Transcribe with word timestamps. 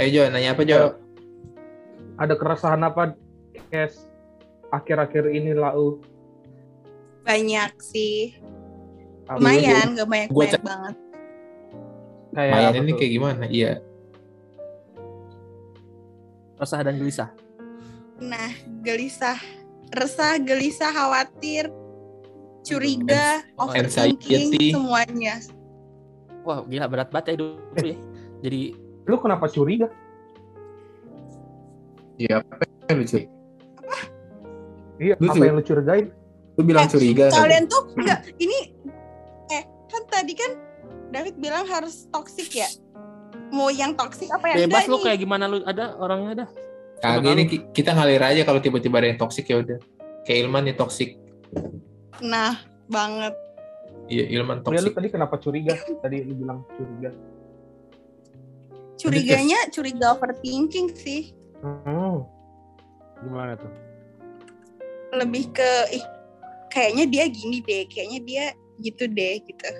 Ayo 0.00 0.08
Jo, 0.10 0.22
nanya 0.32 0.56
apa 0.56 0.62
Jo? 0.64 0.96
Ada 2.16 2.32
keresahan 2.32 2.80
apa 2.80 3.12
Kes 3.68 4.08
akhir-akhir 4.70 5.28
ini 5.28 5.52
lau? 5.52 6.00
Banyak 7.20 7.76
sih. 7.78 8.32
Lumayan, 9.28 9.94
gak 9.94 10.08
banyak 10.08 10.28
Gua 10.32 10.42
banyak 10.42 10.54
cek- 10.56 10.64
banget. 10.64 10.94
Kayak 12.30 12.52
Mayan 12.52 12.74
ini 12.74 12.90
tuh? 12.90 12.96
kayak 12.96 13.12
gimana? 13.12 13.44
Iya. 13.44 13.72
Resah 16.56 16.80
dan 16.80 16.94
gelisah. 16.96 17.30
Nah, 18.20 18.50
gelisah, 18.80 19.36
resah, 19.90 20.36
gelisah, 20.38 20.90
khawatir, 20.90 21.68
curiga, 22.62 23.40
Oh, 23.54 23.64
overthinking, 23.66 24.50
anxiety. 24.50 24.66
semuanya. 24.70 25.34
Wah, 26.40 26.64
gila 26.64 26.86
berat 26.86 27.08
banget 27.08 27.26
ya 27.26 27.34
hidup 27.36 27.76
ya. 27.76 27.96
Jadi 28.40 28.62
Lu 29.10 29.18
kenapa 29.18 29.50
curiga? 29.50 29.90
Iya, 32.14 32.40
apa 32.40 32.62
yang 32.86 32.96
lu 32.96 33.04
cuy? 33.04 33.24
Iya, 35.00 35.14
Lu 35.16 35.26
apa 35.26 35.42
yang 35.42 35.56
lu 35.56 35.64
curigain? 35.64 36.06
Lu 36.54 36.62
bilang 36.62 36.84
Eh, 36.84 36.92
curiga 36.92 37.24
tadi. 37.26 37.40
Kalian 37.40 37.64
tuh 37.66 37.82
enggak 37.96 38.20
ini 38.36 38.58
eh 39.48 39.62
kan 39.88 40.02
tadi 40.06 40.32
kan 40.36 40.50
David 41.10 41.40
bilang 41.40 41.64
harus 41.66 42.06
toxic 42.06 42.52
ya. 42.52 42.68
Mau 43.50 43.66
yang 43.66 43.96
toxic 43.96 44.28
apa 44.28 44.46
yang 44.46 44.68
bebas 44.68 44.86
lu 44.86 45.00
nih? 45.00 45.04
kayak 45.08 45.18
gimana 45.18 45.44
lu 45.48 45.64
ada 45.64 45.96
orangnya 45.96 46.44
dah. 46.44 46.48
Kagak 47.00 47.32
ini 47.32 47.42
ki- 47.48 47.64
kita 47.72 47.96
ngalir 47.96 48.20
aja 48.20 48.44
kalau 48.44 48.60
tiba-tiba 48.60 49.00
ada 49.00 49.08
yang 49.08 49.18
toksik 49.18 49.48
ya 49.48 49.58
udah. 49.58 49.80
Kayak 50.22 50.38
Ilman 50.44 50.62
nih 50.68 50.76
toksik. 50.76 51.16
Nah, 52.20 52.60
banget. 52.86 53.32
Iya, 54.06 54.28
Ilman 54.36 54.60
Ya, 54.60 54.62
lu 54.62 54.68
toksik. 54.84 54.92
tadi 54.92 55.08
kenapa 55.08 55.40
curiga? 55.40 55.72
Tadi 55.80 56.16
lu 56.20 56.36
bilang 56.36 56.60
curiga. 56.68 57.10
Curiganya 59.00 59.56
curiga 59.72 60.12
overthinking 60.12 60.92
sih. 60.92 61.32
Hmm. 61.64 62.28
Gimana 63.24 63.56
tuh? 63.56 63.72
Lebih 65.16 65.56
ke 65.56 65.70
ih 65.96 66.04
kayaknya 66.68 67.04
dia 67.08 67.24
gini 67.32 67.64
deh, 67.64 67.88
kayaknya 67.88 68.20
dia 68.20 68.44
gitu 68.84 69.08
deh 69.08 69.40
gitu. 69.40 69.70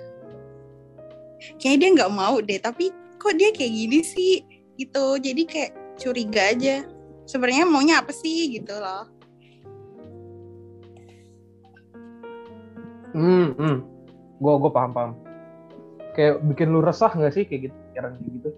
Kayaknya 1.61 1.77
dia 1.77 1.89
nggak 2.01 2.13
mau 2.13 2.41
deh, 2.41 2.57
tapi 2.57 2.89
kok 3.21 3.37
dia 3.37 3.53
kayak 3.53 3.73
gini 3.73 3.99
sih 4.01 4.41
gitu. 4.81 5.21
Jadi 5.21 5.45
kayak 5.45 5.71
curiga 6.01 6.57
aja. 6.57 6.81
Sebenarnya 7.29 7.69
maunya 7.69 8.01
apa 8.01 8.09
sih 8.09 8.57
gitu 8.57 8.73
loh. 8.73 9.05
Hmm, 13.13 13.53
hmm. 13.53 13.77
Gua 14.41 14.57
gua 14.57 14.71
paham 14.73 14.91
paham. 14.97 15.11
Kayak 16.17 16.41
bikin 16.43 16.73
lu 16.73 16.81
resah 16.81 17.13
nggak 17.13 17.33
sih 17.37 17.45
kayak 17.45 17.69
gitu, 17.69 17.75
pikiran 17.93 18.17
kayak 18.17 18.31
gitu? 18.41 18.49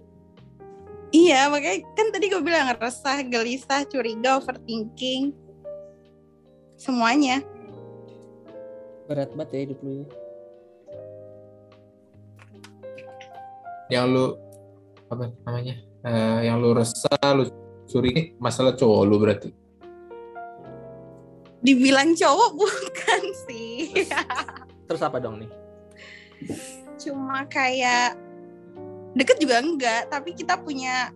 Iya, 1.14 1.46
makanya 1.46 1.86
kan 1.94 2.10
tadi 2.10 2.26
gue 2.26 2.42
bilang 2.42 2.74
resah, 2.74 3.22
gelisah, 3.22 3.86
curiga, 3.86 4.42
overthinking. 4.42 5.30
Semuanya. 6.74 7.38
Berat 9.06 9.30
banget 9.38 9.54
ya 9.54 9.58
hidup 9.62 9.78
lu 9.86 9.90
ya. 9.94 10.06
Yang 13.94 14.06
lu 14.10 14.24
apa 15.06 15.24
namanya? 15.46 15.74
Eh, 16.02 16.38
yang 16.50 16.58
lu 16.58 16.74
resah, 16.74 17.30
lu 17.30 17.46
curiga 17.86 18.34
masalah 18.42 18.74
cowok 18.74 19.00
lu 19.06 19.16
berarti. 19.22 19.54
Dibilang 21.62 22.18
cowok 22.18 22.50
bukan 22.58 23.22
sih. 23.46 24.02
Terus 24.90 25.02
apa 25.06 25.22
dong 25.22 25.46
nih? 25.46 25.50
Cuma 26.98 27.46
kayak 27.46 28.18
deket 29.14 29.36
juga 29.38 29.62
enggak, 29.62 30.10
tapi 30.10 30.34
kita 30.34 30.58
punya 30.58 31.10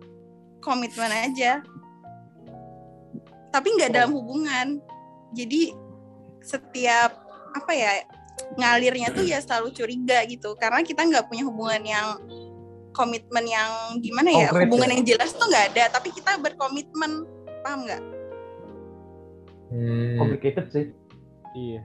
komitmen 0.63 1.11
aja. 1.11 1.63
Tapi 3.51 3.69
nggak 3.75 3.91
dalam 3.95 4.13
hubungan. 4.15 4.79
Jadi 5.35 5.75
setiap 6.43 7.27
apa 7.53 7.73
ya 7.75 7.93
ngalirnya 8.55 9.11
tuh 9.11 9.27
ya 9.27 9.43
selalu 9.43 9.75
curiga 9.75 10.23
gitu 10.25 10.55
karena 10.57 10.81
kita 10.87 11.03
nggak 11.03 11.27
punya 11.27 11.43
hubungan 11.45 11.83
yang 11.83 12.09
komitmen 12.95 13.45
yang 13.45 13.99
gimana 13.99 14.31
ya 14.31 14.47
Konkret 14.49 14.67
hubungan 14.71 14.89
ya? 14.89 14.93
yang 14.95 15.05
jelas 15.05 15.31
tuh 15.35 15.47
nggak 15.51 15.67
ada 15.75 15.85
tapi 15.99 16.09
kita 16.15 16.39
berkomitmen 16.39 17.27
paham 17.67 17.83
nggak 17.85 18.03
Hmm, 19.69 20.17
Complicated 20.17 20.67
sih. 20.73 20.87
Iya. 21.53 21.85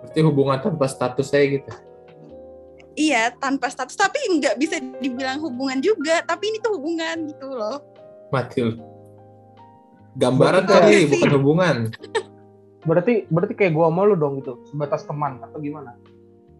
berarti 0.00 0.20
hubungan 0.24 0.64
tanpa 0.64 0.88
status 0.88 1.28
saya 1.28 1.60
gitu. 1.60 1.68
Iya 3.00 3.32
tanpa 3.32 3.66
status 3.66 3.96
tapi 3.96 4.20
nggak 4.36 4.54
bisa 4.54 4.76
dibilang 5.00 5.40
hubungan 5.40 5.80
juga 5.80 6.20
tapi 6.22 6.52
ini 6.52 6.60
tuh 6.60 6.76
hubungan 6.76 7.24
gitu 7.26 7.48
loh 7.48 7.80
Mati. 8.28 8.62
Gambaran 10.12 10.66
Berarti 10.66 10.74
kali, 10.86 10.98
bukan 11.08 11.30
hubungan. 11.34 11.76
Berarti 12.80 13.26
berarti 13.26 13.54
kayak 13.54 13.72
gua 13.72 13.90
sama 13.90 14.02
lu 14.04 14.14
dong 14.14 14.38
gitu, 14.38 14.58
sebatas 14.66 15.02
teman 15.02 15.38
atau 15.38 15.58
gimana? 15.58 15.94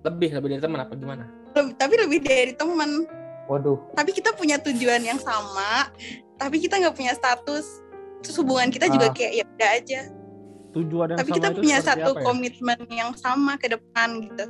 Lebih 0.03 0.35
lebih 0.35 0.49
dari 0.55 0.63
teman 0.63 0.81
apa 0.81 0.93
gimana? 0.95 1.25
Leb- 1.55 1.75
tapi 1.75 1.95
lebih 1.95 2.19
dari 2.21 2.53
teman 2.55 3.07
Waduh, 3.47 3.79
tapi 3.95 4.15
kita 4.15 4.31
punya 4.31 4.63
tujuan 4.63 5.03
yang 5.03 5.19
sama 5.19 5.91
tapi 6.35 6.63
kita 6.63 6.79
nggak 6.79 6.95
punya 6.95 7.11
status 7.13 7.83
terus 8.23 8.37
hubungan 8.39 8.71
kita 8.71 8.87
juga 8.87 9.11
Ah. 9.11 9.13
kayak 9.13 9.33
ya 9.33 9.45
udah 9.45 9.71
aja 9.75 10.01
Tujuan 10.71 11.07
yang 11.11 11.19
tapi 11.19 11.31
sama 11.31 11.37
kita 11.43 11.49
itu 11.51 11.59
punya 11.59 11.79
satu 11.83 12.11
ya? 12.15 12.23
komitmen 12.23 12.79
yang 12.87 13.11
sama 13.15 13.59
ke 13.59 13.67
depan 13.69 14.23
gitu 14.23 14.45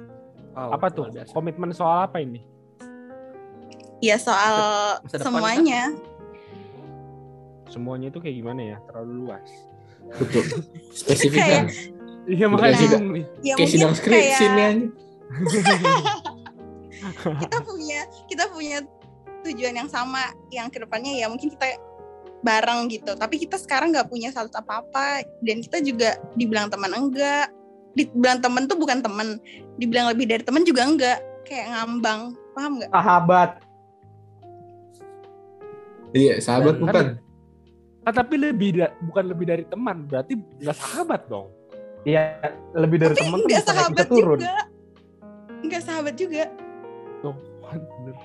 Oh, 0.55 0.75
Apa 0.75 0.91
tuh? 0.91 1.07
biasa. 1.11 1.31
Komitmen 1.31 1.71
soal 1.71 2.07
apa 2.07 2.19
ini? 2.21 2.43
ya 4.01 4.17
soal 4.17 4.97
Masa 5.05 5.21
depan 5.21 5.29
semuanya 5.29 5.83
Semuanya 7.69 8.09
itu 8.09 8.19
kayak 8.19 8.37
gimana 8.41 8.61
ya? 8.65 8.77
Terlalu 8.89 9.13
luas. 9.29 9.49
Betul. 10.19 10.45
Spesifik 10.91 11.41
kan. 11.45 11.67
Iya 12.25 12.47
makanya 12.49 12.77
juga. 12.81 12.97
bingung 12.97 13.11
nih. 13.13 13.25
ya 13.45 13.55
Kayak 13.61 13.71
sidang 13.71 13.95
skripsi 13.97 14.45
kayak 14.45 14.57
nih 14.57 14.77
kita 17.47 17.59
punya 17.65 18.01
kita 18.29 18.45
punya 18.51 18.79
tujuan 19.47 19.75
yang 19.79 19.89
sama 19.89 20.35
yang 20.53 20.69
ke 20.69 20.83
depannya 20.83 21.17
ya 21.17 21.27
mungkin 21.31 21.49
kita 21.49 21.79
bareng 22.41 22.89
gitu 22.91 23.13
tapi 23.17 23.37
kita 23.41 23.57
sekarang 23.61 23.93
nggak 23.93 24.09
punya 24.09 24.33
status 24.33 24.53
apa 24.57 24.85
apa 24.85 25.07
dan 25.45 25.61
kita 25.61 25.81
juga 25.81 26.17
dibilang 26.37 26.73
teman 26.73 26.93
enggak 26.93 27.53
dibilang 27.93 28.39
temen 28.39 28.65
tuh 28.65 28.79
bukan 28.79 29.03
temen 29.03 29.39
dibilang 29.77 30.11
lebih 30.11 30.27
dari 30.27 30.43
temen 30.43 30.63
juga 30.63 30.87
enggak 30.87 31.19
kayak 31.43 31.67
ngambang 31.75 32.21
paham 32.55 32.73
nggak 32.79 32.91
sahabat. 32.91 33.51
Iya, 36.11 36.35
sahabat 36.43 36.75
Dan- 36.75 36.83
bukan. 36.83 37.05
Ah, 38.01 38.13
tapi 38.17 38.35
lebih 38.35 38.81
da- 38.81 38.97
bukan 39.05 39.25
lebih 39.29 39.47
dari 39.47 39.65
teman, 39.69 40.09
berarti 40.09 40.35
nggak 40.35 40.73
sahabat 40.75 41.29
dong. 41.29 41.53
Iya, 42.03 42.41
lebih 42.73 42.97
dari 42.97 43.13
tapi 43.13 43.23
teman 43.29 43.39
tuh 43.39 43.47
nggak 43.47 43.61
bisa 43.61 43.63
naik, 43.63 43.77
sahabat 43.77 43.97
bisa 44.01 44.09
turun. 44.09 44.39
juga 44.41 44.55
nggak 45.61 45.83
sahabat 45.85 46.15
juga 46.17 46.45
Tuh, 47.21 47.35
bener. 47.69 48.17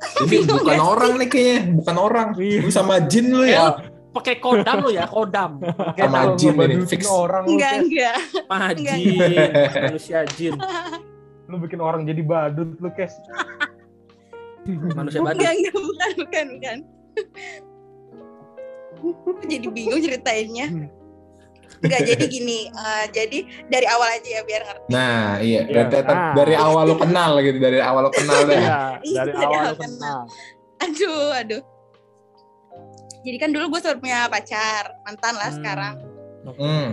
Jadi 0.00 0.26
Bingung 0.26 0.58
bukan 0.58 0.80
orang 0.80 1.12
nih 1.20 1.28
kayaknya, 1.28 1.58
bukan 1.76 1.96
orang. 1.96 2.28
Iya. 2.34 2.58
Lu 2.64 2.70
sama 2.72 2.94
jin 3.04 3.26
lu 3.30 3.44
ya. 3.46 3.78
Pakai 4.10 4.34
kodam 4.36 4.76
lu 4.80 4.90
ya, 4.90 5.06
kodam. 5.06 5.62
Kayak 5.94 6.02
Sama 6.04 6.18
kalau 6.20 6.34
jin 6.34 6.54
ini, 6.56 6.74
fix. 6.84 7.02
orang 7.06 7.42
lu, 7.42 7.50
enggak 7.54 7.70
kayak 7.70 7.84
enggak 7.84 8.16
Mah 8.44 8.68
Enggak. 8.70 8.96
jin, 8.96 9.50
manusia 9.80 10.18
jin, 10.32 10.54
lu 11.48 11.56
bikin 11.58 11.78
orang 11.78 12.02
jadi 12.02 12.18
badut 12.20 12.74
lu, 12.74 12.90
Kes. 12.90 13.14
manusia 14.92 15.18
badut. 15.18 15.38
enggak 15.38 15.52
enggak 15.52 15.74
bukan 15.76 16.10
bukan 16.18 16.46
bukan 16.52 16.76
jadi 19.46 19.66
bingung 19.66 20.00
ceritainnya 20.00 20.66
enggak 21.80 22.00
jadi 22.04 22.24
gini 22.26 22.68
eh, 22.68 23.04
jadi 23.08 23.38
dari 23.64 23.86
awal 23.86 24.10
aja 24.10 24.28
ya 24.28 24.42
biar 24.42 24.62
ngerti 24.62 24.88
Nah, 24.90 25.38
iya. 25.38 25.64
Iya. 25.64 25.86
Dari, 25.86 26.02
Ah. 26.04 26.34
dari 26.34 26.54
awal 26.54 26.82
lu 26.84 26.96
kenal 26.98 27.38
gitu, 27.38 27.56
dari 27.56 27.78
awal 27.78 28.02
lu 28.04 28.12
kenal. 28.12 28.42
Iya, 28.44 28.58
Iya, 29.00 29.20
dari 29.22 29.32
dari 29.32 29.32
awal 29.38 29.54
awal 29.56 29.70
lu 29.70 29.78
kenal. 29.78 30.18
aduh 30.80 31.28
aduh 31.32 31.62
jadi 33.20 33.36
kan 33.38 33.50
dulu 33.50 33.64
gue 33.70 33.80
sempat 33.80 33.98
punya 33.98 34.26
pacar 34.26 34.84
mantan 35.02 35.34
lah 35.34 35.46
Hmm. 35.46 35.56
sekarang 35.56 35.94
Oke. 36.42 36.58
Hmm. 36.58 36.88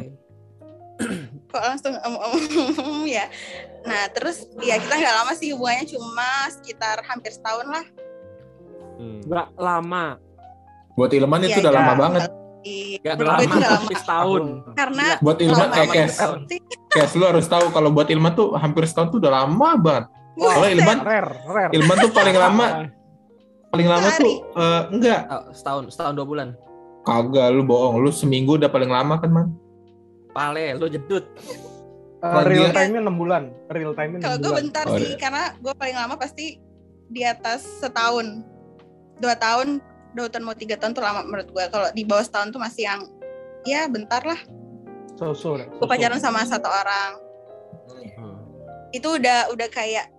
kok 1.48 1.64
langsung 1.64 1.94
om 1.96 2.16
om 2.18 2.34
ya 3.10 3.26
nah 3.82 4.10
terus 4.10 4.44
ya 4.60 4.76
kita 4.76 4.94
nggak 4.94 5.16
lama 5.16 5.32
sih 5.32 5.52
hubungannya 5.52 5.86
cuma 5.88 6.30
sekitar 6.52 7.04
hampir 7.04 7.32
setahun 7.32 7.68
lah 7.68 7.86
Hmm. 8.98 9.22
Nggak 9.22 9.54
lama, 9.56 10.18
Buat 10.98 11.14
Ilman 11.14 11.46
itu 11.46 11.54
Iya, 11.54 11.62
udah 11.62 11.70
iya. 11.70 11.80
lama 11.80 11.94
banget. 11.96 12.22
Iya, 12.64 12.98
nggak 12.98 13.14
menurut 13.14 13.30
lama, 13.30 13.44
itu 13.46 13.54
nggak 13.54 13.74
lama 13.78 13.92
setahun. 13.94 14.44
karena 14.74 15.08
Buat 15.22 15.38
Ilman, 15.38 15.68
lama 15.70 15.76
eh 15.78 15.88
Kes. 15.88 16.16
Kes, 16.90 17.12
lu 17.14 17.24
harus 17.24 17.46
tahu 17.46 17.66
kalau 17.70 17.90
buat 17.94 18.10
Ilman 18.10 18.34
tuh 18.34 18.58
hampir 18.58 18.90
setahun 18.90 19.14
tuh 19.14 19.22
udah 19.22 19.34
lama 19.38 19.70
banget. 19.78 20.06
Buset. 20.34 20.74
Ilman, 20.74 20.98
Rare, 21.00 21.30
rare. 21.46 21.72
Ilman 21.72 21.96
tuh 22.00 22.10
paling 22.10 22.36
lama, 22.36 22.66
paling 23.78 23.88
lama 23.88 24.08
tuh 24.12 24.34
eh, 24.58 24.82
enggak. 24.90 25.22
Oh, 25.28 25.44
setahun, 25.52 25.84
setahun 25.90 26.14
dua 26.14 26.26
bulan. 26.26 26.48
Kagak, 27.04 27.48
lu 27.50 27.62
bohong. 27.62 28.02
Lu 28.02 28.10
seminggu 28.10 28.58
udah 28.58 28.68
paling 28.68 28.90
lama 28.90 29.16
kan, 29.16 29.30
Man? 29.30 29.48
Pale, 30.34 30.76
lu 30.76 30.86
jedut. 30.88 31.24
Kalau 32.18 32.44
real 32.44 32.68
dia- 32.68 32.76
time-nya 32.76 33.00
6 33.00 33.14
bulan. 33.14 33.44
Real 33.70 33.94
time-nya 33.94 34.18
6 34.18 34.26
Kalau 34.26 34.38
gue 34.40 34.54
bentar 34.58 34.86
Oh, 34.86 34.98
sih, 34.98 35.08
iya. 35.08 35.18
karena 35.18 35.44
gue 35.56 35.72
paling 35.72 35.96
lama 35.96 36.16
pasti 36.16 36.58
di 37.08 37.22
atas 37.22 37.62
setahun, 37.80 38.42
dua 39.18 39.34
tahun 39.34 39.80
dua 40.10 40.28
tahun 40.28 40.44
mau 40.44 40.54
tiga 40.54 40.76
tahun 40.76 40.92
tuh 40.92 41.02
lama 41.02 41.22
menurut 41.22 41.46
gue 41.48 41.64
kalau 41.68 41.88
di 41.92 42.02
bawah 42.02 42.22
setahun 42.22 42.50
tuh 42.50 42.58
masih 42.58 42.84
yang 42.84 43.06
ya 43.64 43.86
bentar 43.86 44.18
lah 44.20 44.40
So-so. 45.14 45.56
dah, 45.56 45.68
gue 45.68 45.78
so-so. 45.78 45.86
pacaran 45.88 46.18
sama 46.18 46.42
satu 46.42 46.66
orang 46.66 47.12
Hmm. 48.18 48.38
itu 48.90 49.06
udah 49.08 49.50
udah 49.50 49.68
kayak 49.70 50.10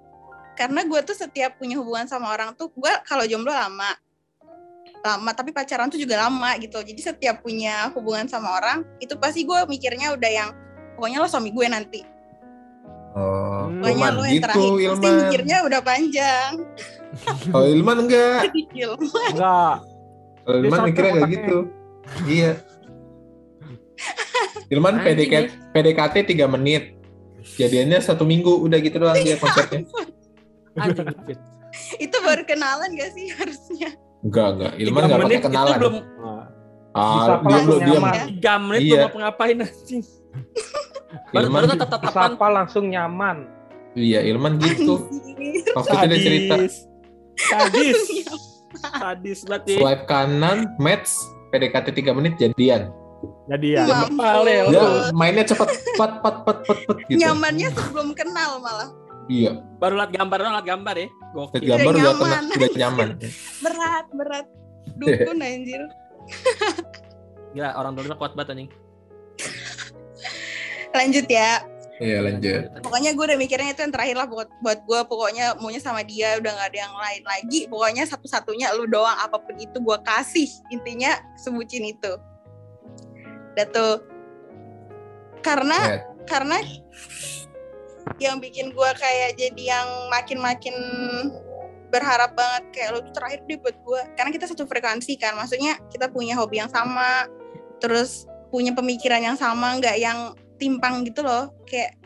karena 0.58 0.82
gue 0.82 1.00
tuh 1.06 1.14
setiap 1.14 1.55
punya 1.55 1.78
hubungan 1.78 2.10
sama 2.10 2.34
orang 2.34 2.50
tuh 2.52 2.69
gue 2.75 2.90
kalau 3.06 3.22
jomblo 3.22 3.55
lama 3.55 3.94
lama 4.99 5.31
tapi 5.31 5.55
pacaran 5.55 5.87
tuh 5.87 5.96
juga 5.96 6.26
lama 6.26 6.58
gitu 6.58 6.82
jadi 6.82 7.14
setiap 7.14 7.38
punya 7.40 7.94
hubungan 7.94 8.26
sama 8.26 8.58
orang 8.58 8.82
itu 8.99 9.14
pasti 9.14 9.46
gue 9.46 9.55
mikirnya 9.70 10.19
udah 10.19 10.26
yang 10.26 10.50
pokoknya 10.99 11.22
lo 11.22 11.31
suami 11.31 11.55
gue 11.55 11.66
nanti 11.70 12.02
Oh, 13.08 13.66
Hmm. 13.66 13.81
pokoknya 13.81 13.88
Ilman 13.88 14.12
lo 14.12 14.20
yang 14.20 14.37
gitu, 14.37 14.44
terakhir 14.44 14.69
pasti 14.69 14.84
Ilman. 14.84 15.16
mikirnya 15.25 15.56
udah 15.64 15.81
panjang 15.81 16.52
Kalau 17.49 17.66
Ilman 17.72 17.96
enggak. 18.04 18.40
Ilman. 18.78 19.31
Enggak. 19.32 19.75
Kalau 20.44 20.58
Dia 20.58 20.66
Ilman 20.69 20.81
mikirnya 20.84 21.12
kayak 21.16 21.31
gitu. 21.32 21.58
Iya. 22.28 22.52
Ilman 24.76 24.94
Anjing, 24.94 25.06
PDKT, 25.08 25.49
PDKT 25.72 26.14
3 26.37 26.52
menit. 26.52 26.82
Jadiannya 27.56 27.99
satu 27.99 28.22
minggu 28.22 28.61
udah 28.61 28.78
gitu 28.78 29.00
doang 29.00 29.16
dia 29.16 29.40
konsepnya. 29.40 29.88
Anjing, 30.80 31.08
itu 31.98 32.16
baru 32.19 32.42
kenalan 32.42 32.88
gak 32.92 33.10
sih 33.12 33.26
harusnya 33.30 33.90
Enggak, 34.19 34.46
enggak. 34.52 34.72
Ilman 34.76 34.98
Tiga 34.98 35.06
enggak 35.06 35.20
menit 35.20 35.30
pakai 35.32 35.46
kenalan. 35.46 35.70
Itu 35.70 35.80
belum 35.80 35.96
Ah, 36.90 37.04
Bisa 37.14 37.32
dia 37.38 37.58
belum 37.60 37.78
diam. 37.78 37.94
nyaman. 37.94 38.14
tiga 38.26 38.54
menit 38.58 38.80
Iya. 38.80 38.90
belum 38.96 39.08
mau 39.08 39.20
ngapain 39.20 39.56
anjing. 39.60 40.02
Baru 41.28 41.44
Ilman, 41.44 41.52
baru 41.54 41.66
tatap 41.70 41.88
tatapan. 41.94 42.28
Disapa 42.28 42.46
langsung 42.50 42.84
nyaman. 42.86 43.36
iya 43.94 44.20
Ilman 44.22 44.52
gitu. 44.58 44.94
Waktu 45.70 45.92
itu 45.94 46.06
dia 46.06 46.19
cerita 46.19 46.54
Sadis. 47.38 47.98
Sadis 48.92 49.38
berarti. 49.42 49.75
swipe 49.75 50.04
kanan, 50.04 50.69
match, 50.76 51.08
PDKT 51.48 51.86
3 52.04 52.12
menit 52.12 52.34
jadian. 52.36 52.90
jadi 53.46 53.66
ya. 53.72 53.82
Mampus. 53.84 54.14
Pale, 54.16 54.56
Dia 54.69 54.78
lo. 54.78 54.90
mainnya 55.12 55.42
cepet, 55.42 55.69
pet, 55.92 56.12
pet, 56.19 56.36
pet, 56.40 56.58
pet, 56.62 56.78
pet 56.84 56.98
gitu. 57.04 57.19
nyamannya 57.19 57.69
sebelum 57.69 58.08
kenal 58.12 58.58
malah 58.58 58.88
Iya, 59.28 59.60
Baru 59.76 59.94
liat 59.94 60.08
gambar 60.10 60.36
doang, 60.38 60.54
liat 60.54 60.66
gambar 60.66 60.94
ya. 60.96 61.04
lihat 61.04 61.12
Gokil. 61.30 61.60
gambar 61.62 61.92
udah 61.92 62.02
nyaman. 62.02 62.16
kena, 62.19 62.54
udah 62.56 62.70
nyaman. 62.75 63.08
berat 63.60 64.06
berat 64.10 64.46
dukun 64.96 65.38
anjir 65.38 65.82
Gila, 67.54 67.70
orang 67.75 67.92
dulu 67.92 68.08
kuat 68.14 68.32
banget 68.32 68.48
anjing. 68.54 68.70
lanjut 70.94 71.26
ya 71.26 71.62
Iya 71.98 72.22
lanjut. 72.22 72.78
pokoknya 72.78 73.10
gue 73.10 73.25
udah 73.26 73.34
mikirnya 73.36 73.75
itu 73.75 73.82
yang 73.82 73.90
terakhir 73.90 74.14
lah 74.14 74.25
buat 74.25 74.46
buat 74.62 74.80
gue 74.80 75.00
pokoknya 75.04 75.58
maunya 75.58 75.82
sama 75.82 76.00
dia 76.00 76.38
udah 76.38 76.46
nggak 76.48 76.70
ada 76.70 76.78
yang 76.80 76.94
lain 76.94 77.22
lagi 77.26 77.60
pokoknya 77.66 78.06
satu-satunya 78.06 78.70
lu 78.72 78.86
doang 78.86 79.19
apa 79.19 79.34
pun 79.34 79.58
itu 79.58 79.75
gue 79.75 79.98
kasih 80.00 80.46
intinya 80.69 81.10
sebutin 81.34 81.90
itu 81.90 82.12
udah 83.52 83.66
tuh 83.69 83.94
karena 85.40 85.75
Ya, 85.75 85.98
karena 86.25 86.56
yang 88.16 88.40
bikin 88.40 88.72
gue 88.72 88.90
kayak 88.96 89.37
jadi 89.37 89.62
yang 89.76 89.88
makin-makin 90.08 90.75
berharap 91.88 92.37
banget 92.37 92.64
kayak 92.72 92.88
lu 92.96 93.00
tuh 93.00 93.14
terakhir 93.16 93.40
deh 93.49 93.56
buat 93.60 93.76
gue 93.76 94.00
karena 94.16 94.31
kita 94.32 94.44
satu 94.44 94.69
frekuensi 94.69 95.16
kan 95.16 95.37
maksudnya 95.37 95.81
kita 95.88 96.12
punya 96.12 96.37
hobi 96.37 96.60
yang 96.60 96.69
sama 96.69 97.25
terus 97.81 98.28
punya 98.49 98.72
pemikiran 98.72 99.20
yang 99.20 99.37
sama 99.37 99.76
nggak 99.78 99.96
yang 100.00 100.32
timpang 100.58 101.06
gitu 101.06 101.22
loh. 101.22 101.52
Kayak 101.64 101.96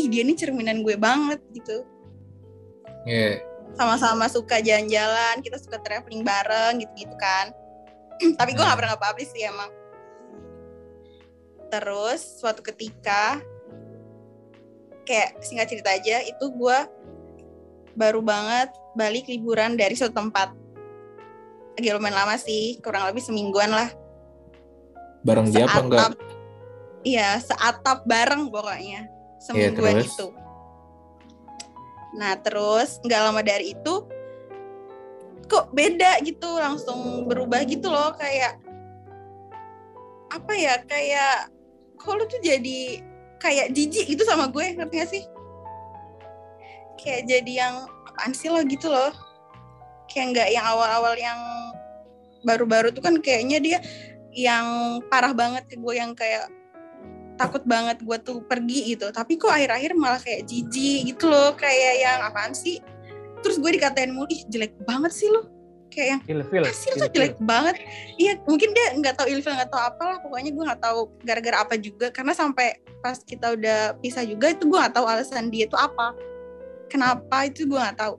ih 0.00 0.06
dia 0.08 0.22
nih 0.24 0.38
cerminan 0.38 0.82
gue 0.82 0.96
banget 0.96 1.38
gitu. 1.54 1.84
Iya. 3.08 3.40
sama-sama 3.78 4.26
suka 4.26 4.58
jalan-jalan 4.58 5.38
kita 5.38 5.54
suka 5.54 5.78
traveling 5.80 6.26
bareng 6.26 6.82
gitu-gitu 6.82 7.14
kan. 7.14 7.54
Tapi 8.40 8.50
gue 8.56 8.64
nggak 8.64 8.74
pernah 8.74 8.92
nge-publish 8.96 9.30
sih 9.30 9.46
emang. 9.46 9.70
Terus 11.70 12.20
suatu 12.42 12.64
ketika 12.64 13.38
kayak 15.08 15.40
singkat 15.40 15.72
cerita 15.72 15.96
aja 15.96 16.20
itu 16.20 16.44
gue 16.52 16.78
baru 17.96 18.20
banget 18.20 18.68
balik 18.92 19.24
liburan 19.24 19.74
dari 19.80 19.96
suatu 19.96 20.20
tempat. 20.20 20.52
Lagi 21.80 21.88
lumayan 21.96 22.14
lama 22.20 22.36
sih 22.36 22.76
kurang 22.84 23.08
lebih 23.08 23.24
semingguan 23.24 23.72
lah. 23.72 23.88
Bareng 25.24 25.48
dia 25.48 25.64
apa 25.64 25.80
enggak? 25.80 26.12
Iya 27.08 27.40
seatap 27.40 28.04
bareng 28.04 28.52
pokoknya. 28.52 29.08
Semingguan 29.40 30.04
terus? 30.04 30.12
itu. 30.12 30.26
Nah 32.20 32.36
terus 32.44 33.00
nggak 33.00 33.20
lama 33.24 33.40
dari 33.40 33.72
itu 33.72 33.94
kok 35.48 35.72
beda 35.72 36.20
gitu 36.28 36.60
langsung 36.60 37.24
berubah 37.24 37.64
gitu 37.64 37.88
loh 37.88 38.12
kayak 38.20 38.60
apa 40.28 40.52
ya 40.52 40.76
kayak 40.84 41.48
kok 41.96 42.12
lu 42.12 42.24
tuh 42.28 42.36
jadi 42.44 43.00
kayak 43.38 43.74
jijik 43.74 44.06
gitu 44.14 44.22
sama 44.26 44.50
gue 44.50 44.74
ngerti 44.74 44.94
gak 44.98 45.10
sih? 45.10 45.24
Kayak 46.98 47.22
jadi 47.30 47.52
yang 47.66 47.74
apaan 48.10 48.32
sih 48.34 48.50
lo 48.50 48.62
gitu 48.66 48.90
loh. 48.90 49.14
Kayak 50.10 50.26
nggak 50.34 50.48
yang 50.54 50.66
awal-awal 50.66 51.14
yang 51.14 51.40
baru-baru 52.42 52.90
tuh 52.94 53.02
kan 53.02 53.18
kayaknya 53.18 53.58
dia 53.58 53.78
yang 54.34 54.98
parah 55.10 55.34
banget 55.34 55.66
ke 55.66 55.76
gue 55.78 55.94
yang 55.94 56.14
kayak 56.14 56.48
takut 57.38 57.62
banget 57.66 58.02
gue 58.02 58.18
tuh 58.22 58.42
pergi 58.42 58.94
gitu. 58.94 59.10
Tapi 59.14 59.38
kok 59.38 59.50
akhir-akhir 59.50 59.94
malah 59.94 60.18
kayak 60.18 60.46
jijik 60.46 61.14
gitu 61.14 61.30
loh 61.30 61.54
kayak 61.54 62.02
yang 62.02 62.18
apaan 62.22 62.54
sih? 62.54 62.82
Terus 63.42 63.62
gue 63.62 63.70
dikatain 63.78 64.10
mulu 64.10 64.26
ih 64.30 64.42
jelek 64.50 64.74
banget 64.82 65.14
sih 65.14 65.30
lo 65.30 65.57
kayak 65.88 66.08
yang 66.08 66.22
Ilfil. 66.28 66.64
hasil 66.64 66.92
tuh 66.96 67.10
jelek 67.10 67.36
banget. 67.42 67.76
Iya 68.20 68.38
mungkin 68.44 68.70
dia 68.76 68.86
nggak 68.96 69.14
tahu 69.18 69.28
ilfil 69.32 69.52
nggak 69.56 69.70
tahu 69.72 69.82
apalah 69.82 70.16
pokoknya 70.22 70.50
gue 70.54 70.64
nggak 70.64 70.82
tahu 70.82 71.00
gara-gara 71.24 71.56
apa 71.64 71.74
juga. 71.80 72.06
Karena 72.12 72.32
sampai 72.32 72.78
pas 73.02 73.18
kita 73.20 73.56
udah 73.58 73.96
pisah 73.98 74.24
juga 74.24 74.52
itu 74.52 74.68
gue 74.68 74.78
nggak 74.78 74.94
tahu 74.94 75.06
alasan 75.08 75.50
dia 75.50 75.66
itu 75.66 75.76
apa. 75.76 76.14
Kenapa 76.88 77.48
itu 77.48 77.64
gue 77.64 77.78
nggak 77.78 77.98
tahu. 77.98 78.14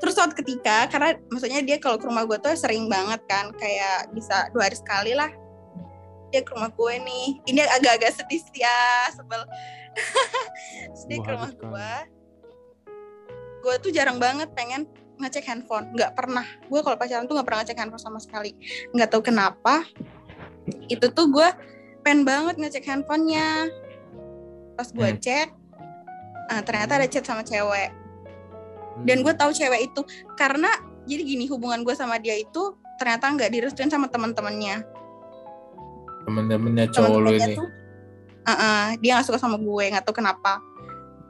Terus 0.00 0.14
suatu 0.16 0.34
ketika 0.34 0.88
karena 0.90 1.14
maksudnya 1.28 1.60
dia 1.62 1.76
kalau 1.76 2.00
ke 2.00 2.08
rumah 2.08 2.24
gue 2.24 2.38
tuh 2.40 2.56
sering 2.56 2.88
banget 2.88 3.20
kan 3.28 3.52
kayak 3.54 4.10
bisa 4.16 4.48
dua 4.50 4.70
hari 4.70 4.76
sekali 4.78 5.12
lah. 5.12 5.30
Dia 6.30 6.46
ke 6.46 6.50
rumah 6.56 6.70
gue 6.72 6.94
nih. 7.04 7.26
Ini 7.46 7.60
agak-agak 7.78 8.16
sedih 8.16 8.40
sih 8.40 8.62
ya 8.62 9.10
sebel. 9.12 9.42
Terus 10.94 11.04
dia 11.10 11.18
ke 11.20 11.30
rumah 11.30 11.52
gue 11.54 11.90
gue 13.60 13.74
tuh 13.84 13.92
jarang 13.92 14.16
banget 14.16 14.48
pengen 14.56 14.88
ngecek 15.20 15.44
handphone. 15.46 15.92
Nggak 15.92 16.16
pernah. 16.16 16.44
Gue 16.66 16.80
kalau 16.80 16.96
pacaran 16.96 17.28
tuh 17.28 17.36
nggak 17.36 17.46
pernah 17.46 17.60
ngecek 17.62 17.78
handphone 17.78 18.02
sama 18.02 18.18
sekali. 18.18 18.56
Nggak 18.96 19.08
tahu 19.12 19.22
kenapa 19.28 19.84
itu 20.88 21.06
tuh 21.12 21.26
gue 21.30 21.48
pengen 22.02 22.24
banget 22.24 22.56
ngecek 22.56 22.84
handphonenya. 22.88 23.68
Pas 24.74 24.88
gue 24.88 25.08
Hmm. 25.12 25.20
cek 25.20 25.48
ah, 26.50 26.62
ternyata 26.64 26.98
ada 26.98 27.06
chat 27.06 27.22
sama 27.22 27.44
cewek. 27.44 27.92
Dan 29.04 29.22
gue 29.24 29.32
tahu 29.32 29.52
cewek 29.52 29.92
itu 29.92 30.00
karena 30.34 30.68
jadi 31.08 31.22
gini 31.24 31.44
hubungan 31.48 31.80
gue 31.84 31.94
sama 31.96 32.20
dia 32.20 32.36
itu 32.36 32.76
ternyata 33.00 33.32
nggak 33.32 33.48
direstuin 33.48 33.88
sama 33.88 34.12
teman-temannya 34.12 34.84
Temen-temennya 36.28 36.84
cowok 36.92 37.08
lu 37.16 37.32
teman-temannya 37.32 37.48
ini. 37.48 37.56
tuh 37.56 37.68
uh-uh, 38.44 38.84
dia 39.00 39.10
nggak 39.16 39.26
suka 39.26 39.38
sama 39.40 39.56
gue 39.56 39.84
nggak 39.88 40.04
tahu 40.04 40.20
kenapa. 40.20 40.60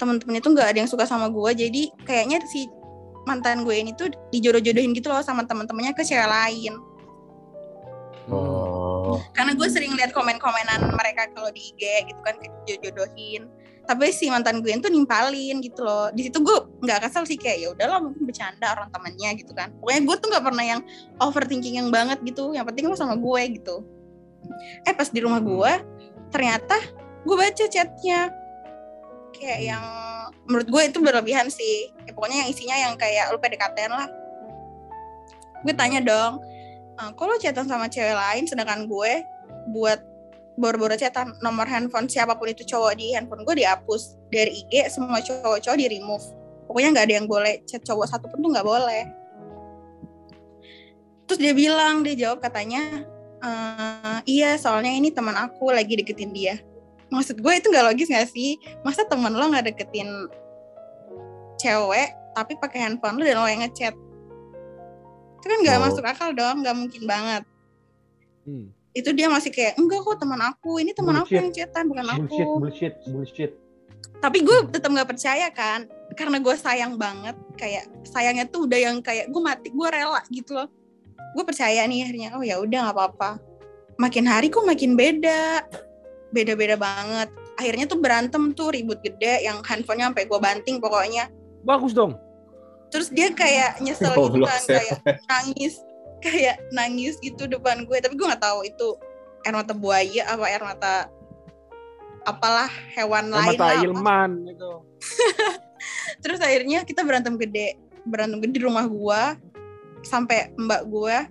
Teman-temannya 0.02 0.42
tuh 0.42 0.52
nggak 0.56 0.68
ada 0.74 0.78
yang 0.82 0.90
suka 0.90 1.04
sama 1.06 1.30
gue 1.30 1.50
jadi 1.54 1.82
kayaknya 2.02 2.42
si 2.50 2.66
mantan 3.28 3.64
gue 3.66 3.76
ini 3.76 3.92
tuh 3.96 4.08
dijodoh-jodohin 4.32 4.96
gitu 4.96 5.12
loh 5.12 5.20
sama 5.20 5.44
teman-temannya 5.44 5.92
ke 5.96 6.04
cewek 6.04 6.28
lain. 6.28 6.74
Oh. 8.30 9.18
karena 9.34 9.58
gue 9.58 9.66
sering 9.66 9.90
lihat 9.98 10.14
komen-komenan 10.14 10.94
mereka 10.94 11.26
kalau 11.34 11.50
di 11.50 11.74
IG 11.74 11.82
gitu 12.06 12.20
kan 12.22 12.38
dijodoh-jodohin 12.38 13.50
tapi 13.90 14.14
si 14.14 14.30
mantan 14.30 14.62
gue 14.62 14.70
itu 14.70 14.86
nimpalin 14.86 15.58
gitu 15.58 15.82
loh. 15.82 16.14
Di 16.14 16.30
situ 16.30 16.38
gue 16.38 16.56
nggak 16.78 17.10
kesel 17.10 17.26
sih 17.26 17.34
kayak 17.34 17.58
ya 17.58 17.68
udahlah 17.74 17.98
mungkin 17.98 18.22
bercanda 18.22 18.70
orang 18.70 18.86
temannya 18.94 19.34
gitu 19.34 19.50
kan. 19.50 19.74
Pokoknya 19.82 20.00
gue 20.06 20.16
tuh 20.22 20.28
nggak 20.30 20.44
pernah 20.46 20.62
yang 20.62 20.80
overthinking 21.18 21.74
yang 21.82 21.90
banget 21.90 22.22
gitu. 22.22 22.54
Yang 22.54 22.70
penting 22.70 22.84
lo 22.86 22.94
sama 22.94 23.18
gue 23.18 23.42
gitu. 23.58 23.82
Eh 24.86 24.94
pas 24.94 25.10
di 25.10 25.18
rumah 25.18 25.42
gue 25.42 25.72
ternyata 26.30 26.78
gue 27.26 27.34
baca 27.34 27.64
chatnya. 27.66 28.30
Kayak 29.34 29.60
yang 29.74 29.84
menurut 30.50 30.66
gue 30.66 30.82
itu 30.90 30.98
berlebihan 30.98 31.46
sih. 31.46 31.94
Ya, 32.02 32.10
pokoknya 32.10 32.42
yang 32.42 32.48
isinya 32.50 32.76
yang 32.76 32.94
kayak 32.98 33.30
lu 33.30 33.38
PDKT 33.38 33.86
lah. 33.86 34.10
Gue 35.62 35.74
tanya 35.78 36.02
dong 36.02 36.42
"Eh, 36.98 37.10
kok 37.14 37.24
lo 37.24 37.38
chatan 37.38 37.70
sama 37.70 37.86
cewek 37.86 38.12
lain 38.12 38.44
sedangkan 38.50 38.90
gue 38.90 39.12
buat 39.70 40.02
boro-boro 40.58 40.98
chatan? 40.98 41.38
Nomor 41.38 41.70
handphone 41.70 42.10
siapa 42.10 42.34
pun 42.34 42.50
itu 42.50 42.66
cowok 42.66 42.98
di 42.98 43.14
handphone 43.14 43.46
gue 43.46 43.62
dihapus. 43.62 44.18
Dari 44.34 44.66
IG 44.66 44.90
semua 44.90 45.22
cowok-cowok 45.22 45.78
di 45.78 45.86
remove 45.86 46.26
pokoknya 46.66 46.88
nggak 46.98 47.06
ada 47.06 47.14
yang 47.22 47.26
boleh. 47.30 47.54
Chat 47.70 47.86
cowok 47.86 48.06
satu 48.10 48.26
pun 48.26 48.42
tuh 48.42 48.50
nggak 48.50 48.66
boleh. 48.66 49.04
Terus 51.30 51.38
dia 51.38 51.54
bilang 51.54 52.02
dia 52.02 52.18
jawab 52.18 52.42
katanya 52.42 53.06
"Eh, 53.40 54.18
iya 54.26 54.58
soalnya 54.58 54.90
ini 54.90 55.14
teman 55.14 55.38
aku 55.38 55.70
lagi 55.70 55.94
deketin 55.94 56.34
dia 56.34 56.58
maksud 57.10 57.36
gue 57.38 57.52
itu 57.52 57.66
nggak 57.68 57.86
logis 57.86 58.08
nggak 58.08 58.28
sih? 58.28 58.54
Masa 58.80 59.04
temen 59.04 59.30
lo 59.30 59.44
nggak 59.46 59.66
deketin 59.68 60.08
cewek 61.56 62.08
tapi 62.32 62.54
pakai 62.56 62.86
handphone 62.86 63.18
lo 63.18 63.24
dan 63.24 63.36
lo 63.36 63.46
yang 63.46 63.60
ngechat? 63.60 63.94
Itu 65.36 65.46
kan 65.46 65.58
nggak 65.60 65.76
Oh. 65.76 65.82
masuk 65.84 66.04
akal 66.04 66.30
dong 66.32 66.62
nggak 66.62 66.76
mungkin 66.76 67.02
banget. 67.04 67.42
Hmm. 68.40 68.72
itu 68.90 69.06
dia 69.14 69.30
masih 69.30 69.54
kayak 69.54 69.78
enggak 69.78 70.02
kok 70.02 70.18
teman 70.18 70.42
aku. 70.42 70.82
Ini 70.82 70.90
teman 70.90 71.14
aku 71.14 71.30
Bullshit. 71.30 71.38
yang 71.38 71.50
cetan 71.54 71.84
bukan 71.86 72.06
aku. 72.10 72.18
Bullshit 72.26 72.48
bullshit 72.58 72.94
bullshit. 73.06 73.50
Tapi 74.18 74.42
gue 74.42 74.56
tetap 74.66 74.90
nggak 74.90 75.08
percaya 75.08 75.46
kan 75.54 75.86
karena 76.18 76.42
gue 76.42 76.54
sayang 76.58 76.98
banget 76.98 77.38
kayak 77.54 77.86
sayangnya 78.02 78.50
tuh 78.50 78.66
udah 78.66 78.78
yang 78.80 78.98
kayak 78.98 79.30
gue 79.30 79.38
mati 79.38 79.70
gue 79.70 79.88
rela 79.88 80.18
gitu 80.28 80.58
loh. 80.58 80.66
Gue 81.38 81.44
percaya 81.46 81.86
nih 81.86 82.02
akhirnya 82.02 82.28
oh 82.34 82.42
ya 82.42 82.58
udah 82.58 82.90
nggak 82.90 82.96
apa-apa. 82.98 83.30
Makin 83.94 84.24
hari 84.26 84.50
kok 84.50 84.66
makin 84.66 84.98
beda 84.98 85.62
beda-beda 86.30 86.78
banget. 86.78 87.28
Akhirnya 87.60 87.84
tuh 87.86 87.98
berantem 88.00 88.56
tuh 88.56 88.72
ribut 88.72 88.98
gede 89.04 89.44
yang 89.44 89.60
handphonenya 89.60 90.10
sampai 90.14 90.24
gue 90.26 90.38
banting 90.40 90.76
pokoknya. 90.78 91.28
Bagus 91.66 91.92
dong. 91.92 92.16
terus 92.90 93.06
dia 93.06 93.30
kayak 93.30 93.78
nyesel 93.78 94.10
gitu 94.18 94.34
Goblok, 94.34 94.50
kan 94.50 94.62
kayak 94.66 94.98
nangis 95.30 95.78
kayak 96.18 96.58
nangis 96.74 97.14
gitu 97.22 97.46
depan 97.46 97.86
gue. 97.86 97.96
Tapi 98.02 98.18
gue 98.18 98.26
nggak 98.26 98.42
tahu 98.42 98.66
itu 98.66 98.98
air 99.46 99.54
mata 99.54 99.72
buaya 99.72 100.22
apa 100.26 100.44
air 100.50 100.62
mata 100.62 100.94
apalah 102.28 102.68
hewan 102.92 103.32
lain 103.32 103.56
Mata 103.56 103.64
lah 103.64 103.80
Ilman 103.80 104.30
itu. 104.52 104.72
terus 106.24 106.40
akhirnya 106.44 106.84
kita 106.84 107.00
berantem 107.04 107.40
gede 107.40 107.80
berantem 108.04 108.40
gede 108.44 108.60
di 108.60 108.62
rumah 108.64 108.84
gua 108.84 109.36
sampai 110.04 110.52
mbak 110.56 110.82
gua 110.88 111.24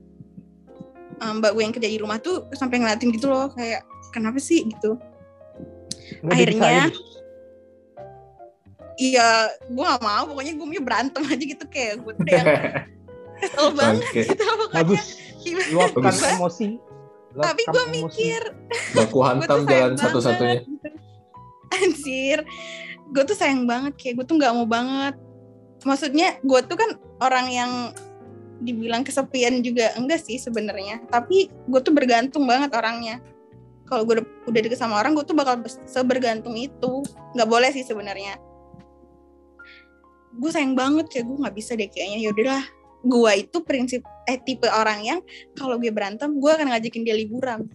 eh, 1.21 1.33
mbak 1.37 1.51
gue 1.53 1.61
yang 1.61 1.73
kerja 1.73 1.89
di 1.89 1.99
rumah 2.01 2.17
tuh 2.17 2.49
sampai 2.53 2.81
ngeliatin 2.81 3.13
gitu 3.13 3.29
loh 3.29 3.53
kayak 3.53 3.85
kenapa 4.09 4.37
sih 4.37 4.65
gitu 4.65 4.97
Nggak 6.21 6.33
Akhirnya- 6.33 6.89
iya 8.95 9.29
gua 9.69 9.95
gak 9.95 10.03
mau 10.03 10.23
pokoknya 10.27 10.53
gue 10.53 10.67
mau 10.67 10.83
berantem 10.83 11.21
aja 11.23 11.39
gitu 11.45 11.65
kayak 11.65 11.93
gue 11.99 12.13
tuh 12.13 12.27
yang 12.27 12.47
kesel 13.39 13.67
banget 13.71 14.03
Bangke. 14.03 14.21
gitu 14.25 14.43
pokoknya 14.43 14.75
bagus 14.75 15.03
luapkan 15.71 16.01
Bagus. 16.03 16.23
emosi 16.29 16.67
tapi 17.31 17.61
Luapkan 17.61 17.71
gue 17.71 17.79
emosi. 17.79 17.95
mikir 17.95 18.41
Baku 18.91 19.13
gue 19.13 19.23
hantam 19.23 19.47
tuh 19.47 19.63
sayang 19.63 19.69
jalan 19.69 19.87
banget 19.87 20.03
satu-satunya. 20.03 20.59
gitu. 20.59 20.87
anjir 21.71 22.37
gue 23.07 23.23
tuh 23.23 23.37
sayang 23.37 23.63
banget 23.63 23.93
kayak 23.95 24.13
gue 24.17 24.25
tuh 24.27 24.35
nggak 24.35 24.51
mau 24.51 24.67
banget 24.67 25.15
maksudnya 25.81 26.35
gue 26.37 26.59
tuh 26.61 26.75
kan 26.75 26.89
orang 27.19 27.47
yang 27.47 27.71
dibilang 28.59 29.01
kesepian 29.01 29.63
juga 29.63 29.95
enggak 29.95 30.19
sih 30.19 30.35
sebenarnya 30.35 30.99
tapi 31.07 31.47
gue 31.47 31.79
tuh 31.79 31.95
bergantung 31.95 32.43
banget 32.43 32.75
orangnya 32.75 33.23
kalau 33.89 34.05
gue 34.05 34.21
udah, 34.45 34.61
deket 34.61 34.77
sama 34.77 35.01
orang 35.01 35.17
gue 35.17 35.25
tuh 35.25 35.33
bakal 35.33 35.57
sebergantung 35.83 36.53
itu 36.53 37.01
nggak 37.33 37.49
boleh 37.49 37.73
sih 37.73 37.81
sebenarnya 37.81 38.37
gue 40.31 40.49
sayang 40.53 40.77
banget 40.77 41.09
ya 41.09 41.21
gue 41.25 41.35
nggak 41.35 41.55
bisa 41.57 41.73
deh 41.73 41.89
kayaknya 41.89 42.21
yaudahlah 42.23 42.63
gue 42.99 43.31
itu 43.35 43.57
prinsip 43.65 44.01
eh 44.29 44.37
tipe 44.37 44.69
orang 44.69 45.01
yang 45.01 45.19
kalau 45.57 45.75
gue 45.75 45.89
berantem 45.89 46.37
gue 46.37 46.51
akan 46.53 46.69
ngajakin 46.69 47.01
dia 47.01 47.15
liburan 47.17 47.65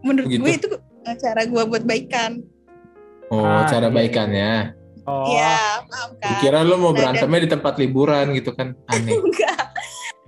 menurut 0.00 0.28
Gitu. 0.30 0.40
gue 0.40 0.52
itu 0.56 0.66
cara 1.20 1.42
gue 1.44 1.62
buat 1.66 1.84
baikan 1.84 2.40
Oh, 3.30 3.46
Ah, 3.46 3.62
cara 3.62 3.86
iya. 3.86 3.94
baikannya. 3.94 4.50
oh 5.06 5.22
Iya, 5.30 5.86
paham 5.86 6.10
kan? 6.18 6.38
Kira 6.42 6.66
lu 6.66 6.74
mau 6.82 6.90
Nah, 6.90 6.98
berantemnya 6.98 7.46
di 7.46 7.50
tempat 7.54 7.78
liburan 7.78 8.34
gitu 8.34 8.50
kan. 8.50 8.74
Aneh. 8.90 9.14
Enggak. 9.22 9.70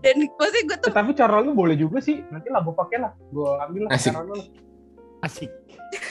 Dan 0.02 0.26
maksudnya 0.34 0.64
gue 0.66 0.76
tuh 0.82 0.88
Eh, 0.90 0.94
tapi 0.94 1.10
cara 1.14 1.38
lu 1.38 1.54
boleh 1.54 1.78
juga 1.78 2.02
sih 2.02 2.18
nanti 2.28 2.50
lah 2.50 2.60
gue 2.66 2.74
pakai 2.74 2.98
lah 2.98 3.12
gue 3.14 3.50
ambil 3.62 3.80
lah 3.86 3.90
Asik. 3.94 4.10
cara 4.10 4.20
lu 4.26 4.36
Asik. 5.22 5.50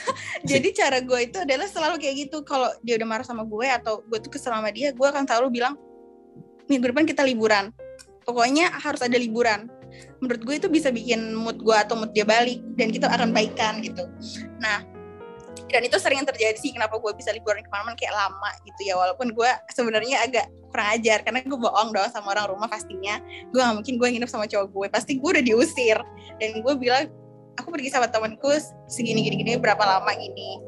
jadi 0.50 0.68
cara 0.72 0.98
gue 1.04 1.20
itu 1.28 1.36
adalah 1.36 1.68
selalu 1.68 2.00
kayak 2.00 2.16
gitu. 2.28 2.40
Kalau 2.48 2.72
dia 2.80 2.96
udah 2.96 3.08
marah 3.08 3.26
sama 3.28 3.44
gue 3.44 3.66
atau 3.68 4.00
gue 4.08 4.18
tuh 4.24 4.32
kesel 4.32 4.56
sama 4.56 4.72
dia, 4.72 4.96
gue 4.96 5.06
akan 5.06 5.28
selalu 5.28 5.60
bilang 5.60 5.76
minggu 6.72 6.88
depan 6.88 7.04
kita 7.04 7.20
liburan. 7.20 7.68
Pokoknya 8.24 8.72
harus 8.72 9.04
ada 9.04 9.20
liburan. 9.20 9.68
Menurut 10.24 10.40
gue 10.40 10.54
itu 10.56 10.68
bisa 10.72 10.88
bikin 10.88 11.36
mood 11.36 11.60
gue 11.60 11.76
atau 11.76 11.98
mood 12.00 12.16
dia 12.16 12.24
balik 12.24 12.64
dan 12.80 12.88
kita 12.88 13.12
akan 13.12 13.36
baikan 13.36 13.84
gitu. 13.84 14.08
Nah, 14.56 14.80
dan 15.72 15.82
itu 15.88 15.96
sering 15.96 16.20
terjadi 16.28 16.54
sih 16.60 16.70
kenapa 16.76 17.00
gue 17.00 17.12
bisa 17.16 17.32
liburan 17.32 17.64
ke 17.64 17.70
mana-mana 17.72 17.96
kayak 17.96 18.12
lama 18.12 18.50
gitu 18.68 18.92
ya 18.92 18.94
walaupun 18.94 19.32
gue 19.32 19.50
sebenarnya 19.72 20.20
agak 20.22 20.46
kurang 20.68 20.88
ajar 20.92 21.24
karena 21.24 21.40
gue 21.40 21.58
bohong 21.58 21.90
dong 21.96 22.08
sama 22.12 22.36
orang 22.36 22.52
rumah 22.52 22.68
pastinya 22.68 23.18
gue 23.48 23.58
gak 23.58 23.74
mungkin 23.74 23.96
gue 23.96 24.08
nginep 24.12 24.30
sama 24.30 24.44
cowok 24.44 24.68
gue 24.68 24.86
pasti 24.92 25.16
gue 25.16 25.30
udah 25.32 25.44
diusir 25.44 25.98
dan 26.38 26.60
gue 26.60 26.74
bilang 26.76 27.08
aku 27.56 27.72
pergi 27.72 27.88
sama 27.88 28.12
temanku 28.12 28.52
segini 28.86 29.24
gini 29.24 29.40
gini 29.40 29.52
berapa 29.56 29.80
lama 29.80 30.12
gini 30.12 30.60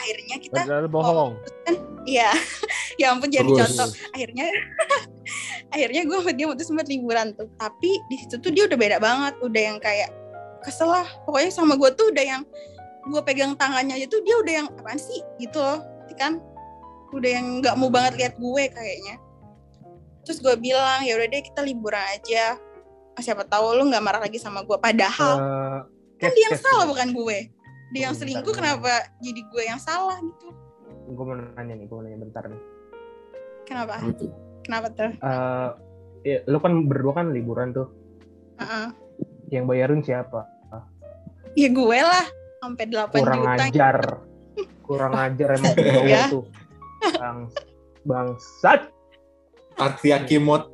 akhirnya 0.00 0.36
kita 0.40 0.60
Padahal 0.64 0.86
bohong. 0.88 1.32
Iya, 2.08 2.32
ya 3.00 3.12
ampun 3.12 3.28
jadi 3.28 3.44
Bagus. 3.44 3.76
contoh. 3.76 3.88
Akhirnya, 4.16 4.48
akhirnya 5.74 6.02
gue 6.08 6.16
sama 6.16 6.32
dia 6.32 6.46
mutus 6.48 6.66
sempat 6.66 6.88
liburan 6.88 7.36
tuh. 7.36 7.48
Tapi 7.60 7.90
di 8.08 8.16
situ 8.16 8.40
tuh 8.40 8.50
dia 8.50 8.64
udah 8.64 8.78
beda 8.80 8.96
banget, 8.96 9.34
udah 9.44 9.60
yang 9.60 9.78
kayak 9.78 10.08
kesel 10.64 10.88
lah. 10.88 11.06
Pokoknya 11.28 11.52
sama 11.52 11.76
gue 11.76 11.90
tuh 11.92 12.08
udah 12.08 12.24
yang 12.24 12.42
gue 13.10 13.20
pegang 13.20 13.58
tangannya 13.58 13.98
aja 13.98 14.06
tuh 14.06 14.22
dia 14.22 14.38
udah 14.38 14.52
yang 14.54 14.66
apaan 14.70 14.96
sih 14.96 15.20
gitu 15.36 15.58
loh, 15.58 15.82
kan? 16.14 16.38
Udah 17.10 17.30
yang 17.30 17.58
nggak 17.58 17.74
mau 17.74 17.90
banget 17.90 18.14
lihat 18.16 18.34
gue 18.38 18.64
kayaknya. 18.70 19.18
Terus 20.22 20.38
gue 20.38 20.54
bilang 20.54 21.02
ya 21.02 21.18
udah 21.18 21.26
deh 21.26 21.42
kita 21.42 21.60
liburan 21.60 22.00
aja. 22.06 22.54
Ah, 23.14 23.22
Siapa 23.22 23.42
tahu 23.44 23.74
lu 23.74 23.90
nggak 23.90 24.04
marah 24.04 24.22
lagi 24.22 24.38
sama 24.38 24.62
gue. 24.62 24.78
Padahal 24.78 25.34
Eh, 25.36 25.78
kan 26.22 26.30
dia 26.30 26.44
yang 26.48 26.58
salah 26.60 26.86
bukan 26.86 27.10
gue. 27.10 27.38
Dia 27.90 28.00
yang 28.06 28.14
selingkuh 28.14 28.54
kenapa 28.54 29.10
jadi 29.18 29.40
gue 29.42 29.62
yang 29.66 29.80
salah 29.82 30.14
gitu? 30.22 30.54
gue 31.10 31.24
mau 31.26 31.34
nanya 31.34 31.74
nih 31.74 31.90
gue 31.90 31.96
mau 31.98 32.04
nanya 32.06 32.18
bentar 32.22 32.46
nih 32.46 32.62
Kenapa? 33.66 33.98
Gitu. 33.98 34.30
Kenapa 34.62 34.86
tuh? 34.94 35.10
Eh, 35.10 35.68
ya, 36.22 36.38
lu 36.46 36.58
kan 36.62 36.86
berdua 36.86 37.18
kan 37.18 37.34
liburan 37.34 37.74
tuh 37.74 37.90
Heeh. 38.62 38.94
yang 39.50 39.66
bayarin 39.66 40.06
siapa 40.06 40.46
Ya 41.58 41.66
gue 41.66 41.98
lah 41.98 42.26
sampai 42.60 42.84
8 42.86 43.16
kurang 43.16 43.40
juta. 43.42 43.64
ajar 43.64 43.96
kurang 44.84 45.14
ajar 45.24 45.48
emang 45.56 45.74
Ya. 46.04 46.28
tuh 46.28 46.44
bang 47.10 47.38
bangsat 48.02 48.80
Takoyaki 49.72 50.36
mod 50.38 50.68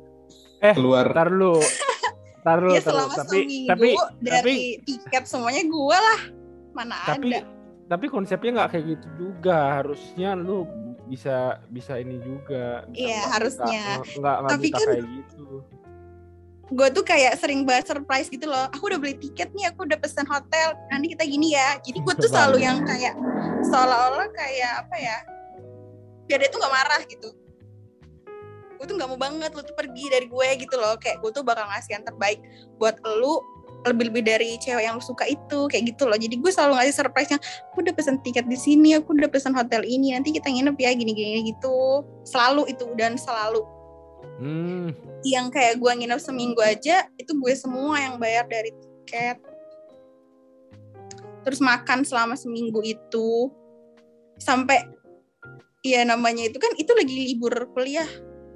Eh, 0.57 0.73
keluar. 0.73 1.13
Ntar 1.13 1.29
lu. 1.29 1.53
Ntar 2.41 2.57
lu, 2.59 2.73
Ya 2.73 2.81
ntar 2.81 2.97
lu. 2.97 3.05
Tapi, 3.13 3.39
tapi, 3.69 3.87
dari 4.19 4.57
tiket 4.81 5.23
semuanya 5.23 5.61
gue 5.61 5.93
lah. 5.95 6.21
Mana 6.73 6.97
tapi, 7.05 7.29
ada. 7.29 7.45
tapi 7.85 8.09
konsepnya 8.09 8.51
nggak 8.57 8.69
kayak 8.73 8.85
gitu 8.89 9.07
juga. 9.15 9.79
Harusnya 9.79 10.33
lu 10.33 10.65
bisa 11.05 11.61
bisa 11.69 11.95
ini 11.95 12.17
juga. 12.19 12.83
Iya, 12.89 13.21
harusnya. 13.29 14.01
nggak- 14.01 14.17
Nggak 14.17 14.37
Tapi 14.49 14.65
bisa 14.65 14.75
kan- 14.75 14.89
kayak 14.89 15.05
gitu. 15.13 15.45
Gue 16.67 16.87
tuh 16.91 16.99
kayak 16.99 17.39
sering 17.39 17.63
banget 17.63 17.95
surprise 17.95 18.27
gitu 18.27 18.43
loh. 18.43 18.67
Aku 18.75 18.91
udah 18.91 18.99
beli 18.99 19.15
tiket 19.15 19.55
nih, 19.55 19.71
aku 19.71 19.87
udah 19.87 19.95
pesan 19.95 20.27
hotel. 20.27 20.75
Nanti 20.91 21.15
kita 21.15 21.23
gini 21.23 21.55
ya. 21.55 21.79
Jadi 21.79 22.03
gue 22.03 22.13
tuh 22.19 22.27
selalu 22.27 22.59
yang 22.59 22.83
kayak 22.83 23.15
seolah-olah 23.63 24.27
kayak 24.35 24.83
apa 24.83 24.95
ya? 24.99 25.17
Biar 26.27 26.43
dia 26.43 26.49
tuh 26.51 26.59
gak 26.59 26.73
marah 26.75 27.01
gitu. 27.07 27.31
Gue 28.75 28.85
tuh 28.85 28.99
gak 28.99 29.07
mau 29.07 29.15
banget 29.15 29.55
lu 29.55 29.63
tuh 29.63 29.75
pergi 29.79 30.11
dari 30.11 30.27
gue 30.27 30.47
gitu 30.59 30.75
loh. 30.75 30.99
Kayak 30.99 31.23
gue 31.23 31.31
tuh 31.31 31.43
bakal 31.47 31.71
ngasih 31.71 31.95
yang 31.95 32.03
terbaik 32.03 32.43
buat 32.75 32.99
lu 33.15 33.39
lebih-lebih 33.87 34.23
dari 34.27 34.49
cewek 34.59 34.83
yang 34.83 34.99
lu 34.99 35.03
suka 35.05 35.23
itu 35.23 35.71
kayak 35.71 35.95
gitu 35.95 36.03
loh. 36.03 36.19
Jadi 36.19 36.35
gue 36.35 36.51
selalu 36.51 36.83
ngasih 36.83 36.95
surprise 36.99 37.31
yang 37.31 37.41
aku 37.71 37.79
udah 37.79 37.93
pesan 37.95 38.19
tiket 38.19 38.43
di 38.43 38.59
sini, 38.59 38.99
aku 38.99 39.15
udah 39.15 39.31
pesan 39.31 39.55
hotel 39.55 39.87
ini, 39.87 40.11
nanti 40.11 40.35
kita 40.35 40.51
nginep 40.51 40.75
ya 40.75 40.91
gini-gini 40.91 41.47
gitu. 41.47 42.03
Selalu 42.27 42.67
itu 42.75 42.91
dan 42.99 43.15
selalu 43.15 43.63
Hmm. 44.37 44.93
yang 45.25 45.49
kayak 45.49 45.81
gue 45.81 45.91
nginep 45.97 46.21
seminggu 46.21 46.61
aja 46.61 47.09
itu 47.17 47.33
gue 47.33 47.53
semua 47.57 47.97
yang 47.97 48.21
bayar 48.21 48.45
dari 48.45 48.69
tiket. 48.69 49.41
Terus 51.41 51.57
makan 51.57 52.05
selama 52.05 52.37
seminggu 52.37 52.85
itu. 52.85 53.49
Sampai 54.37 54.85
ya 55.81 56.05
namanya 56.05 56.45
itu 56.45 56.61
kan 56.61 56.69
itu 56.77 56.91
lagi 56.93 57.33
libur 57.33 57.53
kuliah. 57.73 58.07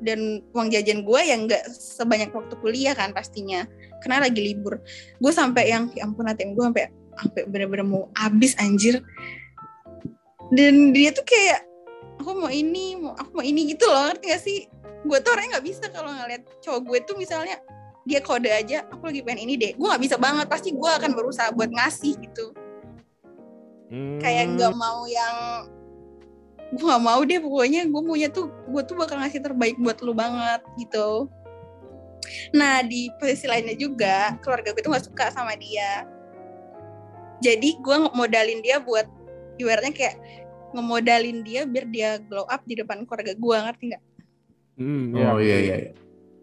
Dan 0.01 0.41
uang 0.53 0.73
jajan 0.73 1.05
gue 1.05 1.21
yang 1.25 1.45
nggak 1.45 1.65
sebanyak 1.73 2.29
waktu 2.29 2.53
kuliah 2.61 2.93
kan 2.93 3.09
pastinya. 3.09 3.65
Karena 4.05 4.29
lagi 4.29 4.37
libur. 4.37 4.77
Gue 5.17 5.33
sampai 5.33 5.73
yang 5.73 5.89
ya 5.97 6.05
ampun 6.05 6.29
ATM 6.29 6.53
gue 6.53 6.65
sampai 6.69 6.85
sampai 7.17 7.41
bener-bener 7.49 7.85
mau 7.85 8.05
habis 8.13 8.53
anjir. 8.61 9.01
Dan 10.53 10.93
dia 10.93 11.09
tuh 11.09 11.25
kayak 11.25 11.71
aku 12.21 12.37
mau 12.37 12.51
ini 12.53 13.01
mau 13.01 13.17
aku 13.17 13.41
mau 13.41 13.45
ini 13.45 13.73
gitu 13.73 13.89
loh 13.89 14.13
ngerti 14.13 14.25
gak 14.29 14.43
sih 14.45 14.59
gue 15.01 15.17
tuh 15.21 15.31
orangnya 15.33 15.57
nggak 15.57 15.65
bisa 15.65 15.85
kalau 15.89 16.11
ngeliat 16.13 16.43
cowok 16.61 16.81
gue 16.85 16.97
tuh 17.05 17.15
misalnya 17.17 17.57
dia 18.05 18.19
kode 18.21 18.49
aja 18.49 18.85
aku 18.89 19.09
lagi 19.09 19.21
pengen 19.21 19.45
ini 19.49 19.53
deh. 19.57 19.71
Gue 19.77 19.87
nggak 19.89 20.03
bisa 20.03 20.15
banget 20.17 20.45
pasti 20.49 20.73
gue 20.73 20.89
akan 20.89 21.11
berusaha 21.13 21.49
buat 21.53 21.69
ngasih 21.69 22.17
gitu. 22.21 22.53
Hmm. 23.91 24.23
kayak 24.23 24.55
nggak 24.55 24.71
mau 24.71 25.03
yang 25.03 25.67
gue 26.71 26.79
nggak 26.79 27.03
mau 27.03 27.19
deh 27.27 27.43
pokoknya 27.43 27.83
gue 27.91 28.01
maunya 28.07 28.31
tuh 28.31 28.47
gue 28.47 28.81
tuh 28.87 28.95
bakal 28.95 29.19
ngasih 29.19 29.43
terbaik 29.43 29.75
buat 29.83 29.99
lu 29.99 30.15
banget 30.15 30.63
gitu. 30.79 31.27
Nah 32.55 32.79
di 32.87 33.11
posisi 33.19 33.51
lainnya 33.51 33.75
juga 33.75 34.39
keluarga 34.39 34.71
gue 34.71 34.79
tuh 34.79 34.91
nggak 34.95 35.05
suka 35.11 35.25
sama 35.35 35.59
dia. 35.59 36.07
Jadi 37.43 37.83
gue 37.83 37.97
modalin 38.15 38.63
dia 38.63 38.79
buat 38.79 39.11
ibaratnya 39.59 39.91
kayak 39.91 40.15
ngemodalin 40.71 41.43
dia 41.43 41.67
biar 41.67 41.85
dia 41.91 42.09
glow 42.31 42.47
up 42.47 42.63
di 42.63 42.79
depan 42.79 43.03
keluarga 43.03 43.35
gue 43.35 43.57
ngerti 43.67 43.83
nggak 43.91 44.03
Hmm, 44.75 45.11
Oh 45.13 45.37
ya. 45.37 45.41
iya 45.41 45.57
iya. 45.57 45.75
iya. 45.77 45.91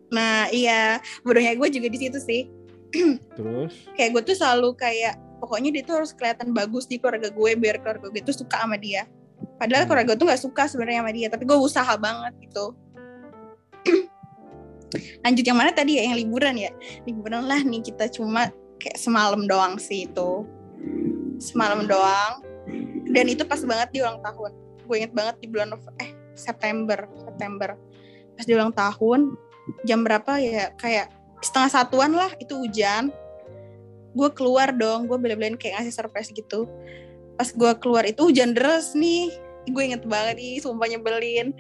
Nah 0.09 0.49
iya, 0.49 0.83
bodohnya 1.21 1.53
gue 1.53 1.69
juga 1.69 1.89
di 1.89 1.99
situ 1.99 2.19
sih. 2.19 2.49
Terus 3.37 3.73
Kayak 3.93 4.11
gue 4.17 4.23
tuh 4.33 4.37
selalu 4.37 4.73
kayak 4.75 5.17
pokoknya 5.39 5.71
dia 5.71 5.83
tuh 5.85 6.01
harus 6.03 6.11
kelihatan 6.17 6.51
bagus 6.51 6.89
di 6.89 6.97
keluarga 6.97 7.29
gue 7.29 7.51
biar 7.55 7.79
keluarga 7.81 8.09
gue 8.09 8.23
tuh 8.25 8.37
suka 8.37 8.65
sama 8.65 8.77
dia. 8.77 9.05
Padahal 9.61 9.85
Hmm. 9.85 9.89
keluarga 9.93 10.07
gue 10.13 10.17
tuh 10.19 10.27
nggak 10.27 10.43
suka 10.43 10.63
sebenarnya 10.67 11.01
sama 11.05 11.13
dia, 11.13 11.27
tapi 11.29 11.45
gue 11.45 11.59
usaha 11.59 11.93
banget 11.97 12.33
gitu. 12.43 12.67
Lanjut 15.25 15.45
yang 15.45 15.59
mana 15.59 15.71
tadi 15.71 16.01
ya, 16.01 16.09
yang 16.09 16.17
liburan 16.17 16.57
ya. 16.57 16.73
Liburan 17.05 17.45
lah 17.45 17.61
nih 17.61 17.85
kita 17.85 18.09
cuma 18.09 18.49
kayak 18.81 18.97
semalam 18.97 19.45
doang 19.45 19.77
sih 19.77 20.09
itu. 20.09 20.49
Semalam 21.39 21.85
doang. 21.85 22.41
Dan 23.13 23.29
itu 23.29 23.45
pas 23.45 23.61
banget 23.61 23.89
di 23.93 23.99
ulang 24.01 24.21
tahun. 24.25 24.53
Gue 24.89 25.05
inget 25.05 25.13
banget 25.13 25.37
di 25.45 25.47
bulan 25.53 25.77
eh 26.01 26.11
September, 26.33 27.05
September. 27.21 27.77
Pas 28.39 28.47
di 28.47 28.55
ulang 28.55 28.71
tahun, 28.71 29.35
jam 29.83 30.07
berapa 30.07 30.39
ya 30.39 30.71
kayak 30.79 31.11
setengah 31.43 31.71
satuan 31.71 32.15
lah 32.15 32.31
itu 32.39 32.55
hujan. 32.55 33.11
Gue 34.15 34.31
keluar 34.31 34.71
dong 34.71 35.11
gue 35.11 35.19
bela-belain 35.19 35.59
kayak 35.59 35.83
ngasih 35.83 35.95
surprise 35.99 36.31
gitu. 36.31 36.71
Pas 37.35 37.51
gue 37.51 37.73
keluar 37.83 38.07
itu 38.07 38.31
hujan 38.31 38.55
deras 38.55 38.95
nih. 38.95 39.35
Gue 39.69 39.91
inget 39.91 40.07
banget 40.07 40.39
nih 40.39 40.63
sumpah 40.63 40.87
nyebelin. 40.87 41.51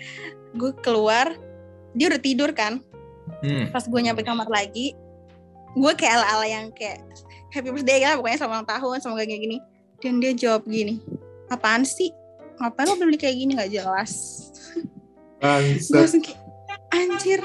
Gue 0.54 0.70
keluar 0.78 1.34
dia 1.98 2.06
udah 2.08 2.22
tidur 2.22 2.54
kan? 2.54 2.78
Hmm. 3.44 3.68
pas 3.70 3.84
gue 3.84 4.00
nyampe 4.00 4.24
kamar 4.24 4.48
lagi 4.48 4.96
gue 5.76 5.92
kayak 5.94 6.16
ala-ala 6.16 6.46
yang 6.48 6.72
kayak 6.72 7.04
happy 7.52 7.70
birthday 7.70 8.02
lah 8.02 8.16
pokoknya 8.16 8.40
selamat 8.40 8.56
ulang 8.56 8.68
tahun 8.68 8.96
semoga 9.04 9.24
kayak 9.28 9.42
gini. 9.44 9.58
Dan 9.98 10.22
dia 10.22 10.32
jawab 10.32 10.62
gini 10.66 11.02
apaan 11.52 11.82
sih? 11.84 12.10
Ngapain 12.58 12.86
lo 12.88 12.94
beli 12.98 13.18
kayak 13.18 13.36
gini? 13.36 13.52
Nggak 13.54 13.72
jelas. 13.78 14.12
Gue 15.38 15.44
Bangsat. 15.44 15.94
langsung 15.94 16.22
kayak 16.24 16.40
anjir 16.92 17.40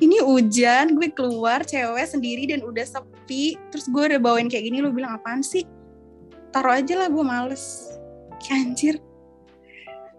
ini 0.00 0.20
hujan 0.24 0.96
gue 0.96 1.12
keluar 1.12 1.64
cewek 1.64 2.06
sendiri 2.08 2.48
dan 2.48 2.64
udah 2.64 2.84
sepi. 2.84 3.56
Terus 3.72 3.86
gue 3.88 4.02
udah 4.14 4.20
bawain 4.20 4.48
kayak 4.48 4.68
gini 4.68 4.80
lu 4.80 4.92
bilang 4.92 5.20
apaan 5.20 5.44
sih? 5.44 5.64
Taruh 6.52 6.80
aja 6.80 7.04
lah 7.04 7.08
gue 7.12 7.24
males. 7.24 7.92
Kayak 8.40 8.56
anjir. 8.64 8.94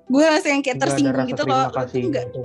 Gue 0.08 0.24
langsung 0.24 0.52
yang 0.56 0.64
kayak 0.64 0.80
tersinggung 0.80 1.28
gitu 1.28 1.44
loh. 1.44 1.68
lu 1.68 1.70
tuh 1.70 1.78
kasih. 1.84 2.02
Nggak 2.10 2.26
gitu. 2.32 2.42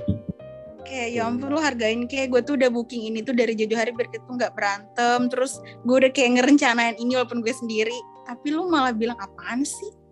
kayak 0.83 1.15
ya 1.15 1.25
ampun 1.25 1.49
lu 1.49 1.57
hargain 1.63 2.05
kayak 2.05 2.27
gue 2.29 2.41
tuh 2.43 2.53
udah 2.59 2.69
booking 2.69 3.07
ini 3.09 3.23
tuh 3.23 3.33
dari 3.33 3.55
jauh 3.55 3.73
hari 3.73 3.95
biar 3.95 4.11
kita 4.11 4.23
tuh 4.27 4.35
nggak 4.35 4.53
berantem. 4.53 5.19
Terus 5.31 5.63
gue 5.85 5.95
udah 6.05 6.11
kayak 6.11 6.41
ngerencanain 6.41 6.95
ini 6.99 7.17
walaupun 7.17 7.39
gue 7.41 7.53
sendiri. 7.55 7.97
Tapi 8.27 8.51
lu 8.51 8.67
malah 8.67 8.91
bilang 8.93 9.17
apaan 9.19 9.63
sih 9.63 10.02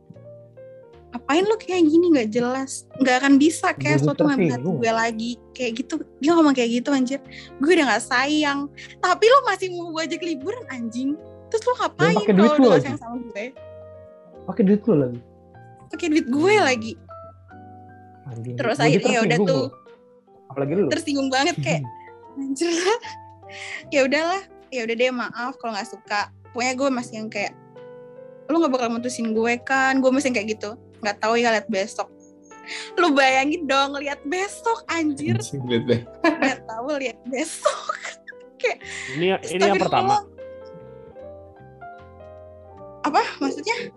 apain 1.12 1.44
lu 1.44 1.56
kayak 1.60 1.84
gini? 1.88 2.06
Nggak 2.12 2.30
jelas. 2.32 2.88
Nggak 3.00 3.16
akan 3.24 3.34
bisa 3.36 3.68
kayak 3.76 4.00
suatu 4.04 4.24
tersinggung. 4.28 4.80
gue 4.80 4.92
lagi. 4.92 5.32
Kayak 5.52 5.72
gitu. 5.84 5.96
Dia 6.24 6.32
ngomong 6.36 6.56
kayak 6.56 6.82
gitu 6.82 6.90
anjir. 6.96 7.20
Gue 7.60 7.72
udah 7.76 7.86
nggak 7.92 8.04
sayang. 8.04 8.72
Tapi 9.04 9.24
lu 9.28 9.40
masih 9.48 9.68
mau 9.76 9.92
gue 9.92 10.02
ajak 10.08 10.22
liburan 10.24 10.64
anjing. 10.72 11.20
Terus 11.52 11.64
lu 11.68 11.74
ngapain 11.84 12.16
kalau 12.16 12.36
lu 12.40 12.48
udah 12.48 12.72
lagi. 12.80 12.86
sayang 12.88 13.00
sama 13.00 13.16
gue? 13.20 13.46
Pakai 14.48 14.64
duit 14.64 14.82
lu 14.88 14.96
lagi? 14.96 15.20
Pakai 15.92 16.08
duit 16.08 16.28
gue 16.28 16.54
lagi. 16.58 16.94
Anjing. 18.32 18.56
terus 18.56 18.80
akhirnya 18.80 19.12
ya 19.12 19.22
udah 19.28 19.40
tuh. 19.44 19.66
apalagi 20.48 20.72
lu. 20.80 20.88
Tersinggung 20.88 21.28
banget 21.28 21.56
kayak 21.60 21.84
anjir 22.40 22.72
lah. 22.72 23.00
Ya 23.92 24.08
udahlah. 24.08 24.42
Ya 24.72 24.88
udah 24.88 24.96
deh 24.96 25.12
maaf 25.12 25.60
kalau 25.60 25.76
nggak 25.76 25.92
suka. 25.92 26.32
Pokoknya 26.56 26.74
gue 26.80 26.90
masih 26.92 27.14
yang 27.20 27.28
kayak 27.28 27.52
lu 28.48 28.60
nggak 28.60 28.72
bakal 28.72 28.88
mutusin 28.96 29.36
gue 29.36 29.54
kan? 29.64 30.00
Gue 30.00 30.12
masih 30.16 30.32
yang 30.32 30.40
kayak 30.40 30.50
gitu 30.56 30.72
nggak 31.02 31.18
tahu 31.22 31.38
ya 31.38 31.50
lihat 31.54 31.68
besok 31.68 32.10
lu 32.96 33.12
bayangin 33.12 33.66
dong 33.68 33.98
lihat 33.98 34.22
besok 34.24 34.86
anjir 34.88 35.36
nggak 35.42 36.62
tahu 36.66 36.90
lihat 37.02 37.20
besok 37.28 37.98
ini 39.18 39.34
ini 39.50 39.62
yang 39.66 39.82
pertama. 39.82 40.22
apa 43.02 43.22
maksudnya 43.42 43.90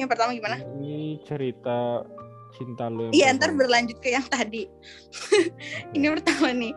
yang 0.00 0.08
pertama 0.08 0.32
gimana 0.32 0.56
Ini 0.80 1.20
cerita 1.28 2.00
cinta 2.56 2.88
lu 2.88 3.08
yang 3.08 3.12
Iya, 3.12 3.26
ntar 3.36 3.52
berlanjut 3.52 4.00
ke 4.00 4.16
yang 4.16 4.24
tadi. 4.24 4.64
ini 5.96 6.06
pertama 6.08 6.50
nih. 6.56 6.72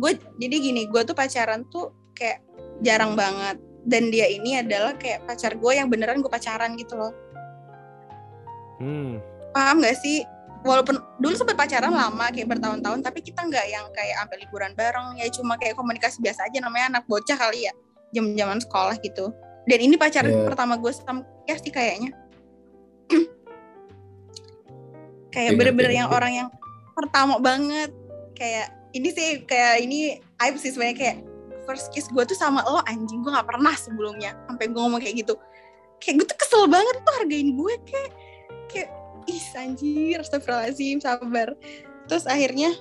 Gue 0.00 0.16
jadi 0.40 0.56
gini, 0.56 0.88
gue 0.88 1.02
tuh 1.04 1.12
pacaran 1.12 1.68
tuh 1.68 1.92
kayak 2.16 2.40
jarang 2.80 3.12
banget. 3.12 3.60
Dan 3.84 4.08
dia 4.08 4.26
ini 4.28 4.58
adalah 4.58 4.96
kayak 4.96 5.28
pacar 5.28 5.56
gue 5.60 5.72
yang 5.76 5.92
beneran 5.92 6.24
gue 6.24 6.32
pacaran 6.32 6.72
gitu 6.80 6.96
loh. 6.96 7.12
Hmm. 8.78 9.18
Paham 9.52 9.82
gak 9.82 9.98
sih? 9.98 10.22
Walaupun 10.66 10.98
dulu 11.22 11.34
sempat 11.38 11.54
pacaran 11.54 11.94
lama 11.94 12.34
kayak 12.34 12.50
bertahun-tahun, 12.50 12.98
tapi 13.06 13.22
kita 13.22 13.46
nggak 13.46 13.66
yang 13.70 13.86
kayak 13.94 14.26
sampai 14.26 14.36
liburan 14.42 14.74
bareng. 14.74 15.14
Ya 15.14 15.30
cuma 15.30 15.54
kayak 15.54 15.78
komunikasi 15.78 16.18
biasa 16.18 16.50
aja 16.50 16.58
namanya 16.58 16.98
anak 16.98 17.04
bocah 17.06 17.38
kali 17.38 17.70
ya, 17.70 17.72
jam-jaman 18.10 18.58
sekolah 18.58 18.98
gitu. 18.98 19.30
Dan 19.70 19.78
ini 19.78 19.94
pacaran 19.94 20.34
Iya. 20.34 20.46
pertama 20.50 20.74
gue 20.74 20.90
sama 20.90 21.22
ya 21.46 21.54
sih 21.62 21.70
kayaknya. 21.70 22.10
kayak 25.34 25.54
Ngerti, 25.54 25.58
bener-bener 25.62 25.92
yang 25.94 26.08
orang 26.10 26.32
yang 26.34 26.48
pertama 26.98 27.38
banget 27.38 27.94
kayak 28.34 28.74
ini 28.96 29.08
sih 29.14 29.46
kayak 29.46 29.84
ini 29.84 30.18
aib 30.42 30.58
sih 30.58 30.74
sebenarnya 30.74 30.96
kayak 30.98 31.16
first 31.68 31.92
kiss 31.92 32.08
gue 32.10 32.24
tuh 32.24 32.34
sama 32.34 32.64
lo 32.66 32.80
anjing 32.88 33.20
gue 33.22 33.30
nggak 33.30 33.46
pernah 33.46 33.74
sebelumnya 33.76 34.34
sampai 34.50 34.66
gue 34.72 34.80
ngomong 34.80 34.98
kayak 34.98 35.22
gitu 35.22 35.38
kayak 36.00 36.14
gue 36.22 36.26
tuh 36.26 36.38
kesel 36.40 36.64
banget 36.66 36.96
tuh 37.04 37.14
hargain 37.20 37.54
gue 37.54 37.74
kayak 37.86 38.10
kayak 38.68 38.90
ih 39.28 39.44
anjir 39.56 40.16
astagfirullahaladzim 40.24 40.98
sabar. 41.00 41.52
Terus 42.08 42.24
akhirnya 42.24 42.72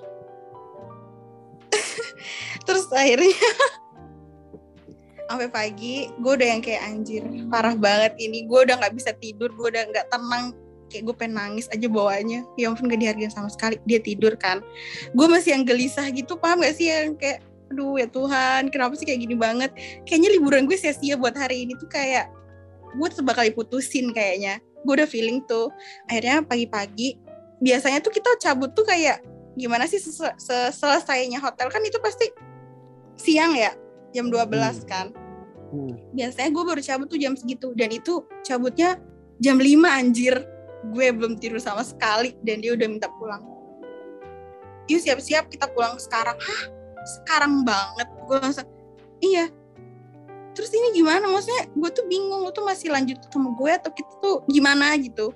terus 2.68 2.88
akhirnya 2.92 3.36
sampai 5.28 5.52
pagi 5.52 6.08
gue 6.08 6.34
udah 6.40 6.48
yang 6.48 6.64
kayak 6.64 6.82
anjir 6.88 7.24
parah 7.52 7.76
banget 7.76 8.16
ini 8.16 8.48
gue 8.48 8.60
udah 8.64 8.80
nggak 8.80 8.96
bisa 8.96 9.12
tidur 9.20 9.52
gue 9.52 9.68
udah 9.72 9.84
nggak 9.92 10.08
tenang. 10.08 10.56
Kayak 10.88 11.04
gue 11.12 11.16
pengen 11.20 11.36
nangis 11.36 11.68
aja 11.68 11.84
bawaannya. 11.92 12.48
Ya 12.56 12.72
ampun 12.72 12.88
gak 12.88 13.04
dihargain 13.04 13.28
sama 13.28 13.52
sekali 13.52 13.76
dia 13.84 14.00
tidur 14.00 14.40
kan. 14.40 14.64
Gue 15.12 15.28
masih 15.28 15.60
yang 15.60 15.68
gelisah 15.68 16.08
gitu 16.16 16.40
paham 16.40 16.64
gak 16.64 16.80
sih 16.80 16.88
yang 16.88 17.12
kayak 17.20 17.44
aduh 17.68 18.00
ya 18.00 18.08
Tuhan 18.08 18.72
kenapa 18.72 18.96
sih 18.96 19.04
kayak 19.04 19.20
gini 19.28 19.36
banget? 19.36 19.76
Kayaknya 20.08 20.30
liburan 20.40 20.64
gue 20.64 20.80
sia-sia 20.80 21.20
buat 21.20 21.36
hari 21.36 21.68
ini 21.68 21.76
tuh 21.76 21.92
kayak 21.92 22.32
gue 22.96 23.08
bakal 23.20 23.44
diputusin 23.44 24.16
kayaknya 24.16 24.64
gue 24.88 24.94
udah 25.04 25.10
feeling 25.10 25.44
tuh. 25.44 25.68
Akhirnya 26.08 26.40
pagi-pagi 26.48 27.20
biasanya 27.60 28.00
tuh 28.00 28.16
kita 28.16 28.40
cabut 28.40 28.72
tuh 28.72 28.88
kayak 28.88 29.20
gimana 29.60 29.84
sih 29.84 30.00
selesainya 30.72 31.44
hotel? 31.44 31.68
Kan 31.68 31.84
itu 31.84 32.00
pasti 32.00 32.32
siang 33.20 33.52
ya 33.60 33.76
jam 34.16 34.32
12 34.32 34.88
kan. 34.88 35.12
Hmm. 35.68 36.00
biasanya 36.16 36.48
gue 36.56 36.64
baru 36.64 36.80
cabut 36.80 37.08
tuh 37.12 37.20
jam 37.20 37.36
segitu. 37.36 37.76
Dan 37.76 37.92
itu 37.92 38.24
cabutnya 38.48 38.96
jam 39.44 39.60
5 39.60 39.68
anjir. 39.84 40.40
Gue 40.96 41.12
belum 41.12 41.36
tidur 41.36 41.60
sama 41.60 41.84
sekali 41.84 42.40
dan 42.48 42.64
dia 42.64 42.72
udah 42.72 42.88
minta 42.88 43.12
pulang. 43.20 43.44
Yuk 44.88 45.04
siap-siap 45.04 45.52
kita 45.52 45.68
pulang 45.76 46.00
sekarang. 46.00 46.40
Hah? 46.40 46.64
Sekarang 47.04 47.68
banget. 47.68 48.08
Gue 48.24 48.40
langsung 48.40 48.64
iya 49.20 49.52
terus 50.58 50.74
ini 50.74 50.90
gimana? 50.98 51.30
Maksudnya 51.30 51.70
gue 51.70 51.90
tuh 51.94 52.10
bingung 52.10 52.42
lu 52.42 52.50
tuh 52.50 52.66
masih 52.66 52.90
lanjut 52.90 53.22
sama 53.30 53.54
gue 53.54 53.72
atau 53.78 53.94
kita 53.94 54.10
tuh 54.18 54.42
gimana 54.50 54.98
gitu? 54.98 55.30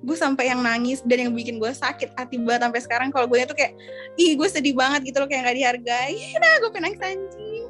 Gue 0.00 0.16
sampai 0.16 0.48
yang 0.48 0.64
nangis 0.64 1.04
dan 1.04 1.28
yang 1.28 1.32
bikin 1.36 1.60
gue 1.60 1.68
sakit 1.68 2.16
hati 2.16 2.40
banget 2.40 2.64
sampai 2.64 2.80
sekarang. 2.80 3.08
Kalau 3.12 3.28
gue 3.28 3.44
tuh 3.44 3.52
kayak 3.52 3.76
ih 4.16 4.32
gue 4.32 4.48
sedih 4.48 4.72
banget 4.72 5.12
gitu 5.12 5.20
loh 5.20 5.28
kayak 5.28 5.52
gak 5.52 5.56
dihargai. 5.60 6.16
Nah 6.40 6.52
gue 6.64 6.70
pengen 6.72 6.96
nangis 6.96 7.00
anjing. 7.04 7.66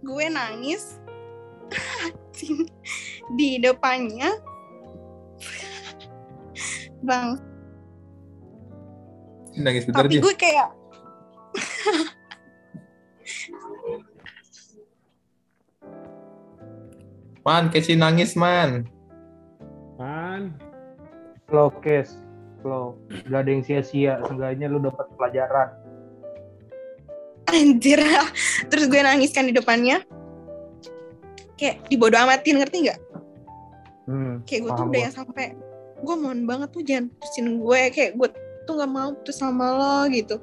Gue 0.00 0.24
nangis. 0.32 0.82
Anjing, 2.08 2.64
di 3.38 3.60
depannya. 3.60 4.32
Bang. 7.04 7.36
Nangis 9.60 9.84
bentar 9.84 10.08
tapi 10.08 10.16
gue 10.24 10.34
kayak 10.40 10.72
Man, 17.42 17.74
Keci 17.74 17.98
nangis, 17.98 18.38
man. 18.38 18.86
Man. 19.98 20.54
Flow 21.50 21.74
case, 21.82 22.14
flow. 22.62 22.94
Gak 23.26 23.42
ada 23.42 23.50
yang 23.50 23.62
sia-sia. 23.66 24.22
Seenggaknya 24.24 24.70
lu 24.70 24.78
dapat 24.78 25.06
pelajaran. 25.18 25.68
anjir 27.52 28.00
terus 28.72 28.88
gue 28.88 28.96
nangis 29.04 29.28
kan 29.28 29.44
di 29.44 29.52
depannya 29.52 30.00
kayak 31.60 31.84
dibodoh 31.92 32.16
amatin 32.16 32.64
ngerti 32.64 32.88
nggak 32.88 33.00
Hmm. 34.08 34.40
kayak 34.48 34.66
gue 34.66 34.72
tuh 34.72 34.86
udah 34.88 35.00
yang 35.04 35.12
sampai 35.14 35.52
gue 36.00 36.14
mohon 36.16 36.48
banget 36.48 36.68
tuh 36.72 36.80
jangan 36.80 37.12
putusin 37.12 37.60
gue 37.60 37.80
kayak 37.92 38.10
gue 38.16 38.28
tuh 38.64 38.72
nggak 38.72 38.88
mau 38.90 39.12
putus 39.12 39.36
sama 39.36 39.68
lo 39.68 40.08
gitu 40.08 40.40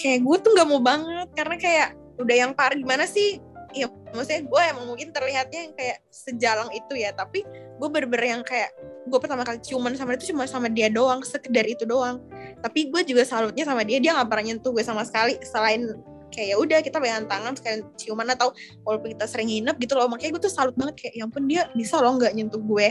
kayak 0.00 0.24
gue 0.24 0.36
tuh 0.40 0.50
nggak 0.56 0.68
mau 0.72 0.80
banget 0.80 1.28
karena 1.36 1.56
kayak 1.60 1.88
udah 2.16 2.36
yang 2.40 2.52
parah 2.56 2.74
gimana 2.74 3.04
sih 3.04 3.36
ya 3.76 3.86
maksudnya 4.16 4.42
gue 4.48 4.62
emang 4.72 4.84
mungkin 4.88 5.12
terlihatnya 5.12 5.68
yang 5.68 5.74
kayak 5.76 5.98
sejalang 6.08 6.72
itu 6.72 6.96
ya 6.96 7.12
tapi 7.12 7.44
gue 7.76 7.88
bener-bener 7.92 8.40
yang 8.40 8.42
kayak 8.42 8.72
gue 9.06 9.18
pertama 9.22 9.46
kali 9.46 9.62
ciuman 9.62 9.94
sama 9.94 10.16
dia 10.16 10.18
itu 10.18 10.26
cuma 10.34 10.44
sama 10.48 10.66
dia 10.66 10.88
doang 10.90 11.22
sekedar 11.22 11.62
itu 11.68 11.86
doang. 11.86 12.18
Tapi 12.60 12.90
gue 12.90 13.02
juga 13.06 13.22
salutnya 13.22 13.62
sama 13.62 13.86
dia 13.86 14.02
dia 14.02 14.16
nggak 14.16 14.26
pernah 14.26 14.44
nyentuh 14.50 14.74
gue 14.74 14.82
sama 14.82 15.06
sekali 15.06 15.38
selain 15.46 15.94
kayak 16.34 16.48
ya 16.52 16.56
udah 16.58 16.78
kita 16.82 16.98
pegangan 16.98 17.30
tangan 17.30 17.54
sekalian 17.54 17.80
ciuman 17.94 18.26
atau 18.34 18.50
walaupun 18.82 19.14
kita 19.14 19.30
sering 19.30 19.46
nginep 19.46 19.78
gitu 19.78 19.94
loh 19.94 20.10
makanya 20.10 20.36
gue 20.36 20.42
tuh 20.42 20.52
salut 20.52 20.74
banget 20.74 21.06
kayak 21.06 21.14
ya 21.14 21.22
ampun 21.22 21.46
dia 21.46 21.70
bisa 21.72 22.02
loh 22.02 22.18
nggak 22.18 22.34
nyentuh 22.34 22.58
gue. 22.58 22.86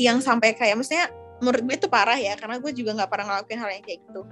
Yang 0.00 0.24
sampai 0.24 0.56
kayak 0.56 0.80
maksudnya 0.80 1.12
menurut 1.44 1.62
gue 1.68 1.76
itu 1.76 1.88
parah 1.92 2.16
ya 2.16 2.32
karena 2.40 2.56
gue 2.56 2.72
juga 2.72 2.96
nggak 2.96 3.10
pernah 3.12 3.26
ngelakuin 3.36 3.58
hal 3.60 3.70
yang 3.76 3.84
kayak 3.84 4.00
gitu. 4.08 4.22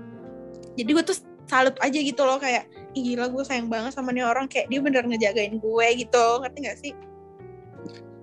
Jadi 0.79 0.90
gue 0.94 1.05
tuh 1.05 1.16
salut 1.49 1.77
aja 1.81 1.99
gitu 1.99 2.23
loh 2.25 2.40
kayak 2.40 2.64
Ih, 2.99 3.15
gila 3.15 3.31
gue 3.31 3.45
sayang 3.47 3.71
banget 3.71 3.95
sama 3.95 4.11
nih 4.11 4.27
orang 4.27 4.51
kayak 4.51 4.67
dia 4.67 4.83
bener 4.83 5.07
ngejagain 5.07 5.55
gue 5.63 5.87
gitu 6.03 6.25
ngerti 6.43 6.59
gak 6.67 6.79
sih? 6.83 6.93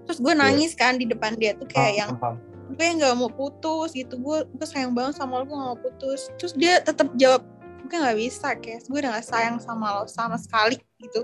Terus 0.03 0.19
gue 0.19 0.33
nangis 0.35 0.75
kan 0.75 0.99
di 0.99 1.07
depan 1.07 1.39
dia 1.39 1.55
tuh 1.55 1.63
kayak 1.63 1.93
yang 1.95 2.11
gue 2.65 2.87
nggak 2.97 3.13
mau 3.15 3.31
putus 3.31 3.95
gitu 3.95 4.19
gue 4.19 4.43
gue 4.43 4.67
sayang 4.67 4.91
banget 4.91 5.15
sama 5.15 5.39
lo 5.39 5.47
gue 5.47 5.55
gak 5.55 5.69
mau 5.71 5.79
putus. 5.79 6.27
Terus 6.35 6.51
dia 6.59 6.83
tetap 6.83 7.07
jawab 7.15 7.47
gue 7.87 7.95
nggak 7.95 8.19
bisa 8.19 8.51
kayak 8.59 8.83
gue 8.83 8.99
udah 8.99 9.15
gak 9.15 9.27
sayang 9.31 9.55
sama 9.63 10.03
lo 10.03 10.03
sama 10.11 10.35
sekali 10.35 10.75
gitu. 10.99 11.23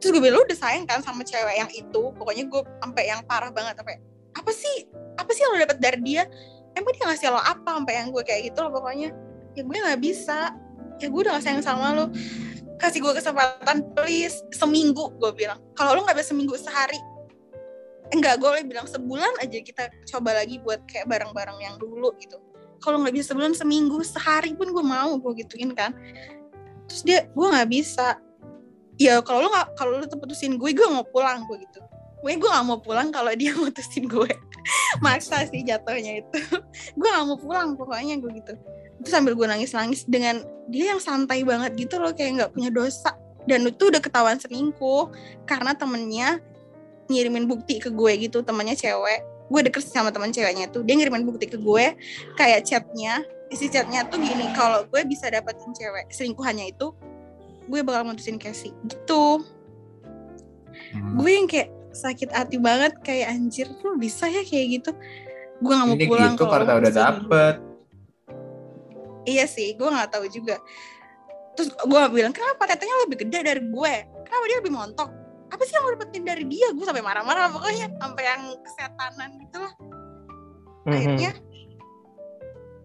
Terus 0.00 0.10
gue 0.16 0.22
bilang 0.24 0.40
lu 0.40 0.48
udah 0.48 0.56
sayang 0.56 0.88
kan 0.88 1.04
sama 1.04 1.20
cewek 1.28 1.60
yang 1.60 1.68
itu? 1.76 2.02
Pokoknya 2.16 2.48
gue 2.48 2.62
sampai 2.80 3.04
yang 3.04 3.20
parah 3.28 3.52
banget 3.52 3.76
sampai 3.76 4.00
apa 4.32 4.50
sih? 4.56 4.88
Apa 5.20 5.28
sih 5.36 5.44
yang 5.44 5.52
lo 5.52 5.58
dapet 5.60 5.76
dari 5.76 6.00
dia? 6.00 6.24
Emang 6.72 6.92
dia 6.96 7.04
ngasih 7.04 7.36
lo 7.36 7.40
apa? 7.44 7.68
Sampai 7.68 8.00
yang 8.00 8.08
gue 8.16 8.24
kayak 8.24 8.48
gitu 8.48 8.64
loh 8.64 8.72
pokoknya. 8.72 9.12
Ya 9.52 9.60
gue 9.60 9.76
nggak 9.76 10.00
bisa 10.00 10.56
ya 11.00 11.08
gue 11.12 11.20
udah 11.20 11.36
gak 11.38 11.44
sayang 11.44 11.62
sama 11.64 11.92
lo. 11.92 12.06
Kasih 12.76 13.00
gue 13.00 13.12
kesempatan 13.16 13.88
please 13.96 14.44
seminggu 14.52 15.12
gue 15.16 15.32
bilang. 15.32 15.60
Kalau 15.72 15.96
lo 15.96 16.04
nggak 16.04 16.20
bisa 16.20 16.36
seminggu 16.36 16.56
sehari. 16.60 17.00
Enggak 18.12 18.38
gue 18.38 18.50
bilang 18.68 18.86
sebulan 18.86 19.40
aja 19.40 19.58
kita 19.64 19.88
coba 20.12 20.36
lagi 20.44 20.60
buat 20.60 20.84
kayak 20.84 21.08
bareng-bareng 21.08 21.58
yang 21.60 21.74
dulu 21.80 22.12
gitu. 22.20 22.36
Kalau 22.84 23.00
nggak 23.00 23.16
bisa 23.16 23.32
sebulan 23.32 23.56
seminggu 23.56 24.04
sehari 24.04 24.52
pun 24.52 24.70
gue 24.70 24.84
mau 24.84 25.16
gue 25.16 25.32
gituin 25.40 25.72
kan. 25.72 25.96
Terus 26.86 27.02
dia 27.02 27.18
gue 27.32 27.46
nggak 27.48 27.68
bisa. 27.72 28.20
Ya 29.00 29.20
kalau 29.24 29.44
lo 29.44 29.48
nggak 29.52 29.68
kalau 29.76 29.96
lo 29.96 30.04
putusin 30.04 30.60
gue 30.60 30.70
gue 30.76 30.88
mau 30.92 31.04
pulang 31.08 31.48
gue 31.48 31.64
gitu. 31.64 31.80
Gue 32.20 32.36
gue 32.36 32.48
nggak 32.48 32.66
mau 32.68 32.80
pulang 32.80 33.08
kalau 33.08 33.32
dia 33.32 33.56
mutusin 33.60 34.04
gue. 34.04 34.28
Maksa 35.00 35.48
sih 35.48 35.64
jatuhnya 35.64 36.20
itu. 36.20 36.38
Gue 36.92 37.08
nggak 37.08 37.24
mau 37.24 37.40
pulang 37.40 37.72
pokoknya 37.72 38.20
gue 38.20 38.32
gitu 38.44 38.52
itu 39.06 39.14
sambil 39.14 39.38
gue 39.38 39.46
nangis-nangis 39.46 40.02
dengan 40.10 40.42
dia 40.66 40.90
yang 40.90 40.98
santai 40.98 41.46
banget 41.46 41.78
gitu 41.78 42.02
loh 42.02 42.10
kayak 42.10 42.42
nggak 42.42 42.50
punya 42.50 42.74
dosa. 42.74 43.14
Dan 43.46 43.62
itu 43.70 43.86
udah 43.86 44.02
ketahuan 44.02 44.42
selingkuh 44.42 45.14
karena 45.46 45.70
temennya 45.78 46.42
ngirimin 47.06 47.46
bukti 47.46 47.78
ke 47.78 47.94
gue 47.94 48.26
gitu 48.26 48.42
temannya 48.42 48.74
cewek. 48.74 49.22
Gue 49.46 49.62
deket 49.62 49.86
sama 49.86 50.10
teman 50.10 50.34
ceweknya 50.34 50.66
tuh 50.74 50.82
dia 50.82 50.98
ngirimin 50.98 51.22
bukti 51.22 51.46
ke 51.46 51.54
gue. 51.54 51.94
Kayak 52.34 52.66
chatnya 52.66 53.22
isi 53.46 53.70
chatnya 53.70 54.02
tuh 54.10 54.18
gini 54.18 54.50
kalau 54.58 54.82
gue 54.90 55.06
bisa 55.06 55.30
dapetin 55.30 55.70
cewek 55.70 56.10
selingkuhannya 56.10 56.74
itu 56.74 56.90
gue 57.70 57.80
bakal 57.86 58.10
mutusin 58.10 58.42
Casey 58.42 58.74
gitu. 58.90 59.46
Hmm. 60.92 61.16
gue 61.18 61.30
yang 61.30 61.46
kayak 61.48 61.72
sakit 61.94 62.34
hati 62.34 62.60
banget 62.60 62.92
kayak 63.00 63.32
anjir 63.32 63.70
lu 63.86 63.94
bisa 63.94 64.26
ya 64.26 64.42
kayak 64.42 64.82
gitu? 64.82 64.90
Gue 65.62 65.72
nggak 65.72 65.86
mau 65.86 65.94
Ini 65.94 66.06
pulang 66.10 66.34
gitu 66.34 66.44
kalau 66.50 66.66
udah 66.66 66.92
dapet. 66.92 67.54
Iya 69.26 69.44
sih 69.44 69.74
gue 69.74 69.84
nggak 69.84 70.10
tahu 70.14 70.30
juga. 70.30 70.56
Terus 71.58 71.72
gue 71.72 72.02
bilang 72.12 72.32
kenapa 72.32 72.68
tetenya 72.68 72.94
lebih 73.04 73.26
gede 73.26 73.38
dari 73.42 73.62
gue? 73.64 73.94
Kenapa 74.24 74.44
dia 74.48 74.58
lebih 74.62 74.74
montok? 74.74 75.08
Apa 75.46 75.62
sih 75.62 75.74
yang 75.78 75.84
lo 75.86 75.90
dapetin 75.94 76.24
dari 76.26 76.44
dia? 76.46 76.70
Gue 76.74 76.84
sampai 76.86 77.04
marah-marah 77.04 77.50
pokoknya 77.54 77.86
sampai 77.98 78.24
yang 78.24 78.42
kesetanan 78.62 79.30
gitu 79.42 79.58
lah 79.60 79.74
Mhm. 80.86 80.94
akhirnya 80.94 81.30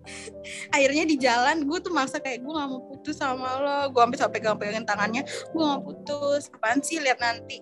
akhirnya 0.75 1.03
di 1.05 1.15
jalan 1.21 1.69
gue 1.69 1.77
tuh 1.77 1.93
maksa 1.93 2.17
kayak 2.17 2.41
gue 2.41 2.49
gak 2.49 2.69
mau 2.69 2.81
putus 2.89 3.21
sama 3.21 3.49
lo. 3.61 3.77
Gue 3.93 4.01
sampai 4.01 4.17
sampai 4.17 4.35
pegang 4.41 4.57
pegangin 4.57 4.85
tangannya. 4.89 5.21
Gue 5.53 5.61
gak 5.61 5.69
mau 5.77 5.83
putus. 5.85 6.49
Apaan 6.49 6.81
sih 6.81 6.97
lihat 6.97 7.21
nanti 7.21 7.61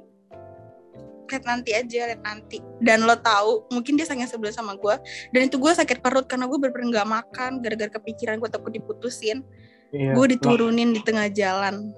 lihat 1.30 1.46
nanti 1.46 1.72
aja 1.78 2.10
lihat 2.10 2.22
nanti. 2.26 2.60
Dan 2.82 3.06
lo 3.06 3.16
tahu 3.18 3.70
mungkin 3.70 3.96
dia 3.96 4.10
sangat 4.10 4.34
sebelah 4.34 4.54
sama 4.54 4.74
gue 4.76 4.96
dan 5.32 5.42
itu 5.46 5.56
gue 5.62 5.72
sakit 5.72 6.02
perut 6.02 6.26
karena 6.26 6.50
gue 6.50 6.58
bener-bener 6.58 7.02
gak 7.02 7.10
makan 7.10 7.52
gara-gara 7.62 7.92
kepikiran 8.02 8.42
gue 8.42 8.50
takut 8.50 8.74
diputusin. 8.74 9.46
Iya. 9.90 10.14
gue 10.14 10.26
diturunin 10.38 10.94
di 10.94 11.02
tengah 11.02 11.34
jalan. 11.34 11.90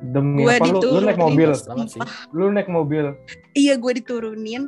Demi 0.00 0.42
gue 0.42 0.54
apa? 0.58 0.66
Lu? 0.66 0.66
Lu 0.66 0.78
diturunin. 0.82 1.06
naik 1.06 1.20
mobil. 1.20 1.50
Lu 2.34 2.44
naik 2.50 2.68
mobil. 2.68 3.06
iya 3.54 3.74
gue 3.78 3.92
diturunin. 4.02 4.66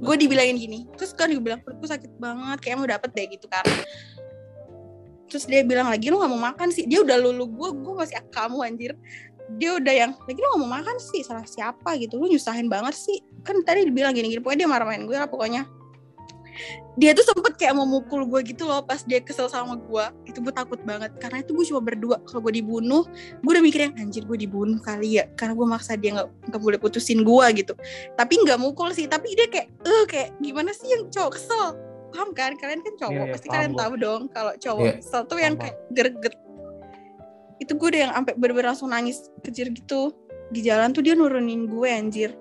Gue 0.00 0.16
dibilangin 0.16 0.56
gini. 0.56 0.80
Terus 0.96 1.16
kan 1.16 1.32
gue 1.32 1.40
bilang 1.40 1.60
perutku 1.64 1.88
sakit 1.88 2.16
banget 2.20 2.58
kayak 2.60 2.76
mau 2.80 2.88
dapet 2.88 3.10
deh 3.16 3.26
gitu 3.32 3.46
kan. 3.48 3.64
Terus 5.30 5.46
dia 5.46 5.62
bilang 5.62 5.86
lagi 5.86 6.10
lu 6.10 6.18
nggak 6.18 6.32
mau 6.32 6.42
makan 6.52 6.68
sih. 6.74 6.84
Dia 6.84 7.00
udah 7.00 7.16
lulu 7.16 7.44
gue 7.48 7.70
gue 7.80 7.94
masih 7.94 8.18
kamu 8.34 8.58
anjir 8.66 8.92
dia 9.58 9.80
udah 9.80 9.94
yang 9.94 10.12
lagi 10.28 10.38
lu 10.38 10.46
nggak 10.46 10.60
mau 10.62 10.70
makan 10.78 10.96
sih 11.00 11.24
salah 11.26 11.46
siapa 11.48 11.96
gitu 11.98 12.20
lu 12.20 12.30
nyusahin 12.30 12.70
banget 12.70 12.94
sih. 12.94 13.18
Kan 13.42 13.64
tadi 13.66 13.88
dibilang 13.88 14.14
gini 14.14 14.30
gini 14.30 14.40
pokoknya 14.44 14.66
dia 14.66 14.70
marah-marahin 14.70 15.08
gue 15.08 15.16
lah 15.16 15.26
pokoknya. 15.26 15.64
Dia 17.00 17.16
tuh 17.16 17.24
sempet 17.24 17.56
kayak 17.56 17.72
mau 17.72 17.88
mukul 17.88 18.28
gue 18.28 18.52
gitu 18.52 18.68
loh 18.68 18.84
pas 18.84 19.00
dia 19.00 19.22
kesel 19.24 19.48
sama 19.48 19.80
gue. 19.80 20.04
Itu 20.28 20.44
gue 20.44 20.52
takut 20.52 20.76
banget 20.84 21.16
karena 21.16 21.40
itu 21.40 21.56
gue 21.56 21.64
cuma 21.72 21.80
berdua. 21.80 22.20
Kalau 22.28 22.44
gue 22.44 22.60
dibunuh 22.60 23.08
gue 23.40 23.50
udah 23.50 23.64
mikir 23.64 23.88
yang 23.88 23.94
anjir 23.96 24.28
gue 24.28 24.36
dibunuh 24.36 24.76
kali 24.84 25.16
ya 25.22 25.24
karena 25.40 25.56
gue 25.56 25.66
maksa 25.66 25.96
dia 25.96 26.20
nggak 26.20 26.28
nggak 26.52 26.60
boleh 26.60 26.78
putusin 26.78 27.24
gue 27.24 27.46
gitu. 27.56 27.72
Tapi 28.14 28.34
nggak 28.44 28.58
mukul 28.60 28.92
sih 28.92 29.08
tapi 29.08 29.32
dia 29.32 29.48
kayak 29.48 29.66
eh 29.82 30.04
kayak 30.04 30.28
gimana 30.44 30.70
sih 30.76 30.92
yang 30.92 31.08
cowok 31.08 31.32
kesel? 31.40 31.64
Paham 32.10 32.34
kan? 32.34 32.58
Kalian 32.58 32.82
kan 32.82 32.94
cowok 32.98 33.12
Iya, 33.14 33.22
iya, 33.24 33.32
pasti 33.32 33.46
kalian 33.48 33.72
tahu 33.78 33.92
dong 33.96 34.22
kalau 34.34 34.52
cowok 34.58 34.84
Iya. 34.84 34.94
kesel 35.00 35.22
tuh 35.30 35.38
yang 35.40 35.54
kayak 35.56 35.76
greget 35.94 36.34
itu 37.60 37.76
gue 37.76 37.88
udah 37.92 38.00
yang 38.08 38.12
sampai 38.16 38.32
bener-bener 38.40 38.72
langsung 38.72 38.88
nangis 38.88 39.28
kecil 39.44 39.68
gitu. 39.70 40.16
Di 40.50 40.64
jalan 40.64 40.90
tuh 40.90 41.04
dia 41.04 41.12
nurunin 41.14 41.68
gue 41.68 41.88
anjir. 41.92 42.34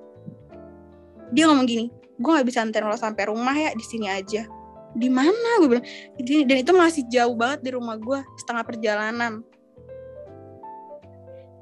Dia 1.36 1.46
ngomong 1.46 1.68
gini 1.68 1.86
gue 2.20 2.32
nggak 2.36 2.48
bisa 2.52 2.60
anterin 2.60 2.92
lo 2.92 3.00
sampai 3.00 3.32
rumah 3.32 3.56
ya 3.56 3.72
di 3.76 3.84
sini 3.84 4.12
aja. 4.12 4.44
Di 4.92 5.08
mana? 5.08 5.62
Gue 5.64 5.78
bilang. 5.78 5.86
Dan 6.20 6.58
itu 6.60 6.72
masih 6.76 7.04
jauh 7.08 7.36
banget 7.36 7.60
di 7.64 7.70
rumah 7.76 7.96
gue 7.96 8.20
setengah 8.44 8.64
perjalanan. 8.68 9.34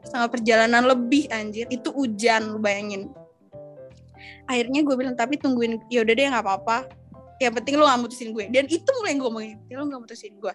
Setengah 0.01 0.29
perjalanan 0.31 0.83
lebih 0.87 1.29
anjir. 1.29 1.69
Itu 1.69 1.93
hujan 1.93 2.57
lu 2.57 2.59
bayangin. 2.61 3.13
Akhirnya 4.49 4.81
gue 4.81 4.95
bilang 4.95 5.13
tapi 5.13 5.37
tungguin 5.37 5.77
ya 5.93 6.01
udah 6.01 6.13
deh 6.15 6.25
nggak 6.25 6.45
apa-apa. 6.45 6.77
Yang 7.37 7.53
penting 7.61 7.73
lu 7.77 7.85
gak 7.85 8.01
mutusin 8.01 8.29
gue. 8.33 8.49
Dan 8.49 8.65
itu 8.65 8.89
mulai 8.97 9.13
gue 9.13 9.21
ngomongin 9.21 9.57
ya 9.69 9.77
lu 9.77 9.85
gak 9.93 10.01
mutusin 10.09 10.33
gue 10.41 10.53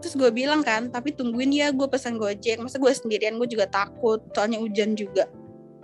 terus 0.00 0.16
gue 0.16 0.30
bilang 0.32 0.64
kan 0.64 0.88
tapi 0.88 1.12
tungguin 1.12 1.52
ya 1.52 1.68
gue 1.70 1.86
pesan 1.86 2.16
gojek. 2.16 2.56
Masa 2.58 2.80
gue 2.80 2.90
sendirian 2.90 3.36
gue 3.36 3.48
juga 3.48 3.68
takut 3.68 4.24
soalnya 4.32 4.58
hujan 4.58 4.96
juga. 4.96 5.28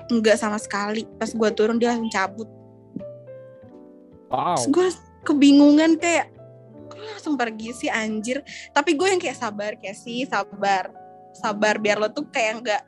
Enggak 0.08 0.40
sama 0.40 0.56
sekali. 0.56 1.04
Pas 1.20 1.30
gue 1.30 1.50
turun 1.52 1.76
dia 1.76 1.92
langsung 1.92 2.10
cabut. 2.10 2.48
Wow. 4.32 4.56
Terus 4.56 4.66
gue 4.72 4.88
kebingungan 5.28 6.00
kayak 6.00 6.32
kok 6.88 6.96
lu 6.96 7.06
langsung 7.06 7.34
pergi 7.36 7.70
sih 7.76 7.90
anjir? 7.92 8.40
Tapi 8.72 8.96
gue 8.96 9.06
yang 9.06 9.20
kayak 9.20 9.36
sabar 9.36 9.76
kayak 9.76 9.96
sih 10.00 10.24
sabar. 10.24 10.90
Sabar 11.36 11.76
biar 11.76 12.00
lo 12.00 12.08
tuh 12.08 12.24
kayak 12.32 12.64
nggak 12.64 12.82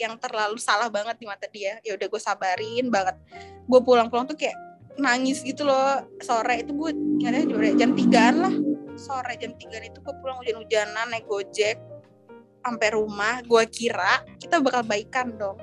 yang 0.00 0.16
terlalu 0.16 0.56
salah 0.56 0.88
banget 0.88 1.20
di 1.20 1.28
mata 1.28 1.44
dia. 1.52 1.76
Ya 1.84 1.94
udah 2.00 2.08
gue 2.08 2.20
sabarin 2.20 2.88
banget. 2.88 3.20
Gue 3.68 3.80
pulang-pulang 3.84 4.24
tuh 4.24 4.40
kayak 4.40 4.56
nangis 4.96 5.44
gitu 5.44 5.68
loh. 5.68 6.00
Sore 6.24 6.64
itu 6.64 6.72
gue 6.72 6.90
ingatnya 7.20 7.76
jam 7.76 7.92
tigaan 7.92 8.36
lah 8.40 8.54
sore 9.02 9.34
jam 9.34 9.50
tigaan 9.58 9.90
itu 9.90 9.98
gue 9.98 10.14
pulang 10.22 10.38
hujan-hujanan 10.38 11.10
naik 11.10 11.26
gojek 11.26 11.82
sampai 12.62 12.88
rumah 12.94 13.42
gue 13.42 13.64
kira 13.66 14.22
kita 14.38 14.62
bakal 14.62 14.86
baikan 14.86 15.34
dong. 15.34 15.58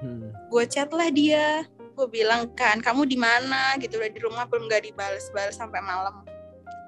Hmm. 0.00 0.32
gue 0.48 0.64
chat 0.64 0.88
lah 0.96 1.12
dia 1.12 1.68
gue 1.92 2.08
bilang 2.08 2.48
kan 2.56 2.80
kamu 2.80 3.04
di 3.08 3.16
mana? 3.20 3.76
Gitu 3.76 4.00
udah 4.00 4.12
di 4.12 4.20
rumah 4.20 4.44
belum 4.48 4.68
gak 4.68 4.88
dibales-bales 4.88 5.56
sampai 5.56 5.80
malam. 5.84 6.24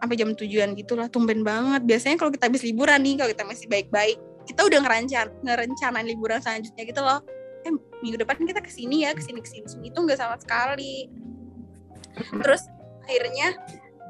Sampai 0.01 0.17
jam 0.17 0.33
tujuan 0.33 0.73
gitu 0.77 0.97
lah 0.97 1.13
tumben 1.13 1.45
banget. 1.45 1.85
Biasanya 1.85 2.17
kalau 2.17 2.33
kita 2.33 2.49
habis 2.49 2.65
liburan 2.65 3.01
nih 3.05 3.21
kalau 3.21 3.31
kita 3.33 3.45
masih 3.45 3.67
baik-baik 3.69 4.17
kita 4.43 4.67
udah 4.67 4.79
ngerencan 4.83 5.27
ngerencanain 5.47 6.07
liburan 6.07 6.39
selanjutnya 6.43 6.83
gitu 6.83 7.01
loh. 7.01 7.21
Eh 7.63 7.73
minggu 8.03 8.19
depan 8.27 8.43
kita 8.43 8.59
ke 8.59 8.71
sini 8.71 9.07
ya 9.07 9.15
ke 9.15 9.23
sini 9.23 9.39
ke 9.39 9.49
sini 9.49 9.63
ke 9.63 9.71
sini 9.71 9.87
itu 9.93 9.99
nggak 9.99 10.19
sama 10.19 10.37
sekali. 10.41 11.07
Terus 12.17 12.63
akhirnya 13.07 13.55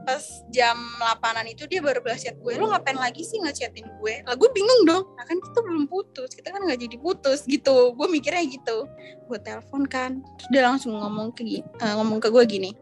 pas 0.02 0.22
jam 0.50 0.74
8an 0.98 1.46
itu 1.46 1.64
dia 1.70 1.78
baru 1.78 2.02
balas 2.02 2.22
chat 2.26 2.34
gue 2.34 2.52
lo 2.58 2.70
ngapain 2.70 2.98
lagi 2.98 3.22
sih 3.22 3.38
ngechatin 3.38 3.86
gue? 4.02 4.14
Lah 4.26 4.34
gue 4.34 4.50
bingung 4.50 4.82
dong. 4.86 5.04
Nah 5.14 5.24
kan 5.24 5.38
kita 5.38 5.58
belum 5.62 5.86
putus 5.86 6.34
kita 6.34 6.50
kan 6.50 6.62
nggak 6.66 6.80
jadi 6.82 6.96
putus 6.98 7.46
gitu. 7.46 7.94
Gue 7.94 8.06
mikirnya 8.10 8.42
gitu. 8.46 8.90
Gue 9.30 9.38
telepon 9.38 9.86
kan 9.86 10.20
terus 10.38 10.48
dia 10.50 10.62
langsung 10.66 10.98
ngomong 10.98 11.30
ke 11.34 11.42
eh, 11.62 11.94
ngomong 11.96 12.18
ke 12.18 12.28
gue 12.30 12.44
gini 12.46 12.72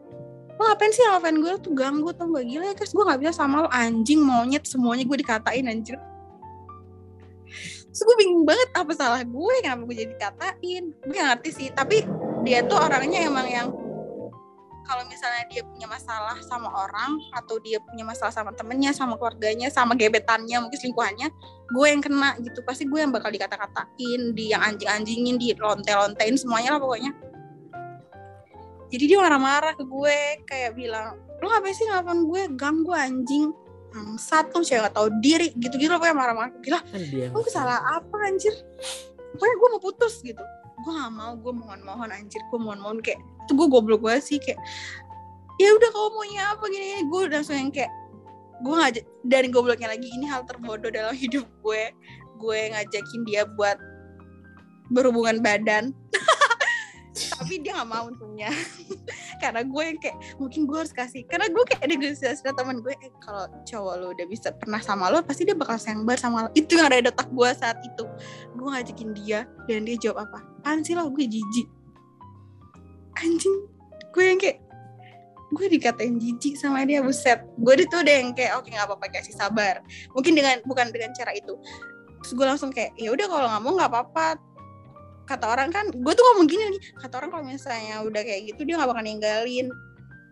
lo 0.61 0.69
ngapain 0.69 0.93
sih 0.93 1.01
nelfon 1.01 1.41
gue 1.41 1.53
tuh 1.57 1.73
ganggu 1.73 2.13
tau 2.13 2.29
gak 2.29 2.45
gila 2.45 2.69
ya 2.69 2.75
terus 2.77 2.93
gue 2.93 3.01
gak 3.01 3.17
bisa 3.17 3.33
sama 3.33 3.65
lo 3.65 3.69
anjing 3.73 4.21
monyet 4.21 4.61
semuanya 4.69 5.09
gue 5.09 5.17
dikatain 5.17 5.65
anjir. 5.65 5.97
Terus 7.89 8.01
gue 8.05 8.15
bingung 8.21 8.45
banget 8.45 8.69
apa 8.77 8.93
salah 8.93 9.25
gue? 9.25 9.53
Kenapa 9.65 9.89
gue 9.89 9.95
jadi 10.05 10.09
dikatain? 10.13 10.83
Gue 11.01 11.13
gak 11.17 11.27
ngerti 11.33 11.49
sih 11.49 11.67
tapi 11.73 12.05
dia 12.45 12.61
tuh 12.61 12.77
orangnya 12.77 13.25
emang 13.25 13.49
yang 13.49 13.67
kalau 14.85 15.03
misalnya 15.07 15.45
dia 15.47 15.61
punya 15.63 15.87
masalah 15.87 16.37
sama 16.45 16.69
orang 16.73 17.21
atau 17.37 17.61
dia 17.61 17.77
punya 17.81 18.03
masalah 18.03 18.33
sama 18.33 18.51
temennya 18.53 18.91
sama 18.91 19.15
keluarganya 19.15 19.69
sama 19.69 19.93
gebetannya 19.93 20.57
mungkin 20.57 20.77
selingkuhannya 20.77 21.27
gue 21.71 21.87
yang 21.87 22.01
kena 22.03 22.35
gitu. 22.43 22.59
Pasti 22.67 22.83
gue 22.85 22.99
yang 22.99 23.13
bakal 23.15 23.31
dikata-katain 23.31 24.35
di 24.35 24.51
yang 24.51 24.61
anjing-anjingin 24.61 25.39
di 25.39 25.55
lonte-lontein 25.55 26.35
semuanya 26.35 26.77
lah 26.77 26.81
pokoknya. 26.83 27.11
Jadi 28.91 29.03
dia 29.07 29.17
marah-marah 29.23 29.73
ke 29.79 29.87
gue 29.87 30.43
kayak 30.43 30.75
bilang 30.75 31.15
lo 31.39 31.47
ngapain 31.47 31.73
sih 31.73 31.87
ngapain 31.87 32.27
gue? 32.27 32.41
Ganggu 32.59 32.91
anjing. 32.91 33.55
Bangsat 33.91 34.55
tuh 34.55 34.63
cewek 34.63 34.87
gak 34.87 34.95
tahu 34.95 35.11
diri 35.19 35.51
gitu-gitu 35.55 35.91
pokoknya 35.95 36.15
marah-marah. 36.15 36.53
Gila 36.63 36.79
Kan 37.31 37.31
gue 37.31 37.51
salah 37.51 37.79
apa 37.87 38.15
anjir? 38.27 38.51
Pokoknya 39.35 39.55
gue 39.55 39.69
mau 39.71 39.81
putus 39.81 40.19
gitu. 40.23 40.43
Gue 40.83 40.91
gak 40.91 41.11
mau 41.11 41.31
gue 41.39 41.53
mohon-mohon 41.55 42.11
anjir. 42.11 42.39
Gue 42.51 42.59
mohon-mohon 42.59 42.99
kayak 42.99 43.19
itu 43.45 43.51
gue 43.57 43.67
goblok 43.67 44.01
banget 44.05 44.23
sih 44.23 44.37
kayak 44.37 44.59
ya 45.61 45.69
udah 45.77 45.89
kamu 45.93 46.09
maunya 46.17 46.43
apa? 46.49 46.63
Gini, 46.69 47.05
gue 47.05 47.21
langsung 47.29 47.57
yang 47.57 47.69
kayak 47.69 47.91
gue 48.61 48.73
ngajak 48.77 49.05
dari 49.25 49.47
gobloknya 49.49 49.89
lagi 49.93 50.07
ini 50.09 50.25
hal 50.25 50.45
terbodoh 50.49 50.89
dalam 50.89 51.13
hidup 51.21 51.45
gue. 51.61 51.83
Gue 52.41 52.73
ngajakin 52.73 53.21
dia 53.29 53.45
buat 53.45 53.77
berhubungan 54.89 55.45
badan. 55.45 55.93
Tapi 57.37 57.61
dia 57.61 57.77
nggak 57.77 57.89
mau 57.89 58.09
untungnya. 58.09 58.49
Karena 59.41 59.61
gue 59.61 59.83
yang 59.83 59.99
kayak 60.01 60.17
mungkin 60.37 60.69
gue 60.69 60.77
harus 60.77 60.93
kasih 60.93 61.25
karena 61.25 61.49
gue 61.49 61.63
kayak 61.65 61.89
negosiasi 61.89 62.45
teman 62.45 62.77
gue 62.77 62.93
eh 62.93 63.09
kalau 63.25 63.49
cowok 63.65 63.93
lo 63.97 64.05
udah 64.13 64.25
bisa 64.29 64.53
pernah 64.53 64.77
sama 64.77 65.09
lo 65.09 65.25
pasti 65.25 65.49
dia 65.49 65.57
bakal 65.57 65.81
sayang 65.81 66.05
banget 66.05 66.29
sama 66.29 66.45
lo. 66.45 66.49
Itu 66.53 66.77
yang 66.77 66.93
ada 66.93 67.01
di 67.01 67.09
otak 67.09 67.25
gue 67.33 67.49
saat 67.57 67.81
itu. 67.81 68.05
Gue 68.53 68.67
ngajakin 68.69 69.09
dia 69.17 69.49
dan 69.65 69.89
dia 69.89 69.97
jawab 69.97 70.29
apa? 70.29 70.45
Apaan 70.61 70.85
sih 70.85 70.93
lo? 70.93 71.09
Gue 71.09 71.25
jijik 71.25 71.80
anjing 73.19 73.67
gue 74.11 74.23
yang 74.23 74.39
kayak 74.39 74.59
gue 75.51 75.67
dikatain 75.67 76.15
jijik 76.15 76.55
sama 76.55 76.87
dia 76.87 77.03
buset. 77.03 77.43
Gue 77.59 77.75
itu 77.75 77.91
udah 77.91 78.15
yang 78.23 78.31
kayak 78.31 78.55
oke 78.55 78.71
nggak 78.71 78.87
apa-apa 78.87 79.11
kasih 79.11 79.35
sabar. 79.35 79.83
Mungkin 80.15 80.31
dengan 80.31 80.63
bukan 80.63 80.95
dengan 80.95 81.11
cara 81.11 81.35
itu. 81.35 81.59
Terus 82.23 82.31
gue 82.31 82.45
langsung 82.47 82.71
kayak 82.71 82.95
ya 82.95 83.11
udah 83.11 83.27
kalau 83.27 83.47
nggak 83.51 83.61
mau 83.63 83.73
nggak 83.75 83.91
apa-apa. 83.91 84.27
Kata 85.27 85.45
orang 85.51 85.69
kan 85.71 85.91
gue 85.91 86.13
tuh 86.15 86.23
ngomong 86.31 86.47
gini 86.47 86.75
nih 86.75 86.81
kata 87.03 87.23
orang 87.23 87.29
kalau 87.31 87.43
misalnya 87.47 88.03
udah 88.03 88.21
kayak 88.23 88.41
gitu 88.51 88.63
dia 88.63 88.79
nggak 88.79 88.89
bakal 88.95 89.03
ninggalin. 89.03 89.67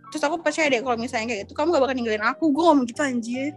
Terus 0.10 0.24
aku 0.26 0.42
percaya 0.42 0.68
deh 0.74 0.82
kalau 0.82 0.98
misalnya 0.98 1.28
kayak 1.36 1.40
gitu 1.46 1.54
kamu 1.54 1.68
gak 1.78 1.84
bakal 1.84 1.96
ninggalin 1.96 2.26
aku. 2.26 2.46
Gue 2.56 2.64
ngomong 2.66 2.86
gitu 2.88 3.02
anjir. 3.04 3.52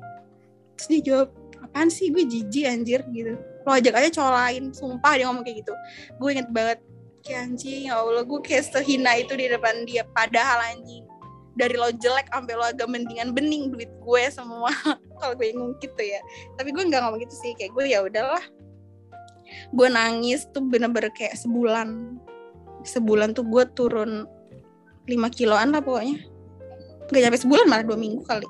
Terus 0.76 0.86
dia 0.90 1.00
jawab 1.00 1.28
apaan 1.62 1.88
sih? 1.88 2.10
Gue 2.10 2.26
jijik 2.26 2.64
anjir 2.68 3.00
gitu. 3.14 3.38
Lo 3.62 3.70
ajak 3.70 3.94
aja 3.94 4.08
cowok 4.10 4.32
lain 4.34 4.62
sumpah 4.74 5.12
dia 5.16 5.24
ngomong 5.30 5.46
kayak 5.46 5.64
gitu. 5.64 5.72
Gue 6.18 6.36
inget 6.36 6.48
banget 6.50 6.78
kayak 7.22 7.40
anjing. 7.48 7.88
Ya 7.88 8.02
Allah 8.02 8.26
gue 8.26 8.40
kayak 8.42 8.68
sehina 8.68 9.16
itu 9.16 9.32
di 9.38 9.46
depan 9.48 9.86
dia. 9.86 10.02
Padahal 10.10 10.74
anjing 10.74 11.06
dari 11.54 11.76
lo 11.76 11.92
jelek 11.92 12.32
sampai 12.32 12.54
lo 12.56 12.64
agak 12.64 12.88
mendingan 12.88 13.32
bening 13.32 13.70
duit 13.72 13.88
gue 14.02 14.22
semua. 14.28 14.72
Kalau 15.22 15.34
gue 15.38 15.54
ngomong 15.54 15.78
gitu 15.78 16.02
ya. 16.02 16.20
Tapi 16.58 16.74
gue 16.74 16.84
nggak 16.84 17.00
ngomong 17.06 17.20
gitu 17.22 17.34
sih. 17.38 17.52
Kayak 17.56 17.72
gue 17.78 17.84
ya 17.88 17.98
udahlah. 18.04 18.44
Gue 19.72 19.88
nangis 19.88 20.48
tuh 20.50 20.64
bener-bener 20.64 21.14
kayak 21.14 21.38
sebulan. 21.38 22.18
Sebulan 22.82 23.32
tuh 23.38 23.46
gue 23.46 23.64
turun 23.78 24.26
5 25.06 25.38
kiloan 25.38 25.70
lah 25.70 25.80
pokoknya. 25.80 26.18
Nggak 27.12 27.20
nyampe 27.28 27.38
sebulan 27.38 27.64
malah 27.68 27.84
dua 27.84 27.98
minggu 28.00 28.22
kali. 28.24 28.48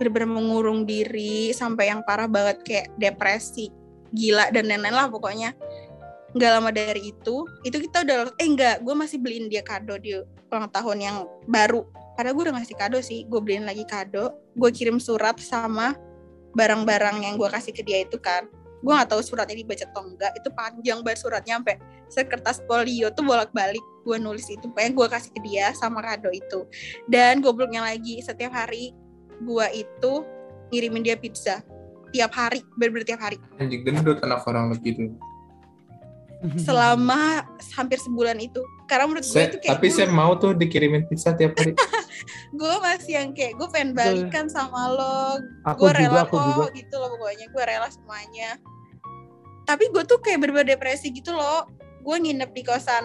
Bener-bener 0.00 0.30
mengurung 0.30 0.88
diri 0.88 1.54
sampai 1.54 1.92
yang 1.92 2.02
parah 2.02 2.26
banget 2.26 2.58
kayak 2.66 2.86
depresi 2.98 3.70
gila 4.14 4.48
dan 4.54 4.70
lain-lain 4.70 4.94
lah 4.94 5.10
pokoknya 5.10 5.50
nggak 6.34 6.50
lama 6.50 6.70
dari 6.74 7.14
itu 7.14 7.46
itu 7.62 7.76
kita 7.78 8.02
udah 8.02 8.34
eh 8.42 8.46
enggak 8.46 8.82
gue 8.82 8.94
masih 8.94 9.22
beliin 9.22 9.46
dia 9.46 9.62
kado 9.62 9.94
di 10.02 10.18
ulang 10.50 10.70
tahun 10.70 10.98
yang 10.98 11.16
baru. 11.46 11.86
Padahal 12.14 12.34
gue 12.38 12.44
udah 12.50 12.54
ngasih 12.58 12.76
kado 12.78 12.98
sih 13.02 13.26
gue 13.26 13.40
beliin 13.42 13.66
lagi 13.66 13.86
kado. 13.86 14.34
Gue 14.58 14.70
kirim 14.74 14.98
surat 14.98 15.38
sama 15.38 15.94
barang-barang 16.54 17.26
yang 17.26 17.34
gue 17.38 17.48
kasih 17.50 17.74
ke 17.74 17.82
dia 17.86 18.02
itu 18.02 18.18
kan. 18.18 18.46
Gue 18.82 18.92
nggak 18.92 19.14
tahu 19.14 19.22
suratnya 19.22 19.56
dibaca 19.58 19.86
atau 19.86 20.02
enggak 20.06 20.32
itu 20.38 20.48
panjang 20.54 20.98
banget 21.02 21.18
suratnya 21.22 21.54
sampai 21.58 21.76
sekertas 22.10 22.62
polio 22.66 23.08
tuh 23.14 23.24
bolak-balik 23.26 23.82
gue 24.02 24.16
nulis 24.18 24.46
itu. 24.50 24.66
Pokoknya 24.70 24.90
gue 24.90 25.06
kasih 25.10 25.30
ke 25.34 25.40
dia 25.46 25.66
sama 25.74 26.02
kado 26.02 26.30
itu. 26.34 26.66
Dan 27.06 27.42
gobloknya 27.42 27.82
lagi 27.82 28.22
setiap 28.22 28.54
hari 28.54 28.94
gue 29.42 29.66
itu 29.74 30.12
ngirimin 30.70 31.02
dia 31.02 31.16
pizza. 31.18 31.62
Tiap 32.14 32.30
hari 32.30 32.62
bener-bener 32.78 33.06
tiap 33.06 33.22
hari. 33.22 33.38
Anjing 33.58 33.82
gendut 33.82 34.22
anak 34.22 34.46
orang 34.46 34.70
lo 34.70 34.78
gitu. 34.78 35.10
Selama 36.60 37.44
hampir 37.74 37.98
sebulan 38.00 38.36
itu. 38.40 38.60
Karena 38.84 39.08
menurut 39.08 39.24
gue 39.24 39.32
Saya, 39.32 39.48
itu 39.48 39.58
kayak 39.64 39.80
tapi 39.80 39.86
gue, 39.88 39.96
saya 39.96 40.08
mau 40.12 40.36
tuh 40.36 40.52
dikirimin 40.52 41.08
pizza 41.08 41.32
tiap 41.32 41.56
hari. 41.56 41.72
gue 42.60 42.74
masih 42.84 43.12
yang 43.16 43.30
kayak 43.32 43.56
gue 43.56 43.68
pengen 43.72 43.96
balikan 43.96 44.46
sama 44.52 44.92
lo. 44.92 45.40
Aku 45.64 45.88
gue 45.88 45.92
rela 45.96 46.04
juga, 46.04 46.20
aku 46.28 46.36
kok 46.36 46.46
juga. 46.52 46.66
gitu 46.76 46.94
loh 47.00 47.08
pokoknya. 47.16 47.46
Gue 47.48 47.62
rela 47.64 47.88
semuanya. 47.88 48.50
Tapi 49.64 49.84
gue 49.88 50.02
tuh 50.04 50.18
kayak 50.20 50.38
bener-bener 50.44 50.76
depresi 50.76 51.08
gitu 51.08 51.32
loh. 51.32 51.64
Gue 52.04 52.16
nginep 52.20 52.50
di 52.52 52.62
kosan 52.62 53.04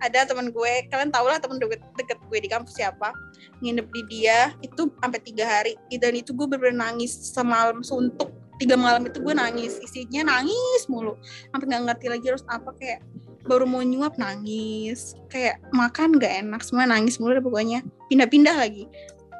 ada 0.00 0.24
teman 0.24 0.48
gue. 0.48 0.72
Kalian 0.88 1.12
tau 1.12 1.28
lah 1.28 1.36
temen 1.36 1.60
deket, 1.60 1.84
deket 2.00 2.18
gue 2.24 2.38
di 2.40 2.48
kampus 2.48 2.74
siapa. 2.80 3.12
Nginep 3.60 3.86
di 3.92 4.02
dia 4.08 4.56
itu 4.64 4.88
sampai 4.98 5.20
tiga 5.20 5.44
hari. 5.44 5.76
Dan 5.92 6.16
itu 6.16 6.32
gue 6.32 6.48
bener-bener 6.48 6.80
nangis 6.80 7.12
semalam 7.12 7.84
suntuk 7.84 8.33
tiga 8.58 8.78
malam 8.78 9.06
itu 9.06 9.18
gue 9.18 9.34
nangis 9.34 9.78
isinya 9.82 10.36
nangis 10.36 10.86
mulu. 10.86 11.18
Sampai 11.50 11.66
nggak 11.70 11.82
ngerti 11.90 12.06
lagi 12.10 12.24
harus 12.30 12.44
apa 12.46 12.70
kayak 12.78 13.00
baru 13.44 13.68
mau 13.68 13.84
nyuap 13.84 14.16
nangis. 14.16 15.14
Kayak 15.28 15.60
makan 15.70 16.16
gak 16.16 16.32
enak 16.44 16.60
semua 16.64 16.88
nangis 16.88 17.20
mulu 17.20 17.36
deh 17.36 17.44
pokoknya. 17.44 17.84
Pindah-pindah 18.08 18.56
lagi. 18.56 18.88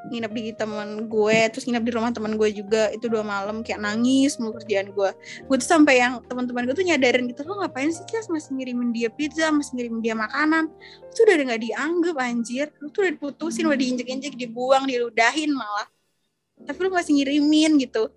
Nginep 0.04 0.32
di 0.36 0.52
temen 0.52 1.08
gue 1.08 1.38
terus 1.48 1.64
nginep 1.64 1.84
di 1.88 1.92
rumah 1.96 2.12
temen 2.12 2.36
gue 2.36 2.48
juga. 2.52 2.92
Itu 2.92 3.08
dua 3.08 3.24
malam 3.24 3.64
kayak 3.64 3.80
nangis 3.80 4.36
mulu 4.36 4.60
kerjaan 4.60 4.92
gue. 4.92 5.10
Gue 5.48 5.56
tuh 5.56 5.68
sampai 5.68 6.04
yang 6.04 6.20
teman-teman 6.28 6.68
gue 6.68 6.76
tuh 6.76 6.84
nyadarin 6.84 7.24
gitu 7.32 7.40
lo 7.48 7.64
ngapain 7.64 7.88
sih 7.88 8.04
Kias 8.04 8.28
masih 8.28 8.60
ngirimin 8.60 8.92
dia 8.92 9.08
pizza 9.08 9.48
masih 9.48 9.80
ngirimin 9.80 10.00
dia 10.04 10.14
makanan. 10.18 10.68
Tuh 11.16 11.24
udah 11.24 11.54
nggak 11.54 11.62
dianggap 11.64 12.16
anjir. 12.20 12.68
Lu 12.84 12.92
tuh 12.92 13.08
udah 13.08 13.12
diputusin 13.16 13.64
udah 13.64 13.80
diinjek-injek 13.80 14.36
dibuang 14.36 14.84
diludahin 14.84 15.56
malah. 15.56 15.88
Tapi 16.54 16.78
lu 16.84 16.92
masih 16.92 17.16
ngirimin 17.16 17.80
gitu 17.80 18.12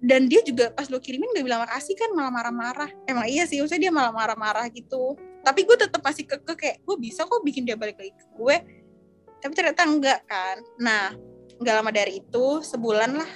dan 0.00 0.32
dia 0.32 0.40
juga 0.40 0.72
pas 0.72 0.88
lo 0.88 0.96
kirimin 0.96 1.28
gak 1.36 1.44
bilang 1.44 1.60
makasih 1.60 1.92
kan 1.92 2.08
malah 2.16 2.32
marah-marah. 2.32 2.88
Emang 3.04 3.28
iya 3.28 3.44
sih 3.44 3.60
maksudnya 3.60 3.88
dia 3.88 3.92
malah 3.92 4.12
marah-marah 4.12 4.64
gitu. 4.72 5.12
Tapi 5.44 5.68
gue 5.68 5.76
tetap 5.76 6.00
masih 6.00 6.24
keke 6.24 6.56
kayak 6.56 6.76
gue 6.80 6.96
bisa 6.96 7.28
kok 7.28 7.44
bikin 7.44 7.68
dia 7.68 7.76
balik 7.76 8.00
lagi 8.00 8.16
ke 8.16 8.26
gue? 8.32 8.56
Tapi 9.44 9.52
ternyata 9.52 9.84
enggak 9.84 10.20
kan. 10.24 10.56
Nah 10.80 11.12
nggak 11.60 11.74
lama 11.76 11.92
dari 11.92 12.24
itu 12.24 12.64
sebulan 12.64 13.12
lah. 13.12 13.30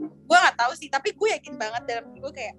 Gue 0.00 0.36
nggak 0.40 0.56
tahu 0.56 0.72
sih 0.80 0.88
tapi 0.88 1.12
gue 1.12 1.28
yakin 1.36 1.60
banget 1.60 1.82
dalam 1.84 2.08
diri 2.08 2.20
gue 2.24 2.32
kayak 2.32 2.56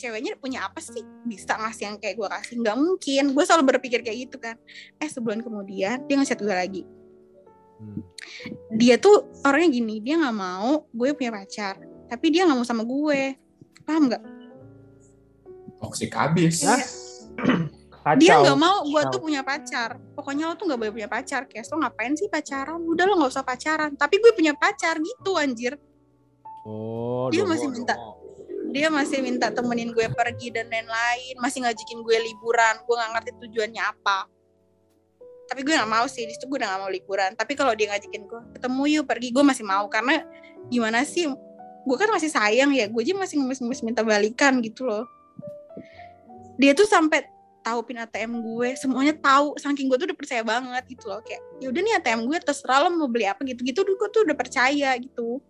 ceweknya 0.00 0.32
punya 0.40 0.64
apa 0.64 0.80
sih? 0.80 1.04
Bisa 1.28 1.60
ngasih 1.60 1.84
yang 1.92 1.96
kayak 2.00 2.16
gue 2.16 2.28
kasih? 2.32 2.54
Nggak 2.64 2.76
mungkin. 2.80 3.24
Gue 3.36 3.44
selalu 3.44 3.76
berpikir 3.76 4.00
kayak 4.00 4.32
gitu 4.32 4.40
kan. 4.40 4.56
Eh 4.96 5.08
sebulan 5.12 5.44
kemudian 5.44 6.08
dia 6.08 6.16
ngasih 6.16 6.40
gue 6.40 6.56
lagi. 6.56 6.84
Hmm. 7.82 7.98
dia 8.78 8.94
tuh 8.94 9.26
orangnya 9.42 9.74
gini 9.74 9.98
dia 9.98 10.14
nggak 10.14 10.36
mau 10.38 10.86
gue 10.94 11.18
punya 11.18 11.34
pacar 11.34 11.82
tapi 12.12 12.28
dia 12.28 12.44
nggak 12.44 12.60
mau 12.60 12.68
sama 12.68 12.84
gue. 12.84 13.40
Paham 13.88 14.12
nggak? 14.12 14.22
Toxic 15.80 16.12
abis. 16.12 16.60
Hah? 16.68 16.76
Kacau. 18.02 18.18
dia 18.20 18.34
nggak 18.36 18.58
mau 18.60 18.84
gue 18.84 19.02
tuh 19.08 19.20
punya 19.24 19.40
pacar. 19.40 19.96
Pokoknya 20.12 20.52
lo 20.52 20.54
tuh 20.60 20.68
nggak 20.68 20.76
boleh 20.76 20.92
punya 20.92 21.08
pacar 21.08 21.48
kayak 21.48 21.64
lo 21.72 21.80
ngapain 21.80 22.12
sih 22.12 22.28
pacaran? 22.28 22.84
Udah 22.84 23.08
lo 23.08 23.16
nggak 23.16 23.32
usah 23.32 23.46
pacaran. 23.46 23.96
Tapi 23.96 24.20
gue 24.20 24.32
punya 24.36 24.52
pacar 24.52 25.00
gitu 25.00 25.40
anjir. 25.40 25.80
Oh, 26.68 27.32
Dia 27.32 27.48
masih 27.48 27.72
minta. 27.72 27.96
dia 28.72 28.88
masih 28.88 29.20
minta 29.20 29.52
temenin 29.52 29.92
gue 29.92 30.06
pergi 30.08 30.48
dan 30.48 30.64
lain-lain 30.70 31.34
masih 31.40 31.64
ngajakin 31.64 31.98
gue 32.04 32.16
liburan. 32.28 32.74
Gue 32.84 32.94
nggak 33.00 33.10
ngerti 33.16 33.30
tujuannya 33.48 33.82
apa. 33.82 34.28
Tapi 35.48 35.60
gue 35.64 35.74
nggak 35.76 35.90
mau 35.90 36.04
sih 36.08 36.28
di 36.28 36.32
situ 36.36 36.48
gue 36.48 36.60
udah 36.60 36.68
nggak 36.76 36.80
mau 36.84 36.90
liburan. 36.92 37.30
Tapi 37.36 37.52
kalau 37.56 37.72
dia 37.72 37.88
ngajakin 37.92 38.22
gue 38.28 38.40
ketemu 38.58 38.82
yuk 39.00 39.04
pergi. 39.08 39.28
Gue 39.32 39.44
masih 39.44 39.64
mau 39.64 39.86
karena 39.88 40.24
gimana 40.72 41.06
sih 41.06 41.30
gue 41.82 41.96
kan 41.98 42.08
masih 42.14 42.30
sayang 42.30 42.70
ya 42.70 42.86
gue 42.86 43.00
aja 43.02 43.14
masih 43.18 43.42
ngemis-ngemis 43.42 43.82
minta 43.82 44.02
balikan 44.06 44.62
gitu 44.62 44.86
loh. 44.86 45.06
Dia 46.56 46.76
tuh 46.78 46.86
sampai 46.86 47.26
tahu 47.62 47.86
pin 47.86 48.02
ATM 48.02 48.42
gue 48.42 48.74
semuanya 48.74 49.14
tahu 49.14 49.54
saking 49.58 49.86
gue 49.86 49.98
tuh 49.98 50.06
udah 50.10 50.18
percaya 50.18 50.42
banget 50.46 50.84
gitu 50.86 51.10
loh. 51.10 51.20
Kayak 51.22 51.42
ya 51.58 51.66
udah 51.70 51.80
nih 51.82 51.94
ATM 51.98 52.20
gue 52.26 52.38
terserah 52.42 52.86
lo 52.86 52.88
mau 52.94 53.10
beli 53.10 53.26
apa 53.26 53.42
gitu 53.42 53.62
gitu 53.66 53.82
gue 53.82 54.08
tuh 54.10 54.22
udah 54.22 54.36
percaya 54.38 54.90
gitu. 54.98 55.42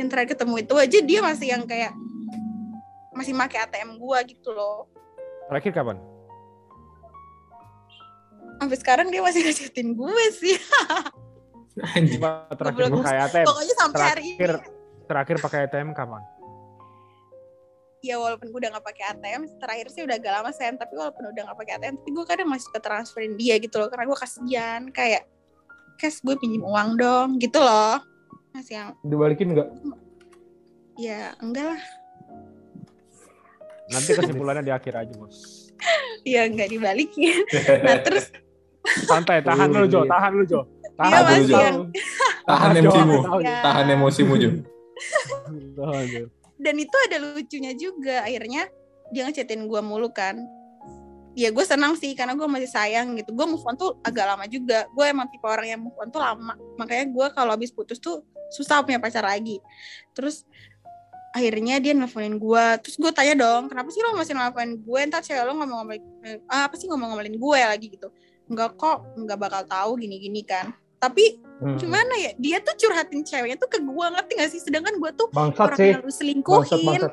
Yang 0.00 0.08
terakhir 0.10 0.30
ketemu 0.36 0.54
itu 0.64 0.74
aja 0.74 0.98
dia 1.04 1.20
masih 1.22 1.46
yang 1.52 1.62
kayak 1.68 1.92
masih 3.14 3.36
pakai 3.36 3.58
ATM 3.68 4.00
gue 4.00 4.18
gitu 4.32 4.50
loh. 4.50 4.88
Terakhir 5.52 5.72
kapan? 5.76 5.98
sampai 8.54 8.78
sekarang 8.78 9.06
dia 9.12 9.20
masih 9.20 9.44
ngajakin 9.44 9.88
gue 9.92 10.24
sih. 10.40 10.56
Terakhir 11.74 12.86
Goblok. 12.86 13.02
pakai 13.02 13.18
ATM. 13.28 13.46
pokoknya 13.50 13.74
sampai 13.76 14.02
hari 14.06 14.22
ini 14.30 14.38
Terakhir 15.04 15.36
pakai 15.38 15.66
ATM 15.66 15.92
kapan? 15.92 16.22
ya 18.00 18.20
walaupun 18.20 18.52
gue 18.52 18.60
udah 18.60 18.68
nggak 18.68 18.84
pakai 18.84 19.04
ATM 19.10 19.48
terakhir 19.56 19.88
sih 19.88 20.04
udah 20.04 20.20
agak 20.20 20.28
lama 20.30 20.52
sen 20.52 20.76
tapi 20.76 20.92
walaupun 20.92 21.24
udah 21.24 21.40
nggak 21.40 21.56
pakai 21.56 21.72
ATM 21.74 21.96
tapi 21.96 22.10
gue 22.12 22.24
kadang 22.26 22.48
masih 22.52 22.68
suka 22.68 22.76
transferin 22.78 23.32
dia 23.32 23.56
gitu 23.56 23.80
loh 23.80 23.88
karena 23.88 24.04
gue 24.04 24.12
kasihan 24.14 24.82
kayak 24.90 25.24
kes 25.96 26.20
gue 26.20 26.36
pinjam 26.36 26.60
uang 26.62 27.00
dong 27.00 27.40
gitu 27.40 27.56
loh 27.56 27.96
masih 28.52 28.76
yang 28.76 28.88
Dibalikin 29.00 29.56
nggak? 29.56 29.68
ya 30.94 31.32
enggak 31.40 31.64
lah 31.66 31.80
Nanti 33.86 34.10
kesimpulannya 34.12 34.60
di 34.60 34.72
akhir 34.72 34.96
aja, 34.98 35.12
Bos. 35.14 35.72
ya 36.28 36.44
nggak 36.44 36.68
dibalikin 36.70 37.40
nah 37.80 37.96
terus 38.00 38.28
Santai, 39.08 39.40
tahan 39.40 39.72
lu, 39.72 39.88
Jo. 39.88 40.04
Tahan 40.04 40.32
lu, 40.34 40.44
Jo. 40.44 40.60
Tahan 40.94 41.08
Iya, 41.08 41.20
dulu, 41.24 41.44
Jo. 41.48 41.56
yang- 41.56 41.82
Tahan 42.44 42.70
emosimu. 42.84 43.16
Ya. 43.40 43.58
Tahan 43.64 43.86
emosimu 43.90 44.34
Jo. 44.36 44.50
Dan 46.54 46.74
itu 46.78 46.96
ada 47.10 47.16
lucunya 47.18 47.72
juga 47.74 48.22
akhirnya 48.22 48.70
dia 49.10 49.26
ngechatin 49.26 49.66
gue 49.66 49.80
mulu 49.82 50.10
kan. 50.10 50.38
Ya 51.34 51.50
gue 51.50 51.64
senang 51.66 51.98
sih 51.98 52.14
karena 52.14 52.38
gue 52.38 52.46
masih 52.46 52.70
sayang 52.70 53.18
gitu. 53.18 53.34
Gue 53.34 53.46
move 53.50 53.64
on 53.66 53.74
tuh 53.74 53.98
agak 54.06 54.22
lama 54.22 54.46
juga. 54.46 54.86
Gue 54.94 55.10
emang 55.10 55.26
tipe 55.26 55.42
orang 55.44 55.66
yang 55.66 55.80
move 55.82 55.98
on 55.98 56.08
tuh 56.14 56.22
lama. 56.22 56.54
Makanya 56.78 57.10
gue 57.10 57.26
kalau 57.34 57.58
habis 57.58 57.74
putus 57.74 57.98
tuh 57.98 58.22
susah 58.54 58.86
punya 58.86 59.02
pacar 59.02 59.26
lagi. 59.26 59.58
Terus 60.14 60.46
akhirnya 61.34 61.82
dia 61.82 61.90
nelfonin 61.98 62.38
gue 62.38 62.64
terus 62.78 62.94
gue 62.94 63.10
tanya 63.10 63.34
dong 63.34 63.66
kenapa 63.66 63.90
sih 63.90 63.98
lo 63.98 64.14
masih 64.14 64.38
nelfonin 64.38 64.78
gue? 64.78 65.00
Ntar 65.10 65.26
cewek 65.26 65.42
lo 65.42 65.58
ngomong-ngomongin 65.58 66.02
eh, 66.22 66.38
apa 66.46 66.78
sih 66.78 66.86
ngomong-ngomongin 66.86 67.34
gue 67.34 67.60
lagi? 67.66 67.86
Gitu. 67.98 68.08
Enggak 68.46 68.78
kok 68.78 69.02
nggak 69.18 69.38
bakal 69.42 69.62
tahu 69.66 69.90
gini-gini 69.98 70.46
kan 70.46 70.70
tapi 71.04 71.44
Hmm. 71.54 71.78
gimana 71.78 72.10
ya 72.18 72.34
dia 72.34 72.58
tuh 72.58 72.74
curhatin 72.74 73.22
ceweknya 73.22 73.54
tuh 73.54 73.70
ke 73.70 73.78
gue 73.78 74.06
ngerti 74.10 74.32
gak 74.36 74.50
sih 74.50 74.58
sedangkan 74.58 74.98
gue 74.98 75.10
tuh 75.14 75.30
Bangsat 75.30 75.70
orang 75.70 75.78
sih. 75.78 75.86
yang 75.86 75.94
lu 75.94 76.02
Bangsat 76.02 76.18
selingkuhin 76.18 76.82
bangsat. 76.82 77.12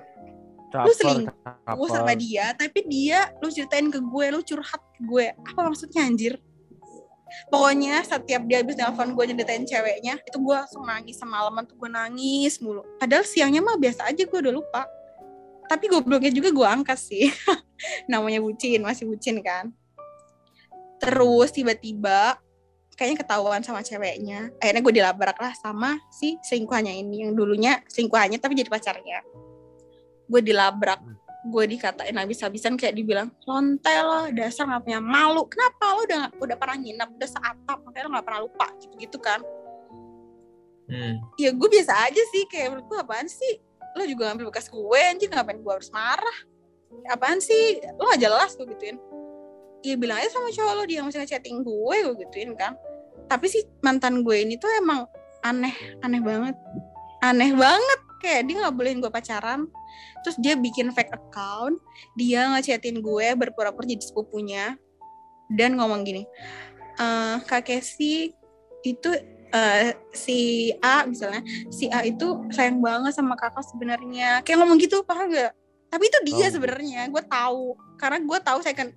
Caper, 0.72 0.94
selingkuh 0.98 1.36
gue 1.78 1.88
sama 1.94 2.04
caper. 2.10 2.18
dia 2.18 2.46
tapi 2.58 2.80
dia 2.90 3.20
lu 3.38 3.48
ceritain 3.54 3.88
ke 3.88 4.00
gue 4.02 4.26
lu 4.34 4.40
curhat 4.42 4.82
ke 4.82 5.02
gue 5.06 5.26
apa 5.30 5.60
maksudnya 5.62 6.02
anjir 6.02 6.34
pokoknya 7.48 8.02
setiap 8.02 8.42
dia 8.44 8.66
habis 8.66 8.76
nelfon 8.76 9.14
gue 9.14 9.24
nyeritain 9.30 9.64
ceweknya 9.64 10.18
itu 10.18 10.38
gue 10.42 10.56
langsung 10.58 10.84
nangis 10.84 11.16
semalaman 11.16 11.64
tuh 11.64 11.78
gue 11.78 11.90
nangis 11.94 12.58
mulu 12.60 12.82
padahal 12.98 13.24
siangnya 13.24 13.62
mah 13.62 13.78
biasa 13.78 14.10
aja 14.10 14.26
gue 14.26 14.40
udah 14.42 14.54
lupa 14.58 14.90
tapi 15.70 15.86
gobloknya 15.86 16.34
juga 16.34 16.50
gue 16.50 16.68
angkat 16.68 16.98
sih 16.98 17.30
namanya 18.12 18.42
bucin 18.42 18.82
masih 18.82 19.06
bucin 19.06 19.40
kan 19.40 19.70
terus 20.98 21.54
tiba-tiba 21.54 22.42
kayaknya 22.96 23.24
ketahuan 23.24 23.62
sama 23.64 23.82
ceweknya. 23.82 24.52
Akhirnya 24.60 24.82
gue 24.84 24.94
dilabrak 24.94 25.38
lah 25.40 25.54
sama 25.58 25.98
si 26.12 26.38
selingkuhannya 26.44 26.94
ini 27.02 27.28
yang 27.28 27.34
dulunya 27.36 27.80
selingkuhannya 27.88 28.38
tapi 28.38 28.54
jadi 28.58 28.70
pacarnya. 28.72 29.24
Gue 30.28 30.42
dilabrak 30.44 31.00
gue 31.42 31.64
dikatain 31.66 32.14
habis-habisan 32.14 32.78
kayak 32.78 32.94
dibilang 32.94 33.34
lonte 33.50 33.90
lo 33.90 34.30
dasar 34.30 34.70
nggak 34.70 34.84
punya 34.86 35.02
malu. 35.02 35.48
Kenapa 35.50 35.98
lo 35.98 36.02
udah 36.06 36.24
udah 36.38 36.58
pernah 36.60 36.78
nginep 36.78 37.10
udah 37.18 37.30
seatap 37.30 37.78
makanya 37.82 38.06
lo 38.06 38.12
nggak 38.14 38.26
pernah 38.30 38.42
lupa 38.46 38.68
gitu 38.78 38.96
gitu 39.00 39.18
kan. 39.18 39.42
Hmm. 40.92 41.24
ya 41.40 41.56
gue 41.56 41.70
biasa 41.72 42.12
aja 42.12 42.20
sih 42.36 42.44
kayak 42.52 42.76
menurut 42.76 42.86
gue 42.92 43.00
apaan 43.00 43.28
sih? 43.32 43.64
Lo 43.96 44.04
juga 44.04 44.28
ngambil 44.28 44.52
bekas 44.52 44.68
gue 44.68 45.00
anjing 45.00 45.32
ngapain 45.32 45.58
gue 45.64 45.72
harus 45.72 45.88
marah? 45.88 46.38
Apaan 47.08 47.40
sih? 47.40 47.80
Lo 47.96 48.12
gak 48.12 48.20
jelas 48.20 48.60
gue 48.60 48.68
gituin 48.76 49.00
Iya 49.82 49.96
bilang 49.98 50.22
aja 50.22 50.30
sama 50.30 50.54
cowok 50.54 50.74
lo 50.78 50.84
dia 50.86 51.02
masih 51.02 51.26
ngechatting 51.26 51.66
gue 51.66 51.96
gue 52.06 52.16
gituin 52.26 52.54
kan. 52.54 52.78
Tapi 53.26 53.46
sih 53.50 53.66
mantan 53.82 54.22
gue 54.22 54.38
ini 54.38 54.58
tuh 54.62 54.70
emang 54.78 55.10
aneh 55.42 55.74
aneh 56.06 56.22
banget. 56.22 56.56
Aneh 57.22 57.52
banget 57.54 58.00
kayak 58.22 58.46
dia 58.46 58.56
nggak 58.62 58.76
bolehin 58.78 59.02
gue 59.02 59.10
pacaran. 59.10 59.66
Terus 60.22 60.38
dia 60.38 60.54
bikin 60.54 60.94
fake 60.94 61.14
account 61.14 61.82
dia 62.14 62.46
ngechatin 62.54 63.02
gue 63.02 63.28
berpura-pura 63.34 63.86
jadi 63.90 64.06
sepupunya. 64.06 64.78
Dan 65.52 65.76
ngomong 65.76 66.06
gini 66.06 66.24
eh 67.02 67.36
kak 67.48 67.66
Kesi 67.66 68.30
itu 68.86 69.10
eh, 69.52 69.96
si 70.14 70.70
A 70.80 71.08
misalnya 71.08 71.42
si 71.74 71.90
A 71.90 72.06
itu 72.06 72.46
sayang 72.54 72.78
banget 72.80 73.18
sama 73.18 73.34
kakak 73.34 73.66
sebenarnya. 73.66 74.46
Kayak 74.46 74.62
ngomong 74.62 74.78
gitu 74.78 75.02
paham 75.02 75.34
gak 75.34 75.58
tapi 75.92 76.08
itu 76.08 76.20
dia 76.24 76.48
Oh. 76.48 76.52
sebenarnya 76.56 77.02
gue 77.12 77.24
tahu. 77.28 77.76
Karena 78.00 78.18
gue 78.24 78.40
tahu 78.40 78.60
second 78.64 78.90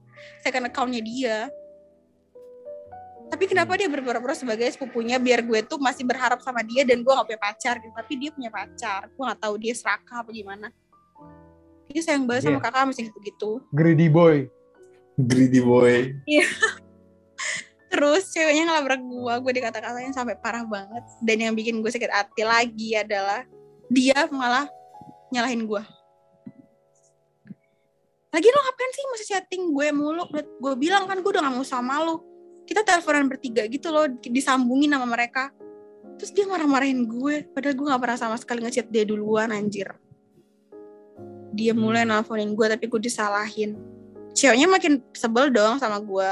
second 0.43 0.69
accountnya 0.69 1.03
dia. 1.03 1.39
Tapi 3.25 3.51
kenapa 3.51 3.75
dia 3.75 3.89
berpura-pura 3.91 4.37
sebagai 4.37 4.69
sepupunya 4.71 5.19
biar 5.19 5.43
gue 5.43 5.65
tuh 5.65 5.81
masih 5.81 6.07
berharap 6.07 6.39
sama 6.45 6.63
dia 6.63 6.87
dan 6.87 7.03
gue 7.03 7.11
gak 7.11 7.27
punya 7.27 7.41
pacar 7.41 7.75
gitu. 7.83 7.91
Tapi 7.91 8.13
dia 8.21 8.31
punya 8.31 8.51
pacar. 8.53 9.11
Gue 9.11 9.25
gak 9.27 9.41
tahu 9.43 9.55
dia 9.59 9.75
serakah 9.75 10.23
apa 10.23 10.31
gimana. 10.31 10.69
Dia 11.91 12.01
sayang 12.05 12.29
banget 12.29 12.47
sama 12.47 12.61
Iya. 12.61 12.65
kakak 12.69 12.85
masih 12.95 13.03
gitu-gitu. 13.11 13.51
Greedy 13.75 14.07
boy. 14.07 14.47
Greedy 15.19 15.61
boy. 15.65 16.15
terus 17.95 18.27
ceweknya 18.35 18.75
ngelabrak 18.75 18.99
gue 19.07 19.35
gue 19.39 19.53
dikata-katain 19.63 20.15
sampai 20.15 20.37
parah 20.39 20.63
banget. 20.67 21.03
Dan 21.25 21.37
yang 21.43 21.55
bikin 21.57 21.81
gue 21.83 21.91
sakit 21.91 22.11
hati 22.11 22.43
lagi 22.47 22.95
adalah 22.99 23.43
dia 23.91 24.27
malah 24.31 24.67
nyalahin 25.35 25.67
gue 25.67 25.83
lagi 28.35 28.51
lo 28.51 28.59
ngapain 28.67 28.91
sih? 28.91 29.05
Masih 29.15 29.27
chatting 29.31 29.63
gue 29.71 29.87
mulu. 29.95 30.27
Gue 30.35 30.75
bilang 30.75 31.07
kan 31.07 31.23
gue 31.23 31.31
udah 31.31 31.43
gak 31.47 31.55
mau 31.55 31.63
sama 31.63 32.03
lo. 32.03 32.27
Kita 32.67 32.83
teleponan 32.83 33.31
bertiga 33.31 33.63
gitu 33.71 33.95
loh 33.95 34.11
disambungin 34.19 34.91
sama 34.91 35.07
mereka. 35.07 35.55
Terus 36.19 36.35
dia 36.35 36.45
marah-marahin 36.51 37.07
gue 37.07 37.47
padahal 37.55 37.75
gue 37.79 37.87
gak 37.87 38.03
pernah 38.03 38.19
sama 38.19 38.35
sekali 38.35 38.67
ngechat 38.67 38.91
dia 38.91 39.07
duluan 39.07 39.55
anjir. 39.55 39.95
Dia 41.55 41.71
mulai 41.71 42.03
nelfonin 42.03 42.59
gue 42.59 42.67
tapi 42.67 42.91
gue 42.91 43.01
disalahin. 43.07 43.79
Ceweknya 44.35 44.67
makin 44.67 44.99
sebel 45.15 45.55
dong 45.55 45.79
sama 45.79 46.03
gue. 46.03 46.29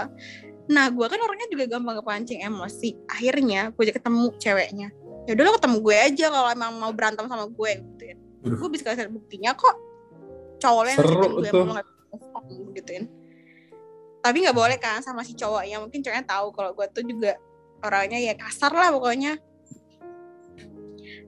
Nah 0.66 0.90
gue 0.90 1.06
kan 1.06 1.22
orangnya 1.22 1.46
juga 1.54 1.70
gampang 1.70 2.02
kepancing 2.02 2.42
emosi. 2.42 2.98
Akhirnya 3.06 3.70
gue 3.70 3.82
aja 3.86 3.94
ketemu 3.94 4.34
ceweknya. 4.42 4.88
Ya 5.30 5.38
udah 5.38 5.44
lo 5.46 5.54
ketemu 5.54 5.76
gue 5.86 5.96
aja 6.10 6.26
kalau 6.34 6.48
emang 6.50 6.70
mau 6.82 6.90
berantem 6.90 7.30
sama 7.30 7.46
gue 7.46 7.70
gitu 7.78 8.02
ya. 8.10 8.16
Gue 8.42 8.68
bisa 8.74 8.90
kasih 8.90 9.06
buktinya 9.06 9.54
kok. 9.54 9.78
Cowoknya 10.58 10.94
Seru 10.98 11.06
ngechatin 11.14 11.30
gue 11.38 11.50
tuh. 11.50 11.66
On, 12.52 12.70
gituin. 12.76 13.08
Tapi 14.22 14.36
nggak 14.46 14.56
boleh 14.56 14.78
kan 14.78 15.02
sama 15.02 15.26
si 15.26 15.34
cowoknya. 15.34 15.82
Mungkin 15.82 15.98
cowoknya 16.04 16.24
tahu 16.24 16.54
kalau 16.54 16.70
gue 16.76 16.86
tuh 16.94 17.02
juga 17.02 17.34
orangnya 17.82 18.22
ya 18.22 18.34
kasar 18.38 18.70
lah 18.70 18.94
pokoknya. 18.94 19.40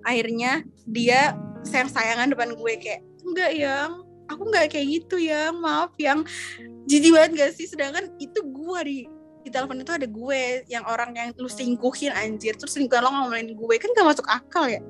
Akhirnya 0.07 0.63
dia 0.87 1.35
sayang 1.67 1.91
sayangan 1.91 2.31
depan 2.31 2.55
gue 2.55 2.73
kayak 2.79 3.03
enggak 3.27 3.53
yang. 3.59 3.91
Aku 4.31 4.49
nggak 4.49 4.73
kayak 4.73 4.87
gitu 5.03 5.19
yang. 5.19 5.59
Maaf 5.59 5.93
yang. 5.99 6.23
Jijik 6.85 7.17
banget 7.17 7.31
gak 7.35 7.53
sih? 7.57 7.65
Sedangkan 7.65 8.13
itu 8.21 8.45
gue 8.45 8.81
di 8.85 8.99
di 9.45 9.53
telepon 9.53 9.81
itu 9.81 9.93
ada 9.93 10.09
gue 10.09 10.41
yang 10.69 10.85
orang 10.89 11.13
yang 11.17 11.29
lu 11.37 11.49
selingkuhin 11.49 12.13
anjir. 12.13 12.57
Terus 12.57 12.77
selingkuhan 12.77 13.05
lo 13.05 13.11
ngomongin 13.13 13.57
gue. 13.57 13.75
Kan 13.81 13.91
gak 13.97 14.07
masuk 14.07 14.27
akal 14.29 14.69
ya? 14.71 14.81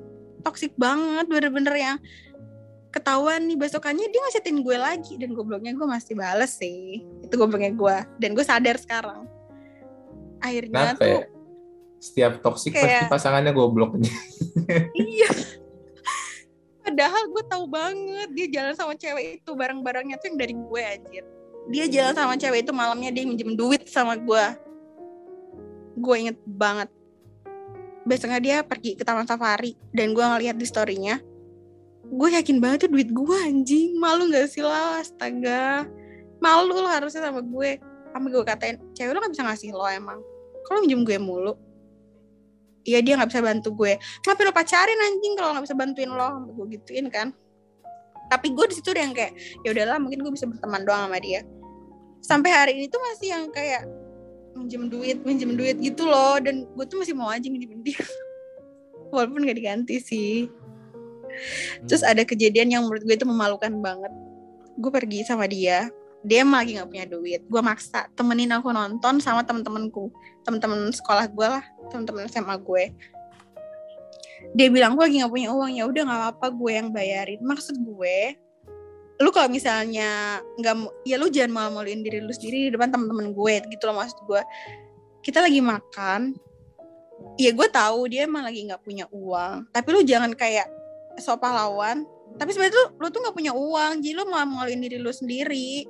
Toksik 0.44 0.76
banget 0.76 1.24
bener-bener 1.30 1.74
yang 1.74 1.96
ketahuan 2.94 3.42
nih 3.50 3.58
besokannya 3.58 4.06
dia 4.06 4.20
ngacetin 4.22 4.62
gue 4.62 4.76
lagi. 4.78 5.18
Dan 5.18 5.34
gobloknya 5.34 5.74
gue 5.74 5.86
masih 5.86 6.14
bales 6.14 6.54
sih. 6.54 7.02
Itu 7.26 7.34
gobloknya 7.34 7.74
gue. 7.74 7.96
Dan 8.22 8.38
gue 8.38 8.44
sadar 8.46 8.78
sekarang. 8.78 9.26
Akhirnya 10.38 10.94
Kenapa 10.94 11.02
tuh 11.02 11.10
ya? 11.10 11.26
Setiap 11.98 12.32
toksik 12.44 12.76
pasti 12.76 12.86
Kayak- 12.86 13.10
pasangannya 13.10 13.50
gobloknya. 13.50 14.12
iya. 14.94 15.30
Padahal 16.84 17.32
gue 17.32 17.44
tahu 17.48 17.64
banget 17.66 18.28
dia 18.36 18.46
jalan 18.60 18.74
sama 18.76 18.92
cewek 18.94 19.40
itu 19.40 19.50
barang-barangnya 19.56 20.20
tuh 20.20 20.26
yang 20.30 20.38
dari 20.38 20.54
gue 20.54 20.82
anjir. 20.84 21.24
Dia 21.72 21.84
jalan 21.88 22.14
sama 22.14 22.34
cewek 22.36 22.68
itu 22.68 22.72
malamnya 22.76 23.10
dia 23.10 23.24
minjem 23.24 23.56
duit 23.56 23.88
sama 23.88 24.20
gue. 24.20 24.44
Gue 25.96 26.16
inget 26.28 26.38
banget. 26.44 26.92
Besoknya 28.04 28.36
dia 28.36 28.56
pergi 28.60 29.00
ke 29.00 29.02
taman 29.02 29.24
safari 29.24 29.72
dan 29.96 30.12
gue 30.12 30.20
ngeliat 30.20 30.60
di 30.60 30.68
storynya 30.68 31.24
gue 32.10 32.28
yakin 32.36 32.60
banget 32.60 32.86
tuh 32.86 32.90
duit 32.92 33.08
gue 33.08 33.36
anjing. 33.44 33.96
Malu 33.96 34.28
gak 34.28 34.52
sih 34.52 34.60
lo? 34.60 34.70
Astaga. 34.70 35.88
Malu 36.42 36.76
lo 36.76 36.88
harusnya 36.88 37.24
sama 37.24 37.40
gue. 37.40 37.80
Sampai 38.12 38.28
gue 38.30 38.44
katain 38.44 38.76
cewek 38.92 39.12
lo 39.16 39.18
gak 39.24 39.32
bisa 39.32 39.44
ngasih 39.46 39.70
lo 39.72 39.86
emang. 39.88 40.20
Kalau 40.68 40.84
minjem 40.84 41.04
gue 41.04 41.16
mulu. 41.20 41.54
Iya 42.84 43.00
dia 43.00 43.16
nggak 43.16 43.32
bisa 43.32 43.40
bantu 43.40 43.68
gue. 43.72 43.96
Ngapain 43.96 44.44
lo 44.44 44.52
pacarin 44.52 45.00
anjing 45.00 45.34
kalau 45.40 45.56
nggak 45.56 45.64
bisa 45.64 45.76
bantuin 45.76 46.10
lo? 46.12 46.28
Gue 46.52 46.76
gituin 46.76 47.08
kan? 47.08 47.32
Tapi 48.28 48.52
gue 48.52 48.64
di 48.68 48.74
situ 48.76 48.92
udah 48.92 49.02
yang 49.08 49.16
kayak 49.16 49.32
ya 49.64 49.68
udahlah 49.72 49.96
mungkin 49.96 50.20
gue 50.20 50.32
bisa 50.32 50.44
berteman 50.44 50.84
doang 50.84 51.08
sama 51.08 51.18
dia. 51.20 51.40
Sampai 52.20 52.52
hari 52.52 52.72
ini 52.76 52.92
tuh 52.92 53.00
masih 53.00 53.28
yang 53.32 53.44
kayak 53.52 53.88
minjem 54.52 54.92
duit 54.92 55.24
minjem 55.24 55.56
duit 55.56 55.80
gitu 55.80 56.04
loh. 56.04 56.36
Dan 56.44 56.68
gue 56.76 56.84
tuh 56.84 57.00
masih 57.00 57.16
mau 57.16 57.32
aja 57.32 57.48
minjem 57.48 57.80
dia. 57.80 58.04
Walaupun 59.16 59.48
gak 59.48 59.56
diganti 59.56 59.96
sih 60.00 60.48
terus 61.84 62.02
ada 62.02 62.22
kejadian 62.22 62.68
yang 62.70 62.82
menurut 62.86 63.02
gue 63.04 63.14
itu 63.16 63.26
memalukan 63.26 63.72
banget. 63.80 64.12
Gue 64.78 64.90
pergi 64.90 65.22
sama 65.26 65.46
dia 65.46 65.90
dia 66.24 66.40
emang 66.40 66.64
lagi 66.64 66.80
nggak 66.80 66.88
punya 66.88 67.06
duit. 67.06 67.40
Gue 67.46 67.60
maksa 67.60 68.08
temenin 68.16 68.48
aku 68.56 68.72
nonton 68.72 69.20
sama 69.20 69.44
temen-temenku 69.44 70.08
temen-temen 70.40 70.88
sekolah 70.92 71.28
gue 71.28 71.46
lah 71.46 71.64
temen-temen 71.92 72.24
SMA 72.32 72.56
gue. 72.64 72.84
Dia 74.56 74.68
bilang 74.72 74.96
gue 74.96 75.04
lagi 75.04 75.20
nggak 75.20 75.32
punya 75.32 75.48
uang. 75.52 75.72
Ya 75.76 75.84
udah 75.84 76.02
nggak 76.08 76.20
apa-apa 76.24 76.46
gue 76.56 76.72
yang 76.72 76.88
bayarin. 76.90 77.40
Maksud 77.44 77.76
gue 77.76 78.40
lu 79.14 79.30
kalau 79.30 79.46
misalnya 79.46 80.42
nggak 80.58 80.74
mau- 80.74 80.90
ya 81.06 81.14
lu 81.14 81.30
jangan 81.30 81.54
malu-maluin 81.54 82.02
diri 82.02 82.18
lu 82.18 82.34
sendiri 82.34 82.66
di 82.66 82.70
depan 82.74 82.90
teman-teman 82.90 83.30
gue 83.30 83.54
gitu 83.70 83.84
loh 83.86 84.00
maksud 84.00 84.18
gue. 84.24 84.42
Kita 85.20 85.44
lagi 85.44 85.60
makan 85.60 86.34
ya 87.38 87.54
gue 87.54 87.68
tahu 87.68 88.10
dia 88.10 88.26
emang 88.26 88.48
lagi 88.48 88.64
nggak 88.64 88.80
punya 88.80 89.04
uang. 89.12 89.68
Tapi 89.70 89.88
lu 89.92 90.00
jangan 90.02 90.32
kayak 90.32 90.66
sok 91.20 91.42
pahlawan. 91.42 92.06
Tapi 92.34 92.50
sebenarnya 92.50 92.74
tuh 92.74 92.86
lu 92.98 93.06
tuh 93.14 93.20
nggak 93.22 93.36
punya 93.36 93.52
uang 93.54 94.02
jadi 94.02 94.14
lu 94.18 94.24
malu 94.26 94.50
maluin 94.58 94.80
diri 94.82 94.98
lu 94.98 95.12
sendiri. 95.14 95.86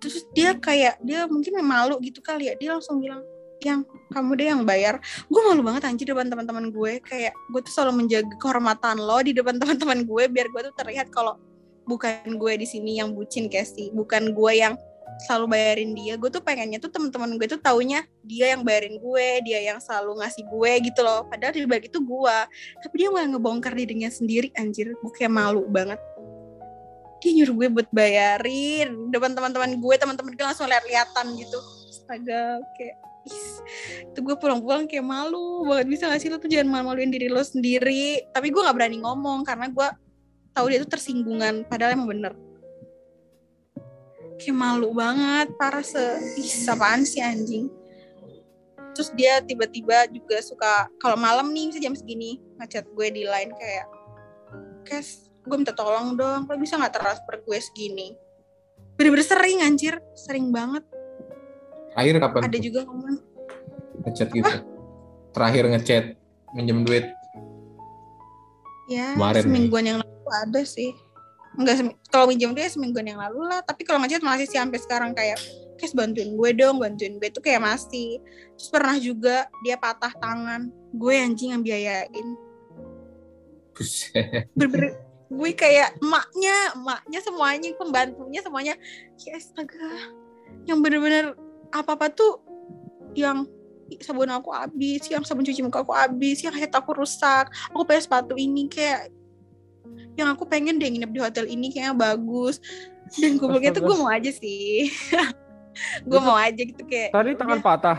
Terus 0.00 0.24
dia 0.32 0.56
kayak 0.56 0.98
dia 1.04 1.28
mungkin 1.28 1.60
malu 1.62 2.00
gitu 2.02 2.18
kali 2.24 2.50
ya. 2.50 2.54
Dia 2.56 2.78
langsung 2.78 2.98
bilang 2.98 3.22
yang 3.60 3.84
kamu 4.10 4.30
deh 4.40 4.46
yang 4.48 4.62
bayar. 4.64 4.98
Gue 5.28 5.40
malu 5.44 5.60
banget 5.60 5.86
anjir 5.86 6.08
depan 6.08 6.26
teman-teman 6.26 6.72
gue. 6.72 6.98
Kayak 7.04 7.36
gue 7.52 7.60
tuh 7.62 7.72
selalu 7.72 8.04
menjaga 8.04 8.34
kehormatan 8.40 8.96
lo 8.98 9.20
di 9.20 9.36
depan 9.36 9.58
teman-teman 9.60 10.02
gue 10.08 10.24
biar 10.26 10.46
gue 10.48 10.60
tuh 10.72 10.74
terlihat 10.74 11.12
kalau 11.12 11.36
bukan 11.84 12.38
gue 12.38 12.52
di 12.58 12.66
sini 12.66 12.98
yang 12.98 13.12
bucin 13.12 13.46
Casey. 13.46 13.92
Bukan 13.92 14.32
gue 14.32 14.52
yang 14.56 14.74
selalu 15.20 15.46
bayarin 15.52 15.90
dia 15.92 16.14
gue 16.16 16.30
tuh 16.32 16.40
pengennya 16.40 16.80
tuh 16.80 16.88
teman-teman 16.88 17.36
gue 17.36 17.46
tuh 17.50 17.60
taunya 17.60 18.04
dia 18.24 18.56
yang 18.56 18.64
bayarin 18.64 18.96
gue 18.96 19.26
dia 19.44 19.58
yang 19.60 19.78
selalu 19.82 20.20
ngasih 20.22 20.44
gue 20.48 20.72
gitu 20.90 21.00
loh. 21.04 21.28
Padahal 21.28 21.52
di 21.52 21.68
balik 21.68 21.92
itu 21.92 22.00
gue. 22.00 22.38
Tapi 22.80 22.94
dia 22.96 23.08
malah 23.12 23.28
ngebongkar 23.28 23.72
dirinya 23.76 24.08
sendiri 24.08 24.48
anjir. 24.56 24.92
Gue 25.00 25.12
kayak 25.12 25.32
malu 25.32 25.66
banget. 25.68 26.00
Dia 27.20 27.30
nyuruh 27.36 27.54
gue 27.64 27.68
buat 27.68 27.88
bayarin. 27.92 29.12
Depan 29.12 29.36
teman-teman 29.36 29.76
gue 29.76 29.94
teman-teman 30.00 30.32
gue 30.32 30.44
langsung 30.44 30.68
lihat-lihatan 30.68 31.26
gitu. 31.36 31.58
Astaga 31.90 32.64
kayak 32.80 32.96
itu 34.00 34.18
gue 34.24 34.36
pulang-pulang 34.40 34.88
kayak 34.88 35.04
malu 35.04 35.68
banget. 35.68 35.86
Bisa 35.92 36.08
gak 36.08 36.20
sih 36.24 36.32
lo 36.32 36.40
tuh 36.40 36.48
jangan 36.48 36.72
malu-maluin 36.72 37.12
diri 37.12 37.28
lo 37.28 37.44
sendiri? 37.44 38.24
Tapi 38.32 38.48
gue 38.48 38.60
nggak 38.60 38.76
berani 38.76 38.98
ngomong 39.04 39.44
karena 39.44 39.68
gue 39.68 39.88
tahu 40.56 40.66
dia 40.72 40.80
tuh 40.80 40.96
tersinggungan. 40.96 41.68
Padahal 41.68 41.94
emang 42.00 42.08
bener 42.08 42.49
kayak 44.40 44.56
malu 44.56 44.96
banget 44.96 45.52
parah 45.60 45.84
se 45.84 46.00
Ih, 46.40 46.48
apaan 46.72 47.04
sih 47.04 47.20
anjing? 47.20 47.68
Terus 48.96 49.12
dia 49.14 49.38
tiba-tiba 49.44 50.08
juga 50.10 50.40
suka 50.40 50.88
kalau 50.98 51.14
malam 51.20 51.52
nih 51.52 51.70
bisa 51.70 51.78
jam 51.78 51.94
segini 51.94 52.40
ngechat 52.58 52.88
gue 52.90 53.06
di 53.12 53.22
line 53.28 53.52
kayak 53.54 53.86
kes 54.88 55.28
gue 55.44 55.56
minta 55.56 55.76
tolong 55.76 56.16
dong 56.16 56.48
lo 56.48 56.54
bisa 56.56 56.80
nggak 56.80 56.96
transfer 56.96 57.38
gue 57.44 57.58
segini? 57.60 58.16
Bener-bener 58.96 59.24
sering 59.24 59.64
anjir. 59.64 59.96
Sering 60.12 60.52
banget. 60.52 60.84
Terakhir 61.96 62.14
kapan? 62.20 62.40
ada 62.48 62.58
juga 62.60 62.80
ngomong 62.84 63.16
ngechat 64.08 64.28
gitu. 64.32 64.54
Terakhir 65.32 65.64
ngechat 65.72 66.04
minjem 66.56 66.82
duit. 66.82 67.06
ya 68.90 69.14
Kemarin. 69.14 69.42
semingguan 69.46 69.84
yang 69.86 69.98
lalu 70.02 70.30
ada 70.34 70.62
sih 70.66 70.90
Enggak 71.60 71.92
kalau 72.08 72.24
minjem 72.32 72.56
dia 72.56 72.72
semingguan 72.72 73.04
yang 73.04 73.20
lalu 73.20 73.44
lah. 73.44 73.60
Tapi 73.60 73.84
kalau 73.84 74.00
ngechat 74.00 74.24
masih 74.24 74.48
sih 74.48 74.56
sampai 74.56 74.80
sekarang 74.80 75.12
kayak 75.12 75.36
kes 75.76 75.92
bantuin 75.92 76.32
gue 76.32 76.50
dong 76.56 76.80
bantuin 76.80 77.20
gue. 77.20 77.28
Tuh 77.28 77.44
kayak 77.44 77.60
masih. 77.60 78.16
Terus 78.56 78.68
pernah 78.72 78.96
juga 78.96 79.44
dia 79.60 79.76
patah 79.76 80.16
tangan. 80.16 80.72
Gue 80.96 81.20
anjing 81.20 81.52
yang 81.52 81.60
biayain. 81.60 82.28
Buset. 83.76 84.48
bener 84.58 84.96
gue 85.30 85.50
kayak 85.54 85.94
emaknya 86.02 86.74
emaknya 86.74 87.20
semuanya 87.20 87.68
pembantunya 87.76 88.40
semuanya. 88.40 88.74
Ya 89.20 89.36
astaga. 89.36 90.16
Yang 90.64 90.78
bener-bener 90.80 91.24
apa-apa 91.70 92.08
tuh 92.08 92.40
yang 93.12 93.44
sabun 93.98 94.30
aku 94.30 94.54
habis 94.54 95.02
yang 95.10 95.26
sabun 95.26 95.42
cuci 95.42 95.66
muka 95.66 95.82
aku 95.82 95.90
habis 95.90 96.40
yang 96.40 96.56
head 96.56 96.72
aku 96.72 96.96
rusak. 96.96 97.52
Aku 97.74 97.84
pengen 97.84 98.02
sepatu 98.06 98.34
ini 98.38 98.64
kayak 98.70 99.12
yang 100.20 100.28
aku 100.30 100.44
pengen 100.44 100.76
deh 100.76 100.84
nginep 100.86 101.10
di 101.10 101.20
hotel 101.20 101.48
ini 101.48 101.72
kayaknya 101.72 101.96
bagus 101.96 102.60
dan 103.16 103.40
gue 103.40 103.46
bilang 103.48 103.64
itu 103.72 103.80
gue 103.80 103.96
mau 103.96 104.10
aja 104.12 104.30
sih 104.30 104.92
gue 106.10 106.20
mau 106.20 106.36
aja 106.36 106.60
gitu 106.60 106.82
kayak 106.84 107.10
Tadi 107.10 107.32
tangan 107.34 107.60
patah. 107.64 107.98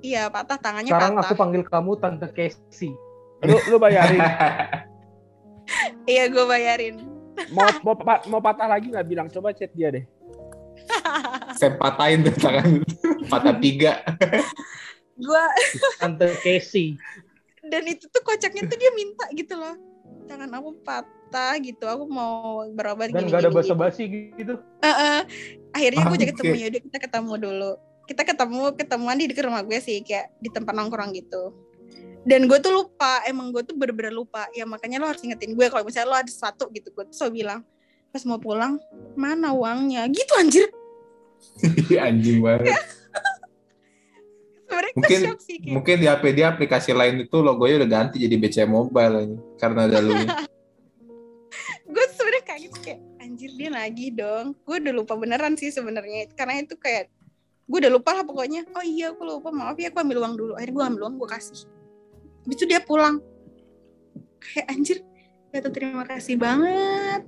iya 0.00 0.30
patah 0.30 0.56
tangannya 0.56 0.92
Sekarang 0.94 1.18
patah 1.18 1.26
aku 1.26 1.34
panggil 1.34 1.62
kamu 1.66 1.90
Tante 1.98 2.28
Casey. 2.30 2.94
Lu 3.42 3.56
lu 3.68 3.76
bayarin. 3.80 4.20
iya 6.12 6.28
gue 6.28 6.44
bayarin 6.44 7.00
Mau 7.52 7.64
mau 7.82 7.96
mau 8.28 8.40
patah 8.40 8.68
lagi 8.68 8.92
nggak 8.92 9.06
bilang 9.08 9.26
coba 9.32 9.50
chat 9.56 9.72
dia 9.72 9.88
deh. 9.90 10.04
Saya 11.58 11.74
patahin 11.76 12.24
tuh 12.24 12.36
tangan 12.36 12.84
patah 13.28 13.56
tiga. 13.58 14.00
gue 15.16 15.44
Tante 16.00 16.28
Casey. 16.40 16.96
dan 17.60 17.84
itu 17.84 18.08
tuh 18.08 18.24
kocaknya 18.24 18.64
tuh 18.64 18.78
dia 18.80 18.88
minta 18.96 19.28
gitu 19.36 19.52
loh 19.52 19.76
tangan 20.30 20.50
aku 20.54 20.70
patah 20.86 21.58
gitu 21.58 21.84
aku 21.90 22.06
mau 22.06 22.62
berobat 22.70 23.10
Dan 23.10 23.26
gini, 23.26 23.34
gak 23.34 23.42
ada 23.42 23.50
basa-basi 23.50 24.30
gitu. 24.38 24.54
Heeh. 24.82 25.18
akhirnya 25.74 26.02
gue 26.06 26.16
ajak 26.18 26.28
Oke. 26.30 26.34
ketemu 26.38 26.54
yaudah 26.66 26.80
kita 26.86 26.98
ketemu 27.02 27.32
dulu 27.38 27.72
kita 28.06 28.22
ketemu 28.26 28.62
ketemuan 28.74 29.16
di 29.18 29.26
dekat 29.30 29.44
rumah 29.46 29.62
gue 29.62 29.78
sih 29.78 30.02
kayak 30.02 30.34
di 30.42 30.50
tempat 30.50 30.74
nongkrong 30.74 31.14
gitu 31.14 31.54
dan 32.26 32.46
gue 32.46 32.58
tuh 32.58 32.74
lupa 32.74 33.22
emang 33.26 33.54
gue 33.54 33.62
tuh 33.62 33.74
bener-bener 33.74 34.10
lupa 34.10 34.50
ya 34.54 34.66
makanya 34.66 34.98
lo 35.02 35.06
harus 35.10 35.22
ingetin 35.22 35.54
gue 35.54 35.66
kalau 35.70 35.86
misalnya 35.86 36.08
lo 36.10 36.16
ada 36.18 36.30
sesuatu 36.30 36.66
gitu 36.74 36.90
gue 36.90 37.04
tuh 37.10 37.14
selalu 37.14 37.46
bilang 37.46 37.60
pas 38.10 38.22
mau 38.26 38.42
pulang 38.42 38.82
mana 39.14 39.54
uangnya 39.54 40.10
gitu 40.10 40.34
anjir 40.38 40.66
Anjing 42.06 42.44
banget. 42.44 42.76
Gue 44.70 44.92
Mungkin- 44.96 45.22
shock 45.26 45.40
sih 45.42 45.56
kayak 45.58 45.74
Mungkin 45.74 45.96
di 45.98 46.06
HP 46.06 46.24
dia 46.34 46.46
aplikasi 46.50 46.90
lain 46.94 47.14
itu 47.26 47.36
logonya 47.42 47.82
udah 47.84 47.90
ganti 47.90 48.16
jadi 48.22 48.34
BC 48.38 48.56
Mobile 48.66 49.14
ini 49.22 49.36
karena 49.58 49.86
ada 49.90 49.98
lu. 50.02 50.14
gue 51.94 52.04
sebenarnya 52.14 52.44
kayak 52.46 52.60
gitu 52.70 52.78
kayak 52.82 53.00
anjir 53.18 53.50
dia 53.54 53.70
lagi 53.70 54.06
dong. 54.14 54.54
Gue 54.62 54.78
udah 54.78 54.94
lupa 54.94 55.14
beneran 55.18 55.54
sih 55.58 55.70
sebenarnya 55.70 56.30
karena 56.34 56.62
itu 56.62 56.74
kayak 56.78 57.10
gue 57.70 57.78
udah 57.82 57.92
lupa 57.92 58.10
lah 58.14 58.24
pokoknya. 58.26 58.66
Oh 58.74 58.84
iya 58.84 59.10
aku 59.14 59.22
lupa 59.26 59.50
maaf 59.50 59.78
ya 59.78 59.90
aku 59.90 59.98
ambil 60.02 60.22
uang 60.22 60.34
dulu. 60.38 60.52
Akhirnya 60.58 60.74
gue 60.74 60.84
ambil 60.94 61.02
uang 61.06 61.14
gue 61.18 61.28
kasih. 61.30 61.66
Habis 62.46 62.56
itu 62.56 62.64
dia 62.66 62.80
pulang. 62.82 63.18
Kayak 64.40 64.66
anjir 64.70 64.98
ya 65.50 65.58
tuh 65.62 65.72
terima 65.74 66.04
kasih 66.06 66.38
banget. 66.38 67.26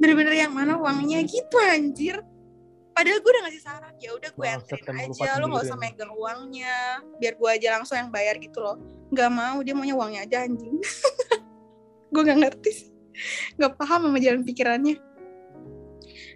Bener-bener 0.00 0.32
yang 0.32 0.52
mana 0.56 0.80
uangnya 0.80 1.20
gitu 1.28 1.56
anjir 1.60 2.24
padahal 3.00 3.18
gue 3.24 3.30
udah 3.32 3.42
ngasih 3.48 3.62
saran 3.64 3.94
ya 3.96 4.10
udah 4.12 4.30
gue 4.36 4.46
anterin 4.46 4.92
aja 5.08 5.40
lo 5.40 5.48
nggak 5.48 5.64
usah 5.64 5.78
megang 5.80 6.12
uangnya 6.12 7.00
biar 7.16 7.34
gue 7.40 7.48
aja 7.48 7.80
langsung 7.80 7.96
yang 7.96 8.12
bayar 8.12 8.36
gitu 8.36 8.60
loh. 8.60 8.76
Nggak 9.08 9.30
mau 9.32 9.56
dia 9.64 9.72
maunya 9.72 9.96
uangnya 9.96 10.20
aja 10.28 10.36
anjing. 10.44 10.76
Gue 12.12 12.22
nggak 12.26 12.38
ngerti 12.42 12.70
sih. 12.70 12.90
Nggak 13.56 13.72
paham 13.78 14.10
sama 14.10 14.18
jalan 14.22 14.42
pikirannya. 14.44 14.96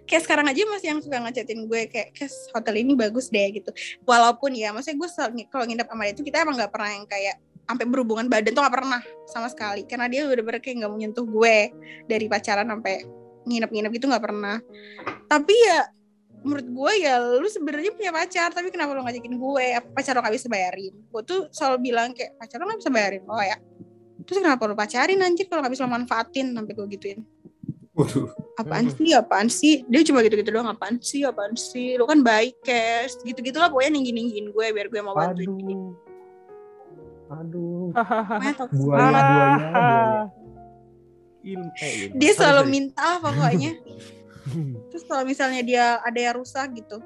Kayak 0.05 0.21
sekarang 0.27 0.45
aja 0.47 0.61
masih 0.69 0.87
yang 0.93 1.01
suka 1.01 1.17
ngechatin 1.17 1.65
gue 1.65 1.81
kayak 1.89 2.13
kes 2.13 2.53
hotel 2.53 2.77
ini 2.77 2.93
bagus 2.93 3.31
deh 3.31 3.47
gitu. 3.51 3.71
Walaupun 4.05 4.53
ya 4.53 4.71
maksudnya 4.71 5.01
gue 5.01 5.09
kalau 5.49 5.65
nginep 5.65 5.87
sama 5.87 6.03
dia 6.07 6.13
itu 6.13 6.21
kita 6.23 6.45
emang 6.45 6.55
nggak 6.59 6.71
pernah 6.71 6.89
yang 6.93 7.05
kayak 7.09 7.35
sampai 7.65 7.85
berhubungan 7.89 8.29
badan 8.29 8.53
tuh 8.53 8.61
nggak 8.61 8.75
pernah 8.75 9.01
sama 9.27 9.47
sekali. 9.49 9.81
Karena 9.87 10.05
dia 10.05 10.27
bener-bener 10.29 10.61
kayak 10.61 10.83
nggak 10.83 10.91
mau 10.93 10.99
nyentuh 10.99 11.25
gue 11.25 11.57
dari 12.05 12.25
pacaran 12.29 12.67
sampai 12.69 12.95
nginep-nginep 13.49 13.91
gitu 13.97 14.05
nggak 14.09 14.23
pernah. 14.23 14.57
Tapi 15.25 15.53
ya 15.53 15.94
menurut 16.45 16.67
gue 16.69 16.91
ya 17.01 17.17
lu 17.17 17.49
sebenarnya 17.49 17.91
punya 17.97 18.13
pacar 18.13 18.53
tapi 18.53 18.69
kenapa 18.69 18.93
lu 18.93 19.01
ngajakin 19.01 19.33
gue? 19.33 19.65
Apa 19.81 19.89
pacar 19.89 20.13
lo 20.13 20.21
gak 20.21 20.35
bisa 20.37 20.45
bayarin. 20.45 20.93
Gue 21.09 21.21
tuh 21.25 21.49
selalu 21.49 21.89
bilang 21.89 22.13
kayak 22.13 22.37
pacar 22.37 22.61
lo 22.61 22.69
gak 22.69 22.85
bisa 22.85 22.93
bayarin 22.93 23.25
lo 23.25 23.33
ya. 23.41 23.57
Terus 24.21 24.37
kenapa 24.45 24.69
lu 24.69 24.77
pacarin 24.77 25.19
anjir? 25.25 25.49
Kalau 25.49 25.65
gak 25.65 25.73
bisa 25.73 25.83
lo 25.83 25.91
manfaatin 25.91 26.53
sampai 26.53 26.73
gue 26.77 26.85
gituin. 26.93 27.19
Waduh. 27.95 28.27
apaan 28.59 28.91
sih? 28.91 29.11
Apaan 29.15 29.47
sih? 29.47 29.75
Dia 29.87 30.03
cuma 30.03 30.19
gitu-gitu 30.21 30.51
doang 30.53 30.69
apaan 30.69 31.01
sih? 31.01 31.25
Apaan 31.25 31.57
sih? 31.57 31.97
Lu 31.97 32.05
kan 32.05 32.21
baik 32.21 32.61
cash 32.61 33.17
gitu-gitu 33.25 33.57
lah 33.57 33.71
pokoknya 33.73 33.97
ninggi-ninggiin 33.97 34.53
gue 34.53 34.65
biar 34.69 34.87
gue 34.91 35.01
mau 35.01 35.17
bantuin. 35.17 35.49
Ini 35.49 35.75
Aduh. 37.25 37.89
Aduh. 37.89 37.89
Buaya, 37.89 39.01
banget. 39.01 39.23
buaya, 39.25 39.57
buaya. 39.73 40.45
Eh, 41.45 42.09
dia 42.17 42.31
selalu 42.33 42.73
minta 42.73 43.01
lah 43.05 43.19
pokoknya 43.21 43.77
terus 44.93 45.03
kalau 45.09 45.25
misalnya 45.25 45.61
dia 45.65 45.85
ada 46.05 46.19
yang 46.19 46.35
rusak 46.37 46.73
gitu 46.77 47.01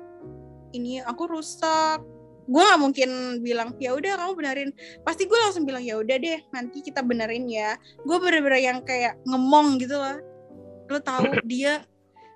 ini 0.73 1.01
aku 1.01 1.29
rusak. 1.29 2.01
Gue 2.49 2.65
nggak 2.65 2.81
mungkin 2.81 3.09
bilang 3.45 3.77
ya 3.77 3.93
udah 3.93 4.17
kamu 4.17 4.33
benerin. 4.33 4.69
Pasti 5.05 5.29
gue 5.29 5.37
langsung 5.37 5.69
bilang 5.69 5.85
ya 5.85 6.01
udah 6.01 6.17
deh 6.17 6.39
nanti 6.49 6.81
kita 6.81 7.05
benerin 7.05 7.45
ya. 7.45 7.77
Gue 8.01 8.17
bener-bener 8.17 8.61
yang 8.61 8.81
kayak 8.81 9.21
ngemong 9.25 9.77
gitu 9.77 9.97
loh. 9.97 10.17
Lo 10.89 10.97
tahu 10.97 11.29
dia 11.51 11.85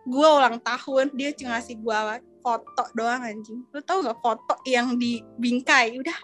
gue 0.04 0.28
ulang 0.28 0.60
tahun 0.62 1.16
dia 1.16 1.32
cuma 1.34 1.58
ngasih 1.58 1.82
gue 1.82 1.98
foto 2.46 2.84
doang 2.94 3.26
anjing. 3.26 3.66
Lo 3.74 3.82
tahu 3.82 4.06
nggak 4.06 4.20
foto 4.22 4.56
yang 4.70 5.02
di 5.02 5.26
bingkai 5.42 5.98
udah. 5.98 6.20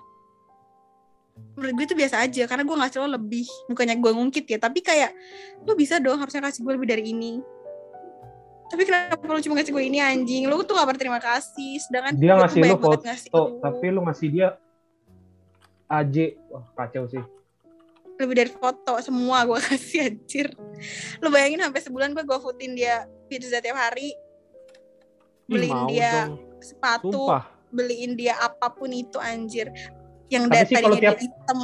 Menurut 1.57 1.73
gue 1.81 1.85
itu 1.89 1.95
biasa 1.97 2.29
aja 2.29 2.45
karena 2.45 2.61
gue 2.61 2.77
ngasih 2.77 2.97
lo 3.01 3.17
lebih. 3.17 3.47
Bukannya 3.73 3.97
gue 3.97 4.11
ngungkit 4.13 4.45
ya 4.45 4.61
tapi 4.61 4.85
kayak 4.85 5.17
lo 5.65 5.73
bisa 5.73 5.97
dong 5.97 6.21
harusnya 6.21 6.45
kasih 6.45 6.61
gue 6.61 6.73
lebih 6.77 6.93
dari 6.93 7.09
ini 7.09 7.41
tapi 8.69 8.83
kenapa 8.83 9.17
lo 9.23 9.39
cuma 9.39 9.57
ngasih 9.57 9.71
gue 9.71 9.83
ini 9.83 9.97
anjing 9.97 10.45
lo 10.45 10.61
tuh 10.61 10.73
gak 10.73 10.87
berterima 10.87 11.17
kasih 11.17 11.77
sedangkan 11.79 12.13
Dia 12.13 12.31
gue 12.31 12.39
ngasih 12.39 12.61
lu 12.63 12.75
foto, 12.77 13.01
ngasih 13.01 13.29
lu. 13.29 13.43
tapi 13.59 13.85
lu 13.89 14.01
ngasih 14.03 14.27
dia 14.29 14.47
AJ. 15.87 16.15
Wah, 16.47 16.65
kacau 16.75 17.05
sih. 17.07 17.23
lebih 18.15 18.35
dari 18.35 18.51
foto 18.51 18.99
semua 18.99 19.41
gue 19.43 19.57
kasih 19.63 19.99
anjir 20.05 20.47
lu 21.17 21.27
bayangin 21.27 21.61
sampai 21.61 21.79
sebulan 21.79 22.11
gue 22.11 22.23
gofoodin 22.23 22.73
dia 22.73 22.95
pizza 23.25 23.57
tiap 23.57 23.73
hari 23.75 24.11
beliin 25.45 25.87
dia 25.87 26.27
dong. 26.27 26.59
sepatu 26.59 27.15
Sumpah. 27.25 27.47
beliin 27.69 28.13
dia 28.13 28.37
apa 28.37 28.69
pun 28.69 28.91
itu 28.91 29.17
anjir 29.17 29.71
yang 30.27 30.45
Tapi 30.45 30.67
dari 30.69 30.85
dia 30.93 31.09
tiap- 31.09 31.21
hitam 31.21 31.59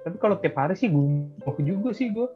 Tapi 0.00 0.16
kalau 0.16 0.36
tiap 0.36 0.54
hari 0.54 0.76
sih 0.76 0.86
gue 0.86 1.26
juga 1.58 1.90
sih 1.90 2.08
gue. 2.08 2.28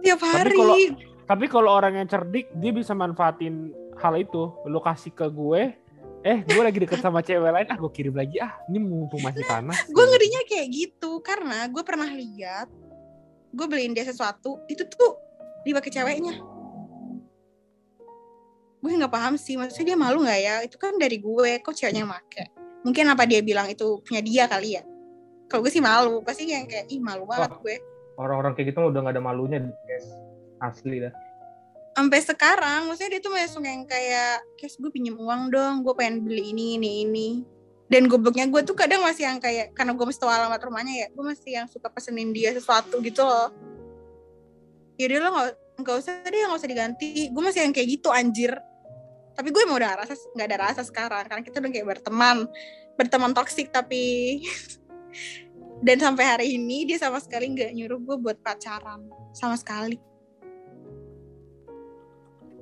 tiap 0.00 0.20
hari 0.22 0.54
kalau- 0.54 0.78
Tapi 1.26 1.50
kalau 1.50 1.74
orang 1.74 1.98
yang 1.98 2.06
cerdik, 2.06 2.48
dia 2.54 2.70
bisa 2.70 2.94
manfaatin 2.94 3.74
hal 3.98 4.14
itu. 4.14 4.54
Lu 4.70 4.78
kasih 4.78 5.10
ke 5.10 5.26
gue, 5.26 5.74
eh 6.22 6.38
gue 6.46 6.62
lagi 6.62 6.78
deket 6.78 7.02
sama 7.02 7.18
cewek 7.18 7.50
lain, 7.50 7.66
ah 7.66 7.78
gue 7.78 7.90
kirim 7.90 8.14
lagi 8.14 8.38
ah. 8.38 8.54
Ini 8.70 8.78
mumpung 8.78 9.20
masih 9.20 9.42
panas. 9.42 9.82
gue 9.90 10.04
ngerinya 10.06 10.40
kayak 10.46 10.66
gitu 10.70 11.18
karena 11.26 11.66
gue 11.66 11.82
pernah 11.82 12.06
lihat 12.06 12.70
gue 13.56 13.66
beliin 13.66 13.96
dia 13.96 14.04
sesuatu 14.04 14.60
itu 14.68 14.84
tuh 14.84 15.16
dipakai 15.64 15.88
ceweknya 15.88 16.36
gue 18.84 18.90
nggak 18.92 19.10
paham 19.10 19.34
sih 19.40 19.56
maksudnya 19.56 19.96
dia 19.96 19.98
malu 19.98 20.22
nggak 20.22 20.40
ya 20.44 20.54
itu 20.62 20.76
kan 20.76 20.94
dari 21.00 21.18
gue 21.18 21.58
kok 21.64 21.72
ceweknya 21.72 22.04
yang 22.04 22.12
make 22.12 22.52
mungkin 22.84 23.08
apa 23.10 23.24
dia 23.24 23.40
bilang 23.42 23.66
itu 23.66 23.98
punya 24.04 24.20
dia 24.22 24.44
kali 24.46 24.78
ya 24.78 24.82
kalau 25.48 25.64
gue 25.64 25.72
sih 25.72 25.82
malu 25.82 26.22
pasti 26.22 26.46
yang 26.52 26.68
kayak 26.68 26.86
ih 26.92 27.00
malu 27.00 27.24
banget 27.26 27.50
Wah. 27.56 27.62
gue 27.64 27.76
Orang-orang 28.16 28.56
kayak 28.56 28.72
gitu 28.72 28.80
udah 28.88 29.00
gak 29.04 29.12
ada 29.12 29.20
malunya 29.20 29.60
guys. 29.60 30.08
Asli 30.60 31.02
dah. 31.02 31.14
sampai 31.96 32.20
sekarang 32.20 32.92
maksudnya 32.92 33.16
dia 33.16 33.22
tuh 33.24 33.32
langsung 33.32 33.64
yang 33.64 33.88
kayak 33.88 34.44
kes 34.60 34.76
gue 34.76 34.92
pinjem 34.92 35.16
uang 35.16 35.48
dong 35.48 35.80
gue 35.80 35.96
pengen 35.96 36.20
beli 36.28 36.52
ini 36.52 36.76
ini 36.76 36.90
ini. 37.08 37.28
Dan 37.86 38.10
gobloknya 38.10 38.50
gue 38.50 38.66
tuh 38.66 38.74
kadang 38.76 39.00
masih 39.00 39.30
yang 39.30 39.38
kayak 39.40 39.72
karena 39.72 39.94
gue 39.96 40.04
mesti 40.04 40.20
tahu 40.20 40.28
alamat 40.28 40.60
rumahnya 40.60 41.06
ya 41.06 41.06
gue 41.08 41.24
masih 41.24 41.50
yang 41.56 41.66
suka 41.70 41.88
pesenin 41.88 42.36
dia 42.36 42.52
sesuatu 42.52 43.00
gitu 43.00 43.24
loh. 43.24 43.48
Yaudah 45.00 45.18
lo 45.24 45.28
nggak 45.32 45.48
nggak 45.80 45.96
usah 45.96 46.12
deh 46.28 46.40
nggak 46.44 46.60
usah 46.60 46.68
diganti. 46.68 47.32
Gue 47.32 47.42
masih 47.46 47.64
yang 47.64 47.72
kayak 47.72 47.88
gitu 47.88 48.12
anjir. 48.12 48.52
Tapi 49.32 49.48
gue 49.48 49.62
mau 49.64 49.80
udah 49.80 49.96
rasa 49.96 50.12
nggak 50.36 50.46
ada 50.52 50.58
rasa 50.68 50.82
sekarang 50.84 51.24
karena 51.24 51.42
kita 51.46 51.56
udah 51.64 51.70
kayak 51.72 51.86
berteman. 51.96 52.36
Berteman 53.00 53.32
toksik 53.32 53.72
tapi 53.72 54.44
dan 55.86 55.96
sampai 55.96 56.24
hari 56.28 56.46
ini 56.60 56.84
dia 56.84 57.00
sama 57.00 57.24
sekali 57.24 57.52
nggak 57.56 57.72
nyuruh 57.72 58.00
gue 58.04 58.16
buat 58.20 58.36
pacaran 58.44 59.08
sama 59.32 59.56
sekali 59.56 59.96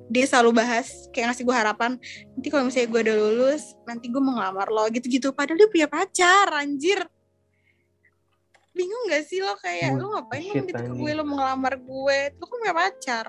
dia 0.05 0.25
selalu 0.29 0.61
bahas 0.61 1.09
kayak 1.09 1.33
ngasih 1.33 1.43
gue 1.49 1.55
harapan 1.55 1.91
nanti 2.37 2.47
kalau 2.53 2.69
misalnya 2.69 2.89
gue 2.93 3.01
udah 3.09 3.15
lulus 3.17 3.63
nanti 3.89 4.05
gue 4.09 4.21
mau 4.21 4.37
ngelamar 4.37 4.67
lo 4.69 4.85
gitu-gitu. 4.93 5.33
Padahal 5.33 5.57
dia 5.57 5.69
punya 5.69 5.87
pacar 5.89 6.47
anjir. 6.53 6.99
Bingung 8.75 9.07
gak 9.07 9.23
sih 9.25 9.39
lo? 9.39 9.55
Kayak 9.57 9.97
lo 9.97 10.11
ngapain 10.13 10.51
lo 10.51 10.63
gitu 10.67 10.81
ke 10.83 10.93
gue? 10.93 11.11
Lo 11.15 11.23
mau 11.23 11.41
ngelamar 11.41 11.73
gue? 11.79 12.19
Lo 12.37 12.43
kan 12.45 12.57
punya 12.61 12.75
pacar. 12.75 13.25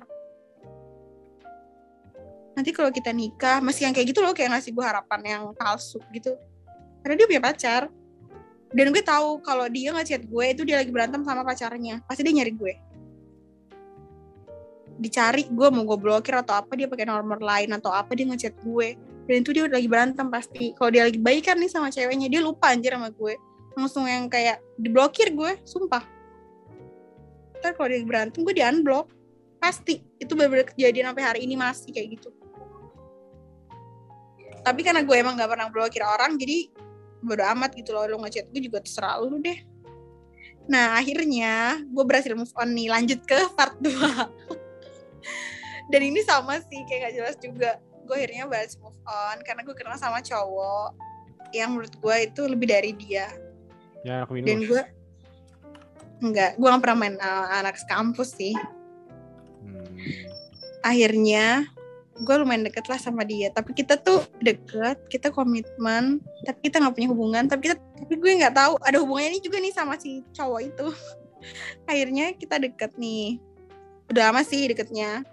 Nanti 2.57 2.70
kalau 2.72 2.91
kita 2.93 3.12
nikah 3.12 3.61
masih 3.61 3.89
yang 3.89 3.95
kayak 3.95 4.11
gitu 4.11 4.20
loh 4.24 4.33
kayak 4.33 4.57
ngasih 4.57 4.72
gue 4.72 4.85
harapan 4.85 5.20
yang 5.24 5.43
palsu 5.57 6.01
gitu. 6.12 6.35
Karena 7.01 7.14
dia 7.16 7.27
punya 7.29 7.43
pacar. 7.43 7.83
Dan 8.74 8.91
gue 8.91 9.01
tahu 9.01 9.41
kalau 9.41 9.70
dia 9.70 9.95
ngechat 9.95 10.27
gue 10.27 10.45
itu 10.51 10.66
dia 10.66 10.83
lagi 10.83 10.91
berantem 10.93 11.22
sama 11.24 11.47
pacarnya. 11.47 12.03
Pasti 12.05 12.27
dia 12.27 12.35
nyari 12.37 12.53
gue 12.53 12.86
dicari 14.97 15.45
gue 15.49 15.69
mau 15.69 15.85
gue 15.85 15.99
blokir 16.01 16.33
atau 16.37 16.57
apa 16.61 16.73
dia 16.73 16.89
pakai 16.89 17.05
nomor 17.05 17.41
lain 17.41 17.71
atau 17.77 17.93
apa 17.93 18.17
dia 18.17 18.27
ngechat 18.29 18.57
gue. 18.65 18.97
Dan 19.27 19.43
itu 19.43 19.51
dia 19.51 19.67
udah 19.67 19.77
lagi 19.77 19.91
berantem 19.91 20.27
pasti. 20.31 20.73
Kalau 20.79 20.91
dia 20.95 21.03
lagi 21.05 21.19
baikan 21.19 21.59
nih 21.59 21.71
sama 21.71 21.91
ceweknya 21.91 22.31
dia 22.31 22.41
lupa 22.41 22.71
anjir 22.73 22.95
sama 22.95 23.11
gue. 23.11 23.35
Langsung 23.77 24.07
yang 24.09 24.31
kayak 24.31 24.63
diblokir 24.79 25.35
gue 25.35 25.59
sumpah. 25.67 26.05
Ntar 27.61 27.75
kalau 27.75 27.89
dia 27.91 28.01
berantem 28.07 28.41
gue 28.41 28.55
di 28.55 28.63
unblock 28.63 29.11
pasti. 29.59 30.01
Itu 30.17 30.39
bener-bener 30.39 30.71
kejadian 30.71 31.13
sampai 31.13 31.25
hari 31.27 31.41
ini 31.45 31.59
masih 31.59 31.91
kayak 31.91 32.17
gitu. 32.17 32.31
Tapi 34.63 34.81
karena 34.83 35.03
gue 35.07 35.15
emang 35.15 35.39
gak 35.39 35.51
pernah 35.51 35.71
blokir 35.71 36.03
orang 36.03 36.39
jadi 36.39 36.71
bodo 37.23 37.43
amat 37.55 37.75
gitu 37.75 37.93
loh. 37.93 38.07
Lo 38.07 38.17
ngechat 38.23 38.49
gue 38.55 38.63
juga 38.63 38.79
terserah 38.79 39.19
lu 39.21 39.43
deh. 39.43 39.59
Nah 40.71 40.99
akhirnya 40.99 41.83
gue 41.83 42.05
berhasil 42.07 42.31
move 42.39 42.55
on 42.55 42.71
nih. 42.75 42.91
Lanjut 42.95 43.21
ke 43.27 43.39
part 43.59 43.75
2 43.83 44.46
dan 45.93 46.01
ini 46.03 46.20
sama 46.27 46.59
sih 46.66 46.83
kayak 46.87 47.11
gak 47.11 47.14
jelas 47.14 47.37
juga. 47.39 47.70
Gue 48.07 48.22
akhirnya 48.22 48.47
berhasil 48.47 48.79
move 48.79 48.99
on 49.07 49.37
karena 49.43 49.62
gue 49.66 49.74
kenal 49.74 49.99
sama 49.99 50.22
cowok 50.22 50.95
yang 51.55 51.74
menurut 51.74 51.95
gue 51.95 52.16
itu 52.27 52.43
lebih 52.47 52.66
dari 52.70 52.93
dia. 52.95 53.31
Ya 54.03 54.22
anak 54.22 54.31
dan 54.47 54.62
minus. 54.62 54.68
gue 54.70 54.83
enggak 56.22 56.51
gue 56.59 56.66
gak 56.66 56.83
pernah 56.83 56.99
main 56.99 57.16
uh, 57.18 57.47
anak 57.62 57.79
kampus 57.87 58.35
sih. 58.35 58.55
Hmm. 59.66 59.99
akhirnya 60.87 61.66
gue 62.22 62.35
lumayan 62.39 62.64
deket 62.64 62.87
lah 62.87 62.99
sama 62.99 63.27
dia. 63.27 63.51
Tapi 63.51 63.74
kita 63.74 63.99
tuh 63.99 64.22
deket 64.39 64.97
kita 65.11 65.35
komitmen 65.35 66.22
tapi 66.47 66.70
kita 66.70 66.83
nggak 66.83 66.95
punya 66.95 67.09
hubungan. 67.11 67.45
Tapi 67.51 67.70
kita 67.70 67.77
tapi 67.77 68.14
gue 68.16 68.31
nggak 68.43 68.55
tahu 68.55 68.79
ada 68.83 68.97
hubungannya 69.03 69.37
ini 69.37 69.41
juga 69.43 69.59
nih 69.59 69.74
sama 69.74 69.99
si 69.99 70.22
cowok 70.35 70.61
itu. 70.62 70.87
Akhirnya 71.91 72.33
kita 72.39 72.62
deket 72.62 72.95
nih 72.97 73.43
udah 74.11 74.23
lama 74.31 74.43
sih 74.47 74.71
deketnya. 74.71 75.27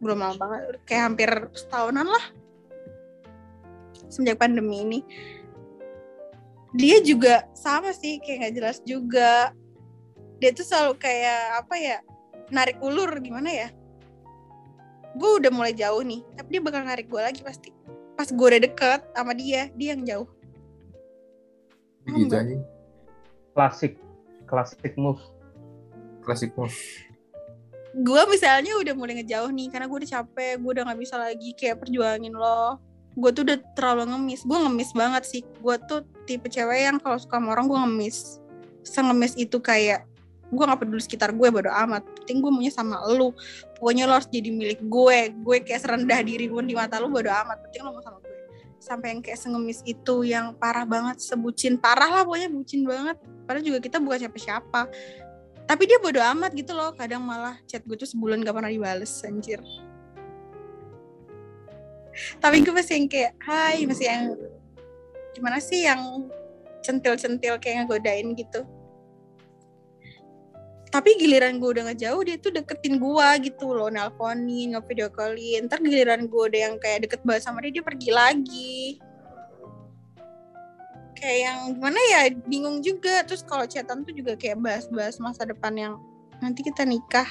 Belum 0.00 0.20
lama 0.20 0.36
banget 0.36 0.80
kayak 0.84 1.02
hampir 1.12 1.30
setahunan 1.56 2.08
lah. 2.08 2.24
Semenjak 4.08 4.40
pandemi 4.40 4.84
ini. 4.84 5.00
Dia 6.74 6.98
juga 7.00 7.46
sama 7.54 7.94
sih 7.94 8.18
kayak 8.20 8.38
nggak 8.40 8.54
jelas 8.58 8.78
juga. 8.84 9.54
Dia 10.42 10.50
tuh 10.50 10.66
selalu 10.66 10.92
kayak 10.98 11.64
apa 11.64 11.74
ya 11.78 11.96
narik 12.52 12.80
ulur 12.84 13.08
gimana 13.22 13.48
ya? 13.48 13.68
Gue 15.14 15.38
udah 15.38 15.50
mulai 15.54 15.72
jauh 15.72 16.02
nih 16.02 16.26
tapi 16.34 16.58
dia 16.58 16.62
bakal 16.64 16.82
narik 16.82 17.06
gue 17.06 17.22
lagi 17.22 17.40
pasti. 17.46 17.70
Pas 18.18 18.28
gue 18.30 18.46
udah 18.46 18.60
deket 18.60 19.00
sama 19.14 19.32
dia 19.32 19.70
dia 19.78 19.94
yang 19.94 20.02
jauh. 20.04 20.28
Gitu 22.04 22.60
Klasik. 23.54 23.96
Klasik 24.44 24.94
move. 25.00 25.22
klasik 26.24 26.56
move 26.56 26.72
gue 27.94 28.22
misalnya 28.26 28.74
udah 28.74 28.94
mulai 28.98 29.22
ngejauh 29.22 29.54
nih 29.54 29.70
karena 29.70 29.86
gue 29.86 29.98
udah 30.02 30.10
capek 30.10 30.58
gue 30.58 30.70
udah 30.74 30.84
nggak 30.90 30.98
bisa 30.98 31.14
lagi 31.14 31.50
kayak 31.54 31.78
perjuangin 31.78 32.34
lo. 32.34 32.82
Gue 33.14 33.30
tuh 33.30 33.46
udah 33.46 33.58
terlalu 33.78 34.10
ngemis 34.10 34.42
gue 34.42 34.58
ngemis 34.58 34.90
banget 34.90 35.22
sih. 35.22 35.42
Gue 35.62 35.78
tuh 35.86 36.02
tipe 36.26 36.50
cewek 36.50 36.90
yang 36.90 36.98
kalau 36.98 37.14
suka 37.14 37.38
sama 37.38 37.54
orang 37.54 37.70
gue 37.70 37.78
ngemis. 37.78 38.42
Sengemis 38.82 39.38
itu 39.38 39.62
kayak 39.62 40.10
gue 40.50 40.64
nggak 40.66 40.82
peduli 40.82 41.02
sekitar 41.02 41.30
gue 41.30 41.48
bodo 41.54 41.70
amat. 41.70 42.02
Penting 42.18 42.42
gue 42.42 42.50
maunya 42.50 42.74
sama 42.74 42.98
lu. 43.14 43.30
Pokoknya 43.78 44.10
lo 44.10 44.18
harus 44.18 44.26
jadi 44.26 44.50
milik 44.50 44.82
gue. 44.82 45.18
Gue 45.38 45.62
kayak 45.62 45.86
serendah 45.86 46.18
diri 46.26 46.50
pun 46.50 46.66
di 46.66 46.74
mata 46.74 46.98
lu 46.98 47.06
bodo 47.06 47.30
amat. 47.30 47.62
Penting 47.70 47.86
lo 47.86 47.94
mau 47.94 48.02
sama 48.02 48.18
gue. 48.18 48.34
Sampai 48.82 49.14
yang 49.14 49.22
kayak 49.22 49.38
sengemis 49.38 49.86
itu 49.86 50.26
yang 50.26 50.50
parah 50.58 50.82
banget 50.82 51.22
sebucin. 51.22 51.78
Parah 51.78 52.10
lah 52.10 52.22
pokoknya 52.26 52.50
bucin 52.50 52.82
banget. 52.82 53.22
Padahal 53.46 53.62
juga 53.62 53.78
kita 53.78 54.02
bukan 54.02 54.26
siapa-siapa 54.26 54.90
tapi 55.64 55.88
dia 55.88 55.96
bodo 55.96 56.20
amat 56.20 56.52
gitu 56.52 56.76
loh 56.76 56.92
kadang 56.92 57.24
malah 57.24 57.56
chat 57.64 57.80
gue 57.88 57.96
tuh 57.96 58.08
sebulan 58.08 58.44
gak 58.44 58.52
pernah 58.52 58.68
dibales 58.68 59.12
anjir. 59.24 59.60
Tapi 62.38 62.62
gue 62.62 62.70
masih 62.70 62.94
yang 63.02 63.06
kayak 63.10 63.32
hai 63.42 63.82
masih 63.88 64.06
yang 64.06 64.24
gimana 65.34 65.58
sih 65.58 65.82
yang 65.82 66.30
centil-centil 66.84 67.58
kayak 67.58 67.84
ngegodain 67.84 68.36
gitu? 68.38 68.62
Tapi 70.94 71.18
giliran 71.18 71.58
gue 71.58 71.74
udah 71.74 71.90
ngejauh 71.90 72.22
dia 72.22 72.38
tuh 72.38 72.54
deketin 72.54 73.02
gue 73.02 73.28
gitu 73.50 73.74
loh 73.74 73.90
nelponin 73.90 74.78
nge-video 74.78 75.10
callin. 75.10 75.66
Ntar 75.66 75.82
giliran 75.82 76.30
gue 76.30 76.42
udah 76.54 76.60
yang 76.70 76.76
kayak 76.78 77.10
deket 77.10 77.20
banget 77.26 77.42
sama 77.50 77.58
dia 77.66 77.80
dia 77.80 77.84
pergi 77.84 78.10
lagi 78.14 79.02
kayak 81.14 81.38
yang 81.40 81.58
gimana 81.72 82.00
ya 82.10 82.20
bingung 82.44 82.78
juga 82.78 83.22
terus 83.22 83.40
kalau 83.40 83.64
chatan 83.64 84.02
tuh 84.02 84.12
juga 84.12 84.34
kayak 84.34 84.58
bahas-bahas 84.58 85.16
masa 85.16 85.46
depan 85.46 85.72
yang 85.72 85.94
nanti 86.38 86.60
kita 86.60 86.82
nikah 86.82 87.26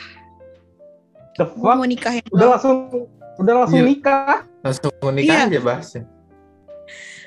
fuck? 1.35 1.59
mau 1.59 1.83
nikahin 1.83 2.23
Udah 2.31 2.45
lo 2.47 2.51
langsung 2.55 2.77
udah 3.37 3.53
langsung 3.65 3.81
Iya. 3.81 3.89
nikah. 3.89 4.37
langsung 4.63 4.91
menikah 5.03 5.35
Iya. 5.35 5.47
aja 5.49 5.59
bahasnya 5.59 6.03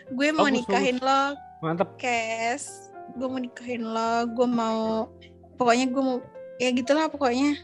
gue 0.07 0.29
mau 0.31 0.47
Bagus, 0.47 0.57
nikahin 0.63 0.97
lo 1.03 1.23
Mantap. 1.61 1.89
Kes 1.99 2.93
gue 3.15 3.27
mau 3.27 3.41
nikahin 3.41 3.83
lo 3.83 4.13
gue 4.29 4.49
mau 4.49 5.11
pokoknya 5.57 5.87
gue 5.91 6.03
mau 6.03 6.17
ya 6.57 6.71
gitulah 6.71 7.07
pokoknya 7.07 7.59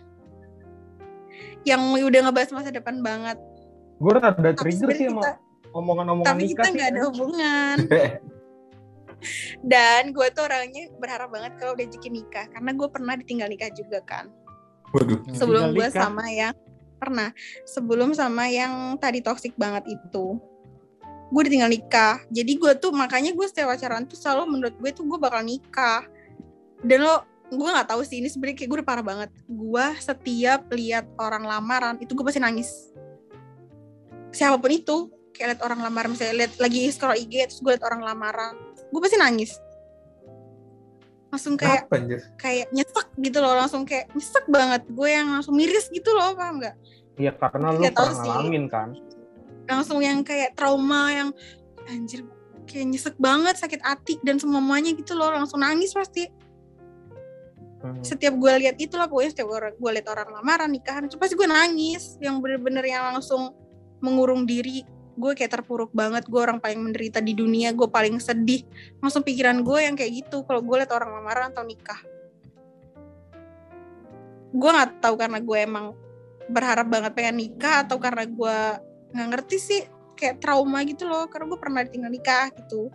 yang 1.63 1.81
udah 1.95 2.21
ngebahas 2.29 2.51
masa 2.51 2.75
depan 2.75 2.99
banget 3.01 3.39
Gue 4.03 4.19
udah 4.19 4.35
trigger 4.35 4.91
sih 4.91 5.07
sama 5.07 5.23
kita 5.23 5.33
omongan-omongan 5.73 6.27
tapi 6.27 6.43
nikah 6.45 6.55
kita 6.59 6.69
nggak 6.75 6.89
ada 6.91 7.01
hubungan 7.09 7.77
dan 9.63 10.11
gue 10.11 10.27
tuh 10.35 10.45
orangnya 10.47 10.91
berharap 10.99 11.31
banget 11.33 11.53
kalau 11.59 11.73
udah 11.75 11.87
jadi 11.87 12.09
nikah 12.09 12.47
karena 12.51 12.71
gue 12.75 12.89
pernah 12.91 13.15
ditinggal 13.19 13.49
nikah 13.49 13.71
juga 13.73 13.99
kan. 14.05 14.27
Waduh. 14.93 15.25
Sebelum 15.33 15.73
gue 15.73 15.89
sama 15.89 16.25
yang 16.29 16.55
pernah. 17.01 17.35
Sebelum 17.65 18.15
sama 18.15 18.47
yang 18.53 18.95
tadi 19.01 19.25
toksik 19.25 19.57
banget 19.57 19.89
itu 19.89 20.39
gue 21.33 21.41
udah 21.41 21.53
tinggal 21.53 21.73
nikah. 21.73 22.21
Jadi 22.29 22.53
gue 22.61 22.73
tuh 22.77 22.93
makanya 22.93 23.33
gue 23.33 23.47
setiap 23.49 23.73
pacaran 23.73 24.05
tuh 24.05 24.21
selalu 24.21 24.53
menurut 24.53 24.75
gue 24.77 24.91
tuh 24.93 25.09
gue 25.09 25.19
bakal 25.19 25.41
nikah. 25.41 26.05
Dan 26.85 27.09
lo 27.09 27.25
gue 27.49 27.69
nggak 27.69 27.89
tahu 27.89 28.05
sih 28.05 28.21
ini 28.21 28.29
sebenarnya 28.29 28.57
kayak 28.61 28.69
gue 28.69 28.79
udah 28.85 28.89
parah 28.89 29.05
banget. 29.05 29.31
Gue 29.49 29.87
setiap 29.97 30.69
lihat 30.77 31.09
orang 31.17 31.49
lamaran 31.49 31.97
itu 32.05 32.13
gue 32.13 32.25
pasti 32.25 32.39
nangis. 32.39 32.93
Siapa 34.33 34.61
pun 34.61 34.73
itu 34.73 35.09
kayak 35.33 35.57
lihat 35.57 35.61
orang 35.65 35.81
lamaran 35.81 36.13
misalnya 36.13 36.45
lihat 36.45 36.53
lagi 36.61 36.93
scroll 36.93 37.17
IG 37.17 37.49
terus 37.49 37.61
gue 37.65 37.73
lihat 37.73 37.85
orang 37.89 38.05
lamaran 38.05 38.55
gue 38.93 39.01
pasti 39.01 39.17
nangis 39.17 39.57
langsung 41.29 41.57
kayak 41.57 41.89
Kenapa 41.89 41.97
anjir? 41.97 42.21
kayak 42.37 42.67
nyesek 42.71 43.09
gitu 43.17 43.39
loh 43.41 43.55
langsung 43.55 43.83
kayak 43.83 44.13
nyesek 44.13 44.45
banget 44.47 44.85
gue 44.87 45.09
yang 45.09 45.29
langsung 45.31 45.57
miris 45.57 45.89
gitu 45.89 46.13
loh 46.13 46.33
paham 46.33 46.61
nggak 46.61 46.77
Iya 47.15 47.33
karena 47.35 47.69
lu 47.71 47.85
pernah 47.85 48.13
sih. 48.15 48.25
ngalamin 48.27 48.65
kan. 48.67 48.89
langsung 49.65 50.01
yang 50.01 50.21
kayak 50.21 50.53
trauma 50.53 51.09
yang 51.09 51.29
anjir 51.87 52.25
kayak 52.63 52.87
nyesek 52.87 53.17
banget 53.17 53.57
sakit 53.57 53.81
hati 53.81 54.17
dan 54.21 54.37
semuanya 54.37 54.93
gitu 54.93 55.13
loh 55.13 55.29
langsung 55.29 55.59
nangis 55.59 55.91
pasti 55.91 56.29
Hmm. 57.83 57.99
setiap 57.99 58.39
gue 58.39 58.53
lihat 58.61 58.79
itu 58.79 58.95
lah 58.95 59.11
pokoknya 59.11 59.35
setiap 59.35 59.51
orang 59.51 59.75
gue 59.75 59.91
lihat 59.91 60.07
orang 60.07 60.31
lamaran 60.33 60.71
nikahan 60.71 61.03
itu 61.03 61.19
pasti 61.19 61.35
gue 61.35 61.45
nangis 61.45 62.15
yang 62.17 62.39
bener-bener 62.39 62.79
yang 62.81 63.11
langsung 63.11 63.51
mengurung 63.99 64.47
diri 64.47 64.87
gue 65.13 65.33
kayak 65.37 65.61
terpuruk 65.61 65.93
banget 65.93 66.25
gue 66.25 66.41
orang 66.41 66.57
paling 66.57 66.81
menderita 66.81 67.21
di 67.21 67.37
dunia 67.37 67.73
gue 67.77 67.89
paling 67.89 68.17
sedih. 68.19 68.65
Langsung 69.05 69.21
pikiran 69.21 69.61
gue 69.61 69.79
yang 69.85 69.95
kayak 69.97 70.25
gitu 70.25 70.45
kalau 70.49 70.65
gue 70.65 70.77
lihat 70.81 70.93
orang 70.93 71.21
lamaran 71.21 71.53
atau 71.53 71.65
nikah. 71.65 72.01
Gue 74.53 74.71
nggak 74.73 75.01
tahu 75.01 75.15
karena 75.17 75.39
gue 75.41 75.59
emang 75.61 75.87
berharap 76.49 76.87
banget 76.89 77.13
pengen 77.17 77.37
nikah 77.41 77.87
atau 77.87 77.97
karena 77.97 78.25
gue 78.29 78.57
nggak 79.13 79.29
ngerti 79.37 79.57
sih 79.61 79.81
kayak 80.17 80.41
trauma 80.41 80.85
gitu 80.85 81.09
loh 81.09 81.29
karena 81.29 81.49
gue 81.49 81.59
pernah 81.61 81.81
ditinggal 81.85 82.13
nikah 82.13 82.47
gitu. 82.57 82.89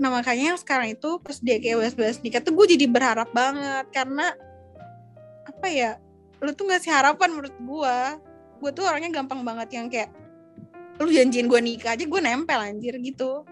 Nah 0.00 0.08
makanya 0.08 0.56
yang 0.56 0.58
sekarang 0.60 0.96
itu 0.96 1.20
pas 1.20 1.36
dia 1.40 1.60
kayak 1.60 1.76
bahas-bahas 1.84 2.18
nikah 2.24 2.40
tuh 2.40 2.56
gue 2.56 2.66
jadi 2.76 2.86
berharap 2.88 3.28
banget 3.36 3.84
karena 3.92 4.32
apa 5.44 5.66
ya 5.68 6.00
lu 6.40 6.56
tuh 6.56 6.72
ngasih 6.72 6.88
harapan 6.88 7.28
menurut 7.36 7.56
gue? 7.60 7.98
Gue 8.60 8.70
tuh 8.72 8.84
orangnya 8.84 9.12
gampang 9.12 9.40
banget 9.44 9.68
yang 9.76 9.88
kayak 9.92 10.08
lu 11.00 11.08
janjiin 11.08 11.48
gue 11.48 11.60
nikah 11.64 11.96
aja 11.96 12.04
gue 12.04 12.20
nempel 12.20 12.60
anjir 12.60 12.94
gitu. 13.00 13.48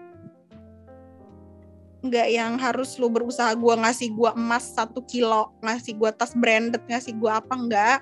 Nggak 2.05 2.27
yang 2.31 2.53
harus 2.61 2.95
lu 3.01 3.09
berusaha 3.09 3.51
gue 3.57 3.73
ngasih 3.73 4.13
gue 4.13 4.31
emas 4.37 4.71
satu 4.71 5.01
kilo 5.03 5.51
ngasih 5.65 5.97
gue 5.97 6.09
tas 6.13 6.31
branded 6.37 6.79
ngasih 6.87 7.17
gue 7.17 7.27
apa 7.27 7.53
enggak 7.57 7.99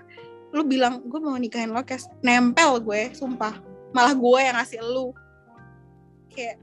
lu 0.52 0.64
bilang 0.68 1.04
gue 1.04 1.20
mau 1.20 1.40
nikahin 1.40 1.72
lo 1.72 1.82
kes. 1.84 2.12
Nempel 2.20 2.84
gue 2.84 3.16
sumpah. 3.16 3.56
Malah 3.96 4.14
gue 4.16 4.40
yang 4.44 4.56
ngasih 4.60 4.80
lu. 4.84 5.16
Kayak 6.32 6.60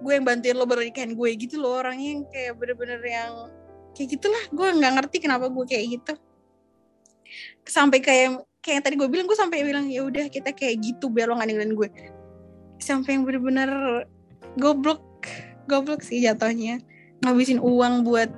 gue 0.00 0.12
yang 0.16 0.24
bantuin 0.24 0.56
lo 0.56 0.64
baru 0.68 0.84
nikahin 0.84 1.16
gue 1.16 1.28
gitu 1.36 1.60
loh 1.60 1.80
orangnya 1.80 2.08
yang 2.16 2.22
kayak 2.28 2.52
bener-bener 2.56 3.00
yang 3.04 3.32
kayak 3.96 4.08
gitulah. 4.16 4.44
Gue 4.52 4.68
nggak 4.68 4.92
ngerti 5.00 5.16
kenapa 5.20 5.48
gue 5.48 5.64
kayak 5.64 5.84
gitu. 5.96 6.12
Sampai 7.64 8.00
kayak 8.04 8.49
kayak 8.60 8.74
yang 8.80 8.84
tadi 8.84 8.94
gue 9.00 9.08
bilang 9.08 9.26
gue 9.26 9.38
sampai 9.38 9.64
bilang 9.64 9.88
ya 9.88 10.04
udah 10.04 10.28
kita 10.28 10.52
kayak 10.52 10.84
gitu 10.84 11.08
biar 11.08 11.32
lo 11.32 11.40
nggak 11.40 11.72
gue. 11.72 11.88
Sampai 12.80 13.16
yang 13.16 13.24
bener-bener 13.24 13.70
goblok 14.60 15.04
goblok 15.64 16.04
sih 16.04 16.20
jatuhnya. 16.20 16.80
Ngabisin 17.24 17.60
uang 17.60 18.04
buat 18.04 18.28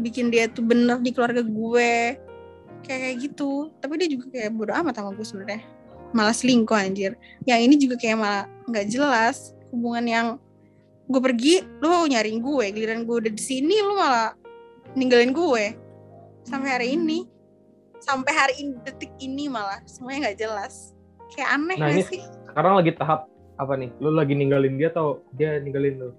bikin 0.00 0.32
dia 0.32 0.48
tuh 0.48 0.64
bener 0.64 1.00
di 1.00 1.12
keluarga 1.12 1.40
gue. 1.40 2.16
Kayak 2.84 3.00
kayak 3.00 3.16
gitu. 3.20 3.72
Tapi 3.80 3.92
dia 4.00 4.08
juga 4.12 4.26
kayak 4.32 4.50
bodo 4.56 4.72
amat 4.76 4.94
sama 5.00 5.10
gue 5.16 5.24
sebenarnya. 5.24 5.62
Malah 6.12 6.36
selingkuh 6.36 6.76
anjir. 6.76 7.16
Yang 7.48 7.60
ini 7.64 7.74
juga 7.80 7.96
kayak 8.00 8.16
malah 8.20 8.44
nggak 8.68 8.86
jelas 8.92 9.56
hubungan 9.72 10.04
yang 10.04 10.26
gue 11.08 11.20
pergi 11.20 11.64
lu 11.80 12.04
nyariin 12.08 12.44
gue. 12.44 12.64
Giliran 12.76 13.08
gue 13.08 13.16
udah 13.24 13.32
di 13.32 13.42
sini 13.42 13.80
lu 13.80 13.96
malah 13.96 14.36
ninggalin 14.92 15.32
gue. 15.32 15.64
Sampai 16.44 16.68
hari 16.72 16.88
ini 16.96 17.35
sampai 18.06 18.32
hari 18.32 18.54
ini 18.62 18.78
detik 18.86 19.10
ini 19.18 19.50
malah 19.50 19.82
semuanya 19.84 20.30
nggak 20.30 20.38
jelas. 20.38 20.94
Kayak 21.34 21.48
aneh 21.58 21.76
Nah, 21.76 21.90
ini- 21.90 22.06
sih? 22.06 22.22
Sekarang 22.46 22.78
lagi 22.78 22.94
tahap 22.94 23.26
apa 23.58 23.72
nih? 23.74 23.90
Lu 23.98 24.14
lagi 24.14 24.38
ninggalin 24.38 24.78
dia 24.78 24.88
atau 24.94 25.20
dia 25.34 25.58
ninggalin 25.58 25.98
lu? 25.98 26.10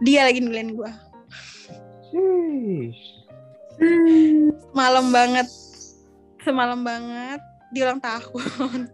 dia 0.00 0.24
lagi 0.24 0.40
ninggalin 0.40 0.80
gue 0.80 0.90
malam 4.72 5.12
banget. 5.12 5.44
Semalam 6.40 6.80
banget. 6.80 7.40
Di 7.68 7.84
ulang 7.84 8.00
tahun. 8.00 8.88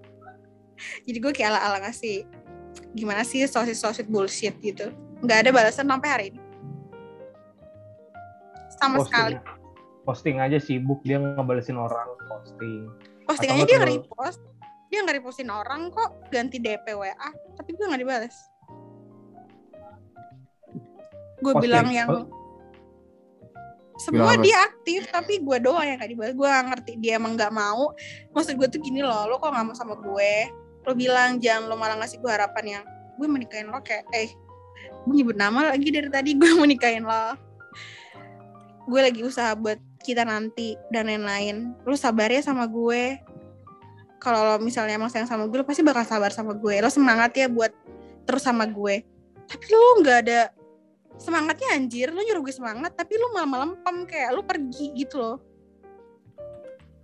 Jadi 1.07 1.19
gue 1.23 1.33
kayak 1.33 1.55
ala-ala 1.55 1.79
ngasih 1.87 2.27
gimana 2.93 3.23
sih 3.23 3.47
sosit-sosit 3.47 4.11
bullshit 4.11 4.59
gitu? 4.59 4.91
Nggak 5.23 5.47
ada 5.47 5.51
balasan 5.55 5.87
sampai 5.87 6.09
hari 6.11 6.25
ini. 6.35 6.41
Sama 8.77 9.01
sekali 9.07 9.39
Posting, 10.07 10.39
posting 10.39 10.39
aja 10.39 10.59
sibuk 10.63 11.03
dia 11.03 11.19
ngebalesin 11.19 11.75
orang 11.75 12.07
posting. 12.31 12.87
postingannya 13.27 13.67
Atau 13.67 13.69
dia 13.69 13.77
nggak 13.77 13.91
nge-repost 13.91 14.41
dia 14.87 14.99
nggak 15.03 15.17
repostin 15.19 15.51
orang 15.51 15.91
kok 15.91 16.31
ganti 16.31 16.63
DP 16.63 16.95
WA 16.95 17.29
tapi 17.59 17.75
gue 17.75 17.85
nggak 17.85 18.01
dibales 18.01 18.37
gue 21.37 21.53
Posting. 21.53 21.63
bilang 21.63 21.89
yang 21.91 22.09
Oh. 22.09 22.25
semua 23.97 24.37
Bilang 24.37 24.39
apa? 24.39 24.45
dia 24.45 24.57
aktif 24.63 25.01
tapi 25.09 25.35
gue 25.41 25.59
doang 25.59 25.81
yang 25.83 25.97
gak 25.97 26.13
dibales 26.13 26.37
gue 26.37 26.45
gak 26.45 26.67
ngerti 26.69 26.93
dia 27.01 27.17
emang 27.17 27.33
nggak 27.33 27.49
mau 27.49 27.97
maksud 28.31 28.61
gue 28.61 28.69
tuh 28.69 28.77
gini 28.79 29.01
loh 29.01 29.25
lo 29.25 29.41
kok 29.41 29.49
nggak 29.51 29.67
mau 29.67 29.75
sama 29.75 29.97
gue 29.97 30.33
lo 30.85 30.93
bilang 30.93 31.41
jangan 31.41 31.67
lo 31.67 31.75
malah 31.75 31.97
ngasih 31.99 32.21
gue 32.21 32.29
harapan 32.31 32.65
yang 32.79 32.85
gue 33.17 33.27
mau 33.27 33.41
nikahin 33.41 33.73
lo 33.73 33.81
kayak 33.81 34.05
eh 34.13 34.31
gue 35.03 35.15
nyebut 35.17 35.35
nama 35.35 35.73
lagi 35.73 35.89
dari 35.89 36.13
tadi 36.13 36.31
gue 36.41 36.51
mau 36.55 36.69
nikahin 36.69 37.09
lo 37.09 37.41
gue 38.87 39.01
lagi 39.01 39.21
usaha 39.25 39.57
buat 39.57 39.81
kita 40.07 40.23
nanti 40.23 40.79
dan 40.95 41.11
lain-lain. 41.11 41.75
Lo 41.83 41.99
sabar 41.99 42.31
ya 42.31 42.39
sama 42.39 42.71
gue. 42.71 43.19
Kalau 44.23 44.55
lo 44.55 44.57
misalnya 44.63 44.95
emang 44.95 45.11
sayang 45.11 45.27
sama 45.27 45.51
gue 45.51 45.59
lo 45.59 45.67
pasti 45.67 45.83
bakal 45.83 46.07
sabar 46.07 46.31
sama 46.31 46.55
gue. 46.55 46.79
Lo 46.79 46.87
semangat 46.87 47.35
ya 47.35 47.51
buat 47.51 47.75
terus 48.23 48.47
sama 48.47 48.71
gue. 48.71 49.03
Tapi 49.51 49.65
lo 49.75 50.03
nggak 50.07 50.19
ada 50.23 50.55
semangatnya 51.19 51.75
anjir. 51.75 52.15
Lo 52.15 52.23
nyuruh 52.23 52.47
gue 52.47 52.55
semangat 52.55 52.95
tapi 52.95 53.19
malam-malam 53.35 53.75
pam 53.83 54.07
kayak 54.07 54.31
lo 54.39 54.47
pergi 54.47 54.95
gitu 54.95 55.19
loh. 55.19 55.37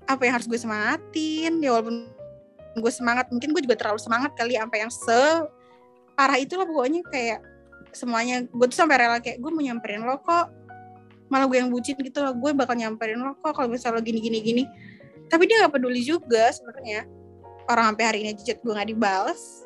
Apa 0.07 0.23
yang 0.31 0.39
harus 0.39 0.47
gue 0.47 0.59
semangatin? 0.63 1.59
Ya 1.59 1.75
walaupun 1.75 2.07
gue 2.79 2.93
semangat 2.95 3.29
mungkin 3.35 3.51
gue 3.53 3.63
juga 3.67 3.77
terlalu 3.77 3.99
semangat 3.99 4.33
kali 4.39 4.55
sampai 4.55 4.79
yang 4.87 4.93
se 4.95 5.21
parah 6.15 6.39
itu 6.39 6.55
lah 6.55 6.65
pokoknya 6.65 7.03
kayak 7.11 7.43
semuanya. 7.91 8.47
Gue 8.49 8.71
tuh 8.71 8.79
sampai 8.79 8.97
rela 9.03 9.19
kayak 9.19 9.43
gue 9.43 9.51
mau 9.51 9.61
nyamperin 9.61 10.07
lo 10.07 10.23
kok 10.23 10.62
malah 11.33 11.49
gue 11.49 11.57
yang 11.57 11.73
bucin 11.73 11.97
gitu 11.97 12.21
loh. 12.21 12.37
Gue 12.37 12.53
bakal 12.53 12.77
nyamperin 12.77 13.17
lo 13.17 13.33
kok 13.41 13.57
kalau 13.57 13.73
misalnya 13.73 13.97
lo 13.97 14.01
gini 14.05 14.21
gini. 14.21 14.39
Gini 14.45 14.65
tapi 15.33 15.49
dia 15.49 15.65
nggak 15.65 15.81
peduli 15.81 16.05
juga 16.05 16.53
sebenarnya. 16.53 17.09
Orang 17.65 17.97
sampai 17.97 18.05
hari 18.05 18.19
ini 18.21 18.37
chat 18.37 18.61
gue 18.61 18.69
nggak 18.69 18.93
dibales. 18.93 19.65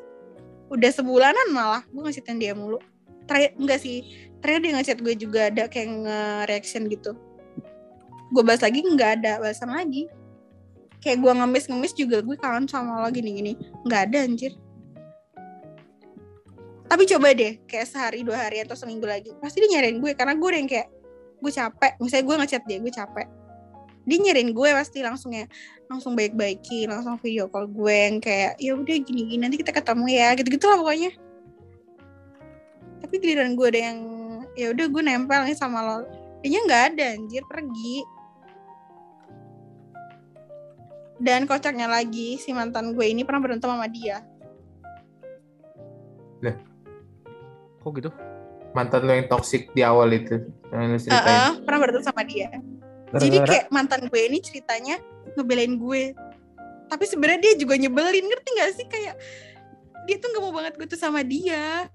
Udah 0.71 0.91
sebulanan 0.95 1.51
malah 1.51 1.83
gue 1.91 1.99
ngasih 1.99 2.23
dia 2.39 2.55
mulu. 2.55 2.79
Terakhir 3.27 3.51
enggak 3.59 3.83
sih. 3.83 4.31
Terakhir 4.39 4.59
dia 4.63 4.71
ngechat 4.79 4.97
gue 5.03 5.13
juga 5.19 5.51
ada 5.51 5.67
kayak 5.67 6.07
nge-reaction 6.07 6.87
gitu. 6.87 7.11
Gue 8.31 8.43
balas 8.47 8.63
lagi 8.63 8.79
nggak 8.79 9.11
ada 9.19 9.43
balasan 9.43 9.75
lagi. 9.75 10.07
Kayak 11.03 11.27
gue 11.27 11.31
ngemis-ngemis 11.35 11.93
juga 11.99 12.23
gue 12.23 12.35
kangen 12.39 12.63
sama 12.71 13.03
lo 13.03 13.11
gini-gini. 13.11 13.59
Nggak 13.83 14.01
ada 14.07 14.17
anjir. 14.23 14.55
Tapi 16.87 17.03
coba 17.11 17.35
deh 17.35 17.59
kayak 17.67 17.91
sehari 17.91 18.23
dua 18.23 18.47
hari 18.47 18.63
atau 18.63 18.79
seminggu 18.79 19.03
lagi 19.03 19.35
pasti 19.43 19.59
dia 19.59 19.75
nyariin 19.75 19.99
gue. 19.99 20.15
Karena 20.15 20.31
gue 20.39 20.49
yang 20.55 20.71
kayak 20.71 20.87
gue 21.37 21.51
capek. 21.51 21.91
Misalnya 22.01 22.25
gue 22.25 22.35
ngechat 22.43 22.63
dia 22.65 22.77
gue 22.81 22.93
capek. 22.93 23.27
Dia 24.07 24.17
nyariin 24.23 24.55
gue 24.55 24.69
pasti 24.71 25.03
langsung 25.03 25.35
ya 25.35 25.45
langsung 25.91 26.15
baik-baikin 26.15 26.87
langsung 26.87 27.19
video 27.19 27.51
call 27.51 27.67
gue 27.67 27.95
yang 27.95 28.17
kayak 28.23 28.55
ya 28.59 28.71
udah 28.75 28.97
gini-gini 29.03 29.39
nanti 29.39 29.59
kita 29.59 29.75
ketemu 29.75 30.05
ya 30.11 30.27
gitu-gitu 30.35 30.65
lah 30.67 30.79
pokoknya. 30.79 31.11
Tapi 33.03 33.13
giliran 33.19 33.53
gue 33.55 33.67
ada 33.67 33.81
yang 33.91 33.99
ya 34.55 34.71
udah 34.71 34.85
gue 34.87 35.01
nempel 35.03 35.41
nih 35.43 35.57
sama 35.57 35.83
lo. 35.83 35.97
Dia 36.41 36.59
nggak 36.63 36.83
ada 36.95 37.05
anjir 37.19 37.43
pergi. 37.45 38.07
Dan 41.17 41.49
kocaknya 41.49 41.89
lagi 41.89 42.37
si 42.37 42.53
mantan 42.53 42.93
gue 42.93 43.05
ini 43.09 43.25
pernah 43.25 43.41
berantem 43.41 43.67
sama 43.73 43.89
dia. 43.89 44.21
Kok 47.87 47.95
gitu? 48.03 48.11
Mantan 48.77 49.09
lo 49.09 49.11
yang 49.17 49.25
toxic 49.25 49.73
di 49.73 49.81
awal 49.81 50.13
itu. 50.13 50.45
Yang 50.69 50.85
lu 50.85 50.97
ceritain. 51.01 51.25
Heeh, 51.25 51.51
pernah 51.65 51.79
berantem 51.81 52.03
sama 52.05 52.21
dia. 52.21 52.53
Jadi 53.17 53.37
kayak 53.41 53.65
mantan 53.73 54.05
gue 54.05 54.21
ini 54.21 54.37
ceritanya 54.37 55.01
ngebelain 55.33 55.81
gue. 55.81 56.13
Tapi 56.87 57.03
sebenarnya 57.09 57.39
dia 57.41 57.53
juga 57.57 57.73
nyebelin 57.73 58.25
ngerti 58.29 58.49
gak 58.53 58.71
sih? 58.77 58.85
Kayak 58.85 59.17
dia 60.07 60.15
tuh 60.21 60.31
nggak 60.31 60.43
mau 60.45 60.53
banget 60.55 60.73
gue 60.77 60.87
tuh 60.87 60.99
sama 60.99 61.25
dia. 61.25 61.89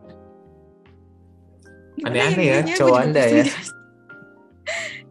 Gimana 1.97 2.13
Aneh-aneh 2.13 2.45
ya, 2.45 2.59
cowok 2.77 2.99
Anda 2.99 3.25
ya. 3.25 3.45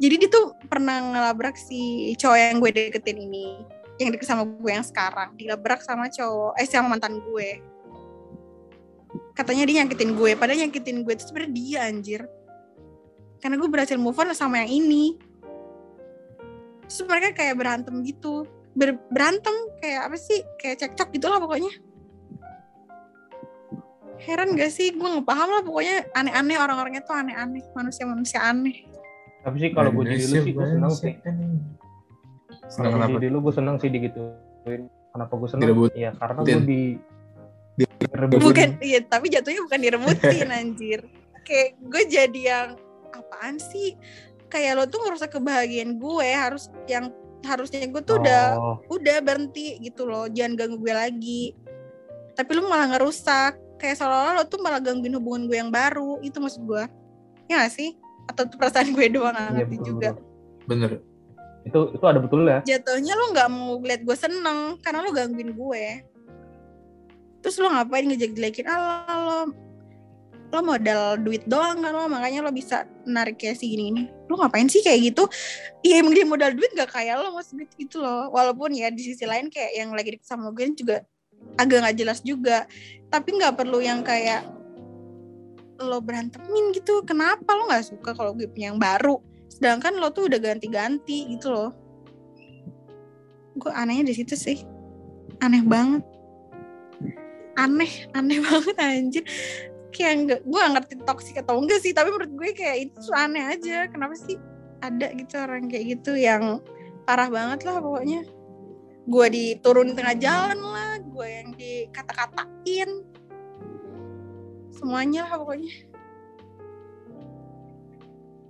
jadi 0.02 0.16
dia 0.18 0.30
tuh 0.34 0.58
pernah 0.66 0.98
ngelabrak 0.98 1.54
si 1.54 2.14
cowok 2.18 2.38
yang 2.38 2.58
gue 2.58 2.72
deketin 2.74 3.22
ini 3.22 3.62
yang 4.02 4.10
deket 4.14 4.26
sama 4.30 4.44
gue 4.46 4.72
yang 4.72 4.86
sekarang. 4.86 5.34
Dilabrak 5.38 5.82
sama 5.82 6.10
cowok 6.10 6.58
eh 6.58 6.68
sama 6.68 6.98
mantan 6.98 7.22
gue 7.22 7.62
katanya 9.42 9.64
dia 9.66 9.76
nyakitin 9.82 10.14
gue 10.14 10.32
padahal 10.38 10.60
nyakitin 10.62 10.98
gue 11.02 11.14
itu 11.14 11.24
sebenarnya 11.26 11.52
dia 11.52 11.80
anjir 11.84 12.22
karena 13.42 13.58
gue 13.58 13.66
berhasil 13.68 13.98
move 13.98 14.14
on 14.16 14.30
sama 14.32 14.62
yang 14.62 14.72
ini 14.80 15.18
terus 16.86 17.02
mereka 17.04 17.34
kayak 17.36 17.58
berantem 17.58 18.06
gitu 18.06 18.46
Ber- 18.72 19.02
berantem 19.10 19.52
kayak 19.82 20.08
apa 20.08 20.16
sih 20.16 20.40
kayak 20.56 20.80
cekcok 20.80 21.10
gitu 21.12 21.28
lah 21.28 21.42
pokoknya 21.42 21.74
heran 24.22 24.54
gak 24.54 24.70
sih 24.70 24.94
gue 24.94 25.02
nggak 25.04 25.26
paham 25.26 25.50
lah 25.50 25.62
pokoknya 25.62 26.06
aneh-aneh 26.14 26.56
orang-orangnya 26.56 27.02
tuh 27.02 27.18
aneh-aneh 27.18 27.66
manusia-manusia 27.74 28.40
aneh 28.40 28.86
Tapi 29.42 29.58
sih 29.58 29.74
kalau 29.74 29.90
gue 29.90 30.06
jadi 30.06 30.22
lu 30.22 30.36
sih 30.38 30.54
gue 30.54 30.66
seneng 30.70 30.94
sih. 30.94 31.14
Kalau 32.78 32.94
kenapa? 32.94 33.10
gue 33.10 33.18
jadi 33.18 33.28
lu 33.28 33.42
gue 33.42 33.50
seneng 33.50 33.76
sih 33.82 33.90
digituin. 33.90 34.82
Kenapa 34.86 35.34
gue 35.34 35.50
seneng? 35.50 35.66
Direbut- 35.66 35.94
Iya 35.98 36.14
karena 36.14 36.40
gue 36.40 36.62
di 36.62 36.82
direbutin. 38.02 38.42
bukan 38.42 38.70
iya 38.82 39.00
tapi 39.06 39.30
jatuhnya 39.30 39.62
bukan 39.66 39.80
direbutin 39.82 40.50
anjir. 40.60 41.00
Kayak 41.46 41.70
gue 41.82 42.04
jadi 42.10 42.42
yang 42.42 42.70
apaan 43.14 43.58
sih? 43.62 43.98
Kayak 44.52 44.74
lo 44.78 44.84
tuh 44.90 45.00
ngerusak 45.06 45.32
kebahagiaan 45.32 45.96
gue 45.98 46.28
harus 46.34 46.68
yang 46.90 47.14
harusnya 47.42 47.90
gue 47.90 48.02
tuh 48.06 48.22
udah 48.22 48.44
Oh, 48.54 48.78
udah 48.94 49.18
berhenti 49.26 49.82
gitu 49.82 50.06
loh 50.06 50.30
jangan 50.30 50.54
ganggu 50.60 50.78
gue 50.82 50.94
lagi. 50.94 51.44
Tapi 52.38 52.50
lu 52.58 52.68
malah 52.68 52.98
ngerusak. 52.98 53.58
Kayak 53.82 53.98
seolah-olah 53.98 54.34
lo 54.38 54.44
tuh 54.46 54.62
malah 54.62 54.78
gangguin 54.78 55.18
hubungan 55.18 55.50
gue 55.50 55.58
yang 55.58 55.74
baru 55.74 56.22
itu 56.22 56.38
maksud 56.38 56.62
gue. 56.70 56.84
Ya 57.50 57.66
gak 57.66 57.74
sih? 57.74 57.98
Atau 58.30 58.46
itu 58.46 58.56
perasaan 58.62 58.94
gue 58.94 59.08
doang 59.10 59.34
gak 59.34 59.42
iya 59.42 59.54
ngerti 59.58 59.76
betul, 59.82 59.88
juga. 59.90 60.10
Bener. 60.70 60.92
Itu 61.66 61.80
itu 61.94 62.06
ada 62.06 62.20
betul 62.22 62.42
ya. 62.46 62.60
jatuhnya 62.62 63.14
lo 63.18 63.26
nggak 63.34 63.50
mau 63.50 63.78
lihat 63.82 64.02
gue 64.06 64.18
seneng 64.18 64.78
karena 64.82 65.02
lo 65.02 65.10
gangguin 65.10 65.54
gue 65.54 65.84
terus 67.42 67.58
lo 67.60 67.68
ngapain 67.74 68.06
ngejek-jelekin? 68.08 68.66
Ah 68.70 69.18
lo 69.20 69.40
lo 70.52 70.60
modal 70.60 71.16
duit 71.24 71.48
doang 71.48 71.80
kan 71.80 71.96
lo 71.96 72.12
makanya 72.12 72.44
lo 72.44 72.52
bisa 72.52 72.84
narik 73.08 73.40
kayak 73.40 73.56
si 73.56 73.72
gini 73.72 73.88
ini 73.88 74.04
lo 74.28 74.36
ngapain 74.36 74.68
sih 74.68 74.84
kayak 74.84 75.12
gitu? 75.12 75.24
Iya 75.84 76.04
emang 76.04 76.14
dia 76.16 76.28
modal 76.28 76.52
duit 76.52 76.72
gak 76.76 76.92
kayak 76.92 77.24
lo 77.24 77.32
mas 77.36 77.52
duit 77.56 77.72
gitu 77.80 78.04
loh. 78.04 78.28
Walaupun 78.32 78.76
ya 78.76 78.92
di 78.92 79.00
sisi 79.00 79.24
lain 79.24 79.48
kayak 79.48 79.72
yang 79.80 79.96
lagi 79.96 80.20
deket 80.20 80.28
sama 80.28 80.52
gue 80.52 80.68
juga 80.76 81.08
agak 81.56 81.78
nggak 81.88 81.98
jelas 81.98 82.20
juga. 82.22 82.68
Tapi 83.08 83.30
nggak 83.40 83.64
perlu 83.64 83.80
yang 83.80 84.04
kayak 84.04 84.44
lo 85.80 86.04
berantemin 86.04 86.76
gitu. 86.76 87.00
Kenapa 87.08 87.56
lo 87.56 87.72
nggak 87.72 87.96
suka 87.96 88.12
kalau 88.12 88.36
gue 88.36 88.48
punya 88.52 88.76
yang 88.76 88.80
baru? 88.80 89.24
Sedangkan 89.48 90.00
lo 90.00 90.12
tuh 90.12 90.28
udah 90.28 90.40
ganti-ganti 90.40 91.32
gitu 91.32 91.48
loh. 91.52 91.72
Gue 93.56 93.72
anehnya 93.72 94.12
di 94.12 94.16
situ 94.20 94.36
sih. 94.36 94.64
Aneh 95.40 95.64
banget 95.64 96.04
aneh 97.60 98.08
aneh 98.16 98.40
banget 98.46 98.76
anjir 98.80 99.24
kayak 99.92 100.14
enggak 100.24 100.40
gue 100.48 100.60
gak 100.60 100.74
ngerti 100.80 100.94
toksik 101.04 101.38
atau 101.44 101.60
enggak 101.60 101.80
sih 101.84 101.92
tapi 101.92 102.10
menurut 102.12 102.32
gue 102.32 102.50
kayak 102.56 102.90
itu 102.90 103.12
aneh 103.12 103.44
aja 103.56 103.92
kenapa 103.92 104.16
sih 104.16 104.40
ada 104.82 105.12
gitu 105.14 105.36
orang 105.38 105.68
kayak 105.68 106.00
gitu 106.00 106.16
yang 106.16 106.64
parah 107.04 107.28
banget 107.28 107.68
lah 107.68 107.84
pokoknya 107.84 108.24
gue 109.10 109.28
diturunin 109.34 109.98
tengah 109.98 110.16
jalan 110.16 110.60
lah 110.62 110.96
gue 111.02 111.28
yang 111.28 111.50
dikata-katain 111.58 112.90
semuanya 114.72 115.28
lah 115.28 115.40
pokoknya 115.42 115.92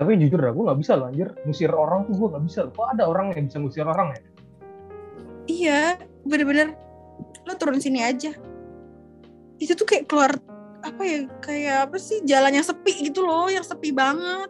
Tapi 0.02 0.18
jujur 0.18 0.42
gue 0.42 0.66
nggak 0.66 0.82
bisa 0.82 0.98
loh 0.98 1.14
anjir. 1.14 1.30
Ngusir 1.46 1.70
orang 1.70 2.10
tuh 2.10 2.18
gue 2.18 2.28
nggak 2.34 2.42
bisa. 2.50 2.66
loh. 2.66 2.74
Kok 2.74 2.98
ada 2.98 3.06
orang 3.06 3.38
yang 3.38 3.46
bisa 3.46 3.62
ngusir 3.62 3.86
orang 3.86 4.18
ya? 4.18 4.22
iya 5.52 5.98
bener-bener 6.24 6.78
lo 7.48 7.54
turun 7.58 7.82
sini 7.82 8.00
aja 8.00 8.32
itu 9.62 9.78
tuh 9.78 9.86
kayak 9.86 10.10
keluar 10.10 10.34
apa 10.82 11.02
ya 11.06 11.30
kayak 11.46 11.78
apa 11.86 11.98
sih 12.02 12.26
jalan 12.26 12.58
yang 12.58 12.66
sepi 12.66 13.14
gitu 13.14 13.22
loh 13.22 13.46
yang 13.46 13.62
sepi 13.62 13.94
banget. 13.94 14.50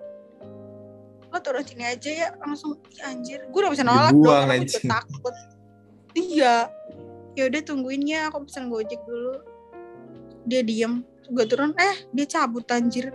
Lo 1.28 1.38
turun 1.43 1.68
sini 1.68 1.84
aja 1.84 2.07
ya 2.07 2.28
langsung 2.39 2.80
"Ih, 2.88 3.03
anjir 3.03 3.43
gue 3.51 3.59
udah 3.59 3.72
bisa 3.72 3.84
nolak 3.84 4.16
Dibuang, 4.16 4.47
dong 4.47 4.64
gue 4.64 4.88
takut. 4.88 5.36
Iya. 6.16 6.72
Ya 7.36 7.43
udah 7.47 7.62
tungguin 7.64 8.03
ya 8.07 8.32
aku 8.32 8.47
pesan 8.47 8.72
gojek 8.72 8.99
dulu. 9.03 9.43
Dia 10.47 10.64
diem 10.64 11.03
gue 11.32 11.45
turun 11.47 11.76
eh 11.76 12.07
dia 12.16 12.26
cabut 12.28 12.64
anjir. 12.72 13.12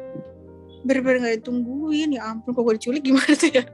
Bener-bener 0.84 1.32
gak 1.32 1.36
ditungguin 1.42 2.20
ya 2.20 2.28
ampun 2.28 2.53
kok 2.53 2.62
gue 2.62 2.76
diculik 2.76 3.03
gimana 3.09 3.32
tuh 3.32 3.51
ya? 3.57 3.64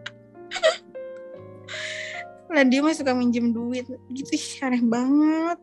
Lah 2.54 2.64
dia 2.66 2.80
mah 2.82 2.94
suka 2.94 3.14
minjem 3.14 3.50
duit. 3.50 3.86
Gitu 4.10 4.30
ih, 4.30 4.46
aneh 4.62 4.82
banget 4.86 5.58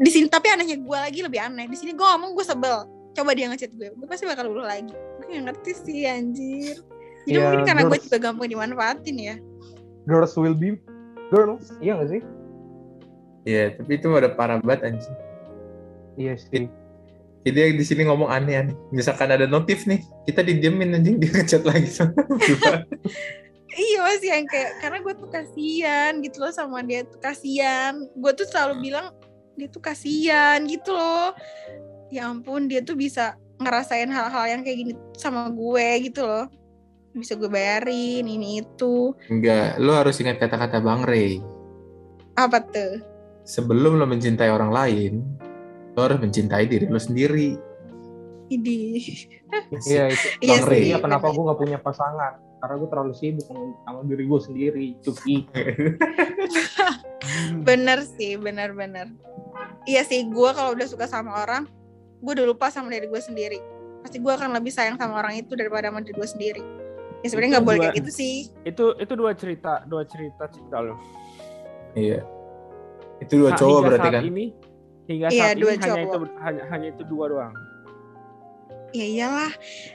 di 0.00 0.10
sini 0.10 0.26
tapi 0.30 0.48
anehnya 0.48 0.78
gue 0.80 0.98
lagi 0.98 1.20
lebih 1.20 1.40
aneh. 1.42 1.66
Di 1.68 1.76
sini 1.76 1.92
gue 1.92 2.06
ngomong 2.06 2.32
gue 2.36 2.46
sebel. 2.46 2.86
Coba 3.12 3.30
dia 3.36 3.48
ngechat 3.52 3.72
gue. 3.76 3.92
Gue 3.92 4.06
pasti 4.08 4.24
bakal 4.24 4.48
dulu 4.48 4.64
lagi. 4.64 4.92
Gue 4.92 5.26
gak 5.28 5.44
ngerti 5.52 5.72
sih 5.76 6.08
anjir. 6.08 6.76
Jadi 7.22 7.38
Ya, 7.38 7.44
mungkin 7.46 7.62
karena 7.68 7.82
gue 7.86 7.98
juga 8.02 8.18
gampang 8.18 8.48
dimanfaatin 8.50 9.16
ya. 9.20 9.34
Girls 10.08 10.34
will 10.34 10.56
be 10.56 10.80
girls. 11.30 11.70
Iya 11.78 12.00
gak 12.02 12.08
sih? 12.10 12.22
Iya, 13.42 13.64
tapi 13.74 13.98
itu 13.98 14.06
udah 14.06 14.32
parah 14.38 14.58
banget 14.62 14.94
anjing. 14.94 15.16
Iya 16.18 16.34
sih. 16.38 16.66
Jadi 17.42 17.58
yang 17.58 17.74
di 17.74 17.84
sini 17.86 18.02
ngomong 18.06 18.30
aneh-aneh. 18.30 18.74
Misalkan 18.94 19.34
ada 19.34 19.50
notif 19.50 19.82
nih, 19.86 19.98
kita 20.30 20.46
didiemin 20.46 20.94
anjing. 20.94 21.18
Dia 21.18 21.30
ngechat 21.30 21.62
lagi 21.66 21.90
sama 21.90 22.14
iya 23.72 24.04
masih 24.04 24.28
yang 24.28 24.44
kayak 24.52 24.84
karena 24.84 24.98
gue 25.00 25.14
tuh 25.16 25.28
kasihan 25.32 26.12
gitu 26.20 26.44
loh 26.44 26.52
sama 26.54 26.84
dia 26.86 27.02
tuh. 27.02 27.18
Kasihan. 27.18 27.98
Gue 28.14 28.32
tuh 28.36 28.46
selalu 28.46 28.90
bilang 28.90 29.10
dia 29.56 29.68
tuh 29.68 29.82
kasihan 29.84 30.60
gitu 30.64 30.92
loh 30.92 31.36
ya 32.08 32.28
ampun 32.28 32.68
dia 32.68 32.80
tuh 32.84 32.96
bisa 32.96 33.36
ngerasain 33.60 34.08
hal-hal 34.10 34.44
yang 34.58 34.60
kayak 34.64 34.78
gini 34.84 34.92
sama 35.16 35.48
gue 35.52 35.88
gitu 36.10 36.24
loh 36.24 36.48
bisa 37.12 37.36
gue 37.36 37.48
bayarin 37.48 38.24
ini 38.24 38.64
itu 38.64 39.12
Enggak, 39.28 39.76
lo 39.76 39.92
harus 39.92 40.16
ingat 40.20 40.40
kata-kata 40.40 40.80
Bang 40.80 41.04
Ray. 41.04 41.44
apa 42.32 42.64
tuh 42.64 43.12
Sebelum 43.42 43.98
lo 43.98 44.06
mencintai 44.06 44.54
orang 44.54 44.70
lain, 44.70 45.12
lo 45.98 46.00
harus 46.06 46.22
mencintai 46.22 46.62
diri 46.70 46.86
lo 46.86 46.98
sendiri. 46.98 47.58
ini 48.54 49.02
Iya 49.82 50.14
itu. 50.14 50.26
Iya 50.38 50.62
Bang 50.62 50.66
Ray. 50.70 50.82
Iya 50.94 50.98
kenapa 51.02 51.26
gue 51.34 51.42
nggak 51.42 51.58
punya 51.58 51.78
pasangan? 51.82 52.38
Karena 52.62 52.78
gue 52.78 52.88
terlalu 52.88 53.12
sibuk 53.12 53.42
sama, 53.42 53.74
sama 53.82 54.00
diri 54.06 54.24
gue 54.24 54.40
sendiri. 54.40 54.86
Cuki. 55.02 55.36
bener 57.62 58.02
sih 58.04 58.34
bener-bener 58.34 59.08
iya 59.84 60.02
sih 60.02 60.26
gue 60.26 60.50
kalau 60.52 60.74
udah 60.74 60.84
suka 60.84 61.06
sama 61.06 61.38
orang 61.38 61.64
gue 62.18 62.32
udah 62.34 62.46
lupa 62.46 62.68
sama 62.68 62.90
diri 62.90 63.06
gue 63.06 63.18
sendiri 63.18 63.58
pasti 64.02 64.18
gue 64.18 64.28
akan 64.28 64.52
lebih 64.52 64.70
sayang 64.70 64.98
sama 64.98 65.18
orang 65.18 65.38
itu 65.38 65.54
daripada 65.54 65.90
sama 65.90 66.02
diri 66.02 66.12
gue 66.12 66.28
sendiri 66.28 66.62
ya 67.22 67.26
sebenarnya 67.30 67.50
nggak 67.56 67.66
boleh 67.66 67.80
kayak 67.80 67.96
gitu 68.02 68.10
sih 68.10 68.34
itu 68.66 68.84
itu 68.98 69.12
dua 69.14 69.32
cerita 69.32 69.86
dua 69.86 70.02
cerita 70.02 70.50
cinta 70.50 70.82
lo 70.82 70.98
Iya. 71.92 72.24
Itu 73.20 73.44
dua 73.44 73.52
cowok 73.52 73.80
berarti 73.84 74.08
saat 74.08 74.16
kan? 74.16 74.22
ini 74.24 74.44
hingga 75.04 75.28
Iya, 75.28 75.44
saat 75.44 75.56
dua 75.60 75.70
ini 75.70 75.78
hanya 75.78 75.86
cowok. 75.92 76.08
itu 76.08 76.18
hanya, 76.40 76.62
hanya 76.72 76.86
itu 76.88 77.02
dua 77.04 77.24
doang 77.28 77.52
ya 78.92 79.06
iyalah 79.08 79.52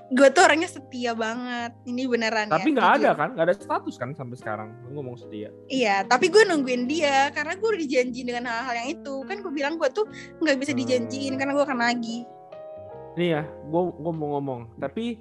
gue 0.10 0.28
tuh 0.34 0.42
orangnya 0.42 0.70
setia 0.70 1.14
banget 1.14 1.72
ini 1.86 2.10
beneran 2.10 2.50
tapi 2.50 2.74
ya 2.74 2.76
nggak 2.78 2.90
ada 2.90 2.98
jujur. 2.98 3.16
kan 3.16 3.30
nggak 3.38 3.46
ada 3.46 3.56
status 3.56 3.96
kan 4.02 4.10
sampai 4.18 4.38
sekarang 4.38 4.70
Lu 4.90 5.00
ngomong 5.02 5.18
setia 5.22 5.50
iya 5.70 6.02
tapi 6.04 6.34
gue 6.34 6.44
nungguin 6.50 6.90
dia 6.90 7.30
karena 7.32 7.54
gue 7.56 7.68
udah 7.70 7.82
dijanjiin 7.82 8.28
dengan 8.28 8.50
hal-hal 8.50 8.76
yang 8.86 8.90
itu 8.98 9.16
kan 9.30 9.40
gue 9.40 9.54
bilang 9.54 9.78
gue 9.78 9.90
tuh 9.94 10.10
nggak 10.42 10.58
bisa 10.58 10.74
dijanjiin 10.74 11.38
karena 11.38 11.54
gue 11.54 11.66
akan 11.66 11.80
nagih 11.80 12.26
Nih 13.18 13.34
ya, 13.34 13.44
gue 13.50 13.82
gue 13.98 14.14
mau 14.14 14.38
ngomong, 14.38 14.78
tapi 14.78 15.18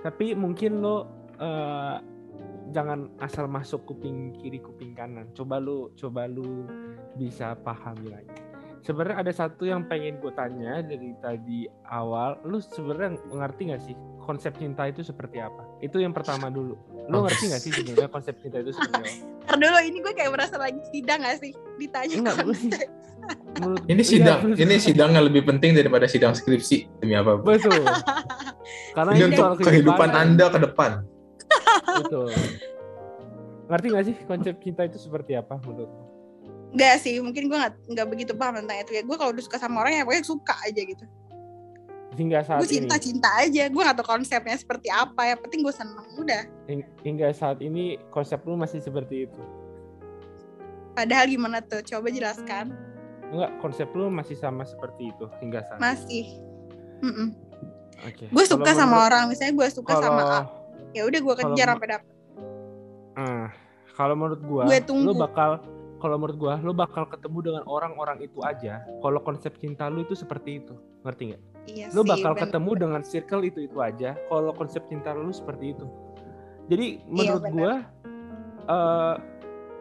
tapi 0.00 0.32
mungkin 0.32 0.80
lo 0.80 1.04
eh, 1.36 1.96
jangan 2.72 3.12
asal 3.20 3.44
masuk 3.44 3.84
kuping 3.84 4.32
kiri 4.40 4.56
kuping 4.56 4.96
kanan. 4.96 5.28
Coba 5.36 5.60
lu 5.60 5.92
coba 6.00 6.24
lu 6.24 6.64
bisa 7.20 7.52
pahami 7.60 8.08
lagi. 8.08 8.40
Sebenarnya 8.82 9.16
ada 9.18 9.32
satu 9.32 9.62
yang 9.62 9.84
pengen 9.84 10.18
gue 10.18 10.30
tanya 10.30 10.78
dari 10.80 11.16
tadi 11.18 11.58
awal, 11.84 12.38
lu 12.42 12.58
sebenarnya 12.58 13.16
ngerti 13.28 13.62
gak 13.68 13.82
sih 13.82 13.94
konsep 14.20 14.54
cinta 14.54 14.84
itu 14.84 15.00
seperti 15.00 15.38
apa? 15.38 15.62
Itu 15.78 15.98
yang 15.98 16.10
pertama 16.10 16.48
dulu. 16.48 16.74
Lu 17.06 17.22
ngerti 17.22 17.48
gak 17.48 17.62
sih 17.62 17.70
sebenarnya 17.70 18.06
konsep 18.06 18.36
cinta 18.38 18.58
itu 18.58 18.70
seperti 18.70 18.94
apa? 18.94 19.10
Ntar 19.46 19.56
dulu 19.56 19.78
ini 19.80 19.98
gue 20.02 20.12
kayak 20.12 20.30
merasa 20.30 20.56
lagi 20.56 20.80
sidang 20.90 21.22
gak 21.22 21.38
sih 21.38 21.52
ditanya 21.78 22.14
Enggak. 22.14 22.36
Menurut- 23.56 23.84
Ini 23.84 24.02
sidang, 24.02 24.38
menurut- 24.40 24.60
ini 24.60 24.74
sidangnya 24.76 25.20
lebih 25.20 25.42
penting 25.42 25.74
daripada 25.74 26.06
sidang 26.06 26.30
skripsi 26.30 27.02
demi 27.02 27.14
apa? 27.14 27.38
Betul. 27.38 27.82
Karena 28.96 29.10
Ini 29.12 29.22
ini 29.24 29.34
untuk 29.34 29.62
kehidupan. 29.62 30.08
Anda 30.12 30.46
ke 30.46 30.58
depan. 30.60 30.90
Betul. 32.02 32.30
Ngerti 33.66 33.86
gak 33.90 34.04
sih 34.04 34.16
konsep 34.24 34.54
cinta 34.62 34.86
itu 34.86 34.94
seperti 34.96 35.34
apa 35.34 35.58
menurut 35.58 35.90
Enggak 36.76 37.00
sih 37.00 37.16
mungkin 37.18 37.48
gue 37.48 37.56
nggak 37.56 37.74
nggak 37.88 38.06
begitu 38.06 38.32
paham 38.36 38.60
tentang 38.60 38.76
itu. 38.78 38.92
Ya 38.92 39.02
gue 39.02 39.16
kalau 39.16 39.32
udah 39.32 39.40
suka 39.40 39.56
sama 39.56 39.80
orang 39.80 39.96
ya 39.96 40.04
pokoknya 40.04 40.24
suka 40.24 40.54
aja 40.60 40.76
gitu. 40.78 41.04
Hingga 42.12 42.38
saat 42.44 42.60
gue 42.60 42.68
ini. 42.68 42.76
cinta 42.84 42.96
cinta 43.00 43.28
aja 43.34 43.64
gue 43.64 43.80
nggak 43.80 43.96
tahu 43.96 44.08
konsepnya 44.12 44.56
seperti 44.56 44.88
apa. 44.88 45.20
Ya 45.24 45.34
penting 45.34 45.64
gue 45.64 45.72
seneng 45.72 46.04
udah. 46.14 46.44
Hing- 46.68 46.92
hingga 47.00 47.32
saat 47.32 47.58
ini 47.58 47.96
konsep 48.08 48.44
lu 48.44 48.54
masih 48.54 48.78
seperti 48.78 49.24
itu? 49.24 49.40
Padahal 50.92 51.24
gimana 51.26 51.60
tuh? 51.60 51.80
Coba 51.80 52.08
jelaskan. 52.08 52.72
Enggak 53.26 53.56
konsep 53.58 53.88
lu 53.92 54.08
masih 54.08 54.36
sama 54.36 54.62
seperti 54.62 55.10
itu 55.10 55.24
hingga 55.40 55.64
saat 55.64 55.76
ini. 55.76 55.82
masih. 55.82 56.24
Mm-mm. 57.00 57.28
Oke. 58.04 58.28
gue 58.28 58.44
suka 58.44 58.60
Kalau 58.62 58.76
sama 58.76 58.88
menurut- 58.92 59.08
orang 59.08 59.22
misalnya 59.28 59.54
gue 59.56 59.68
suka 59.72 59.92
sama 59.96 60.22
A. 60.22 60.40
Ya 60.92 61.02
udah 61.04 61.20
gue 61.20 61.34
kejar 61.34 61.66
sampai 61.72 61.88
dapet. 61.90 62.08
Ah, 63.16 63.48
kalau 63.92 64.12
menurut 64.12 64.40
gua, 64.44 64.62
Gue 64.64 64.80
lu 64.94 65.12
bakal 65.12 65.60
kalau 65.96 66.16
menurut 66.20 66.36
gua, 66.36 66.54
lu 66.60 66.76
bakal 66.76 67.08
ketemu 67.08 67.38
dengan 67.52 67.62
orang-orang 67.64 68.20
itu 68.20 68.40
aja. 68.44 68.84
Kalau 69.00 69.20
konsep 69.24 69.56
cinta 69.56 69.88
lu 69.88 70.04
itu 70.04 70.12
seperti 70.12 70.60
itu, 70.64 70.74
ngerti 71.02 71.34
nggak? 71.34 71.42
iya 71.66 71.90
sih, 71.90 71.98
bakal 72.06 72.32
bener. 72.38 72.42
ketemu 72.46 72.70
dengan 72.78 73.02
circle 73.02 73.42
itu 73.42 73.58
itu 73.66 73.78
aja. 73.82 74.14
Kalau 74.30 74.52
konsep 74.54 74.86
cinta 74.86 75.10
lu 75.16 75.34
seperti 75.34 75.74
itu. 75.74 75.86
Jadi 76.70 77.02
menurut 77.06 77.42
benar. 77.42 77.54
gua, 77.54 77.72
eh 78.66 79.14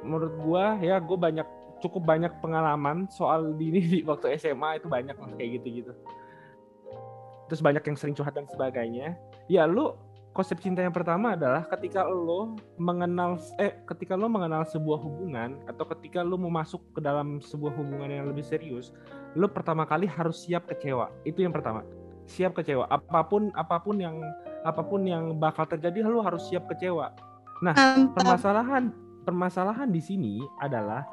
menurut 0.05 0.33
gua 0.37 0.65
ya 0.81 1.01
gue 1.01 1.17
banyak 1.17 1.47
cukup 1.81 2.05
banyak 2.05 2.31
pengalaman 2.39 3.09
soal 3.09 3.57
ini 3.57 3.81
di 3.81 3.99
waktu 4.05 4.37
SMA 4.37 4.81
itu 4.81 4.87
banyak 4.89 5.17
lah 5.17 5.31
kayak 5.37 5.61
gitu-gitu. 5.61 5.93
Terus 7.45 7.61
banyak 7.61 7.83
yang 7.85 7.97
sering 7.97 8.15
curhat 8.17 8.33
dan 8.33 8.49
sebagainya. 8.49 9.13
Ya 9.45 9.69
lu 9.69 9.93
konsep 10.35 10.59
cinta 10.59 10.83
yang 10.83 10.91
pertama 10.91 11.39
adalah 11.39 11.63
ketika 11.71 12.03
lo 12.03 12.59
mengenal 12.75 13.39
eh 13.55 13.79
ketika 13.87 14.19
lo 14.19 14.27
mengenal 14.27 14.67
sebuah 14.67 14.99
hubungan 14.99 15.55
atau 15.63 15.87
ketika 15.95 16.27
lo 16.27 16.35
mau 16.35 16.51
masuk 16.51 16.83
ke 16.91 16.99
dalam 16.99 17.39
sebuah 17.39 17.71
hubungan 17.71 18.11
yang 18.11 18.27
lebih 18.27 18.43
serius, 18.43 18.91
lo 19.31 19.47
pertama 19.47 19.87
kali 19.87 20.03
harus 20.03 20.43
siap 20.43 20.67
kecewa. 20.67 21.07
Itu 21.23 21.39
yang 21.39 21.55
pertama. 21.55 21.87
Siap 22.27 22.51
kecewa. 22.51 22.83
Apa 22.91 23.23
pun 23.23 23.47
apa 23.55 23.79
pun 23.79 23.95
yang 23.95 24.19
apa 24.67 24.83
pun 24.83 25.07
yang 25.07 25.39
bakal 25.39 25.63
terjadi 25.63 26.03
lo 26.03 26.19
harus 26.19 26.43
siap 26.51 26.67
kecewa. 26.67 27.15
Mantap. 27.63 28.11
Permasalahan 28.19 28.91
permasalahan 29.23 29.87
di 29.87 30.03
sini 30.03 30.43
adalah 30.59 31.07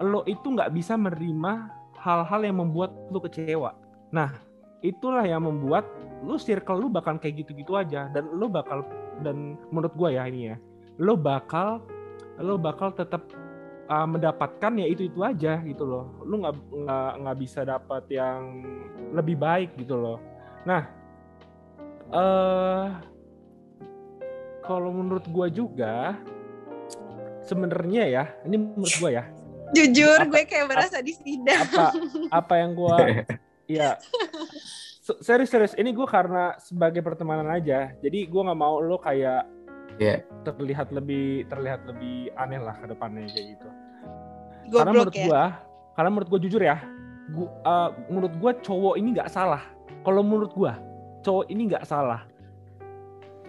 lo 0.00 0.24
itu 0.24 0.56
nggak 0.56 0.72
bisa 0.72 0.96
menerima 0.96 1.68
hal-hal 2.00 2.40
yang 2.40 2.64
membuat 2.64 2.96
lo 3.12 3.20
kecewa. 3.20 3.76
Nah, 4.08 4.32
itulah 4.84 5.24
yang 5.24 5.48
membuat 5.48 5.88
lu 6.20 6.36
circle 6.36 6.76
lu 6.76 6.92
bakal 6.92 7.16
kayak 7.16 7.40
gitu-gitu 7.40 7.72
aja. 7.74 8.12
Dan 8.12 8.28
lu 8.36 8.52
bakal 8.52 8.84
dan 9.24 9.56
menurut 9.72 9.96
gua 9.96 10.12
ya 10.12 10.28
ini 10.28 10.52
ya 10.52 10.56
lu 11.00 11.18
bakal 11.18 11.82
lu 12.38 12.54
bakal 12.54 12.94
tetap 12.94 13.26
uh, 13.90 14.06
mendapatkan 14.06 14.72
ya 14.78 14.86
itu 14.86 15.08
itu 15.10 15.24
aja 15.24 15.58
gitu 15.64 15.82
loh. 15.82 16.12
Lu 16.22 16.38
nggak 16.44 16.54
nggak 16.54 17.10
nggak 17.24 17.36
bisa 17.40 17.60
dapat 17.66 18.04
yang 18.12 18.62
lebih 19.10 19.34
baik 19.40 19.74
gitu 19.80 19.96
loh. 19.98 20.18
Nah 20.68 20.82
eh 22.14 22.86
kalau 24.64 24.90
menurut 24.92 25.24
gua 25.28 25.46
juga 25.50 26.16
sebenarnya 27.44 28.02
ya 28.08 28.24
ini 28.44 28.56
menurut 28.60 28.94
gua 29.00 29.10
ya. 29.10 29.24
Jujur 29.74 30.22
Apa- 30.22 30.30
gue 30.30 30.42
kayak 30.46 30.66
berasa 30.70 31.02
di 31.02 31.12
sidang. 31.18 31.66
apa 31.66 31.90
apa 32.30 32.54
yang 32.62 32.78
gua 32.78 32.94
ya 33.66 33.96
se- 35.06 35.20
serius 35.20 35.50
serius. 35.50 35.74
Ini 35.74 35.92
gue 35.92 36.06
karena 36.08 36.56
sebagai 36.58 37.00
pertemanan 37.00 37.48
aja 37.48 37.92
jadi 37.98 38.18
gue 38.24 38.40
nggak 38.44 38.58
mau 38.58 38.80
lo 38.80 38.96
kayak 38.96 39.48
Iya. 39.94 40.26
terlihat 40.42 40.90
lebih 40.90 41.46
terlihat 41.46 41.86
lebih 41.86 42.34
aneh 42.34 42.58
lah 42.58 42.74
ke 42.74 42.90
depannya 42.90 43.30
kayak 43.30 43.46
gitu. 43.54 43.68
Karena 44.74 44.90
menurut 44.90 45.14
ya? 45.14 45.22
gua 45.22 45.42
karena 45.94 46.10
menurut 46.10 46.28
gua 46.34 46.40
jujur 46.42 46.62
ya 46.66 46.76
gua, 47.30 47.46
eh, 47.62 47.88
menurut 48.10 48.34
gua 48.42 48.52
cowok 48.58 48.94
ini 48.98 49.08
nggak 49.14 49.30
salah. 49.30 49.62
Kalau 50.02 50.26
menurut 50.26 50.50
gua 50.50 50.82
cowok 51.22 51.46
ini 51.46 51.70
nggak 51.70 51.86
salah. 51.86 52.26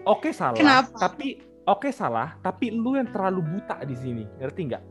Oke 0.05 0.30
salah 0.30 0.53
Kenapa? 0.53 0.93
tapi 1.01 1.41
oke 1.66 1.89
salah 1.89 2.38
tapi 2.45 2.70
lu 2.70 2.93
yang 2.93 3.09
terlalu 3.09 3.41
buta 3.41 3.82
di 3.82 3.95
sini. 3.97 4.24
Ngerti 4.38 4.61
nggak? 4.70 4.84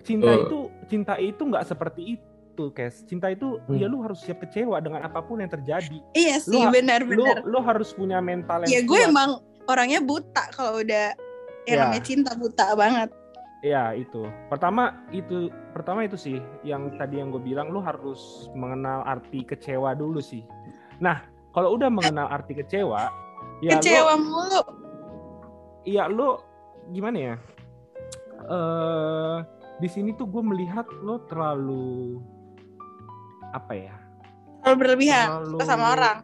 Cinta 0.00 0.32
Betul. 0.32 0.40
itu 0.48 0.58
cinta 0.88 1.14
itu 1.20 1.42
nggak 1.44 1.64
seperti 1.68 2.02
itu 2.16 2.24
Kes 2.72 3.04
cinta 3.04 3.28
itu 3.28 3.60
Hmm. 3.64 3.76
ya 3.76 3.86
lu 3.86 4.00
harus 4.00 4.20
siap 4.20 4.40
kecewa 4.40 4.80
dengan 4.80 5.02
apa 5.02 5.20
pun 5.20 5.38
yang 5.38 5.48
terjadi 5.48 6.00
iya 6.12 6.36
sih 6.36 6.52
Lu- 6.52 6.64
lu 6.64 6.72
benar-benar 6.72 7.36
lu 7.44 7.58
harus 7.60 7.92
punya 7.92 8.18
mental 8.18 8.64
yang 8.64 8.70
ya 8.70 8.80
gue 8.82 8.96
kuat. 8.96 9.08
emang 9.08 9.30
orangnya 9.64 10.00
buta 10.00 10.44
kalau 10.50 10.80
udah 10.80 11.12
ya 11.62 11.68
Ya. 11.68 11.76
namanya 11.82 12.02
cinta 12.02 12.32
buta 12.32 12.72
banget 12.72 13.10
Ya 13.60 13.90
itu. 13.90 14.22
Pertama 14.46 14.94
itu 15.10 15.48
pertama 15.72 16.04
itu 16.04 16.14
sih 16.14 16.38
yang 16.62 16.92
tadi 16.94 17.18
yang 17.18 17.28
gue 17.28 17.40
bilang 17.40 17.68
lu 17.68 17.80
harus 17.80 18.46
mengenal 18.52 19.02
arti 19.02 19.42
kecewa 19.42 19.90
dulu 19.92 20.22
sih. 20.22 20.44
Nah 21.00 21.24
kalau 21.50 21.74
udah 21.74 21.88
mengenal 21.88 22.28
arti 22.28 22.52
kecewa, 22.54 23.10
ya 23.58 23.74
kecewa 23.74 24.12
lu, 24.14 24.22
mulu 24.22 24.60
ya 25.82 26.06
lu 26.06 26.38
gimana 26.88 27.18
ya? 27.18 27.34
Eh 28.44 29.36
di 29.76 29.88
sini 29.88 30.14
tuh 30.14 30.24
gue 30.26 30.40
melihat 30.40 30.86
lo 31.00 31.20
terlalu 31.26 32.20
apa 33.56 33.72
ya? 33.74 33.96
terlalu 34.62 34.76
berlebihan 34.82 35.26
Terlalu- 35.30 35.50
suka 35.56 35.64
sama 35.64 35.86
orang 35.94 36.16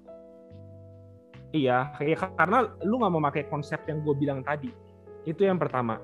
Iya, 1.53 1.93
ya 2.01 2.17
karena 2.33 2.65
lu 2.81 2.97
nggak 2.97 3.13
memakai 3.13 3.45
konsep 3.53 3.85
yang 3.85 4.01
gue 4.01 4.17
bilang 4.17 4.41
tadi. 4.41 4.73
Itu 5.29 5.45
yang 5.45 5.61
pertama. 5.61 6.01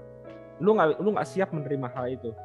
Lu 0.60 0.76
nggak 0.76 1.00
lu 1.00 1.16
nggak 1.16 1.24
siap 1.24 1.56
menerima 1.56 1.88
hal 1.96 2.12
itu. 2.12 2.36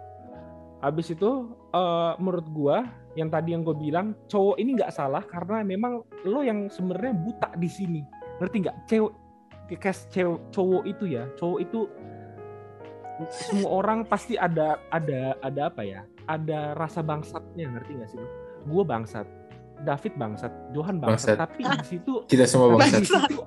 Habis 0.79 1.11
itu 1.11 1.51
eh, 1.75 2.13
menurut 2.15 2.47
gua 2.47 2.87
yang 3.19 3.27
tadi 3.27 3.51
yang 3.53 3.67
gue 3.67 3.75
bilang 3.75 4.15
cowok 4.31 4.55
ini 4.55 4.79
nggak 4.79 4.95
salah 4.95 5.19
karena 5.27 5.61
memang 5.67 5.99
lo 6.23 6.41
yang 6.47 6.71
sebenarnya 6.71 7.11
buta 7.11 7.49
di 7.59 7.67
sini. 7.67 8.01
Ngerti 8.39 8.55
nggak? 8.63 8.77
Cewek 8.87 9.13
kayak 9.83 9.99
cewek 10.07 10.39
cowok 10.55 10.83
itu 10.87 11.03
ya, 11.11 11.27
cowok 11.35 11.59
itu 11.59 11.79
semua 13.29 13.83
orang 13.83 14.07
pasti 14.07 14.39
ada 14.39 14.79
ada 14.95 15.35
ada 15.43 15.61
apa 15.67 15.83
ya? 15.83 16.07
Ada 16.23 16.71
rasa 16.79 17.03
bangsatnya, 17.03 17.67
ngerti 17.67 17.99
nggak 17.99 18.09
sih 18.15 18.19
lo? 18.23 18.42
Gue 18.63 18.83
bangsat, 18.83 19.27
David 19.81 20.13
bangsat, 20.15 20.51
Johan 20.71 20.97
bangsat, 20.97 21.35
Bangsat. 21.35 21.37
tapi 21.37 21.61
di 21.61 21.85
situ 21.85 22.13
Kita 22.25 22.43
semua 22.45 22.67
tapi 22.69 22.79
bangsat. 22.79 22.99
di 22.99 23.07
situ 23.07 23.37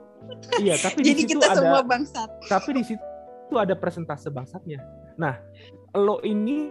iya 0.59 0.75
tapi 0.77 0.99
jadi 1.01 1.13
di 1.13 1.23
situ 1.23 1.33
kita 1.33 1.47
ada 1.47 1.57
semua 1.57 1.81
bangsat 1.83 2.29
tapi 2.45 2.71
di 2.73 2.85
situ 2.85 3.05
ada 3.53 3.73
persentase 3.73 4.29
bangsatnya 4.29 4.83
nah 5.15 5.39
lo 5.95 6.21
ini 6.21 6.69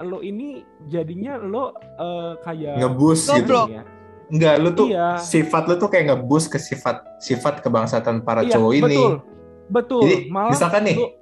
lo 0.00 0.22
ini 0.22 0.62
jadinya 0.86 1.36
lo 1.36 1.74
eh, 1.76 2.32
kayak 2.40 2.78
Ngebus 2.78 3.28
gitu. 3.28 3.52
Ya 3.68 3.84
Enggak, 4.30 4.54
lu 4.56 4.70
tuh 4.70 4.86
Iya. 4.88 5.18
sifat 5.18 5.66
lu 5.66 5.74
tuh 5.74 5.90
kayak 5.90 6.06
ngebus 6.08 6.46
ke 6.46 6.56
sifat 6.56 7.02
sifat 7.18 7.60
kebangsatan 7.60 8.22
para 8.22 8.46
iya, 8.46 8.54
cowok 8.54 8.72
ini. 8.72 8.86
betul 8.86 9.12
betul 9.66 10.02
Jadi, 10.06 10.16
malah 10.30 10.50
misalkan 10.54 10.82
nih, 10.86 10.96
lo- 10.96 11.12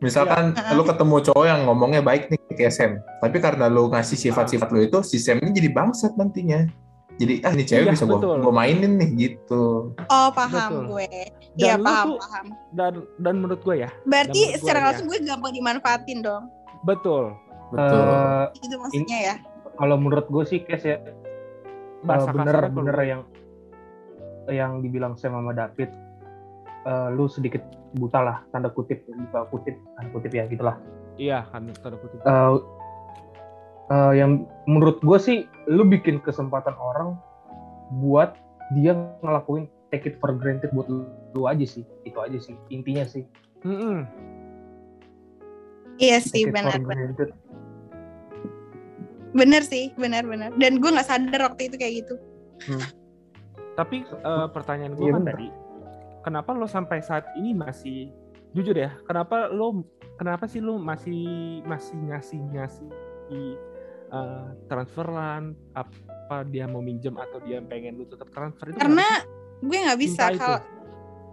Misalkan 0.00 0.52
Iya. 0.52 0.72
lu 0.72 0.82
ketemu 0.82 1.16
cowok 1.22 1.44
yang 1.44 1.60
ngomongnya 1.64 2.00
baik 2.00 2.26
nih 2.26 2.40
ke 2.50 2.66
Sam, 2.66 2.92
tapi 3.20 3.36
karena 3.36 3.68
lu 3.68 3.86
ngasih 3.86 4.16
sifat-sifat 4.18 4.68
lu 4.68 4.80
itu, 4.82 4.98
si 5.02 5.16
Sam 5.16 5.36
ini 5.38 5.52
jadi 5.52 5.68
bangsat 5.70 6.16
nantinya. 6.16 6.64
Jadi 7.14 7.44
ah 7.44 7.52
ini 7.52 7.62
cewek 7.62 7.84
Iya, 7.84 7.92
bisa 7.92 8.04
gua, 8.04 8.16
betul. 8.16 8.36
gua 8.40 8.54
mainin 8.54 8.96
nih 8.96 9.10
gitu. 9.14 9.92
oh 9.92 10.28
paham 10.32 10.70
Betul. 10.72 10.84
gue 10.88 11.08
Dan 11.52 11.58
iya 11.58 11.74
paham 11.76 12.06
tuh- 12.06 12.18
paham 12.18 12.46
dan 12.72 12.92
dan 13.18 13.34
menurut 13.36 13.60
gue 13.60 13.76
ya 13.78 13.90
berarti 14.02 14.40
gue 14.46 14.56
secara 14.56 14.78
ya. 14.78 14.84
langsung 14.86 15.06
gue 15.06 15.20
gampang 15.20 15.52
dimanfaatin 15.52 16.18
dong 16.20 16.48
betul 16.82 17.36
Betul. 17.68 18.08
Eh, 18.08 18.44
itu 18.58 18.74
maksudnya 18.74 19.18
ya 19.20 19.34
kalau 19.76 19.96
menurut 19.96 20.26
gue 20.26 20.44
sih 20.44 20.64
Kes 20.64 20.80
ya 20.82 20.96
Eh, 20.96 21.04
bener 22.00 22.24
kasarnya 22.24 22.72
bener 22.72 22.96
yang 23.04 23.22
yang 24.48 24.72
dibilang 24.80 25.12
Sam 25.14 25.36
sama 25.36 25.52
David 25.52 25.92
eh, 26.86 27.08
lu 27.12 27.26
sedikit 27.26 27.60
buta 27.98 28.20
lah 28.22 28.36
tanda 28.54 28.70
kutip 28.70 29.02
buka 29.08 29.50
kutip 29.50 29.74
tanda 29.98 30.08
kutip 30.14 30.32
ya 30.32 30.46
gitulah. 30.46 30.76
Iya 31.18 31.44
kan 31.50 31.68
tanda 31.82 31.96
kutip. 31.98 32.18
Eh, 32.22 32.50
eh, 33.90 34.12
yang 34.16 34.46
menurut 34.70 35.02
gue 35.02 35.18
sih 35.18 35.38
lu 35.66 35.84
bikin 35.84 36.22
kesempatan 36.22 36.74
orang 36.78 37.18
buat 37.98 38.38
dia 38.78 38.94
ngelakuin 39.26 39.66
take 39.90 40.06
it 40.06 40.14
for 40.22 40.30
granted 40.30 40.70
buat 40.70 40.86
lu, 40.86 41.02
lu 41.34 41.50
aja 41.50 41.66
sih 41.66 41.82
itu 42.06 42.18
aja 42.22 42.38
sih 42.38 42.54
intinya 42.70 43.02
sih. 43.02 43.26
Mm-mm. 43.66 44.08
iya 46.00 46.16
sih 46.16 46.48
benar 46.48 46.80
bener 49.36 49.62
sih 49.62 49.92
benar 50.00 50.24
benar. 50.24 50.50
Dan 50.56 50.80
gue 50.80 50.90
nggak 50.90 51.06
sadar 51.06 51.40
waktu 51.50 51.68
itu 51.68 51.76
kayak 51.76 51.94
gitu. 52.06 52.14
Tapi 53.76 54.02
eh, 54.06 54.46
pertanyaan 54.54 54.94
gue 54.96 55.06
Iya, 55.06 55.12
kan 55.18 55.22
bener. 55.22 55.34
tadi, 55.36 55.46
kenapa 56.24 56.52
lo 56.52 56.68
sampai 56.68 57.00
saat 57.00 57.26
ini 57.36 57.56
masih 57.56 58.12
jujur 58.52 58.76
ya? 58.76 58.92
Kenapa 59.04 59.48
lo 59.48 59.84
kenapa 60.20 60.44
sih 60.46 60.60
lo 60.60 60.76
masih 60.76 61.60
masih 61.64 61.96
ngasih 62.08 62.40
ngasih 62.54 62.90
eh, 64.10 64.46
transferan? 64.68 65.54
Apa 65.72 66.46
dia 66.46 66.70
mau 66.70 66.82
minjem 66.84 67.14
atau 67.18 67.42
dia 67.42 67.58
pengen 67.64 67.98
lu 67.98 68.06
tetap 68.06 68.30
transfer 68.30 68.70
itu? 68.70 68.78
karena 68.78 69.08
gue 69.60 69.78
nggak 69.82 70.00
bisa 70.00 70.24
kalau 70.38 70.60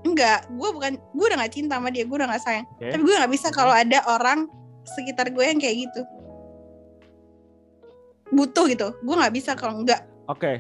enggak 0.04 0.46
gue 0.52 0.70
bukan 0.74 0.94
gue 0.98 1.26
udah 1.26 1.38
nggak 1.38 1.54
cinta 1.54 1.80
sama 1.80 1.90
dia 1.90 2.04
gue 2.06 2.18
udah 2.18 2.30
nggak 2.30 2.44
sayang 2.44 2.66
Oke. 2.76 2.92
tapi 2.92 3.02
gue 3.06 3.16
nggak 3.16 3.34
bisa 3.34 3.48
kalau 3.54 3.74
ada 3.74 4.00
orang 4.10 4.50
sekitar 4.84 5.32
gue 5.32 5.44
yang 5.44 5.60
kayak 5.62 5.88
gitu 5.88 6.02
butuh 8.34 8.66
gitu 8.68 8.88
gue 8.94 9.16
nggak 9.16 9.34
bisa 9.36 9.56
kalau 9.56 9.80
enggak 9.80 10.04
Oke. 10.28 10.60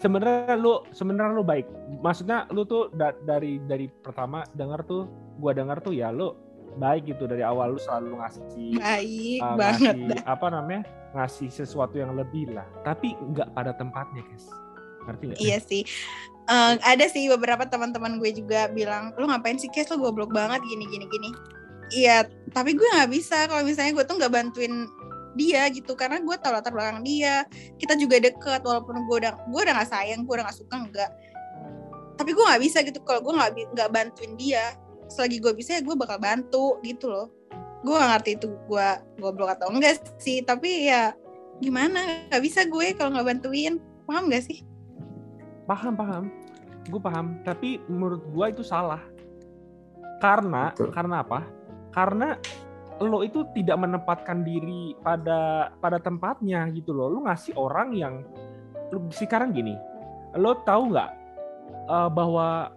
Sebenarnya 0.00 0.56
lu 0.56 0.80
sebenarnya 0.96 1.32
lu 1.36 1.44
baik. 1.44 1.68
Maksudnya 2.00 2.48
lu 2.50 2.64
tuh 2.64 2.88
da- 2.96 3.16
dari 3.28 3.60
dari 3.68 3.86
pertama 3.88 4.42
dengar 4.56 4.80
tuh 4.88 5.04
gua 5.36 5.52
dengar 5.52 5.80
tuh 5.84 5.92
ya 5.92 6.08
lu 6.08 6.32
baik 6.80 7.10
gitu 7.12 7.26
dari 7.26 7.42
awal 7.42 7.74
lu 7.74 7.80
selalu 7.82 8.22
ngasih 8.22 8.78
baik 8.78 9.40
uh, 9.42 9.58
banget 9.58 9.90
ngasih 9.90 10.14
dah. 10.14 10.22
apa 10.22 10.46
namanya 10.54 10.82
ngasih 11.18 11.48
sesuatu 11.50 11.98
yang 11.98 12.14
lebih 12.14 12.54
lah 12.54 12.62
tapi 12.86 13.18
nggak 13.18 13.50
pada 13.58 13.74
tempatnya 13.74 14.22
guys 14.22 14.46
ngerti 15.02 15.22
nggak 15.34 15.40
Iya 15.42 15.58
sih. 15.58 15.82
Eh, 16.50 16.74
ada 16.82 17.06
sih 17.06 17.30
beberapa 17.30 17.62
teman-teman 17.62 18.18
gue 18.18 18.34
juga 18.34 18.66
bilang, 18.74 19.14
lu 19.14 19.30
ngapain 19.30 19.54
sih 19.54 19.70
Kes, 19.70 19.86
lu 19.94 20.02
goblok 20.02 20.34
banget 20.34 20.58
gini 20.66 20.82
gini 20.90 21.06
gini. 21.06 21.30
Iya, 21.94 22.26
tapi 22.50 22.74
gue 22.74 22.86
nggak 22.86 23.10
bisa 23.10 23.46
kalau 23.46 23.62
misalnya 23.62 23.94
gue 23.94 24.04
tuh 24.06 24.18
nggak 24.18 24.34
bantuin 24.34 24.90
dia 25.38 25.70
gitu 25.70 25.94
karena 25.94 26.18
gue 26.18 26.36
tahu 26.38 26.52
latar 26.54 26.72
belakang 26.74 27.02
dia. 27.06 27.46
Kita 27.78 27.94
juga 27.94 28.18
deket 28.18 28.60
walaupun 28.62 29.06
gue 29.06 29.16
udah 29.26 29.32
gue 29.46 29.60
udah 29.60 29.74
nggak 29.78 29.90
sayang 29.90 30.26
gue 30.26 30.34
udah 30.34 30.44
nggak 30.46 30.58
suka 30.58 30.76
enggak. 30.76 31.10
Tapi 32.18 32.30
gue 32.36 32.44
nggak 32.44 32.62
bisa 32.62 32.78
gitu 32.84 32.98
kalau 33.06 33.20
gue 33.22 33.32
nggak 33.32 33.50
nggak 33.74 33.90
bantuin 33.90 34.32
dia 34.36 34.74
selagi 35.10 35.42
gue 35.42 35.52
bisa 35.58 35.76
ya 35.78 35.82
gue 35.82 35.94
bakal 35.98 36.18
bantu 36.22 36.78
gitu 36.86 37.10
loh. 37.10 37.28
Gue 37.80 37.96
gak 37.96 38.10
ngerti 38.12 38.30
itu 38.36 38.46
gue 38.68 38.88
goblok 39.18 39.56
atau 39.56 39.72
enggak 39.72 40.04
sih 40.20 40.44
tapi 40.44 40.92
ya 40.92 41.16
gimana 41.64 42.28
nggak 42.28 42.42
bisa 42.44 42.68
gue 42.68 42.92
kalau 42.94 43.16
nggak 43.16 43.26
bantuin. 43.36 43.80
Paham 44.06 44.26
gak 44.26 44.42
sih? 44.42 44.66
Paham 45.70 45.94
paham. 45.94 46.24
Gue 46.90 46.98
paham 46.98 47.38
tapi 47.46 47.78
menurut 47.86 48.22
gue 48.26 48.46
itu 48.52 48.62
salah. 48.66 49.00
Karena 50.20 50.74
Betul. 50.76 50.92
karena 50.92 51.24
apa? 51.24 51.40
Karena 51.90 52.28
lo 53.00 53.24
itu 53.24 53.48
tidak 53.56 53.80
menempatkan 53.80 54.44
diri 54.44 54.92
pada 55.00 55.72
pada 55.80 55.96
tempatnya 55.96 56.68
gitu 56.76 56.92
loh. 56.92 57.08
Lo 57.08 57.24
ngasih 57.24 57.56
orang 57.56 57.96
yang 57.96 58.20
lu 58.90 59.08
sekarang 59.14 59.54
gini 59.54 59.78
lo 60.38 60.62
tahu 60.62 60.94
nggak 60.94 61.10
eh, 61.90 62.10
bahwa 62.12 62.70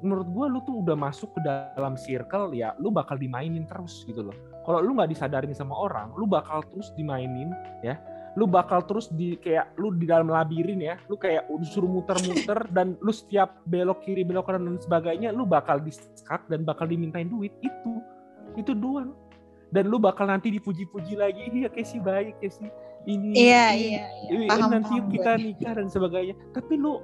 menurut 0.00 0.28
gue 0.32 0.46
lu 0.48 0.58
tuh 0.64 0.76
udah 0.80 0.96
masuk 0.96 1.36
ke 1.36 1.40
dalam 1.44 1.92
circle 1.94 2.56
ya 2.56 2.72
lu 2.80 2.88
bakal 2.88 3.16
dimainin 3.16 3.64
terus 3.64 4.04
gitu 4.04 4.28
loh. 4.28 4.36
Kalau 4.64 4.84
lu 4.84 4.92
nggak 4.96 5.10
disadarin 5.16 5.56
sama 5.56 5.72
orang 5.76 6.12
lu 6.14 6.28
bakal 6.28 6.60
terus 6.68 6.92
dimainin 6.94 7.50
ya. 7.80 7.96
Lu 8.38 8.46
bakal 8.46 8.86
terus 8.86 9.10
di 9.10 9.34
kayak 9.42 9.74
lu 9.74 9.90
di 9.96 10.06
dalam 10.06 10.30
labirin 10.30 10.78
ya. 10.78 11.00
Lu 11.10 11.18
kayak 11.18 11.50
disuruh 11.58 11.90
muter-muter 11.90 12.68
dan 12.76 12.94
lu 13.02 13.10
setiap 13.10 13.58
belok 13.66 14.06
kiri 14.06 14.22
belok 14.22 14.46
kanan 14.46 14.70
dan 14.70 14.78
sebagainya 14.78 15.28
lu 15.34 15.48
bakal 15.48 15.82
di 15.82 15.90
dan 16.46 16.62
bakal 16.62 16.86
dimintain 16.86 17.26
duit. 17.26 17.50
Itu 17.58 17.98
itu 18.54 18.72
doang 18.74 19.29
dan 19.70 19.86
lu 19.86 20.02
bakal 20.02 20.26
nanti 20.26 20.50
dipuji-puji 20.50 21.14
lagi. 21.14 21.46
Iya 21.50 21.70
Casey 21.70 22.02
baik 22.02 22.42
Casey 22.42 22.68
ini 23.08 23.32
iya 23.32 23.72
ini, 23.72 23.96
iya 23.96 24.04
ini, 24.28 24.44
iya 24.44 24.50
paham 24.52 24.68
nanti 24.76 24.92
paham 24.92 25.06
gue. 25.08 25.12
kita 25.16 25.30
nikah 25.40 25.72
dan 25.78 25.86
sebagainya. 25.88 26.34
Tapi 26.52 26.74
lu 26.76 26.98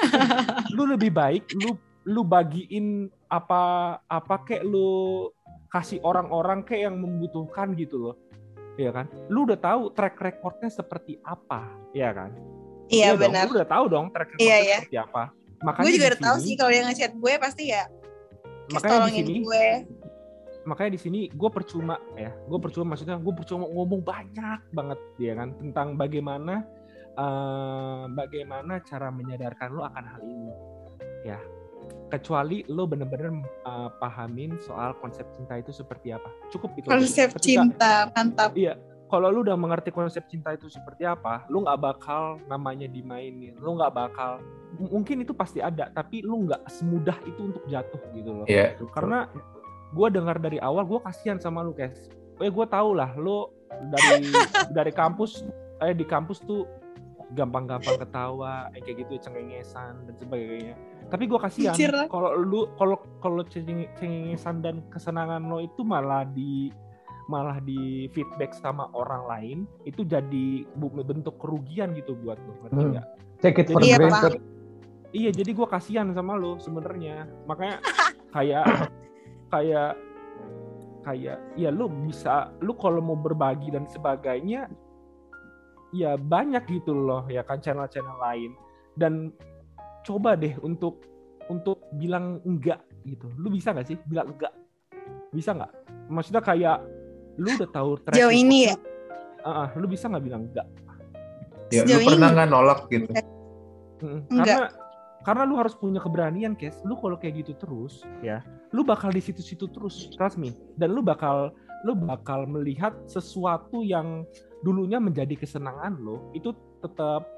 lu 0.76 0.82
lebih 0.86 1.10
baik 1.12 1.44
lu 1.56 1.76
lu 2.08 2.22
bagiin 2.24 3.10
apa 3.28 3.96
apa 4.08 4.34
kayak 4.46 4.64
lu 4.64 5.28
kasih 5.70 6.00
orang-orang 6.02 6.64
kayak 6.64 6.92
yang 6.92 6.96
membutuhkan 7.00 7.72
gitu 7.74 7.96
loh. 8.10 8.16
Ya 8.78 8.94
kan? 8.94 9.10
Lu 9.28 9.44
udah 9.44 9.58
tahu 9.60 9.92
track 9.92 10.16
recordnya 10.20 10.70
seperti 10.70 11.18
apa 11.24 11.68
ya 11.92 12.12
kan? 12.14 12.32
Iya 12.90 13.14
dong, 13.14 13.30
benar. 13.30 13.44
lu 13.46 13.52
udah 13.54 13.68
tahu 13.68 13.84
dong 13.86 14.06
track 14.10 14.34
recordnya 14.34 14.46
Iya, 14.46 14.56
iya. 14.62 14.78
seperti 14.82 14.98
apa. 14.98 15.22
Makanya 15.60 15.84
gue 15.84 15.92
juga 15.94 16.06
udah 16.10 16.22
tahu 16.24 16.36
sih 16.40 16.54
kalau 16.56 16.70
dia 16.72 16.82
ngechat 16.88 17.12
gue 17.14 17.32
pasti 17.38 17.64
ya. 17.70 17.84
Makanya 18.70 18.88
di 18.88 18.90
tolongin 18.90 19.24
sini 19.26 19.40
gue 19.44 19.66
makanya 20.62 20.92
di 20.94 21.00
sini 21.00 21.20
gue 21.28 21.48
percuma 21.48 21.96
ya 22.12 22.28
gue 22.32 22.58
percuma 22.60 22.92
maksudnya 22.92 23.16
gue 23.16 23.32
percuma 23.32 23.64
ngomong 23.64 24.00
banyak 24.04 24.60
banget 24.70 25.00
ya 25.16 25.32
kan? 25.34 25.48
Tentang 25.56 25.96
bagaimana 25.96 26.64
eh, 27.14 28.02
bagaimana 28.10 28.80
cara 28.84 29.08
menyadarkan 29.08 29.68
lo 29.72 29.82
akan 29.84 30.04
hal 30.04 30.20
ini 30.22 30.52
ya. 31.24 31.40
Kecuali 32.10 32.66
lo 32.68 32.84
bener-bener 32.84 33.30
eh, 33.64 33.90
pahamin 33.96 34.58
soal 34.60 34.94
konsep 35.00 35.24
cinta 35.32 35.56
itu 35.56 35.72
seperti 35.72 36.12
apa. 36.12 36.28
Cukup 36.52 36.76
itu 36.76 36.86
konsep 36.86 37.32
Ketika- 37.34 37.44
cinta 37.64 37.92
mantap. 38.12 38.50
Iya, 38.52 38.76
kalau 39.10 39.26
lu 39.30 39.42
udah 39.42 39.58
mengerti 39.58 39.90
konsep 39.90 40.22
cinta 40.30 40.54
itu 40.54 40.70
seperti 40.70 41.02
apa, 41.02 41.42
lu 41.50 41.66
nggak 41.66 41.80
bakal 41.82 42.38
namanya 42.46 42.86
dimainin, 42.86 43.58
lu 43.58 43.74
nggak 43.74 43.90
bakal 43.90 44.38
mungkin 44.78 45.26
itu 45.26 45.34
pasti 45.34 45.58
ada, 45.58 45.90
tapi 45.90 46.22
lu 46.22 46.46
nggak 46.46 46.62
semudah 46.70 47.18
itu 47.26 47.40
untuk 47.42 47.64
jatuh 47.66 47.98
gitu 48.14 48.30
loh. 48.30 48.46
Iya. 48.46 48.78
Karena 48.94 49.26
gue 49.90 50.08
dengar 50.08 50.36
dari 50.36 50.58
awal, 50.58 50.84
gue 50.84 51.00
kasihan 51.00 51.36
sama 51.36 51.60
lu, 51.60 51.72
Kes. 51.72 52.08
Eh, 52.38 52.48
gue 52.48 52.66
tau 52.66 52.92
lah, 52.92 53.12
lu 53.14 53.50
dari 53.90 54.30
dari 54.76 54.90
kampus, 54.90 55.44
eh 55.80 55.92
di 55.92 56.02
kampus 56.02 56.40
tuh 56.42 56.64
gampang-gampang 57.30 57.94
ketawa, 57.96 58.70
eh, 58.72 58.82
kayak 58.82 59.06
gitu 59.06 59.22
cengengesan 59.22 60.02
dan 60.02 60.14
sebagainya. 60.16 60.74
Tapi 61.10 61.26
gue 61.26 61.38
kasihan 61.38 61.74
kalau 62.06 62.34
lu 62.34 62.66
kalau 62.74 62.98
kalau 63.18 63.42
cengeng- 63.44 63.90
cengengesan 63.94 64.62
dan 64.62 64.82
kesenangan 64.88 65.46
lo 65.46 65.58
itu 65.58 65.82
malah 65.82 66.26
di 66.26 66.70
malah 67.26 67.62
di 67.62 68.10
feedback 68.10 68.50
sama 68.50 68.90
orang 68.90 69.22
lain 69.26 69.58
itu 69.86 70.02
jadi 70.02 70.66
bentuk 70.82 71.38
kerugian 71.38 71.94
gitu 71.94 72.18
buat 72.18 72.38
lo 72.42 72.54
ngerti 72.62 72.74
Hmm. 72.82 72.92
nggak? 72.94 73.06
Take 73.38 73.58
it 73.62 73.66
for 73.70 73.78
Iya, 73.80 73.96
granted. 73.96 74.42
Iya 75.10 75.30
jadi 75.32 75.50
gue 75.50 75.66
kasihan 75.66 76.10
sama 76.10 76.34
lo 76.34 76.58
sebenarnya 76.58 77.30
makanya 77.46 77.78
kayak 78.34 78.66
kayak 79.50 79.98
kayak 81.00 81.38
ya 81.56 81.70
lu 81.72 81.88
bisa 82.06 82.52
lu 82.60 82.76
kalau 82.76 83.00
mau 83.00 83.16
berbagi 83.16 83.72
dan 83.72 83.88
sebagainya 83.88 84.68
ya 85.90 86.14
banyak 86.14 86.62
gitu 86.70 86.94
loh 86.94 87.26
ya 87.26 87.42
kan 87.42 87.58
channel-channel 87.58 88.18
lain. 88.22 88.54
Dan 88.94 89.34
coba 90.06 90.38
deh 90.38 90.54
untuk 90.62 91.02
untuk 91.50 91.82
bilang 91.98 92.38
enggak 92.46 92.80
gitu. 93.02 93.26
Lu 93.36 93.50
bisa 93.50 93.74
nggak 93.74 93.86
sih 93.90 93.96
bilang 94.06 94.30
enggak? 94.32 94.54
Bisa 95.34 95.50
nggak? 95.56 95.72
Maksudnya 96.10 96.42
kayak 96.42 96.78
lu 97.38 97.48
udah 97.58 97.70
tahu 97.70 97.90
track 98.02 98.16
Jauh 98.18 98.34
ini 98.34 98.70
ya? 98.70 98.74
Ah, 99.42 99.66
ah, 99.66 99.68
lu 99.78 99.88
bisa 99.88 100.06
nggak 100.06 100.24
bilang 100.24 100.46
enggak? 100.50 100.68
Ya, 101.70 101.86
lu 101.86 102.02
pernah 102.02 102.28
nggak 102.34 102.48
nolak 102.50 102.80
gitu? 102.90 103.10
Enggak. 104.30 104.30
Karena 104.30 104.66
karena 105.26 105.44
lu 105.44 105.56
harus 105.60 105.76
punya 105.76 106.00
keberanian, 106.00 106.56
Kes. 106.56 106.80
Lu 106.84 106.96
kalau 106.96 107.20
kayak 107.20 107.44
gitu 107.44 107.52
terus, 107.60 108.04
ya, 108.24 108.40
lu 108.72 108.80
bakal 108.80 109.12
di 109.12 109.20
situ-situ 109.20 109.68
terus, 109.68 110.08
trust 110.16 110.40
me. 110.40 110.56
Dan 110.80 110.96
lu 110.96 111.04
bakal 111.04 111.52
lu 111.84 111.96
bakal 111.96 112.44
melihat 112.44 112.92
sesuatu 113.08 113.80
yang 113.80 114.24
dulunya 114.60 115.00
menjadi 115.00 115.32
kesenangan 115.36 115.96
lo, 116.00 116.32
itu 116.36 116.52
tetap 116.80 117.28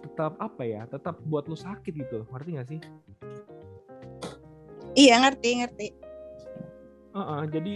tetap 0.00 0.36
apa 0.40 0.62
ya? 0.64 0.84
Tetap 0.88 1.20
buat 1.28 1.48
lu 1.48 1.56
sakit 1.56 1.92
gitu. 1.92 2.24
Ngerti 2.32 2.50
gak 2.56 2.68
sih? 2.68 2.80
iya 4.98 5.22
ngerti 5.22 5.50
ngerti 5.62 5.88
Heeh, 7.10 7.42
jadi 7.50 7.74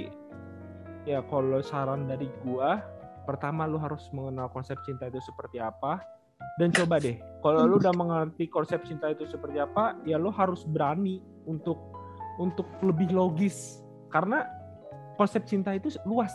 ya 1.11 1.19
kalau 1.27 1.59
saran 1.59 2.07
dari 2.07 2.31
gua, 2.47 2.79
pertama 3.27 3.67
lu 3.67 3.83
harus 3.83 4.07
mengenal 4.15 4.47
konsep 4.55 4.79
cinta 4.87 5.11
itu 5.11 5.19
seperti 5.27 5.59
apa 5.59 5.99
dan 6.61 6.71
coba 6.71 7.01
deh 7.03 7.19
kalau 7.45 7.69
lu 7.69 7.77
udah 7.77 7.93
mengerti 7.93 8.49
konsep 8.49 8.81
cinta 8.89 9.13
itu 9.13 9.29
seperti 9.29 9.61
apa, 9.61 10.01
ya 10.09 10.17
lu 10.17 10.33
harus 10.33 10.65
berani 10.65 11.21
untuk 11.45 11.77
untuk 12.41 12.65
lebih 12.81 13.13
logis 13.13 13.85
karena 14.09 14.49
konsep 15.21 15.45
cinta 15.45 15.77
itu 15.77 15.93
luas, 16.09 16.33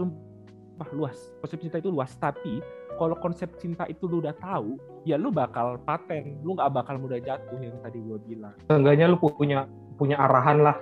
sumpah 0.00 0.88
luas. 0.96 1.12
Konsep 1.44 1.60
cinta 1.60 1.76
itu 1.76 1.92
luas, 1.92 2.08
tapi 2.16 2.64
kalau 2.96 3.12
konsep 3.20 3.52
cinta 3.60 3.84
itu 3.84 4.08
lu 4.08 4.24
udah 4.24 4.32
tahu, 4.40 4.80
ya 5.04 5.20
lu 5.20 5.28
bakal 5.28 5.76
paten, 5.84 6.40
lu 6.40 6.56
nggak 6.56 6.72
bakal 6.72 6.96
mudah 6.96 7.20
jatuh 7.20 7.60
yang 7.60 7.76
tadi 7.84 8.00
gua 8.00 8.16
bilang. 8.24 8.56
Seenggaknya 8.72 9.12
lu 9.12 9.20
punya 9.20 9.68
punya 10.00 10.16
arahan 10.16 10.64
lah. 10.64 10.76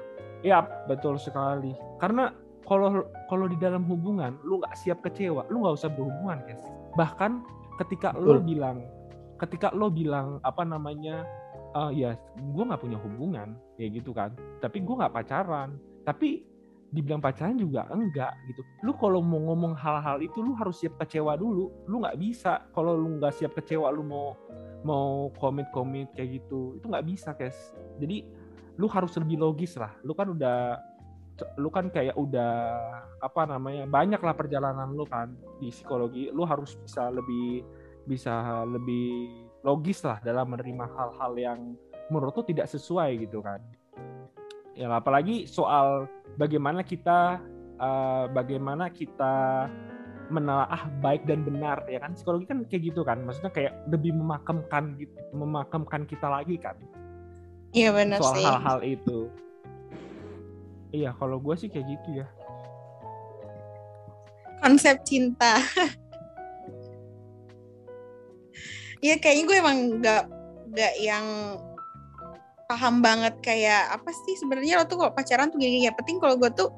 Ya, 0.46 0.62
betul 0.86 1.18
sekali. 1.18 1.74
Karena 1.98 2.30
kalau 2.62 3.10
kalau 3.26 3.50
di 3.50 3.58
dalam 3.58 3.82
hubungan 3.90 4.38
lu 4.46 4.62
nggak 4.62 4.78
siap 4.78 5.02
kecewa, 5.02 5.50
lu 5.50 5.66
nggak 5.66 5.82
usah 5.82 5.90
berhubungan, 5.90 6.46
guys. 6.46 6.62
Bahkan 6.94 7.42
ketika 7.80 8.14
lo 8.14 8.38
Betul. 8.38 8.46
bilang, 8.54 8.78
ketika 9.40 9.68
lo 9.74 9.90
bilang 9.90 10.38
apa 10.46 10.62
namanya, 10.62 11.26
"Ah, 11.74 11.90
ya, 11.90 12.14
gue 12.38 12.64
nggak 12.64 12.82
punya 12.82 12.98
hubungan, 12.98 13.58
ya 13.78 13.86
gitu 13.90 14.14
kan. 14.14 14.34
Tapi 14.62 14.82
gue 14.82 14.94
nggak 14.94 15.14
pacaran. 15.14 15.74
Tapi 16.06 16.44
dibilang 16.94 17.18
pacaran 17.18 17.58
juga 17.58 17.90
enggak 17.90 18.30
gitu. 18.46 18.62
Lu 18.86 18.94
kalau 18.94 19.18
mau 19.18 19.42
ngomong 19.50 19.74
hal-hal 19.74 20.22
itu 20.22 20.38
lu 20.38 20.54
harus 20.54 20.78
siap 20.78 20.94
kecewa 21.02 21.34
dulu. 21.34 21.74
Lu 21.90 21.98
nggak 21.98 22.14
bisa 22.22 22.62
kalau 22.70 22.94
lu 22.94 23.18
nggak 23.18 23.34
siap 23.34 23.50
kecewa 23.58 23.90
lu 23.90 24.06
mau 24.06 24.38
mau 24.86 25.32
komit-komit 25.42 26.14
kayak 26.14 26.38
gitu. 26.38 26.78
Itu 26.78 26.86
nggak 26.86 27.06
bisa, 27.10 27.34
guys. 27.34 27.74
Jadi 27.98 28.22
lu 28.78 28.86
harus 28.86 29.10
lebih 29.18 29.42
logis 29.42 29.74
lah. 29.74 29.90
Lu 30.06 30.14
kan 30.14 30.30
udah 30.30 30.78
lu 31.58 31.66
kan 31.66 31.90
kayak 31.90 32.14
udah 32.14 32.78
apa 33.18 33.42
namanya 33.50 33.90
banyak 33.90 34.22
lah 34.22 34.34
perjalanan 34.38 34.94
lu 34.94 35.02
kan 35.02 35.34
di 35.58 35.74
psikologi 35.74 36.30
lu 36.30 36.46
harus 36.46 36.78
bisa 36.78 37.10
lebih 37.10 37.66
bisa 38.06 38.62
lebih 38.68 39.32
logis 39.64 40.04
lah 40.04 40.20
dalam 40.22 40.52
menerima 40.54 40.86
hal-hal 40.94 41.32
yang 41.34 41.60
menurut 42.12 42.36
lu 42.36 42.44
tidak 42.46 42.68
sesuai 42.68 43.24
gitu 43.26 43.40
kan. 43.40 43.58
Ya 44.76 44.92
apalagi 44.92 45.48
soal 45.48 46.06
bagaimana 46.36 46.84
kita 46.84 47.40
eh, 47.80 48.24
bagaimana 48.30 48.92
kita 48.92 49.66
menelaah 50.28 50.88
baik 51.00 51.24
dan 51.24 51.42
benar 51.42 51.82
ya 51.88 51.98
kan? 52.04 52.12
Psikologi 52.12 52.46
kan 52.46 52.62
kayak 52.68 52.92
gitu 52.92 53.02
kan 53.02 53.24
maksudnya 53.24 53.50
kayak 53.50 53.72
lebih 53.88 54.12
memakamkan 54.14 55.00
gitu 55.00 55.16
memakamkan 55.32 56.04
kita 56.04 56.28
lagi 56.28 56.60
kan. 56.60 56.76
Iya 57.74 57.90
benar 57.90 58.22
soal 58.22 58.38
hal-hal 58.38 58.80
itu. 58.86 59.32
Iya, 60.94 61.10
kalau 61.18 61.42
gue 61.42 61.58
sih 61.58 61.66
kayak 61.66 61.90
gitu 61.90 62.22
ya. 62.22 62.26
konsep 64.64 64.96
cinta 65.04 65.60
Iya 69.04 69.20
kayaknya 69.20 69.44
gue 69.44 69.56
emang 69.60 69.78
nggak 70.00 70.24
nggak 70.72 70.94
yang 71.04 71.26
paham 72.64 73.04
banget 73.04 73.36
kayak 73.44 73.92
apa 73.92 74.08
sih 74.08 74.40
sebenarnya 74.40 74.80
lo 74.80 74.88
tuh 74.88 74.96
kalau 74.96 75.12
pacaran 75.12 75.52
tuh 75.52 75.60
gini 75.60 75.84
ya 75.84 75.92
penting 75.92 76.16
kalau 76.16 76.40
gue 76.40 76.48
tuh 76.56 76.72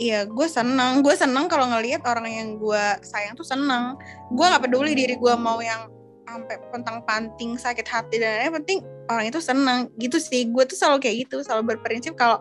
Iya, 0.00 0.24
gue 0.24 0.48
seneng. 0.48 1.04
Gue 1.04 1.12
seneng 1.12 1.44
kalau 1.44 1.68
ngelihat 1.68 2.00
orang 2.08 2.24
yang 2.24 2.48
gue 2.56 2.84
sayang 3.04 3.36
tuh 3.36 3.44
seneng. 3.44 4.00
Gue 4.32 4.48
nggak 4.48 4.64
peduli 4.64 4.96
diri 4.96 5.12
gue 5.12 5.34
mau 5.36 5.60
yang 5.60 5.92
sampai 6.24 6.56
pentang 6.72 7.04
panting 7.04 7.60
sakit 7.60 7.84
hati 7.84 8.16
dan 8.16 8.40
lain-lain. 8.40 8.64
Penting 8.64 8.78
orang 9.12 9.28
itu 9.28 9.44
seneng. 9.44 9.92
Gitu 10.00 10.16
sih. 10.16 10.48
Gue 10.48 10.64
tuh 10.64 10.72
selalu 10.72 11.04
kayak 11.04 11.28
gitu. 11.28 11.44
Selalu 11.44 11.76
berprinsip 11.76 12.16
kalau 12.16 12.40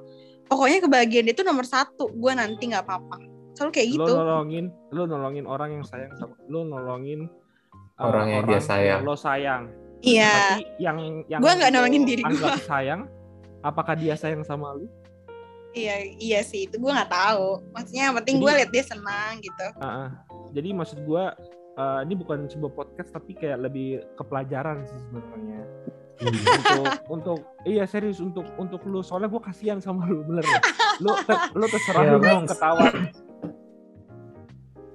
pokoknya 0.50 0.82
kebahagiaan 0.84 1.30
itu 1.30 1.42
nomor 1.46 1.64
satu. 1.64 2.10
Gue 2.12 2.34
nanti 2.34 2.68
nggak 2.68 2.84
apa-apa. 2.84 3.18
Selalu 3.54 3.72
kayak 3.76 3.88
gitu. 3.94 4.12
Lo 4.12 4.16
nolongin, 4.26 4.66
lo 4.90 5.04
nolongin 5.06 5.46
orang 5.46 5.70
yang 5.80 5.86
sayang 5.86 6.14
sama 6.18 6.34
lo 6.50 6.66
nolongin 6.66 7.30
uh, 8.00 8.08
Orang 8.08 8.28
yang 8.32 8.44
dia 8.50 8.62
sayang. 8.64 9.06
lo 9.06 9.14
sayang. 9.14 9.70
Iya. 10.00 10.32
Tapi 10.32 10.64
yang 10.80 10.98
yang 11.28 11.40
Gua 11.44 11.54
nggak 11.60 11.72
lo 11.72 11.76
nolongin 11.76 12.04
diri 12.08 12.24
gua. 12.24 12.32
anggap 12.32 12.64
sayang, 12.66 13.02
apakah 13.62 13.94
dia 14.00 14.16
sayang 14.16 14.42
sama 14.48 14.74
lu? 14.74 14.88
Iya, 15.76 16.02
iya 16.18 16.40
sih. 16.42 16.66
Itu 16.66 16.82
gue 16.82 16.90
nggak 16.90 17.12
tahu. 17.14 17.62
Maksudnya 17.76 18.10
yang 18.10 18.16
penting 18.18 18.42
gue 18.42 18.52
liat 18.58 18.72
dia 18.74 18.84
senang 18.88 19.38
gitu. 19.38 19.68
Ah, 19.78 19.86
ah. 19.86 20.10
Jadi 20.50 20.70
maksud 20.74 21.04
gua 21.06 21.36
uh, 21.78 22.00
ini 22.02 22.16
bukan 22.18 22.50
sebuah 22.50 22.72
podcast 22.74 23.14
tapi 23.14 23.38
kayak 23.38 23.60
lebih 23.70 24.02
ke 24.18 24.24
pelajaran 24.24 24.88
sih 24.88 24.98
sebenarnya. 24.98 25.62
Untuk 26.20 26.84
untuk 27.08 27.40
iya 27.64 27.84
serius 27.84 28.20
untuk 28.20 28.44
untuk 28.56 28.84
lu 28.84 29.00
soalnya 29.00 29.28
gua 29.28 29.40
kasihan 29.42 29.80
sama 29.80 30.04
lu 30.04 30.22
bener 30.24 30.44
ya. 30.44 30.60
Lu 31.00 31.16
ter- 31.24 31.50
lu 31.54 31.66
terserah 31.66 32.02
Iya, 32.02 32.12
lu 32.12 32.20
mau 32.22 32.42
ketawa. 32.44 32.84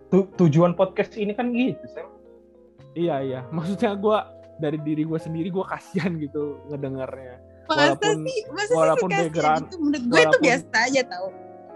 Tu- 0.09 0.29
tujuan 0.37 0.73
podcast 0.73 1.17
ini 1.17 1.33
kan 1.33 1.51
gitu, 1.51 1.83
Sam. 1.91 2.07
Iya 2.95 3.17
iya. 3.21 3.41
Maksudnya 3.51 3.97
gua 3.97 4.31
dari 4.57 4.79
diri 4.79 5.03
gua 5.03 5.19
sendiri 5.19 5.51
gua 5.51 5.67
kasihan 5.67 6.15
gitu 6.15 6.63
ngedengarnya. 6.71 7.43
Masa 7.65 7.97
Walaupun- 7.97 8.23
sih, 8.23 8.39
masa 8.53 8.73
walaupun 8.77 9.09
sih 9.09 9.19
background- 9.25 9.65
gitu? 9.67 9.77
Menurut 9.81 10.05
gue 10.05 10.13
itu 10.13 10.21
walaupun- 10.29 10.45
biasa 10.45 10.77
aja 10.85 11.03
tau. 11.09 11.27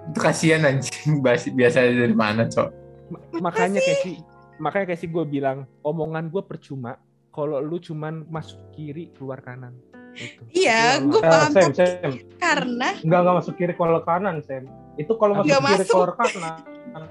Itu 0.04 0.18
kasihan 0.20 0.60
anjing. 0.62 1.08
Biasa 1.58 1.76
dari 1.80 2.12
mana, 2.14 2.42
Cok? 2.44 2.68
Ma- 3.08 3.24
makanya 3.48 3.80
kayak 3.80 4.20
makanya 4.60 4.86
kayak 4.92 5.08
gue 5.08 5.24
bilang 5.24 5.58
omongan 5.80 6.28
gue 6.28 6.42
percuma 6.44 7.00
kalau 7.38 7.62
lu 7.62 7.78
cuman 7.78 8.26
masuk 8.26 8.58
kiri 8.74 9.14
keluar 9.14 9.38
kanan. 9.38 9.70
Gitu. 10.18 10.42
Iya, 10.50 10.98
gue 10.98 11.20
paham 11.22 11.54
Sam, 11.54 11.70
tapi 11.70 11.78
Sam. 11.78 12.12
karena 12.42 12.88
Nggak 13.06 13.18
nggak 13.22 13.36
masuk 13.38 13.54
kiri 13.54 13.72
keluar 13.78 14.02
kanan, 14.02 14.42
Sam. 14.42 14.66
Itu 14.98 15.14
kalau 15.14 15.38
masuk 15.38 15.54
kiri 15.54 15.62
masuk. 15.62 15.94
keluar 15.94 16.12
kanan, 16.18 16.54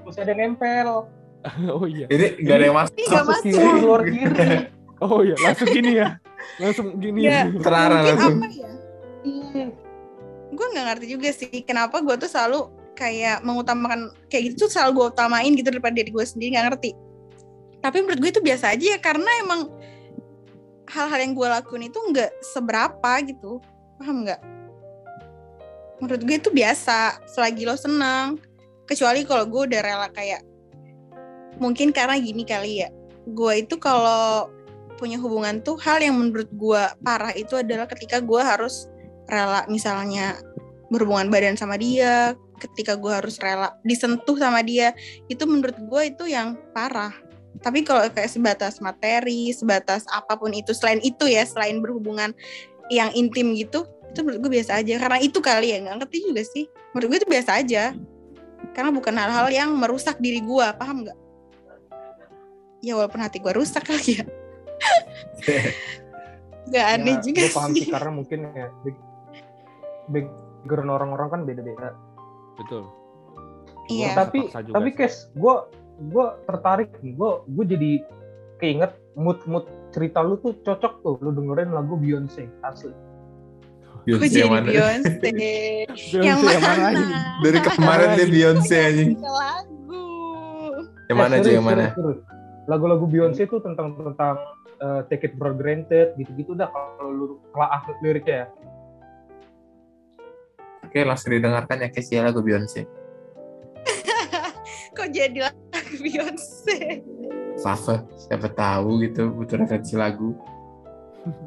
terus 0.04 0.16
ada 0.20 0.32
nempel. 0.36 0.88
oh 1.80 1.84
iya. 1.88 2.04
Jadi 2.12 2.26
nggak 2.44 2.56
ada 2.60 2.64
yang 2.68 2.76
masuk. 2.76 2.92
ini 2.92 3.04
nggak 3.08 3.24
Masuk 3.24 3.32
masuk. 3.32 3.48
kiri 3.48 3.68
keluar 3.80 4.02
kiri. 4.04 4.36
Oh 4.98 5.22
iya, 5.22 5.38
langsung 5.38 5.70
gini 5.70 5.90
ya. 5.94 6.18
Langsung 6.58 6.86
gini. 6.98 7.30
Iya. 7.30 7.54
Terarah 7.62 8.02
Mungkin 8.02 8.10
langsung. 8.18 8.34
apa 8.42 8.48
ya? 8.50 9.66
Gue 10.50 10.66
nggak 10.74 10.84
ngerti 10.90 11.06
juga 11.06 11.28
sih 11.30 11.50
kenapa 11.62 12.02
gue 12.02 12.14
tuh 12.18 12.26
selalu 12.26 12.60
kayak 12.98 13.46
mengutamakan 13.46 14.10
kayak 14.26 14.50
gitu 14.50 14.66
tuh 14.66 14.70
selalu 14.74 14.90
gue 14.98 15.06
utamain 15.14 15.52
gitu 15.54 15.70
daripada 15.70 15.94
diri 15.94 16.10
gue 16.10 16.24
sendiri 16.26 16.58
nggak 16.58 16.66
ngerti. 16.74 16.90
Tapi 17.78 17.96
menurut 18.02 18.18
gue 18.18 18.30
itu 18.34 18.42
biasa 18.42 18.74
aja 18.74 18.84
ya 18.90 18.98
karena 18.98 19.30
emang 19.38 19.70
hal-hal 20.88 21.20
yang 21.20 21.32
gue 21.36 21.48
lakuin 21.48 21.88
itu 21.92 21.98
nggak 22.00 22.32
seberapa 22.40 23.12
gitu, 23.24 23.60
paham 24.00 24.24
nggak? 24.24 24.40
Menurut 26.00 26.22
gue 26.24 26.36
itu 26.40 26.50
biasa 26.50 27.20
selagi 27.28 27.68
lo 27.68 27.76
senang. 27.76 28.40
Kecuali 28.88 29.22
kalau 29.28 29.44
gue 29.44 29.68
udah 29.68 29.80
rela 29.84 30.08
kayak 30.08 30.40
mungkin 31.60 31.92
karena 31.92 32.16
gini 32.16 32.42
kali 32.48 32.82
ya. 32.86 32.88
Gue 33.28 33.66
itu 33.66 33.76
kalau 33.76 34.48
punya 34.98 35.20
hubungan 35.20 35.62
tuh 35.62 35.78
hal 35.78 36.02
yang 36.02 36.18
menurut 36.18 36.50
gue 36.50 36.82
parah 37.04 37.30
itu 37.36 37.54
adalah 37.54 37.86
ketika 37.86 38.18
gue 38.18 38.42
harus 38.42 38.90
rela 39.30 39.62
misalnya 39.70 40.40
berhubungan 40.90 41.30
badan 41.30 41.54
sama 41.54 41.78
dia 41.78 42.34
ketika 42.58 42.98
gue 42.98 43.12
harus 43.12 43.38
rela 43.38 43.78
disentuh 43.86 44.34
sama 44.34 44.66
dia 44.66 44.90
itu 45.30 45.46
menurut 45.46 45.78
gue 45.78 46.02
itu 46.10 46.26
yang 46.26 46.58
parah 46.74 47.14
tapi 47.60 47.82
kalau 47.82 48.06
kayak 48.10 48.30
sebatas 48.30 48.78
materi 48.78 49.50
sebatas 49.52 50.06
apa 50.10 50.38
pun 50.38 50.50
itu 50.54 50.72
selain 50.74 51.02
itu 51.02 51.26
ya 51.26 51.44
selain 51.44 51.82
berhubungan 51.82 52.32
yang 52.88 53.12
intim 53.12 53.52
gitu 53.54 53.84
itu 54.08 54.20
menurut 54.24 54.48
gue 54.48 54.52
biasa 54.60 54.80
aja 54.80 54.94
karena 54.96 55.18
itu 55.20 55.38
kali 55.38 55.76
ya 55.76 55.78
nggak 55.84 55.96
ngerti 56.04 56.18
juga 56.24 56.42
sih 56.46 56.64
menurut 56.96 57.06
gue 57.12 57.18
itu 57.20 57.28
biasa 57.28 57.50
aja 57.60 57.84
karena 58.72 58.90
bukan 58.90 59.14
hal-hal 59.14 59.48
yang 59.52 59.70
merusak 59.76 60.16
diri 60.18 60.40
gue 60.40 60.66
paham 60.80 61.04
nggak 61.04 61.18
ya 62.80 62.96
walaupun 62.96 63.20
hati 63.20 63.42
gue 63.42 63.52
rusak 63.52 63.84
kali 63.90 64.22
ya 64.22 64.24
nggak 66.68 66.86
aneh 66.96 67.16
Ya, 67.16 67.22
juga 67.24 67.40
gue 67.44 67.52
paham 67.52 67.72
sih 67.76 67.88
karena 67.88 68.10
mungkin 68.12 68.38
ya 68.56 68.68
background 70.08 70.90
orang-orang 70.90 71.28
kan 71.30 71.40
beda-beda. 71.44 71.94
Betul. 72.56 72.88
Iya. 73.88 74.12
Tapi 74.16 74.52
tapi 74.52 74.90
sih. 74.92 74.96
kes 74.96 75.14
gue 75.32 75.54
gue 75.98 76.26
tertarik 76.46 76.90
nih 77.02 77.12
gue 77.12 77.30
gue 77.46 77.64
jadi 77.66 77.90
keinget 78.58 78.92
mood 79.18 79.38
mood 79.44 79.66
cerita 79.90 80.22
lu 80.22 80.38
tuh 80.38 80.54
cocok 80.62 80.94
tuh 81.02 81.14
lu 81.18 81.34
dengerin 81.34 81.74
lagu 81.74 81.98
Beyonce 81.98 82.46
asli 82.62 82.94
Beyonce 84.06 84.24
jadi 84.24 84.38
yang 84.40 84.52
mana? 84.54 84.66
Beyonce. 84.70 85.10
Beyonce 86.16 86.24
yang 86.48 86.64
mana? 86.64 86.88
Dari 87.44 87.58
kemarin 87.60 88.08
dia 88.16 88.26
Beyonce 88.30 88.76
anjing. 88.80 89.10
Ke 89.20 89.28
lagu. 89.28 90.04
Yang 91.08 91.18
mana 91.18 91.28
Eh, 91.28 91.36
aja 91.36 91.42
serius, 91.44 91.56
yang 91.58 91.66
mana? 91.66 91.84
lagu-lagu 92.64 93.04
Beyonce 93.04 93.44
tuh 93.44 93.60
tentang 93.60 93.96
tentang 94.00 94.36
eh, 94.80 95.00
take 95.12 95.28
it 95.28 95.34
for 95.36 95.52
granted 95.52 96.16
gitu-gitu 96.16 96.56
dah 96.56 96.72
kalau 96.72 97.10
lu 97.10 97.24
telah 97.52 97.84
liriknya 98.00 98.36
ya 98.36 98.46
Oke, 100.88 101.04
langsung 101.04 101.36
didengarkan 101.36 101.84
ya 101.84 101.88
Kes 101.92 102.08
ya 102.08 102.24
lagu 102.24 102.40
Beyonce. 102.40 102.88
Kok 104.98 105.08
jadi 105.14 105.38
lagu 105.46 105.94
Beyonce? 106.02 107.06
Fafa, 107.62 108.02
siapa 108.18 108.50
tahu 108.50 109.06
gitu 109.06 109.30
butuh 109.30 109.62
referensi 109.62 109.94
lagu. 109.94 110.34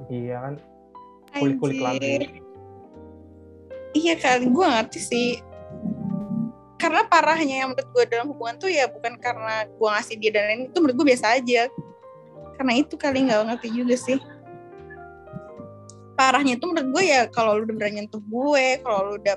iya 0.08 0.40
kan 0.40 0.56
kulik-kulik 1.36 1.80
lagu. 1.84 2.08
Iya 3.92 4.14
kali, 4.16 4.48
gue 4.48 4.66
ngerti 4.68 5.00
sih. 5.04 5.30
Karena 6.80 7.04
parahnya 7.06 7.68
yang 7.68 7.70
menurut 7.76 7.88
gue 7.92 8.04
dalam 8.08 8.32
hubungan 8.32 8.56
tuh 8.58 8.72
ya 8.72 8.88
bukan 8.88 9.20
karena 9.20 9.68
gue 9.68 9.90
ngasih 9.92 10.16
dia 10.18 10.32
dan 10.32 10.44
lain 10.48 10.62
itu 10.72 10.78
menurut 10.80 10.96
gue 11.04 11.08
biasa 11.12 11.26
aja. 11.36 11.68
Karena 12.56 12.74
itu 12.80 12.96
kali 12.96 13.28
nggak 13.28 13.52
ngerti 13.52 13.68
juga 13.76 13.96
sih. 14.00 14.20
Parahnya 16.16 16.56
itu 16.56 16.66
menurut 16.72 16.88
gue 16.96 17.04
ya 17.04 17.28
kalau 17.28 17.60
lu 17.60 17.68
udah 17.68 17.76
berani 17.76 18.04
nyentuh 18.04 18.24
gue, 18.24 18.66
kalau 18.80 19.00
lu 19.12 19.14
udah 19.20 19.36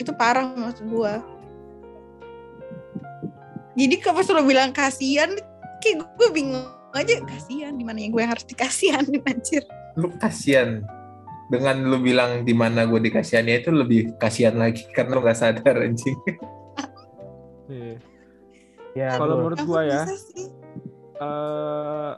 itu 0.00 0.12
parah 0.16 0.44
menurut 0.56 0.80
gue. 0.80 1.14
Jadi 3.74 3.94
kalau 3.98 4.22
pas 4.22 4.28
lu 4.30 4.46
bilang 4.46 4.70
kasihan, 4.70 5.34
kayak 5.82 6.06
gue 6.14 6.28
bingung 6.30 6.62
aja 6.94 7.18
kasihan 7.26 7.74
di 7.74 7.82
mana 7.82 7.98
yang 7.98 8.14
gue 8.14 8.22
yang 8.22 8.32
harus 8.32 8.46
dikasihanin 8.46 9.22
anjir. 9.30 9.62
Lu 9.98 10.10
kasihan 10.18 10.82
dengan 11.50 11.84
lu 11.84 12.00
bilang 12.00 12.46
di 12.46 12.54
mana 12.54 12.86
gue 12.86 13.00
dikasihannya 13.10 13.66
itu 13.66 13.70
lebih 13.74 14.00
kasihan 14.16 14.56
lagi 14.56 14.86
karena 14.94 15.18
lu 15.18 15.22
nggak 15.22 15.38
sadar 15.38 15.76
anjing. 15.82 16.18
Iya. 17.64 17.96
ya 18.92 19.16
Kalau 19.16 19.40
menurut 19.40 19.56
gua 19.64 19.88
ya, 19.88 20.04
eh 20.04 22.12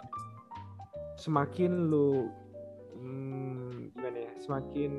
semakin 1.16 1.88
lu 1.88 2.28
hmm, 3.00 3.96
gimana 3.96 4.18
ya 4.20 4.32
semakin 4.40 4.90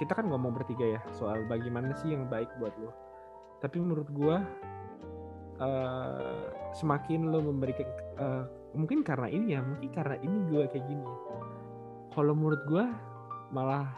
kita 0.00 0.12
kan 0.16 0.26
ngomong 0.28 0.56
bertiga 0.56 0.98
ya 0.98 1.00
soal 1.12 1.44
bagaimana 1.48 1.92
sih 2.00 2.12
yang 2.12 2.28
baik 2.28 2.48
buat 2.56 2.72
lo 2.80 2.92
tapi 3.60 3.80
menurut 3.80 4.08
gua 4.12 4.44
eh 5.56 6.44
semakin 6.76 7.32
lo 7.32 7.40
memberikan 7.40 7.88
eh, 8.20 8.44
mungkin 8.76 9.00
karena 9.00 9.28
ini 9.32 9.56
ya 9.56 9.60
mungkin 9.64 9.90
karena 9.92 10.16
ini 10.20 10.36
gua 10.52 10.68
kayak 10.68 10.84
gini 10.84 11.06
kalau 12.12 12.32
menurut 12.36 12.62
gua 12.68 12.84
malah 13.52 13.88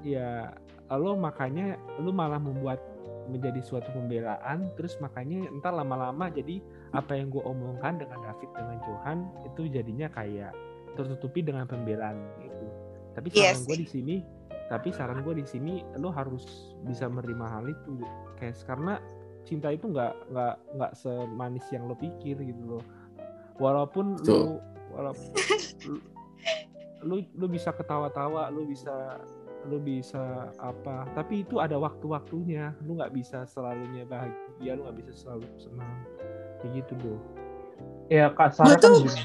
ya 0.00 0.52
lo 0.92 1.18
makanya 1.18 1.76
lo 2.00 2.14
malah 2.14 2.40
membuat 2.40 2.80
menjadi 3.26 3.58
suatu 3.58 3.90
pembelaan 3.90 4.70
terus 4.78 4.94
makanya 5.02 5.50
entar 5.50 5.74
lama-lama 5.74 6.30
jadi 6.30 6.62
apa 6.94 7.18
yang 7.18 7.28
gue 7.34 7.42
omongkan 7.42 7.98
dengan 7.98 8.22
David 8.22 8.50
dengan 8.54 8.78
Johan 8.86 9.18
itu 9.42 9.66
jadinya 9.66 10.06
kayak 10.14 10.54
tertutupi 10.96 11.44
dengan 11.44 11.68
pembelaan 11.68 12.16
itu. 12.40 12.66
Tapi 13.12 13.28
Iya 13.36 13.52
saran 13.52 13.68
gue 13.68 13.76
sih. 13.76 13.82
di 13.84 13.88
sini, 13.88 14.16
tapi 14.72 14.88
saran 14.90 15.20
gue 15.20 15.34
di 15.36 15.46
sini 15.46 15.84
lo 16.00 16.08
harus 16.08 16.72
bisa 16.88 17.06
menerima 17.06 17.46
hal 17.46 17.64
itu, 17.68 18.00
kayak 18.40 18.56
karena 18.64 18.96
cinta 19.46 19.70
itu 19.70 19.86
nggak 19.88 20.12
nggak 20.34 20.54
nggak 20.74 20.92
semanis 20.98 21.64
yang 21.70 21.86
lo 21.86 21.94
pikir 21.94 22.36
gitu 22.36 22.62
loh. 22.66 22.84
Walaupun 23.56 24.18
Betul. 24.20 24.34
lo 24.34 24.60
walaupun 24.92 25.30
lu, 25.88 25.96
lu 27.06 27.16
lu 27.38 27.46
bisa 27.46 27.70
ketawa-tawa, 27.70 28.50
lu 28.50 28.66
bisa 28.66 29.22
lu 29.66 29.82
bisa 29.82 30.46
apa 30.62 31.10
tapi 31.18 31.42
itu 31.42 31.58
ada 31.58 31.74
waktu-waktunya 31.74 32.70
lu 32.86 32.94
nggak 33.02 33.10
bisa 33.10 33.42
selalunya 33.50 34.06
bahagia 34.06 34.78
lu 34.78 34.86
nggak 34.86 34.98
bisa 35.02 35.12
selalu 35.26 35.42
senang 35.58 35.90
kayak 36.62 36.70
gitu 36.82 36.92
bro 37.02 37.18
ya 38.06 38.30
kasar 38.30 38.62
kan 38.62 38.78
tuh- 38.78 39.02
gini 39.02 39.22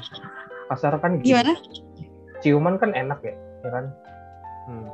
kasar 0.66 0.92
kan 0.98 1.22
gini 1.22 1.30
Gimana? 1.30 1.54
ciuman 2.42 2.74
kan 2.74 2.90
enak 2.90 3.22
ya, 3.22 3.38
ya 3.62 3.70
kan? 3.70 3.84
Hmm. 4.66 4.86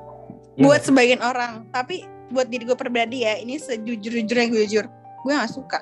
Iya 0.61 0.65
buat 0.69 0.81
sih? 0.85 0.93
sebagian 0.93 1.25
orang 1.25 1.65
tapi 1.73 2.05
buat 2.29 2.45
diri 2.53 2.69
gue 2.69 2.77
pribadi 2.77 3.25
ya 3.25 3.41
ini 3.41 3.57
sejujur-jujurnya 3.57 4.47
gue 4.53 4.63
jujur 4.69 4.85
gue 5.29 5.37
gak 5.37 5.53
suka 5.53 5.79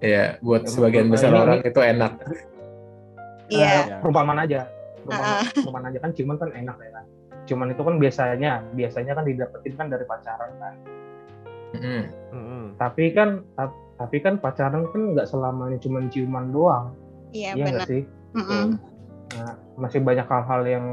ya 0.00 0.40
buat 0.40 0.64
Ya, 0.64 0.70
sebagian 0.72 1.12
besar 1.12 1.30
orang 1.30 1.60
itu 1.60 1.76
enak 1.76 2.12
iya 3.48 3.84
Eh, 3.84 4.00
perumpamaan 4.00 4.40
aja. 4.40 4.68
Perumpamaan, 5.00 5.44
perumpamaan 5.50 5.84
aja 5.88 5.98
kan 6.00 6.10
ciuman 6.12 6.36
kan 6.36 6.52
enak 6.52 6.76
ya 6.78 6.90
kan. 6.92 7.04
Ciuman 7.44 7.68
itu 7.68 7.80
kan 7.80 7.96
biasanya 7.96 8.60
biasanya 8.72 9.12
kan 9.12 9.24
didapetin 9.24 9.72
kan 9.72 9.88
dari 9.88 10.04
pacaran 10.04 10.52
kan. 10.56 10.74
Mm-mm. 11.72 12.02
Mm-mm. 12.28 12.64
Tapi 12.76 13.08
kan 13.10 13.40
tap- 13.52 13.80
tapi 13.96 14.20
kan 14.20 14.36
pacaran 14.36 14.84
kan 14.86 15.16
nggak 15.16 15.24
selamanya 15.24 15.80
cuma 15.80 16.04
ciuman 16.06 16.52
doang. 16.52 16.92
iya 17.32 17.52
Iya 17.52 17.64
benar 17.72 17.82
sih? 17.84 18.04
Mm-mm. 18.32 18.76
Nah, 19.32 19.52
masih 19.76 20.00
banyak 20.00 20.24
hal-hal 20.24 20.62
yang 20.64 20.86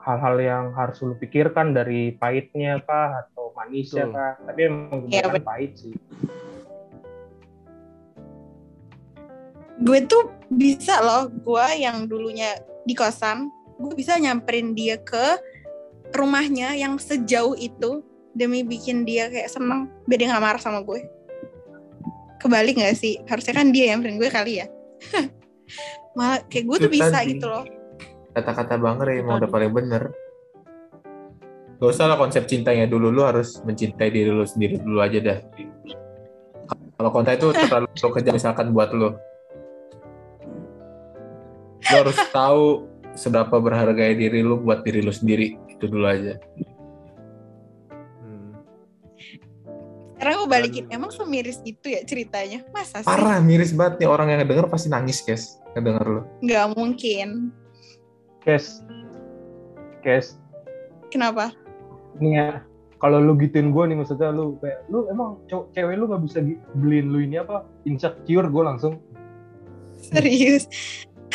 hal-hal 0.00 0.36
yang 0.38 0.64
harus 0.70 1.02
lu 1.02 1.18
pikirkan 1.18 1.74
dari 1.74 2.14
pahitnya 2.14 2.78
kah 2.80 3.26
atau 3.26 3.50
manisnya 3.52 4.06
Betul. 4.06 4.14
kah. 4.14 4.32
Tapi 4.40 4.60
emang 4.62 4.98
Iya, 5.04 5.26
kebanyakan 5.26 5.42
pahit 5.42 5.72
sih. 5.74 5.94
Gue 9.82 9.98
tuh 10.08 10.32
bisa 10.48 11.02
loh 11.04 11.28
gue 11.28 11.66
yang 11.76 12.08
dulunya 12.08 12.56
di 12.88 12.96
kosan 12.96 13.52
gue 13.76 13.92
bisa 13.92 14.16
nyamperin 14.16 14.72
dia 14.72 14.96
ke 14.96 15.36
rumahnya 16.16 16.72
yang 16.78 16.96
sejauh 16.96 17.58
itu 17.58 18.00
demi 18.32 18.64
bikin 18.64 19.04
dia 19.04 19.28
kayak 19.28 19.52
seneng 19.52 19.90
biar 20.08 20.18
dia 20.22 20.28
nggak 20.32 20.44
marah 20.44 20.62
sama 20.62 20.80
gue 20.80 21.04
kebalik 22.40 22.78
nggak 22.80 22.96
sih 22.96 23.20
harusnya 23.28 23.52
kan 23.52 23.68
dia 23.74 23.92
yang 23.92 24.00
nyamperin 24.00 24.16
gue 24.20 24.30
kali 24.32 24.52
ya 24.64 24.66
malah 26.16 26.40
kayak 26.48 26.64
gue 26.64 26.76
tuh 26.88 26.92
bisa 26.92 27.12
tadi. 27.12 27.36
gitu 27.36 27.46
loh 27.48 27.64
kata-kata 28.32 28.76
bang 28.80 28.98
Ray 29.00 29.16
Itu 29.20 29.22
emang 29.24 29.36
udah 29.44 29.50
paling 29.50 29.72
bener 29.72 30.02
Gak 31.76 31.92
usah 31.92 32.08
lah 32.08 32.16
konsep 32.16 32.48
cintanya 32.48 32.88
dulu, 32.88 33.12
lu 33.12 33.20
harus 33.20 33.60
mencintai 33.60 34.08
diri 34.08 34.32
lu 34.32 34.48
sendiri 34.48 34.80
dulu 34.80 34.96
aja 35.04 35.20
dah. 35.20 35.38
Kalau 36.96 37.10
konten 37.12 37.36
itu 37.36 37.52
terlalu 37.52 37.88
kejam 38.16 38.32
misalkan 38.32 38.72
buat 38.72 38.96
lu. 38.96 39.12
Lu 41.86 41.94
harus 42.02 42.18
tahu 42.34 42.64
seberapa 43.16 43.56
berharga 43.62 44.12
diri 44.12 44.42
lu 44.42 44.60
buat 44.60 44.82
diri 44.82 45.02
lu 45.02 45.12
sendiri. 45.12 45.56
Itu 45.72 45.88
dulu 45.88 46.06
aja. 46.06 46.36
Hmm. 48.22 48.58
sekarang 50.16 50.34
gue 50.42 50.48
balikin 50.48 50.84
emang 50.90 51.12
semiris 51.12 51.60
itu 51.62 51.92
ya 51.92 52.00
ceritanya 52.02 52.64
masa 52.72 53.04
sih 53.04 53.06
Parah, 53.06 53.38
miris 53.38 53.70
banget 53.76 54.02
nih 54.02 54.08
orang 54.08 54.32
yang 54.32 54.40
denger 54.48 54.66
pasti 54.66 54.88
nangis, 54.88 55.20
guys. 55.22 55.60
Ngedenger 55.76 56.04
lu. 56.08 56.20
nggak 56.40 56.66
mungkin 56.72 57.52
Kes, 58.40 58.80
kes, 60.00 60.38
kenapa 61.10 61.52
nih 62.20 62.32
ya. 62.38 62.50
Kalau 62.96 63.20
lu 63.20 63.36
gituin 63.36 63.76
gue 63.76 63.84
nih 63.92 63.96
maksudnya 64.00 64.32
lu 64.32 64.56
kayak 64.56 64.88
lu 64.88 65.04
emang 65.12 65.36
cewek 65.50 65.94
lu 66.00 66.08
nggak 66.08 66.22
bisa 66.24 66.40
beliin 66.80 67.12
lu 67.12 67.20
ini 67.20 67.36
apa 67.36 67.68
insecure 67.84 68.48
gue 68.48 68.62
langsung 68.64 68.96
serius 70.00 70.64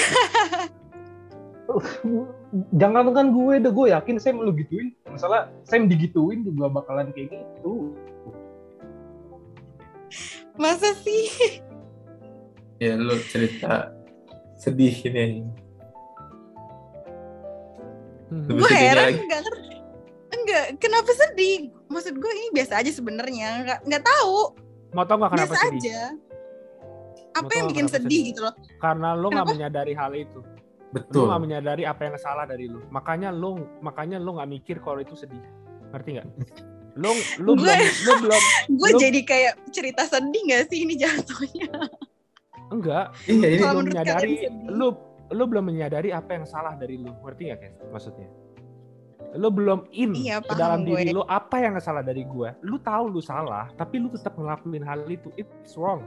jangan 2.82 3.15
kan 3.15 3.32
gue 3.32 3.53
deh 3.64 3.72
gue 3.72 3.88
yakin 3.95 4.19
Sam 4.19 4.44
lu 4.44 4.52
gituin 4.52 4.91
masalah 5.07 5.48
Sam 5.64 5.88
digituin 5.88 6.44
juga 6.44 6.68
bakalan 6.68 7.15
kayak 7.15 7.32
gitu 7.32 7.95
masa 10.56 10.94
sih 11.02 11.60
Ya 12.82 12.98
lu 12.98 13.14
cerita 13.30 13.94
sedih 14.57 14.90
ini. 15.06 15.45
Hmm. 18.26 18.41
Lebih 18.49 18.57
gue 18.57 18.72
heran 18.73 19.06
lagi. 19.06 19.22
nggak 19.22 19.41
ngerti 19.45 19.76
enggak 20.32 20.65
kenapa 20.82 21.11
sedih 21.14 21.69
maksud 21.88 22.18
gue 22.18 22.32
ini 22.34 22.49
biasa 22.57 22.82
aja 22.82 22.90
sebenarnya 22.90 23.49
nggak 23.61 23.80
nggak 23.86 24.02
tahu 24.02 24.57
Mau 24.91 25.06
tau 25.06 25.22
nggak 25.22 25.30
kenapa 25.30 25.53
biasa 25.53 25.61
sedih? 25.61 25.78
aja 25.78 25.99
apa 27.34 27.52
yang 27.53 27.68
bikin 27.68 27.88
sedih 27.88 28.06
sedih? 28.06 28.22
gitu 28.30 28.40
loh 28.41 28.53
Karena 28.78 29.14
lo 29.14 29.28
nggak 29.28 29.48
menyadari 29.49 29.94
hal 29.94 30.12
itu. 30.12 30.40
Lo 30.40 30.91
Betul. 30.91 31.24
nggak 31.26 31.41
menyadari 31.41 31.84
apa 31.84 32.02
yang 32.03 32.16
salah 32.18 32.44
dari 32.44 32.68
lo. 32.68 32.84
Makanya 32.90 33.30
lo 33.30 33.56
makanya 33.80 34.18
lo 34.18 34.36
nggak 34.36 34.49
mikir 34.49 34.78
kalau 34.78 34.99
itu 34.99 35.14
sedih. 35.14 35.40
Ngerti 35.90 36.10
nggak? 36.16 36.28
Lo 36.94 37.12
lo 37.40 37.52
Gue- 37.53 37.64
belum 37.64 37.80
lo 38.03 38.14
belum 38.28 38.41
gue 38.70 38.90
jadi 38.99 39.20
kayak 39.22 39.53
cerita 39.70 40.03
sedih 40.03 40.41
gak 40.45 40.68
sih 40.68 40.84
ini 40.84 40.95
jatuhnya 40.95 41.72
enggak. 42.68 43.06
Iya, 43.26 43.36
Lo 43.36 43.48
ini 43.48 43.58
belum 43.62 43.86
menyadari 43.86 44.34
lo 44.68 44.88
lo 45.30 45.44
belum 45.45 45.64
menyadari 45.66 46.10
apa 46.12 46.36
yang 46.36 46.44
salah 46.44 46.76
dari 46.76 46.95
lo. 46.95 47.16
Ngerti 47.22 47.41
nggak 47.48 47.60
Kes? 47.62 47.74
Maksudnya? 47.88 48.28
Lo 49.32 49.48
belum 49.48 49.88
in 49.90 50.12
Iya, 50.12 50.44
ke 50.44 50.52
dalam 50.52 50.84
gue. 50.84 50.91
diri 50.98 51.12
lo 51.12 51.24
apa 51.24 51.56
yang 51.58 51.80
salah 51.80 52.03
dari 52.03 52.22
gue. 52.22 52.52
Lo 52.62 52.76
tahu 52.78 53.08
lo 53.10 53.24
salah, 53.24 53.72
tapi 53.72 53.95
lo 53.95 54.12
tetap 54.12 54.36
ngelakuin 54.36 54.84
hal 54.84 55.08
itu. 55.08 55.32
It's 55.36 55.80
wrong. 55.80 56.03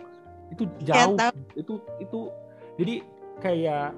Itu 0.49 0.65
Ya, 0.81 1.07
jauh. 1.07 1.16
tahu. 1.16 1.33
itu 1.55 1.73
itu 1.99 2.21
jadi 2.75 2.95
kayak 3.39 3.89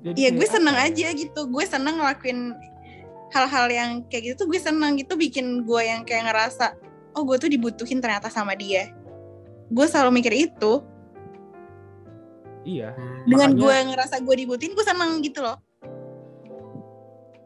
jadi 0.00 0.16
Iya 0.16 0.30
gue 0.32 0.46
seneng 0.46 0.74
apa 0.74 0.84
ya? 0.84 0.90
aja 0.90 1.08
gitu 1.12 1.40
gue 1.44 1.64
seneng 1.64 1.94
ngelakuin 1.96 2.38
hal-hal 3.28 3.66
yang 3.68 3.90
kayak 4.06 4.22
gitu 4.24 4.34
tuh 4.38 4.48
gue 4.48 4.56
seneng 4.58 4.94
gitu 4.94 5.12
bikin 5.14 5.62
gue 5.62 5.80
yang 5.80 6.00
kayak 6.02 6.26
ngerasa 6.26 6.78
oh 7.12 7.22
gue 7.22 7.36
tuh 7.36 7.46
dibutuhin 7.46 7.98
ternyata 7.98 8.26
sama 8.26 8.54
dia 8.54 8.88
gue 9.68 9.86
selalu 9.86 10.10
mikir 10.14 10.32
itu 10.32 10.80
Iya. 12.62 12.92
dengan 13.24 13.50
Makanya- 13.50 13.58
gue 13.58 13.76
ngerasa 13.90 14.16
gue 14.18 14.34
dibutuhin 14.38 14.72
gue 14.72 14.82
seneng 14.82 15.20
gitu 15.20 15.40
loh 15.40 15.56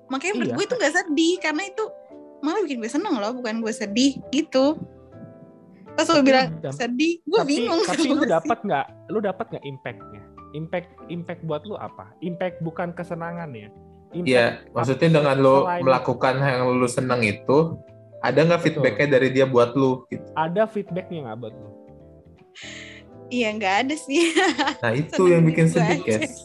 makanya 0.06 0.34
Iya. 0.36 0.52
gue 0.52 0.62
itu 0.62 0.74
gak 0.76 0.94
sedih 0.94 1.34
karena 1.38 1.62
itu 1.64 1.84
malah 2.38 2.60
bikin 2.60 2.78
gue 2.78 2.90
seneng 2.90 3.16
loh 3.16 3.32
bukan 3.32 3.58
gue 3.58 3.72
sedih 3.72 4.20
gitu 4.28 4.76
pas 5.92 6.02
gue 6.02 6.14
Tapi 6.14 6.24
bilang 6.24 6.48
dam- 6.58 6.72
sedih 6.72 7.14
gue 7.20 7.36
tapi 7.36 7.48
bingung 7.50 7.80
tapi 7.82 8.02
lu 8.06 8.24
dapat 8.24 8.58
nggak 8.60 8.86
lu 9.08 9.18
dapat 9.20 9.46
nggak 9.48 9.64
impactnya 9.66 10.22
impact 10.52 10.88
impact 11.06 11.40
buat 11.42 11.62
lu 11.62 11.76
apa 11.76 12.12
impact 12.20 12.60
bukan 12.60 12.92
kesenangan 12.92 13.50
ya 13.50 13.68
impact 14.10 14.28
Iya, 14.28 14.44
maksudnya 14.70 15.08
dengan 15.14 15.36
lo 15.38 15.56
selain- 15.62 15.82
melakukan 15.82 16.34
yang 16.36 16.60
lo 16.70 16.84
seneng 16.84 17.20
itu, 17.22 17.80
ada 18.20 18.38
nggak 18.38 18.60
Betul. 18.60 18.72
feedbacknya 18.76 19.06
dari 19.10 19.28
dia 19.30 19.46
buat 19.46 19.72
lo? 19.72 20.04
Gitu. 20.06 20.28
ada 20.34 20.62
feedbacknya 20.64 21.18
nggak 21.24 21.38
buat 21.38 21.54
lu 21.54 21.68
iya 23.28 23.48
nggak 23.50 23.74
ada 23.82 23.94
sih 23.96 24.36
Nah 24.78 24.92
itu 24.92 25.08
Seneng 25.14 25.28
yang 25.30 25.42
bikin 25.42 25.64
juga 25.66 25.80
sedih, 25.82 26.00
guys. 26.04 26.36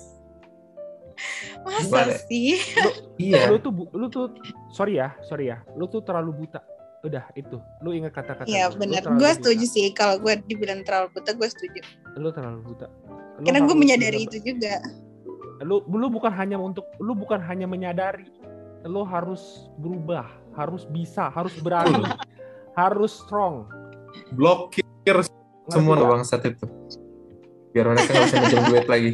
masa 1.60 1.84
Gimana? 1.84 2.14
sih 2.24 2.56
Iya. 3.18 3.50
lu 3.50 3.58
tuh 3.58 3.74
lu 3.92 4.08
tuh 4.08 4.32
sorry 4.70 4.96
ya 4.96 5.12
sorry 5.22 5.50
ya 5.50 5.60
lu 5.74 5.84
tuh 5.86 6.00
terlalu 6.00 6.32
buta 6.40 6.64
udah 7.00 7.24
itu 7.34 7.62
lu 7.80 7.94
ingat 7.94 8.10
kata-kata 8.12 8.46
Iya 8.46 8.74
benar, 8.74 9.06
gue 9.06 9.16
buta. 9.22 9.38
setuju 9.38 9.66
sih 9.66 9.86
kalau 9.92 10.18
gue 10.18 10.34
dibilang 10.44 10.82
terlalu 10.82 11.14
buta 11.14 11.32
gue 11.32 11.46
setuju. 11.46 11.80
lu 12.16 12.30
terlalu 12.30 12.60
buta 12.66 12.88
Lu 13.38 13.46
Karena 13.46 13.62
gue 13.62 13.76
menyadari 13.78 14.20
itu 14.24 14.38
juga. 14.42 14.82
lu 15.62 15.86
lu 15.86 16.08
bukan 16.08 16.30
hanya 16.32 16.58
untuk 16.58 16.86
lu 16.98 17.14
bukan 17.14 17.38
hanya 17.40 17.66
menyadari 17.66 18.26
lu 18.84 19.02
harus 19.02 19.70
berubah 19.78 20.26
harus 20.54 20.86
bisa 20.88 21.30
harus 21.30 21.54
berani 21.60 22.02
harus 22.74 23.14
strong 23.20 23.70
Blokir 24.32 24.82
semua 25.68 25.94
nggak? 25.94 26.10
bangsat 26.10 26.42
itu. 26.48 26.66
Biar 27.70 27.86
mereka 27.88 28.08
nggak 28.08 28.26
bisa 28.26 28.38
minjem 28.40 28.64
duit 28.66 28.88
lagi. 28.88 29.12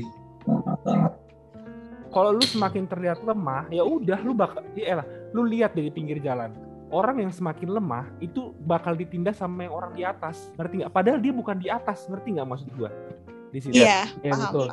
kalau 2.09 2.29
lu 2.31 2.43
semakin 2.43 2.85
terlihat 2.85 3.19
lemah 3.21 3.65
ya 3.67 3.81
udah 3.81 4.19
lu 4.21 4.31
bakal 4.31 4.61
ya 4.73 4.93
elah, 4.93 5.05
lu 5.31 5.43
lihat 5.43 5.73
dari 5.73 5.89
pinggir 5.89 6.19
jalan 6.19 6.53
orang 6.93 7.25
yang 7.25 7.33
semakin 7.33 7.73
lemah 7.73 8.05
itu 8.21 8.53
bakal 8.69 8.93
ditindas 8.93 9.41
sama 9.41 9.65
yang 9.65 9.73
orang 9.73 9.91
di 9.97 10.05
atas. 10.05 10.53
Ngerti 10.55 10.85
nggak? 10.85 10.91
Padahal 10.93 11.17
dia 11.17 11.33
bukan 11.33 11.57
di 11.57 11.67
atas 11.73 12.05
ngerti 12.05 12.37
nggak 12.37 12.47
maksud 12.47 12.69
gua? 12.77 12.93
Di 13.49 13.59
sini 13.59 13.81
Iya, 13.81 14.05
ya 14.21 14.31
paham. 14.37 14.41
betul. 14.45 14.67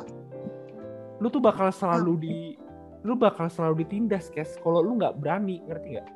Lu 1.17 1.27
tuh 1.33 1.41
bakal 1.41 1.73
selalu 1.73 2.13
di 2.21 2.35
lu 3.01 3.17
bakal 3.17 3.49
selalu 3.49 3.81
ditindas 3.81 4.29
kes. 4.29 4.61
Kalau 4.61 4.85
lu 4.85 5.01
nggak 5.01 5.17
berani 5.17 5.65
ngerti 5.65 5.97
nggak? 5.97 6.09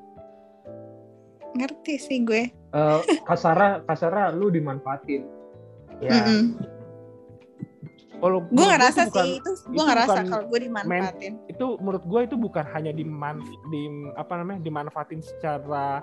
Ngerti 1.56 1.94
sih 1.98 2.20
gue. 2.22 2.52
Eh, 2.52 3.00
kasara 3.26 3.82
kasara 3.90 4.30
lu 4.30 4.54
dimanfaatin. 4.54 5.24
Ya. 6.04 6.28
Mm-mm. 6.28 6.60
Kalau 8.18 8.40
Gue 8.48 8.66
ngerasa 8.66 9.00
tuh 9.02 9.10
bukan- 9.12 9.24
sih 9.24 9.34
itu, 9.36 9.52
gue 9.52 9.74
itu 9.74 9.84
ngerasa 9.84 10.20
kalau 10.24 10.46
gue 10.46 10.60
dimanfaatin. 10.62 11.34
itu 11.46 11.66
menurut 11.78 12.04
gue 12.04 12.22
itu 12.24 12.36
bukan 12.36 12.66
hanya 12.70 12.92
diman 12.92 13.36
di 13.68 13.82
apa 14.14 14.34
namanya 14.36 14.60
dimanfaatin 14.62 15.20
secara 15.20 16.00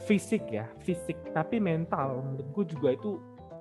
fisik 0.00 0.48
ya 0.48 0.64
fisik 0.78 1.18
tapi 1.30 1.58
mental 1.58 2.24
menurut 2.24 2.48
gue 2.50 2.64
juga 2.70 2.88
itu 2.90 3.10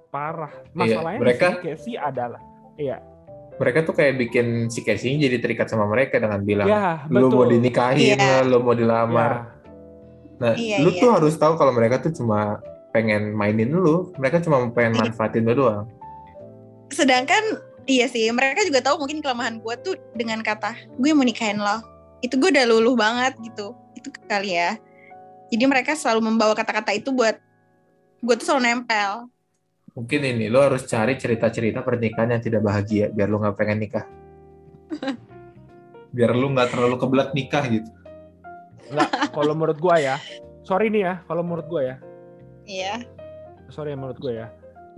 parah 0.07 0.49
masalahnya 0.72 1.20
mereka- 1.20 1.49
di 1.52 1.56
sini 1.56 1.66
Casey 1.68 1.94
adalah 1.95 2.41
iya 2.76 2.98
Mereka 3.56 3.84
tuh 3.84 3.91
kayak 3.91 4.16
bikin 4.18 4.48
si 4.68 4.80
Casey 4.80 5.20
jadi 5.20 5.36
terikat 5.38 5.68
sama 5.68 5.84
mereka 5.84 6.16
dengan 6.16 6.40
bilang, 6.41 6.64
ya 6.64 7.03
lu 7.11 7.28
mau 7.28 7.44
dinikahin 7.44 8.16
Iya. 8.16 8.40
lah, 8.40 8.48
lu 8.48 8.64
mau 8.64 8.72
dilamar. 8.72 9.32
Ya, 9.36 9.60
Nah, 10.40 10.53
Iya, 10.56 10.80
lu 10.80 10.90
iya. 10.90 11.02
tuh 11.03 11.10
harus 11.11 11.36
tahu 11.36 11.53
kalau 11.53 11.76
mereka 11.76 11.99
tuh 11.99 12.16
cuma 12.16 12.64
pengen 12.90 13.36
mainin 13.36 13.68
lu, 13.70 14.16
mereka 14.16 14.40
cuma 14.40 14.64
pengen 14.70 14.95
Iya. 14.95 14.99
manfaatin 15.03 15.44
lu 15.44 15.53
doang. 15.57 15.91
Sedangkan 16.88 17.44
iya 17.90 18.06
sih, 18.06 18.30
mereka 18.30 18.61
juga 18.61 18.86
tahu 18.86 19.02
mungkin 19.02 19.26
kelemahan 19.26 19.57
gue 19.57 19.76
tuh 19.82 19.95
dengan 20.14 20.45
kata 20.45 20.78
gue 21.02 21.10
mau 21.18 21.26
nikahin 21.26 21.57
lo. 21.57 21.82
itu 22.20 22.36
gue 22.36 22.52
udah 22.52 22.68
luluh 22.68 22.99
banget 22.99 23.32
gitu 23.40 23.72
itu 23.95 24.11
kali 24.28 24.52
ya 24.52 24.76
jadi 25.49 25.64
mereka 25.72 25.95
selalu 25.95 26.28
membawa 26.28 26.52
kata-kata 26.52 26.91
itu 26.91 27.16
buat 27.16 27.40
gue 28.20 28.36
tuh 28.36 28.44
selalu 28.44 28.61
nempel 28.68 29.32
Mungkin 29.99 30.22
ini 30.22 30.48
lo 30.48 30.64
harus 30.64 30.86
cari 30.86 31.18
cerita-cerita 31.18 31.82
pernikahan 31.82 32.32
yang 32.32 32.40
tidak 32.40 32.61
bahagia 32.64 33.10
biar 33.11 33.28
lo 33.28 33.41
nggak 33.41 33.57
pengen 33.57 33.80
nikah. 33.84 34.06
Biar 36.16 36.34
lo 36.34 36.49
nggak 36.56 36.72
terlalu 36.74 36.95
kebelat 36.98 37.30
nikah 37.36 37.64
gitu. 37.68 37.90
Enggak, 38.90 39.10
kalau 39.36 39.53
menurut 39.53 39.78
gua 39.78 39.99
ya. 39.99 40.16
Sorry 40.66 40.88
nih 40.88 41.03
ya, 41.03 41.14
kalau 41.28 41.44
menurut 41.45 41.68
gua 41.68 41.82
ya. 41.84 41.95
iya 42.70 43.02
Sorry 43.74 43.94
ya 43.94 43.98
menurut 43.98 44.18
gua 44.22 44.34
ya. 44.34 44.48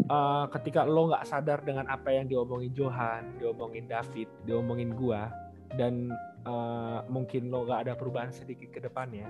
Eh, 0.02 0.46
ketika 0.60 0.82
lo 0.84 1.14
nggak 1.14 1.24
sadar 1.24 1.62
dengan 1.62 1.86
apa 1.86 2.10
yang 2.10 2.26
diomongin 2.26 2.74
Johan, 2.74 3.38
diomongin 3.38 3.86
David, 3.86 4.28
diomongin 4.44 4.98
gua, 4.98 5.30
dan 5.78 6.10
eh, 6.44 7.00
mungkin 7.08 7.54
lo 7.54 7.64
nggak 7.70 7.88
ada 7.88 7.94
perubahan 7.96 8.34
sedikit 8.34 8.74
ke 8.74 8.80
depannya, 8.82 9.30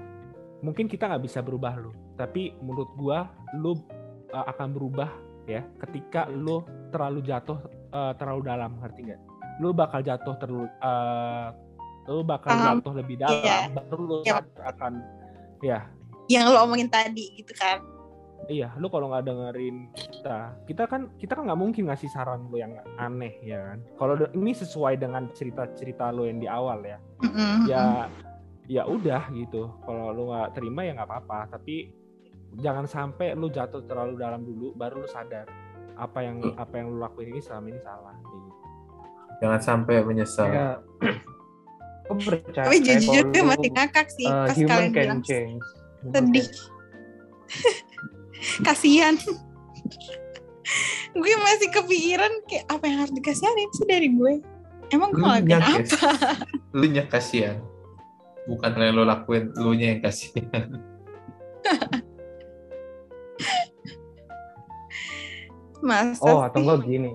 mungkin 0.63 0.87
kita 0.87 1.11
nggak 1.11 1.23
bisa 1.27 1.43
berubah 1.43 1.75
lo. 1.75 1.91
Tapi 2.15 2.55
menurut 2.63 2.89
gua, 2.95 3.27
lo 3.59 3.77
eh, 4.31 4.45
akan 4.47 4.69
berubah 4.71 5.09
ya 5.49 5.65
ketika 5.87 6.29
lo 6.31 6.63
terlalu 6.89 7.19
jatuh 7.25 7.59
eh, 7.91 8.13
terlalu 8.15 8.41
dalam, 8.47 8.79
ngerti 8.79 9.01
nggak? 9.11 9.21
Lo 9.59 9.75
bakal 9.75 10.01
jatuh 10.01 10.35
terlalu, 10.39 10.65
eh, 10.71 11.47
lo 12.09 12.23
bakal 12.23 12.57
Paham. 12.57 12.79
jatuh 12.79 12.93
lebih 12.95 13.15
dalam, 13.19 13.43
Iya. 13.43 13.57
baru 13.75 14.03
lo 14.07 14.17
Iya. 14.23 14.39
akan, 14.65 14.93
ya 15.61 15.79
yang 16.31 16.47
lo 16.47 16.63
omongin 16.63 16.87
tadi 16.87 17.35
gitu 17.35 17.51
kan 17.59 17.83
Iya, 18.49 18.73
lu 18.81 18.89
kalau 18.89 19.13
nggak 19.13 19.25
dengerin 19.29 19.77
kita, 19.93 20.37
kita 20.65 20.83
kan 20.89 21.13
kita 21.21 21.37
kan 21.37 21.45
nggak 21.45 21.61
mungkin 21.61 21.83
ngasih 21.87 22.09
saran 22.09 22.49
lu 22.49 22.57
yang 22.57 22.73
aneh 22.97 23.37
ya 23.45 23.61
kan. 23.61 23.79
Kalau 24.01 24.13
ini 24.33 24.51
sesuai 24.57 24.97
dengan 24.97 25.29
cerita-cerita 25.31 26.09
lu 26.09 26.25
yang 26.25 26.41
di 26.41 26.49
awal 26.49 26.81
ya, 26.81 26.97
ya 27.69 27.83
ya 28.65 28.83
udah 28.89 29.29
gitu. 29.37 29.69
Kalau 29.85 30.09
lu 30.09 30.33
nggak 30.33 30.57
terima 30.57 30.81
ya 30.83 30.97
nggak 30.97 31.09
apa-apa. 31.09 31.53
Tapi 31.53 31.93
jangan 32.57 32.89
sampai 32.89 33.37
lu 33.37 33.47
jatuh 33.47 33.85
terlalu 33.85 34.17
dalam 34.17 34.41
dulu, 34.41 34.73
baru 34.73 35.05
lu 35.05 35.09
sadar 35.09 35.45
apa 35.95 36.19
yang 36.25 36.41
Hmm. 36.41 36.57
apa 36.57 36.73
yang 36.81 36.87
lu 36.91 36.97
lakuin 36.97 37.29
ini 37.31 37.41
selama 37.45 37.65
ini 37.69 37.79
salah. 37.85 38.15
Gitu. 38.25 38.49
Jangan 39.41 39.59
sampai 39.61 39.95
menyesal. 40.01 40.49
Ya, 40.49 40.69
gue 42.09 42.17
percaya 42.19 42.65
tapi 42.67 42.77
jujur 42.83 43.23
masih 43.45 43.71
ngakak 43.71 44.07
sih 44.11 44.27
uh, 44.27 44.49
pas 44.49 44.57
human 44.57 44.69
kalian 44.69 44.91
can 44.91 45.03
bilang 45.05 45.21
change. 45.23 45.65
Sedih 46.11 46.47
kasihan. 48.65 49.15
Gue 51.11 51.35
masih 51.43 51.69
kepikiran 51.73 52.31
kayak 52.47 52.65
apa 52.71 52.83
yang 52.87 52.97
harus 53.03 53.13
dikasihanin 53.15 53.69
sih 53.75 53.85
dari 53.87 54.07
gue. 54.13 54.39
Emang 54.91 55.11
gue 55.15 55.23
ngelakuin 55.23 55.47
nyakit. 55.47 55.95
apa 55.95 56.35
Lu 56.75 56.85
nya 56.87 57.03
kasihan. 57.07 57.59
Bukan 58.47 58.73
yang 58.75 58.95
lo 58.97 59.05
lakuin, 59.05 59.53
lu 59.55 59.75
nya 59.75 59.95
yang 59.95 60.01
kasihan. 60.03 60.79
masa 65.81 66.21
Oh 66.21 66.45
atau 66.45 66.61
enggak 66.61 66.85
gini. 66.85 67.11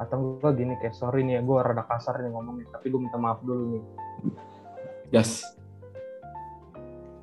Atau 0.00 0.40
enggak 0.40 0.56
gini 0.56 0.72
kayak 0.80 0.96
sorry 0.96 1.20
nih 1.22 1.38
ya 1.38 1.42
gue 1.44 1.56
rada 1.60 1.84
kasar 1.84 2.16
nih 2.24 2.32
ngomongnya 2.32 2.72
tapi 2.72 2.88
gue 2.88 3.00
minta 3.00 3.20
maaf 3.20 3.44
dulu 3.44 3.76
nih. 3.76 3.82
Yes. 5.12 5.44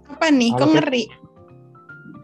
apa 0.07 0.33
nih? 0.33 0.49
Kok 0.55 0.67
ngeri 0.71 1.26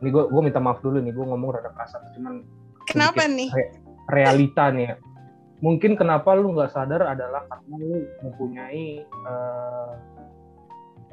ini 0.04 0.12
gue 0.12 0.24
gue 0.28 0.42
minta 0.44 0.60
maaf 0.60 0.84
dulu 0.84 1.00
nih 1.00 1.10
gue 1.10 1.24
ngomong 1.24 1.50
rada 1.50 1.72
kasar 1.72 2.04
cuman 2.12 2.44
kenapa 2.84 3.24
nih 3.24 3.48
re- 3.50 3.74
realita 4.12 4.68
nih 4.70 4.86
ya 4.86 4.96
mungkin 5.58 5.96
kenapa 5.96 6.36
lu 6.36 6.52
nggak 6.52 6.70
sadar 6.70 7.08
adalah 7.08 7.48
karena 7.48 7.76
lu 7.80 8.04
mempunyai 8.20 9.00
eh, 9.00 9.92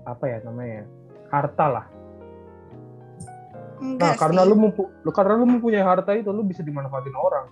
apa 0.02 0.24
ya 0.26 0.42
namanya 0.42 0.82
ya, 0.82 0.84
harta 1.30 1.66
lah 1.70 1.86
enggak 3.78 4.02
nah 4.02 4.14
karena 4.18 4.42
sih. 4.42 4.48
lu 4.50 4.54
mempu- 4.58 4.90
lu 5.00 5.10
karena 5.10 5.34
lu 5.34 5.46
mempunyai 5.46 5.80
harta 5.80 6.10
itu 6.12 6.28
lu 6.28 6.42
bisa 6.42 6.60
dimanfaatin 6.60 7.14
orang 7.14 7.46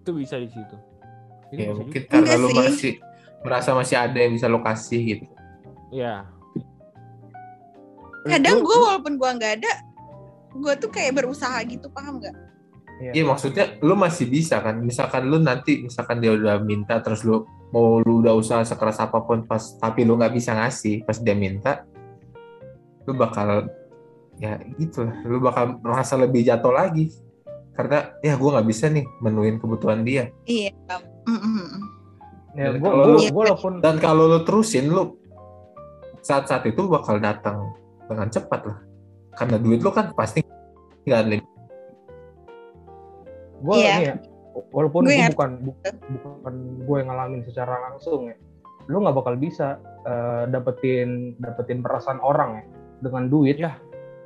Itu 0.00 0.16
bisa 0.16 0.40
di 0.40 0.48
situ. 0.48 0.76
Itu 1.52 1.60
Ya, 1.60 1.70
mungkin 1.70 1.92
juga. 1.92 2.08
karena 2.08 2.24
Enggak 2.26 2.40
lu 2.40 2.48
sih. 2.48 2.56
masih 2.56 2.92
merasa 3.40 3.70
masih 3.70 3.96
ada 3.96 4.16
yang 4.16 4.32
bisa 4.32 4.48
lo 4.48 4.58
kasih 4.58 5.00
gitu. 5.04 5.24
Ya, 5.92 6.24
kadang 8.22 8.60
gue 8.60 8.76
walaupun 8.78 9.14
gue 9.14 9.30
nggak 9.32 9.52
ada 9.58 9.72
gue 10.52 10.72
tuh 10.76 10.90
kayak 10.90 11.16
berusaha 11.16 11.56
gitu 11.64 11.88
paham 11.88 12.18
nggak 12.18 12.36
Iya. 13.00 13.16
Iya 13.16 13.24
maksudnya 13.24 13.80
lu 13.80 13.96
masih 13.96 14.28
bisa 14.28 14.60
kan. 14.60 14.76
Misalkan 14.76 15.24
lu 15.24 15.40
nanti 15.40 15.80
misalkan 15.80 16.20
dia 16.20 16.36
udah 16.36 16.60
minta 16.60 17.00
terus 17.00 17.24
lu 17.24 17.48
mau 17.72 17.96
lu 17.96 18.20
udah 18.20 18.36
usaha 18.36 18.60
sekeras 18.60 19.00
apa 19.00 19.24
pun 19.24 19.40
pas 19.42 19.56
tapi 19.74 20.04
lu 20.04 20.20
nggak 20.20 20.28
bisa 20.30 20.52
ngasih 20.52 21.00
pas 21.00 21.16
dia 21.16 21.32
minta 21.32 21.88
lu 23.02 23.16
bakal 23.16 23.72
ya 24.36 24.60
gitu 24.76 25.00
lah 25.02 25.16
lu 25.22 25.40
bakal 25.40 25.80
merasa 25.80 26.12
lebih 26.14 26.44
jatuh 26.44 26.68
lagi 26.70 27.08
karena 27.72 28.12
ya 28.20 28.36
gue 28.36 28.50
nggak 28.50 28.68
bisa 28.68 28.86
nih 28.86 29.08
menuhin 29.18 29.56
kebutuhan 29.56 30.04
dia 30.04 30.28
iya 30.44 30.68
Mm-mm. 31.24 31.80
ya 32.52 32.68
Dan 32.68 32.74
gue 32.74 32.84
kalau 32.84 33.04
gue 33.06 33.16
lu- 33.16 33.32
walaupun 33.32 33.72
dan 33.80 33.96
kalau 33.96 34.28
lu 34.28 34.44
terusin 34.44 34.92
lu 34.92 35.16
saat-saat 36.20 36.68
itu 36.68 36.84
bakal 36.84 37.16
datang 37.16 37.72
dengan 38.10 38.26
cepat 38.26 38.60
lah. 38.66 38.78
Karena 39.32 39.56
duit 39.56 39.80
lu 39.80 39.90
kan 39.90 40.10
pasti 40.12 40.42
nggak 41.00 41.20
ada 41.22 41.36
gue 43.60 43.74
Iya. 43.76 43.92
nih 43.94 44.04
ya 44.04 44.14
walaupun 44.72 45.04
Gue 45.04 45.16
bukan 45.32 45.50
bu- 45.62 45.78
bukan 46.16 46.54
gue 46.82 46.96
yang 46.96 47.08
ngalamin 47.08 47.40
secara 47.44 47.74
langsung 47.88 48.28
ya 48.28 48.36
lu 48.88 48.98
nggak 48.98 49.14
bakal 49.14 49.34
bisa 49.36 49.78
eh, 50.02 50.44
dapetin 50.48 51.36
dapetin 51.38 51.78
perasaan 51.78 52.18
orang 52.18 52.58
ya 52.58 52.64
dengan 53.00 53.28
duit. 53.28 53.56
Ya, 53.56 53.76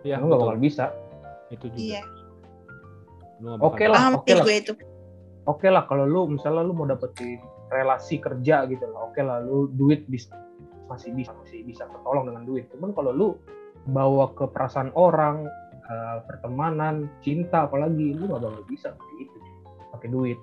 ya 0.03 0.17
lu 0.17 0.31
nggak 0.31 0.41
bakal 0.41 0.59
bisa. 0.59 0.85
Itu 1.49 1.69
juga. 1.69 1.79
iya. 1.79 2.03
Nggak 3.39 3.59
Oke 3.61 3.85
bakal- 3.85 3.93
lah, 3.93 4.03
oke 4.15 4.25
sih 4.25 4.35
lah. 4.35 4.45
gue 4.45 4.57
itu. 4.57 4.73
Oke 5.45 5.67
lah 5.69 5.85
kalau 5.85 6.05
lu 6.05 6.31
misalnya 6.31 6.63
lu 6.63 6.73
mau 6.73 6.87
dapetin 6.87 7.37
relasi 7.69 8.17
kerja 8.17 8.65
gitu 8.65 8.87
lah 8.87 9.05
oke 9.05 9.19
lah 9.19 9.43
lu 9.43 9.67
duit 9.69 10.07
bisa 10.07 10.31
masih 10.87 11.11
bisa 11.11 11.35
masih 11.35 11.61
bisa 11.63 11.85
ketolong 11.85 12.25
dengan 12.25 12.43
duit. 12.45 12.65
Cuman 12.71 12.95
kalau 12.95 13.11
lu 13.11 13.29
bawa 13.91 14.33
ke 14.33 14.49
perasaan 14.49 14.91
orang 14.97 15.45
eh, 15.89 16.19
pertemanan 16.25 17.09
cinta 17.21 17.69
apalagi. 17.69 18.17
Lu 18.17 18.31
nggak 18.31 18.43
bakal 18.43 18.63
bisa 18.69 18.93
kayak 18.95 19.15
gitu 19.29 19.37
pakai 19.93 20.09
duit. 20.11 20.39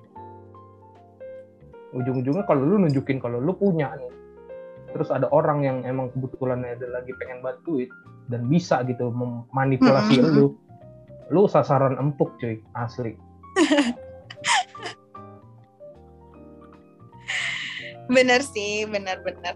Ujung-ujungnya 1.91 2.47
kalau 2.47 2.63
lu 2.63 2.75
nunjukin 2.87 3.19
kalau 3.19 3.43
lu 3.43 3.51
punya 3.51 3.91
nih 3.99 4.21
terus 4.91 5.07
ada 5.07 5.27
orang 5.31 5.63
yang 5.63 5.77
emang 5.87 6.11
kebetulan 6.11 6.67
ada 6.67 6.83
lagi 6.91 7.15
pengen 7.15 7.39
banget 7.39 7.63
duit 7.63 7.89
dan 8.27 8.47
bisa 8.51 8.83
gitu 8.83 9.07
memanipulasi 9.11 10.19
Mm-mm. 10.19 10.35
lu 10.35 10.47
lu 11.31 11.47
sasaran 11.47 11.95
empuk 11.95 12.35
cuy. 12.43 12.59
Asli. 12.75 13.15
Bener 18.11 18.43
sih 18.43 18.83
bener-bener. 18.83 19.55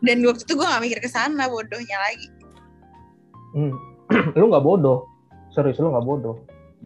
Dan 0.00 0.24
waktu 0.24 0.48
itu 0.48 0.56
gue 0.56 0.64
gak 0.64 0.80
mikir 0.80 0.96
ke 1.04 1.12
sana 1.12 1.44
bodohnya 1.44 2.00
lagi 2.00 2.39
Hmm. 3.54 3.74
lu 4.38 4.50
nggak 4.50 4.64
bodoh, 4.64 5.06
serius 5.54 5.78
lu 5.78 5.90
nggak 5.90 6.06
bodoh. 6.06 6.36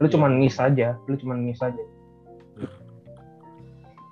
Lu 0.00 0.06
cuman 0.10 0.36
miss 0.36 0.60
aja, 0.60 0.98
lu 1.08 1.16
cuman 1.18 1.40
miss 1.40 1.60
aja. 1.62 1.80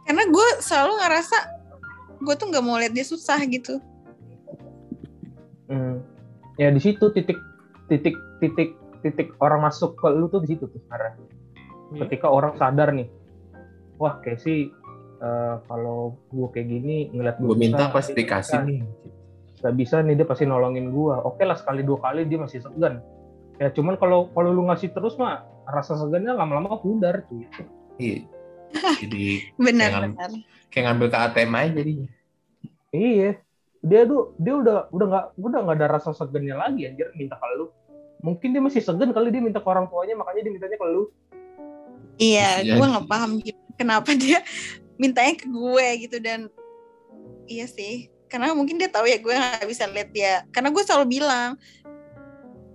karena 0.02 0.28
gue 0.28 0.48
selalu 0.60 0.92
ngerasa 0.98 1.36
gue 2.20 2.34
tuh 2.36 2.46
nggak 2.52 2.64
mau 2.66 2.76
lihat 2.76 2.92
dia 2.92 3.06
susah 3.06 3.38
gitu 3.48 3.80
Hmm. 5.72 6.04
Ya 6.60 6.68
di 6.68 6.80
situ 6.84 7.08
titik 7.16 7.40
titik 7.88 8.12
titik 8.44 8.76
titik 9.00 9.32
orang 9.40 9.64
masuk 9.64 9.96
ke 9.96 10.04
lu 10.12 10.28
tuh 10.28 10.44
di 10.44 10.52
situ 10.52 10.68
tuh 10.68 10.78
sebenarnya. 10.84 11.16
Iya. 11.96 12.00
Ketika 12.04 12.28
orang 12.28 12.60
sadar 12.60 12.92
nih, 12.92 13.08
wah 13.96 14.20
kayak 14.20 14.44
sih 14.44 14.68
eh, 15.22 15.54
kalau 15.64 16.20
gue 16.28 16.48
kayak 16.52 16.68
gini 16.68 16.96
ngeliat 17.16 17.40
gue 17.40 17.48
gua 17.48 17.56
minta 17.56 17.88
pasti 17.88 18.12
dikasih 18.12 18.60
nih 18.68 18.80
Gak 19.62 19.74
bisa 19.74 20.02
nih 20.02 20.14
dia 20.14 20.26
pasti 20.26 20.43
nolongin 20.43 20.90
gua. 20.90 21.22
Oke 21.22 21.43
lah 21.43 21.55
sekali 21.55 21.80
dua 21.80 21.98
kali 21.98 22.26
dia 22.26 22.36
masih 22.36 22.59
segan. 22.59 22.98
Ya 23.56 23.70
cuman 23.70 23.94
kalau 23.94 24.26
kalau 24.30 24.51
lu 24.51 24.66
ngasih 24.66 24.90
terus 24.90 25.14
mah 25.14 25.43
rasa 25.64 25.94
segannya 25.94 26.34
lama-lama 26.34 26.76
pudar 26.76 27.22
tuh. 27.26 27.47
Iya. 27.97 28.26
jadi 29.05 29.52
bener 29.55 29.89
Jangan- 29.93 30.14
bener 30.16 30.30
kayak 30.66 30.84
ngambil 30.89 31.06
ke 31.06 31.18
ATM 31.20 31.52
aja 31.52 31.70
jadinya 31.76 32.09
Iya. 32.90 33.30
Dia 33.80 34.02
tuh 34.02 34.32
dia 34.36 34.55
udah 34.55 34.89
udah 34.89 35.06
nggak 35.06 35.26
udah 35.36 35.59
nggak 35.60 35.76
ada 35.76 35.86
rasa 35.90 36.10
segannya 36.12 36.55
lagi 36.55 36.86
anjir 36.86 37.10
minta 37.14 37.34
ke 37.34 37.47
lu. 37.55 37.68
Mungkin 38.20 38.51
dia 38.51 38.62
masih 38.62 38.78
segan 38.78 39.10
kali 39.10 39.28
dia 39.28 39.40
minta 39.40 39.59
ke 39.59 39.66
orang 39.66 39.86
tuanya 39.86 40.14
makanya 40.14 40.47
dia 40.47 40.52
mintanya 40.52 40.76
ke 40.76 40.86
lu. 40.86 41.10
iya 42.16 42.60
Bisa 42.60 42.72
gue 42.72 42.78
jadi. 42.78 42.93
nggak 42.93 43.06
paham 43.09 43.30
kenapa 43.74 44.10
dia 44.14 44.39
mintanya 45.01 45.34
ke 45.34 45.47
gue 45.48 45.86
gitu 46.02 46.16
dan 46.18 46.40
iya 47.44 47.64
sih 47.66 48.11
karena 48.32 48.56
mungkin 48.56 48.80
dia 48.80 48.88
tahu 48.88 49.04
ya 49.04 49.20
gue 49.20 49.28
nggak 49.28 49.68
bisa 49.68 49.84
lihat 49.92 50.09
dia. 50.16 50.34
Karena 50.48 50.72
gue 50.72 50.80
selalu 50.80 51.20
bilang 51.20 51.60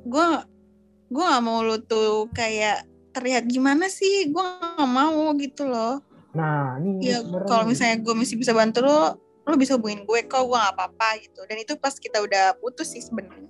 gue 0.06 0.28
gue 1.10 1.24
nggak 1.26 1.42
mau 1.42 1.66
lu 1.66 1.82
tuh 1.82 2.30
kayak 2.30 2.86
terlihat 3.18 3.50
gimana 3.50 3.90
sih? 3.90 4.30
Gue 4.30 4.46
nggak 4.46 4.86
mau 4.86 5.34
gitu 5.42 5.66
loh. 5.66 5.98
Nah, 6.38 6.78
ini 6.78 7.10
ya 7.10 7.26
kalau 7.50 7.66
misalnya 7.66 7.98
gue 7.98 8.14
masih 8.14 8.38
bisa 8.38 8.54
bantu 8.54 8.86
lo 8.86 9.18
lo 9.48 9.56
bisa 9.58 9.74
hubungin 9.74 10.06
gue 10.06 10.30
kok 10.30 10.46
gue 10.46 10.54
gak 10.54 10.78
apa-apa 10.78 11.26
gitu. 11.26 11.42
Dan 11.50 11.58
itu 11.58 11.74
pas 11.82 11.98
kita 11.98 12.22
udah 12.22 12.54
putus 12.62 12.94
sih 12.94 13.02
sebenarnya. 13.02 13.50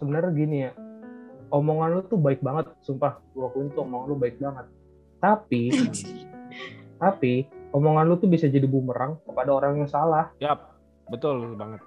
Sebenarnya 0.00 0.32
gini 0.32 0.56
ya 0.64 0.72
omongan 1.52 1.88
lu 1.92 2.00
tuh 2.08 2.16
baik 2.20 2.40
banget 2.40 2.72
sumpah. 2.84 3.20
Gua 3.32 3.52
akuin 3.52 3.68
tuh 3.72 3.84
omongan 3.84 4.06
lu 4.08 4.16
baik 4.16 4.36
banget. 4.40 4.66
Tapi 5.20 5.62
tapi 7.02 7.32
omongan 7.74 8.04
lu 8.08 8.14
tuh 8.16 8.30
bisa 8.30 8.48
jadi 8.48 8.64
bumerang 8.64 9.20
kepada 9.24 9.50
orang 9.52 9.84
yang 9.84 9.90
salah. 9.90 10.32
Yap, 10.40 10.77
betul 11.08 11.56
banget. 11.56 11.80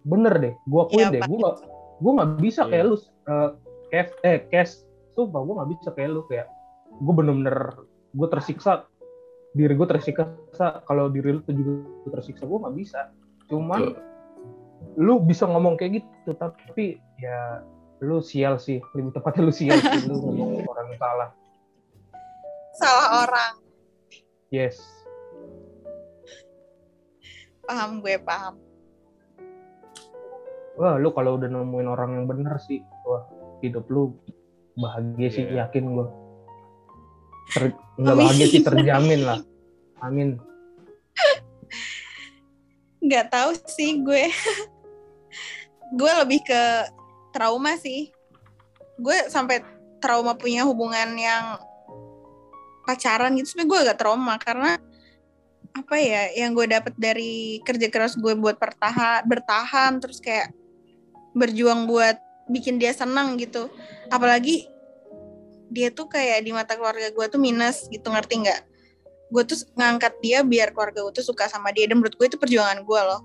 bener 0.00 0.34
deh 0.40 0.54
gua 0.64 0.88
akuin 0.88 1.12
Iya, 1.12 1.12
deh 1.12 1.22
gua 1.28 1.38
gak 1.44 1.56
gua 2.00 2.10
nggak 2.16 2.30
bisa 2.40 2.60
Iya. 2.64 2.70
kayak 2.72 2.84
lu 2.88 2.96
eh 3.28 3.48
Kev 3.90 4.08
eh 4.24 4.38
Kes 4.48 4.70
sumpah 5.12 5.40
gua 5.44 5.54
nggak 5.60 5.70
bisa 5.76 5.88
kayak 5.92 6.10
lu 6.10 6.22
kayak 6.24 6.46
gua 7.04 7.12
bener-bener 7.14 7.56
gua 8.16 8.28
tersiksa 8.32 8.88
diri 9.52 9.76
gua 9.76 9.88
tersiksa 9.90 10.30
kalau 10.88 11.12
diri 11.12 11.36
lu 11.36 11.40
tuh 11.44 11.52
juga 11.52 11.84
tersiksa 12.16 12.48
gua 12.48 12.64
nggak 12.64 12.76
bisa 12.80 13.12
cuman 13.52 13.92
Tuh. 13.92 13.96
lu 14.96 15.20
bisa 15.20 15.44
ngomong 15.44 15.76
kayak 15.76 16.00
gitu 16.00 16.32
tapi 16.32 16.96
ya 17.20 17.60
lu 18.00 18.24
sial 18.24 18.56
sih 18.56 18.80
lebih 18.96 19.12
tepatnya 19.12 19.44
lu 19.44 19.52
sial 19.52 19.76
sih 19.76 20.08
lu 20.08 20.16
ngomong 20.16 20.64
orang 20.64 20.88
salah 20.96 21.28
salah 22.72 23.08
orang 23.28 23.52
yes 24.48 24.80
paham 27.70 28.02
gue 28.02 28.18
paham. 28.18 28.54
Wah 30.74 30.98
lu 30.98 31.14
kalau 31.14 31.38
udah 31.38 31.46
nemuin 31.46 31.86
orang 31.86 32.10
yang 32.18 32.26
bener 32.26 32.58
sih 32.58 32.82
wah 33.06 33.22
hidup 33.62 33.86
lu 33.86 34.18
bahagia 34.74 35.28
sih 35.30 35.44
Iya. 35.46 35.70
yakin 35.70 35.84
gua. 35.94 36.10
Ter, 37.54 37.70
nggak 37.94 38.16
bahagia 38.18 38.46
sih 38.50 38.62
terjamin 38.66 39.22
lah. 39.22 39.38
Amin. 40.02 40.42
Nggak 42.98 43.30
tahu 43.30 43.50
sih 43.70 44.02
gue. 44.02 44.26
Gue 45.94 46.12
lebih 46.22 46.42
ke 46.46 46.62
trauma 47.30 47.74
sih. 47.78 48.10
Gue 48.98 49.26
sampai 49.30 49.62
trauma 49.98 50.34
punya 50.34 50.66
hubungan 50.66 51.18
yang 51.18 51.58
pacaran 52.86 53.34
gitu 53.38 53.54
sebenarnya 53.54 53.70
gue 53.70 53.78
agak 53.86 53.98
trauma 53.98 54.34
karena 54.38 54.78
apa 55.70 55.96
ya 56.02 56.34
yang 56.34 56.50
gue 56.52 56.66
dapet 56.66 56.94
dari 56.98 57.62
kerja 57.62 57.86
keras 57.86 58.18
gue 58.18 58.34
buat 58.34 58.58
bertahan 58.58 59.22
bertahan 59.22 60.02
terus 60.02 60.18
kayak 60.18 60.50
berjuang 61.34 61.86
buat 61.86 62.18
bikin 62.50 62.82
dia 62.82 62.90
senang 62.90 63.38
gitu. 63.38 63.70
Apalagi 64.10 64.66
dia 65.70 65.94
tuh 65.94 66.10
kayak 66.10 66.42
di 66.42 66.50
mata 66.50 66.74
keluarga 66.74 67.14
gue 67.14 67.26
tuh 67.30 67.38
minus 67.38 67.86
gitu 67.86 68.10
ngerti 68.10 68.42
nggak? 68.42 68.60
Gue 69.30 69.42
tuh 69.46 69.62
ngangkat 69.78 70.18
dia 70.18 70.42
biar 70.42 70.74
keluarga 70.74 71.06
gue 71.06 71.14
tuh 71.22 71.26
suka 71.30 71.46
sama 71.46 71.70
dia 71.70 71.86
dan 71.86 72.02
menurut 72.02 72.18
gue 72.18 72.26
itu 72.26 72.38
perjuangan 72.38 72.82
gue 72.82 73.00
loh. 73.06 73.22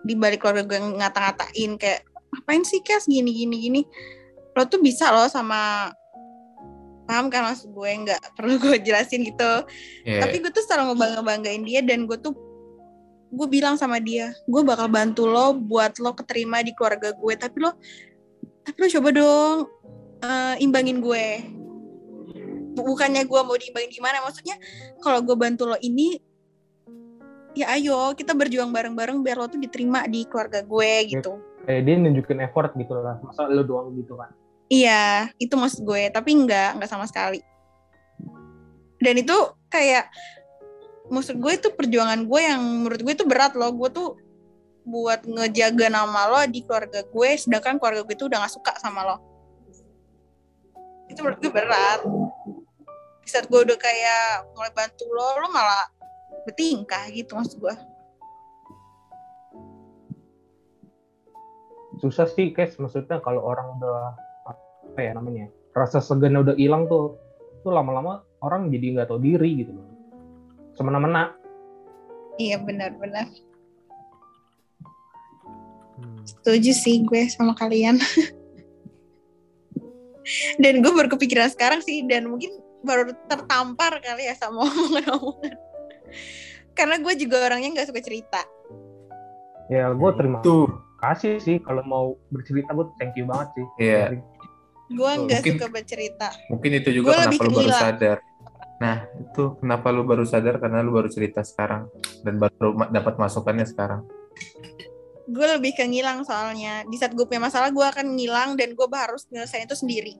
Di 0.00 0.16
balik 0.16 0.40
keluarga 0.40 0.64
gue 0.64 0.78
ngata-ngatain 0.80 1.76
kayak 1.76 2.00
ngapain 2.32 2.64
sih 2.64 2.80
kes? 2.80 3.04
Gini 3.04 3.28
gini 3.36 3.56
gini. 3.60 3.80
Lo 4.56 4.64
tuh 4.64 4.80
bisa 4.80 5.12
loh 5.12 5.28
sama 5.28 5.92
paham 7.08 7.32
kan 7.32 7.48
maksud 7.48 7.72
gue? 7.72 7.90
Nggak 8.04 8.20
perlu 8.36 8.54
gue 8.68 8.76
jelasin 8.84 9.24
gitu. 9.24 9.52
Iya. 10.04 10.28
tapi 10.28 10.44
gue 10.44 10.52
tuh 10.52 10.60
selalu 10.68 10.92
ngebangga 10.92 11.20
banggain 11.24 11.64
dia 11.64 11.80
dan 11.80 12.04
gue 12.04 12.20
tuh 12.20 12.36
gue 13.28 13.48
bilang 13.48 13.76
sama 13.76 14.00
dia 14.00 14.32
gue 14.48 14.62
bakal 14.64 14.88
bantu 14.88 15.28
lo 15.28 15.52
buat 15.52 16.00
lo 16.00 16.16
keterima 16.16 16.64
di 16.64 16.72
keluarga 16.72 17.12
gue 17.12 17.34
tapi 17.36 17.60
lo 17.60 17.76
tapi 18.64 18.76
lo 18.80 18.88
coba 18.88 19.08
dong 19.16 19.56
eh, 20.20 20.54
imbangin 20.60 21.00
gue. 21.00 21.26
Bukannya 22.78 23.26
gue 23.26 23.40
mau 23.42 23.56
diimbangin 23.56 23.90
gimana 23.90 24.20
maksudnya 24.22 24.60
kalau 25.00 25.24
gue 25.24 25.34
bantu 25.34 25.64
lo 25.64 25.80
ini 25.80 26.20
ya 27.56 27.74
ayo 27.74 28.14
kita 28.14 28.38
berjuang 28.38 28.70
bareng-bareng 28.70 29.18
biar 29.24 29.34
lo 29.40 29.50
tuh 29.50 29.58
diterima 29.58 30.06
di 30.06 30.28
keluarga 30.28 30.60
gue 30.62 30.92
gitu. 31.08 31.40
Kayak 31.66 31.82
dia 31.84 31.94
nunjukin 32.00 32.38
effort 32.44 32.72
gitu 32.78 32.96
lah 32.96 33.20
masa 33.20 33.44
lu 33.50 33.60
doang 33.60 33.92
gitu 33.98 34.16
kan 34.16 34.32
Iya, 34.68 35.32
itu 35.40 35.56
maksud 35.56 35.80
gue. 35.84 36.12
Tapi 36.12 36.30
enggak, 36.36 36.76
enggak 36.76 36.90
sama 36.92 37.08
sekali. 37.08 37.40
Dan 39.00 39.14
itu 39.24 39.36
kayak, 39.72 40.12
maksud 41.08 41.40
gue 41.40 41.52
itu 41.56 41.68
perjuangan 41.72 42.28
gue 42.28 42.40
yang 42.40 42.60
menurut 42.60 43.00
gue 43.00 43.14
itu 43.16 43.24
berat 43.24 43.56
loh. 43.56 43.72
Gue 43.72 43.88
tuh 43.88 44.20
buat 44.88 45.24
ngejaga 45.24 45.92
nama 45.92 46.28
lo 46.28 46.40
di 46.48 46.64
keluarga 46.64 47.04
gue, 47.04 47.30
sedangkan 47.36 47.80
keluarga 47.80 48.04
gue 48.04 48.14
itu 48.16 48.28
udah 48.28 48.38
gak 48.44 48.52
suka 48.52 48.72
sama 48.80 49.04
lo. 49.04 49.16
Itu 51.08 51.24
menurut 51.24 51.40
gue 51.40 51.52
berat. 51.52 52.00
Saat 53.28 53.48
gue 53.48 53.60
udah 53.60 53.76
kayak 53.76 54.52
mulai 54.52 54.72
bantu 54.72 55.04
lo, 55.08 55.44
lo 55.44 55.48
malah 55.52 55.88
bertingkah 56.44 57.08
gitu 57.12 57.36
maksud 57.36 57.60
gue. 57.60 57.76
susah 61.98 62.30
sih 62.30 62.54
guys 62.54 62.78
maksudnya 62.78 63.18
kalau 63.18 63.42
orang 63.42 63.74
udah 63.78 64.14
apa 64.88 65.00
ya 65.00 65.12
namanya 65.14 65.46
rasa 65.72 66.00
segannya 66.00 66.42
udah 66.42 66.56
hilang 66.58 66.88
tuh 66.88 67.16
tuh 67.62 67.70
lama-lama 67.70 68.24
orang 68.40 68.68
jadi 68.68 68.98
nggak 68.98 69.08
tahu 69.08 69.20
diri 69.20 69.62
gitu 69.62 69.72
loh 69.74 69.86
semena-mena 70.74 71.34
Iya 72.38 72.54
benar-benar. 72.62 73.26
Hmm. 75.98 76.22
Setuju 76.22 76.70
sih 76.70 77.02
gue 77.02 77.26
sama 77.26 77.50
kalian. 77.58 77.98
dan 80.62 80.78
gue 80.78 80.92
baru 80.94 81.10
kepikiran 81.10 81.50
sekarang 81.50 81.82
sih 81.82 82.06
dan 82.06 82.30
mungkin 82.30 82.62
baru 82.86 83.10
tertampar 83.26 83.98
kali 83.98 84.30
ya 84.30 84.38
sama 84.38 84.62
omongan-omongan. 84.70 85.58
Karena 86.78 87.02
gue 87.02 87.14
juga 87.18 87.42
orangnya 87.42 87.74
nggak 87.74 87.90
suka 87.90 88.02
cerita. 88.06 88.42
ya 89.68 89.90
gue 89.92 90.10
terima 90.16 90.38
Tuh. 90.40 90.64
kasih 91.02 91.42
sih 91.42 91.58
kalau 91.60 91.82
mau 91.84 92.06
bercerita 92.30 92.70
gue 92.70 92.86
thank 92.96 93.18
you 93.18 93.26
banget 93.26 93.50
sih 93.52 93.66
Iya. 93.82 94.14
Gue 94.88 95.10
nggak 95.20 95.40
Mungkin- 95.44 95.54
suka 95.60 95.66
bercerita. 95.68 96.28
Mungkin 96.48 96.70
itu 96.74 96.88
juga 96.90 97.06
Gue 97.06 97.14
kenapa 97.14 97.28
lebih 97.28 97.38
lu 97.44 97.52
baru 97.54 97.72
sadar. 97.72 98.18
Nah, 98.78 98.96
itu 99.18 99.42
kenapa 99.58 99.86
lu 99.90 100.02
baru 100.02 100.24
sadar 100.24 100.54
karena 100.56 100.78
lu 100.80 100.94
baru 100.94 101.08
cerita 101.10 101.42
sekarang 101.42 101.90
dan 102.22 102.38
baru 102.38 102.72
ma- 102.72 102.88
dapat 102.88 103.18
masukannya 103.18 103.66
sekarang. 103.66 104.06
Gue 105.28 105.44
lebih 105.44 105.76
ke 105.76 105.84
ngilang 105.84 106.24
soalnya. 106.24 106.88
Di 106.88 106.96
saat 106.96 107.12
gue 107.12 107.26
punya 107.26 107.42
masalah 107.42 107.68
gue 107.68 107.84
akan 107.84 108.16
ngilang 108.16 108.56
dan 108.56 108.72
gue 108.72 108.86
harus 108.88 109.28
nyelesain 109.28 109.66
itu 109.66 109.76
sendiri. 109.76 110.14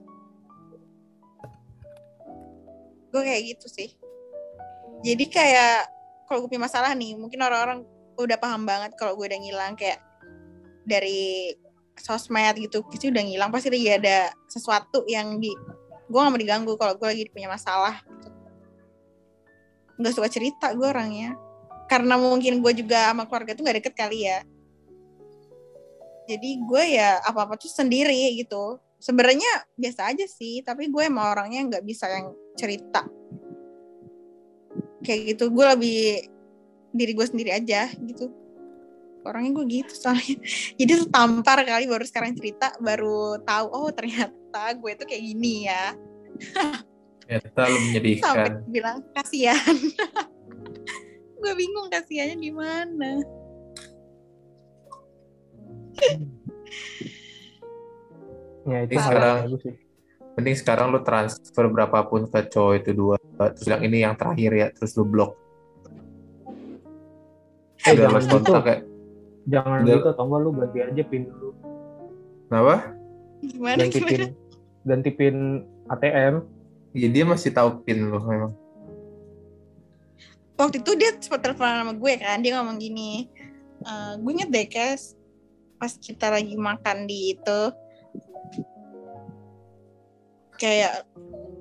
Gue 3.09 3.21
kayak 3.25 3.41
gitu 3.57 3.65
sih. 3.65 3.89
Jadi 5.01 5.25
kayak 5.31 5.89
kalau 6.29 6.45
gue 6.45 6.49
punya 6.51 6.69
masalah 6.69 6.93
nih, 6.93 7.17
mungkin 7.17 7.41
orang-orang 7.41 7.81
udah 8.19 8.37
paham 8.37 8.67
banget 8.67 8.93
kalau 8.99 9.17
gue 9.17 9.25
udah 9.25 9.39
ngilang 9.39 9.73
kayak 9.73 9.97
dari 10.85 11.55
sosmed 12.01 12.55
gitu, 12.59 12.81
pasti 12.87 13.11
udah 13.11 13.23
ngilang 13.23 13.49
pasti 13.51 13.69
lagi 13.69 13.89
ada 13.91 14.31
sesuatu 14.47 15.05
yang 15.05 15.37
di 15.37 15.51
gue 16.09 16.17
gak 16.17 16.31
mau 16.33 16.41
diganggu 16.41 16.73
kalau 16.73 16.97
gue 16.97 17.07
lagi 17.07 17.23
punya 17.29 17.47
masalah. 17.51 18.01
Gak 20.01 20.13
suka 20.17 20.27
cerita 20.31 20.73
gue 20.73 20.87
orangnya. 20.89 21.37
Karena 21.85 22.17
mungkin 22.17 22.61
gue 22.61 22.73
juga 22.73 23.13
sama 23.13 23.29
keluarga 23.29 23.53
tuh 23.53 23.63
gak 23.65 23.77
deket 23.81 23.93
kali 23.93 24.25
ya. 24.25 24.41
Jadi 26.29 26.49
gue 26.61 26.83
ya 26.97 27.21
apa 27.21 27.45
apa 27.45 27.53
tuh 27.57 27.69
sendiri 27.69 28.37
gitu. 28.41 28.81
Sebenarnya 28.99 29.69
biasa 29.77 30.11
aja 30.11 30.25
sih 30.25 30.61
tapi 30.65 30.89
gue 30.91 31.03
emang 31.07 31.31
orangnya 31.33 31.65
nggak 31.65 31.83
bisa 31.87 32.05
yang 32.05 32.35
cerita. 32.53 33.07
Kayak 35.01 35.33
gitu 35.33 35.49
gue 35.49 35.65
lebih 35.65 36.01
diri 36.93 37.11
gue 37.17 37.25
sendiri 37.25 37.53
aja 37.53 37.89
gitu 37.97 38.29
orangnya 39.23 39.51
gue 39.55 39.65
gitu 39.81 39.93
soalnya 39.93 40.35
jadi 40.79 40.91
tertampar 41.03 41.57
kali 41.63 41.85
baru 41.85 42.05
sekarang 42.05 42.31
cerita 42.35 42.71
baru 42.79 43.39
tahu 43.43 43.65
oh 43.69 43.89
ternyata 43.91 44.63
gue 44.73 44.91
tuh 44.95 45.05
kayak 45.07 45.23
gini 45.23 45.67
ya 45.67 45.93
Ternyata 47.29 47.61
lu 47.61 47.69
sampai 47.69 47.77
menyedihkan. 47.93 48.51
bilang 48.73 48.97
kasihan 49.13 49.75
gue 51.39 51.53
bingung 51.55 51.87
kasihannya 51.87 52.35
di 52.35 52.51
mana 52.51 53.11
ya 58.65 58.79
itu 58.85 58.95
sekarang- 58.97 59.45
Mending 60.37 60.55
sekarang 60.55 60.95
lu 60.95 61.03
transfer 61.03 61.67
berapapun 61.67 62.23
ke 62.31 62.47
cowok 62.47 62.73
itu 62.79 62.91
dua. 62.95 63.19
Terus 63.19 63.59
bilang 63.67 63.81
ini 63.83 64.07
yang 64.07 64.15
terakhir 64.15 64.51
ya, 64.55 64.67
terus 64.71 64.95
lu 64.95 65.03
blok. 65.03 65.35
Eh, 67.83 67.91
Udah 67.91 68.07
jangan 68.07 68.13
lost 68.15 68.23
gitu. 68.23 68.33
kontak 68.39 68.63
ya. 68.63 68.77
Jangan 69.49 69.81
Udah. 69.83 69.95
gitu 69.97 70.07
atau 70.13 70.23
enggak 70.29 70.39
lu 70.39 70.49
ganti 70.55 70.77
aja 70.79 71.03
pin 71.03 71.23
dulu. 71.27 71.49
Kenapa? 72.47 72.75
gimana 73.39 73.75
ganti 73.79 73.97
gimana? 73.97 74.11
pin 74.11 74.23
ganti 74.83 75.09
pin 75.11 75.35
ATM 75.87 76.35
Ya 76.91 77.07
dia 77.07 77.23
masih 77.23 77.53
tahu 77.53 77.81
pin 77.83 78.01
lu 78.03 78.17
memang. 78.19 78.51
waktu 80.55 80.83
itu 80.83 80.91
dia 80.99 81.15
sempat 81.15 81.39
teleponan 81.39 81.87
sama 81.87 81.93
gue 81.95 82.13
kan 82.19 82.43
dia 82.43 82.59
ngomong 82.59 82.75
gini 82.75 83.31
"Eh, 83.79 84.11
gue 84.19 84.31
inget 84.35 84.49
deh 84.51 84.67
Kes 84.67 85.15
pas 85.79 85.95
kita 85.95 86.35
lagi 86.35 86.59
makan 86.59 87.07
di 87.07 87.31
itu 87.31 87.59
kayak 90.59 91.07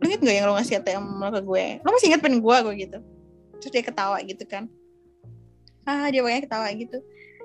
lu 0.03 0.05
inget 0.11 0.21
gak 0.27 0.35
yang 0.35 0.47
lo 0.51 0.59
ngasih 0.59 0.83
ATM 0.83 1.05
lo 1.23 1.31
ke 1.31 1.41
gue? 1.47 1.65
Lo 1.87 1.89
masih 1.95 2.07
inget 2.11 2.23
pin 2.23 2.43
gue 2.43 2.57
gue 2.67 2.75
gitu. 2.75 2.99
Terus 3.63 3.71
dia 3.71 3.83
ketawa 3.87 4.19
gitu 4.27 4.43
kan. 4.51 4.67
Ah 5.87 6.11
dia 6.11 6.19
banyak 6.19 6.51
ketawa 6.51 6.67
gitu 6.75 6.99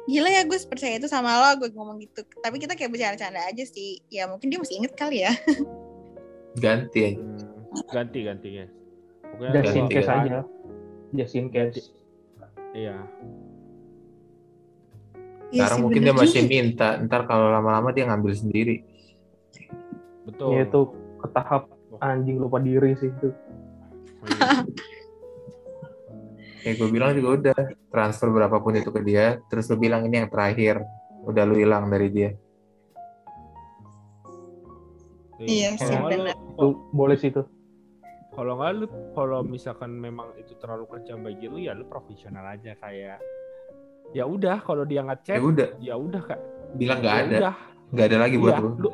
gila 0.03 0.27
ya 0.27 0.43
gue 0.43 0.57
percaya 0.67 0.99
itu 0.99 1.07
sama 1.07 1.31
lo 1.39 1.63
gue 1.63 1.71
ngomong 1.71 1.95
gitu 1.99 2.21
tapi 2.39 2.59
kita 2.59 2.75
kayak 2.75 2.91
bercanda-canda 2.91 3.39
aja 3.47 3.63
sih 3.63 4.03
ya 4.11 4.27
mungkin 4.27 4.51
dia 4.51 4.59
masih 4.59 4.75
inget 4.83 4.93
kali 4.93 5.23
ya 5.23 5.31
Ganti 6.53 7.01
aja. 7.01 7.17
Ganti 7.89 8.19
ganti 8.21 8.49
ya. 8.61 8.65
Pokoknya 9.25 9.65
just 9.65 9.73
in 9.73 9.87
case 9.89 10.05
aja 10.05 10.39
just 11.09 11.33
in 11.33 11.47
case 11.49 11.89
Iya. 12.73 12.97
Sekarang 15.49 15.77
sih, 15.77 15.83
mungkin 15.85 16.01
dia 16.01 16.13
masih 16.13 16.41
juga. 16.41 16.49
minta. 16.49 16.89
Ntar 17.01 17.25
kalau 17.25 17.49
lama-lama 17.49 17.89
dia 17.89 18.05
ngambil 18.05 18.33
sendiri. 18.37 18.85
Betul. 20.23 20.55
ya 20.55 20.63
itu 20.65 20.81
ke 21.19 21.27
tahap 21.33 21.67
anjing 21.99 22.37
lupa 22.39 22.57
diri 22.57 22.93
sih 22.97 23.09
itu 23.09 23.29
Iya. 24.23 24.63
Kayak 26.63 26.75
gue 26.79 26.89
bilang 26.89 27.11
juga 27.11 27.29
udah 27.37 27.59
transfer 27.91 28.31
berapapun 28.31 28.73
itu 28.73 28.87
ke 28.87 29.03
dia. 29.03 29.37
Terus 29.45 29.67
lu 29.67 29.75
bilang 29.77 30.07
ini 30.07 30.15
yang 30.17 30.31
terakhir. 30.31 30.79
Udah 31.21 31.43
lu 31.43 31.55
hilang 31.55 31.87
dari 31.87 32.07
dia. 32.07 32.29
Iya 35.37 35.75
sih, 35.75 35.83
Kalau 35.83 36.07
nggak 36.07 36.11
benar. 36.15 36.35
lu- 36.35 36.55
Tuh, 36.55 36.73
boleh 36.89 37.17
sih 37.17 37.27
itu 37.27 37.43
Kalau 38.31 38.53
nggak 38.55 38.71
lu, 38.73 38.85
kalau 39.11 39.39
misalkan 39.43 39.91
memang 39.91 40.31
itu 40.35 40.55
terlalu 40.55 40.87
kerja 40.87 41.13
bagi 41.15 41.45
lu 41.45 41.59
ya 41.59 41.73
lu 41.73 41.83
profesional 41.83 42.47
aja 42.47 42.73
kayak 42.75 43.19
ya 44.09 44.23
udah 44.23 44.57
kalau 44.59 44.83
dia 44.83 45.01
Ya 45.01 45.03
ngechat 45.03 45.37
udah. 45.37 45.69
ya 45.77 45.93
udah 45.93 46.21
kak 46.23 46.39
Bilang 46.73 46.97
nggak 46.97 47.13
ya 47.13 47.23
ada. 47.27 47.51
Nggak 47.91 48.05
ada 48.07 48.17
lagi 48.19 48.35
buat 48.37 48.53
Iya, 48.53 48.61
lu. 48.61 48.69
lu 48.79 48.89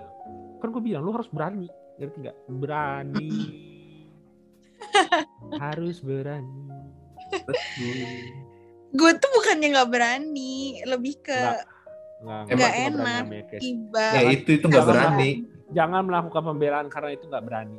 kan 0.58 0.68
gue 0.70 0.82
bilang 0.82 1.04
lu 1.04 1.12
harus 1.14 1.30
berani 1.30 1.68
ngerti 1.96 2.18
nggak 2.20 2.38
berani 2.50 3.30
harus 5.64 5.98
berani 6.00 6.68
gue 8.90 9.12
tuh 9.16 9.30
bukannya 9.32 9.68
nggak 9.70 9.90
berani 9.90 10.54
lebih 10.84 11.22
ke 11.22 11.40
Nggak. 12.20 12.52
berani 12.52 12.80
enak 12.84 13.24
tiba. 13.58 14.06
Ya 14.12 14.22
itu 14.28 14.50
itu 14.58 14.66
nggak 14.66 14.86
berani. 14.86 15.30
jangan 15.70 16.02
melakukan 16.04 16.42
pembelaan 16.44 16.88
karena 16.90 17.14
itu 17.14 17.26
nggak 17.26 17.46
berani. 17.46 17.78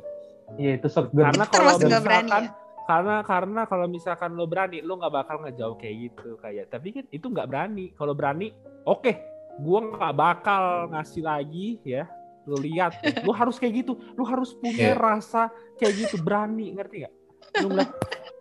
Ya 0.55 0.71
itu 0.75 0.87
seger 0.87 1.11
Karena 1.29 1.45
itu 1.45 1.51
kalau 1.51 1.73
nggak 1.77 2.03
berani 2.03 2.25
misalkan 2.25 2.43
ya? 2.43 2.51
karena 2.81 3.15
karena 3.21 3.61
kalau 3.63 3.85
misalkan 3.85 4.29
lo 4.33 4.45
berani 4.45 4.81
lo 4.81 4.97
nggak 4.97 5.13
bakal 5.13 5.35
ngejauh 5.43 5.77
kayak 5.77 5.95
gitu 6.01 6.29
kayak 6.39 6.65
tapi 6.67 6.87
kan 6.91 7.05
itu 7.07 7.25
nggak 7.27 7.47
berani. 7.47 7.85
Kalau 7.93 8.13
berani 8.15 8.47
oke 8.83 9.11
gua 9.59 9.79
nggak 9.85 10.13
bakal 10.15 10.63
ngasih 10.89 11.21
lagi 11.21 11.67
ya 11.83 12.07
lo 12.41 12.57
lihat. 12.57 12.97
Lo 13.27 13.37
harus 13.37 13.61
kayak 13.61 13.85
gitu 13.85 13.93
lo 14.15 14.25
harus 14.25 14.57
punya 14.57 14.91
Iya. 14.91 14.97
rasa 14.97 15.51
kayak 15.77 15.93
gitu 16.01 16.17
berani 16.17 16.73
ngerti 16.73 17.05
nggak? 17.05 17.13
Lo 17.61 17.67
ngeliat 17.69 17.91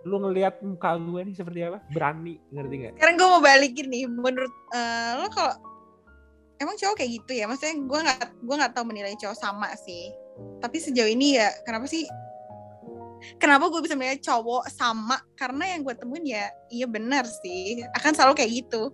lo 0.08 0.16
ngeliat 0.24 0.64
muka 0.64 0.96
gue 0.96 1.20
nih 1.28 1.34
seperti 1.36 1.60
apa? 1.68 1.78
Berani 1.92 2.40
ngerti 2.48 2.74
nggak? 2.80 2.92
Sekarang 2.96 3.14
gue 3.20 3.28
mau 3.28 3.42
balikin 3.44 3.86
nih 3.92 4.04
menurut 4.08 4.54
eh, 4.72 5.10
lo 5.20 5.28
kalau 5.28 5.54
emang 6.56 6.76
cowok 6.80 6.94
kayak 6.96 7.10
gitu 7.20 7.32
ya? 7.36 7.44
Maksudnya 7.44 7.76
gue 7.84 7.98
nggak 8.08 8.24
gue 8.40 8.54
nggak 8.56 8.72
tahu 8.72 8.84
menilai 8.88 9.14
cowok 9.20 9.36
sama 9.36 9.68
sih. 9.76 10.08
Tapi 10.64 10.76
sejauh 10.80 11.10
ini 11.10 11.36
ya 11.36 11.52
kenapa 11.68 11.84
sih 11.84 12.08
kenapa 13.36 13.68
gue 13.68 13.80
bisa 13.84 13.92
menilai 13.92 14.16
cowok 14.20 14.72
sama? 14.72 15.20
Karena 15.36 15.76
yang 15.76 15.84
gue 15.84 15.92
temuin 15.92 16.24
ya 16.24 16.48
iya 16.72 16.86
benar 16.88 17.28
sih. 17.28 17.84
Akan 17.92 18.16
selalu 18.16 18.40
kayak 18.40 18.52
gitu. 18.64 18.88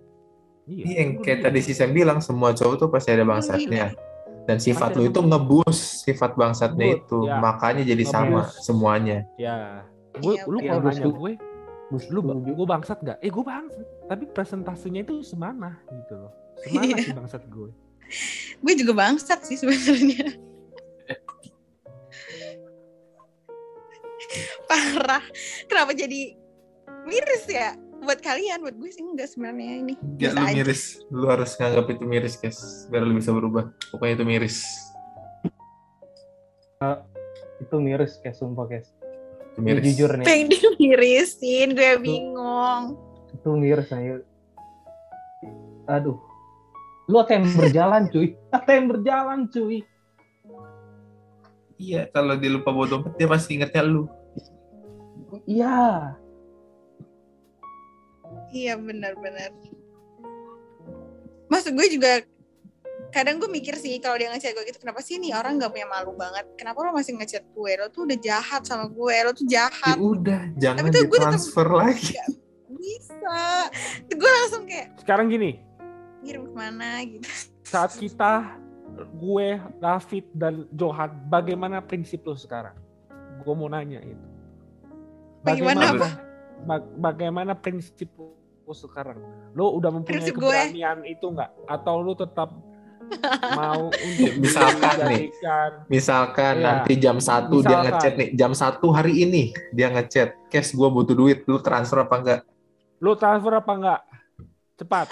Iya, 0.67 0.83
kan 0.83 0.91
yang 0.99 1.09
kayak 1.23 1.39
tadi 1.47 1.59
si 1.63 1.71
Sam 1.71 1.95
bilang 1.95 2.19
semua 2.19 2.51
cowok 2.51 2.75
tuh 2.75 2.89
pasti 2.91 3.15
ada 3.15 3.23
bangsatnya. 3.23 3.95
Dan 4.43 4.59
sifat 4.59 4.95
lu 4.95 5.07
itu 5.07 5.19
ngebus 5.23 6.03
sifat 6.03 6.35
bangsatnya 6.35 6.99
itu. 6.99 7.27
ya. 7.27 7.39
Makanya 7.39 7.83
jadi 7.87 8.03
sama 8.03 8.47
semuanya. 8.59 9.23
ya 9.39 9.87
gue 10.19 10.33
Iya, 10.35 10.43
lu 10.49 10.57
iya, 10.59 10.69
kalau 10.75 10.81
nanya 10.89 11.07
gue 11.07 11.33
lu 12.11 12.19
gue 12.43 12.67
bangsat 12.67 12.99
gak? 12.99 13.17
Eh 13.23 13.31
gue 13.31 13.43
bangsat, 13.47 13.87
tapi 14.11 14.23
presentasenya 14.27 15.07
itu 15.07 15.23
semana 15.23 15.79
gitu 15.87 16.19
loh. 16.19 16.33
Semana 16.59 16.95
sih 16.99 17.15
bangsat 17.15 17.43
gue. 17.47 17.69
gue 18.57 18.73
juga 18.79 18.93
bangsat 18.95 19.43
sih 19.43 19.59
sebenarnya 19.59 20.31
parah 24.67 25.23
kenapa 25.67 25.91
jadi 25.95 26.35
miris 27.07 27.45
ya 27.47 27.75
buat 28.03 28.19
kalian 28.21 28.61
buat 28.61 28.75
gue 28.77 28.89
sih 28.91 29.03
enggak 29.03 29.27
sebenarnya 29.31 29.73
ini 29.83 29.93
Ya 30.21 30.31
lu 30.31 30.39
aja. 30.43 30.53
miris. 30.53 31.01
Lu 31.09 31.25
harus 31.25 31.57
nganggap 31.57 31.85
itu 31.89 32.03
miris, 32.05 32.37
guys. 32.37 32.85
Biar 32.93 33.01
lu 33.01 33.17
bisa 33.17 33.33
berubah. 33.33 33.73
Pokoknya 33.89 34.21
itu 34.21 34.25
miris. 34.25 34.57
itu 37.57 37.75
miris 37.81 38.21
kayak 38.21 38.37
sumpah 38.37 38.69
guys 38.69 38.93
Miris. 39.57 39.83
jujur 39.93 40.11
nih. 40.21 40.25
Pengen 40.25 40.47
dimirisin 40.53 41.73
gue 41.73 41.93
bingung. 41.99 42.97
Itu 43.33 43.57
miris 43.57 43.89
aja 43.89 44.21
aduh. 45.87 46.19
Lu 47.07 47.15
ada 47.23 47.39
yang 47.39 47.47
berjalan 47.55 48.03
cuy? 48.11 48.35
Ada 48.55 48.71
yang 48.75 48.87
berjalan 48.91 49.39
cuy? 49.47 49.79
Iya, 51.79 52.11
kalau 52.11 52.35
dia 52.35 52.51
lupa 52.51 52.75
bawa 52.75 52.89
dompet 52.89 53.15
dia 53.15 53.29
pasti 53.31 53.55
ingetnya 53.55 53.85
lu. 53.87 54.11
iya. 55.47 56.11
Iya 58.51 58.75
benar-benar. 58.75 59.55
Maksud 61.47 61.71
gue 61.79 61.87
juga 61.87 62.27
kadang 63.09 63.37
gue 63.37 63.47
mikir 63.47 63.75
sih 63.75 63.97
kalau 63.97 64.15
dia 64.15 64.27
ngechat 64.27 64.51
gue 64.51 64.65
gitu 64.65 64.77
kenapa 64.77 64.99
sih 64.99 65.15
nih 65.15 65.31
orang 65.31 65.55
nggak 65.55 65.69
punya 65.69 65.85
malu 65.85 66.13
banget? 66.13 66.45
Kenapa 66.53 66.77
lo 66.79 66.91
masih 66.91 67.15
ngechat 67.15 67.43
gue? 67.45 67.71
Lo 67.75 67.87
tuh 67.87 68.03
udah 68.03 68.17
jahat 68.17 68.61
sama 68.63 68.85
gue, 68.85 69.15
lo 69.21 69.31
tuh 69.31 69.45
Ya 69.45 69.65
jahat. 69.65 69.95
udah, 69.95 70.41
jangan 70.55 70.81
Tapi 70.81 70.89
tuh 70.89 71.01
gue 71.01 71.09
tetep- 71.09 71.21
ditransfer 71.23 71.67
lagi. 71.69 72.13
Bisa. 72.69 73.39
Tuh 74.03 74.15
gue 74.15 74.31
langsung 74.33 74.63
kayak 74.63 74.87
Sekarang 74.97 75.27
gini, 75.27 75.59
ngirim 76.21 76.43
ke 76.43 76.53
mana 76.53 76.87
gitu. 77.01 77.25
saat 77.61 77.91
kita 77.93 78.59
gue, 79.13 79.47
David 79.77 80.25
dan 80.31 80.53
Johan, 80.71 81.09
bagaimana 81.25 81.79
prinsip 81.79 82.21
lo 82.21 82.33
sekarang? 82.33 82.75
Gue 83.39 83.53
mau 83.53 83.67
nanya 83.67 83.99
itu. 83.99 84.25
Bagaimana 85.39 85.83
apa? 85.91 86.09
ba- 86.59 86.89
bagaimana 87.05 87.53
prinsip 87.53 88.09
lo 88.17 88.33
sekarang? 88.67 89.21
Lo 89.53 89.71
udah 89.73 89.91
mempunyai 89.91 90.17
Prinsip 90.17 90.35
gue? 90.35 90.43
keberanian 90.43 91.01
itu 91.03 91.23
nggak? 91.23 91.49
Atau 91.65 91.99
lo 91.99 92.13
tetap 92.13 92.49
mau 93.53 93.87
untuk 94.07 94.31
Misalkan 94.37 94.95
nih. 95.07 95.23
Misalkan 95.87 96.53
Iya. 96.57 96.65
nanti 96.65 96.93
jam 96.97 97.17
1 97.17 97.61
dia 97.61 97.77
ngechat 97.81 98.13
nih, 98.15 98.29
jam 98.33 98.51
1 98.51 98.87
hari 98.91 99.13
ini 99.23 99.43
dia 99.71 99.87
ngechat, 99.89 100.35
"Cash 100.47 100.73
gua 100.73 100.89
butuh 100.89 101.13
duit, 101.13 101.43
lu 101.45 101.59
transfer 101.59 102.01
apa 102.01 102.15
enggak?" 102.17 102.41
lo 102.97 103.13
transfer 103.13 103.53
apa 103.53 103.71
enggak? 103.71 104.01
Cepat. 104.75 105.07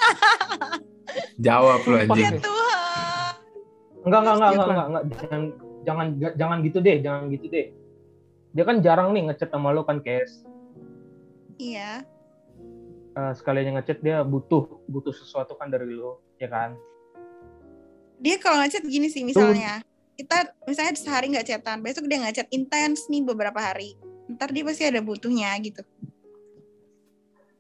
Jawab 1.45 1.85
lu 1.85 1.95
anjing. 1.95 2.17
Ya 2.17 2.31
Tuhan. 2.38 3.34
enggak 4.05 4.19
enggak 4.22 4.35
enggak 4.35 4.49
enggak, 4.51 4.67
enggak, 4.67 4.88
enggak. 4.88 5.03
jangan 5.17 5.41
jangan 5.85 6.05
jangan 6.38 6.57
gitu 6.61 6.77
deh 6.80 6.97
jangan 6.99 7.22
gitu 7.30 7.45
deh 7.47 7.67
dia 8.51 8.63
kan 8.63 8.77
jarang 8.80 9.09
nih 9.11 9.30
ngechat 9.30 9.49
sama 9.49 9.69
lo 9.69 9.81
kan 9.81 9.99
Kes 9.99 10.45
Iya. 11.55 12.03
Eh, 13.15 13.34
sekalinya 13.34 13.80
ngechat 13.80 14.01
dia 14.01 14.22
butuh 14.22 14.67
butuh 14.85 15.09
sesuatu 15.09 15.55
kan 15.55 15.69
dari 15.69 15.88
lo 15.89 16.19
ya 16.35 16.45
kan 16.45 16.76
Dia 18.17 18.35
kalau 18.37 18.59
ngechat 18.59 18.83
gini 18.83 19.07
sih 19.07 19.21
misalnya. 19.21 19.79
Kita 20.15 20.47
misalnya 20.63 20.95
sehari 20.95 21.27
nggak 21.27 21.43
chatan, 21.45 21.83
besok 21.83 22.07
dia 22.07 22.19
ngechat 22.19 22.47
intens 22.49 23.05
nih 23.05 23.21
beberapa 23.21 23.59
hari. 23.59 23.99
Ntar 24.25 24.49
dia 24.49 24.63
pasti 24.63 24.83
ada 24.83 24.99
butuhnya 24.99 25.51
gitu. 25.59 25.83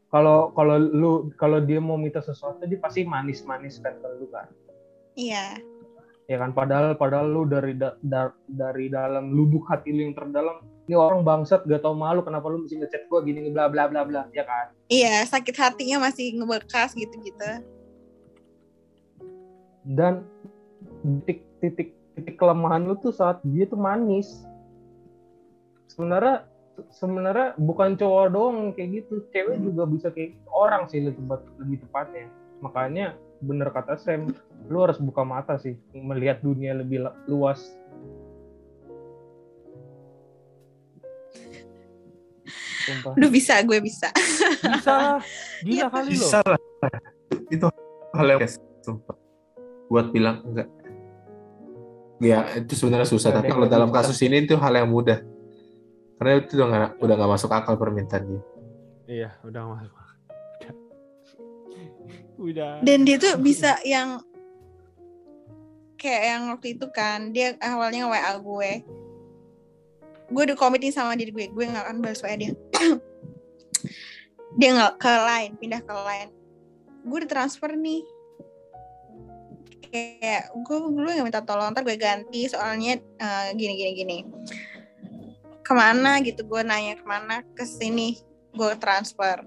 kalau 0.05 0.55
kalau 0.55 0.79
lu 0.79 1.11
kalau 1.35 1.59
dia 1.59 1.75
mau 1.77 1.99
minta 1.99 2.23
sesuatu 2.23 2.63
dia 2.63 2.79
pasti 2.79 3.03
manis-manis 3.03 3.83
kan 3.83 3.99
ke 3.99 4.07
lu 4.15 4.31
kan 4.31 4.47
Iya. 5.11 5.59
ya 6.23 6.37
kan 6.39 6.55
padahal 6.55 6.95
padahal 6.95 7.27
lu 7.27 7.43
dari 7.43 7.75
da- 7.75 7.99
da- 7.99 8.31
dari 8.47 8.87
dalam 8.87 9.35
lubuk 9.35 9.67
hati 9.67 9.91
lu 9.91 10.07
yang 10.07 10.15
terdalam 10.15 10.63
ini 10.87 10.95
orang 10.95 11.19
bangsat 11.19 11.67
gak 11.67 11.83
tau 11.83 11.91
malu 11.91 12.23
kenapa 12.23 12.47
lu 12.47 12.63
mesti 12.63 12.79
ngechat 12.79 13.11
gua 13.11 13.27
gini 13.27 13.51
bla 13.51 13.67
bla 13.67 13.91
bla 13.91 14.07
bla 14.07 14.23
ya 14.31 14.47
kan 14.47 14.71
Iya, 14.87 15.27
sakit 15.27 15.51
hatinya 15.57 16.07
masih 16.07 16.31
ngebekas 16.37 16.95
gitu-gitu. 16.95 17.49
Dan 19.85 20.25
titik 21.05 21.45
titik 21.61 21.89
titik 22.17 22.35
kelemahan 22.41 22.89
lu 22.89 22.97
tuh 22.97 23.13
saat 23.13 23.37
dia 23.45 23.69
tuh 23.69 23.77
manis 23.77 24.45
sebenarnya 25.93 26.49
sebenarnya 26.91 27.55
bukan 27.61 27.95
cowok 27.95 28.25
doang 28.33 28.57
kayak 28.73 29.03
gitu 29.03 29.23
cewek 29.31 29.61
juga 29.63 29.83
bisa 29.87 30.07
kayak 30.11 30.35
gitu. 30.35 30.49
orang 30.51 30.89
sih 30.89 30.99
lebih 31.05 31.21
tepat 31.23 31.41
lebih 31.61 31.77
tepatnya 31.87 32.25
makanya 32.59 33.05
bener 33.43 33.69
kata 33.69 33.99
Sam 33.99 34.31
lu 34.71 34.77
harus 34.81 34.97
buka 34.97 35.21
mata 35.21 35.55
sih 35.61 35.77
melihat 35.93 36.41
dunia 36.41 36.73
lebih 36.75 37.05
luas 37.29 37.61
Sumpah. 42.85 43.17
Aduh 43.17 43.33
bisa, 43.33 43.57
gue 43.65 43.81
bisa. 43.81 44.13
Bisa 44.61 44.93
lah. 44.93 45.17
Gila 45.65 45.73
Iya. 45.73 45.85
kali 45.89 46.11
lo. 46.13 46.21
Bisa 46.21 46.39
lah. 46.45 46.61
Itu 47.49 47.65
hal 48.13 48.27
yang 48.29 48.39
guys, 48.45 48.61
sumpah. 48.85 49.24
Buat 49.91 50.09
bilang 50.09 50.41
enggak. 50.45 50.69
Ya, 52.23 52.47
itu 52.55 52.79
sebenarnya 52.79 53.11
susah, 53.11 53.29
Nggak 53.29 53.43
tapi 53.43 53.49
kalau 53.51 53.67
dalam 53.67 53.89
bisa. 53.91 53.97
kasus 54.07 54.17
ini 54.23 54.47
itu 54.47 54.55
hal 54.55 54.71
yang 54.71 54.87
mudah. 54.87 55.19
Karena 56.15 56.31
itu 56.39 56.55
udah 56.55 56.67
nggak 56.71 56.89
udah 57.03 57.13
nggak 57.19 57.31
masuk 57.35 57.51
akal 57.51 57.75
permintaan 57.75 58.23
dia. 58.23 58.41
Iya, 59.05 59.29
udah 59.43 59.61
masuk. 59.75 59.93
Udah. 62.35 62.83
dan 62.83 63.07
dia 63.07 63.15
tuh 63.15 63.39
bisa 63.39 63.79
yang 63.87 64.19
kayak 65.95 66.23
yang 66.35 66.41
waktu 66.51 66.75
itu 66.75 66.85
kan 66.91 67.31
dia 67.31 67.55
awalnya 67.63 68.05
WA 68.05 68.37
gue 68.37 68.71
gue 70.29 70.41
udah 70.51 70.57
komitin 70.59 70.93
sama 70.93 71.15
diri 71.15 71.33
gue 71.33 71.47
gue 71.49 71.65
nggak 71.65 71.85
akan 71.89 71.97
balas 72.03 72.21
WA 72.21 72.35
dia 72.35 72.51
dia 74.59 74.69
nggak 74.75 74.93
ke 74.99 75.13
lain 75.15 75.51
pindah 75.57 75.81
ke 75.81 75.93
lain 75.95 76.27
gue 77.07 77.17
udah 77.23 77.29
transfer 77.31 77.71
nih 77.73 78.03
kayak 79.95 80.51
gue 80.51 80.77
dulu 80.91 81.07
nggak 81.07 81.23
minta 81.23 81.41
tolong 81.47 81.71
ntar 81.71 81.87
gue 81.87 81.95
ganti 81.95 82.51
soalnya 82.51 82.99
eh, 82.99 83.47
gini 83.55 83.73
gini 83.79 83.91
gini. 83.95 84.17
Ke 85.63 85.71
mana? 85.71 86.19
gitu 86.19 86.43
gue 86.43 86.61
nanya 86.61 86.99
ke 86.99 87.05
mana? 87.07 87.41
Ke 87.55 87.63
sini 87.63 88.19
gue 88.51 88.71
transfer. 88.75 89.39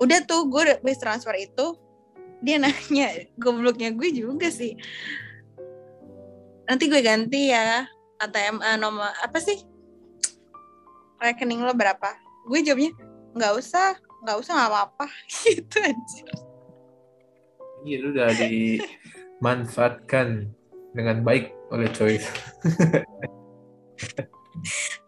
Udah 0.00 0.24
tuh 0.24 0.48
gue 0.48 0.60
udah 0.64 0.76
habis 0.80 0.96
transfer 0.96 1.36
itu 1.36 1.76
dia 2.40 2.56
nanya 2.62 3.28
gobloknya 3.36 3.92
gue 3.92 4.08
juga 4.08 4.48
sih. 4.48 4.72
Nanti 6.64 6.88
gue 6.88 7.00
ganti 7.04 7.52
ya 7.52 7.84
ATM 8.24 8.64
eh, 8.64 8.78
nomor 8.80 9.12
apa 9.20 9.36
sih? 9.36 9.60
Rekening 11.20 11.60
lo 11.60 11.76
berapa? 11.76 12.16
Gue 12.48 12.64
jawabnya 12.64 12.96
nggak 13.36 13.52
usah 13.52 14.00
nggak 14.24 14.36
usah 14.40 14.52
nggak 14.56 14.70
apa-apa. 14.72 15.06
Gitu 15.44 15.76
aja 15.76 16.48
Iya, 17.86 17.96
lu 18.02 18.10
udah 18.10 18.26
dimanfaatkan 19.38 20.50
dengan 20.98 21.22
baik 21.22 21.54
oleh 21.70 21.86
Choi. 21.94 22.18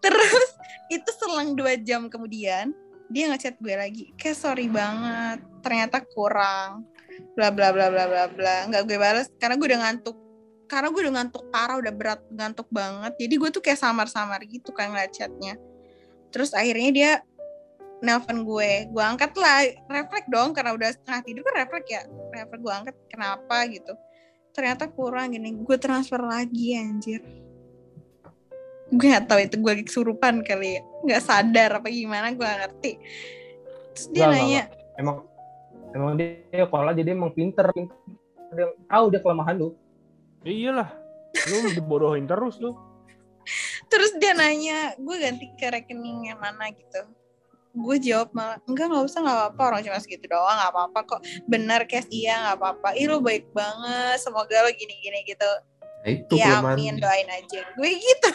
terus 0.02 0.48
itu 0.94 1.10
selang 1.18 1.58
dua 1.58 1.74
jam 1.74 2.06
kemudian 2.06 2.70
dia 3.10 3.26
ngechat 3.26 3.58
gue 3.58 3.74
lagi 3.74 4.14
kayak 4.14 4.38
sorry 4.38 4.70
banget 4.70 5.42
ternyata 5.66 5.98
kurang 6.14 6.86
bla 7.34 7.50
bla 7.50 7.74
bla 7.74 7.90
bla 7.90 8.06
bla 8.06 8.24
bla. 8.30 8.56
Nggak 8.70 8.82
gue 8.86 8.98
balas 8.98 9.26
karena 9.42 9.58
gue 9.58 9.66
udah 9.66 9.80
ngantuk. 9.82 10.16
Karena 10.70 10.86
gue 10.94 11.02
udah 11.02 11.14
ngantuk 11.18 11.44
parah 11.50 11.76
udah 11.82 11.90
berat 11.90 12.22
ngantuk 12.30 12.70
banget. 12.70 13.12
Jadi 13.18 13.34
gue 13.34 13.50
tuh 13.50 13.62
kayak 13.62 13.80
samar-samar 13.82 14.38
gitu 14.46 14.70
kan 14.70 14.94
ngeliat 14.94 15.10
chatnya. 15.10 15.58
Terus 16.30 16.54
akhirnya 16.54 16.90
dia 16.94 17.12
nelpon 18.00 18.46
gue 18.46 18.86
gue 18.88 19.02
angkat 19.02 19.34
lah 19.36 19.66
refleks 19.90 20.30
dong 20.32 20.56
karena 20.56 20.72
udah 20.72 20.88
setengah 20.94 21.20
tidur 21.26 21.42
kan 21.42 21.54
refleks 21.66 21.88
ya. 21.90 22.02
Refleks 22.06 22.62
gue 22.62 22.72
angkat 22.72 22.94
kenapa? 23.10 23.66
gitu 23.66 23.92
ternyata 24.50 24.90
kurang 24.90 25.32
gini 25.34 25.54
gue 25.54 25.76
transfer 25.78 26.18
lagi 26.20 26.74
anjir 26.76 27.22
gue 28.90 29.06
nggak 29.06 29.26
tahu 29.30 29.38
itu 29.46 29.56
gue 29.62 29.74
kesurupan 29.86 30.42
kali 30.42 30.78
ya 30.78 30.82
nggak 31.06 31.22
sadar 31.22 31.70
apa 31.78 31.86
gimana 31.88 32.34
gue 32.34 32.42
gak 32.42 32.58
ngerti 32.66 32.92
terus 33.94 34.06
dia 34.10 34.26
Nggak, 34.26 34.34
nanya 34.34 34.62
emang 34.98 35.16
emang 35.94 36.12
dia 36.18 36.66
kalau 36.66 36.90
aja 36.90 37.02
dia 37.02 37.14
emang 37.14 37.30
pinter, 37.30 37.70
pinter. 37.70 37.94
dia 38.50 38.66
tahu 38.90 39.04
dia 39.14 39.22
kelemahan 39.22 39.56
lu 39.58 39.70
Ya 40.40 40.52
iyalah. 40.56 40.88
Lu 41.52 41.68
dibodohin 41.76 42.24
terus 42.24 42.56
lu. 42.56 42.72
terus 43.90 44.14
dia 44.22 44.30
nanya 44.38 44.94
gue 44.94 45.16
ganti 45.18 45.50
ke 45.58 45.66
rekening 45.66 46.30
yang 46.30 46.38
mana 46.38 46.70
gitu 46.70 47.02
gue 47.70 47.96
jawab 48.02 48.28
malah 48.30 48.58
enggak 48.64 48.86
nggak 48.88 49.04
usah 49.04 49.18
nggak 49.20 49.36
apa-apa 49.36 49.62
orang 49.64 49.80
cuma 49.82 49.98
segitu 49.98 50.26
doang 50.26 50.52
nggak 50.52 50.72
apa-apa 50.72 50.98
kok 51.06 51.20
bener 51.46 51.80
cash 51.84 52.08
iya 52.08 52.34
nggak 52.42 52.56
apa-apa 52.58 52.88
ih 52.94 53.06
lo 53.06 53.18
baik 53.18 53.46
banget 53.50 54.18
semoga 54.18 54.56
lo 54.60 54.70
gini-gini 54.70 55.22
gitu 55.24 55.50
Nah, 56.00 56.08
itu 56.10 56.32
ya 56.32 56.56
kelemahan. 56.56 56.74
amin 56.74 56.94
doain 56.96 57.28
aja 57.28 57.60
gue 57.70 57.90
gitu 57.92 58.30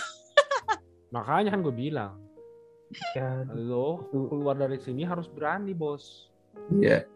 Makanya 1.15 1.49
kan 1.49 1.63
gue 1.63 1.71
bilang, 1.71 2.19
ya 3.15 3.41
lo 3.49 4.03
keluar 4.11 4.53
dari 4.53 4.75
sini 4.75 5.01
harus 5.01 5.25
berani, 5.25 5.71
Bos. 5.71 6.27
Iya. 6.69 7.07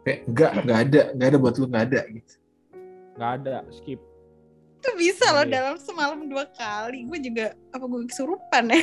Kayak 0.00 0.20
enggak, 0.24 0.52
enggak 0.56 0.78
ada, 0.78 1.00
enggak 1.10 1.28
ada 1.28 1.38
buat 1.38 1.54
lu 1.58 1.66
enggak 1.66 1.84
ada 1.84 2.00
gitu. 2.08 2.34
Nggak 3.12 3.30
ada, 3.36 3.54
skip. 3.70 4.00
itu 4.78 4.90
bisa 4.96 5.26
loh 5.30 5.42
Iya. 5.42 5.52
dalam 5.52 5.76
semalam 5.76 6.20
dua 6.26 6.46
kali 6.48 7.04
gue 7.04 7.18
juga 7.20 7.46
apa 7.70 7.84
gue 7.84 8.02
kesurupan 8.06 8.64
ya 8.66 8.82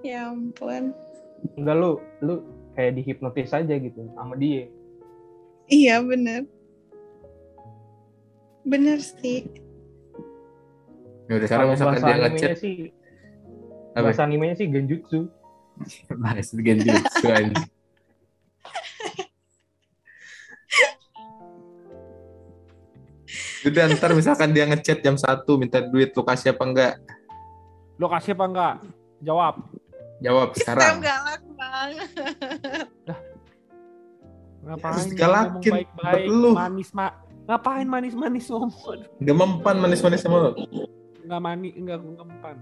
ya 0.00 0.32
ampun 0.32 0.92
enggak 1.56 1.76
lu 1.76 2.00
lu 2.24 2.34
kayak 2.76 2.96
dihipnotis 3.00 3.52
aja 3.52 3.74
gitu 3.76 4.00
sama 4.16 4.34
dia 4.36 4.68
iya 5.68 6.00
bener 6.00 6.44
bener 8.64 8.98
sih 9.00 9.48
Ya 11.30 11.38
udah 11.38 11.46
sekarang 11.46 11.68
misalkan 11.70 11.94
bahasa 11.94 12.10
dia 12.10 12.14
animenya 12.18 12.34
ngechat 12.34 12.58
sih 12.58 12.90
apa? 13.94 14.02
bahasa 14.02 14.22
animenya 14.26 14.54
sih 14.58 14.66
genjutsu 14.66 15.30
Bahas 16.22 16.50
genjutsu 16.52 17.26
anjing. 17.30 17.70
Udah 23.60 23.92
ntar 23.92 24.16
misalkan 24.16 24.56
dia 24.56 24.64
ngechat 24.64 25.04
jam 25.04 25.16
1 25.20 25.44
minta 25.60 25.84
duit 25.84 26.16
lu 26.16 26.24
kasih 26.24 26.56
apa 26.56 26.64
enggak? 26.64 26.94
Lo 28.00 28.08
kasih 28.08 28.32
apa 28.32 28.44
enggak? 28.48 28.74
Jawab. 29.20 29.60
Jawab 30.20 30.48
Sam 30.52 30.60
sekarang. 30.60 31.00
galak 31.00 31.42
banget 31.56 32.00
Ngapain 34.60 34.92
Terus 34.92 35.08
digalakin 35.16 35.72
baik-baik, 35.72 36.28
manis 36.52 36.90
mak. 36.92 37.12
Ngapain 37.48 37.88
manis-manis 37.88 38.44
ngomong? 38.52 39.08
Enggak 39.16 39.36
mempan 39.40 39.76
manis-manis 39.80 40.20
sama 40.20 40.36
lu. 40.36 40.52
Enggak 41.24 41.40
mani, 41.40 41.72
enggak 41.72 42.04
ngempan. 42.04 42.60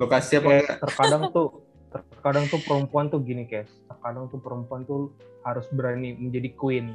Lu 0.00 0.08
kasih 0.08 0.40
apa 0.40 0.48
enggak? 0.48 0.80
terkadang 0.80 1.22
tuh 1.36 1.66
terkadang 1.94 2.44
tuh 2.50 2.60
perempuan 2.64 3.06
tuh 3.08 3.22
gini 3.22 3.46
guys 3.46 3.70
terkadang 3.86 4.28
tuh 4.28 4.40
perempuan 4.42 4.82
tuh 4.84 5.14
harus 5.46 5.66
berani 5.72 6.18
menjadi 6.18 6.52
queen 6.58 6.92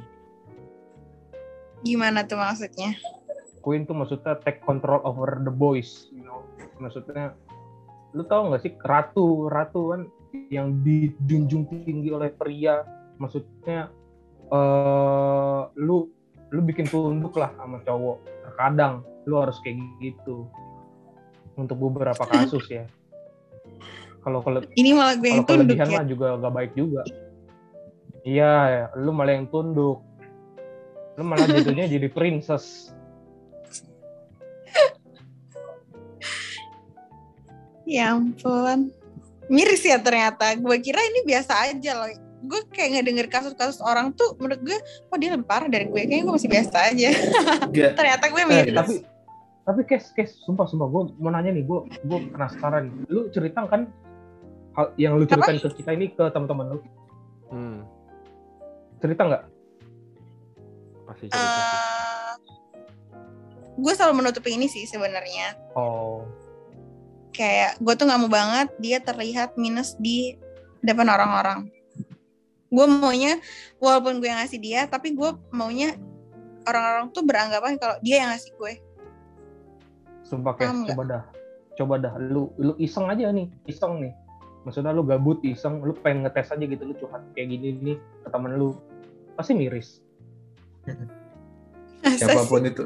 gimana 1.82 2.22
tuh 2.28 2.38
maksudnya 2.38 2.94
queen 3.64 3.88
tuh 3.88 3.96
maksudnya 3.96 4.38
take 4.44 4.62
control 4.62 5.00
over 5.02 5.40
the 5.42 5.50
boys 5.50 6.12
you 6.12 6.22
know 6.22 6.44
maksudnya 6.78 7.34
lu 8.12 8.22
tau 8.28 8.52
gak 8.52 8.62
sih 8.64 8.72
ratu 8.84 9.48
ratu 9.48 9.96
kan 9.96 10.02
yang 10.52 10.80
dijunjung 10.84 11.68
tinggi 11.68 12.12
oleh 12.12 12.32
pria. 12.32 12.84
Maksudnya 13.20 13.88
eh 14.52 15.60
lu 15.80 16.08
lu 16.52 16.60
bikin 16.60 16.88
tunduk 16.88 17.36
lah 17.36 17.52
sama 17.56 17.80
cowok. 17.84 18.18
Terkadang 18.48 19.04
lu 19.24 19.40
harus 19.40 19.56
kayak 19.64 19.80
gitu. 20.00 20.48
Untuk 21.56 21.76
beberapa 21.76 22.24
kasus 22.28 22.64
ya. 22.68 22.84
Kalau 24.22 24.38
kalau 24.40 24.62
ini 24.78 24.94
malah 24.94 25.18
gue 25.18 25.28
yang 25.28 25.44
tunduk 25.44 25.76
ya. 25.76 25.84
mah 25.88 26.06
juga 26.06 26.38
gak 26.38 26.54
baik 26.54 26.72
juga. 26.78 27.02
Iya 28.22 28.54
ya, 28.70 28.84
lu 29.02 29.10
malah 29.10 29.34
yang 29.34 29.50
tunduk. 29.50 29.98
Lu 31.18 31.22
malah 31.26 31.44
jadinya 31.50 31.90
jadi 31.90 32.06
princess 32.06 32.94
Ya 37.84 38.12
ampun. 38.12 38.90
Miris 39.46 39.82
ya 39.82 39.98
ternyata. 39.98 40.54
Gue 40.54 40.78
kira 40.78 41.02
ini 41.02 41.22
biasa 41.24 41.52
aja 41.66 41.92
loh. 41.94 42.10
Gue 42.42 42.58
kayak 42.68 42.98
ngedenger 42.98 43.26
kasus-kasus 43.28 43.78
orang 43.78 44.10
tuh 44.12 44.34
menurut 44.36 44.58
gue, 44.60 44.78
oh 45.06 45.16
dia 45.16 45.30
lebih 45.30 45.44
parah 45.44 45.66
dari 45.66 45.86
gue. 45.86 46.00
Kayaknya 46.00 46.24
gue 46.24 46.34
masih 46.34 46.50
biasa 46.50 46.76
aja. 46.88 47.08
Ternyata 47.98 48.24
gue 48.26 48.40
Eh, 48.40 48.48
miris. 48.48 48.74
tapi 48.74 48.94
tapi 49.62 49.80
kes 49.84 50.10
kes 50.10 50.42
sumpah 50.42 50.66
sumpah 50.66 50.84
gue 50.84 51.02
mau 51.16 51.30
nanya 51.30 51.50
nih 51.50 51.62
gue 51.62 51.78
gue 52.02 52.18
penasaran 52.28 52.90
lu 53.06 53.30
cerita 53.30 53.62
kan 53.62 53.86
hal 54.74 54.90
yang 54.96 55.14
lu 55.14 55.22
ceritain 55.22 55.54
ke 55.56 55.70
kita 55.72 55.90
ini 55.92 56.10
ke 56.10 56.24
teman-teman 56.28 56.66
lu 56.68 56.78
Hmm. 57.46 57.86
cerita 58.98 59.22
nggak 59.22 59.42
Pasti 61.04 61.24
cerita. 61.28 61.46
Eh, 61.46 62.32
gue 63.76 63.92
selalu 63.92 64.14
menutupi 64.16 64.50
ini 64.52 64.66
sih 64.66 64.82
sebenarnya. 64.82 65.54
oh 65.72 66.26
Kayak 67.32 67.80
gue 67.80 67.94
tuh 67.96 68.04
nggak 68.08 68.20
mau 68.20 68.30
banget 68.30 68.68
dia 68.76 68.98
terlihat 69.00 69.56
minus 69.56 69.96
di 69.96 70.36
depan 70.84 71.08
orang-orang. 71.08 71.68
Gue 72.72 72.86
maunya 72.88 73.40
walaupun 73.80 74.20
gue 74.20 74.28
yang 74.28 74.40
ngasih 74.40 74.60
dia, 74.60 74.80
tapi 74.88 75.12
gue 75.12 75.32
maunya 75.52 75.96
orang-orang 76.64 77.10
tuh 77.12 77.24
beranggapan 77.24 77.76
kalau 77.76 77.96
dia 78.00 78.24
yang 78.24 78.30
ngasih 78.32 78.52
gue. 78.56 78.74
sumpah 80.22 80.56
Paham 80.56 80.88
nggak? 80.88 80.96
coba 80.96 81.04
dah 81.04 81.24
coba 81.76 81.94
dah 82.00 82.14
lu 82.16 82.48
lu 82.56 82.72
iseng 82.80 83.04
aja 83.12 83.28
nih 83.28 83.52
iseng 83.68 84.00
nih 84.00 84.16
maksudnya 84.64 84.96
lu 84.96 85.04
gabut 85.04 85.44
iseng 85.44 85.84
lu 85.84 85.92
pengen 85.92 86.24
ngetes 86.24 86.56
aja 86.56 86.64
gitu 86.64 86.88
lu 86.88 86.96
curhat 86.96 87.20
kayak 87.36 87.52
gini 87.52 87.76
nih 87.84 87.96
ke 88.00 88.28
temen 88.32 88.56
lu 88.56 88.72
pasti 89.34 89.52
miris? 89.56 89.98
Siapa 92.02 92.46
pun 92.46 92.62
itu. 92.66 92.84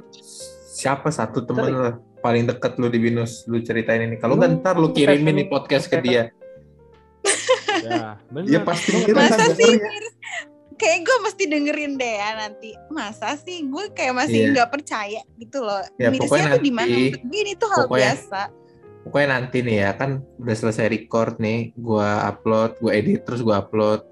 Siapa 0.77 1.09
satu 1.09 1.45
temen 1.45 1.73
lu 1.73 1.81
paling 2.19 2.45
deket 2.47 2.77
lu 2.77 2.89
di 2.89 2.99
binus 2.99 3.45
lu 3.47 3.61
ceritain 3.61 4.03
ini. 4.03 4.17
Kalau 4.17 4.35
nggak 4.35 4.63
ntar 4.63 4.77
lu 4.77 4.91
kirimin 4.91 5.45
nih 5.45 5.49
podcast 5.49 5.87
ke 5.87 6.01
dia. 6.01 6.31
Ya, 7.83 8.19
benar. 8.31 8.47
Dia 8.49 8.61
pasti 8.63 8.91
Masa 9.13 9.53
sih? 9.55 9.73
Kayak 10.77 10.99
gue 11.09 11.17
mesti 11.25 11.45
dengerin 11.49 11.93
deh 11.97 12.15
ya 12.21 12.31
nanti. 12.37 12.71
Masa 12.93 13.33
sih 13.41 13.65
gue 13.65 13.85
kayak 13.97 14.13
masih 14.13 14.39
Iya. 14.45 14.53
nggak 14.53 14.69
percaya 14.73 15.23
gitu 15.41 15.59
loh. 15.65 15.81
Ya, 15.97 16.13
Mirisnya 16.13 16.57
tuh 16.57 16.63
di 16.63 16.73
mana? 16.73 16.93
gue 17.17 17.41
ini 17.41 17.53
tuh 17.57 17.69
hal 17.73 17.89
pokoknya- 17.89 18.13
biasa. 18.13 18.43
Pokoknya 19.07 19.29
nanti 19.39 19.59
nih 19.63 19.77
ya 19.87 19.91
kan 19.95 20.11
udah 20.37 20.57
selesai 20.59 20.91
record 20.91 21.39
nih, 21.39 21.71
gua 21.79 22.27
upload, 22.27 22.75
gua 22.83 22.91
edit 22.91 23.23
terus 23.23 23.39
gua 23.39 23.63
upload. 23.63 24.03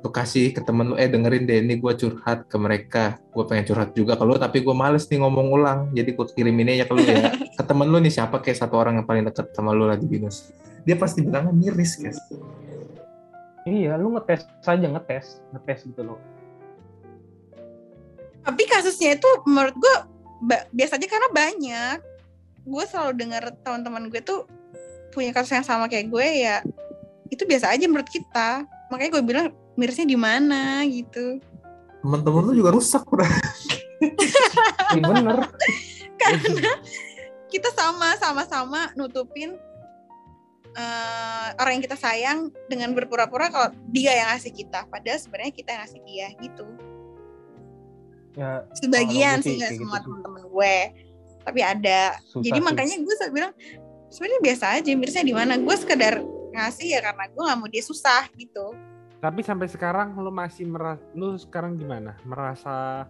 Lu 0.00 0.08
kasih 0.08 0.56
ke 0.56 0.64
temen 0.64 0.92
lu 0.92 0.96
eh 0.96 1.12
dengerin 1.12 1.44
deh 1.44 1.60
ini 1.60 1.76
gue 1.76 1.92
curhat 1.92 2.48
ke 2.48 2.56
mereka 2.56 3.20
gue 3.36 3.44
pengen 3.44 3.68
curhat 3.68 3.92
juga 3.92 4.16
ke 4.16 4.24
lu 4.24 4.40
tapi 4.40 4.64
gue 4.64 4.72
males 4.72 5.04
nih 5.04 5.20
ngomong 5.20 5.46
ulang 5.52 5.80
jadi 5.92 6.08
gue 6.16 6.26
kirimin 6.32 6.72
aja 6.72 6.88
ke 6.88 6.92
lu 6.96 7.04
ya 7.04 7.36
ke 7.58 7.62
temen 7.68 7.84
lu 7.84 8.00
nih 8.00 8.08
siapa 8.08 8.40
kayak 8.40 8.56
satu 8.56 8.80
orang 8.80 8.96
yang 8.96 9.06
paling 9.06 9.28
deket 9.28 9.52
sama 9.52 9.76
lu 9.76 9.84
lagi 9.84 10.08
binus 10.08 10.56
dia 10.88 10.96
pasti 10.96 11.20
bilangnya 11.20 11.52
miris 11.52 12.00
guys 12.00 12.16
Iya, 13.68 14.00
lu 14.00 14.16
ngetes 14.16 14.48
saja 14.64 14.86
ngetes, 14.88 15.44
ngetes 15.52 15.84
gitu 15.84 16.00
loh. 16.00 16.18
Tapi 18.40 18.62
kasusnya 18.64 19.20
itu 19.20 19.28
menurut 19.44 19.76
gue 19.76 19.94
ba- 20.48 20.66
biasa 20.72 20.96
aja 20.96 21.06
karena 21.06 21.28
banyak. 21.28 21.98
Gue 22.64 22.84
selalu 22.88 23.12
dengar 23.20 23.42
teman-teman 23.60 24.08
gue 24.08 24.20
tuh 24.24 24.48
punya 25.12 25.36
kasus 25.36 25.52
yang 25.60 25.66
sama 25.66 25.92
kayak 25.92 26.08
gue 26.08 26.26
ya. 26.40 26.64
Itu 27.28 27.44
biasa 27.44 27.76
aja 27.76 27.84
menurut 27.84 28.08
kita. 28.08 28.64
Makanya 28.88 29.10
gue 29.20 29.22
bilang 29.28 29.46
mirisnya 29.80 30.04
di 30.04 30.18
mana 30.20 30.84
gitu. 30.84 31.40
temen-temen 32.04 32.42
lu 32.48 32.52
juga 32.52 32.76
rusak 32.76 33.04
udah 33.08 33.28
Iya 34.96 35.04
bener. 35.06 35.38
Karena 36.16 36.72
kita 37.50 37.68
sama 37.74 38.16
sama-sama 38.16 38.90
nutupin 38.96 39.54
eh, 40.74 41.48
orang 41.58 41.78
yang 41.78 41.84
kita 41.84 41.98
sayang 41.98 42.38
dengan 42.70 42.94
berpura-pura 42.94 43.50
kalau 43.50 43.68
dia 43.90 44.16
yang 44.16 44.28
ngasih 44.34 44.52
kita. 44.54 44.86
Padahal 44.88 45.18
sebenarnya 45.20 45.52
kita 45.54 45.68
yang 45.74 45.80
ngasih 45.86 46.00
dia 46.06 46.26
gitu. 46.40 46.66
Ya 48.38 48.50
Sebagian 48.78 49.42
sih 49.42 49.58
nggak 49.58 49.74
semua 49.74 49.98
gitu 49.98 50.00
sih. 50.00 50.04
teman-teman 50.06 50.42
gue. 50.48 50.76
Tapi 51.40 51.60
ada 51.64 52.00
susah 52.28 52.44
Jadi 52.44 52.58
sih. 52.60 52.64
makanya 52.64 52.96
gue 53.00 53.14
selalu 53.16 53.32
bilang 53.34 53.52
sebenarnya 54.10 54.40
biasa 54.42 54.64
aja 54.78 54.90
mirisnya 54.94 55.24
di 55.26 55.34
mana. 55.34 55.52
Gue 55.58 55.76
sekedar 55.76 56.14
ngasih 56.50 56.88
ya 56.98 57.00
karena 57.04 57.24
gue 57.30 57.42
nggak 57.42 57.58
mau 57.58 57.68
dia 57.70 57.84
susah 57.84 58.26
gitu. 58.34 58.74
Tapi 59.20 59.44
sampai 59.44 59.68
sekarang 59.68 60.16
lu 60.16 60.32
masih 60.32 60.64
merasa 60.64 61.04
lu 61.12 61.36
sekarang 61.36 61.76
gimana? 61.76 62.16
Merasa 62.24 63.04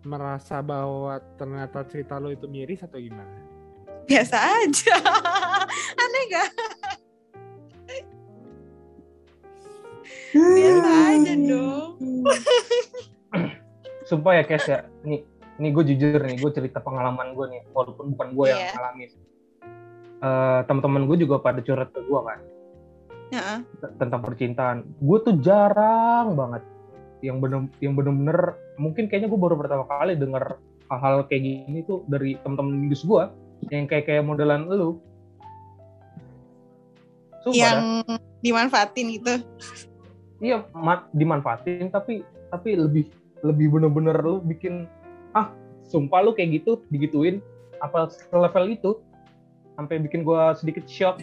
merasa 0.00 0.64
bahwa 0.64 1.20
ternyata 1.36 1.84
cerita 1.84 2.16
lu 2.16 2.32
itu 2.32 2.48
miris 2.48 2.80
atau 2.80 2.96
gimana? 2.96 3.36
Biasa 4.08 4.36
aja. 4.64 4.96
Aneh 6.02 6.24
gak? 6.32 6.48
Biasa 10.32 10.90
aja 11.12 11.32
dong. 11.36 11.94
Sumpah 14.08 14.40
ya 14.40 14.44
Kes 14.48 14.66
ya, 14.66 14.88
nih, 15.06 15.22
nih 15.60 15.70
gue 15.70 15.84
jujur 15.94 16.18
nih, 16.18 16.36
gue 16.40 16.50
cerita 16.50 16.82
pengalaman 16.82 17.36
gue 17.38 17.46
nih, 17.48 17.62
walaupun 17.70 18.16
bukan 18.16 18.28
gue 18.34 18.46
yang 18.50 18.60
Iya. 18.60 18.72
ngalamin. 18.74 19.10
Eh 20.22 20.60
teman-teman 20.66 21.02
gue 21.06 21.16
juga 21.22 21.38
pada 21.38 21.60
curhat 21.60 21.92
ke 21.92 22.00
gue 22.02 22.20
kan 22.24 22.40
Tentang 23.96 24.20
percintaan. 24.20 24.84
Gue 25.00 25.18
tuh 25.24 25.40
jarang 25.40 26.36
banget 26.36 26.62
yang 27.22 27.38
bener 27.38 27.70
yang 27.78 27.94
bener-bener 27.94 28.58
mungkin 28.76 29.06
kayaknya 29.06 29.30
gue 29.30 29.40
baru 29.40 29.54
pertama 29.54 29.86
kali 29.86 30.18
denger 30.18 30.58
hal-hal 30.90 31.22
kayak 31.30 31.42
gini 31.46 31.86
tuh 31.86 32.02
dari 32.10 32.34
teman-teman 32.42 32.90
bidus 32.90 33.06
gue 33.06 33.22
yang 33.70 33.86
kayak 33.86 34.10
kayak 34.10 34.26
modelan 34.26 34.66
lu. 34.66 34.98
Sumpah. 37.42 37.58
Yang 37.58 37.78
dimanfaatin 38.42 39.06
gitu. 39.18 39.34
iya 40.42 40.66
ma- 40.74 41.06
dimanfaatin 41.14 41.86
tapi 41.94 42.26
tapi 42.50 42.74
lebih 42.74 43.06
lebih 43.46 43.70
bener-bener 43.70 44.18
lu 44.18 44.42
bikin 44.42 44.90
ah 45.38 45.54
sumpah 45.86 46.26
lu 46.26 46.34
kayak 46.34 46.58
gitu 46.62 46.82
digituin 46.90 47.38
apa 47.78 48.10
level 48.34 48.66
itu 48.66 48.90
sampai 49.78 50.02
bikin 50.02 50.26
gua 50.26 50.58
sedikit 50.58 50.82
shock 50.90 51.22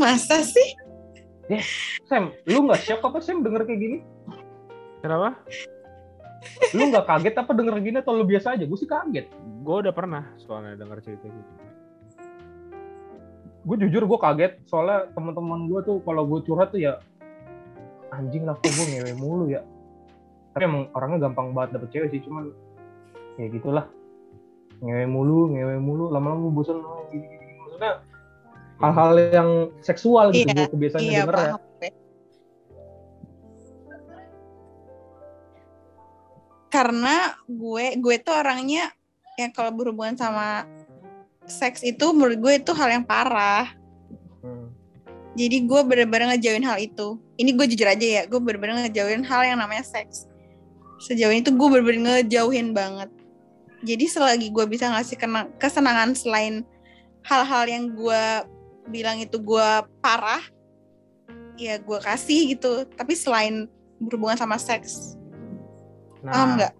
Masa 0.00 0.40
sih? 0.44 0.68
Sam 2.08 2.32
lu 2.48 2.64
nggak 2.64 2.80
shock 2.80 3.02
apa 3.04 3.18
Sam 3.20 3.44
denger 3.44 3.66
kayak 3.68 3.80
gini 3.80 3.98
Kenapa? 5.02 5.36
lu 6.74 6.90
nggak 6.90 7.06
kaget 7.06 7.34
apa 7.38 7.52
denger 7.54 7.76
gini 7.78 7.96
atau 8.02 8.18
lu 8.18 8.24
biasa 8.26 8.58
aja 8.58 8.64
gue 8.66 8.78
sih 8.78 8.88
kaget 8.88 9.30
Gue 9.62 9.76
udah 9.84 9.94
pernah 9.94 10.26
soalnya 10.42 10.74
dengar 10.74 10.98
cerita 10.98 11.30
gitu. 11.30 11.52
gue 13.62 13.76
jujur 13.86 14.02
gue 14.10 14.18
kaget 14.18 14.58
soalnya 14.66 15.06
teman-teman 15.14 15.70
gue 15.70 15.80
tuh 15.86 15.96
kalau 16.02 16.26
gue 16.26 16.42
curhat 16.42 16.74
tuh 16.74 16.82
ya 16.82 16.98
anjing 18.10 18.42
lah 18.42 18.58
kok 18.58 18.66
gue 18.74 18.86
ngewe 18.90 19.14
mulu 19.14 19.46
ya 19.46 19.62
tapi 20.50 20.66
emang 20.66 20.90
orangnya 20.98 21.30
gampang 21.30 21.54
banget 21.54 21.78
dapet 21.78 21.88
cewek 21.94 22.08
sih 22.10 22.20
cuman 22.26 22.50
ya 23.38 23.46
gitulah 23.54 23.86
ngewe 24.82 25.06
mulu 25.06 25.54
ngewe 25.54 25.78
mulu 25.78 26.10
lama-lama 26.10 26.50
gue 26.50 26.54
bosan 26.58 26.82
gini, 27.14 27.22
gini. 27.22 27.54
maksudnya 27.62 27.92
hal-hal 28.82 29.10
yang 29.30 29.50
seksual 29.78 30.34
gitu 30.34 30.50
Iya, 30.50 30.66
gue 30.66 30.68
kebiasaan 30.74 31.00
Iya 31.00 31.10
denger 31.22 31.34
ya 31.34 31.38
paham 31.38 31.62
gue. 31.62 31.90
Karena 36.72 37.16
gue 37.46 37.84
gue 38.00 38.14
tuh 38.18 38.34
orangnya 38.34 38.90
yang 39.36 39.52
kalau 39.52 39.70
berhubungan 39.72 40.16
sama 40.16 40.64
seks 41.44 41.84
itu 41.84 42.10
menurut 42.10 42.38
gue 42.40 42.52
itu 42.58 42.72
hal 42.74 42.88
yang 42.90 43.04
parah. 43.04 43.70
Hmm. 44.40 44.72
Jadi 45.36 45.64
gue 45.64 45.80
bener-bener 45.84 46.36
ngejauhin 46.36 46.64
hal 46.64 46.80
itu. 46.80 47.20
Ini 47.40 47.50
gue 47.56 47.66
jujur 47.72 47.88
aja 47.88 48.06
ya, 48.20 48.22
gue 48.28 48.40
bener-bener 48.40 48.88
ngejauhin 48.88 49.24
hal 49.24 49.42
yang 49.46 49.58
namanya 49.60 49.84
seks. 49.84 50.28
Sejauh 51.02 51.32
ini 51.32 51.44
tuh 51.44 51.54
gue 51.56 51.68
bener-bener 51.68 52.20
ngejauhin 52.20 52.72
banget. 52.76 53.08
Jadi 53.82 54.04
selagi 54.06 54.48
gue 54.54 54.64
bisa 54.68 54.92
ngasih 54.92 55.16
kena- 55.18 55.50
kesenangan 55.58 56.14
selain 56.14 56.62
hal-hal 57.26 57.64
yang 57.66 57.84
gue 57.92 58.24
bilang 58.90 59.22
itu 59.22 59.38
gue 59.38 59.68
parah, 60.00 60.42
ya 61.54 61.78
gue 61.78 61.98
kasih 62.02 62.56
gitu. 62.56 62.86
Tapi 62.96 63.14
selain 63.14 63.68
berhubungan 64.02 64.34
sama 64.34 64.58
seks, 64.58 65.14
nah 66.26 66.34
paham 66.34 66.48
nggak? 66.58 66.72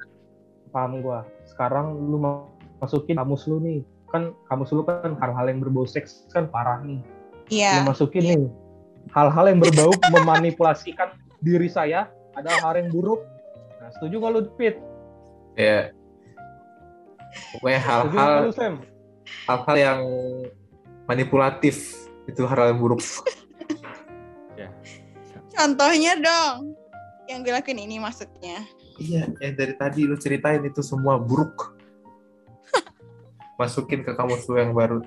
paham 0.72 0.92
gue 1.04 1.20
sekarang 1.46 1.86
lu 1.94 2.16
mau 2.18 2.48
masukin 2.80 3.20
kamus 3.20 3.44
lu 3.46 3.60
nih 3.60 3.84
kan 4.08 4.32
kamus 4.48 4.72
lu 4.72 4.82
kan 4.82 5.14
hal-hal 5.20 5.46
yang 5.46 5.60
berbau 5.60 5.84
seks 5.84 6.26
kan 6.32 6.48
parah 6.48 6.80
nih 6.82 6.98
Iya. 7.52 7.84
lu 7.84 7.92
masukin 7.92 8.24
nih 8.24 8.42
hal-hal 9.12 9.44
yang 9.52 9.60
berbau 9.60 9.92
memanipulasikan 10.16 11.12
diri 11.44 11.68
saya 11.68 12.08
adalah 12.32 12.72
hal 12.72 12.74
yang 12.80 12.88
buruk. 12.88 13.20
Nah, 13.76 13.92
setuju 13.92 14.14
nggak 14.18 14.32
lu, 14.32 14.40
Pit? 14.56 14.76
ya 15.52 15.92
pokoknya 17.52 17.80
Setuju 17.84 18.16
nggak 18.16 18.24
hal-hal 18.24 18.74
hal-hal 19.44 19.76
yang 19.76 20.00
manipulatif 21.12 22.08
itu 22.24 22.42
hal 22.48 22.72
yang 22.72 22.80
buruk 22.80 23.04
Contohnya 25.52 26.16
dong, 26.16 26.72
yang 27.28 27.44
gue 27.44 27.52
lakuin 27.52 27.84
ini 27.84 28.00
maksudnya. 28.00 28.64
iya 28.96 29.28
yang 29.44 29.52
dari 29.52 29.76
tadi 29.76 30.08
lu 30.08 30.16
ceritain 30.16 30.64
itu 30.64 30.80
semua 30.80 31.20
buruk 31.20 31.76
masukin 33.60 34.00
ke 34.00 34.16
kamus 34.16 34.48
lu 34.48 34.56
yang 34.56 34.72
baru 34.72 35.04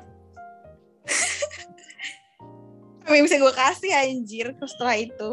yang 3.06 3.26
bisa 3.26 3.40
gue 3.40 3.54
kasih 3.54 3.92
anjir 3.96 4.46
terus 4.60 4.76
setelah 4.76 4.98
itu 5.00 5.30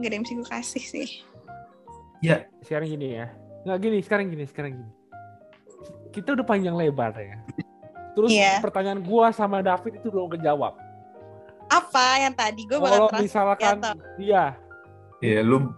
Gak 0.00 0.08
ada 0.08 0.14
yang 0.18 0.24
bisa 0.24 0.34
gue 0.34 0.48
kasih 0.50 0.84
sih 0.84 1.08
Sekarang 2.66 2.88
gini 2.90 3.22
ya. 3.22 3.30
Nggak 3.62 3.78
gini, 3.82 3.98
sekarang 4.02 4.26
gini, 4.32 4.44
sekarang 4.50 4.72
gini. 4.78 4.92
Kita 6.10 6.34
udah 6.34 6.46
panjang 6.46 6.74
lebar 6.74 7.12
ya. 7.14 7.36
Terus 8.16 8.32
Iya. 8.32 8.58
pertanyaan 8.58 8.98
gua 8.98 9.28
sama 9.28 9.60
David 9.60 9.96
itu 9.96 10.08
belum 10.08 10.30
kejawab. 10.30 10.72
Apa 11.66 12.06
yang 12.18 12.32
tadi 12.32 12.62
gue 12.62 12.72
Kalau 12.72 12.80
bakal 12.80 13.06
terus 13.12 13.22
misalkan 13.26 13.74
dia, 14.16 14.54
Iya, 15.18 15.42
lu 15.42 15.74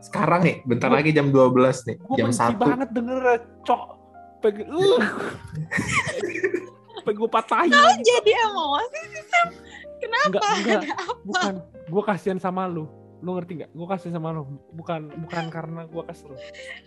sekarang 0.00 0.40
nih, 0.42 0.56
bentar 0.62 0.86
Gua- 0.86 0.96
lagi 0.96 1.10
jam 1.10 1.28
12 1.28 1.84
nih, 1.84 1.96
gue 1.98 2.16
jam 2.16 2.28
benci 2.28 2.36
1. 2.36 2.58
banget 2.58 2.88
denger 2.90 3.22
cok. 3.62 3.82
Pengen, 4.40 4.66
uh, 4.66 4.80
pengen 7.00 7.16
gue 7.16 7.30
patahin. 7.30 7.70
jadi 8.00 8.30
emosi 8.42 8.98
sih 9.06 9.22
Sam 9.26 9.46
kenapa 9.98 10.26
Enggak, 10.26 10.42
enggak. 10.42 10.80
Ada 10.80 10.94
apa? 10.98 11.12
Bukan, 11.22 11.52
gue 11.86 12.02
kasihan 12.04 12.38
sama 12.38 12.62
lu. 12.64 12.84
Lu 13.20 13.36
ngerti 13.36 13.52
nggak? 13.54 13.70
Gue 13.70 13.86
kasihan 13.86 14.14
sama 14.16 14.28
lu. 14.32 14.42
Bukan, 14.72 15.00
bukan 15.20 15.44
karena 15.48 15.80
gue 15.84 16.02
kesel. 16.02 16.32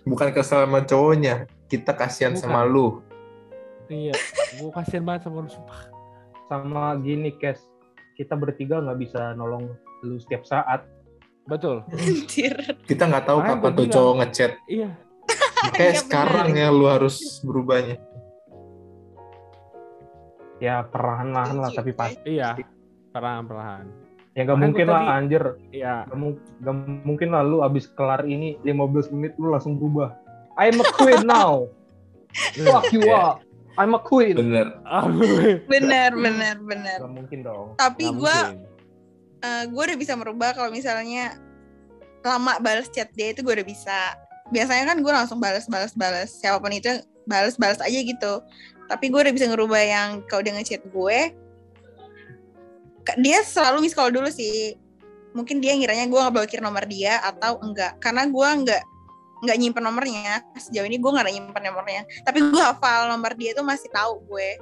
Bukan 0.04 0.28
kesel 0.32 0.66
sama 0.66 0.80
cowoknya, 0.82 1.46
kita 1.68 1.92
kasihan 1.94 2.34
Bukan. 2.34 2.44
sama 2.44 2.64
lu. 2.64 3.02
Iya, 3.94 4.14
gue 4.58 4.70
kasihan 4.74 5.06
banget 5.06 5.30
sama 5.30 5.46
lu. 5.46 5.50
Sumpah. 5.54 5.82
Sama 6.50 6.98
gini, 6.98 7.30
Kes. 7.38 7.62
Kita 8.18 8.34
bertiga 8.34 8.82
nggak 8.82 8.98
bisa 8.98 9.38
nolong 9.38 9.70
lu 10.02 10.18
setiap 10.18 10.42
saat. 10.44 10.90
Betul. 11.46 11.86
anjir 11.94 12.56
Kita 12.90 13.06
nggak 13.06 13.26
tahu 13.30 13.40
Makanya 13.42 13.60
kapan 13.62 13.72
tuh 13.78 13.88
cowok 13.92 14.14
ngechat. 14.24 14.52
Iya. 14.66 14.90
Kayak 15.74 15.94
Iya, 15.94 16.02
sekarang 16.02 16.48
ya 16.58 16.68
lu 16.74 16.86
harus 16.90 17.16
berubahnya. 17.46 17.98
Ya 20.58 20.82
perlahan-lahan 20.88 21.58
lah, 21.60 21.72
tapi 21.72 21.92
pasti. 21.92 22.40
Iya. 22.40 22.56
Perlahan-perlahan. 23.12 23.86
Ya 24.34 24.42
nggak 24.50 24.58
Makanya 24.58 24.66
mungkin 24.66 24.86
lah, 24.90 25.02
tadi- 25.02 25.14
anjir. 25.14 25.44
Iya. 25.70 25.96
Gak, 26.10 26.18
mu- 26.18 26.42
gak 26.64 26.76
mungkin 27.06 27.30
lah 27.30 27.44
lu 27.46 27.58
abis 27.62 27.86
kelar 27.94 28.26
ini 28.26 28.58
15 28.66 29.14
menit 29.14 29.34
lu 29.38 29.54
langsung 29.54 29.78
berubah. 29.78 30.18
I'm 30.58 30.82
a 30.82 30.86
queen 30.90 31.26
now. 31.28 31.70
Fuck 32.66 32.90
you 32.90 33.14
up. 33.14 33.42
I'm 33.78 33.98
a 33.98 34.02
queen. 34.02 34.38
Bener. 34.38 34.70
bener 35.72 36.12
bener 36.14 36.56
bener 36.62 37.00
Gak 37.02 37.14
mungkin 37.14 37.40
dong. 37.42 37.74
tapi 37.78 38.10
gue 38.14 38.38
mungkin. 38.54 39.68
gue 39.74 39.84
udah 39.92 39.98
bisa 40.00 40.14
merubah 40.16 40.56
kalau 40.56 40.70
misalnya 40.72 41.36
lama 42.24 42.56
balas 42.64 42.88
chat 42.88 43.12
dia 43.12 43.36
itu 43.36 43.44
gue 43.44 43.54
udah 43.60 43.68
bisa 43.68 44.16
biasanya 44.54 44.94
kan 44.94 44.98
gue 45.04 45.12
langsung 45.12 45.42
balas 45.44 45.68
balas 45.68 45.92
balas 45.98 46.32
siapa 46.32 46.62
pun 46.64 46.72
itu 46.72 46.88
balas 47.28 47.60
balas 47.60 47.80
aja 47.84 48.00
gitu 48.00 48.40
tapi 48.88 49.12
gue 49.12 49.20
udah 49.20 49.34
bisa 49.36 49.48
ngerubah 49.52 49.82
yang 49.84 50.10
kalau 50.32 50.44
dia 50.46 50.56
ngechat 50.56 50.84
gue 50.88 51.20
dia 53.20 53.40
selalu 53.44 53.84
miss 53.84 53.96
call 53.96 54.12
dulu 54.12 54.32
sih 54.32 54.80
mungkin 55.36 55.60
dia 55.60 55.76
ngiranya 55.76 56.08
gue 56.08 56.20
ngeblokir 56.20 56.64
nomor 56.64 56.86
dia 56.88 57.20
atau 57.20 57.60
enggak 57.60 58.00
karena 58.00 58.30
gue 58.30 58.48
enggak 58.48 58.84
nggak 59.44 59.58
nyimpen 59.60 59.84
nomornya. 59.84 60.42
Sejauh 60.56 60.88
ini 60.88 60.98
gue 60.98 61.12
nggak 61.12 61.28
nyimpen 61.28 61.64
nomornya. 61.68 62.08
Tapi 62.24 62.40
gue 62.40 62.64
hafal 62.64 63.12
nomor 63.12 63.36
dia 63.36 63.52
tuh 63.52 63.68
masih 63.68 63.92
tahu 63.92 64.24
gue. 64.32 64.58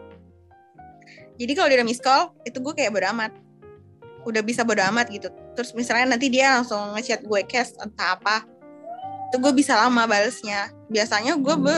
Jadi 1.37 1.51
kalau 1.53 1.67
dia 1.69 1.77
udah 1.81 1.87
miss 1.87 2.01
call 2.01 2.33
itu 2.43 2.57
gue 2.57 2.73
kayak 2.73 2.91
bodo 2.91 3.07
amat. 3.13 3.31
Udah 4.25 4.41
bisa 4.41 4.65
bodo 4.65 4.81
amat 4.81 5.09
gitu. 5.13 5.29
Terus 5.53 5.71
misalnya 5.77 6.17
nanti 6.17 6.33
dia 6.33 6.57
langsung 6.57 6.97
ngechat 6.97 7.21
gue 7.21 7.41
cash 7.45 7.77
entah 7.77 8.17
apa 8.17 8.45
itu 9.31 9.39
gue 9.39 9.63
bisa 9.63 9.79
lama 9.79 10.03
balesnya 10.11 10.75
biasanya 10.91 11.39
gue 11.39 11.55
be 11.55 11.77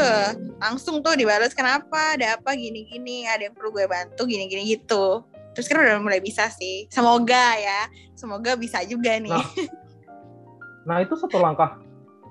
langsung 0.58 1.06
tuh 1.06 1.14
dibales 1.14 1.54
kenapa? 1.54 2.18
Ada 2.18 2.42
apa? 2.42 2.58
Gini 2.58 2.90
gini 2.90 3.30
ada 3.30 3.46
yang 3.46 3.54
perlu 3.54 3.70
gue 3.70 3.86
bantu? 3.86 4.26
Gini 4.26 4.50
gini 4.50 4.66
gitu. 4.74 5.22
Terus 5.54 5.70
kan 5.70 5.86
udah 5.86 6.02
mulai 6.02 6.18
bisa 6.18 6.50
sih. 6.50 6.90
Semoga 6.90 7.54
ya. 7.62 7.86
Semoga 8.18 8.58
bisa 8.58 8.82
juga 8.90 9.22
nih. 9.22 9.30
Nah, 9.30 9.46
Nah 10.90 10.98
itu 11.00 11.14
satu 11.14 11.38
langkah 11.40 11.80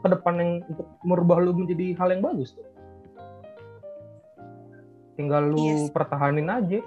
ke 0.02 0.08
depan 0.10 0.34
yang 0.42 0.50
untuk 0.66 0.88
merubah 1.06 1.38
lu 1.38 1.54
menjadi 1.54 1.94
hal 1.96 2.12
yang 2.12 2.22
bagus 2.26 2.58
tuh. 2.58 2.66
Tinggal 5.14 5.48
lu 5.48 5.62
Yes. 5.62 5.94
pertahanin 5.94 6.50
aja. 6.50 6.82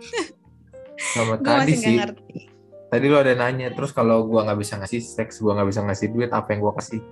sama 1.10 1.34
tadi 1.40 1.74
sih 1.74 1.96
ngerti 1.98 2.36
tadi 2.90 3.06
lo 3.10 3.18
ada 3.22 3.34
nanya 3.34 3.72
terus 3.74 3.90
kalau 3.90 4.26
gua 4.26 4.46
nggak 4.46 4.60
bisa 4.60 4.78
ngasih 4.78 5.00
seks 5.02 5.42
gua 5.42 5.58
nggak 5.58 5.68
bisa 5.70 5.80
ngasih 5.86 6.08
duit 6.12 6.30
apa 6.30 6.54
yang 6.54 6.60
gua 6.62 6.74
kasih 6.78 7.02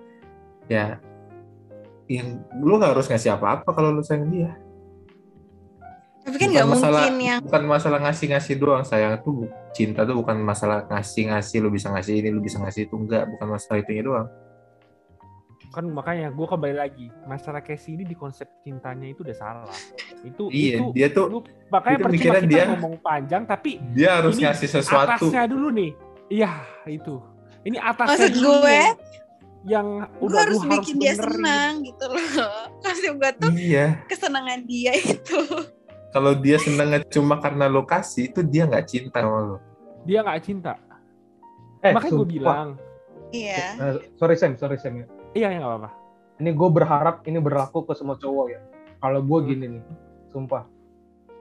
ya 0.71 1.01
yang 2.09 2.41
lu 2.63 2.79
nggak 2.79 2.95
harus 2.97 3.09
ngasih 3.09 3.37
apa-apa 3.37 3.69
kalau 3.73 3.93
lu 3.93 4.03
sayang 4.05 4.29
dia 4.31 4.53
tapi 6.29 6.37
kan 6.37 6.45
Bukan 6.45 6.53
nggak 6.53 6.69
masalah- 6.69 7.01
mungkin 7.01 7.17
yang 7.19 7.41
bukan 7.41 7.63
masalah 7.65 7.99
ngasih-ngasih 8.01 8.55
doang 8.55 8.85
sayang. 8.85 9.17
Tuh 9.19 9.45
cinta 9.71 10.05
tuh 10.05 10.15
bukan 10.15 10.37
masalah 10.39 10.85
ngasih-ngasih 10.87 11.59
lu 11.59 11.69
bisa 11.69 11.89
ngasih 11.89 12.15
ini 12.15 12.29
lu 12.29 12.39
bisa 12.39 12.57
ngasih 12.59 12.85
itu. 12.85 12.95
Enggak 12.95 13.25
bukan 13.27 13.47
masalah 13.49 13.79
itunya 13.79 14.03
doang. 14.03 14.29
Kan 15.69 15.85
makanya 15.87 16.29
gue 16.29 16.47
kembali 16.47 16.75
lagi 16.75 17.07
masalah 17.25 17.61
Casey 17.61 17.93
ini 17.93 18.03
di 18.03 18.13
konsep 18.13 18.49
cintanya 18.59 19.05
itu 19.07 19.21
udah 19.21 19.37
salah. 19.37 19.77
Itu 20.21 20.49
iya 20.49 20.81
itu 20.81 20.93
dia 20.93 21.09
tuh 21.09 21.25
lu 21.27 21.39
makanya 21.69 21.97
itu 21.99 22.05
percuma 22.05 22.21
kita 22.35 22.41
dia- 22.47 22.69
ngomong 22.71 22.95
panjang 22.99 23.43
tapi 23.45 23.77
dia 23.93 24.17
harus 24.17 24.35
Ini 24.35 24.45
ngasih 24.45 24.69
sesuatu. 24.71 25.25
atasnya 25.25 25.45
dulu 25.45 25.69
nih. 25.71 25.91
Iya 26.29 26.51
itu. 26.87 27.21
Ini 27.63 27.77
atasnya 27.77 28.09
Maksud 28.17 28.31
dulu 28.35 28.53
gue, 28.55 28.69
nih 28.71 28.89
yang 29.67 29.87
gue 30.01 30.25
udah 30.25 30.41
harus 30.41 30.61
bikin 30.63 30.95
dia 30.97 31.13
benerin. 31.13 31.25
senang 31.37 31.73
gitu 31.83 32.05
loh. 32.07 32.27
Kasih 32.85 33.11
gue 33.13 33.31
tuh 33.37 33.51
iya. 33.53 33.87
kesenangan 34.05 34.61
dia 34.65 34.93
itu 34.95 35.37
kalau 36.09 36.33
dia 36.35 36.57
senengnya 36.57 37.05
cuma 37.07 37.37
karena 37.39 37.69
lokasi 37.69 38.29
itu 38.29 38.41
dia 38.41 38.65
nggak 38.65 38.87
cinta 38.87 39.21
sama 39.21 39.41
lo 39.45 39.57
dia 40.05 40.23
nggak 40.23 40.43
cinta 40.43 40.75
Eh, 41.79 41.95
makanya 41.95 42.11
gue 42.19 42.29
bilang 42.29 42.69
iya 43.31 43.79
Eh, 43.79 43.95
sorry 44.19 44.35
Sam, 44.35 44.59
sorry 44.59 44.83
Sam 44.83 44.99
ya. 44.99 45.07
iya 45.33 45.47
ya 45.49 45.63
nggak 45.63 45.71
apa-apa 45.71 45.91
Ini 46.39 46.51
gue 46.51 46.69
berharap 46.71 47.17
ini 47.23 47.39
berlaku 47.39 47.83
ke 47.83 47.95
semua 47.95 48.15
cowok 48.15 48.47
ya. 48.47 48.63
Kalau 48.99 49.23
gue 49.23 49.39
gini 49.43 49.67
nih, 49.75 49.83
sumpah, 50.31 50.67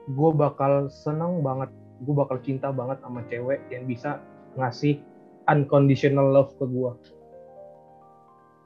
gue 0.06 0.30
bakal 0.34 0.90
senang 0.90 1.38
banget, 1.38 1.70
gue 2.02 2.14
bakal 2.14 2.42
cinta 2.42 2.70
banget 2.70 2.98
sama 2.98 3.22
cewek 3.26 3.62
yang 3.70 3.86
bisa 3.86 4.18
ngasih 4.54 4.98
unconditional 5.46 6.26
love 6.30 6.50
ke 6.54 6.66
gue. 6.66 6.92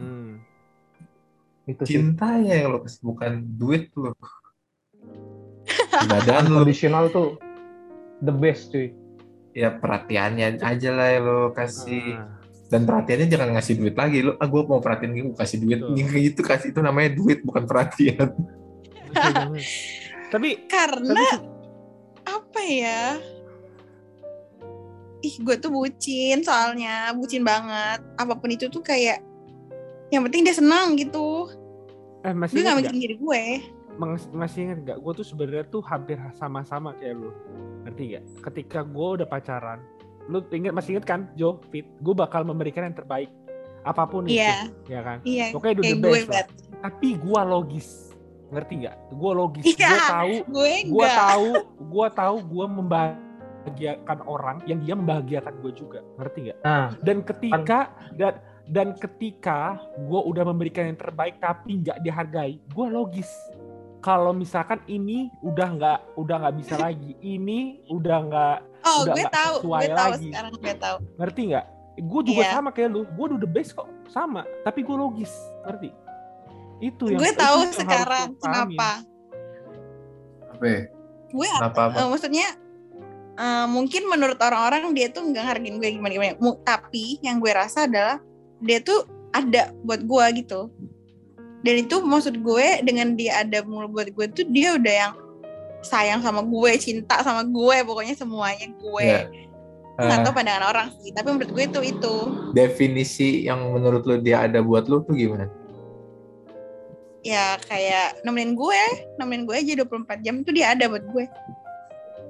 hmm. 0.01 0.33
Itu 1.69 1.83
sih. 1.85 2.01
cintanya 2.01 2.53
yang 2.59 2.69
lo 2.73 2.81
kasih 2.81 3.01
bukan 3.01 3.33
duit 3.55 3.93
lo 3.95 4.16
badan 5.93 6.48
lo 6.48 6.64
Unconditional 6.64 7.12
tuh 7.12 7.36
the 8.24 8.32
best 8.32 8.73
cuy. 8.73 8.93
ya 9.52 9.69
perhatiannya 9.77 10.64
aja 10.64 10.90
lah 10.97 11.09
yang 11.12 11.24
lo 11.28 11.40
kasih. 11.52 12.16
Ah. 12.16 12.40
dan 12.73 12.89
perhatiannya 12.89 13.28
jangan 13.28 13.48
ngasih 13.52 13.74
duit 13.77 13.93
lagi. 13.93 14.24
Lo 14.24 14.40
ah 14.40 14.48
gue 14.48 14.62
mau 14.64 14.81
perhatiin 14.81 15.12
gue 15.12 15.36
kasih 15.36 15.60
duit. 15.60 15.85
Gitu 15.93 16.40
kasih 16.40 16.73
itu 16.73 16.81
namanya 16.81 17.12
duit 17.12 17.44
bukan 17.44 17.69
perhatian. 17.69 18.32
Tapi 20.32 20.64
karena 20.64 21.12
tapi 21.12 21.44
apa 22.24 22.60
ya? 22.64 23.20
Ih 25.20 25.36
gue 25.36 25.56
tuh 25.60 25.69
bucin 25.69 26.40
soalnya 26.40 27.12
bucin 27.12 27.44
banget. 27.44 28.01
Apa 28.16 28.40
pun 28.40 28.48
itu 28.48 28.73
tuh 28.73 28.81
kayak 28.81 29.20
yang 30.09 30.24
penting 30.24 30.48
dia 30.48 30.56
senang 30.56 30.97
gitu. 30.97 31.52
Eh 32.24 32.32
masih 32.32 32.56
gue 32.56 32.64
gak 32.64 32.73
nggak? 32.73 32.77
mikirin 32.89 33.01
diri 33.05 33.16
gue 33.20 33.44
masih 34.32 34.70
ingat 34.70 34.78
nggak? 34.85 34.98
Gue 35.01 35.12
tuh 35.12 35.27
sebenarnya 35.27 35.64
tuh 35.69 35.82
hampir 35.85 36.16
sama-sama 36.36 36.97
kayak 36.97 37.16
lu. 37.16 37.31
Ngerti 37.82 38.02
gak 38.14 38.24
ketika 38.51 38.86
gue 38.86 39.06
udah 39.20 39.27
pacaran 39.27 39.82
lu 40.31 40.39
ingat 40.55 40.73
masih 40.74 40.98
ingat 40.98 41.06
kan 41.06 41.20
Jo 41.35 41.59
Fit? 41.73 41.86
Gue 41.98 42.14
bakal 42.14 42.47
memberikan 42.47 42.86
yang 42.86 42.94
terbaik. 42.94 43.31
Apa 43.82 44.06
pun 44.06 44.31
iya. 44.31 44.70
itu 44.70 44.94
ya 44.94 45.01
kan? 45.02 45.19
Iya 45.27 45.51
pokoknya 45.51 45.74
kayak 45.74 45.82
the 45.82 45.98
gue 45.98 46.20
best 46.31 46.51
tapi 46.82 47.09
gue 47.19 47.40
logis. 47.43 47.89
Ngerti 48.52 48.73
nggak? 48.85 48.97
Gue 49.16 49.32
logis. 49.35 49.64
Iya. 49.66 49.89
gue 49.90 50.01
tahu 50.06 50.32
gue 50.47 50.73
gue 50.86 51.09
tahu 51.09 51.48
gue 51.82 52.06
tahu 52.14 52.36
gue 52.47 52.66
membahagiakan 52.78 54.19
orang 54.28 54.56
yang 54.70 54.78
dia 54.86 54.94
membahagiakan 54.94 55.55
gue 55.59 55.73
juga. 55.74 56.01
Ngerti 56.20 56.39
nggak? 56.47 56.59
Nah, 56.62 56.89
dan 57.02 57.16
ketika 57.27 57.78
dan 58.14 58.35
dan 58.70 58.94
ketika 58.94 59.82
gue 59.98 60.20
udah 60.23 60.47
memberikan 60.47 60.86
yang 60.86 60.98
terbaik 60.98 61.43
tapi 61.43 61.82
nggak 61.82 61.98
dihargai 62.06 62.62
gue 62.62 62.86
logis 62.86 63.27
kalau 64.03 64.35
misalkan 64.35 64.83
ini 64.91 65.31
udah 65.47 65.69
nggak 65.79 65.99
udah 66.19 66.37
nggak 66.43 66.57
bisa 66.59 66.74
lagi. 66.77 67.15
Ini 67.23 67.87
udah 67.89 68.19
nggak 68.27 68.57
oh 68.83 68.97
udah 69.07 69.15
gue 69.15 69.27
tahu 69.31 69.55
sesuai 69.62 69.83
gue 69.87 69.95
tahu 69.95 70.11
lagi. 70.11 70.29
sekarang 70.29 70.53
gue 70.59 70.74
tahu. 70.77 70.97
Ngerti 71.23 71.43
nggak? 71.55 71.66
Gue 72.03 72.20
juga 72.27 72.43
Iya. 72.43 72.53
sama 72.59 72.70
kayak 72.74 72.91
lu. 72.91 73.01
Gue 73.15 73.24
udah 73.31 73.39
the 73.39 73.51
best 73.51 73.79
kok. 73.79 73.87
Sama. 74.11 74.43
Tapi 74.66 74.83
gue 74.83 74.97
logis. 74.99 75.33
Ngerti? 75.62 75.89
Itu 76.83 77.05
yang 77.15 77.20
gue 77.23 77.31
itu 77.31 77.39
tahu 77.39 77.57
yang 77.62 77.74
sekarang 77.79 78.27
kenapa. 78.43 78.91
Apa 80.51 80.66
ya? 80.66 80.83
gue 81.33 81.49
kenapa 81.49 81.81
apa? 81.89 81.97
eh, 81.97 82.09
maksudnya 82.12 82.49
eh, 83.41 83.66
mungkin 83.66 84.03
menurut 84.07 84.39
orang-orang 84.39 84.93
dia 84.93 85.09
tuh 85.09 85.24
nggak 85.24 85.45
hargain 85.49 85.81
gue 85.81 85.89
gimana 85.97 86.12
gimana 86.12 86.37
tapi 86.61 87.16
yang 87.24 87.41
gue 87.41 87.53
rasa 87.57 87.89
adalah 87.89 88.20
dia 88.61 88.79
tuh 88.85 89.09
ada 89.33 89.73
buat 89.81 90.05
gue 90.05 90.45
gitu 90.45 90.69
dan 91.62 91.74
itu 91.78 92.02
maksud 92.02 92.43
gue 92.43 92.66
dengan 92.82 93.14
dia 93.14 93.47
ada 93.47 93.62
mulu 93.62 93.86
buat 93.86 94.10
gue 94.10 94.26
tuh 94.34 94.47
dia 94.51 94.74
udah 94.74 94.94
yang 95.06 95.12
sayang 95.82 96.22
sama 96.22 96.43
gue 96.43 96.72
cinta 96.78 97.22
sama 97.22 97.43
gue 97.47 97.76
pokoknya 97.86 98.14
semuanya 98.18 98.66
gue. 98.70 99.06
Ya. 99.06 99.26
nggak 99.93 100.18
Eh, 100.18 100.24
tahu 100.24 100.34
pandangan 100.34 100.64
orang 100.72 100.89
sih 100.98 101.12
tapi 101.14 101.28
menurut 101.30 101.51
gue 101.55 101.64
itu 101.68 101.80
itu. 101.94 102.14
Definisi 102.56 103.47
yang 103.47 103.62
menurut 103.70 104.02
lo 104.02 104.18
dia 104.18 104.47
ada 104.47 104.59
buat 104.59 104.90
lo 104.90 105.06
tuh 105.06 105.14
gimana? 105.14 105.47
Ya 107.22 107.55
kayak 107.70 108.24
nemenin 108.26 108.59
gue 108.59 108.82
nemenin 109.22 109.47
gue 109.47 109.55
aja 109.55 109.86
24 109.86 110.24
jam 110.26 110.43
tuh 110.43 110.55
dia 110.55 110.74
ada 110.74 110.90
buat 110.90 111.05
gue. 111.06 111.24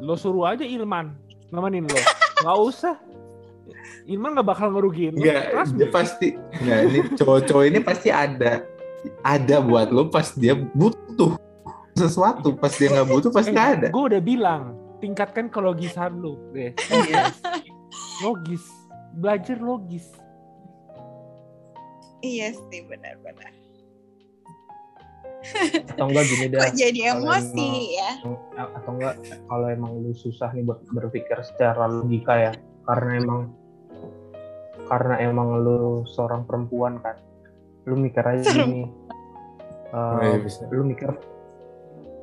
Lo 0.04 0.18
suruh 0.18 0.52
aja 0.52 0.66
Ilman 0.66 1.16
nemenin 1.48 1.88
lo. 1.88 2.00
Nggak 2.44 2.58
usah. 2.60 2.96
Ilman 4.04 4.36
nggak 4.36 4.48
bakal 4.48 4.68
ngerugiin 4.74 5.16
lo. 5.16 5.22
Enggak, 5.22 5.72
dia 5.78 5.88
pasti 5.88 6.28
enggak 6.60 6.80
ini 6.90 6.98
cowok-cowok 7.16 7.64
ini 7.64 7.78
pasti 7.80 8.08
ada 8.10 8.66
ada 9.20 9.58
buat 9.58 9.88
lo 9.88 10.06
pas 10.06 10.30
dia 10.32 10.54
butuh 10.54 11.34
sesuatu. 11.92 12.54
Pas 12.54 12.70
dia 12.70 12.88
nggak 12.90 13.08
butuh 13.08 13.30
pasti 13.30 13.50
Eh, 13.50 13.58
ada. 13.58 13.88
gue 13.88 14.04
udah 14.08 14.20
bilang 14.20 14.62
tingkatkan 14.98 15.46
kelogisan 15.46 16.16
lu. 16.16 16.38
Deh 16.50 16.72
logis. 18.20 18.64
Belajar 19.12 19.58
logis. 19.58 20.06
Iya 22.20 22.54
sih 22.54 22.86
benar-benar. 22.86 23.50
Atau 25.90 26.06
enggak 26.06 26.24
gini 26.24 26.44
deh. 26.46 26.58
kok 26.62 26.70
jadi 26.72 27.00
emosi 27.12 27.66
emang- 27.66 27.90
ya? 27.90 28.10
atau 28.72 28.90
enggak 28.94 29.14
kalau 29.42 29.66
emang 29.66 29.92
lu 29.98 30.14
susah 30.14 30.48
nih 30.48 30.62
buat 30.62 30.86
berpikir 30.88 31.34
secara 31.42 31.84
logika 31.84 32.34
ya. 32.40 32.52
Karena 32.82 33.10
emang 33.18 33.40
karena 34.86 35.14
emang 35.18 35.58
lu 35.58 35.78
seorang 36.06 36.42
perempuan 36.42 37.00
kan 37.00 37.18
lu 37.86 37.94
mikir 37.98 38.22
aja 38.22 38.42
Serem. 38.46 38.68
gini. 38.68 38.82
Iya, 39.92 40.40
bisa. 40.40 40.64
lu 40.72 40.88
mikir 40.88 41.12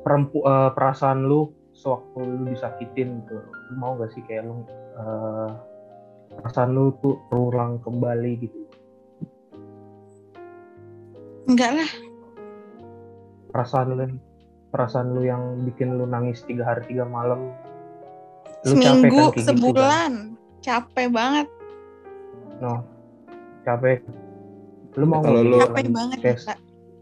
perempu 0.02 0.42
eh, 0.42 0.70
perasaan 0.74 1.28
lu 1.28 1.54
sewaktu 1.70 2.18
lu 2.18 2.44
disakitin 2.50 3.22
gitu. 3.24 3.38
Lu 3.40 3.72
mau 3.78 3.94
gak 4.00 4.10
sih 4.16 4.22
kayak 4.26 4.48
lu 4.48 4.64
eh, 4.98 5.50
perasaan 6.40 6.70
lu 6.74 6.90
tuh 6.98 7.20
terulang 7.30 7.78
kembali 7.84 8.32
gitu? 8.42 8.60
Enggak 11.46 11.70
lah. 11.78 11.90
Perasaan 13.50 13.86
lu 13.94 14.06
perasaan 14.70 15.14
lu 15.14 15.26
yang 15.26 15.58
bikin 15.66 15.98
lu 15.98 16.06
nangis 16.06 16.42
tiga 16.46 16.62
hari 16.66 16.86
tiga 16.86 17.06
malam. 17.06 17.54
Lu 18.66 18.76
capek 18.76 18.82
kan 18.82 18.94
seminggu 18.98 19.16
kayak 19.18 19.34
gitu 19.34 19.38
kan? 19.38 19.46
sebulan. 19.46 20.12
Capek 20.60 21.06
banget. 21.10 21.46
No. 22.60 22.84
Capek 23.64 24.04
lu 24.92 25.04
mau 25.04 25.20
Kalau 25.20 25.40
lu-. 25.40 25.60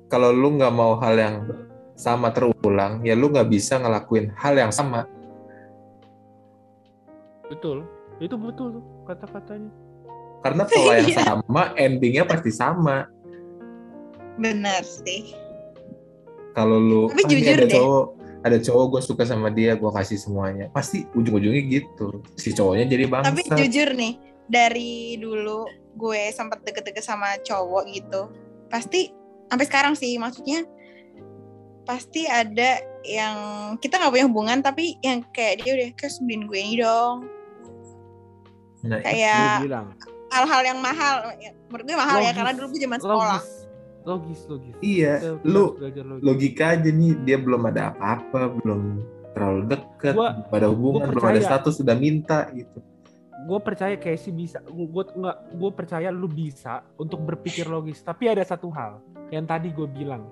Kalau 0.08 0.30
lu 0.30 0.48
nggak 0.54 0.72
mau 0.72 0.96
hal 0.96 1.14
yang 1.14 1.36
sama 1.94 2.30
terulang, 2.30 3.00
ya 3.02 3.12
lu 3.12 3.28
nggak 3.28 3.46
bisa 3.46 3.76
ngelakuin 3.76 4.32
hal 4.34 4.54
yang 4.54 4.70
sama. 4.70 5.04
Betul. 7.46 7.84
Itu 8.18 8.34
betul 8.34 8.66
tuh 8.74 8.84
kata-katanya. 9.04 9.70
Karena 10.38 10.62
pola 10.64 10.92
yang 10.96 11.10
Iya. 11.12 11.22
sama, 11.24 11.62
endingnya 11.74 12.24
pasti 12.24 12.50
sama. 12.50 13.06
benar 14.36 14.86
sih 14.86 15.34
Kalau 16.54 16.78
lu, 16.78 17.10
Tapi 17.10 17.22
"Ah, 17.22 17.28
jujur 17.28 17.54
ada 17.54 17.66
deh. 17.66 17.74
cowok, 17.74 18.04
ada 18.40 18.58
cowok 18.60 18.84
gue 18.88 19.00
suka 19.02 19.22
sama 19.24 19.50
dia, 19.50 19.74
gue 19.74 19.90
kasih 19.92 20.14
semuanya. 20.14 20.70
Pasti 20.70 21.02
ujung-ujungnya 21.12 21.62
gitu. 21.64 22.22
Si 22.34 22.50
cowoknya 22.50 22.86
jadi 22.86 23.04
bangsa. 23.06 23.28
tapi 23.28 23.42
jujur 23.48 23.94
nih 23.94 24.14
dari 24.46 24.90
dulu 25.16 25.66
gue 25.98 26.30
sempat 26.30 26.62
deket-deket 26.62 27.02
sama 27.02 27.34
cowok 27.42 27.84
gitu 27.90 28.30
pasti 28.70 29.10
sampai 29.48 29.66
sekarang 29.66 29.94
sih 29.94 30.14
maksudnya 30.16 30.62
pasti 31.82 32.24
ada 32.24 32.78
yang 33.02 33.36
kita 33.80 33.96
nggak 33.96 34.12
punya 34.12 34.26
hubungan 34.28 34.58
tapi 34.60 35.00
yang 35.00 35.24
kayak 35.32 35.64
dia 35.64 35.72
udah 35.74 35.88
beliin 36.20 36.44
gue 36.46 36.58
ini 36.58 36.76
dong 36.78 37.16
Nah, 38.78 39.02
kayak 39.02 39.66
hal-hal 40.30 40.62
yang 40.62 40.78
mahal 40.78 41.34
ya, 41.42 41.50
menurut 41.66 41.82
gue 41.82 41.96
mahal 41.98 42.22
ya 42.22 42.30
Logis. 42.30 42.36
karena 42.38 42.52
dulu 42.54 42.66
gue 42.70 42.80
zaman 42.80 43.00
sekolah 43.02 43.40
Logis. 43.42 43.56
Logis, 44.06 44.40
logis. 44.48 44.74
Iya, 44.78 45.12
Kita 45.18 45.44
lu 45.44 45.64
logis. 45.76 46.22
logika 46.22 46.64
aja 46.72 46.88
nih, 46.88 47.12
dia 47.26 47.36
belum 47.36 47.62
ada 47.68 47.90
apa-apa, 47.92 48.56
belum 48.56 48.80
terlalu 49.34 49.62
deket, 49.68 50.14
Gua- 50.14 50.32
belum 50.38 50.54
ada 50.54 50.68
hubungan, 50.70 51.00
gua 51.02 51.10
belum 51.12 51.24
ada 51.26 51.40
status, 51.42 51.74
sudah 51.76 51.96
minta 51.98 52.48
gitu. 52.54 52.78
Gue 53.46 53.58
percaya 53.62 53.94
Casey 53.94 54.34
bisa 54.34 54.58
gue 54.66 55.04
nggak 55.14 55.38
gue 55.54 55.70
percaya 55.70 56.10
lu 56.10 56.26
bisa 56.26 56.82
untuk 56.98 57.22
berpikir 57.22 57.70
logis. 57.70 58.02
Tapi 58.02 58.26
ada 58.26 58.42
satu 58.42 58.72
hal 58.74 58.98
yang 59.30 59.46
tadi 59.46 59.70
gue 59.70 59.86
bilang 59.86 60.26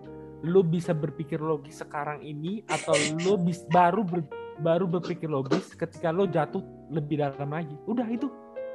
lu 0.45 0.61
bisa 0.67 0.93
berpikir 0.93 1.41
logis 1.41 1.81
sekarang 1.81 2.21
ini 2.21 2.63
atau 2.67 2.95
lu 3.25 3.41
bis, 3.41 3.65
baru 3.71 4.03
ber- 4.05 4.29
baru 4.61 4.85
berpikir 4.89 5.29
logis 5.29 5.73
ketika 5.77 6.11
lu 6.11 6.27
jatuh 6.27 6.63
lebih 6.91 7.23
dalam 7.23 7.51
lagi. 7.51 7.75
Udah 7.87 8.07
itu 8.11 8.27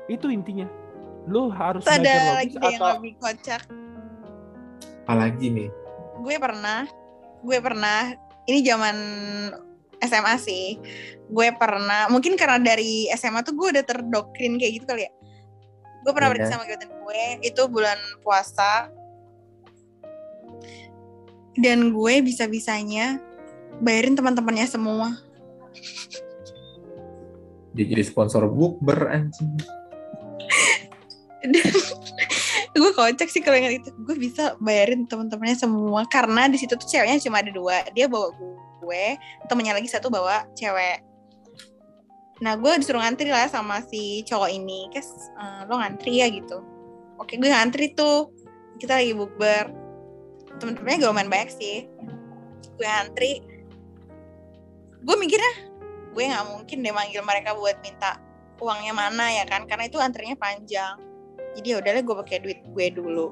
itu 0.08 0.32
intinya. 0.32 0.68
Lu 1.30 1.54
harus 1.54 1.86
ada 1.86 2.02
belajar 2.02 2.18
lagi 2.18 2.28
logis 2.32 2.56
deh 2.56 2.66
yang 2.66 2.82
atau 2.82 2.94
lebih 2.98 3.14
kocak. 3.22 3.62
Apalagi 5.06 5.48
nih, 5.52 5.70
gue 6.24 6.36
pernah 6.40 6.80
gue 7.42 7.58
pernah 7.60 8.00
ini 8.48 8.60
zaman 8.64 8.96
SMA 10.02 10.36
sih. 10.42 10.82
Gue 11.32 11.54
pernah 11.56 12.10
mungkin 12.10 12.36
karena 12.36 12.58
dari 12.58 13.08
SMA 13.14 13.46
tuh 13.46 13.54
gue 13.56 13.68
udah 13.78 13.86
terdoktrin 13.86 14.58
kayak 14.58 14.82
gitu 14.82 14.86
kali 14.90 15.06
ya. 15.08 15.12
Gue 16.02 16.12
pernah 16.18 16.34
pergi 16.34 16.50
sama 16.50 16.66
gebetan 16.66 16.90
gue 16.90 17.24
itu 17.46 17.62
bulan 17.70 18.00
puasa. 18.26 18.90
Dan 21.56 21.94
gue 21.94 22.14
bisa-bisanya 22.26 23.22
bayarin 23.84 24.18
teman-temannya 24.18 24.66
semua. 24.66 25.14
Dia 27.72 27.86
jadi 27.88 28.04
sponsor 28.04 28.50
bukber 28.50 29.08
anjing. 29.08 29.56
dan 31.42 31.74
gue 32.82 32.92
kocak 32.94 33.30
sih 33.30 33.44
kalau 33.44 33.62
ingat 33.62 33.84
itu. 33.84 33.90
Gue 34.02 34.16
bisa 34.18 34.58
bayarin 34.58 35.06
teman-temannya 35.06 35.58
semua 35.60 36.08
karena 36.10 36.50
di 36.50 36.58
situ 36.58 36.74
tuh 36.74 36.88
ceweknya 36.88 37.22
cuma 37.22 37.46
ada 37.46 37.52
dua. 37.54 37.86
Dia 37.94 38.10
bawa 38.10 38.34
gue 38.34 38.71
temennya 39.48 39.78
lagi 39.78 39.90
satu 39.90 40.10
bawa 40.10 40.50
cewek. 40.58 41.12
Nah 42.42 42.58
gue 42.58 42.74
disuruh 42.82 43.00
ngantri 43.00 43.30
lah 43.30 43.46
sama 43.48 43.86
si 43.86 44.26
cowok 44.26 44.50
ini. 44.50 44.90
Kes 44.90 45.32
eh, 45.38 45.62
lo 45.70 45.78
ngantri 45.78 46.20
ya 46.20 46.28
gitu. 46.28 46.66
Oke 47.22 47.38
gue 47.38 47.50
ngantri 47.50 47.94
tuh. 47.94 48.34
Kita 48.82 48.98
lagi 48.98 49.14
bukber. 49.14 49.70
Temen-temennya 50.58 51.06
gak 51.06 51.10
lumayan 51.14 51.30
banyak 51.30 51.52
sih. 51.54 51.86
Gue 52.76 52.88
ngantri. 52.90 53.46
Gue 55.06 55.16
mikirnya 55.18 55.70
gue 56.12 56.28
nggak 56.28 56.48
mungkin 56.52 56.84
deh 56.84 56.92
manggil 56.92 57.24
mereka 57.24 57.56
buat 57.56 57.80
minta 57.80 58.20
uangnya 58.62 58.94
mana 58.94 59.26
ya 59.32 59.46
kan? 59.46 59.66
Karena 59.70 59.90
itu 59.90 59.98
antrinya 60.02 60.38
panjang. 60.38 60.98
Jadi 61.58 61.68
ya 61.72 61.78
udahlah 61.82 62.02
gue 62.02 62.16
pakai 62.26 62.38
duit 62.42 62.60
gue 62.62 62.86
dulu. 62.94 63.28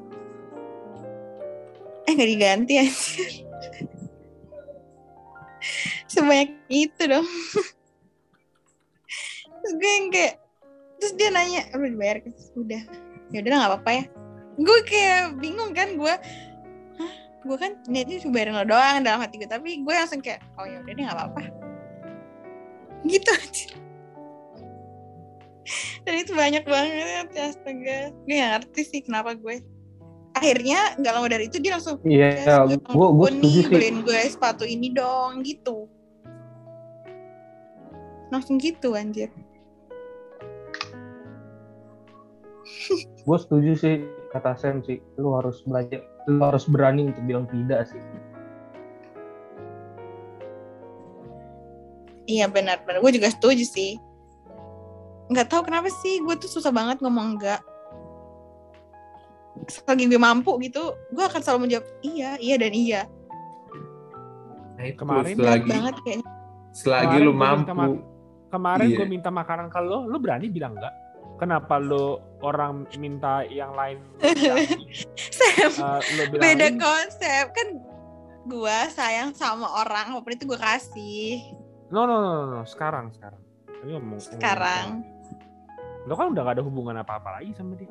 Eh 2.06 2.12
nggak 2.14 2.30
diganti 2.30 2.74
aja 2.82 3.50
sebanyak 6.08 6.56
itu 6.70 7.02
dong. 7.06 7.28
Terus 9.60 9.74
gue 9.76 9.92
yang 9.92 10.08
kayak 10.14 10.34
terus 11.00 11.14
dia 11.16 11.30
nanya 11.32 11.62
lu 11.76 11.86
dibayar 11.92 12.18
udah. 12.56 12.82
Ya 13.30 13.38
udah 13.44 13.50
nggak 13.60 13.72
apa-apa 13.76 13.92
ya. 13.92 14.04
Gue 14.60 14.80
kayak 14.88 15.40
bingung 15.40 15.72
kan 15.72 15.96
gue 15.96 16.14
gue 17.40 17.56
kan 17.56 17.72
niatnya 17.88 18.20
cuma 18.20 18.36
bayarin 18.36 18.56
lo 18.60 18.66
doang 18.68 19.00
dalam 19.00 19.24
hati 19.24 19.40
gue 19.40 19.48
tapi 19.48 19.80
gue 19.80 19.94
langsung 19.96 20.20
kayak 20.20 20.44
oh 20.60 20.68
ya 20.68 20.84
udah 20.84 20.92
deh 20.92 21.04
nggak 21.04 21.18
apa-apa. 21.18 21.42
Gitu 23.08 23.30
aja. 23.32 23.70
Dan 26.04 26.14
itu 26.26 26.32
banyak 26.34 26.64
banget 26.66 27.28
astaga. 27.38 28.00
Gue 28.26 28.36
gak 28.42 28.52
ngerti 28.58 28.82
sih 28.82 29.02
kenapa 29.06 29.38
gue 29.38 29.62
akhirnya 30.40 30.80
nggak 30.98 31.14
lama 31.14 31.28
dari 31.28 31.46
itu 31.52 31.58
dia 31.60 31.76
langsung 31.76 32.00
Iya, 32.08 32.30
"Guys, 32.66 32.80
gue 32.80 33.08
gue 33.12 33.30
nih 33.30 33.42
setuju 33.44 33.60
sih. 33.60 33.70
beliin 33.70 33.98
gue 34.08 34.20
sepatu 34.32 34.64
ini 34.64 34.88
dong 34.96 35.44
gitu 35.44 35.86
langsung 38.32 38.56
gitu 38.58 38.96
anjir 38.96 39.30
Gue 43.28 43.38
setuju 43.38 43.72
sih 43.78 43.96
kata 44.32 44.58
Sam 44.58 44.82
sih. 44.82 44.98
Lu 45.18 45.38
harus 45.38 45.62
belajar, 45.62 46.02
lu 46.26 46.42
harus 46.42 46.66
berani 46.66 47.10
untuk 47.12 47.22
bilang 47.26 47.46
tidak 47.50 47.86
sih. 47.86 48.00
iya 52.30 52.46
benar-benar 52.46 53.02
gue 53.02 53.12
juga 53.18 53.34
setuju 53.34 53.66
sih 53.66 53.98
nggak 55.34 55.50
tahu 55.50 55.66
kenapa 55.66 55.90
sih 55.90 56.22
gue 56.22 56.36
tuh 56.38 56.46
susah 56.46 56.70
banget 56.70 57.02
ngomong 57.02 57.36
enggak 57.36 57.60
selagi 59.66 60.04
gue 60.06 60.18
mampu 60.18 60.56
gitu 60.60 60.84
gue 61.10 61.22
akan 61.22 61.42
selalu 61.42 61.60
menjawab 61.62 61.86
iya 62.02 62.30
iya 62.38 62.56
dan 62.56 62.72
iya 62.72 63.02
Nah, 64.74 64.88
itu 64.88 64.96
Kemarin 64.96 65.36
selagi, 65.36 65.68
banget 65.68 65.96
kayaknya 66.00 66.28
selagi 66.72 67.08
Kemarin 67.12 67.28
lu 67.28 67.34
mampu. 67.34 67.72
mak- 67.74 68.04
kemarin 68.50 68.88
Iya. 68.88 68.96
gue 68.96 69.08
minta 69.10 69.30
makanan 69.30 69.68
ke 69.68 69.80
lo 69.80 70.08
lo 70.08 70.18
berani 70.18 70.48
bilang 70.48 70.74
enggak 70.74 70.94
kenapa 71.36 71.76
lo 71.78 72.06
orang 72.40 72.88
minta 72.96 73.44
yang 73.44 73.76
lain 73.76 74.00
Sam 75.36 75.72
uh, 75.78 76.00
lo 76.16 76.24
beda 76.32 76.68
konsep 76.74 77.46
kan 77.52 77.68
gue 78.42 78.78
sayang 78.90 79.36
sama 79.36 79.68
orang 79.76 80.16
apa 80.16 80.20
pun 80.20 80.32
itu 80.32 80.48
gue 80.48 80.56
kasih 80.58 81.44
No, 81.90 82.06
no, 82.06 82.16
no, 82.16 82.32
no, 82.38 82.46
no. 82.54 82.62
sekarang, 82.64 83.10
sekarang. 83.10 83.42
Ini 83.82 83.98
ngomong, 83.98 84.14
ngomong 84.14 84.22
sekarang 84.22 84.38
sekarang. 84.38 86.06
Lo 86.06 86.14
kan 86.14 86.30
udah 86.30 86.42
gak 86.44 86.56
ada 86.56 86.64
hubungan 86.64 86.94
apa-apa 86.96 87.42
lagi 87.42 87.50
sama 87.52 87.74
dia. 87.74 87.90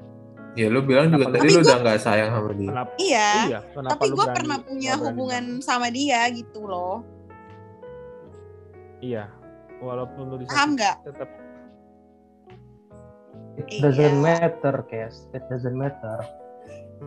Ya 0.58 0.66
lu 0.66 0.82
bilang 0.82 1.06
juga 1.06 1.24
Kenapa- 1.24 1.32
tadi 1.32 1.38
Tapi 1.38 1.48
lu 1.48 1.54
gua- 1.54 1.64
udah 1.64 1.78
nggak 1.78 1.98
sayang 2.00 2.30
sama 2.32 2.50
dia. 2.52 2.68
Kenapa? 2.68 2.90
iya 2.98 3.28
Iya, 3.44 3.58
kenapa 3.68 3.92
tapi 3.94 4.06
gue 4.08 4.16
berani- 4.18 4.34
pernah 4.34 4.58
punya 4.60 4.90
berani 4.90 5.04
hubungan 5.06 5.44
bilang? 5.46 5.62
sama 5.62 5.86
dia 5.88 6.20
gitu 6.30 6.60
loh 6.64 6.96
Iya, 8.98 9.24
walaupun 9.78 10.22
lo 10.24 10.34
paham 10.34 10.40
disakiti 10.40 10.74
nggak 10.74 10.96
tetap 11.04 11.28
It 13.56 13.66
Iya. 13.68 13.82
doesn't 13.84 14.18
matter, 14.18 14.76
Kes. 14.84 15.14
It 15.32 15.42
doesn't 15.46 15.74
matter. 15.74 16.18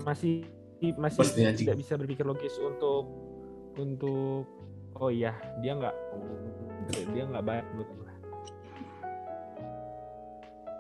masih 0.02 0.48
masih 0.94 1.19
Pasti 1.22 1.44
tidak 1.57 1.76
bisa 1.78 1.94
berpikir 1.94 2.23
logis 2.23 2.56
untuk 2.57 3.07
untuk 3.73 4.48
oh 4.94 5.07
iya 5.10 5.32
dia 5.60 5.72
nggak 5.73 5.95
dia 7.11 7.23
nggak 7.23 7.40
baik 7.41 7.65
menurut 7.69 7.91
gue. 7.94 8.11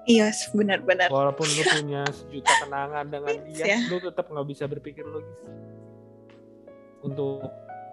Iya 0.03 0.27
benar-benar 0.51 1.07
Walaupun 1.07 1.45
lo 1.45 1.63
punya 1.63 2.01
sejuta 2.07 2.53
kenangan 2.59 3.05
dengan 3.07 3.35
dia, 3.45 3.65
Ya. 3.65 3.77
lo 3.85 3.97
tetap 3.99 4.25
nggak 4.27 4.47
bisa 4.47 4.63
berpikir 4.65 5.03
logis 5.03 5.37
untuk 7.01 7.45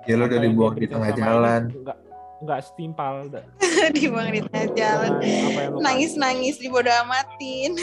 Ya 0.05 0.15
lu 0.15 0.25
udah 0.25 0.41
dibuang 0.43 0.75
di 0.75 0.87
tengah 0.87 1.13
jalan. 1.13 1.69
nggak 1.71 1.99
nggak 2.39 2.61
setimpal 2.63 3.27
dibuang 3.91 4.31
di 4.31 4.41
tengah 4.41 4.69
jalan 4.73 5.13
nangis 5.77 6.15
nangis 6.15 6.57
dibodoh 6.57 6.95
amatin 6.99 7.75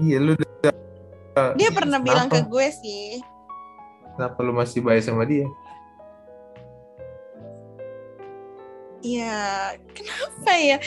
Iya 0.00 0.18
lu 0.18 0.32
udah. 0.32 0.74
dia 1.54 1.70
pernah 1.70 1.98
bilang 1.98 2.26
ke 2.26 2.40
Kenapa? 2.40 2.50
gue 2.50 2.66
sih 2.74 3.06
Kenapa 4.14 4.38
lu 4.40 4.52
masih 4.52 4.80
baik 4.80 5.02
sama 5.02 5.22
dia? 5.22 5.46
ya 9.00 9.36
kenapa 9.92 10.52
ya 10.56 10.78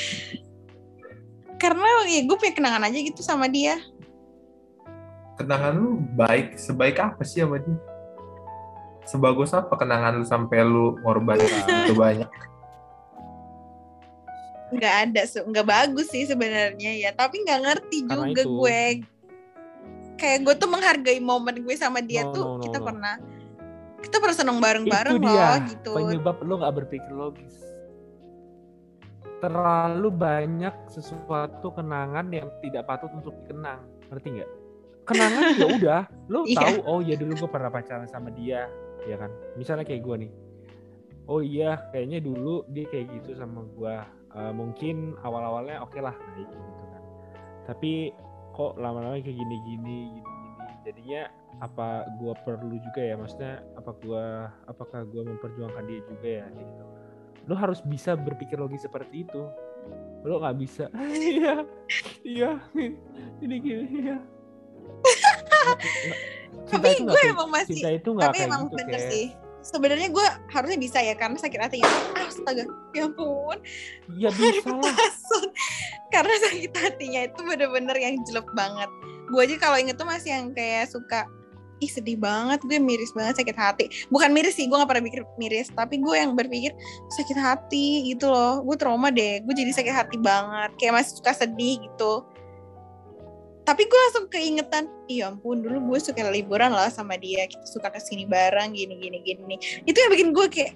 karena 1.58 1.86
ya 2.06 2.22
gue 2.24 2.38
punya 2.38 2.54
kenangan 2.54 2.86
aja 2.86 2.98
gitu 2.98 3.22
sama 3.22 3.46
dia 3.46 3.78
Kenangan 5.38 5.78
lu 5.78 6.02
baik 6.18 6.58
sebaik 6.58 6.98
apa 6.98 7.22
sih 7.22 7.46
sama 7.46 7.62
dia? 7.62 7.78
Sebagus 9.06 9.54
apa 9.54 9.70
kenangan 9.78 10.18
lu 10.18 10.26
sampai 10.26 10.66
lu 10.66 10.98
ngorbanin 11.06 11.46
itu 11.86 11.94
banyak? 11.94 12.26
nggak 14.68 14.96
ada 15.08 15.22
nggak 15.24 15.64
bagus 15.68 16.12
sih 16.12 16.28
sebenarnya 16.28 16.92
ya 17.00 17.16
tapi 17.16 17.40
nggak 17.40 17.60
ngerti 17.64 18.04
Karena 18.04 18.28
juga 18.28 18.44
itu. 18.44 18.52
gue 18.52 18.80
kayak 20.20 20.40
gue 20.44 20.56
tuh 20.60 20.68
menghargai 20.68 21.20
momen 21.24 21.64
gue 21.64 21.76
sama 21.80 22.04
dia 22.04 22.28
No, 22.28 22.34
tuh 22.36 22.44
no, 22.44 22.52
no, 22.60 22.64
kita 22.68 22.78
no. 22.82 22.86
pernah 22.92 23.16
kita 24.04 24.16
pernah 24.20 24.36
seneng 24.36 24.58
bareng-bareng 24.60 25.24
loh 25.24 25.56
gitu 25.72 25.92
penyebab 25.96 26.36
lo 26.44 26.54
nggak 26.60 26.74
berpikir 26.84 27.12
logis 27.16 27.56
terlalu 29.38 30.10
banyak 30.10 30.74
sesuatu 30.90 31.74
kenangan 31.74 32.28
yang 32.34 32.50
tidak 32.62 32.90
patut 32.90 33.12
untuk 33.14 33.34
dikenang. 33.46 33.86
Ngerti 34.10 34.28
nggak? 34.42 34.52
Kenangan 35.08 35.42
ya 35.56 35.68
udah 35.80 36.02
lo 36.28 36.40
Iya. 36.44 36.58
tahu 36.60 36.76
oh 36.84 37.00
ya 37.00 37.16
dulu 37.16 37.34
gue 37.38 37.50
pernah 37.50 37.72
pacaran 37.72 38.10
sama 38.10 38.34
dia 38.34 38.68
ya 39.06 39.16
kan? 39.16 39.32
Misalnya 39.56 39.86
kayak 39.88 40.04
gue 40.04 40.16
nih. 40.28 40.32
Oh 41.28 41.44
iya 41.44 41.92
kayaknya 41.92 42.24
dulu 42.24 42.64
dia 42.72 42.88
kayak 42.88 43.12
gitu 43.20 43.36
sama 43.36 43.68
gue 43.68 43.96
Eh, 44.38 44.54
mungkin 44.54 45.18
awal-awalnya 45.26 45.82
oke 45.82 45.98
lah 45.98 46.14
baik 46.14 46.46
gitu 46.46 46.84
kan. 46.94 47.04
Tapi 47.66 48.14
kok 48.54 48.78
lama-lama 48.78 49.18
kayak 49.18 49.34
gini-gini 49.34 50.14
gini-gini. 50.14 50.74
Jadinya 50.86 51.22
apa 51.58 52.06
gua 52.22 52.38
perlu 52.46 52.78
juga 52.78 53.02
ya? 53.02 53.16
Maksudnya 53.18 53.66
apa 53.74 53.92
gua 53.98 54.52
apakah 54.70 55.10
gua 55.10 55.26
memperjuangkan 55.26 55.84
dia 55.90 56.00
juga 56.06 56.30
ya 56.44 56.46
gitu 56.54 56.84
lo 57.48 57.56
harus 57.56 57.80
bisa 57.84 58.14
berpikir 58.14 58.60
logis 58.60 58.84
seperti 58.84 59.24
itu. 59.24 59.42
Lo 60.28 60.44
nggak 60.44 60.58
bisa. 60.60 60.86
Iya. 61.08 61.64
Iya. 62.28 62.52
Ini 63.40 63.56
gini 63.64 63.84
iya. 64.04 64.18
Tapi 66.68 66.90
gue 67.04 67.22
emang 67.28 67.50
masih 67.52 67.80
cinta 67.80 67.90
itu 67.96 68.10
nggak 68.12 68.28
tapi 68.32 68.38
kayak 68.44 68.50
emang 68.52 68.62
gitu 68.68 68.76
bener 68.76 69.00
kayak 69.00 69.12
sih. 69.12 69.26
Sebenarnya 69.68 70.08
gue 70.12 70.28
harusnya 70.52 70.80
bisa 70.80 71.00
ya 71.04 71.16
karena 71.16 71.36
sakit 71.40 71.60
hatinya 71.60 71.88
tuh 71.88 72.24
astaga 72.24 72.64
ya 72.96 73.04
ampun. 73.08 73.58
Ya 74.16 74.30
bisa 74.32 74.72
lah. 74.72 74.96
Karena 76.14 76.36
sakit 76.40 76.72
hatinya 76.72 77.28
itu 77.28 77.40
bener-bener 77.44 77.98
yang 78.00 78.16
jelek 78.24 78.48
banget. 78.56 78.88
Gue 79.28 79.44
aja 79.44 79.56
kalau 79.60 79.76
inget 79.76 80.00
tuh 80.00 80.08
masih 80.08 80.40
yang 80.40 80.56
kayak 80.56 80.88
suka 80.88 81.28
ih 81.80 81.92
sedih 81.92 82.18
banget. 82.18 82.60
Gue 82.66 82.78
miris 82.82 83.12
banget 83.14 83.42
sakit 83.44 83.58
hati. 83.58 83.86
Bukan 84.10 84.30
miris 84.34 84.58
sih 84.58 84.66
gue 84.66 84.78
gak 84.78 84.90
pernah 84.90 85.04
mikir 85.06 85.22
miris. 85.38 85.70
Tapi 85.74 86.02
gue 86.02 86.16
yang 86.16 86.34
berpikir 86.34 86.74
sakit 87.14 87.38
hati 87.38 88.12
gitu 88.14 88.30
loh. 88.30 88.62
Gue 88.66 88.76
trauma 88.78 89.14
deh. 89.14 89.42
Gue 89.46 89.54
jadi 89.54 89.72
sakit 89.74 89.94
hati 89.94 90.18
banget. 90.18 90.74
Kayak 90.82 91.02
masih 91.02 91.14
suka 91.22 91.32
sedih 91.34 91.82
gitu. 91.82 92.26
Tapi 93.68 93.84
gue 93.84 94.00
langsung 94.08 94.26
keingetan 94.32 94.88
iya 95.12 95.28
ampun 95.28 95.60
dulu 95.60 95.92
gue 95.92 96.00
suka 96.00 96.24
liburan 96.32 96.72
lah 96.72 96.88
sama 96.88 97.20
dia. 97.20 97.44
Kita 97.52 97.68
suka 97.68 97.92
ke 97.92 98.00
sini 98.00 98.24
bareng 98.24 98.72
gini 98.72 98.96
gini 98.98 99.20
gini. 99.22 99.56
Itu 99.84 99.98
yang 100.00 100.12
bikin 100.14 100.30
gue 100.32 100.48
kayak 100.48 100.74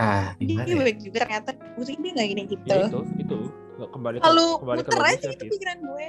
Ah, 0.00 0.32
dia 0.40 0.64
gimana 0.64 0.80
ya? 0.80 0.86
baik 0.88 0.98
juga 1.04 1.16
ternyata. 1.28 1.50
Gue 1.76 1.84
dia 1.92 2.12
gak 2.16 2.28
gini 2.32 2.42
gitu. 2.48 2.64
Ya 2.66 2.88
itu 2.88 3.00
itu. 3.20 3.38
Kembali 3.80 4.20
ke 4.20 4.24
lalu 4.28 4.48
kembali 4.60 4.80
ke 4.84 4.90
muter 4.92 5.00
aja 5.00 5.08
logisnya, 5.08 5.32
itu 5.32 5.40
Fit. 5.40 5.52
pikiran 5.56 5.78
gue 5.80 6.06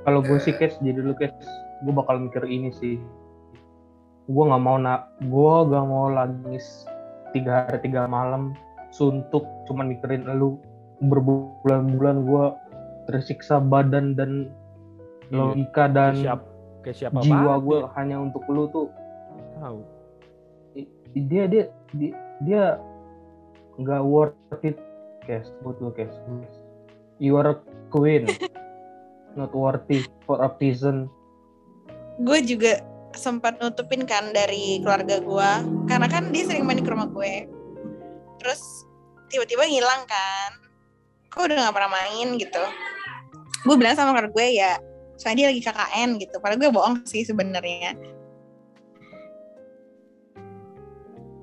Kalau 0.00 0.20
gue 0.24 0.38
sih 0.40 0.56
kes, 0.56 0.80
jadi 0.80 1.00
lu 1.00 1.12
kes, 1.12 1.32
gue 1.84 1.92
bakal 1.92 2.20
mikir 2.20 2.44
ini 2.48 2.72
sih. 2.72 2.96
Gue 4.30 4.44
nggak 4.46 4.62
mau 4.62 4.78
nak, 4.78 5.10
gue 5.20 5.54
gak 5.68 5.84
mau 5.84 6.06
lagi 6.08 6.56
tiga 7.34 7.66
hari 7.66 7.78
tiga 7.82 8.06
malam 8.06 8.54
suntuk 8.90 9.44
cuman 9.68 9.92
mikirin 9.92 10.24
lu. 10.36 10.56
Berbulan-bulan 11.00 12.28
gue 12.28 12.44
tersiksa 13.08 13.60
badan 13.60 14.12
dan 14.14 14.52
Iya. 15.30 15.38
logika 15.54 15.86
dan 15.86 16.14
siap 16.18 16.40
kayak 16.82 16.96
siapa 16.98 17.22
jiwa 17.22 17.54
gue 17.62 17.78
ya. 17.78 17.88
hanya 17.94 18.16
untuk 18.18 18.42
lu 18.50 18.66
tuh. 18.66 18.90
Tahu. 19.62 19.78
Dia 21.14 21.46
dia 21.46 21.70
dia, 21.94 22.12
dia 22.42 22.64
nggak 23.78 24.02
worth 24.02 24.34
it 24.66 24.74
kes. 25.22 25.54
Buat 25.62 25.78
lu 25.78 25.94
kes. 25.94 26.10
You 27.22 27.38
are 27.38 27.54
a 27.54 27.56
queen 27.94 28.26
not 29.38 29.52
worthy 29.54 30.06
for 30.26 30.42
a 30.42 30.50
peasant 30.50 31.10
gue 32.20 32.38
juga 32.44 32.84
sempat 33.16 33.58
nutupin 33.58 34.04
kan 34.06 34.30
dari 34.30 34.78
keluarga 34.84 35.18
gue 35.18 35.50
karena 35.88 36.06
kan 36.06 36.30
dia 36.30 36.46
sering 36.46 36.62
main 36.68 36.82
ke 36.82 36.90
rumah 36.90 37.10
gue. 37.10 37.48
Terus 38.38 38.86
tiba-tiba 39.32 39.66
ngilang 39.66 40.04
kan. 40.06 40.50
Kok 41.30 41.46
udah 41.46 41.70
gak 41.70 41.74
pernah 41.74 41.92
main 41.94 42.28
gitu. 42.38 42.62
Gue 43.66 43.76
bilang 43.76 43.94
sama 43.96 44.14
keluarga 44.14 44.32
gue 44.34 44.46
ya 44.56 44.72
soalnya 45.20 45.36
dia 45.44 45.48
lagi 45.52 45.62
KKN 45.64 46.10
gitu. 46.22 46.36
Padahal 46.38 46.60
gue 46.60 46.70
bohong 46.70 46.96
sih 47.04 47.24
sebenarnya. 47.26 47.96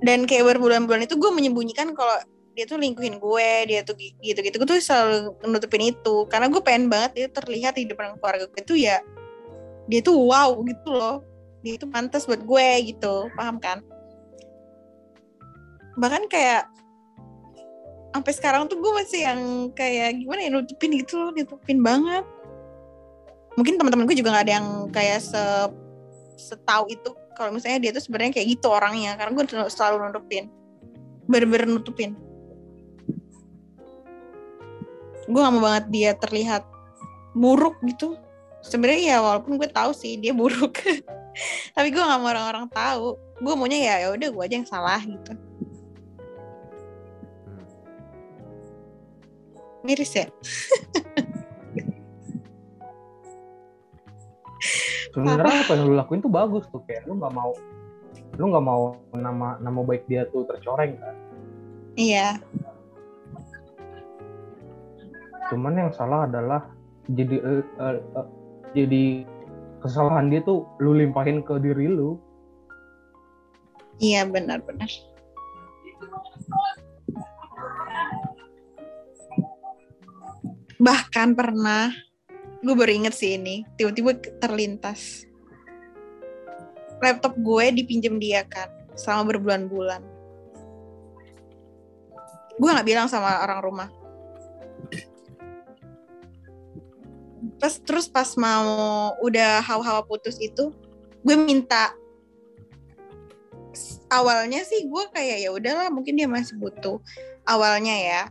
Dan 0.02 0.30
kayak 0.30 0.56
berbulan-bulan 0.56 1.10
itu 1.10 1.18
gue 1.18 1.32
menyembunyikan 1.34 1.92
kalau 1.98 2.22
dia 2.58 2.66
tuh 2.66 2.82
lingkuhin 2.82 3.22
gue 3.22 3.50
dia 3.70 3.86
tuh 3.86 3.94
gi- 3.94 4.18
gitu-gitu. 4.18 4.58
Gue 4.58 4.66
tuh 4.66 4.82
selalu 4.82 5.38
nutupin 5.46 5.94
itu. 5.94 6.26
Karena 6.26 6.50
gue 6.50 6.58
pengen 6.66 6.90
banget 6.90 7.12
dia 7.14 7.28
terlihat 7.30 7.78
di 7.78 7.86
depan 7.86 8.18
keluarga 8.18 8.50
gue 8.50 8.64
tuh 8.66 8.74
ya 8.74 8.98
dia 9.86 10.02
tuh 10.02 10.18
wow 10.18 10.58
gitu 10.66 10.90
loh. 10.90 11.22
Dia 11.62 11.78
tuh 11.78 11.86
pantas 11.94 12.26
buat 12.26 12.42
gue 12.42 12.68
gitu. 12.90 13.30
Paham 13.38 13.62
kan? 13.62 13.86
Bahkan 16.02 16.26
kayak 16.34 16.66
sampai 18.18 18.34
sekarang 18.34 18.66
tuh 18.66 18.82
gue 18.82 18.92
masih 18.98 19.22
yang 19.22 19.70
kayak 19.78 20.18
gimana 20.18 20.42
ya 20.42 20.50
nutupin 20.50 20.98
gitu 20.98 21.14
loh 21.22 21.30
nutupin 21.30 21.86
banget. 21.86 22.26
Mungkin 23.54 23.78
teman-teman 23.78 24.10
gue 24.10 24.18
juga 24.18 24.34
nggak 24.34 24.46
ada 24.50 24.54
yang 24.58 24.68
kayak 24.90 25.22
se 25.22 25.44
setahu 26.42 26.90
itu. 26.90 27.14
Kalau 27.38 27.54
misalnya 27.54 27.78
dia 27.86 27.92
tuh 27.94 28.02
sebenarnya 28.02 28.42
kayak 28.42 28.50
gitu 28.50 28.74
orangnya. 28.74 29.14
Karena 29.14 29.38
gue 29.38 29.46
selalu 29.70 30.10
nutupin. 30.10 30.50
Bener-bener 31.30 31.70
nutupin 31.70 32.18
gue 35.28 35.40
gak 35.44 35.54
mau 35.54 35.64
banget 35.64 35.86
dia 35.92 36.16
terlihat 36.16 36.64
buruk 37.36 37.76
gitu. 37.84 38.16
Sebenarnya 38.64 39.16
ya 39.16 39.22
walaupun 39.22 39.60
gue 39.60 39.68
tahu 39.68 39.92
sih 39.92 40.16
dia 40.16 40.32
buruk. 40.32 40.80
Tapi 41.76 41.88
gue 41.92 42.00
gak 42.00 42.20
mau 42.20 42.32
orang-orang 42.32 42.72
tahu. 42.72 43.20
Gue 43.44 43.54
maunya 43.54 43.78
ya 43.78 44.08
ya 44.08 44.16
udah 44.16 44.30
gue 44.32 44.44
aja 44.44 44.56
yang 44.56 44.66
salah 44.66 45.04
gitu. 45.04 45.36
Miris 49.86 50.12
ya? 50.16 50.28
Sebenarnya 55.14 55.66
apa 55.66 55.74
yang 55.74 55.90
lu 55.90 55.94
lakuin 55.98 56.22
tuh 56.22 56.30
bagus 56.30 56.66
tuh 56.70 56.82
kayak 56.86 57.10
lu 57.10 57.18
nggak 57.18 57.34
mau 57.34 57.50
lu 58.38 58.54
nggak 58.54 58.66
mau 58.66 59.02
nama 59.18 59.58
nama 59.58 59.80
baik 59.82 60.06
dia 60.06 60.30
tuh 60.30 60.46
tercoreng 60.46 60.94
kan? 61.02 61.16
Iya 61.98 62.38
cuman 65.48 65.74
yang 65.88 65.92
salah 65.96 66.28
adalah 66.28 66.68
jadi 67.08 67.36
eh, 67.40 67.64
eh, 67.64 68.00
jadi 68.76 69.04
kesalahan 69.80 70.28
dia 70.28 70.44
tuh 70.44 70.68
lu 70.84 70.98
limpahin 70.98 71.40
ke 71.46 71.56
diri 71.64 71.88
lu. 71.88 72.20
Iya 73.98 74.30
benar-benar 74.30 74.92
bahkan 80.78 81.34
pernah 81.34 81.90
gue 82.62 82.74
baru 82.78 82.94
inget 82.94 83.14
sih 83.18 83.38
ini 83.38 83.66
tiba-tiba 83.78 84.18
terlintas. 84.38 85.26
Laptop 86.98 87.38
gue 87.38 87.66
dipinjem 87.78 88.18
dia 88.18 88.42
kan 88.46 88.70
selama 88.98 89.38
berbulan-bulan. 89.38 90.02
Gue 92.58 92.70
nggak 92.74 92.88
bilang 92.90 93.06
sama 93.06 93.46
orang 93.46 93.62
rumah 93.62 93.90
pas 97.62 97.74
terus 97.82 98.10
pas 98.10 98.28
mau 98.38 99.14
udah 99.22 99.62
hawa-hawa 99.62 100.02
putus 100.06 100.38
itu 100.42 100.74
gue 101.22 101.36
minta 101.38 101.94
awalnya 104.10 104.64
sih 104.64 104.88
gue 104.88 105.04
kayak 105.12 105.38
ya 105.44 105.50
udahlah 105.52 105.92
mungkin 105.92 106.18
dia 106.18 106.26
masih 106.26 106.58
butuh 106.58 106.98
awalnya 107.48 107.96
ya. 107.96 108.22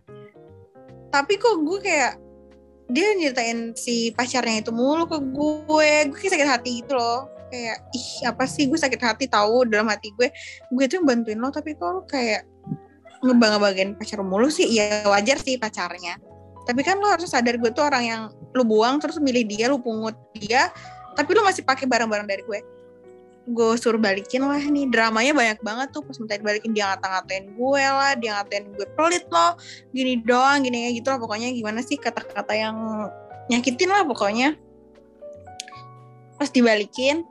Tapi 1.12 1.38
kok 1.38 1.62
gue 1.62 1.78
kayak 1.80 2.18
dia 2.86 3.18
nyeritain 3.18 3.74
si 3.74 4.14
pacarnya 4.14 4.62
itu 4.62 4.70
mulu 4.70 5.10
ke 5.10 5.18
gue 5.18 5.90
gue 6.12 6.16
kayak 6.16 6.32
sakit 6.32 6.48
hati 6.48 6.70
gitu 6.82 6.96
loh. 6.96 7.28
Kayak 7.52 7.78
ih 7.94 8.08
apa 8.26 8.44
sih? 8.48 8.66
Gue 8.66 8.78
sakit 8.80 9.00
hati 9.00 9.24
tahu 9.30 9.68
dalam 9.68 9.86
hati 9.86 10.10
gue. 10.16 10.28
Gue 10.72 10.84
tuh 10.90 11.04
bantuin 11.04 11.38
lo 11.38 11.52
tapi 11.52 11.76
kok 11.76 11.86
lo 11.86 12.02
kayak 12.08 12.44
ngebangga-banggain 13.22 13.96
pacar 13.96 14.20
mulu 14.24 14.48
sih? 14.50 14.66
Ya 14.66 15.06
wajar 15.08 15.38
sih 15.40 15.60
pacarnya 15.60 16.18
tapi 16.66 16.82
kan 16.82 16.98
lo 16.98 17.06
harus 17.06 17.30
sadar 17.30 17.54
gue 17.56 17.70
tuh 17.70 17.86
orang 17.86 18.04
yang 18.04 18.22
lu 18.52 18.66
buang 18.66 18.98
terus 18.98 19.22
milih 19.22 19.46
dia 19.46 19.70
lu 19.70 19.78
pungut 19.78 20.18
dia 20.34 20.74
tapi 21.16 21.32
lu 21.32 21.40
masih 21.46 21.64
pakai 21.64 21.88
barang-barang 21.88 22.28
dari 22.28 22.44
gue. 22.44 22.60
Gue 23.46 23.78
suruh 23.80 23.96
balikin 23.96 24.44
lah 24.44 24.60
nih. 24.60 24.90
Dramanya 24.92 25.32
banyak 25.32 25.58
banget 25.64 25.88
tuh 25.94 26.04
pas 26.04 26.18
minta 26.20 26.36
dibalikin 26.36 26.76
dia 26.76 26.92
ngata-ngatain 26.92 27.56
gue 27.56 27.82
lah 27.88 28.12
dia 28.18 28.30
ngatain 28.36 28.74
gue 28.76 28.86
pelit 28.92 29.24
loh. 29.32 29.56
Gini 29.96 30.20
doang 30.20 30.66
gini 30.66 30.84
ya 30.84 30.90
gitu 30.92 31.08
lah 31.08 31.16
pokoknya 31.16 31.54
gimana 31.56 31.80
sih 31.80 31.96
kata-kata 31.96 32.52
yang 32.52 32.76
nyakitin 33.48 33.88
lah 33.88 34.04
pokoknya. 34.04 34.58
Pas 36.36 36.52
dibalikin 36.52 37.24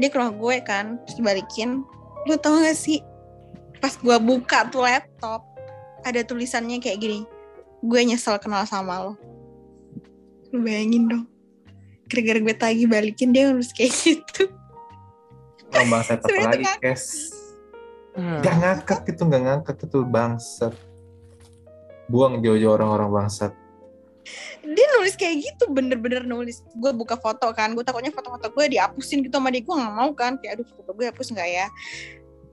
dia 0.00 0.08
ke 0.08 0.16
rumah 0.16 0.32
gue 0.32 0.56
kan 0.64 0.96
pas 1.04 1.12
dibalikin. 1.12 1.84
Lu 2.24 2.40
tau 2.40 2.64
gak 2.64 2.78
sih 2.78 3.04
pas 3.78 3.92
gue 3.92 4.16
buka 4.18 4.66
tuh 4.72 4.86
laptop 4.86 5.44
ada 6.02 6.22
tulisannya 6.22 6.80
kayak 6.82 6.98
gini 6.98 7.37
gue 7.84 8.00
nyesel 8.04 8.36
kenal 8.42 8.66
sama 8.66 9.00
lo 9.00 9.14
lu 10.50 10.64
bayangin 10.64 11.06
dong 11.06 11.24
gara-gara 12.08 12.40
gue 12.40 12.54
tagih 12.56 12.88
balikin 12.88 13.30
dia 13.30 13.52
nulis 13.52 13.70
kayak 13.70 13.92
gitu 13.92 14.48
Orang 15.68 15.88
bangsat 15.92 16.18
apa 16.24 16.32
lagi, 16.48 16.64
Kes? 16.80 17.04
Hmm. 18.16 18.40
Gak 18.40 18.54
ngangkat 18.56 19.00
itu, 19.14 19.22
gak 19.28 19.42
ngangkat 19.44 19.76
itu 19.84 19.98
bangsat. 20.08 20.74
Buang 22.08 22.40
jauh-jauh 22.40 22.72
orang-orang 22.72 23.12
bangsat. 23.12 23.52
dia 24.60 24.86
nulis 25.00 25.16
kayak 25.16 25.40
gitu 25.40 25.72
bener-bener 25.72 26.20
nulis 26.20 26.60
gue 26.76 26.92
buka 26.92 27.16
foto 27.16 27.48
kan 27.56 27.72
gue 27.72 27.80
takutnya 27.80 28.12
foto-foto 28.12 28.52
gue 28.52 28.76
dihapusin 28.76 29.24
gitu 29.24 29.40
sama 29.40 29.48
dia 29.48 29.64
gue 29.64 29.72
nggak 29.72 29.94
mau 29.96 30.12
kan 30.12 30.36
kayak 30.36 30.60
aduh 30.60 30.68
foto 30.68 30.92
gue 30.92 31.08
hapus 31.08 31.32
nggak 31.32 31.48
ya 31.48 31.66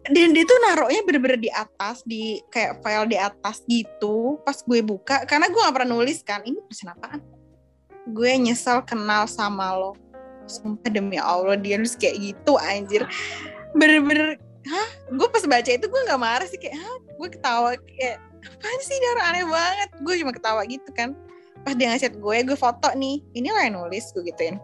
dan 0.05 0.37
dia 0.37 0.45
tuh 0.45 0.59
naruhnya 0.69 1.01
bener-bener 1.01 1.39
di 1.41 1.49
atas 1.49 2.05
di 2.05 2.37
kayak 2.53 2.85
file 2.85 3.09
di 3.09 3.17
atas 3.17 3.65
gitu 3.65 4.37
pas 4.45 4.57
gue 4.61 4.79
buka. 4.85 5.25
Karena 5.25 5.49
gue 5.49 5.57
nggak 5.57 5.73
pernah 5.73 5.97
nulis 5.97 6.21
kan 6.21 6.45
ini 6.45 6.61
pesan 6.69 6.93
apaan? 6.93 7.21
Gue 8.13 8.37
nyesel 8.37 8.85
kenal 8.85 9.25
sama 9.25 9.73
lo. 9.73 9.97
Sumpah 10.45 10.93
demi 10.93 11.17
allah 11.17 11.57
dia 11.57 11.81
nulis 11.81 11.97
kayak 11.97 12.21
gitu 12.21 12.53
anjir. 12.61 13.01
Bener-bener 13.73 14.37
hah? 14.69 14.89
Gue 15.09 15.25
pas 15.25 15.41
baca 15.41 15.71
itu 15.73 15.85
gue 15.89 16.01
nggak 16.05 16.21
marah 16.21 16.45
sih 16.45 16.61
kayak 16.61 16.77
hah? 16.77 16.97
Gue 17.17 17.29
ketawa 17.33 17.73
kayak 17.73 18.21
apaan 18.45 18.79
sih 18.85 18.97
dia 19.01 19.09
orang 19.17 19.25
aneh 19.33 19.45
banget? 19.49 19.89
Gue 20.05 20.13
cuma 20.21 20.31
ketawa 20.37 20.61
gitu 20.69 20.89
kan. 20.93 21.17
Pas 21.65 21.73
dia 21.73 21.89
ngasih 21.89 22.13
gue 22.13 22.37
gue 22.45 22.57
foto 22.57 22.93
nih 22.93 23.25
ini 23.33 23.49
lo 23.49 23.57
yang 23.57 23.81
nulis 23.81 24.13
gue 24.13 24.21
gituin. 24.21 24.61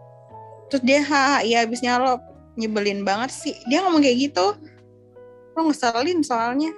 Terus 0.70 0.82
dia 0.86 1.02
ha 1.02 1.42
iya 1.42 1.66
abisnya 1.66 1.98
lo 1.98 2.22
nyebelin 2.54 3.02
banget 3.02 3.34
sih. 3.34 3.58
Dia 3.66 3.82
ngomong 3.82 4.06
kayak 4.06 4.30
gitu 4.30 4.54
lo 5.52 5.68
ngeselin 5.68 6.20
soalnya 6.22 6.70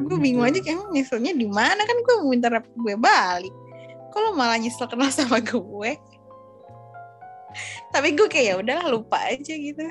gue 0.00 0.16
bingung 0.16 0.42
aja 0.42 0.58
kayak 0.58 0.80
emang 0.80 0.90
nyeselnya 0.90 1.32
di 1.32 1.44
mana 1.44 1.82
kan 1.84 1.96
gue 2.00 2.14
mau 2.18 2.28
minta 2.28 2.48
rap 2.48 2.64
gue 2.66 2.94
balik 2.96 3.52
kalau 4.10 4.32
malah 4.32 4.56
nyesel 4.56 4.88
kenal 4.88 5.12
sama 5.12 5.38
gue 5.38 5.92
tapi 7.90 8.14
gue 8.14 8.26
kayak 8.26 8.46
ya 8.46 8.54
udahlah 8.58 8.86
lupa 8.88 9.18
aja 9.28 9.52
gitu 9.52 9.84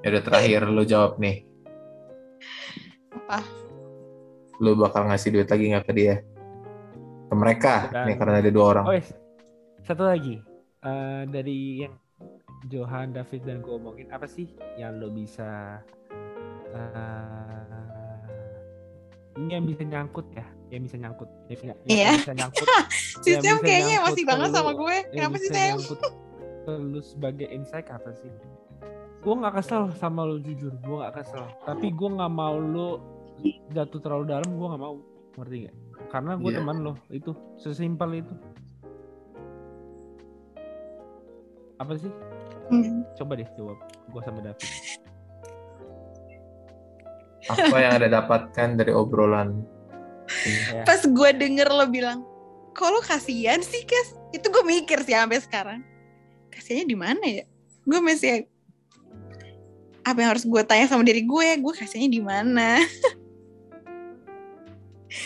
Ya 0.00 0.14
udah 0.14 0.22
terakhir 0.22 0.60
lu 0.70 0.86
jawab 0.86 1.18
nih. 1.18 1.42
Apa? 3.10 3.42
Lu 4.62 4.78
bakal 4.78 5.10
ngasih 5.10 5.34
duit 5.34 5.50
lagi 5.50 5.74
nggak 5.74 5.82
ke 5.82 5.92
dia? 5.92 6.14
Ke 7.26 7.34
mereka 7.34 7.90
Dan- 7.90 8.06
nih 8.06 8.14
karena 8.14 8.38
ada 8.38 8.50
dua 8.54 8.64
orang. 8.70 8.84
Oh, 8.86 8.94
yes. 8.94 9.10
satu 9.82 10.06
lagi 10.06 10.38
Eh, 10.78 11.22
dari 11.26 11.82
yang 11.82 11.98
Johan, 12.66 13.12
David 13.12 13.42
dan 13.42 13.58
gue 13.58 13.72
omongin 13.72 14.08
apa 14.10 14.26
sih 14.26 14.46
yang 14.74 14.98
lo 14.98 15.08
bisa 15.08 15.78
eh, 16.68 17.84
ini 19.36 19.50
yang 19.50 19.64
bisa 19.64 19.82
nyangkut 19.82 20.26
ya, 20.32 20.42
yang 20.68 20.82
bisa 20.82 20.96
nyangkut, 20.96 21.28
yang, 21.46 21.56
bisa- 21.56 21.68
yang 21.68 21.78
Iya. 21.86 22.10
bisa 22.18 22.32
nyangkut, 22.34 22.66
si 23.22 23.28
Yang 23.30 23.42
Sam 23.42 23.54
bisa 23.54 23.62
kayaknya 23.62 23.86
nyangkut 23.92 24.06
masih 24.08 24.24
banget 24.24 24.50
sama 24.50 24.70
gue 24.72 24.96
kenapa 25.10 25.34
sih 25.36 25.48
ke 26.66 26.72
lu 26.74 26.98
sebagai 26.98 27.46
insight 27.46 27.86
apa 27.86 28.10
sih? 28.12 28.32
Gue 29.22 29.34
nggak 29.34 29.54
kesel 29.56 29.90
sama 29.94 30.22
lo 30.22 30.38
jujur, 30.38 30.74
gue 30.76 30.96
nggak 30.96 31.14
kesel. 31.16 31.46
Tapi 31.62 31.90
gue 31.90 32.08
nggak 32.08 32.32
mau 32.32 32.56
lo 32.56 32.98
jatuh 33.68 34.00
terlalu 34.00 34.24
dalam, 34.28 34.48
gue 34.48 34.66
nggak 34.66 34.80
mau, 34.80 34.98
ngerti 35.34 35.56
gak? 35.62 35.74
Karena 36.08 36.32
gue 36.34 36.46
Iya. 36.48 36.58
teman 36.58 36.76
lo, 36.80 36.92
itu 37.08 37.30
sesimpel 37.54 38.20
itu. 38.20 38.34
Apa 41.76 41.92
sih? 41.94 42.10
Hmm. 42.66 43.06
Coba 43.14 43.38
deh 43.38 43.48
jawab, 43.54 43.78
gue 44.10 44.20
sama 44.26 44.40
David. 44.42 44.70
Apa 47.46 47.76
yang 47.78 47.92
ada 48.02 48.08
dapatkan 48.10 48.68
dari 48.74 48.90
obrolan 48.90 49.54
ini? 49.54 49.76
Ya. 50.74 50.82
pas 50.82 50.98
gue 51.06 51.30
denger 51.38 51.70
lo 51.70 51.86
bilang 51.86 52.26
kok 52.74 52.90
lo 52.90 52.98
kasihan 52.98 53.62
sih 53.62 53.86
kes 53.86 54.18
itu 54.34 54.42
gue 54.50 54.64
mikir 54.66 54.98
sih 55.06 55.14
sampai 55.14 55.38
sekarang 55.38 55.80
kasihannya 56.50 56.86
di 56.90 56.98
mana 56.98 57.24
ya 57.24 57.44
gue 57.86 58.00
masih 58.02 58.50
apa 60.02 60.18
yang 60.18 60.30
harus 60.34 60.42
gue 60.42 60.62
tanya 60.66 60.90
sama 60.90 61.06
diri 61.06 61.22
gue 61.22 61.48
gue 61.62 61.72
kasihannya 61.78 62.10
di 62.10 62.22
mana 62.22 62.82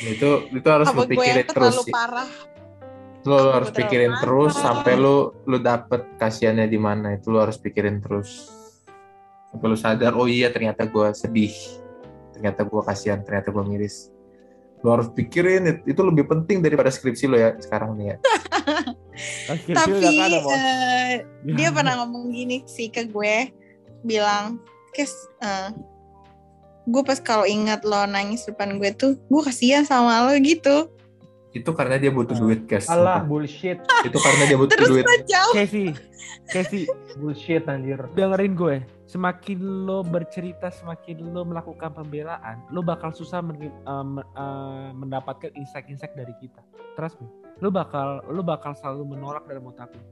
Itu 0.05 0.53
itu 0.53 0.69
harus 0.69 0.87
apa 0.93 1.09
gue 1.09 1.25
yang 1.25 1.49
terus 1.49 1.57
terlalu 1.57 1.83
sih. 1.89 1.93
parah 1.97 2.31
Lu 3.27 3.37
harus 3.37 3.69
pikirin 3.69 4.17
terus 4.17 4.57
sampai 4.57 4.97
lu 4.97 5.37
lu 5.45 5.61
dapet 5.61 6.05
kasihannya 6.17 6.65
di 6.65 6.81
mana. 6.81 7.17
Itu 7.17 7.33
lu 7.35 7.39
harus 7.41 7.61
pikirin 7.61 8.01
terus. 8.01 8.49
Sampai 9.51 9.67
lu 9.67 9.77
sadar, 9.77 10.15
oh 10.15 10.31
iya 10.31 10.49
ternyata 10.49 10.87
gue 10.87 11.11
sedih. 11.13 11.53
Ternyata 12.33 12.65
gue 12.65 12.81
kasihan, 12.81 13.21
ternyata 13.21 13.53
gue 13.53 13.65
miris. 13.67 14.09
Lu 14.81 14.89
harus 14.95 15.13
pikirin, 15.13 15.69
it- 15.69 15.85
itu 15.85 16.01
lebih 16.01 16.25
penting 16.25 16.65
daripada 16.65 16.89
skripsi 16.89 17.29
lo 17.29 17.37
ya 17.37 17.53
sekarang 17.61 17.99
nih 18.01 18.15
ya. 18.15 18.17
Tapi 19.77 20.01
Bos. 20.41 20.55
eh, 20.57 21.13
dia 21.45 21.69
pernah 21.69 22.01
ngomong 22.01 22.33
gini 22.33 22.65
sih 22.65 22.89
ke 22.89 23.05
gue 23.05 23.53
bilang 24.01 24.57
kes 24.97 25.13
eh, 25.45 25.77
gue 26.89 27.03
pas 27.05 27.21
kalau 27.21 27.45
ingat 27.45 27.85
lo 27.85 28.09
nangis 28.09 28.49
depan 28.49 28.81
gue 28.81 28.91
tuh 28.97 29.21
gue 29.29 29.43
kasihan 29.45 29.85
sama 29.85 30.25
lo 30.25 30.33
gitu 30.41 30.89
Itu 31.51 31.71
karena 31.73 31.97
dia 31.97 32.09
butuh 32.09 32.37
duit, 32.37 32.65
guys. 32.65 32.87
Alah 32.87 33.21
bullshit, 33.21 33.83
Itu 34.01 34.17
karena 34.17 34.43
dia 34.45 34.55
butuh 34.55 34.71
terus 34.73 34.89
duit. 34.89 35.05
jauh 35.27 35.51
Casey, 35.51 35.91
Casey, 36.47 36.87
bullshit 37.17 37.67
anjir. 37.67 37.99
dengerin 38.13 38.55
gue. 38.55 38.77
Semakin 39.05 39.59
lo 39.83 40.01
bercerita, 40.01 40.71
semakin 40.71 41.27
lo 41.27 41.43
melakukan 41.43 41.91
pembelaan, 41.93 42.63
lo 42.69 42.79
bakal 42.81 43.11
susah 43.11 43.41
men- 43.41 43.59
eh, 43.67 43.73
me- 44.07 44.23
eh, 44.25 44.89
mendapatkan 44.93 45.51
insight-insight 45.53 46.15
dari 46.15 46.31
kita. 46.39 46.63
Trust 46.95 47.19
me. 47.19 47.27
Lo 47.59 47.69
bakal 47.69 48.23
lo 48.25 48.41
bakal 48.41 48.73
selalu 48.73 49.11
menolak 49.11 49.43
dalam 49.45 49.67
otak 49.67 49.91
lo. 49.91 50.03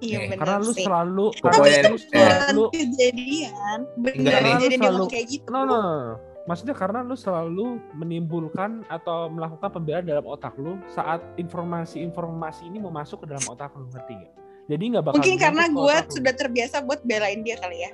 iya 0.00 0.26
benar 0.26 0.42
Karena 0.42 0.56
lo 0.60 0.72
sih 0.72 0.84
selalu 0.84 1.26
Pokoknya 1.38 1.80
lu 1.84 1.96
eh. 1.96 2.02
selalu 2.04 2.64
kejadian 2.72 3.78
nih. 3.96 4.12
kejadian 4.12 4.56
dia 4.60 4.68
Selalu- 4.76 5.08
kayak 5.08 5.26
gitu 5.28 5.46
No, 5.48 5.58
no, 5.60 5.74
no, 5.74 5.80
no. 5.80 6.14
Maksudnya 6.44 6.76
karena 6.76 7.00
lu 7.00 7.16
selalu 7.16 7.80
menimbulkan 7.96 8.84
atau 8.92 9.32
melakukan 9.32 9.72
pembelaan 9.72 10.04
dalam 10.04 10.28
otak 10.28 10.52
lu 10.60 10.76
saat 10.92 11.24
informasi-informasi 11.40 12.68
ini 12.68 12.76
mau 12.76 12.92
masuk 12.92 13.24
ke 13.24 13.32
dalam 13.32 13.40
otak 13.48 13.72
lu, 13.72 13.88
ngerti 13.88 14.12
gak? 14.12 14.32
Jadi 14.64 14.84
nggak 14.92 15.04
bakal 15.04 15.16
mungkin 15.20 15.36
karena 15.36 15.64
gue 15.68 15.96
sudah 16.08 16.32
terbiasa 16.36 16.80
buat 16.84 17.00
belain 17.04 17.44
dia 17.44 17.56
kali 17.60 17.84
ya 17.84 17.92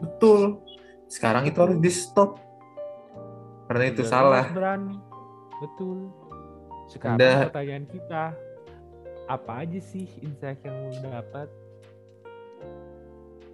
Betul. 0.00 0.60
Sekarang 1.06 1.44
itu 1.46 1.60
harus 1.60 1.78
di 1.78 1.92
stop. 1.92 2.40
Karena 3.68 3.84
itu 3.86 4.02
Udah 4.02 4.10
salah. 4.10 4.46
berani. 4.50 4.98
Betul. 5.62 6.10
Sekarang 6.90 7.20
Anda- 7.22 7.46
pertanyaan 7.48 7.86
kita, 7.86 8.34
apa 9.30 9.52
aja 9.62 9.78
sih 9.78 10.10
insight 10.20 10.58
yang 10.66 10.74
lu 10.90 10.98
dapat? 11.06 11.46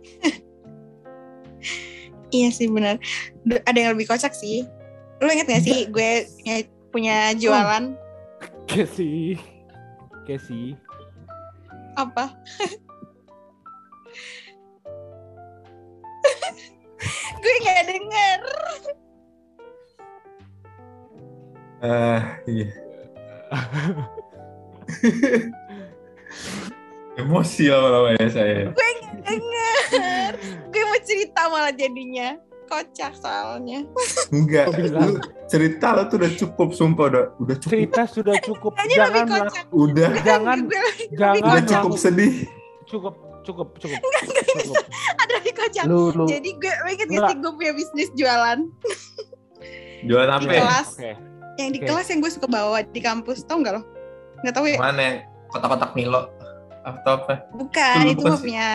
iya 2.31 2.49
sih 2.49 2.67
benar. 2.67 2.97
Ada 3.65 3.79
yang 3.79 3.91
lebih 3.95 4.07
kocak 4.07 4.33
sih. 4.33 4.65
Lu 5.19 5.27
inget 5.27 5.47
gak 5.47 5.63
sih 5.63 5.87
gue 5.89 6.27
ya- 6.45 6.67
punya 6.89 7.35
jualan? 7.35 7.95
Casey, 8.65 9.37
Casey, 10.25 10.73
apa? 11.95 12.33
Gue 17.39 17.55
nggak 17.63 17.83
denger. 17.87 18.39
Ah, 21.79 22.21
iya. 22.45 22.69
Emosi 27.19 27.67
lama-lama 27.67 28.15
ya 28.15 28.27
saya. 28.31 28.71
denger 29.21 30.33
gue 30.69 30.83
mau 30.85 31.01
cerita 31.03 31.41
malah 31.47 31.71
jadinya 31.71 32.39
kocak 32.65 33.13
soalnya 33.15 33.83
Enggak, 34.31 34.71
lu 34.73 35.19
cerita 35.47 35.93
lo 35.93 36.07
tuh 36.07 36.17
udah 36.17 36.33
cukup, 36.35 36.69
sumpah 36.71 37.05
udah 37.09 37.25
udah 37.39 37.57
cukup. 37.57 37.69
cerita 37.69 38.03
sudah 38.05 38.35
cukup. 38.39 38.73
Jangan 38.87 39.25
kocak 39.27 39.65
Udah, 39.71 40.11
jangan 40.21 40.59
gue 40.65 40.85
jangan 41.13 41.43
udah 41.43 41.63
cukup 41.65 41.93
sedih. 41.95 42.33
cukup 42.85 43.15
cukup 43.43 43.69
cukup. 43.75 44.01
cukup. 44.55 44.85
ada 45.19 45.33
lebih 45.35 45.53
kocak 45.55 45.85
Lu 45.85 46.01
lu 46.11 46.25
jadi 46.25 46.51
gue 46.51 46.73
inget 46.89 46.99
gak 47.03 47.09
Enggak. 47.11 47.29
sih 47.29 47.37
gue 47.39 47.53
punya 47.53 47.73
bisnis 47.75 48.09
jualan 48.15 48.59
Jualan 50.01 50.31
apa 50.31 50.41
Di 50.41 50.49
ya? 50.49 50.63
kelas. 50.63 50.89
Oke. 50.95 51.11
yang 51.59 51.71
di 51.71 51.81
Oke. 51.81 51.87
kelas 51.89 52.07
yang 52.07 52.19
gue 52.21 52.31
suka 52.31 52.47
bawa 52.47 52.79
di 52.83 53.01
kampus 53.03 53.43
tau 53.43 53.59
nggak 53.59 53.75
lo 53.75 53.83
nggak 54.41 54.55
tahu 54.55 54.67
ya 54.67 54.79
Mana 54.79 55.01
yang 55.03 55.17
kotak-kotak 55.49 55.91
Milo? 55.93 56.23
Atau 56.97 57.13
apa? 57.25 57.35
bukan 57.53 57.97
Lu 58.05 58.11
itu 58.17 58.25
punya 58.41 58.69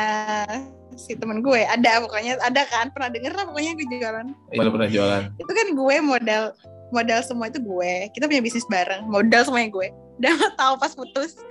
si 0.96 1.18
temen 1.18 1.42
gue. 1.42 1.62
Ada 1.66 2.02
pokoknya 2.06 2.38
ada 2.42 2.62
kan? 2.70 2.94
Pernah 2.94 3.10
denger 3.10 3.34
lah 3.34 3.46
pokoknya 3.50 3.72
gue 3.78 3.86
jualan. 3.90 4.28
Iya, 4.54 4.70
pernah 4.70 4.90
jualan. 4.90 5.22
itu 5.38 5.52
kan 5.52 5.68
gue 5.74 5.96
modal 6.02 6.44
modal 6.94 7.20
semua 7.26 7.50
itu 7.50 7.60
gue. 7.60 7.94
Kita 8.14 8.30
punya 8.30 8.42
bisnis 8.46 8.68
bareng 8.70 9.10
modal 9.10 9.42
semuanya 9.46 9.70
gue. 9.74 9.88
Dan 10.22 10.38
lo 10.38 10.50
tahu 10.62 10.74
pas 10.78 10.94
putus 10.94 11.42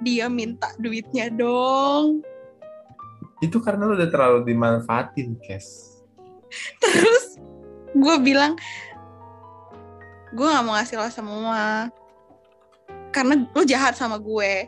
dia 0.00 0.30
minta 0.30 0.70
duitnya 0.78 1.28
dong. 1.32 2.22
Itu 3.42 3.58
karena 3.58 3.90
lu 3.90 3.98
udah 3.98 4.06
terlalu 4.06 4.46
dimanfaatin, 4.46 5.34
Kes. 5.42 5.98
terus 6.84 7.40
gue 7.96 8.16
bilang 8.20 8.54
gue 10.32 10.46
nggak 10.46 10.64
mau 10.64 10.78
ngasih 10.78 10.96
lo 11.02 11.10
semua. 11.10 11.90
Karena 13.12 13.44
lo 13.52 13.62
jahat 13.66 13.92
sama 13.98 14.16
gue 14.16 14.64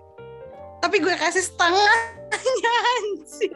tapi 0.84 1.00
gue 1.00 1.14
kasih 1.16 1.40
setengahnya 1.48 2.72
anjir 2.92 3.52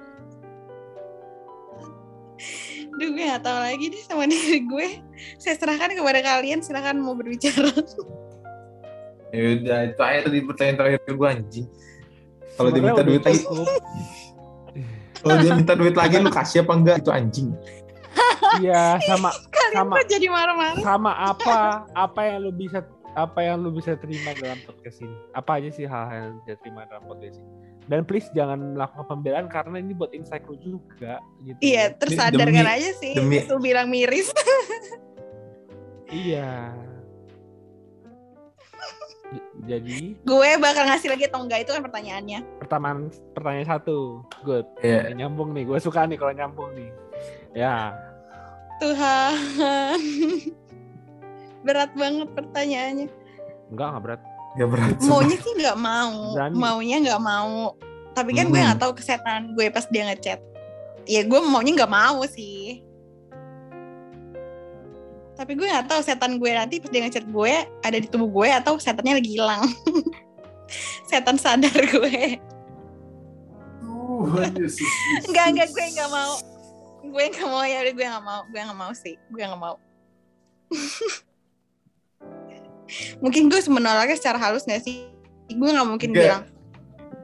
Duh 2.99 3.15
gue 3.15 3.25
gak 3.31 3.45
tahu 3.45 3.59
lagi 3.63 3.85
deh 3.95 4.03
sama 4.03 4.25
diri 4.27 4.65
gue 4.65 4.89
Saya 5.39 5.55
serahkan 5.55 5.95
kepada 5.95 6.19
kalian 6.19 6.65
Silahkan 6.65 6.99
mau 6.99 7.15
berbicara 7.15 7.71
Ya 9.29 9.61
udah, 9.61 9.79
itu 9.93 10.01
aja 10.01 10.21
tadi 10.25 10.41
pertanyaan 10.41 10.77
terakhir 10.81 11.01
gue 11.05 11.29
anjing. 11.29 11.67
Kalau 12.57 12.73
dia 12.73 12.81
minta 12.81 13.05
duit 13.05 13.21
lagi, 13.21 13.45
kalau 15.21 15.37
dia 15.37 15.53
minta 15.53 15.75
duit 15.77 15.93
lagi 15.93 16.15
lu 16.17 16.33
kasih 16.33 16.65
apa 16.65 16.73
enggak? 16.73 16.97
Itu 17.05 17.13
anjing. 17.13 17.53
Iya, 18.57 18.97
sama 19.05 19.29
Kalian 19.53 19.85
Sama. 19.85 20.01
jadi 20.09 20.27
marah-marah 20.33 20.81
sama 20.81 21.13
apa 21.13 21.85
apa 21.93 22.21
yang 22.25 22.49
lu 22.49 22.51
bisa 22.57 22.81
apa 23.19 23.43
yang 23.43 23.59
lu 23.59 23.71
bisa 23.71 23.95
terima 23.95 24.31
dalam 24.33 24.59
podcast 24.63 25.03
ini? 25.03 25.17
Apa 25.33 25.59
aja 25.59 25.69
sih 25.69 25.85
hal-hal 25.85 26.31
yang 26.31 26.37
bisa 26.39 26.55
terima 26.59 26.87
dalam 26.87 27.03
podcast 27.05 27.37
ini? 27.37 27.51
Dan 27.89 28.05
please 28.05 28.29
jangan 28.31 28.77
melakukan 28.77 29.07
pembelaan 29.09 29.49
karena 29.49 29.81
ini 29.81 29.93
buat 29.93 30.13
insight 30.13 30.45
lu 30.45 30.55
juga 30.55 31.19
gitu. 31.41 31.59
Iya 31.59 31.91
tersadarkan 31.97 32.63
Demi- 32.63 32.77
aja 32.79 32.91
sih 32.95 33.15
demi- 33.17 33.43
Lu 33.45 33.59
bilang 33.59 33.89
miris 33.89 34.29
Iya. 36.09 36.73
Jadi 39.65 40.17
Gue 40.25 40.51
bakal 40.57 40.89
ngasih 40.89 41.13
lagi 41.13 41.29
atau 41.29 41.45
enggak 41.45 41.65
Itu 41.65 41.77
kan 41.77 41.85
pertanyaannya 41.85 42.41
pertanyaan 42.61 42.99
pertanyaan 43.37 43.69
satu, 43.69 44.25
good. 44.41 44.65
Iya. 44.81 45.13
Nyambung 45.13 45.53
nih, 45.53 45.65
gue 45.65 45.79
suka 45.79 46.05
nih 46.05 46.17
kalau 46.17 46.33
nyambung 46.33 46.71
nih. 46.73 46.89
Ya, 47.57 47.97
Tuhan 48.79 49.33
Berat 51.63 51.91
banget 51.95 52.29
pertanyaannya 52.33 53.07
enggak 53.69 53.87
enggak 53.89 54.03
berat. 54.03 54.21
Ya 54.57 54.65
berat. 54.67 54.97
Maunya 55.05 55.37
sih 55.37 55.53
nggak 55.55 55.79
mau 55.79 56.15
Berani. 56.35 56.55
Maunya 56.57 56.97
nggak 56.99 57.23
mau 57.23 57.77
Tapi 58.13 58.31
kan 58.33 58.49
gue 58.49 58.59
Hmm. 58.59 58.67
nggak 58.73 58.81
tahu 58.81 58.93
kesetan 58.97 59.55
gue 59.55 59.67
pas 59.69 59.87
dia 59.87 60.03
ngechat 60.09 60.41
Ya 61.07 61.23
gue 61.23 61.39
maunya 61.41 61.73
nggak 61.77 61.93
mau 61.93 62.21
sih 62.27 62.83
tapi 65.33 65.55
gue 65.55 65.71
nggak 65.71 65.87
tahu 65.87 66.03
setan 66.03 66.35
gue 66.35 66.51
nanti 66.51 66.83
pas 66.83 66.91
dia 66.91 67.07
ngechat 67.07 67.23
gue 67.23 67.53
ada 67.63 67.95
di 67.95 68.11
tubuh 68.11 68.27
gue 68.27 68.49
atau 68.51 68.75
setannya 68.75 69.23
lagi 69.23 69.39
hilang 69.39 69.71
setan 71.09 71.39
sadar 71.39 71.71
gue 71.79 72.43
Enggak, 75.31 75.47
enggak, 75.47 75.69
gue 75.71 75.85
enggak 75.95 76.11
mau. 76.11 76.35
Gue 77.07 77.25
enggak 77.31 77.47
mau 77.47 77.63
ya, 77.63 77.87
gue 77.87 78.03
enggak 78.03 78.19
mau. 78.19 78.43
Gue 78.51 78.59
enggak 78.59 78.75
mau 78.75 78.91
sih. 78.91 79.15
Gue 79.31 79.47
enggak 79.47 79.63
mau. 79.63 79.77
mungkin 83.21 83.49
gue 83.49 83.61
menolaknya 83.69 84.17
secara 84.17 84.39
halus 84.41 84.65
gak 84.65 84.83
sih? 84.83 85.09
Gue 85.49 85.69
enggak 85.73 85.89
mungkin 85.89 86.11
Enggak. 86.13 86.25
bilang. 86.25 86.43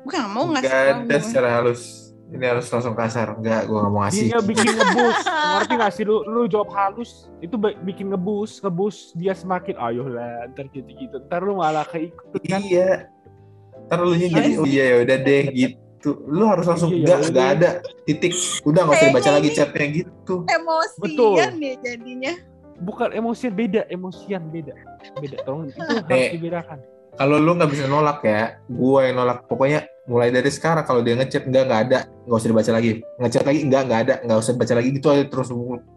Gue 0.04 0.12
enggak 0.16 0.30
mau 0.32 0.44
ngasih 0.52 0.68
Enggak 0.68 0.84
tau 0.84 1.00
ada 1.04 1.16
secara 1.20 1.48
halus. 1.60 1.82
Ini 2.24 2.44
harus 2.50 2.66
langsung 2.72 2.94
kasar. 2.96 3.28
Enggak, 3.36 3.68
gue 3.68 3.78
gak 3.78 3.92
mau 3.92 4.00
ngasih. 4.08 4.26
Dia 4.32 4.40
bikin 4.40 4.66
ngebus. 4.74 5.18
Ngerti 5.28 5.74
gak 5.76 5.92
sih 5.94 6.04
lu 6.08 6.16
lu 6.24 6.40
jawab 6.48 6.70
halus 6.72 7.28
itu 7.38 7.54
bikin 7.84 8.10
ngebus, 8.10 8.58
ngebus 8.64 9.12
dia 9.14 9.36
semakin 9.36 9.76
ayo 9.78 10.08
lah 10.08 10.48
ntar 10.50 10.66
gitu-gitu. 10.72 11.20
Ntar 11.28 11.40
lu 11.44 11.60
malah 11.60 11.84
keikut 11.86 12.40
kan. 12.48 12.64
Iya. 12.64 13.06
Ntar 13.86 13.98
lu 14.00 14.16
nya 14.16 14.28
jadi, 14.32 14.50
oh 14.56 14.66
iya 14.66 14.84
ya 14.84 14.96
udah 15.04 15.18
deh 15.20 15.44
gitu. 15.52 16.10
Lu 16.28 16.44
harus 16.48 16.64
langsung, 16.68 16.92
Iya, 16.92 17.00
enggak, 17.00 17.16
udah 17.16 17.28
enggak 17.28 17.48
deh. 17.48 17.56
ada. 17.56 17.70
Titik. 18.08 18.32
Udah 18.64 18.80
gak 18.88 18.94
usah 18.96 19.06
dibaca 19.12 19.30
lagi 19.36 19.50
chatnya 19.52 19.86
gitu. 19.92 20.34
Emosian 20.48 21.00
Betul. 21.00 21.34
ya 21.38 21.74
jadinya. 21.84 22.32
Bukan 22.82 23.14
emosian 23.14 23.54
beda, 23.54 23.86
emosian 23.86 24.50
beda. 24.50 24.74
Beda. 25.20 25.36
Tolong 25.46 25.70
itu 25.70 25.78
harus 25.78 26.02
Eh. 26.10 26.34
dibedakan. 26.34 26.78
Kalau 27.14 27.38
lu 27.38 27.54
nggak 27.54 27.70
bisa 27.70 27.86
nolak 27.86 28.26
ya, 28.26 28.58
gue 28.66 29.00
yang 29.06 29.14
nolak. 29.14 29.46
Pokoknya 29.46 29.86
mulai 30.10 30.34
dari 30.34 30.50
sekarang 30.50 30.82
kalau 30.82 30.98
dia 30.98 31.14
ngechat 31.14 31.46
enggak 31.46 31.62
enggak 31.70 31.80
ada, 31.86 31.98
nggak 32.26 32.38
usah 32.42 32.50
dibaca 32.50 32.70
lagi. 32.74 32.90
Ngechat 33.22 33.44
lagi 33.46 33.60
enggak 33.62 33.82
enggak 33.86 34.00
ada, 34.02 34.14
nggak 34.26 34.38
usah 34.42 34.52
dibaca 34.58 34.74
lagi 34.74 34.88
gitu 34.98 35.06
aja 35.14 35.24
terus. 35.30 35.48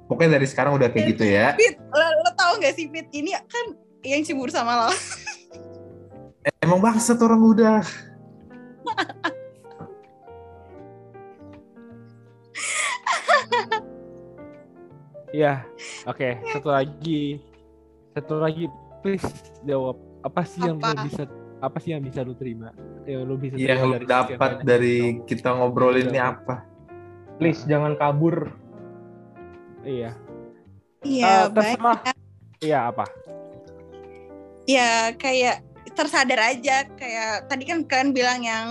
Pokoknya 0.05 0.29
dari 0.37 0.45
sekarang 0.45 0.77
udah 0.77 0.87
kayak 0.93 1.17
gitu 1.17 1.23
ya. 1.25 1.57
Fit, 1.57 1.81
lo, 1.81 2.05
lo 2.21 2.29
tau 2.37 2.53
gak 2.61 2.77
sih 2.77 2.85
Fit? 2.93 3.09
Ini 3.09 3.33
kan 3.49 3.65
yang 4.05 4.21
cemburu 4.21 4.53
sama 4.53 4.85
lo. 4.85 4.93
Emang 6.63 6.79
bangsat 6.79 7.17
orang 7.17 7.41
udah. 7.41 7.81
Iya. 15.37 15.53
Oke, 16.09 16.41
satu 16.49 16.73
lagi. 16.73 17.37
Satu 18.17 18.41
lagi 18.41 18.65
please 19.05 19.29
jawab 19.61 20.01
apa 20.25 20.41
sih 20.41 20.65
yang 20.65 20.81
lu 20.81 20.89
Apa? 20.89 21.05
bisa 21.05 21.23
apa 21.61 21.77
sih 21.77 21.93
yang 21.93 22.01
bisa 22.01 22.25
lu 22.25 22.33
terima? 22.33 22.73
Yang 23.05 23.21
lu 23.29 23.35
bisa 23.37 23.53
Yang 23.53 23.61
lu 23.61 23.93
terima 23.93 23.93
dari 23.93 24.05
sekian 24.05 24.17
dapat 24.33 24.51
dari 24.65 24.95
yang- 24.97 25.21
kita 25.29 25.49
ngobrolin 25.53 26.09
ini 26.09 26.17
apa? 26.17 26.65
Please 27.37 27.61
jangan 27.69 27.93
kabur. 27.93 28.49
Iya. 29.85 30.17
Iya, 31.05 31.53
baik. 31.53 31.77
terserah. 31.77 31.99
Iya 32.57 32.79
apa? 32.89 33.05
Ya 34.65 35.13
kayak 35.13 35.61
tersadar 35.93 36.41
aja. 36.41 36.89
Kayak 36.97 37.45
tadi 37.45 37.63
kan 37.69 37.85
kalian 37.85 38.09
bilang 38.09 38.41
yang 38.41 38.65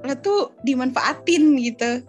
lo 0.00 0.16
tuh 0.16 0.56
dimanfaatin 0.64 1.60
gitu. 1.60 2.00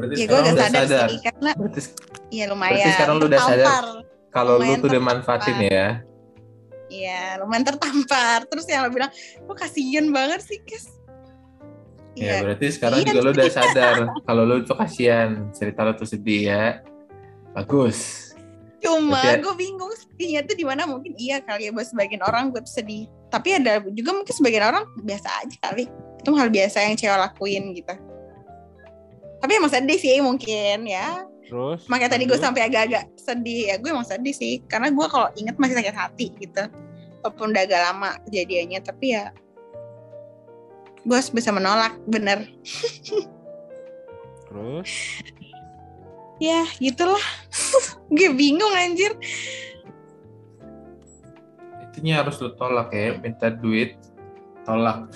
Berarti 0.00 0.14
Ya 0.14 0.24
gue 0.24 0.38
udah 0.38 0.54
sadar, 0.54 0.70
sadar. 0.82 1.06
sih 1.06 1.20
karena 1.20 1.50
Berarti 1.52 1.80
ya 2.30 2.44
lumayan. 2.46 2.72
Berarti 2.74 2.90
sekarang 2.90 3.14
lu 3.14 3.26
udah 3.26 3.40
sadar. 3.42 3.84
kalau 4.30 4.54
lu 4.56 4.72
tuh 4.74 4.88
udah 4.88 5.02
manfaatin 5.02 5.58
ya. 5.60 5.86
Iya, 6.88 7.38
lumayan 7.38 7.62
tertampar. 7.64 8.42
Terus 8.44 8.66
yang 8.66 8.82
lo 8.82 8.90
bilang, 8.90 9.10
lo 9.40 9.52
kasihan 9.52 10.06
banget 10.08 10.40
sih, 10.40 10.58
Kes. 10.60 10.90
Ya 12.12 12.34
Iya, 12.34 12.34
berarti 12.42 12.66
sekarang 12.68 12.98
Iya. 12.98 13.06
juga 13.06 13.20
lu 13.20 13.30
udah 13.32 13.46
sadar 13.54 13.96
kalau 14.20 14.42
lu 14.42 14.56
tuh 14.60 14.74
kasihan 14.74 15.28
cerita 15.52 15.82
lu 15.82 15.92
tuh 15.92 16.04
sedih 16.04 16.42
ya. 16.46 16.64
Bagus. 17.52 18.26
cuma 18.80 19.20
Berarti 19.20 19.28
ya- 19.30 19.42
gue 19.42 19.54
bingung 19.56 19.92
sedihnya 19.92 20.40
tuh 20.42 20.56
di 20.56 20.64
mana 20.64 20.82
mungkin 20.82 21.12
iya 21.14 21.36
kali 21.38 21.68
ya 21.68 21.70
buat 21.70 21.84
sebagian 21.84 22.24
orang 22.24 22.48
gue 22.48 22.58
tuh 22.60 22.74
sedih. 22.76 23.04
Tapi 23.28 23.52
ada 23.52 23.76
juga 23.84 24.10
mungkin 24.10 24.32
sebagian 24.32 24.64
orang 24.64 24.88
biasa 24.98 25.28
aja 25.38 25.56
kali. 25.60 25.84
Itu 26.16 26.32
hal 26.32 26.48
biasa 26.48 26.80
yang 26.80 26.96
cewek 26.96 27.12
lakuin 27.14 27.76
gitu. 27.76 27.92
Tapi 29.40 29.52
emang 29.56 29.72
sedih 29.72 29.98
sih 29.98 30.20
mungkin 30.20 30.84
ya. 30.84 31.24
Terus? 31.48 31.88
Makanya 31.90 32.14
tadi 32.14 32.24
gue 32.28 32.38
sampai 32.38 32.68
agak-agak 32.68 33.10
sedih 33.16 33.72
ya. 33.72 33.74
Gue 33.80 33.90
emang 33.90 34.06
sedih 34.06 34.36
sih. 34.36 34.62
Karena 34.68 34.92
gue 34.92 35.06
kalau 35.08 35.32
inget 35.34 35.56
masih 35.56 35.80
sakit 35.80 35.96
hati 35.96 36.26
gitu. 36.38 36.64
Walaupun 37.24 37.52
udah 37.52 37.62
agak 37.64 37.80
lama 37.90 38.10
kejadiannya. 38.28 38.80
Tapi 38.84 39.06
ya 39.16 39.32
gue 41.02 41.16
harus 41.16 41.32
bisa 41.32 41.50
menolak 41.50 41.96
bener. 42.04 42.44
Terus? 44.46 44.90
Ya 46.40 46.64
gitulah. 46.78 47.24
gue 48.14 48.28
bingung 48.36 48.72
anjir. 48.76 49.16
Intinya 51.90 52.24
harus 52.24 52.38
lu 52.40 52.54
tolak 52.54 52.94
ya, 52.94 53.18
minta 53.18 53.50
duit, 53.50 53.98
tolak. 54.62 55.10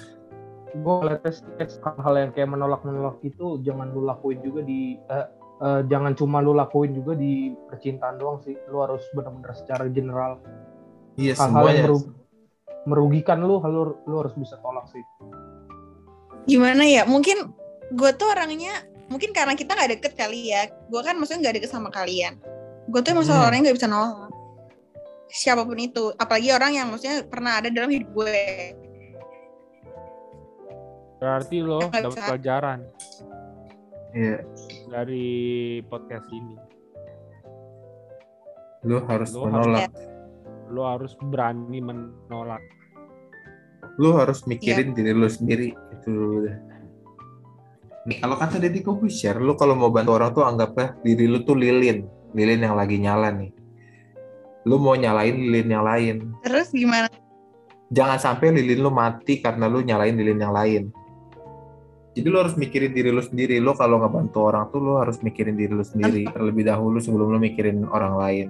Gue 0.74 1.06
liatnya 1.06 1.30
sih, 1.30 1.44
hal-hal 1.78 2.14
yang 2.18 2.30
kayak 2.30 2.50
menolak-menolak 2.50 3.22
itu 3.22 3.62
jangan 3.62 3.94
lu 3.94 4.02
lakuin 4.02 4.42
juga 4.42 4.60
di 4.60 4.98
eh, 4.98 5.26
eh, 5.60 5.80
jangan 5.86 6.12
cuma 6.12 6.42
lu 6.42 6.50
lakuin 6.50 6.90
juga 6.92 7.14
di 7.14 7.54
percintaan 7.70 8.18
doang 8.18 8.42
sih. 8.42 8.58
Lu 8.66 8.82
harus 8.82 9.06
benar-benar 9.12 9.54
secara 9.54 9.86
general 9.86 10.42
Iya 11.14 11.38
hal-hal 11.38 11.62
yang 11.62 11.62
semuanya. 11.62 11.82
meru- 11.86 12.12
merugikan 12.84 13.38
lu, 13.38 13.62
lu 13.62 13.82
lu 14.02 14.14
harus 14.18 14.34
bisa 14.34 14.58
tolak 14.58 14.90
sih. 14.90 15.00
gimana 16.44 16.84
ya 16.84 17.08
mungkin 17.08 17.56
gue 17.88 18.10
tuh 18.12 18.28
orangnya 18.28 18.84
mungkin 19.08 19.32
karena 19.32 19.56
kita 19.56 19.72
nggak 19.72 19.96
deket 19.96 20.12
kali 20.12 20.52
ya 20.52 20.68
gue 20.68 21.00
kan 21.00 21.16
maksudnya 21.16 21.48
nggak 21.48 21.56
deket 21.56 21.70
sama 21.72 21.88
kalian 21.88 22.36
gue 22.84 23.00
tuh 23.00 23.16
emang 23.16 23.24
Hmm. 23.24 23.48
orangnya 23.48 23.72
nggak 23.72 23.78
bisa 23.80 23.88
nolak 23.88 24.28
siapa 25.32 25.64
pun 25.64 25.80
itu 25.80 26.12
apalagi 26.20 26.52
orang 26.52 26.76
yang 26.76 26.92
maksudnya 26.92 27.24
pernah 27.24 27.64
ada 27.64 27.72
dalam 27.72 27.88
hidup 27.88 28.12
gue 28.12 28.36
Berarti 31.18 31.56
lo 31.60 31.80
dapat 31.84 32.18
pelajaran 32.18 32.80
Iya, 34.14 34.46
dari 34.86 35.26
podcast 35.84 36.28
ini. 36.30 36.54
lu 38.84 39.00
harus 39.02 39.32
Lu 39.32 39.48
menolak. 39.48 39.90
Lo 40.68 40.82
harus 40.84 41.16
berani 41.18 41.80
menolak. 41.80 42.60
Lu 43.96 44.12
harus 44.14 44.44
mikirin 44.44 44.92
Iya. 44.92 44.94
diri 44.94 45.12
lu 45.12 45.26
sendiri 45.26 45.68
itu 45.72 46.12
udah. 46.44 46.56
Nih, 48.04 48.20
kalau 48.20 48.36
kata 48.36 48.60
Deddy 48.60 48.84
Corbuzier, 48.84 49.40
lu 49.40 49.56
kalau 49.56 49.72
mau 49.72 49.88
bantu 49.88 50.12
orang 50.12 50.30
tuh 50.30 50.44
anggaplah 50.44 50.92
diri 51.00 51.24
lu 51.24 51.40
tuh 51.42 51.56
lilin, 51.56 52.04
lilin 52.36 52.60
yang 52.60 52.76
lagi 52.76 53.00
nyala 53.00 53.32
nih. 53.32 53.50
Lu 54.68 54.76
mau 54.76 54.92
nyalain 54.94 55.32
lilin 55.34 55.68
yang 55.72 55.84
lain. 55.84 56.16
terus 56.44 56.68
gimana 56.70 57.08
Jangan 57.88 58.18
sampai 58.18 58.52
lilin 58.52 58.80
lu 58.80 58.90
mati 58.90 59.38
karena 59.38 59.64
lu 59.66 59.80
nyalain 59.80 60.12
lilin 60.14 60.38
yang 60.38 60.52
lain. 60.52 60.92
Jadi 62.14 62.26
lo 62.30 62.38
harus 62.46 62.54
mikirin 62.54 62.94
diri 62.94 63.10
lo 63.10 63.18
sendiri. 63.18 63.58
Lo 63.58 63.74
kalau 63.74 63.98
ngebantu 63.98 64.38
orang 64.46 64.70
tuh 64.70 64.78
lo 64.78 65.02
harus 65.02 65.18
mikirin 65.18 65.58
diri 65.58 65.74
lo 65.74 65.82
sendiri 65.82 66.30
terlebih 66.30 66.62
dahulu 66.62 67.02
sebelum 67.02 67.34
lo 67.34 67.38
mikirin 67.42 67.82
orang 67.90 68.14
lain. 68.14 68.48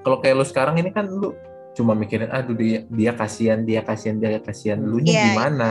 Kalau 0.00 0.24
kayak 0.24 0.36
lo 0.40 0.44
sekarang 0.48 0.80
ini 0.80 0.88
kan 0.88 1.04
lo 1.04 1.36
cuma 1.76 1.92
mikirin 1.92 2.32
aduh 2.32 2.56
dia 2.56 2.88
dia 2.88 3.12
kasihan 3.12 3.60
dia 3.68 3.84
kasihan 3.84 4.16
dia 4.16 4.40
kasihan. 4.40 4.80
Lu 4.80 4.96
nya 5.04 5.12
Iya. 5.12 5.24
gimana? 5.36 5.70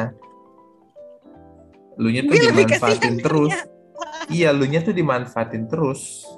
Lu 1.98 2.14
nya 2.14 2.22
tuh 2.22 2.38
dimanfaatin 2.38 3.16
terus. 3.18 3.54
Iya, 4.30 4.54
lu 4.54 4.70
nya 4.70 4.86
tuh 4.86 4.94
dimanfaatin 4.94 5.66
terus. 5.66 6.30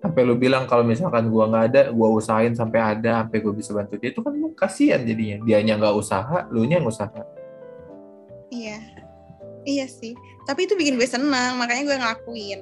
Sampai 0.00 0.24
lu 0.24 0.34
bilang 0.34 0.64
kalau 0.64 0.80
misalkan 0.80 1.28
gua 1.28 1.44
nggak 1.52 1.64
ada, 1.72 1.82
gua 1.92 2.08
usahain 2.16 2.56
sampai 2.56 2.80
ada, 2.80 3.24
sampai 3.24 3.38
gua 3.44 3.52
bisa 3.52 3.76
bantu 3.76 4.00
dia. 4.00 4.10
Itu 4.12 4.24
kan 4.24 4.32
lu 4.32 4.56
kasihan 4.56 5.04
jadinya. 5.04 5.44
Dianya 5.44 5.76
nggak 5.76 5.94
usaha, 5.96 6.48
lu 6.48 6.64
nya 6.64 6.80
yang 6.80 6.88
usaha. 6.88 7.20
Iya. 8.50 8.80
Iya 9.64 9.86
sih. 9.86 10.16
Tapi 10.48 10.64
itu 10.64 10.74
bikin 10.74 10.96
gue 10.96 11.04
senang, 11.04 11.60
makanya 11.60 11.84
gue 11.84 11.96
ngelakuin. 12.00 12.60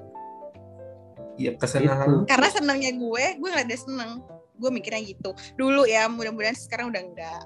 Iya, 1.39 1.51
kesenangan 1.55 2.07
Itu. 2.11 2.27
Karena 2.27 2.49
senangnya 2.51 2.91
gue, 2.91 3.25
gue 3.39 3.49
gak 3.55 3.67
ada 3.71 3.79
seneng. 3.79 4.11
Gue 4.59 4.71
mikirnya 4.75 5.03
gitu. 5.07 5.31
Dulu 5.55 5.87
ya, 5.87 6.11
mudah-mudahan 6.11 6.59
sekarang 6.59 6.91
udah 6.91 7.03
enggak. 7.03 7.43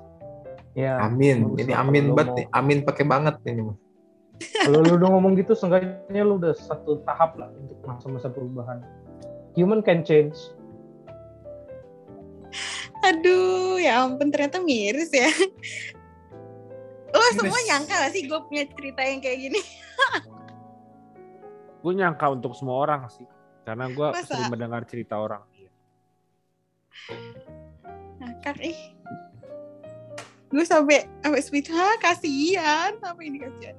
Ya. 0.72 0.96
Amin. 1.04 1.52
Ini 1.60 1.76
amin 1.76 2.16
banget 2.16 2.28
mau- 2.32 2.36
nih. 2.40 2.46
Amin 2.56 2.78
pakai 2.80 3.04
banget 3.04 3.36
ini 3.44 3.60
mah. 3.68 3.76
Kalau 4.42 4.80
lu 4.80 4.96
udah 4.96 5.08
ngomong 5.12 5.36
gitu, 5.36 5.52
seenggaknya 5.52 6.22
lu 6.24 6.40
udah 6.40 6.56
satu 6.56 7.04
tahap 7.04 7.36
lah 7.36 7.52
untuk 7.52 7.76
masa-masa 7.84 8.32
perubahan. 8.32 8.80
Human 9.52 9.84
can 9.84 10.00
change. 10.00 10.36
Aduh, 13.02 13.82
ya 13.82 14.06
ampun 14.06 14.30
ternyata 14.30 14.62
miris 14.62 15.10
ya. 15.10 15.28
Lo 17.12 17.20
semua 17.36 17.52
Miris. 17.52 17.68
nyangka 17.68 17.94
gak 17.98 18.12
sih 18.14 18.22
gue 18.24 18.40
punya 18.48 18.64
cerita 18.72 19.00
yang 19.04 19.20
kayak 19.20 19.38
gini? 19.48 19.60
Gue 21.82 21.98
nyangka 21.98 22.30
untuk 22.30 22.54
semua 22.54 22.78
orang 22.78 23.10
sih. 23.10 23.26
Karena 23.66 23.90
gue 23.90 24.06
sering 24.22 24.54
mendengar 24.54 24.86
cerita 24.86 25.18
orang. 25.18 25.42
Ngakak 28.22 28.62
ih. 28.62 28.78
Gue 30.46 30.62
sampai 30.62 31.10
sampai 31.26 31.42
speech, 31.42 31.74
ha 31.74 31.98
kasihan, 31.98 32.94
apa 33.02 33.18
ini 33.18 33.42
kasihan. 33.42 33.74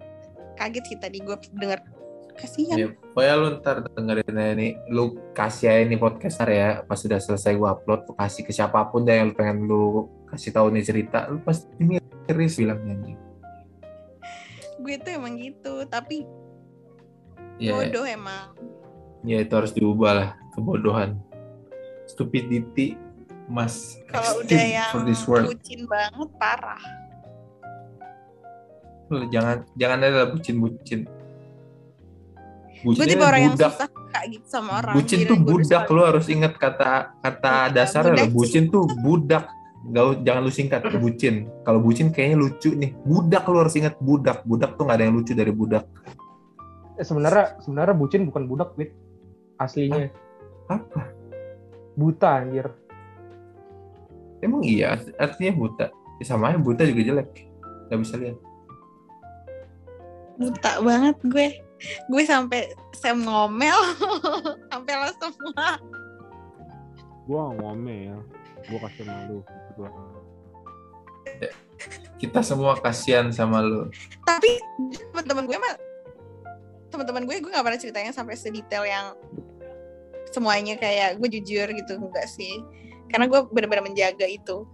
Kaget 0.59 0.83
sih 0.83 0.97
tadi 0.99 1.23
gue 1.23 1.31
denger 1.55 1.79
kasihan. 2.35 2.75
Ya, 2.77 2.87
pokoknya 3.13 3.33
lu 3.35 3.47
ntar 3.59 3.77
dengerin 3.85 4.37
nih. 4.57 4.71
Lu 4.89 5.03
kasih 5.31 5.67
aja 5.69 5.83
nih 5.85 5.99
podcaster 5.99 6.49
ya. 6.49 6.69
Pas 6.83 6.97
sudah 6.97 7.17
selesai 7.17 7.53
gua 7.55 7.77
upload, 7.77 8.09
lu 8.09 8.13
kasih 8.15 8.41
ke 8.43 8.51
siapa 8.51 8.89
pun 8.89 9.03
deh 9.03 9.13
yang 9.13 9.31
lu 9.31 9.35
pengen 9.35 9.57
lu 9.65 9.81
kasih 10.27 10.51
tahu 10.51 10.73
nih 10.73 10.83
cerita. 10.83 11.29
Lu 11.29 11.39
pasti 11.41 11.69
miris 11.79 12.57
bilangnya 12.57 12.93
anjing. 12.93 13.19
Gue 14.79 14.95
tuh 14.99 15.11
emang 15.15 15.39
gitu, 15.39 15.85
tapi 15.87 16.27
Ya, 17.55 17.71
bodoh 17.77 18.03
emang. 18.03 18.51
ya 19.23 19.39
itu 19.39 19.53
harus 19.53 19.71
diubah 19.71 20.11
lah 20.11 20.29
kebodohan. 20.51 21.15
Stupidity 22.03 22.97
must 23.47 24.01
Kalau 24.09 24.41
udah 24.43 24.59
yang 24.59 24.91
for 24.91 25.05
this 25.05 25.23
world. 25.23 25.47
bucin 25.47 25.87
banget 25.87 26.29
parah. 26.35 26.81
Lu 29.07 29.29
jangan 29.29 29.63
jangan 29.77 29.97
ada 30.01 30.27
bucin-bucin. 30.27 31.05
Gue 32.83 32.99
Bucin 32.99 33.15
tipe 33.15 33.23
orang 33.23 33.41
yang 33.47 33.55
budak. 33.55 33.71
susah 33.79 33.87
kak 34.11 34.23
gitu 34.27 34.45
sama 34.51 34.71
orang. 34.83 34.93
Bucin 34.99 35.19
tuh 35.23 35.37
budak, 35.39 35.83
lu 35.87 36.01
harus 36.03 36.25
ingat 36.27 36.53
kata 36.59 37.15
kata 37.23 37.53
dasarnya 37.71 38.27
budak 38.27 38.27
lo. 38.27 38.35
Bucin 38.35 38.63
tuh 38.67 38.83
budak. 38.99 39.45
Gak, 39.83 40.03
jangan 40.27 40.41
lu 40.43 40.51
singkat 40.51 40.81
bucin. 41.03 41.35
Kalau 41.63 41.79
bucin 41.79 42.11
kayaknya 42.11 42.37
lucu 42.43 42.75
nih. 42.75 42.91
Budak 43.07 43.43
lu 43.47 43.57
harus 43.63 43.75
ingat 43.79 43.95
budak. 44.03 44.43
Budak 44.43 44.75
tuh 44.75 44.83
gak 44.87 44.99
ada 44.99 45.03
yang 45.07 45.15
lucu 45.15 45.31
dari 45.31 45.51
budak. 45.55 45.87
Eh, 46.99 47.07
sebenarnya 47.07 47.55
sebenarnya 47.63 47.95
bucin 47.95 48.27
bukan 48.27 48.43
budak, 48.45 48.75
Wit. 48.75 48.91
Aslinya 49.55 50.11
Apa? 50.67 51.07
buta 51.95 52.41
anjir. 52.41 52.67
Emang 54.43 54.59
iya 54.59 54.99
artinya 55.15 55.55
buta. 55.55 55.85
Ya, 56.19 56.23
sama 56.27 56.51
aja 56.51 56.59
buta 56.59 56.83
juga 56.83 56.99
jelek. 56.99 57.47
Gak 57.87 57.99
bisa 58.03 58.15
lihat. 58.19 58.37
buta 60.33 60.81
banget 60.81 61.15
gue. 61.23 61.47
Gue 62.07 62.23
sampai 62.23 62.71
saya 62.95 63.15
ngomel 63.17 63.75
sampai 64.71 64.93
lo 64.95 65.09
semua. 65.19 65.67
Gue 67.27 67.41
ngomel. 67.59 68.17
Gue 68.67 68.79
kasih 68.79 69.05
malu. 69.07 69.39
Gua. 69.75 69.89
Kita 72.19 72.39
semua 72.39 72.79
kasihan 72.79 73.27
sama 73.31 73.59
lu. 73.59 73.91
Tapi 74.23 74.59
teman-teman 75.11 75.43
gue 75.47 75.57
mah 75.59 75.73
teman-teman 76.93 77.25
gue 77.25 77.35
gue 77.41 77.51
gak 77.51 77.65
pernah 77.65 77.81
ceritanya 77.81 78.11
sampai 78.13 78.37
sedetail 78.37 78.85
yang 78.85 79.17
semuanya 80.29 80.77
kayak 80.77 81.17
gue 81.17 81.25
jujur 81.41 81.65
gitu 81.73 81.97
enggak 81.97 82.29
sih 82.29 82.61
karena 83.09 83.25
gue 83.25 83.49
benar-benar 83.49 83.81
menjaga 83.81 84.29
itu 84.29 84.69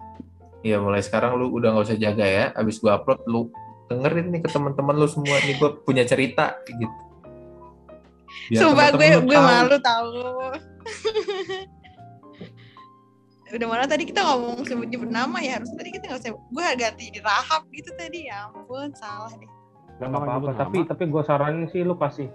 Iya 0.60 0.76
mulai 0.84 1.00
sekarang 1.00 1.40
lu 1.40 1.56
udah 1.56 1.72
gak 1.72 1.88
usah 1.88 2.00
jaga 2.00 2.26
ya. 2.28 2.46
Abis 2.52 2.84
gua 2.84 3.00
upload 3.00 3.24
lu 3.32 3.48
dengerin 3.90 4.30
nih 4.30 4.42
ke 4.46 4.50
teman-teman 4.54 4.96
lu 4.96 5.08
semua 5.10 5.36
nih 5.42 5.58
gua 5.58 5.74
punya 5.82 6.06
cerita 6.06 6.56
gitu. 6.70 6.94
Biar 8.50 8.62
Sumpah 8.62 8.94
gue 8.94 9.08
gue 9.26 9.38
tahu. 9.38 9.46
malu 9.50 9.78
tahu. 9.82 10.10
Udah 13.50 13.66
mana 13.66 13.90
tadi 13.90 14.06
kita 14.06 14.22
ngomong 14.22 14.62
sebut-nyebut 14.62 15.10
nama 15.10 15.42
ya 15.42 15.58
harus 15.58 15.74
tadi 15.74 15.90
kita 15.90 16.06
nggak 16.06 16.22
usah 16.22 16.32
gue 16.38 16.66
ganti 16.78 17.06
di 17.10 17.18
Rahab 17.18 17.66
gitu 17.74 17.90
tadi 17.98 18.30
ya 18.30 18.46
ampun 18.46 18.94
salah 18.94 19.34
deh. 19.34 19.50
Gak 19.98 20.06
apa-apa, 20.14 20.38
nyebut 20.38 20.54
tapi 20.54 20.78
nama? 20.80 20.90
tapi 20.94 21.04
gue 21.10 21.24
saranin 21.26 21.66
sih 21.74 21.82
lu 21.82 21.98
kasih 21.98 22.30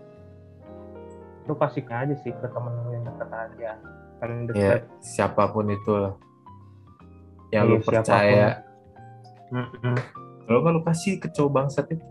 lu 1.44 1.54
kasih 1.56 1.80
aja 1.86 2.14
sih 2.20 2.32
ke 2.34 2.46
temen 2.50 2.72
lu 2.84 2.90
yang 2.92 3.04
dekat 3.06 3.30
aja 3.30 3.70
paling 4.18 4.38
Ya 4.52 4.82
dekat 4.82 4.82
siapa 5.00 5.42
pun 5.54 5.70
itulah. 5.70 6.14
Yang 7.54 7.64
Iya, 7.64 7.70
lu 7.70 7.76
percaya. 7.80 8.48
Kalau 10.44 10.58
nggak 10.60 10.74
lu 10.76 10.82
kasih 10.84 11.12
ke 11.16 11.28
cowok 11.32 11.50
bangsat 11.50 11.86
itu. 11.88 12.06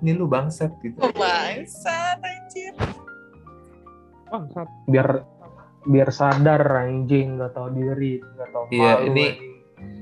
Ini 0.00 0.10
lu 0.16 0.26
bangsat 0.26 0.72
gitu. 0.80 0.96
Oh 1.00 1.12
bangsat 1.12 2.18
anjir. 2.20 2.74
Bangsat. 4.28 4.66
biar 4.90 5.22
biar 5.84 6.08
sadar 6.10 6.64
anjing 6.80 7.36
nggak 7.38 7.52
tahu 7.54 7.68
diri 7.70 8.18
nggak 8.18 8.48
tahu 8.50 8.64
Iya, 8.72 8.92
malu, 8.98 9.06
ini- 9.12 9.32
anjing. 9.36 9.52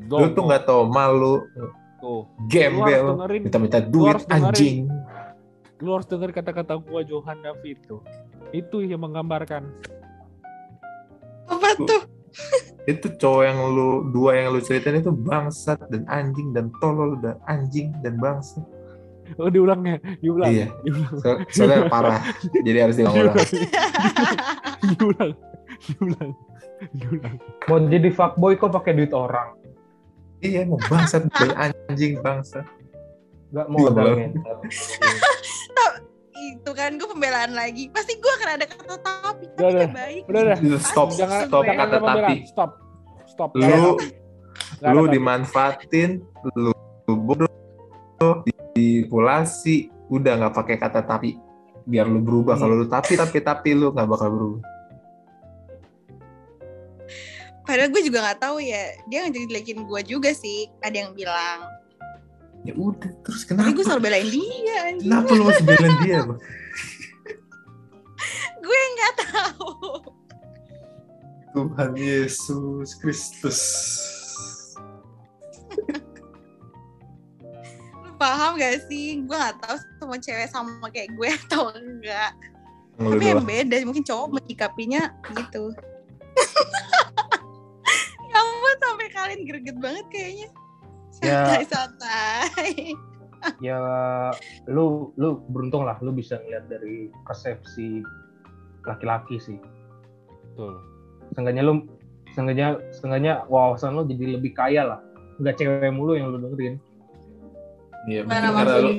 Lu 0.09 0.27
tuh 0.33 0.43
nggak 0.47 0.65
tahu 0.65 0.83
malu, 0.87 1.35
Tuh. 2.03 2.27
Gembel, 2.51 3.15
minta-minta 3.39 3.79
duit 3.79 4.27
anjing. 4.27 4.91
Lu 5.79 5.95
harus 5.95 6.07
denger 6.07 6.35
kata-kata 6.35 6.75
gua 6.79 7.07
Johan 7.07 7.39
David 7.43 7.79
tuh. 7.87 8.03
Itu 8.51 8.83
yang 8.83 9.07
menggambarkan. 9.07 9.63
Apa 11.47 11.69
tuh? 11.79 12.03
Itu 12.89 13.15
cowok 13.15 13.43
yang 13.47 13.59
lu 13.71 13.91
dua 14.11 14.31
yang 14.39 14.47
lu 14.55 14.61
ceritain 14.61 14.99
itu 14.99 15.15
bangsat 15.15 15.79
dan 15.89 16.03
anjing 16.11 16.51
dan 16.51 16.71
tolol 16.83 17.19
dan 17.23 17.39
anjing 17.47 17.95
dan 18.03 18.19
bangsat. 18.19 18.63
Oh 19.41 19.49
diulangnya, 19.49 20.03
diulang. 20.21 20.51
Iya. 20.51 20.67
Diulang. 20.83 21.15
So- 21.23 21.41
soalnya 21.49 21.89
parah. 21.89 22.21
Jadi 22.67 22.79
harus 22.79 22.97
diulang. 22.99 23.37
diulang. 24.99 25.33
Diulang. 25.87 26.31
Diulang. 26.99 27.37
mau 27.71 27.79
jadi 27.79 28.11
fuckboy 28.11 28.59
kok 28.59 28.75
pakai 28.75 28.99
duit 28.99 29.15
orang 29.15 29.55
iya, 30.43 30.67
mau 30.67 30.79
bangsat 30.91 31.31
dan 31.31 31.71
anjing 31.87 32.19
bangsat. 32.19 32.67
nggak 33.55 33.67
Iya, 33.71 34.29
itu 36.59 36.71
kan 36.75 36.91
gue 36.99 37.09
pembelaan 37.09 37.53
lagi. 37.55 37.89
Pasti 37.95 38.19
gue 38.19 38.33
akan 38.43 38.49
ada 38.59 38.65
kata 38.67 38.95
tapi 38.99 39.45
Udah, 39.55 39.57
tapi 39.57 39.75
udah. 39.75 39.89
baik. 39.95 40.23
Udah, 40.29 40.41
udah. 40.43 40.81
Stop, 40.83 41.09
Jangan 41.15 41.41
stop 41.47 41.63
kata 41.65 41.97
tapi. 42.03 42.35
Stop. 42.49 42.71
Stop. 43.31 43.51
Lu 43.57 43.97
ada 44.83 44.93
lu 44.93 45.07
dimanfaatin, 45.07 46.21
lu, 46.59 46.75
lu 47.07 47.15
bodoh, 47.15 47.49
manipulasi, 48.75 49.89
udah 50.11 50.33
nggak 50.43 50.55
pakai 50.55 50.77
kata 50.77 51.01
tapi 51.07 51.39
biar 51.87 52.07
lu 52.07 52.21
berubah. 52.23 52.59
Kalau 52.59 52.75
lu 52.79 52.87
tapi 52.91 53.15
tapi 53.15 53.39
tapi 53.41 53.79
lu 53.79 53.95
nggak 53.95 54.09
bakal 54.11 54.29
berubah. 54.31 54.63
Padahal 57.63 57.89
gue 57.95 58.03
juga 58.03 58.19
nggak 58.27 58.41
tahu 58.43 58.59
ya. 58.59 58.91
Dia 59.07 59.31
ngejelekin 59.31 59.87
gue 59.87 60.01
juga 60.03 60.35
sih. 60.35 60.67
Ada 60.83 61.07
yang 61.07 61.13
bilang. 61.15 61.82
Ya 62.63 62.75
udah, 62.79 63.11
terus 63.27 63.43
Tapi 63.43 63.59
kenapa? 63.59 63.75
gue 63.75 63.85
selalu 63.85 64.03
belain 64.07 64.29
dia 64.31 64.77
anjing. 64.87 65.11
Kenapa 65.11 65.31
lu 65.35 65.43
masih 65.51 65.65
belain 65.67 65.97
dia? 66.07 66.19
Bang? 66.23 66.39
Gue 68.63 68.81
nggak 68.95 69.15
tahu. 69.27 69.71
Tuhan 71.53 71.91
Yesus 71.99 72.89
Kristus. 73.03 73.61
Lu 78.07 78.11
paham 78.17 78.57
gak 78.57 78.87
sih? 78.87 79.21
Gue 79.27 79.37
gak 79.37 79.59
tahu 79.61 79.77
semua 79.99 80.19
cewek 80.23 80.49
sama 80.49 80.87
kayak 80.95 81.11
gue 81.19 81.29
atau 81.45 81.75
enggak. 81.75 82.33
Lu 83.03 83.19
Tapi 83.19 83.25
yang 83.27 83.43
beda, 83.43 83.83
mungkin 83.83 84.07
cowok 84.07 84.39
menyikapinya 84.39 85.11
gitu. 85.35 85.75
ya 88.31 88.39
ampun, 88.39 88.77
sampai 88.79 89.09
kalian 89.11 89.43
greget 89.45 89.77
banget 89.83 90.07
kayaknya. 90.15 90.49
Ya, 91.23 91.63
santai-santai. 91.63 92.71
ya 93.67 93.79
lu 94.71 95.11
lu 95.19 95.43
beruntung 95.51 95.83
lah 95.83 95.99
lu 95.99 96.15
bisa 96.15 96.39
ngeliat 96.43 96.71
dari 96.71 97.11
persepsi 97.27 98.03
laki-laki 98.87 99.39
sih. 99.39 99.59
Betul. 100.53 100.79
Seenggaknya 101.35 101.63
lu 101.67 101.87
seenggaknya 102.35 102.79
seenggaknya 102.95 103.33
wawasan 103.51 103.99
lu 103.99 104.07
jadi 104.07 104.39
lebih 104.39 104.55
kaya 104.55 104.83
lah. 104.95 105.01
Enggak 105.39 105.59
cewek 105.59 105.91
mulu 105.91 106.15
yang 106.15 106.31
lu 106.31 106.39
dengerin. 106.39 106.79
Iya, 108.03 108.27
mungkin 108.27 108.51
karena 108.51 108.77
lu 108.83 108.91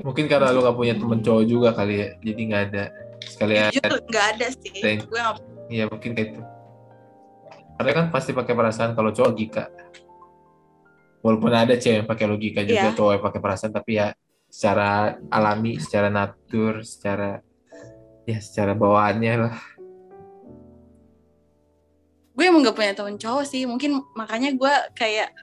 mungkin 0.00 0.24
karena 0.24 0.48
lu 0.56 0.64
gak 0.64 0.76
punya 0.80 0.94
temen 0.96 1.20
cowok 1.20 1.44
juga 1.44 1.68
kali 1.76 1.94
ya. 2.00 2.08
Jadi 2.24 2.40
nggak 2.48 2.62
ada 2.72 2.84
sekalian. 3.28 3.68
Jujur 3.76 4.00
nggak 4.08 4.26
ada 4.36 4.46
sih. 4.56 4.80
Nggak 5.04 5.32
Iya, 5.68 5.84
mungkin 5.92 6.16
kayak 6.16 6.28
itu. 6.32 6.40
Karena 7.76 7.92
kan 7.92 8.04
pasti 8.08 8.32
pakai 8.32 8.56
perasaan 8.56 8.96
kalau 8.96 9.12
cowok 9.12 9.36
logika. 9.36 9.68
Walaupun 11.18 11.50
ada 11.50 11.74
cewek 11.74 12.02
yang 12.02 12.08
pakai 12.08 12.26
logika 12.30 12.60
juga, 12.62 12.88
Iya. 12.88 12.96
cowok 12.96 13.12
yang 13.18 13.24
pakai 13.26 13.40
perasaan, 13.42 13.72
tapi 13.74 13.98
ya 13.98 14.14
secara 14.48 15.18
alami, 15.28 15.76
secara 15.82 16.08
natur, 16.08 16.80
secara 16.86 17.42
ya 18.24 18.38
secara 18.38 18.72
bawaannya 18.76 19.34
lah. 19.40 19.56
gue 22.38 22.46
emang 22.46 22.62
gak 22.62 22.78
punya 22.78 22.94
temen 22.94 23.18
cowok 23.18 23.44
sih 23.50 23.66
mungkin 23.66 23.98
makanya 24.14 24.54
gue 24.54 24.74
kayak 24.94 25.34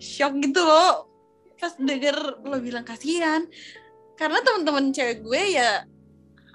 shock 0.00 0.32
gitu 0.40 0.64
loh 0.64 1.04
pas 1.60 1.76
denger 1.76 2.40
lo 2.40 2.56
bilang 2.56 2.88
kasihan 2.88 3.44
karena 4.16 4.40
temen-temen 4.40 4.88
cewek 4.88 5.20
gue 5.20 5.42
ya 5.60 5.84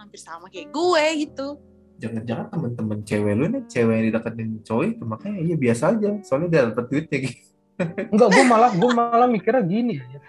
hampir 0.02 0.18
sama 0.18 0.50
kayak 0.50 0.74
gue 0.74 1.30
gitu 1.30 1.62
Jangan-jangan 2.02 2.50
temen-temen 2.50 3.00
cewek 3.06 3.34
lu 3.38 3.45
nih, 3.54 3.64
cewek 3.70 3.94
yang 3.94 4.06
dideketin 4.10 4.50
cowok 4.66 4.84
itu 4.98 5.04
makanya 5.06 5.40
ya 5.45 5.56
biasa 5.62 5.84
aja, 5.94 6.10
soalnya 6.26 6.48
dia 6.50 6.62
dapet 6.74 6.86
duitnya 6.90 7.18
gitu. 7.30 7.53
Enggak, 7.82 8.30
gue 8.34 8.44
malah 8.45 8.72
gue 8.74 8.90
malah 8.94 9.28
mikirnya 9.28 9.64
gini 9.66 9.98
aja. 9.98 10.20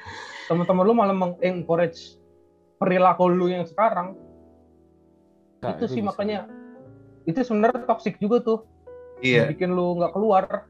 Teman-teman 0.49 0.85
lu 0.85 0.95
malah 0.97 1.16
mengencourage 1.16 2.16
perilaku 2.81 3.29
lu 3.29 3.49
yang 3.53 3.65
sekarang. 3.69 4.16
Nah, 5.61 5.77
itu 5.77 5.85
sih 5.89 6.01
bisa. 6.05 6.09
makanya 6.12 6.39
itu 7.25 7.41
sebenarnya 7.41 7.85
toxic 7.89 8.21
juga 8.21 8.41
tuh. 8.45 8.59
Iya, 9.25 9.49
Bikin 9.53 9.73
lu 9.73 9.97
nggak 9.97 10.12
keluar. 10.12 10.69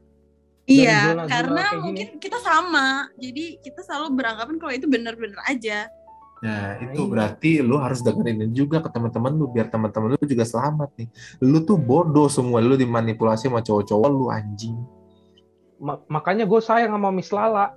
Iya 0.65 1.13
karena 1.29 1.61
kayak 1.61 1.77
gini. 1.77 1.85
mungkin 1.85 2.07
kita 2.17 2.41
sama 2.41 3.05
jadi 3.21 3.61
kita 3.61 3.85
selalu 3.85 4.17
beranggapan 4.17 4.57
kalau 4.57 4.73
itu 4.73 4.89
bener-bener 4.89 5.37
aja 5.45 5.85
nah 6.41 6.73
itu 6.81 7.05
Iya. 7.05 7.09
berarti 7.09 7.51
lu 7.61 7.77
harus 7.77 8.01
dengerin 8.01 8.49
juga 8.49 8.81
ke 8.81 8.89
teman-teman 8.89 9.33
lu 9.33 9.45
biar 9.49 9.69
teman-teman 9.71 10.13
lu 10.13 10.25
juga 10.27 10.43
selamat 10.43 10.89
nih. 10.99 11.07
Lu 11.41 11.63
tuh 11.63 11.79
bodoh 11.79 12.27
semua, 12.27 12.59
lu 12.59 12.75
dimanipulasi 12.75 13.47
sama 13.47 13.63
cowok-cowok 13.63 14.09
lu 14.11 14.27
anjing. 14.29 14.75
Ma- 15.75 16.01
makanya 16.07 16.43
gue 16.43 16.59
sayang 16.59 16.91
sama 16.91 17.09
Miss 17.09 17.29
Lala. 17.29 17.75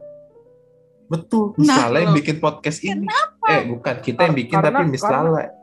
Betul, 1.06 1.56
Nah, 1.56 1.64
Miss 1.64 1.72
Lala 1.74 1.98
yang 2.00 2.14
bikin 2.14 2.36
podcast 2.36 2.78
ini. 2.82 3.08
Eh, 3.48 3.64
bukan 3.64 3.96
kita 3.98 4.28
yang 4.28 4.36
bikin 4.36 4.54
karena- 4.54 4.70
tapi 4.76 4.84
Miss 4.86 5.00
karena- 5.00 5.24
Lala. 5.24 5.40
Yang 5.40 5.54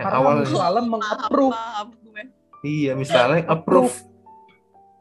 Karena 0.00 0.16
awalnya. 0.16 0.40
Miss 0.42 0.56
Lala 0.56 0.80
meng-approve. 0.82 1.56
Iya, 2.60 2.90
Miss 2.94 3.10
Lala 3.10 3.34
yang 3.38 3.48
approve 3.50 3.94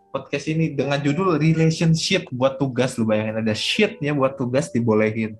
podcast 0.09 0.45
ini 0.47 0.73
dengan 0.73 0.97
judul 0.97 1.37
relationship 1.37 2.25
buat 2.29 2.57
tugas 2.57 2.97
lu 2.97 3.05
bayangin 3.05 3.39
ada 3.39 3.53
shitnya 3.53 4.11
buat 4.11 4.35
tugas 4.35 4.67
dibolehin. 4.67 5.37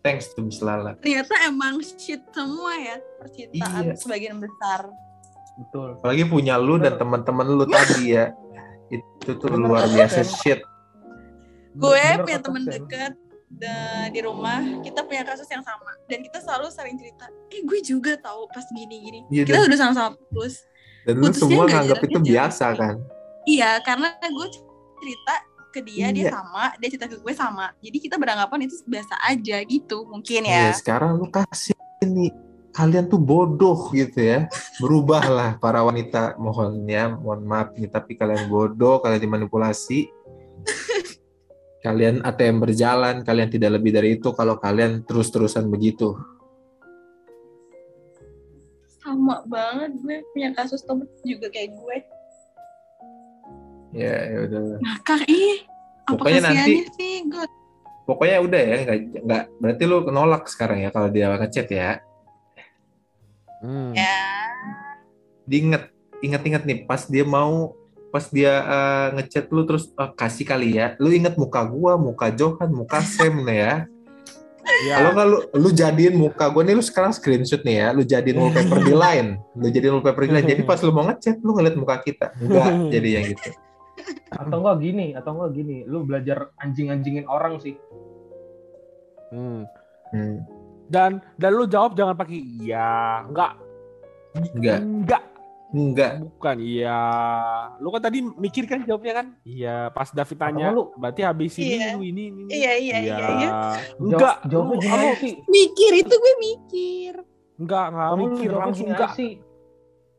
Thanks 0.00 0.32
to 0.32 0.40
Miss 0.40 0.60
Lala. 0.60 0.96
ternyata 0.98 1.32
emang 1.42 1.80
shit 1.80 2.20
semua 2.28 2.72
ya 2.74 2.96
percintaan 3.18 3.84
Iya. 3.88 3.96
sebagian 3.96 4.36
besar 4.36 4.88
Betul. 5.54 5.96
Apalagi 5.96 6.26
punya 6.26 6.58
lu 6.58 6.76
dan 6.76 6.98
teman-teman 6.98 7.46
lu 7.46 7.62
tadi 7.64 8.10
ya. 8.10 8.34
Itu 8.86 9.30
tuh 9.32 9.48
Bener 9.48 9.64
luar 9.64 9.84
biasa 9.86 10.20
shit. 10.22 10.60
gue 11.72 11.90
Bener 11.90 12.22
punya 12.22 12.38
temen 12.38 12.62
Sen. 12.62 12.72
deket 12.78 13.12
de- 13.50 14.08
di 14.08 14.20
rumah 14.20 14.58
kita 14.80 15.02
punya 15.02 15.22
kasus 15.22 15.46
yang 15.46 15.60
sama 15.60 15.90
dan 16.04 16.20
kita 16.20 16.38
selalu 16.38 16.66
sering 16.68 16.94
cerita 16.94 17.26
eh 17.48 17.60
gue 17.60 17.78
juga 17.80 18.14
tahu 18.16 18.46
pas 18.46 18.62
gini 18.68 18.96
gini 19.00 19.20
Iya, 19.28 19.42
kita 19.44 19.56
dan- 19.56 19.66
udah 19.68 19.78
sama-sama 19.80 20.08
putus 20.16 20.54
Dan 21.02 21.14
lu 21.16 21.28
semua 21.30 21.64
nganggap 21.64 21.98
itu 22.00 22.10
jauh. 22.12 22.26
biasa 22.26 22.66
kan. 22.72 22.94
iya 23.44 23.78
karena 23.80 24.08
gue 24.18 24.46
cerita 24.96 25.34
ke 25.68 25.80
dia 25.80 26.06
dia 26.08 26.24
Iya. 26.24 26.32
sama 26.32 26.64
dia 26.76 26.88
cerita 26.88 27.06
ke 27.06 27.16
gue 27.16 27.32
sama 27.32 27.66
jadi 27.76 27.96
kita 28.00 28.16
beranggapan 28.16 28.58
itu 28.64 28.74
biasa 28.84 29.14
aja 29.20 29.56
gitu 29.62 29.98
mungkin 30.04 30.40
Iya, 30.42 30.70
ya 30.70 30.72
sekarang 30.72 31.18
lu 31.18 31.26
kasih 31.28 31.74
nih 32.00 32.30
kalian 32.74 33.06
tuh 33.06 33.16
bodoh 33.16 33.88
gitu 33.90 34.18
ya. 34.18 34.50
Berubahlah 34.76 35.56
para 35.56 35.80
wanita 35.80 36.34
mohon 36.36 36.82
ya, 36.84 37.08
mohon 37.08 37.46
maaf 37.46 37.70
nih 37.72 37.86
tapi 37.86 38.18
kalian 38.18 38.50
bodoh, 38.50 38.98
kalian 38.98 39.22
dimanipulasi. 39.22 40.10
Kalian 41.80 42.20
ATM 42.20 42.58
berjalan, 42.58 43.20
kalian 43.22 43.48
tidak 43.48 43.76
lebih 43.76 43.92
dari 43.92 44.16
itu 44.16 44.32
kalau 44.32 44.56
kalian 44.56 45.04
terus-terusan 45.04 45.68
begitu. 45.68 46.16
sama 49.04 49.44
banget 49.44 50.00
gue 50.00 50.16
punya 50.32 50.56
kasus 50.56 50.80
temen 50.80 51.04
juga 51.28 51.52
kayak 51.52 51.76
gue 51.76 51.96
Ya, 53.92 54.16
ya 54.32 54.38
udah. 54.42 54.80
ngakak 54.80 55.28
ih 55.28 55.60
apa 56.04 56.16
Pokoknya 56.16 56.40
nanti- 56.40 56.88
sih 56.96 57.20
gue 57.28 57.44
Pokoknya 58.04 58.36
udah 58.40 58.60
ya, 58.60 58.76
nggak, 58.80 58.98
nggak 59.22 59.42
berarti 59.60 59.82
lu 59.84 59.96
nolak 60.08 60.48
sekarang 60.48 60.80
ya 60.80 60.88
kalau 60.88 61.08
dia 61.08 61.28
ngechat 61.30 61.68
ya. 61.68 62.00
Hmm. 63.64 63.96
ya 63.96 64.12
Diinget, 65.48 65.88
inget-inget 66.20 66.62
nih 66.68 66.78
pas 66.84 67.04
dia 67.08 67.24
mau 67.24 67.72
pas 68.08 68.30
dia 68.30 68.52
eh, 68.62 69.08
ngechat 69.18 69.50
lu 69.50 69.66
terus 69.66 69.90
eh, 69.90 70.10
kasih 70.14 70.46
kali 70.46 70.78
ya. 70.78 70.94
Lu 71.02 71.10
inget 71.10 71.34
muka 71.34 71.66
gua, 71.66 71.98
muka 71.98 72.30
Johan, 72.30 72.70
muka 72.70 73.02
Sam 73.02 73.42
nih 73.42 73.58
ya. 73.58 73.74
Ya. 74.88 74.94
Kalau 74.96 75.10
nggak 75.12 75.28
lu 75.28 75.38
lu 75.60 75.68
jadiin 75.74 76.14
muka 76.16 76.48
gua 76.48 76.62
nih 76.64 76.78
lu 76.78 76.84
sekarang 76.84 77.12
screenshot 77.12 77.60
nih 77.66 77.84
ya, 77.84 77.88
lu 77.92 78.06
jadiin 78.06 78.38
wallpaper 78.38 78.80
di 78.80 78.94
line, 78.94 79.28
lu 79.58 79.66
jadiin 79.68 79.92
wallpaper 79.98 80.22
di 80.24 80.32
line. 80.32 80.46
Jadi 80.46 80.62
pas 80.62 80.80
lu 80.80 80.94
mau 80.94 81.04
ngechat 81.10 81.42
lu 81.42 81.52
ngeliat 81.52 81.76
muka 81.76 82.00
kita. 82.00 82.32
Enggak, 82.38 82.72
jadi 82.94 83.08
yang 83.20 83.24
gitu. 83.34 83.50
Atau 84.32 84.56
enggak 84.62 84.76
gini, 84.80 85.06
atau 85.12 85.30
enggak 85.36 85.50
gini. 85.52 85.76
Lu 85.84 86.06
belajar 86.06 86.54
anjing-anjingin 86.62 87.26
orang 87.26 87.58
sih. 87.60 87.74
Hmm. 89.34 89.66
Hmm, 90.14 90.46
Dan 90.86 91.10
dan 91.34 91.50
lu 91.50 91.64
jawab 91.64 91.92
jangan 91.92 92.12
pakai 92.12 92.36
iya, 92.36 93.24
enggak, 93.24 93.52
enggak, 94.34 94.80
enggak, 94.84 95.22
enggak. 95.70 96.12
bukan 96.20 96.56
iya. 96.58 97.00
Lu 97.78 97.88
kan 97.88 98.02
tadi 98.02 98.18
mikir 98.20 98.64
kan 98.64 98.82
jawabnya 98.82 99.12
kan? 99.14 99.26
Iya, 99.42 99.88
pas 99.90 100.08
David 100.08 100.36
tanya, 100.36 100.70
lu- 100.70 100.92
berarti 100.94 101.20
habis 101.20 101.56
ini 101.56 101.74
Iya. 101.74 101.88
lu 101.92 102.02
ini 102.02 102.22
ini. 102.26 102.40
ini. 102.42 102.50
iya 102.52 102.72
iya 102.74 102.96
iya 103.00 103.16
iya 103.32 103.50
Enggak, 103.96 104.36
Jawab- 104.36 104.40
jawabnya 104.46 104.70
lu- 104.70 104.80
gini 104.80 104.92
aja 104.92 105.06
lu- 105.06 105.18
sih. 105.18 105.34
mikir 105.46 105.90
itu 105.96 106.14
gue 106.14 106.34
mikir 106.38 107.14
Enggak, 107.54 107.84
enggak 107.88 108.08
Kamu 108.08 108.18
mikir 108.20 108.34
jawabnya 108.44 108.60
langsung 108.60 108.82
gini 108.82 108.92
enggak. 108.92 109.06
aja 109.06 109.16
sih. 109.16 109.32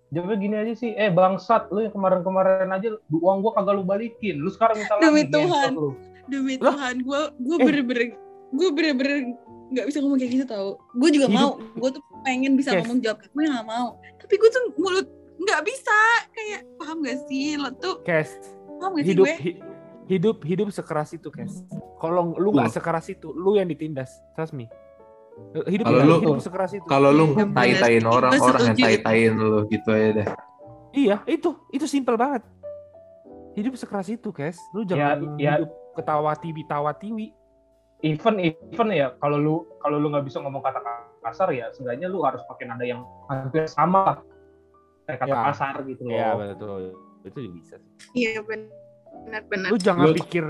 Jawabnya 0.07 0.37
gini 0.37 0.55
aja 0.55 0.73
sih. 0.73 0.91
Eh 0.93 1.09
bangsat, 1.09 1.63
lu 1.67 1.79
yang 1.79 1.91
kemarin-kemarin 1.91 2.69
aja 2.69 2.87
uang 3.11 3.37
gua 3.39 3.51
kagak 3.53 3.73
lu 3.73 3.83
balikin. 3.83 4.35
Lu 4.37 4.47
sekarang 4.47 4.77
minta 4.77 4.95
Demi 4.97 5.21
lagi. 5.21 5.29
Tuhan. 5.29 5.51
ngentot 5.69 5.83
lu. 5.83 5.89
demi? 6.25 6.53
Tuhan 6.55 6.95
gue 6.99 7.21
gue 7.37 7.55
Eh. 7.55 7.61
bener-bener 7.61 8.03
gue 8.47 8.69
bener-bener 8.71 9.17
nggak 9.67 9.85
bisa 9.85 9.97
ngomong 9.97 10.17
kayak 10.17 10.31
gitu 10.31 10.45
tau 10.45 10.67
gue 10.93 11.09
juga 11.11 11.27
Hidup- 11.27 11.35
mau 11.35 11.49
gue 11.57 11.89
tuh 11.91 12.03
pengen 12.21 12.53
bisa 12.53 12.69
Yes. 12.71 12.79
ngomong 12.81 12.99
jawab 12.99 13.17
gue 13.19 13.43
nggak 13.43 13.65
mau 13.65 13.87
tapi 14.15 14.33
gue 14.35 14.49
tuh 14.49 14.63
mulut 14.75 15.07
nggak 15.35 15.61
bisa 15.61 15.99
kayak 16.31 16.61
paham 16.75 16.97
gak 17.01 17.17
sih 17.25 17.55
lo 17.55 17.69
tuh 17.73 17.99
Kes, 18.01 18.29
paham 18.77 18.93
gak 18.93 19.03
sih 19.03 19.11
hidup 19.11 19.25
gue 19.25 19.33
hi- 19.37 19.61
hidup 20.05 20.37
hidup 20.41 20.67
sekeras 20.69 21.11
itu, 21.11 21.27
Kes. 21.27 21.65
Kalau 21.97 22.31
lu 22.31 22.53
nggak 22.53 22.69
sekeras 22.69 23.09
itu, 23.09 23.33
lu 23.33 23.57
yang 23.57 23.65
ditindas. 23.65 24.05
Trust 24.31 24.53
me. 24.53 24.69
Hidup 25.65 25.81
Kalau 25.83 25.97
hidup, 25.97 26.13
lu- 26.13 26.21
hidup 26.29 26.39
sekeras 26.39 26.71
itu. 26.71 26.85
Kalau 26.85 27.09
lu 27.09 27.25
Iya, 27.25 27.41
bener 27.41 27.55
tai-taiin 27.57 27.99
sih. 27.99 28.13
orang, 28.13 28.31
Gue 28.31 28.45
orang 28.45 28.61
yang 28.63 28.77
tai-taiin 28.77 29.33
lu 29.33 29.65
gitu 29.65 29.89
aja 29.89 30.09
deh. 30.13 30.27
Iya, 30.93 31.15
itu 31.25 31.49
itu 31.69 31.85
simpel 31.85 32.15
banget. 32.15 32.45
Hidup 33.53 33.73
sekeras 33.73 34.07
itu, 34.07 34.29
Kes. 34.29 34.61
Lu 34.71 34.85
jangan 34.85 35.25
ya. 35.35 35.57
hidup 35.57 35.69
ketawa 35.93 36.31
tiwi 36.35 36.61
tawa 36.65 36.93
tiwi. 36.93 37.33
Even 37.99 38.35
even 38.37 38.87
ya 38.91 39.15
kalau 39.17 39.37
lu 39.37 39.53
kalau 39.79 39.97
lu 39.97 40.11
nggak 40.11 40.25
bisa 40.25 40.37
ngomong 40.39 40.59
kata 40.59 40.83
kasar 41.21 41.49
ya 41.49 41.71
seenggaknya 41.71 42.05
lu 42.05 42.21
harus 42.21 42.43
pakai 42.45 42.65
nada 42.65 42.83
yang 42.83 43.01
hampir 43.25 43.65
sama 43.65 43.99
lah. 44.03 44.17
Kayak 45.05 45.19
kata 45.21 45.31
Ya. 45.31 45.41
kasar 45.49 45.75
gitu 45.83 46.01
loh. 46.03 46.13
Iya, 46.13 46.29
betul. 46.35 46.81
Itu 47.23 47.37
juga 47.39 47.53
bisa 47.55 47.73
sih. 47.77 47.91
iya 48.13 48.37
benar-benar 48.41 49.69
Lu 49.71 49.77
jangan 49.77 50.05
Lu- 50.09 50.17
pikir 50.17 50.45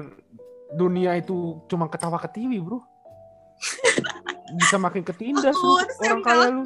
dunia 0.74 1.16
itu 1.16 1.36
cuma 1.68 1.88
ketawa 1.88 2.20
ketiwi, 2.20 2.60
Bro. 2.60 2.84
bisa 4.60 4.76
makin 4.76 5.02
ketindas 5.02 5.56
lu, 5.56 5.70
Oh, 5.70 5.80
orang 5.80 6.22
kaya 6.22 6.48
lu. 6.52 6.64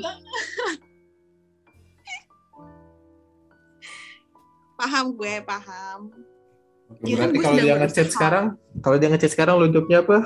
paham 4.76 5.06
gue 5.14 5.34
paham 5.44 6.00
Berarti 6.90 7.38
kalau 7.38 7.58
dia 7.62 7.76
ngechat 7.78 8.10
sekarang, 8.10 8.46
kalau 8.82 8.98
dia 8.98 9.14
ngechat 9.14 9.30
sekarang 9.30 9.62
lu 9.62 9.70
jawabnya 9.70 10.02
apa? 10.02 10.26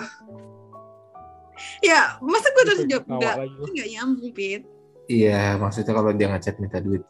Ya 1.84 2.16
masa 2.20 2.48
gue 2.50 2.64
terus 2.64 2.82
jawab 2.88 3.06
enggak 3.12 3.36
lagi 3.38 3.54
lu. 3.54 3.66
nggak 3.70 3.88
nyambung 3.92 4.32
pit 4.32 4.64
Iya, 5.04 5.60
maksudnya 5.60 5.92
kalau 5.92 6.16
dia 6.16 6.32
ngechat 6.32 6.56
minta 6.58 6.80
duit. 6.80 7.04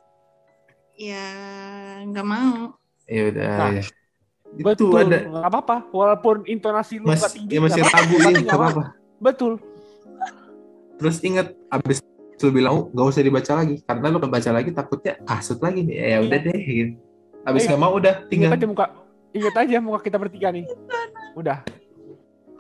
ya 0.98 1.30
nggak 2.04 2.26
mau 2.26 2.74
Ya 3.06 3.22
udah, 3.30 3.54
Nah. 3.54 3.72
ya. 3.78 3.84
Itu 4.54 4.66
Betul, 4.66 4.98
ada 5.04 5.18
nggak 5.26 5.50
apa-apa. 5.50 5.78
Walaupun 5.90 6.36
intonasi 6.45 6.98
lu 6.98 7.10
Mas, 7.10 7.22
nggak 7.22 7.34
tinggi, 7.36 7.54
ya 7.54 7.60
masih 7.62 7.82
apa-apa, 7.84 8.06
nih, 8.06 8.18
nggak 8.18 8.45
gak 8.45 8.58
apa-apa. 8.58 8.84
Betul. 9.20 9.54
Terus 10.98 11.18
inget 11.22 11.48
abis 11.68 11.98
lu 12.44 12.52
bilang 12.52 12.72
"Oh, 12.76 12.84
nggak 12.91 13.08
usah 13.08 13.24
dibaca 13.24 13.52
lagi 13.56 13.80
karena 13.88 14.06
lu 14.12 14.20
baca 14.20 14.50
lagi 14.52 14.70
takutnya 14.76 15.14
kasut 15.24 15.64
lagi 15.64 15.80
nih. 15.86 15.95
Ya 15.95 16.18
udah 16.20 16.40
deh. 16.44 16.60
Gitu. 16.60 16.94
Abis 17.44 17.62
Eh, 17.64 17.68
nggak 17.72 17.82
mau 17.82 17.91
udah 17.95 18.14
tinggal. 18.28 18.50
Ingat 18.52 18.58
aja 18.60 18.68
muka, 18.68 18.86
ingat 19.32 19.56
aja 19.56 19.78
muka 19.80 20.00
kita 20.02 20.18
bertiga 20.20 20.48
nih. 20.52 20.66
Udah. 21.34 21.62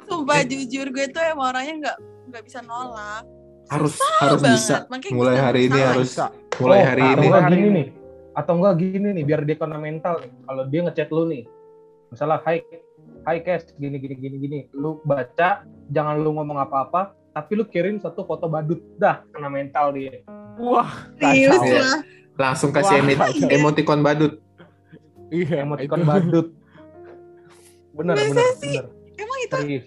Sumpah 0.05 0.41
jujur 0.43 0.87
gue 0.89 1.05
tuh 1.07 1.23
emang 1.23 1.47
orangnya 1.49 1.73
nggak 1.79 1.97
nggak 2.27 2.43
bisa 2.43 2.59
nolak. 2.61 3.23
Harus 3.65 3.93
Susah 3.93 4.15
harus 4.21 4.39
banget. 4.39 4.55
bisa. 4.55 4.75
Makanya 4.87 5.13
Mulai 5.13 5.37
hari 5.37 5.61
ini 5.63 5.73
salah. 5.73 5.89
harus 5.89 6.09
Bisa. 6.09 6.25
mulai 6.55 6.77
Oh, 6.77 6.85
hari 6.85 7.01
ini. 7.03 7.23
enggak 7.23 7.41
Hari 7.41 7.51
gini 7.51 7.63
ini. 7.63 7.73
nih 7.73 7.87
atau 8.33 8.53
enggak 8.55 8.75
gini 8.75 9.09
nih 9.11 9.23
biar 9.23 9.41
dia 9.43 9.55
kena 9.55 9.77
mental 9.77 10.15
nih 10.17 10.31
kalau 10.43 10.63
dia 10.65 10.79
ngechat 10.81 11.09
lu 11.09 11.23
nih 11.25 11.43
misalnya 12.09 12.37
hai 12.41 12.57
hai 13.23 13.37
Kes 13.39 13.63
gini 13.73 13.95
gini 13.95 14.15
gini 14.15 14.35
gini 14.37 14.59
lu 14.71 14.97
baca 15.01 15.61
jangan 15.87 16.15
lu 16.17 16.33
ngomong 16.33 16.57
apa-apa 16.59 17.01
tapi 17.29 17.51
lu 17.53 17.63
kirim 17.63 17.97
satu 17.97 18.21
foto 18.23 18.45
badut 18.45 18.81
dah 18.95 19.21
kena 19.29 19.47
mental 19.47 19.89
dia 19.91 20.21
Wah, 20.55 20.89
Serius 21.15 21.57
lah. 21.57 22.01
Langsung 22.35 22.69
kasih 22.69 23.01
Wah, 23.07 23.29
emoticon 23.55 24.01
badut. 24.01 24.41
iya. 25.29 25.61
emoticon 25.61 25.99
itu. 25.99 26.07
badut 26.07 26.47
bener 27.91 28.13
Masa 28.15 28.29
bener 28.29 28.49
sih? 28.55 28.73
bener 28.73 28.85
Emang 29.15 29.37
itu 29.39 29.55
serius 29.55 29.85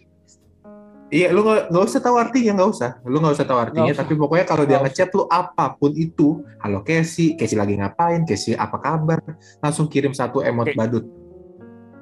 Iya, 1.07 1.31
lu 1.31 1.47
nggak 1.47 1.70
nggak 1.70 1.85
usah 1.87 2.03
tahu 2.03 2.16
artinya, 2.19 2.53
nggak 2.59 2.70
usah. 2.74 2.91
Lu 3.07 3.23
nggak 3.23 3.35
usah 3.39 3.47
tahu 3.47 3.59
artinya, 3.62 3.95
usah. 3.95 4.03
tapi 4.03 4.19
pokoknya 4.19 4.47
kalau 4.51 4.65
dia 4.66 4.78
ngechat 4.83 5.15
lu 5.15 5.23
apa 5.31 5.78
pun 5.78 5.95
itu, 5.95 6.43
halo 6.59 6.83
Casey, 6.83 7.39
Casey 7.39 7.55
lagi 7.55 7.78
ngapain, 7.78 8.27
Casey 8.27 8.59
apa 8.59 8.74
kabar, 8.83 9.23
langsung 9.62 9.87
kirim 9.87 10.11
satu 10.11 10.43
emot 10.43 10.66
Oke. 10.66 10.74
badut. 10.74 11.07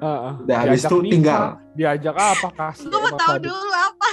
Heeh. 0.01 0.33
Udah 0.41 0.57
habis 0.57 0.81
itu 0.81 0.97
nikah, 1.05 1.13
tinggal. 1.13 1.41
Diajak 1.77 2.15
apa 2.17 2.47
kasih? 2.49 2.89
gue 2.89 2.99
mau 2.99 3.13
tahu 3.13 3.33
badut. 3.37 3.45
dulu 3.53 3.73
apa. 3.77 4.07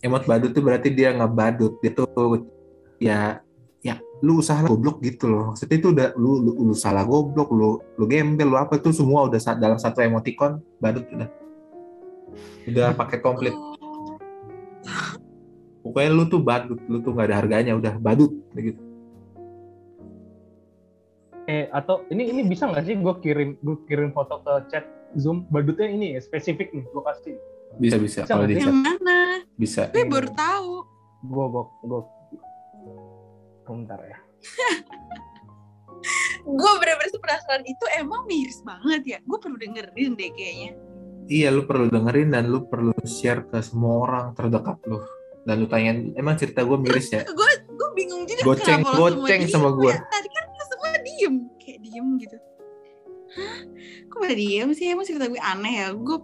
Emot 0.00 0.22
badut 0.24 0.50
tuh 0.56 0.62
berarti 0.64 0.88
dia 0.96 1.12
ngebadut 1.12 1.72
gitu. 1.84 2.04
Ya, 2.96 3.44
ya 3.84 4.00
lu 4.24 4.40
usaha 4.40 4.64
goblok 4.64 5.04
gitu 5.04 5.28
loh. 5.28 5.52
Maksudnya 5.52 5.76
itu 5.76 5.88
udah 5.92 6.08
lu 6.16 6.40
lu, 6.40 6.50
lu 6.64 6.74
salah 6.74 7.04
goblok, 7.04 7.52
lu 7.52 7.76
lu 8.00 8.04
gembel, 8.08 8.48
lu 8.48 8.56
apa 8.56 8.80
itu 8.80 8.88
semua 8.96 9.28
udah 9.28 9.36
dalam 9.60 9.76
satu 9.76 10.00
emoticon 10.00 10.64
badut 10.80 11.04
udah. 11.12 11.28
Udah 12.66 12.92
pakai 12.92 13.18
komplit. 13.20 13.54
Pokoknya 15.82 16.10
lu 16.10 16.26
tuh 16.26 16.42
badut, 16.42 16.82
lu 16.90 16.98
tuh 16.98 17.14
nggak 17.14 17.30
ada 17.30 17.36
harganya, 17.38 17.72
udah 17.78 17.94
badut 17.98 18.34
gitu. 18.54 18.82
eh 21.46 21.70
atau 21.70 22.02
ini 22.10 22.26
ini 22.26 22.42
bisa 22.42 22.66
nggak 22.66 22.82
sih 22.82 22.98
gue 22.98 23.14
kirim 23.22 23.54
gue 23.62 23.78
kirim 23.86 24.10
foto 24.10 24.42
ke 24.42 24.66
chat 24.66 24.82
zoom 25.14 25.46
badutnya 25.46 25.86
ini 25.86 26.18
ya 26.18 26.20
spesifik 26.20 26.74
nih 26.74 26.82
gue 26.82 27.02
kasih 27.06 27.38
Bisa 27.78 28.02
bisa 28.02 28.26
Bisa 28.26 28.34
kalau 28.34 28.50
di 28.50 28.58
chat. 28.58 28.66
Yang 28.66 28.74
mana? 28.82 29.18
bisa. 29.54 29.82
Gue 29.94 30.10
baru 30.10 30.26
tahu. 30.34 30.72
gue 31.22 31.44
gue 31.46 31.64
gue 31.86 32.00
bentar 33.62 34.00
ya 34.02 34.18
Gue 36.46 36.72
bener-bener 36.78 37.18
penasaran 37.18 37.66
itu 37.66 37.84
emang 37.98 38.22
miris 38.30 38.62
banget 38.62 39.02
ya. 39.02 39.18
Gue 39.26 39.38
perlu 39.42 39.58
dengerin 39.58 40.14
deh 40.14 40.30
kayaknya. 40.30 40.78
Iya, 41.26 41.50
lu 41.50 41.66
perlu 41.66 41.90
dengerin 41.90 42.38
dan 42.38 42.46
lu 42.46 42.70
perlu 42.70 42.94
share 43.02 43.50
ke 43.50 43.58
semua 43.58 44.06
orang 44.06 44.26
terdekat 44.38 44.78
lu. 44.86 45.02
Dan 45.46 45.62
lu 45.62 45.66
tanyain, 45.66 46.14
emang 46.14 46.38
cerita 46.38 46.62
gue 46.62 46.78
miris 46.78 47.10
ya? 47.10 47.22
Gue 47.26 47.50
gue 47.66 47.88
bingung 47.94 48.26
juga 48.26 48.42
Goceng, 48.46 48.82
kenapa 48.82 48.98
goceng 49.14 49.42
sama 49.50 49.70
gua. 49.74 49.94
ya. 49.94 49.98
Tadi 50.06 50.28
kan 50.30 50.44
semua 50.66 50.90
diem, 51.02 51.34
kayak 51.58 51.78
diem 51.82 52.06
gitu. 52.18 52.36
Hah? 53.36 53.58
Kok 54.10 54.18
pada 54.22 54.34
diem 54.34 54.70
sih? 54.74 54.86
Emang 54.90 55.06
cerita 55.06 55.26
gue 55.26 55.38
aneh 55.38 55.74
ya? 55.82 55.86
Gue 55.94 56.18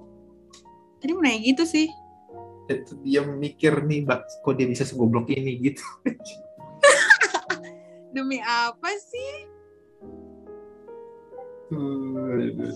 tadi 0.99 1.11
mau 1.15 1.23
nanya 1.23 1.39
gitu 1.43 1.63
sih. 1.67 1.87
Dia 3.03 3.27
mikir 3.27 3.83
nih, 3.85 4.07
Mbak, 4.07 4.47
kok 4.47 4.55
dia 4.55 4.67
bisa 4.71 4.87
segoblok 4.87 5.27
ini 5.31 5.59
gitu. 5.67 5.83
Demi 8.15 8.39
apa 8.39 8.91
sih? 8.99 9.51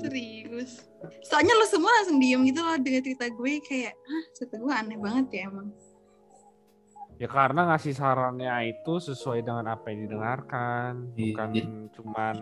Serius. 0.01 0.87
Soalnya 1.27 1.55
lo 1.57 1.67
semua 1.69 1.93
langsung 2.01 2.19
diem 2.19 2.41
gitu 2.49 2.61
loh 2.65 2.77
dengan 2.81 3.03
cerita 3.05 3.27
gue 3.29 3.55
kayak, 3.63 3.95
hah 3.95 4.25
cerita 4.33 4.55
gue 4.59 4.73
aneh 4.73 4.99
banget 4.99 5.27
ya 5.33 5.41
emang. 5.53 5.69
Ya 7.17 7.29
karena 7.33 7.65
ngasih 7.73 7.97
sarannya 7.97 8.53
itu 8.77 9.01
sesuai 9.01 9.41
dengan 9.41 9.73
apa 9.73 9.89
yang 9.89 10.05
didengarkan, 10.05 10.93
Iya, 11.17 11.33
bukan 11.33 11.49
cuman 11.97 12.37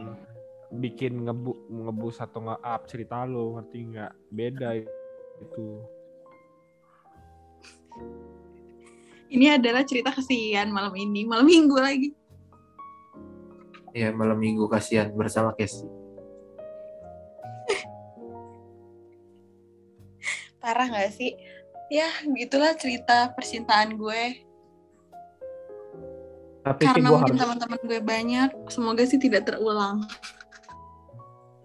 bikin 0.74 1.22
ngebu 1.22 1.70
ngebus 1.70 2.18
atau 2.18 2.42
nge-up 2.42 2.80
cerita 2.90 3.22
lo, 3.22 3.54
ngerti 3.54 3.78
nggak? 3.94 4.12
Beda 4.34 4.74
itu. 4.74 5.66
Ini 9.30 9.58
adalah 9.58 9.86
cerita 9.86 10.10
kesian 10.10 10.74
malam 10.74 10.94
ini, 10.98 11.22
malam 11.22 11.46
minggu 11.46 11.78
lagi. 11.78 12.10
Iya, 13.94 14.10
malam 14.10 14.42
minggu 14.42 14.66
kasihan 14.66 15.14
bersama 15.14 15.54
Casey. 15.54 15.86
Parah 20.64 20.88
gak 20.88 21.12
sih? 21.12 21.36
Ya, 21.92 22.08
gitulah 22.24 22.72
cerita 22.72 23.28
percintaan 23.36 24.00
gue. 24.00 24.40
tapi 26.64 26.80
sih 26.80 26.96
Karena 26.96 27.12
gue 27.12 27.16
mungkin 27.20 27.36
harus 27.36 27.42
teman-teman 27.44 27.80
gue 27.84 28.00
banyak, 28.00 28.48
semoga 28.72 29.04
sih 29.04 29.20
tidak 29.20 29.44
terulang. 29.44 30.00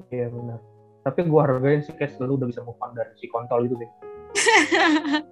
iya 0.10 0.28
benar 0.28 0.60
tapi 1.06 1.22
gue 1.24 1.38
hargain 1.40 1.80
sih 1.80 1.94
Kes 1.96 2.18
lu 2.20 2.34
udah 2.36 2.50
bisa 2.50 2.66
move 2.66 2.76
on 2.82 2.92
dari 2.92 3.14
si 3.16 3.30
kontol 3.30 3.64
itu 3.64 3.78
deh 3.78 3.92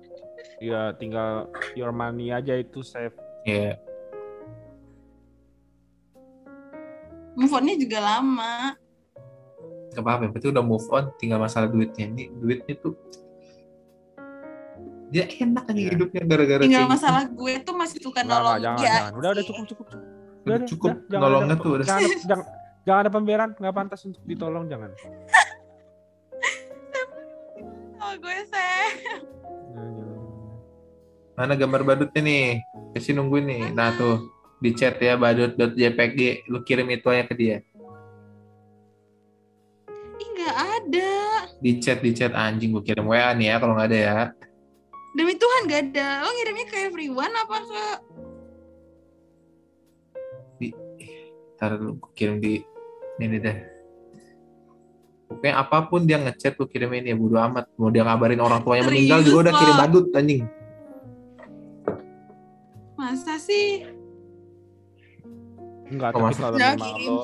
Ya 0.63 0.93
tinggal 0.95 1.49
your 1.75 1.91
money 1.91 2.31
aja 2.31 2.55
itu 2.57 2.79
save. 2.81 3.13
Iya, 3.43 3.75
Move 7.35 7.53
on-nya 7.53 7.75
juga 7.77 7.99
lama. 8.01 8.73
gak 9.93 10.01
apa-apa. 10.01 10.29
Berarti 10.33 10.47
udah 10.49 10.65
move 10.65 10.87
on, 10.89 11.13
tinggal 11.17 11.37
masalah 11.37 11.69
duitnya. 11.69 12.09
Ini 12.09 12.33
duitnya 12.37 12.73
tuh 12.81 12.97
dia 15.07 15.23
enak 15.25 15.63
aja 15.65 15.77
Iya. 15.77 15.89
hidupnya 15.91 16.21
gara-gara 16.21 16.61
Tinggal 16.61 16.75
kayak 16.77 16.83
gitu. 16.83 16.95
masalah 16.99 17.23
gue 17.25 17.53
tuh 17.61 17.75
masih 17.75 17.99
suka 18.01 18.19
nolong 18.21 18.59
jangan, 18.59 18.77
dia. 18.77 18.87
jangan. 18.89 19.11
Udah, 19.13 19.29
udah 19.31 19.43
cukup, 19.43 19.65
cukup, 19.65 19.85
cukup. 19.87 20.03
Udah, 20.37 20.57
Udah 20.57 20.67
cukup 20.67 20.91
udah. 20.91 21.07
Jangan 21.07 21.23
nolongnya 21.23 21.47
ada- 21.49 21.63
tuh 21.63 21.71
udah. 21.73 21.85
Jangan, 21.85 22.01
ada- 22.03 22.21
jangan, 22.21 22.45
jangan 22.83 22.99
ada 22.99 23.11
pemberan, 23.11 23.49
nggak 23.53 23.73
pantas 23.73 24.01
untuk 24.03 24.21
ditolong, 24.23 24.65
jangan. 24.65 24.89
Oh, 27.99 28.13
gue 28.15 28.29
jangan. 28.45 29.19
Mana 31.35 31.53
gambar 31.53 31.81
badutnya 31.83 32.21
nih? 32.23 32.45
Casey 32.91 33.11
nungguin 33.11 33.45
nih. 33.45 33.63
Nah 33.69 33.91
tuh 33.91 34.25
di 34.57 34.71
chat 34.71 34.97
ya 34.97 35.13
badut.jpg 35.13 36.47
lu 36.47 36.61
kirim 36.61 36.87
itu 36.89 37.03
aja 37.05 37.23
ke 37.23 37.33
dia. 37.33 37.57
Ih, 40.15 40.27
nggak 40.31 40.55
ada. 40.55 41.11
Di 41.57 41.77
chat 41.77 41.99
di 41.99 42.09
chat 42.11 42.31
anjing 42.31 42.71
gue 42.71 42.81
kirim 42.81 43.05
WA 43.05 43.33
nih 43.33 43.51
ya 43.51 43.55
kalau 43.57 43.75
nggak 43.75 43.87
ada 43.87 43.97
ya. 43.99 44.17
Demi 45.17 45.33
Tuhan 45.33 45.65
gak 45.65 45.81
ada. 45.89 46.21
Lo 46.21 46.29
ngirimnya 46.29 46.65
ke 46.69 46.77
everyone 46.85 47.33
apa 47.33 47.57
ke... 47.65 47.83
Ntar 51.57 51.81
lu 51.81 51.97
gua 51.97 52.13
kirim 52.13 52.37
di 52.37 52.61
ini 53.17 53.41
deh. 53.41 53.57
Pokoknya 55.25 55.53
apa 55.57 55.89
pun 55.89 56.05
dia 56.05 56.21
ngechat 56.21 56.53
lu 56.61 56.69
kirimin 56.69 57.09
ya 57.09 57.17
bodo 57.17 57.41
amat. 57.41 57.65
Mau 57.81 57.89
dia 57.89 58.05
ngabarin 58.05 58.37
orang 58.37 58.61
tuanya 58.61 58.85
Serius, 58.85 58.93
meninggal 58.93 59.19
juga 59.25 59.37
udah 59.49 59.53
kirim 59.57 59.75
badut 59.75 60.05
anjing. 60.13 60.43
Masa 62.93 63.33
sih? 63.41 63.89
Enggak, 65.89 66.13
Oh, 66.13 66.21
tapi 66.21 66.25
masa- 66.29 66.43
kalau 66.45 66.57
memang 66.61 66.93
lo 67.01 67.17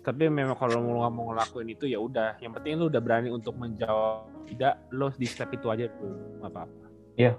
tapi 0.00 0.32
memang 0.32 0.56
kalau 0.56 0.80
mau 0.80 1.04
nggak 1.04 1.12
mau 1.12 1.24
ngelakuin 1.30 1.68
itu 1.76 1.84
ya 1.86 2.00
udah. 2.02 2.40
Yang 2.42 2.52
penting 2.58 2.72
lo 2.80 2.84
udah 2.90 3.02
berani 3.04 3.28
untuk 3.30 3.54
menjawab 3.54 4.26
tidak 4.50 4.82
lo 4.90 5.12
di 5.14 5.26
step 5.28 5.52
itu 5.54 5.68
aja 5.70 5.86
dulu, 5.86 6.42
nggak 6.42 6.89
apa-apa. 7.12 7.38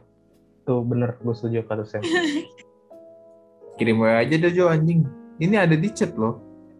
tuh 0.61 0.79
bener 0.81 1.09
gue 1.17 1.33
setuju 1.33 1.63
kata 1.63 1.83
Sam 1.83 2.01
Kirim 3.77 3.97
WA 3.97 4.21
aja 4.21 4.35
deh 4.35 4.51
Jo 4.51 4.67
anjing. 4.67 5.07
Ini 5.37 5.57
ada 5.57 5.73
di 5.73 5.89
chat 5.89 6.13
loh. 6.13 6.37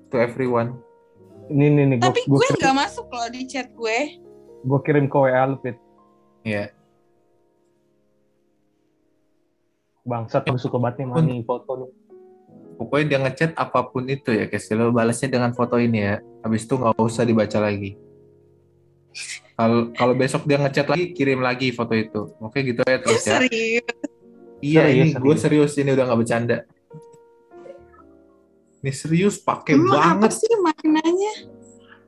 To 0.07 0.17
everyone. 0.17 0.77
ini 1.47 1.67
nih 1.67 1.83
nih 1.85 1.97
gue 1.97 2.05
Tapi 2.05 2.21
gue 2.23 2.47
nggak 2.53 2.75
masuk 2.77 3.07
loh 3.07 3.27
di 3.27 3.41
chat 3.43 3.71
gue. 3.71 3.97
gue 4.61 4.79
kirim 4.81 5.05
ke 5.05 5.17
WA 5.17 5.43
lu 5.45 5.57
Fit 5.57 5.75
Iya. 6.41 6.69
bangsat 10.01 10.45
gue 10.45 10.57
suka 10.57 10.77
banget 10.77 11.01
nih 11.01 11.05
sama 11.07 11.21
nih 11.21 11.41
foto 11.41 11.71
nih 11.77 11.91
Pokoknya 12.73 13.05
dia 13.07 13.19
ngechat 13.21 13.51
apa 13.53 13.85
pun 13.85 14.09
itu 14.09 14.33
ya, 14.33 14.49
Casey. 14.49 14.73
Lo 14.73 14.89
balasnya 14.89 15.29
dengan 15.29 15.53
foto 15.53 15.77
ini 15.77 16.01
ya. 16.01 16.15
Habis 16.41 16.65
itu 16.65 16.73
nggak 16.73 16.97
usah 16.97 17.21
dibaca 17.21 17.61
lagi. 17.61 17.93
Kalau 19.53 19.91
kalau 19.91 20.13
besok 20.13 20.43
dia 20.43 20.57
ngechat 20.57 20.87
lagi, 20.87 21.11
kirim 21.11 21.39
lagi 21.39 21.69
foto 21.69 21.93
itu. 21.93 22.33
Oke 22.37 22.61
gitu 22.61 22.81
ya 22.81 22.97
terus 22.97 23.21
ya. 23.21 23.37
Serius. 23.37 23.85
Iya 24.59 24.81
Serius, 24.83 24.93
ini 24.93 25.09
gue 25.11 25.35
serius. 25.35 25.41
serius 25.69 25.71
ini 25.77 25.89
udah 25.91 26.05
nggak 26.05 26.19
bercanda. 26.19 26.57
Ini 28.79 28.91
serius 28.91 29.35
pakai 29.37 29.73
Emang 29.75 29.93
apa 29.93 30.25
banget. 30.25 30.31
sih 30.37 30.53
maknanya? 30.57 31.33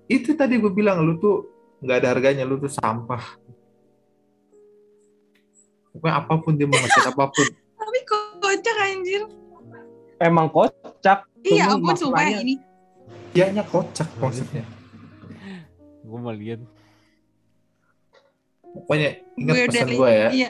Itu 0.06 0.34
tadi 0.34 0.58
gue 0.58 0.70
bilang 0.70 1.02
lu 1.02 1.16
tuh 1.16 1.46
nggak 1.80 1.98
ada 1.98 2.08
harganya 2.10 2.44
lu 2.44 2.56
tuh 2.58 2.72
sampah 2.72 3.20
pokoknya 5.92 6.16
apa 6.18 6.34
pun 6.38 6.54
dia 6.54 6.64
mau 6.64 6.74
ngechat 6.76 7.06
apa 7.08 7.28
pun 7.28 7.48
Tapi 7.76 8.00
kocak 8.42 8.78
anjir. 8.82 9.22
Emang 10.18 10.48
kocak. 10.48 11.28
Iya 11.44 11.70
sumpah 11.70 11.94
maknanya- 11.94 12.42
ini. 12.42 12.56
dianya 13.30 13.62
kocak 13.62 14.08
maksudnya 14.16 14.64
Gue 16.02 16.18
mau 16.18 16.32
lihat. 16.32 16.62
Pokoknya 18.74 19.10
ingat 19.38 19.54
Gue 19.56 19.66
pesan 19.70 19.90
gue 19.94 20.12
ya. 20.12 20.30
Iya. 20.34 20.50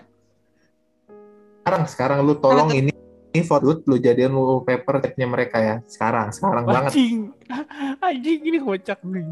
sekarang 1.64 1.84
sekarang 1.88 2.18
lu 2.28 2.36
tolong 2.40 2.68
Apa 2.68 2.76
ini 2.76 2.92
ini 3.34 3.42
foto 3.42 3.82
lu 3.88 3.96
jadian 3.98 4.36
wallpaper 4.36 5.02
chatnya 5.02 5.26
mereka 5.26 5.58
ya. 5.58 5.76
Sekarang 5.90 6.30
sekarang 6.30 6.64
banget. 6.70 6.92
Anjing. 6.94 7.34
Anjing 8.08 8.40
ini 8.46 8.58
kocak 8.62 9.00
nih. 9.02 9.26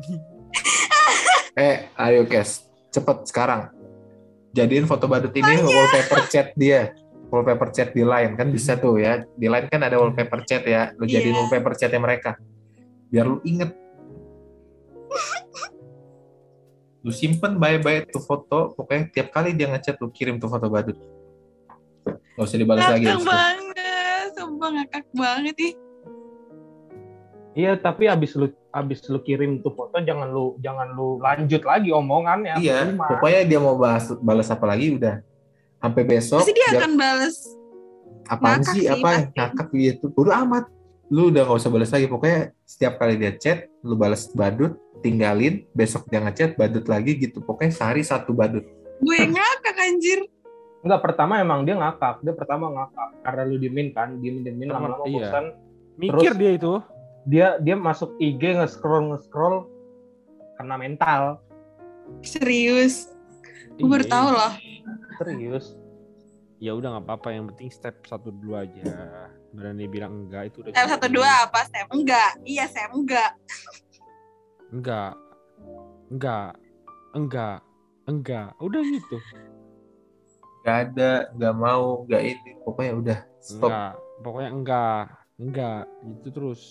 eh 1.53 1.92
ayo 2.00 2.26
guys 2.26 2.66
cepet 2.90 3.28
sekarang. 3.30 3.70
Jadiin 4.52 4.90
foto 4.90 5.06
badut 5.08 5.32
ini 5.32 5.61
wallpaper 5.61 6.28
chat 6.28 6.52
dia. 6.58 6.92
Wallpaper 7.32 7.70
chat 7.72 7.95
di 7.95 8.03
line. 8.03 8.36
Kan 8.36 8.52
bisa 8.52 8.76
tuh 8.76 9.00
ya. 9.00 9.24
Di 9.38 9.48
line 9.48 9.68
kan 9.70 9.80
ada 9.86 9.95
wallpaper 10.02 10.44
chat 10.44 10.66
ya. 10.66 10.92
Lu 10.98 11.06
jadiin 11.06 11.32
Iya. 11.32 11.40
wallpaper 11.45 11.74
chatnya 11.78 12.02
mereka. 12.02 12.32
Biar 13.11 13.28
lu 13.28 13.38
inget 13.45 13.72
lu 17.02 17.10
simpen 17.10 17.58
bye-bye 17.58 18.06
tuh 18.08 18.22
foto 18.22 18.78
pokoknya 18.78 19.10
tiap 19.10 19.34
kali 19.34 19.58
dia 19.58 19.66
ngechat 19.68 19.98
lu 19.98 20.14
kirim 20.14 20.38
tuh 20.38 20.50
foto 20.50 20.70
badut 20.70 20.98
Gak 22.32 22.46
usah 22.48 22.58
dibalas 22.58 22.88
lagi 22.90 23.06
Ngakak 23.06 23.22
banget. 23.28 24.28
Sumpah 24.34 24.70
ngakak 24.74 25.06
banget 25.14 25.56
ih. 25.62 25.74
Iya, 27.52 27.76
tapi 27.76 28.08
abis 28.08 28.32
lu 28.40 28.48
abis 28.72 29.04
lu 29.12 29.20
kirim 29.20 29.60
tuh 29.60 29.76
foto 29.76 30.00
jangan 30.00 30.32
lu 30.32 30.56
jangan 30.64 30.90
lu 30.96 31.20
lanjut 31.20 31.62
lagi 31.68 31.92
omongannya. 31.92 32.56
Iya, 32.58 32.88
Percuma. 32.88 33.06
pokoknya 33.12 33.42
dia 33.44 33.60
mau 33.60 33.76
bahas 33.76 34.10
balas 34.24 34.48
apa 34.48 34.66
lagi 34.66 34.96
udah. 34.96 35.20
Sampai 35.78 36.02
besok 36.08 36.40
Pasti 36.42 36.54
dia 36.56 36.68
dia- 36.72 36.80
akan 36.82 36.92
apaan 38.32 38.60
ngakak 38.64 38.74
sih 38.74 38.82
sih, 38.82 38.90
apa 38.90 39.10
ngakak 39.36 39.68
gitu. 39.76 40.06
Bodo 40.16 40.32
amat. 40.32 40.66
Lu 41.11 41.27
udah 41.27 41.43
gak 41.43 41.59
usah 41.59 41.67
balas 41.69 41.91
lagi. 41.91 42.07
Pokoknya 42.07 42.56
setiap 42.64 42.95
kali 42.95 43.19
dia 43.19 43.35
chat, 43.35 43.67
lu 43.83 43.99
balas 43.99 44.31
badut, 44.31 44.80
tinggalin, 45.03 45.67
besok 45.75 46.07
dia 46.07 46.23
ngechat 46.23 46.56
badut 46.56 46.88
lagi 46.88 47.19
gitu. 47.19 47.43
Pokoknya 47.43 47.75
sehari 47.75 47.99
satu 48.01 48.31
badut. 48.31 48.64
Gue 49.03 49.19
ngakak 49.27 49.75
anjir. 49.75 50.23
Enggak, 50.81 51.01
pertama 51.03 51.38
emang 51.38 51.67
dia 51.67 51.75
ngakak. 51.75 52.23
Dia 52.23 52.33
pertama 52.33 52.72
ngakak 52.72 53.09
karena 53.27 53.41
lu 53.43 53.56
diemin 53.59 53.91
kan, 53.91 54.17
diemin 54.17 54.41
diemin 54.41 54.72
Pertama, 54.72 54.88
lama-lama 54.88 55.06
iya. 55.11 55.27
bosan. 55.27 55.45
Mikir 55.99 56.31
Terus- 56.31 56.40
dia 56.40 56.51
itu. 56.56 56.73
Dia 57.22 57.48
dia 57.61 57.75
masuk 57.77 58.17
IG 58.17 58.41
nge-scroll 58.57 59.14
nge-scroll 59.14 59.69
karena 60.57 60.73
mental. 60.80 61.22
Serius. 62.25 63.11
Gue 63.77 63.85
baru 63.85 64.06
Iya, 64.07 64.14
tahu 64.15 64.27
loh. 64.33 64.53
Serius. 65.22 65.65
Ya 66.57 66.72
udah 66.73 66.98
nggak 66.98 67.06
apa-apa. 67.06 67.30
Yang 67.35 67.45
penting 67.53 67.69
step 67.69 67.95
satu 68.09 68.33
dulu 68.33 68.57
aja. 68.57 68.81
Berani 69.52 69.86
bilang 69.92 70.26
enggak 70.28 70.52
itu 70.52 70.64
udah. 70.64 70.72
Step 70.72 70.88
satu 70.88 71.08
dua 71.12 71.30
apa 71.48 71.68
step? 71.68 71.88
Enggak. 71.92 72.40
Iya 72.48 72.66
step 72.72 72.90
enggak. 72.96 73.32
Enggak. 74.72 75.12
Enggak. 76.08 76.50
Enggak. 77.12 77.58
Enggak. 78.08 78.50
Udah 78.64 78.82
gitu. 78.84 79.18
Gak 80.62 80.78
ada, 80.94 81.12
gak 81.36 81.56
mau, 81.58 82.06
gak 82.06 82.22
ini. 82.22 82.52
Pokoknya 82.64 82.94
udah 82.96 83.20
stop. 83.44 83.68
Enggak. 83.68 83.92
Pokoknya 84.24 84.50
enggak. 84.54 85.04
Enggak. 85.42 85.82
Gitu 86.00 86.28
terus. 86.32 86.62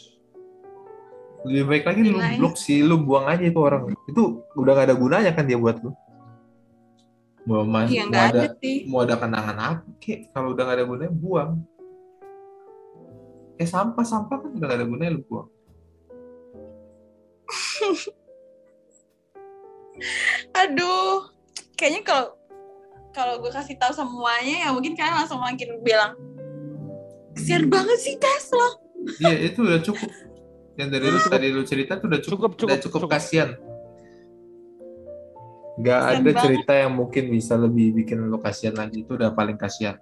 Lebih 1.40 1.64
baik 1.68 1.84
lagi 1.88 2.00
lu 2.04 2.20
blok 2.36 2.54
sih, 2.56 2.84
lu 2.84 3.00
buang 3.00 3.26
aja 3.28 3.44
itu 3.44 3.60
orang. 3.60 3.92
Itu 4.08 4.44
udah 4.56 4.72
gak 4.72 4.86
ada 4.92 4.96
gunanya 4.96 5.32
kan 5.36 5.44
dia 5.44 5.60
buat 5.60 5.80
lu. 5.84 5.92
Mau, 7.48 7.64
ma- 7.64 7.88
Iya 7.88 8.04
mau 8.04 8.12
enggak 8.12 8.24
ada, 8.30 8.40
ada 8.40 8.48
sih. 8.60 8.76
mau 8.84 9.00
ada 9.00 9.16
kenangan 9.16 9.56
apa 9.56 9.88
kek 9.96 10.28
kalau 10.36 10.52
udah 10.52 10.62
gak 10.68 10.76
ada 10.76 10.84
gunanya 10.84 11.12
buang 11.16 11.50
eh 13.60 13.68
sampah 13.68 14.02
sampah 14.02 14.40
kan 14.40 14.50
udah 14.50 14.66
gak 14.66 14.78
ada 14.80 14.86
gunanya 14.88 15.12
lu 15.14 15.22
buang 15.24 15.48
Aduh. 20.56 21.28
Kayaknya 21.76 22.00
kalau 22.04 22.26
kalau 23.10 23.34
gue 23.36 23.50
kasih 23.50 23.74
tahu 23.74 23.90
semuanya 23.90 24.64
ya 24.64 24.70
mungkin 24.70 24.94
kalian 24.94 25.16
langsung 25.18 25.42
makin 25.42 25.82
bilang 25.82 26.14
kesian 27.34 27.66
banget 27.66 27.98
sih 27.98 28.14
Tesla. 28.14 28.68
iya 29.18 29.50
itu 29.50 29.64
udah 29.64 29.80
cukup 29.82 30.10
yang 30.76 30.92
dari 30.92 31.08
lu 31.08 31.18
tadi 31.26 31.48
lu 31.50 31.64
cerita 31.64 31.98
tuh 31.98 32.06
udah 32.06 32.20
cukup 32.22 32.54
Cukup, 32.54 32.68
udah 32.70 32.78
cukup, 32.78 32.84
cukup 32.86 33.00
cukup. 33.02 33.10
kasihan 33.10 33.50
Gak 35.80 35.98
Kasian 35.98 36.20
ada 36.20 36.20
banget. 36.22 36.42
cerita 36.44 36.72
yang 36.76 36.92
mungkin 36.94 37.24
bisa 37.32 37.54
lebih 37.56 37.96
bikin 37.96 38.28
lu 38.28 38.38
kasihan 38.38 38.76
lagi 38.76 39.02
itu 39.02 39.12
udah 39.16 39.32
paling 39.32 39.56
kasihan 39.56 39.96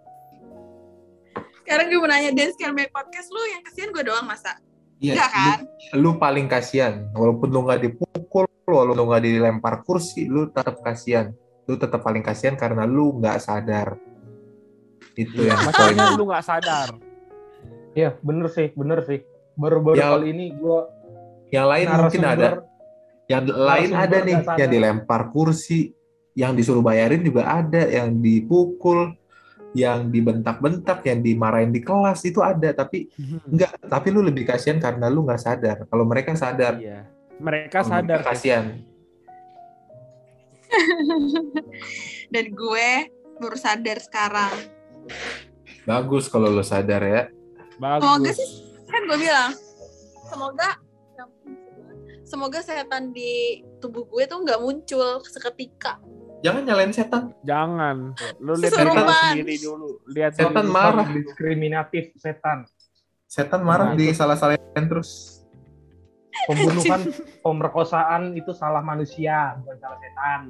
Sekarang 1.69 1.93
gue 1.93 2.01
mau 2.01 2.09
nanya 2.09 2.33
Dan 2.33 2.49
sekarang 2.57 2.75
banyak 2.75 2.89
podcast 2.91 3.29
lu 3.29 3.45
yang 3.45 3.61
kesian 3.61 3.93
gue 3.93 4.01
doang 4.01 4.25
masa? 4.25 4.57
iya 4.99 5.13
Enggak 5.15 5.31
kan? 5.31 5.59
lu, 5.93 6.01
lu 6.01 6.11
paling 6.17 6.49
kasihan 6.49 7.07
walaupun 7.13 7.53
lu 7.53 7.61
nggak 7.63 7.81
dipukul 7.85 8.49
walaupun 8.65 8.97
lu 8.97 9.05
nggak 9.07 9.23
dilempar 9.23 9.75
kursi 9.85 10.27
lu 10.27 10.49
tetap 10.49 10.81
kasihan 10.81 11.31
lu 11.69 11.77
tetap 11.77 12.01
paling 12.01 12.25
kasihan 12.25 12.57
karena 12.57 12.83
lu 12.83 13.15
nggak 13.15 13.37
sadar 13.39 13.95
itu 15.15 15.45
yang 15.45 15.61
Masalahnya 15.61 16.03
poinnya 16.09 16.19
lu 16.19 16.25
nggak 16.27 16.45
sadar. 16.47 16.89
Iya, 17.93 18.15
bener 18.23 18.47
sih, 18.49 18.71
bener 18.73 19.03
sih. 19.03 19.19
Baru-baru 19.55 19.99
Ya. 19.99 20.15
kali 20.15 20.27
ini 20.31 20.47
gua 20.55 20.87
yang 21.51 21.67
lain 21.67 21.87
mungkin 21.91 22.23
ada 22.23 22.49
yang 23.27 23.45
lain 23.45 23.91
ada 23.93 24.17
nih 24.23 24.37
yang 24.57 24.71
dilempar 24.71 25.31
kursi 25.31 25.91
yang 26.39 26.55
disuruh 26.55 26.81
bayarin 26.81 27.21
juga 27.21 27.51
ada 27.51 27.83
yang 27.87 28.15
dipukul 28.19 29.18
yang 29.71 30.09
dibentak-bentak 30.09 31.03
yang 31.03 31.21
dimarahin 31.21 31.69
di 31.69 31.79
kelas 31.79 32.25
itu 32.25 32.41
ada 32.41 32.73
tapi 32.73 33.09
enggak 33.45 33.77
tapi 33.83 34.09
lu 34.09 34.21
lebih 34.21 34.45
kasihan 34.45 34.77
karena 34.77 35.07
lu 35.07 35.23
nggak 35.23 35.39
sadar 35.39 35.77
kalau 35.87 36.05
mereka 36.05 36.33
sadar 36.33 36.77
Iya. 36.77 37.05
Mereka 37.39 37.81
sadar. 37.83 38.19
mereka 38.19 38.29
kasihan 38.29 38.65
Dan 42.29 42.45
gue 42.51 42.91
baru 43.39 43.57
sadar 43.57 43.99
sekarang. 43.99 44.53
bagus 45.83 46.29
kalau 46.29 46.49
lu 46.49 46.61
sadar 46.61 47.01
ya 47.01 47.23
Semoga 47.73 48.05
Bagus. 48.21 48.37
sih 48.37 48.51
kan 48.85 49.01
gue 49.05 49.19
bilang 49.19 49.51
semoga 50.27 50.69
semoga 52.23 52.59
setan 52.61 53.09
di 53.09 53.33
tubuh 53.79 54.05
gue 54.05 54.25
tuh 54.25 54.37
nggak 54.39 54.59
muncul 54.59 55.23
seketika. 55.23 55.97
Jangan 56.39 56.62
nyalain 56.62 56.91
setan 56.91 57.23
Jangan. 57.41 57.97
Lu 58.39 58.55
lihat 58.55 58.73
lu 58.76 59.02
sendiri 59.05 59.57
dulu. 59.58 59.91
Lihat 60.07 60.33
Setan 60.34 60.67
marah. 60.67 61.07
diskriminatif 61.07 62.15
setan. 62.15 62.65
setan 63.25 63.60
marah 63.60 63.92
Nah, 63.92 63.94
di 63.94 64.08
salah-salahin 64.10 64.60
terus 64.84 65.36
Pembunuhan, 66.41 67.02
pemerkosaan 67.42 68.33
itu 68.33 68.55
salah 68.55 68.78
manusia, 68.78 69.58
bukan 69.58 69.76
salah 69.76 69.99
setan. 69.99 70.41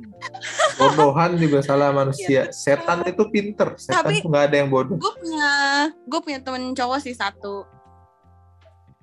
bodohan 0.77 1.31
juga 1.35 1.59
salah 1.59 1.91
manusia 1.91 2.53
setan 2.53 3.03
itu 3.03 3.25
pinter 3.27 3.73
setan 3.75 4.05
Tapi- 4.05 4.21
tuh 4.21 4.29
nggak 4.29 4.45
ada 4.47 4.57
yang 4.59 4.69
bodoh 4.69 4.95
Gue 4.95 5.11
punya 5.17 5.53
gue 5.89 6.21
punya 6.21 6.39
temen 6.39 6.71
cowok 6.71 6.99
sih 7.01 7.13
satu. 7.13 7.65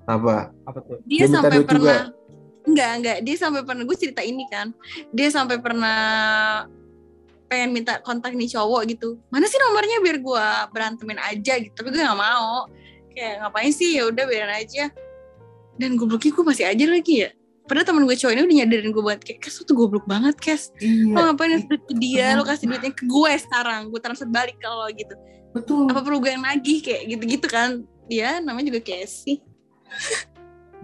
apa 0.06 0.54
Apa 0.64 0.80
tuh? 0.80 1.02
Dia, 1.04 1.18
Dia 1.18 1.26
minta 1.26 1.36
sampai 1.42 1.58
duit 1.58 1.68
juga? 1.68 1.96
Enggak 2.66 2.92
enggak 2.98 3.18
dia 3.22 3.36
sampai 3.38 3.62
pernah 3.62 3.84
gue 3.86 3.98
cerita 3.98 4.22
ini 4.26 4.46
kan. 4.50 4.74
Dia 5.14 5.30
sampai 5.32 5.58
pernah 5.62 6.00
pengen 7.46 7.72
minta 7.72 8.02
kontak 8.02 8.34
nih 8.34 8.50
cowok 8.52 8.82
gitu. 8.90 9.22
Mana 9.30 9.46
sih 9.46 9.62
nomornya 9.62 10.02
biar 10.02 10.18
gue 10.20 10.48
berantemin 10.74 11.22
aja 11.22 11.54
gitu. 11.62 11.74
Tapi 11.74 11.94
gue 11.94 12.02
nggak 12.02 12.20
mau. 12.20 12.68
Kayak 13.16 13.48
ngapain 13.48 13.72
sih 13.72 13.96
ya 13.96 14.10
udah 14.10 14.24
biarin 14.28 14.54
aja. 14.54 14.92
Dan 15.80 15.96
gobloknya 15.96 16.32
gue 16.34 16.46
masih 16.46 16.66
aja 16.68 16.86
lagi 16.88 17.16
ya. 17.28 17.30
Padahal 17.66 17.88
temen 17.90 18.06
gue 18.06 18.14
cowok 18.14 18.34
ini 18.38 18.42
udah 18.46 18.58
nyadarin 18.62 18.90
gue 18.94 19.04
banget 19.10 19.22
kayak 19.26 19.40
Kes 19.42 19.58
lu 19.58 19.64
tuh 19.66 19.74
goblok 19.74 20.06
banget 20.06 20.38
Kes 20.38 20.70
Lo 20.70 20.86
iya 20.86 21.34
ngapain 21.34 21.50
ngasih 21.50 21.66
duit 21.66 21.84
ke 21.90 21.94
dia 21.98 22.28
Lo 22.38 22.46
kasih 22.46 22.70
duitnya 22.70 22.94
ke 22.94 23.10
gue 23.10 23.32
sekarang 23.42 23.90
Gue 23.90 23.98
transfer 23.98 24.30
balik 24.30 24.62
ke 24.62 24.70
lo 24.70 24.86
gitu 24.94 25.16
betul 25.50 25.90
Apa 25.90 26.06
perlu 26.06 26.22
gue 26.22 26.30
yang 26.30 26.46
nagih 26.46 26.86
kayak 26.86 27.10
gitu-gitu 27.10 27.50
kan 27.50 27.82
Dia 28.06 28.38
namanya 28.38 28.70
juga 28.70 28.86
Casey 28.86 29.42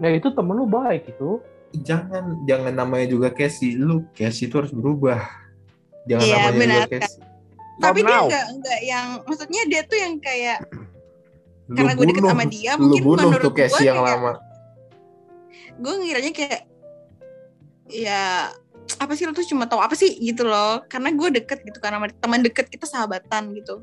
Nah 0.02 0.10
itu 0.10 0.28
temen 0.34 0.58
lu 0.58 0.66
baik 0.66 1.14
itu. 1.14 1.38
Jangan 1.74 2.44
jangan 2.44 2.72
namanya 2.72 3.08
juga 3.08 3.32
Casey. 3.32 3.74
Lu 3.74 4.04
Casey 4.12 4.46
itu 4.46 4.60
harus 4.60 4.72
berubah. 4.72 5.24
Jangan 6.04 6.24
Iya, 6.24 6.36
namanya 6.36 6.58
benar, 6.58 6.80
juga 6.84 6.98
Casey. 7.00 7.20
Tapi 7.80 8.00
dia 8.00 8.10
now. 8.12 8.24
nggak 8.28 8.46
nggak 8.60 8.80
yang 8.84 9.06
Maksudnya 9.24 9.62
dia 9.66 9.80
tuh 9.82 9.98
yang 9.98 10.14
kayak 10.20 10.58
Lu 11.66 11.74
Karena 11.74 11.92
gue 11.96 12.06
deket 12.06 12.22
sama 12.26 12.44
dia 12.44 12.70
lu 12.76 12.84
Mungkin 12.92 13.02
bunuh 13.02 13.22
menurut 13.32 13.42
tuh 13.42 13.54
Casey 13.56 13.74
gue 13.74 13.88
yang 13.88 13.98
kayak- 13.98 14.12
lama. 14.20 14.32
Gue 15.80 15.94
ngiranya 15.98 16.32
kayak 16.32 16.60
Ya 17.88 18.52
apa 18.98 19.12
sih 19.14 19.24
lo 19.24 19.32
tuh 19.32 19.46
cuma 19.46 19.64
tahu 19.64 19.80
apa 19.80 19.94
sih 19.94 20.12
gitu 20.18 20.44
loh. 20.44 20.84
Karena 20.86 21.08
gue 21.10 21.28
deket 21.32 21.64
gitu 21.64 21.78
kan 21.78 21.96
sama 21.96 22.06
teman 22.12 22.40
deket 22.40 22.68
kita 22.68 22.84
sahabatan 22.84 23.56
gitu. 23.56 23.80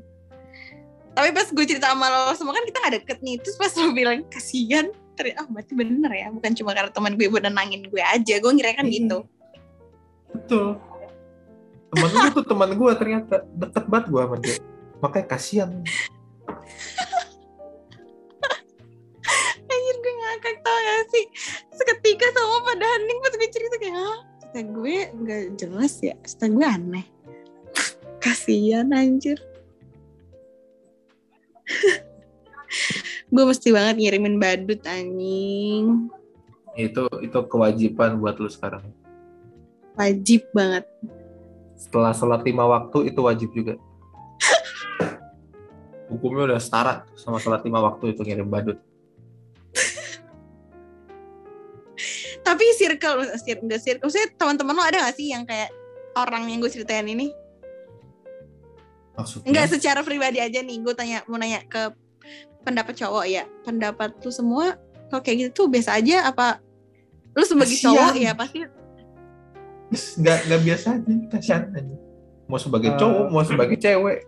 Tapi 1.10 1.34
pas 1.34 1.50
gue 1.50 1.64
cerita 1.66 1.90
sama 1.90 2.06
lo 2.06 2.22
semua 2.38 2.54
kan 2.54 2.62
kita 2.62 2.78
gak 2.80 2.94
deket 3.02 3.18
nih. 3.20 3.36
Terus 3.42 3.58
pas 3.58 3.72
lo 3.74 3.90
bilang 3.90 4.22
kasihan 4.30 4.86
ternyata 5.20 5.44
ah 5.44 5.48
berarti 5.52 5.72
bener 5.76 6.10
ya 6.10 6.26
bukan 6.32 6.52
cuma 6.56 6.70
karena 6.72 6.90
teman 6.90 7.12
gue 7.14 7.26
buat 7.28 7.44
nenangin 7.44 7.82
gue 7.86 8.02
aja. 8.02 8.34
Gue 8.40 8.50
ngira 8.56 8.72
kan 8.74 8.88
Iya. 8.88 8.94
gitu. 8.96 9.18
Betul. 10.32 10.66
Temen 11.90 12.08
lu 12.08 12.28
tuh 12.32 12.44
teman 12.46 12.70
gue 12.72 12.92
ternyata 12.96 13.34
deket 13.54 13.84
banget 13.86 14.06
gue 14.08 14.20
sama 14.24 14.36
dia. 14.40 14.56
Makanya 15.00 15.26
kasihan. 15.28 15.70
Anjir 19.70 19.96
gue 19.96 20.12
ngakak 20.18 20.56
tau 20.62 20.78
gak 20.78 21.02
sih? 21.14 21.24
Seketika 21.70 22.26
sama 22.34 22.58
pada 22.66 22.86
hening 22.98 23.18
pas 23.22 23.34
gue 23.36 23.50
cerita 23.50 23.76
kayak 23.78 23.94
Hah? 23.94 24.18
Kata 24.42 24.60
gue 24.66 24.96
gak 25.22 25.42
jelas 25.54 25.94
ya? 26.02 26.14
Kata 26.18 26.46
gue 26.50 26.66
aneh. 26.66 27.06
Kasian 28.24 28.90
anjir 28.90 29.38
Gue 33.34 33.44
mesti 33.46 33.74
banget 33.74 33.96
ngirimin 33.98 34.38
badut 34.38 34.80
anjing. 34.86 36.10
Itu 36.78 37.10
itu 37.22 37.38
kewajiban 37.50 38.22
buat 38.22 38.38
lu 38.38 38.50
sekarang. 38.50 38.86
Wajib 39.98 40.46
banget. 40.54 40.86
Setelah 41.74 42.14
sholat 42.14 42.46
lima 42.46 42.64
waktu 42.68 43.10
itu 43.10 43.20
wajib 43.20 43.50
juga. 43.52 43.74
Hukumnya 46.10 46.54
udah 46.54 46.60
setara 46.62 47.04
sama 47.18 47.42
sholat 47.42 47.66
lima 47.66 47.82
waktu 47.82 48.14
itu 48.14 48.22
ngirim 48.22 48.48
badut. 48.48 48.78
Tapi 52.46 52.64
circle 52.74 53.22
Circle, 53.38 53.62
enggak 53.68 53.82
circle 53.84 54.08
Maksudnya 54.08 54.28
teman-teman 54.34 54.74
lo 54.74 54.82
ada 54.82 55.06
gak 55.06 55.14
sih 55.14 55.30
yang 55.30 55.46
kayak 55.46 55.70
Orang 56.18 56.50
yang 56.50 56.58
gue 56.58 56.66
ceritain 56.66 57.06
ini? 57.06 57.30
Maksudnya? 59.14 59.46
Enggak 59.46 59.70
secara 59.70 60.02
pribadi 60.02 60.42
aja 60.42 60.58
nih 60.58 60.82
Gue 60.82 60.90
tanya 60.96 61.22
mau 61.30 61.38
nanya 61.38 61.62
ke 61.70 61.94
pendapat 62.60 62.94
cowok 62.94 63.24
ya 63.24 63.44
Pendapat 63.60 64.14
lu 64.18 64.30
semua 64.30 64.76
Kalau 65.06 65.20
kayak 65.20 65.36
gitu 65.40 65.50
tuh 65.54 65.66
biasa 65.68 65.96
aja 65.96 66.26
apa 66.26 66.60
Lu 67.30 67.42
sebagai 67.42 67.74
Kasian. 67.74 67.90
cowok 67.90 68.12
ya 68.16 68.32
pasti 68.32 68.58
nggak 69.90 70.38
nggak 70.46 70.62
biasa 70.62 70.86
aja 70.94 71.12
kasihan 71.28 71.62
aja 71.72 71.96
mau 72.46 72.56
sebagai 72.56 72.90
Eh. 72.90 72.96
cowok 72.96 73.26
mau 73.28 73.42
sebagai 73.42 73.74
cewek 73.76 74.18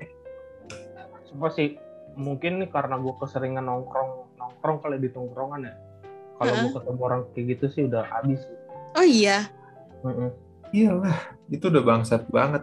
Sumpah 1.25 1.49
sih, 1.49 1.81
mungkin 2.13 2.59
nih 2.59 2.69
karena 2.69 2.95
gue 2.95 3.15
keseringan 3.17 3.63
nongkrong 3.63 4.11
nongkrong 4.37 4.79
kali 4.79 4.99
di 4.99 5.09
tongkrongan 5.09 5.65
ya. 5.65 5.75
Kalau 6.37 6.51
Heeh. 6.51 6.61
gue 6.61 6.71
ketemu 6.77 7.01
orang 7.01 7.21
kayak 7.31 7.47
gitu 7.49 7.65
sih 7.69 7.83
udah 7.85 8.05
habis. 8.05 8.43
Oh 8.93 9.01
iya 9.01 9.49
Heeh. 10.03 10.29
iyalah 10.73 11.17
itu 11.47 11.65
udah 11.65 11.81
bangsat 11.81 12.29
banget 12.29 12.63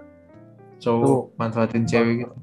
cowok 0.78 1.02
Tuh. 1.04 1.22
manfaatin 1.36 1.84
cewek 1.84 2.14
gitu. 2.22 2.34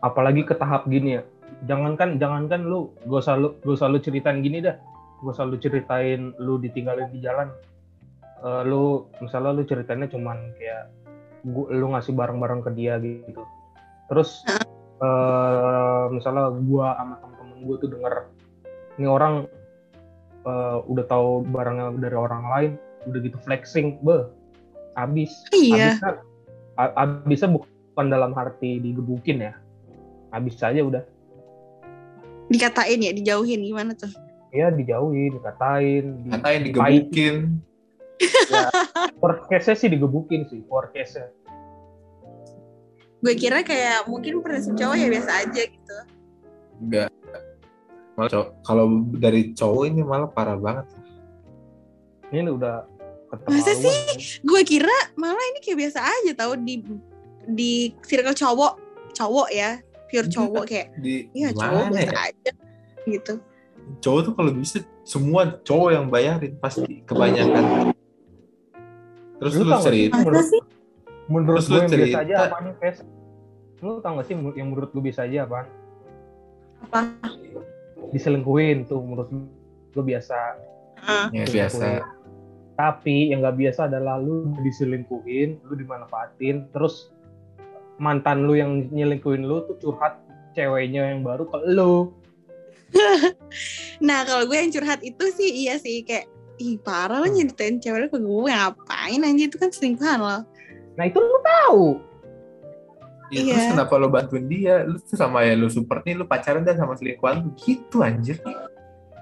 Apalagi 0.00 0.42
ke 0.42 0.52
tahap 0.52 0.84
gini 0.84 1.16
ya. 1.16 1.22
Jangankan 1.64 2.20
jangankan 2.20 2.68
lu 2.68 2.92
gue 3.08 3.20
selalu 3.20 3.56
gue 3.64 3.76
selalu 3.76 3.98
ceritain 4.04 4.40
gini 4.44 4.60
dah. 4.60 4.76
Gue 5.24 5.32
selalu 5.32 5.56
ceritain 5.62 6.36
lu 6.36 6.60
ditinggalin 6.60 7.08
di 7.10 7.24
jalan. 7.24 7.48
Eh, 8.44 8.62
lu 8.68 9.08
misalnya 9.24 9.56
lu 9.56 9.64
ceritainnya 9.64 10.12
cuman 10.12 10.52
kayak 10.60 10.92
gua, 11.48 11.66
lu 11.72 11.96
ngasih 11.96 12.12
barang-barang 12.12 12.60
ke 12.68 12.70
dia 12.76 13.00
gitu. 13.00 13.40
Terus 14.12 14.44
eh 15.00 16.04
misalnya 16.12 16.52
gua 16.64 16.94
sama 16.94 17.18
temen-temen 17.18 17.58
gue 17.66 17.76
tuh 17.82 17.90
denger 17.90 18.14
ini 19.00 19.06
orang 19.10 19.48
eh, 20.44 20.78
udah 20.86 21.04
tahu 21.08 21.42
barangnya 21.48 21.96
dari 21.98 22.16
orang 22.16 22.44
lain, 22.52 22.72
udah 23.08 23.18
gitu 23.24 23.38
flexing, 23.42 23.98
beh, 24.04 24.28
abis. 24.94 25.32
Iya 25.50 25.98
Abisnya, 25.98 26.12
abisnya 26.76 27.48
bukan 27.50 28.06
dalam 28.12 28.36
arti 28.36 28.78
digebukin 28.78 29.50
ya. 29.50 29.54
Abis 30.30 30.60
aja 30.62 30.82
udah. 30.82 31.02
Dikatain 32.48 33.00
ya 33.00 33.12
dijauhin 33.12 33.64
gimana 33.64 33.92
tuh? 33.96 34.12
Ya 34.54 34.70
dijauhin, 34.70 35.34
dikatain, 35.34 36.04
di, 36.22 36.28
katain 36.30 36.60
dipahitin. 36.62 37.34
digebukin. 37.58 38.52
Ya, 38.54 38.70
worst 39.18 39.42
case-nya 39.50 39.74
sih 39.74 39.88
digebukin 39.90 40.46
sih, 40.46 40.62
worst 40.70 40.94
case-nya. 40.94 41.26
Gue 43.24 43.34
kira 43.34 43.64
kayak 43.64 44.06
mungkin 44.06 44.44
prinsip 44.44 44.76
cowok 44.76 44.96
ya 45.00 45.06
biasa 45.08 45.32
aja 45.48 45.62
gitu. 45.64 45.96
Enggak. 46.78 47.08
Malah 48.14 48.30
cowok 48.30 48.48
kalau 48.62 48.86
dari 49.16 49.56
cowok 49.56 49.82
ini 49.88 50.00
malah 50.04 50.28
parah 50.30 50.60
banget. 50.60 50.86
Ini 52.30 52.52
udah 52.52 52.84
Masa 53.48 53.74
keterlaluan. 53.74 54.16
Gue 54.46 54.62
kira 54.62 54.98
malah 55.18 55.44
ini 55.50 55.58
kayak 55.64 55.78
biasa 55.88 55.98
aja 56.04 56.32
tau 56.36 56.54
di 56.54 56.84
di 57.48 57.72
circle 58.06 58.36
cowok. 58.36 58.74
Cowok 59.14 59.48
ya 59.50 59.78
pure 60.14 60.22
Iya. 60.22 60.30
cowok 60.30 60.64
kayak 60.64 60.86
iya 61.34 61.48
cowok 61.50 61.86
ya 61.90 62.10
aja 62.22 62.52
gitu 63.04 63.34
cowok 63.98 64.20
tuh 64.22 64.32
kalau 64.32 64.50
bisa 64.54 64.78
semua 65.02 65.40
cowok 65.60 65.90
yang 65.90 66.06
bayarin 66.06 66.54
pasti 66.56 67.02
kebanyakan 67.02 67.90
terus 69.36 69.52
Lu 69.54 69.66
lu, 69.66 69.74
cerita 69.80 70.14
Menurut- 70.16 70.46
sih 70.46 70.62
Menurut 71.24 71.56
Terus 71.56 71.66
lu 71.66 71.74
yang 71.74 71.88
biasa 71.88 71.96
cerita. 71.96 72.18
aja 72.20 72.34
apaan 72.44 72.62
nih, 72.62 72.74
Pes? 72.78 72.96
Lu 73.80 73.96
tau 73.98 74.12
gak 74.14 74.24
sih 74.24 74.34
yang 74.36 74.68
menurut 74.68 74.90
gue 74.92 75.02
biasa 75.02 75.20
aja 75.24 75.38
apaan? 75.42 75.66
apa 76.82 77.00
Diselingkuhin 78.12 78.84
tuh 78.84 79.00
menurut 79.00 79.32
gue 79.90 80.04
biasa. 80.04 80.36
Ah, 81.00 81.26
ya 81.30 81.44
biasa 81.44 82.04
Tapi 82.74 83.32
yang 83.32 83.40
gak 83.40 83.56
biasa 83.56 83.86
adalah 83.86 84.18
lu 84.18 84.52
diselingkuhin, 84.60 85.64
lu 85.64 85.74
dimanfaatin, 85.74 86.68
terus 86.70 87.08
mantan 87.98 88.46
lu 88.46 88.54
yang 88.54 88.90
nyelingkuhin 88.90 89.44
lu 89.44 89.62
tuh 89.66 89.76
curhat 89.78 90.18
ceweknya 90.52 91.14
yang 91.14 91.22
baru 91.22 91.46
ke 91.46 91.58
lu. 91.70 92.10
nah 94.06 94.22
kalau 94.22 94.46
gue 94.46 94.54
yang 94.54 94.70
curhat 94.70 95.02
itu 95.02 95.24
sih 95.34 95.66
iya 95.66 95.74
sih 95.82 96.06
kayak 96.06 96.30
ih 96.62 96.78
parah 96.78 97.18
lo 97.18 97.26
nyeritain 97.26 97.82
cewek 97.82 98.06
lo 98.06 98.08
ke 98.10 98.18
gue 98.22 98.46
ngapain 98.46 99.20
anjir 99.26 99.50
itu 99.50 99.58
kan 99.58 99.74
selingkuhan 99.74 100.22
lo 100.22 100.46
Nah 100.94 101.10
itu 101.10 101.18
lu 101.18 101.38
tahu. 101.42 101.86
Ya, 103.34 103.40
terus 103.50 103.66
Iya. 103.66 103.70
kenapa 103.74 103.98
lo 103.98 104.06
bantuin 104.06 104.46
dia? 104.46 104.86
Lu 104.86 104.94
tuh 105.02 105.18
sama 105.18 105.42
ya 105.42 105.58
lu 105.58 105.66
support 105.66 106.06
nih, 106.06 106.14
lu 106.14 106.22
pacaran 106.22 106.62
dan 106.62 106.78
sama 106.78 106.94
selingkuhan 106.94 107.42
lu. 107.42 107.50
Gitu 107.58 107.98
anjir. 107.98 108.38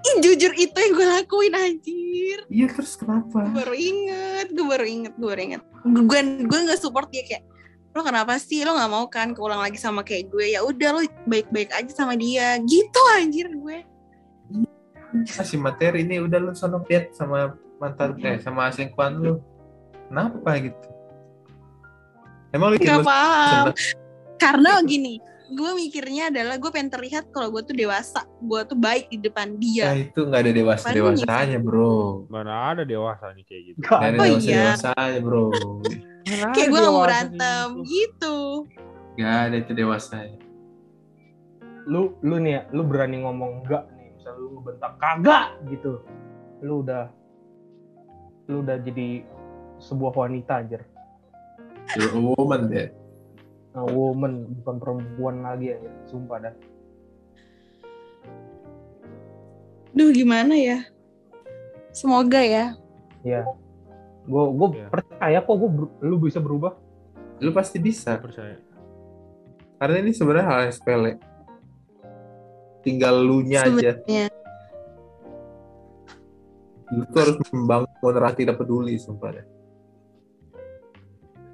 Ih, 0.03 0.17
jujur 0.21 0.53
itu 0.53 0.75
yang 0.75 0.93
gue 0.99 1.07
lakuin 1.07 1.55
anjir 1.55 2.39
Iya 2.51 2.67
terus 2.75 2.99
kenapa? 2.99 3.47
gue 3.47 3.55
baru 3.55 3.71
inget 3.71 4.51
gue 4.51 4.67
baru 4.67 4.83
inget 4.83 5.13
gue 5.15 5.29
baru 5.31 5.43
inget 5.47 5.63
gue 5.87 6.21
gue 6.43 6.59
nggak 6.67 6.81
support 6.83 7.07
dia 7.15 7.23
kayak 7.23 7.47
lo 7.93 8.01
kenapa 8.01 8.41
sih? 8.41 8.65
Lo 8.65 8.73
nggak 8.73 8.93
mau 8.93 9.05
kan 9.09 9.37
keulang 9.37 9.61
lagi 9.61 9.77
sama 9.77 10.01
kayak 10.01 10.33
gue? 10.33 10.57
Ya 10.57 10.65
udah 10.65 10.91
lo 10.97 11.01
baik-baik 11.29 11.71
aja 11.77 11.93
sama 11.93 12.17
dia. 12.17 12.57
Gitu 12.65 13.01
anjir 13.17 13.53
gue. 13.53 13.79
Kasih 15.29 15.61
materi 15.61 16.09
ini 16.09 16.25
udah 16.25 16.41
lu 16.41 16.57
sono 16.57 16.81
lihat 16.89 17.13
sama 17.13 17.53
mantan 17.77 18.17
eh 18.25 18.41
sama 18.41 18.73
selingkuhan 18.73 19.21
lu. 19.21 19.35
Kenapa 20.09 20.57
gitu? 20.57 20.89
Emang 22.53 22.73
lu 22.73 22.77
bikin 22.81 23.01
nggak 23.01 23.09
paham. 23.09 23.67
karena 24.43 24.83
gini 24.83 25.23
gue 25.53 25.71
mikirnya 25.77 26.33
adalah 26.33 26.57
gue 26.57 26.71
pengen 26.73 26.91
terlihat 26.91 27.29
kalau 27.29 27.49
gue 27.49 27.63
tuh 27.63 27.77
dewasa 27.77 28.25
gue 28.41 28.61
tuh 28.65 28.75
baik 28.75 29.07
di 29.09 29.21
depan 29.21 29.53
Nah, 29.53 29.61
dia 29.61 29.89
itu 29.95 30.21
nggak 30.23 30.41
ada 30.41 30.53
dewasa 30.53 30.87
dewasanya 30.91 31.59
bro. 31.59 32.25
Mana 32.27 32.73
ada 32.73 32.83
dewasa 32.83 33.31
nih 33.33 33.45
kayak 33.45 33.63
gitu. 33.69 33.77
Gak 33.81 33.93
Nggak 33.93 34.09
ada 34.09 34.17
Oh, 34.17 34.27
dewasa 34.27 34.43
iya. 34.43 34.57
dewasanya 34.65 35.19
bro. 35.21 35.47
Kayak 36.53 36.69
gue 36.69 36.79
gak 36.79 36.83
mau 36.83 36.93
dewasa 36.95 37.05
berantem 37.05 37.67
gitu. 37.85 37.87
gitu 37.93 38.37
Gak 39.13 39.37
ada 39.45 39.57
itu 39.59 39.73
dewasanya. 39.73 40.39
lu 41.83 42.15
lu 42.23 42.39
nih 42.39 42.53
ya, 42.55 42.63
lu 42.71 42.83
berani 42.87 43.17
ngomong 43.21 43.67
enggak 43.67 43.91
nih 43.93 44.15
misal 44.15 44.39
lu 44.39 44.55
ngebentak 44.55 44.93
kagak 44.97 45.49
gitu 45.67 45.99
lu 46.63 46.79
udah 46.79 47.11
lu 48.47 48.63
udah 48.63 48.79
jadi 48.79 49.27
sebuah 49.79 50.15
wanita 50.15 50.63
aja 50.63 50.79
You're 51.99 52.15
a 52.15 52.23
woman 52.23 52.71
deh. 52.71 52.95
Nah, 53.73 53.85
woman 53.89 54.49
bukan 54.61 54.77
perempuan 54.81 55.37
lagi 55.45 55.75
ya 55.75 55.79
sumpah 56.09 56.39
dah 56.49 56.55
duh 59.93 60.11
gimana 60.13 60.57
ya 60.57 60.79
semoga 61.93 62.41
ya 62.41 62.77
ya 63.25 63.45
gue 64.23 64.45
gue 64.55 64.69
Iya. 64.79 64.87
percaya 64.89 65.39
kok 65.43 65.57
gue 65.59 65.71
lu 66.07 66.17
bisa 66.23 66.39
berubah 66.39 66.79
Lu 67.43 67.51
pasti 67.51 67.83
bisa. 67.83 68.15
Saya 68.15 68.23
percaya. 68.23 68.57
Karena 69.83 69.97
ini 69.99 70.15
sebenarnya 70.15 70.47
hal 70.47 70.59
yang 70.71 70.75
sepele. 70.79 71.13
Tinggal 72.87 73.15
lu 73.19 73.43
nya 73.43 73.67
aja. 73.67 73.99
Lu 76.95 77.03
tuh 77.11 77.19
harus 77.19 77.37
membangun 77.51 78.15
rasa 78.15 78.39
tidak 78.39 78.63
peduli 78.63 78.95
sumpah 78.95 79.35
deh. 79.35 79.47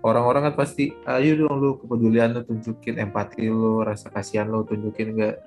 Orang-orang 0.08 0.48
kan 0.48 0.54
pasti, 0.56 0.88
ayo 1.04 1.36
dong 1.44 1.60
lu 1.60 1.76
kepedulian 1.84 2.32
lu 2.32 2.40
tunjukin, 2.48 2.96
empati 2.96 3.52
lu, 3.52 3.84
rasa 3.84 4.08
kasihan 4.08 4.48
lu 4.48 4.64
tunjukin 4.64 5.12
enggak. 5.12 5.44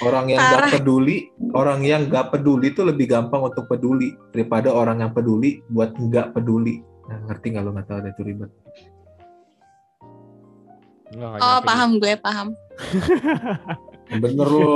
Orang 0.00 0.32
yang 0.32 0.40
Parah. 0.40 0.72
gak 0.72 0.80
peduli, 0.80 1.28
orang 1.52 1.84
yang 1.84 2.08
gak 2.08 2.32
peduli 2.32 2.72
itu 2.72 2.80
lebih 2.86 3.10
gampang 3.10 3.44
untuk 3.50 3.68
peduli 3.68 4.14
daripada 4.32 4.72
orang 4.72 5.04
yang 5.04 5.12
peduli 5.12 5.60
buat 5.68 5.92
nggak 5.92 6.32
peduli. 6.32 6.80
Nah, 7.10 7.18
ngerti 7.28 7.46
nggak 7.52 7.64
lu 7.66 7.70
nggak 7.76 7.86
tahu 7.90 7.98
itu 8.06 8.22
ribet. 8.24 8.50
Oh 11.16 11.58
paham 11.62 12.02
gue 12.02 12.18
paham 12.18 12.50
Bener 14.10 14.48
lo. 14.50 14.74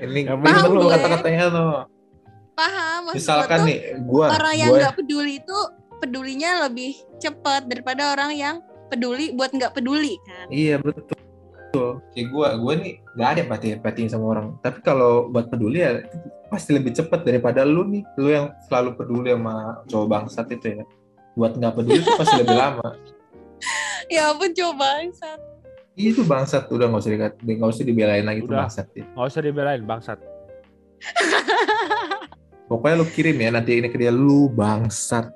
Ini 0.00 0.20
Yang 0.32 0.38
bener 0.40 0.48
paham 0.48 0.70
lo 0.72 0.80
gue. 0.80 0.92
kata-katanya 0.96 1.44
lo. 1.52 1.68
paham 2.56 2.98
maksud 3.08 3.14
gue 3.14 3.20
Misalkan 3.20 3.58
tuh 3.58 3.66
nih, 3.68 3.78
gua, 4.04 4.26
orang 4.36 4.54
yang 4.56 4.70
gua 4.72 4.78
nggak 4.80 4.96
peduli 4.96 5.32
itu 5.40 5.58
pedulinya 6.00 6.66
lebih 6.66 6.96
cepet 7.20 7.68
daripada 7.68 8.16
orang 8.16 8.32
yang 8.34 8.56
peduli 8.90 9.30
buat 9.36 9.54
nggak 9.54 9.76
peduli 9.76 10.18
kan. 10.26 10.50
Iya 10.50 10.82
betul. 10.82 12.02
Kayak 12.10 12.26
gue, 12.34 12.48
gue 12.66 12.74
nih 12.82 12.94
gak 13.14 13.28
ada 13.30 13.42
perhatiin, 13.46 13.78
perhatiin 13.78 14.10
sama 14.10 14.24
orang. 14.34 14.46
Tapi 14.58 14.82
kalau 14.82 15.30
buat 15.30 15.46
peduli 15.46 15.78
ya 15.86 16.02
pasti 16.50 16.74
lebih 16.74 16.90
cepat 16.90 17.22
daripada 17.22 17.62
lu 17.62 17.86
nih. 17.86 18.02
Lu 18.18 18.26
yang 18.26 18.50
selalu 18.66 18.98
peduli 18.98 19.30
sama 19.30 19.78
cowok 19.86 20.06
bangsat 20.10 20.46
itu 20.50 20.82
ya. 20.82 20.84
Buat 21.38 21.54
nggak 21.54 21.72
peduli 21.78 22.02
itu 22.02 22.10
pasti 22.18 22.34
lebih 22.42 22.58
lama. 22.58 22.88
Ya 24.10 24.34
ampun 24.34 24.50
coba 24.50 24.98
bangsat. 24.98 25.38
Itu 25.94 26.26
bangsat 26.26 26.66
udah 26.66 26.90
nggak 26.90 27.02
usah 27.06 27.12
dikat, 27.14 27.32
nggak 27.46 27.70
usah 27.70 27.84
dibelain 27.86 28.26
lagi 28.26 28.42
itu 28.42 28.50
Udah. 28.50 28.66
bangsat. 28.66 28.86
Ya. 28.90 29.06
Nggak 29.06 29.26
usah 29.30 29.42
dibelain 29.46 29.82
bangsat. 29.86 30.18
Pokoknya 32.66 33.02
lu 33.02 33.06
kirim 33.06 33.38
ya 33.38 33.54
nanti 33.54 33.78
ini 33.78 33.86
ke 33.86 33.98
dia 33.98 34.10
lu 34.10 34.50
bangsat. 34.50 35.30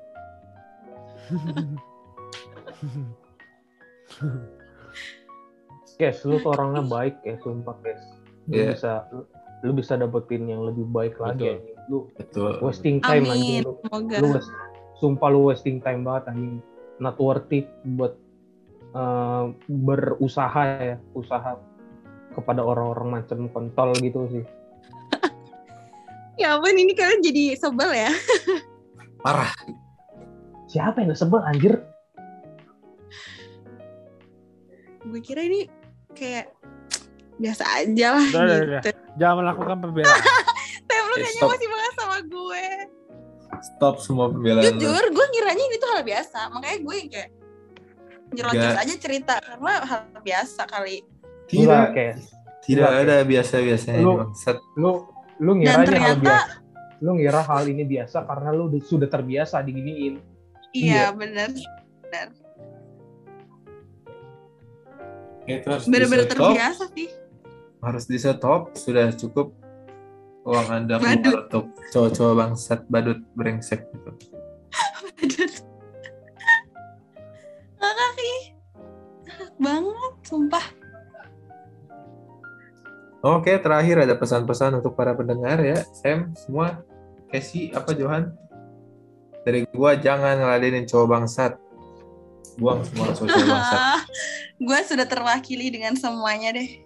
Kes, 5.95 6.27
lu 6.27 6.43
tuh 6.43 6.51
orangnya 6.51 6.83
baik 6.83 7.15
ya, 7.23 7.39
sumpah 7.39 7.75
Kes. 7.79 8.01
Lu 8.51 8.53
Iya. 8.53 8.75
bisa 8.75 8.91
lu, 9.09 9.21
lu 9.63 9.71
bisa 9.73 9.93
dapetin 9.95 10.43
yang 10.45 10.67
lebih 10.67 10.85
baik 10.91 11.15
lagi. 11.17 11.39
Betul. 11.39 11.55
anjing. 11.55 11.59
Lu 11.87 11.97
Betul. 12.17 12.51
wasting 12.61 12.97
time 12.99 13.23
Amin. 13.25 13.31
anjing 13.31 13.63
lu. 13.63 13.73
Semoga. 13.81 14.15
Lu 14.19 14.27
was- 14.35 14.53
sumpah 14.99 15.29
lu 15.31 15.39
wasting 15.47 15.79
time 15.79 16.03
banget 16.03 16.35
anjing. 16.35 16.59
Not 16.99 17.15
worth 17.17 17.49
it 17.51 17.67
buat 17.95 18.13
eh, 18.95 19.45
berusaha 19.67 20.61
ya, 20.79 20.95
usaha 21.11 21.59
kepada 22.31 22.63
orang-orang 22.63 23.19
macam 23.19 23.51
kontol 23.51 23.91
gitu 23.99 24.23
sih. 24.31 24.45
Ya 26.35 26.59
ampun 26.59 26.75
ini 26.75 26.91
kalian 26.91 27.23
jadi 27.23 27.55
sebel 27.55 27.95
ya. 27.95 28.11
Parah. 29.23 29.55
Siapa 30.65 30.97
yang 30.97 31.09
gak 31.09 31.19
sebel 31.19 31.41
anjir? 31.41 31.73
Gue 35.05 35.21
kira 35.21 35.41
ini 35.41 35.69
kayak 36.11 36.49
biasa 37.37 37.63
aja 37.77 38.07
lah 38.15 38.25
Udah, 38.25 38.41
udah, 38.41 38.57
udah. 38.57 38.81
gitu. 38.81 38.89
Jangan 39.15 39.35
melakukan 39.37 39.77
pembelaan. 39.79 40.21
Tem 40.87 41.03
lu 41.03 41.15
kayaknya 41.15 41.41
stop. 41.41 41.51
masih 41.51 41.67
banget 41.67 41.93
sama 41.95 42.17
gue. 42.21 42.65
Stop 43.61 43.95
semua 43.99 44.25
pembelaan. 44.27 44.63
lu. 44.63 44.67
Jujur, 44.73 45.03
gue 45.05 45.25
ngiranya 45.29 45.63
ini 45.63 45.77
tuh 45.77 45.89
hal 45.91 46.01
biasa. 46.01 46.39
Makanya 46.49 46.77
gue 46.81 46.95
yang 46.95 47.09
kayak 47.11 47.29
nyerocos 48.27 48.75
aja 48.75 48.95
cerita 48.97 49.33
karena 49.37 49.73
hal 49.83 50.01
biasa 50.19 50.61
kali. 50.65 50.97
Tidak, 51.45 51.61
Enggak, 51.61 51.89
Kes. 51.93 52.19
tidak 52.65 52.89
Enggak, 52.89 53.05
ada 53.05 53.15
biasa-biasanya 53.23 54.01
Lu-. 54.01 54.17
Lu 54.75 54.91
lu 55.37 55.51
Dan 55.53 55.59
ngira 55.61 55.69
hal 55.69 55.85
ternyata 55.85 56.17
biasa. 56.17 56.49
Lu 56.97 57.11
ngira 57.13 57.41
hal 57.43 57.63
ini 57.67 57.83
biasa 57.85 58.17
karena 58.25 58.49
lu 58.49 58.63
udah- 58.67 58.81
sudah 58.83 59.05
terbiasa 59.05 59.61
diginiin. 59.61 60.15
Iya 60.75 61.15
bener 61.15 61.55
Itu 65.45 65.67
harus 65.69 65.85
bener-bener 65.85 66.25
di-stop. 66.25 66.41
terbiasa 66.57 66.83
sih. 66.89 67.09
Harus 67.77 68.03
di 68.09 68.17
stop. 68.17 68.73
Sudah 68.73 69.13
cukup 69.13 69.53
uang 70.41 70.67
anda 70.73 70.97
keluar 70.97 71.21
Badut. 71.21 71.37
untuk 71.45 71.65
cowok-cowok 71.93 72.33
bangsat 72.33 72.79
badut 72.89 73.19
brengsek 73.37 73.85
gitu. 73.93 74.11
Kakak 77.77 78.17
ih. 78.17 78.43
banget, 79.61 80.13
sumpah. 80.25 80.65
Oke, 83.25 83.57
terakhir 83.57 84.05
ada 84.05 84.13
pesan-pesan 84.17 84.81
untuk 84.81 84.93
para 84.93 85.13
pendengar 85.13 85.57
ya. 85.61 85.81
Sam, 85.93 86.33
semua. 86.37 86.81
Casey, 87.29 87.73
apa 87.73 87.93
Johan? 87.93 88.33
Dari 89.45 89.61
gua 89.69 89.93
jangan 89.93 90.41
ngeladenin 90.41 90.89
cowok 90.89 91.07
bangsat. 91.07 91.53
Buang 92.57 92.81
semua 92.81 93.13
cowok 93.13 93.29
bangsat. 93.53 93.81
gue 94.55 94.79
sudah 94.87 95.05
terwakili 95.05 95.69
dengan 95.69 95.93
semuanya 95.93 96.55
deh. 96.55 96.81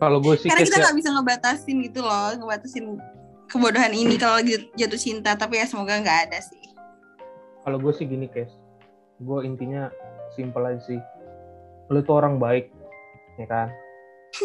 Kalau 0.00 0.18
gue 0.20 0.34
sih 0.40 0.48
Karena 0.48 0.64
kita 0.64 0.76
ya, 0.80 0.82
nggak 0.88 0.96
bisa 0.98 1.10
ngebatasin 1.12 1.76
gitu 1.84 2.00
loh, 2.00 2.32
ngebatasin 2.36 2.84
kebodohan 3.48 3.92
ini 3.92 4.16
kalau 4.16 4.40
lagi 4.40 4.66
jatuh 4.74 4.98
cinta. 5.00 5.36
Tapi 5.36 5.60
ya 5.60 5.66
semoga 5.68 6.00
nggak 6.00 6.20
ada 6.28 6.40
sih. 6.42 6.64
kalau 7.66 7.82
gue 7.82 7.90
sih 7.94 8.06
gini 8.06 8.30
Kes. 8.30 8.50
Gue 9.18 9.42
intinya 9.42 9.90
simpel 10.34 10.62
aja 10.70 10.80
sih. 10.86 11.00
Lu 11.90 11.98
tuh 12.02 12.18
orang 12.18 12.38
baik, 12.38 12.70
ya 13.38 13.46
kan? 13.46 13.68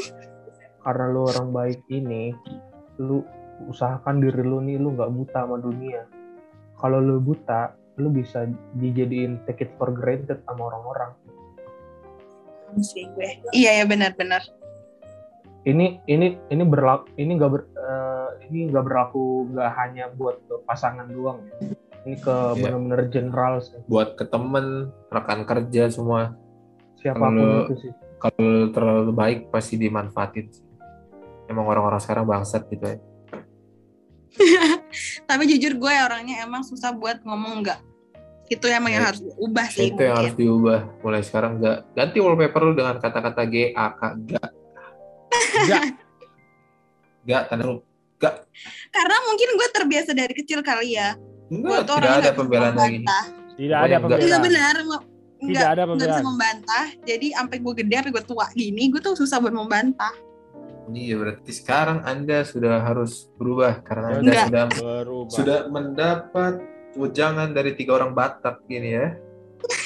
Karena 0.84 1.06
lu 1.14 1.30
orang 1.30 1.54
baik 1.54 1.80
ini, 1.94 2.34
lu 2.98 3.22
usahakan 3.68 4.24
diri 4.24 4.42
lu 4.42 4.64
nih 4.64 4.80
lu 4.80 4.96
nggak 4.96 5.12
buta 5.12 5.46
sama 5.46 5.58
dunia. 5.60 6.06
Kalau 6.80 6.98
lu 6.98 7.22
buta, 7.22 7.76
lu 8.02 8.10
bisa 8.10 8.50
dijadiin 8.80 9.46
take 9.46 9.68
it 9.68 9.72
for 9.78 9.94
granted 9.94 10.42
sama 10.50 10.74
orang-orang. 10.74 11.12
Sih 12.80 13.06
gue. 13.14 13.44
Iya 13.52 13.84
ya 13.84 13.86
benar-benar. 13.86 14.42
Ini 15.62 16.02
ini 16.10 16.42
ini 16.50 16.64
berlaku 16.66 17.14
ini 17.22 17.38
nggak 17.38 17.52
ber, 17.52 17.62
eh, 17.78 18.30
ini 18.50 18.72
nggak 18.72 18.82
berlaku 18.88 19.46
nggak 19.54 19.70
hanya 19.78 20.10
buat 20.16 20.42
pasangan 20.66 21.06
doang 21.06 21.46
ya. 21.46 21.56
Ini 22.02 22.16
ke 22.18 22.34
Iya. 22.34 22.58
bener-bener 22.58 23.02
general 23.14 23.62
sih. 23.62 23.78
Buat 23.86 24.18
ke 24.18 24.26
temen, 24.26 24.90
rekan 25.14 25.46
kerja 25.46 25.92
semua. 25.92 26.34
siapa 27.02 27.18
pun 27.18 27.34
Kalau- 27.34 27.66
itu 27.66 27.76
sih. 27.82 27.92
Kalau 28.22 28.70
terlalu 28.70 29.10
baik 29.18 29.40
pasti 29.50 29.74
dimanfaatin. 29.74 30.54
Emang 31.50 31.66
orang-orang 31.66 31.98
sekarang 31.98 32.30
bangsat 32.30 32.70
gitu 32.70 32.86
ya. 32.86 33.02
Tapi 35.30 35.44
jujur 35.46 35.74
gue 35.76 35.94
orangnya 35.98 36.42
emang 36.42 36.62
susah 36.62 36.92
buat 36.92 37.20
ngomong 37.22 37.62
enggak. 37.62 37.80
Itu 38.48 38.68
emang 38.68 38.92
yang 38.92 39.02
Ya, 39.02 39.10
harus 39.10 39.22
diubah 39.22 39.68
sih 39.68 39.88
Itu 39.88 40.02
yang 40.02 40.16
harus 40.18 40.34
mungkin. 40.34 40.44
diubah. 40.46 40.80
Mulai 41.02 41.22
sekarang 41.22 41.52
nggak 41.58 41.78
ganti 41.94 42.18
wallpaper 42.18 42.62
lu 42.62 42.74
dengan 42.74 42.96
kata-kata 42.98 43.44
G, 43.46 43.56
A, 43.72 43.86
K, 43.90 44.02
gak. 44.26 44.50
Gak. 45.66 45.84
Gak, 47.24 47.44
tanda 47.48 47.64
huruf. 47.64 47.86
Karena 48.92 49.16
mungkin 49.24 49.50
gue 49.52 49.68
terbiasa 49.72 50.12
dari 50.12 50.34
kecil 50.34 50.60
kali 50.62 50.94
ya. 50.94 51.14
Gue 51.48 51.62
Enggak, 51.62 51.86
tuh 51.86 51.96
tidak 51.96 52.02
orangnya 52.02 52.12
ada 52.12 52.18
nggak 52.18 52.34
bisa 52.34 52.40
pembelaan 52.40 52.76
lagi. 52.76 52.98
Tidak 53.52 53.78
ada 53.78 53.96
enggak. 53.96 54.00
Iya 54.02 54.02
pembelaan. 54.02 54.42
benar. 54.42 54.76
nggak- 54.82 55.06
Tidak 55.42 55.68
ada 55.68 55.82
nggak 55.82 55.96
bisa 55.96 56.02
pembelaan. 56.02 56.26
membantah. 56.26 56.86
Jadi 57.02 57.28
sampai 57.32 57.58
gue 57.58 57.74
gede, 57.76 57.94
sampai 57.96 58.12
gue 58.12 58.24
tua 58.26 58.46
gini, 58.52 58.84
gue 58.90 59.00
tuh 59.00 59.14
susah 59.14 59.38
buat 59.38 59.52
membantah. 59.52 60.14
Iya, 60.92 61.16
berarti 61.18 61.52
sekarang 61.52 62.04
Anda 62.04 62.44
sudah 62.44 62.84
harus 62.84 63.32
berubah 63.36 63.80
karena 63.82 64.20
Anda 64.20 64.22
Enggak. 64.22 64.46
sudah 64.48 64.64
Berubah. 64.76 65.32
sudah 65.32 65.60
mendapat 65.68 66.54
ujangan 66.96 67.50
dari 67.56 67.72
tiga 67.74 67.98
orang 67.98 68.12
Batak 68.12 68.68
gini 68.68 68.90
ya. 68.94 69.08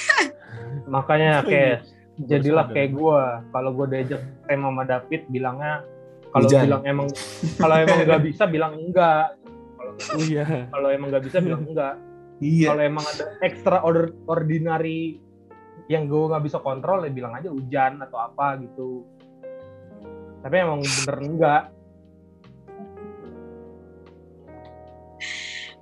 Makanya 0.93 1.45
kayak 1.45 1.85
jadilah 2.21 2.65
kayak 2.69 2.91
gue. 2.93 3.21
Kalau 3.51 3.69
gue 3.73 3.85
diajak 3.89 4.21
Tem 4.45 4.61
sama 4.61 4.83
David 4.83 5.21
bilangnya 5.29 5.83
kalau 6.35 6.51
bilang 6.51 6.83
emang 6.83 7.07
kalau 7.55 7.75
emang 7.79 7.97
nggak 8.03 8.23
bisa 8.29 8.43
bilang 8.43 8.73
enggak. 8.75 9.39
Kalau 9.79 9.93
Oh 9.95 10.23
iya. 10.27 10.67
kalau 10.67 10.89
emang 10.91 11.07
nggak 11.13 11.25
bisa 11.25 11.37
bilang 11.39 11.63
enggak. 11.63 11.95
Iya. 12.43 12.67
Kalau 12.75 12.83
emang 12.83 13.05
ada 13.07 13.25
extra 13.39 13.77
order 13.79 14.11
ordinary 14.27 15.23
yang 15.87 16.09
gue 16.09 16.27
nggak 16.27 16.43
bisa 16.43 16.59
kontrol 16.59 17.05
ya 17.05 17.11
bilang 17.13 17.31
aja 17.31 17.47
hujan 17.47 18.01
atau 18.03 18.17
apa 18.19 18.59
gitu. 18.59 19.07
Tapi 20.45 20.61
emang 20.61 20.77
bener 20.77 21.17
enggak. 21.25 21.63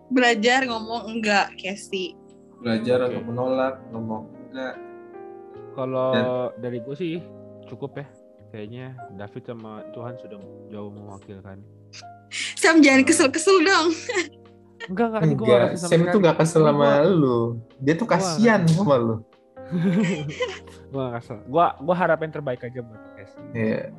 Belajar 0.07 0.63
ngomong 0.71 1.03
enggak, 1.11 1.51
Casey. 1.59 2.15
Belajar 2.63 3.03
Oke. 3.03 3.07
untuk 3.11 3.23
menolak, 3.27 3.75
ngomong 3.91 4.23
enggak. 4.47 4.79
Kalau 5.75 6.11
dari 6.55 6.79
gue 6.79 6.95
sih 6.95 7.19
cukup 7.67 7.99
ya. 7.99 8.07
Kayaknya 8.55 8.95
David 9.19 9.43
sama 9.43 9.83
Tuhan 9.91 10.15
sudah 10.15 10.39
jauh 10.71 10.91
mewakilkan. 10.95 11.59
Sam 12.55 12.79
jangan 12.79 13.03
kesel-kesel 13.03 13.67
dong. 13.67 13.91
Enggak 14.83 15.15
enggak, 15.15 15.21
gue 15.23 15.47
Enggak, 15.47 15.69
Sam 15.79 16.07
itu 16.07 16.17
gak 16.19 16.37
kesel 16.39 16.63
sama 16.67 17.03
lu. 17.07 17.59
Dia 17.79 17.95
tuh 17.95 18.03
Gua- 18.03 18.19
kasihan 18.19 18.63
sama 18.67 18.95
lu. 18.95 19.15
Gue 20.91 21.01
gak 21.01 21.23
kesel. 21.23 21.37
Gue 21.47 21.65
gue 21.65 21.95
harap 21.95 22.19
yang 22.19 22.33
terbaik 22.35 22.61
aja 22.63 22.79
buat 22.83 23.01
Casey. 23.15 23.39
Iya. 23.55 23.91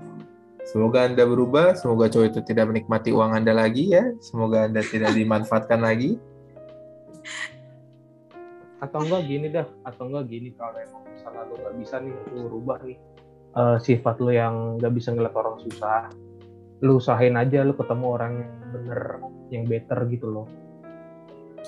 Semoga 0.64 1.04
Anda 1.04 1.28
berubah, 1.28 1.76
semoga 1.76 2.08
cowok 2.08 2.26
itu 2.32 2.40
tidak 2.42 2.72
menikmati 2.72 3.12
uang 3.12 3.36
Anda 3.36 3.52
lagi 3.52 3.92
ya. 3.92 4.04
Semoga 4.18 4.64
Anda 4.64 4.80
tidak 4.80 5.12
dimanfaatkan 5.12 5.80
lagi. 5.80 6.16
atau 8.80 9.00
enggak 9.00 9.24
gini 9.24 9.46
dah 9.48 9.64
atau 9.80 10.12
enggak 10.12 10.28
gini 10.28 10.52
kalau 10.52 10.76
emang 10.76 11.08
misalnya 11.08 11.42
lu 11.48 11.54
nggak 11.56 11.74
bisa 11.80 11.94
nih 12.04 12.12
lu 12.36 12.42
rubah 12.52 12.78
nih 12.84 12.98
eh, 13.56 13.76
sifat 13.80 14.20
lu 14.20 14.28
yang 14.28 14.76
nggak 14.76 14.92
bisa 14.92 15.08
ngeliat 15.16 15.32
orang 15.32 15.56
susah 15.64 16.12
lu 16.84 17.00
usahain 17.00 17.32
aja 17.32 17.64
lu 17.64 17.72
ketemu 17.72 18.06
orang 18.12 18.32
yang 18.44 18.52
bener 18.76 19.00
yang 19.48 19.64
better 19.64 19.98
gitu 20.12 20.26
loh 20.28 20.46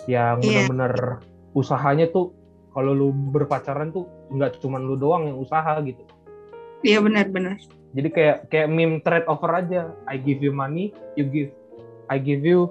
yang 0.05 0.45
Iya. 0.45 0.69
bener-bener 0.69 0.93
usahanya 1.57 2.13
tuh 2.13 2.37
kalau 2.77 2.93
lu 2.93 3.09
berpacaran 3.33 3.97
tuh 3.97 4.05
nggak 4.29 4.61
cuman 4.61 4.85
lu 4.85 5.01
doang 5.01 5.25
yang 5.25 5.41
usaha 5.41 5.73
gitu 5.81 6.05
Iya 6.81 6.99
benar-benar. 7.01 7.57
jadi 7.93 8.09
kayak 8.09 8.37
kayak 8.47 8.69
meme 8.69 9.01
trade 9.01 9.25
offer 9.25 9.49
aja 9.51 9.89
I 10.05 10.17
give 10.17 10.39
you 10.39 10.53
money 10.53 10.93
you 11.15 11.25
give 11.25 11.49
I 12.07 12.17
give 12.17 12.43
you 12.43 12.69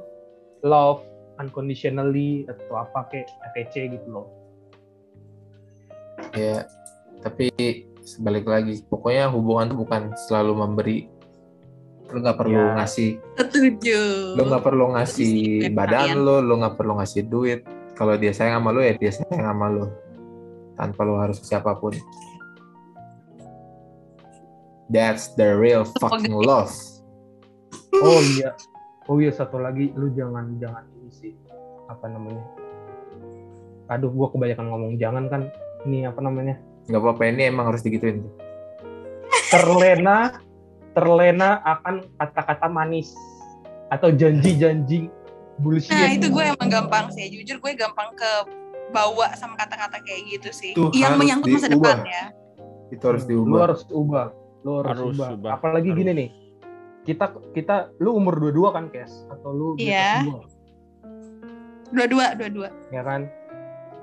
love 0.61 1.01
unconditionally 1.35 2.45
atau 2.45 2.79
apa 2.79 3.09
kayak 3.09 3.27
ATC 3.43 3.89
gitu 3.91 4.07
loh 4.07 4.27
ya 6.31 6.63
tapi 7.19 7.49
sebalik 7.99 8.45
lagi 8.45 8.85
pokoknya 8.85 9.27
hubungan 9.27 9.65
tuh 9.67 9.79
bukan 9.81 10.01
selalu 10.21 10.53
memberi 10.57 10.97
lu 12.05 12.21
nggak 12.21 12.37
perlu 12.37 12.53
Ya. 12.55 12.77
ngasih 12.77 13.17
Setuju. 13.35 13.99
lu 14.37 14.41
nggak 14.45 14.61
perlu 14.63 14.85
ngasih 14.93 15.33
Setuju, 15.65 15.73
badan 15.73 15.99
kalian. 16.05 16.17
lu 16.21 16.35
lu 16.39 16.53
nggak 16.61 16.75
perlu 16.77 16.93
ngasih 16.95 17.21
duit 17.25 17.59
kalau 17.93 18.13
dia 18.13 18.29
sayang 18.29 18.61
sama 18.61 18.69
lu 18.69 18.79
ya 18.79 18.93
dia 18.93 19.09
sayang 19.09 19.41
sama 19.43 19.65
lu 19.67 19.85
tanpa 20.75 21.01
lu 21.01 21.17
harus 21.17 21.41
ke 21.41 21.47
siapa 21.47 21.73
pun 21.73 21.97
that's 24.89 25.33
the 25.35 25.55
real 25.55 25.85
fucking 26.01 26.33
love. 26.33 26.73
Oh 27.95 28.19
iya. 28.35 28.53
Oh 29.07 29.17
iya 29.21 29.31
satu 29.31 29.61
lagi. 29.61 29.93
Lu 29.95 30.11
jangan 30.13 30.57
jangan 30.59 30.83
ini 30.99 31.11
sih. 31.13 31.33
Apa 31.89 32.09
namanya? 32.09 32.43
Aduh 33.89 34.09
gua 34.09 34.33
kebanyakan 34.33 34.65
ngomong 34.69 34.93
jangan 34.97 35.25
kan. 35.29 35.41
Ini 35.85 36.09
apa 36.09 36.19
namanya? 36.21 36.57
Nggak 36.89 37.01
apa-apa 37.01 37.23
ini 37.29 37.41
emang 37.49 37.69
harus 37.69 37.85
digituin. 37.85 38.25
Terlena 39.53 40.41
terlena 40.97 41.61
akan 41.61 42.05
kata-kata 42.17 42.67
manis. 42.69 43.13
Atau 43.93 44.09
janji-janji 44.09 45.13
bullshit. 45.61 45.93
Nah 45.93 46.09
itu 46.09 46.27
gue 46.33 46.41
emang 46.41 46.69
gampang 46.73 47.13
sih. 47.13 47.29
Jujur 47.29 47.61
gue 47.61 47.71
gampang 47.77 48.09
ke 48.17 48.31
bawa 48.89 49.29
sama 49.37 49.53
kata-kata 49.61 50.01
kayak 50.01 50.21
gitu 50.25 50.49
sih. 50.49 50.71
Tuh, 50.73 50.89
yang 50.97 51.21
menyangkut 51.21 51.53
masa 51.53 51.69
diubah. 51.69 52.01
depan 52.01 52.09
ya. 52.09 52.25
itu 52.93 53.01
harus 53.01 53.23
lu 53.25 53.29
diubah. 53.33 53.59
harus 53.65 53.81
ubah 53.89 54.27
lu 54.65 54.81
harus, 54.81 54.89
Harus 54.89 55.13
ubah. 55.13 55.29
ubah. 55.37 55.51
apalagi 55.53 55.89
Harus. 55.89 55.99
gini 56.01 56.11
nih 56.11 56.29
kita 57.05 57.25
kita 57.53 57.75
lu 58.01 58.17
umur 58.17 58.33
dua-dua 58.35 58.73
kan 58.73 58.89
Kes 58.89 59.29
atau 59.29 59.53
lu 59.53 59.67
Iya. 59.77 60.25
gua, 60.25 60.41
Dua-dua, 61.93 62.25
dua-dua. 62.33 62.69
ya 62.89 63.05
kan 63.05 63.29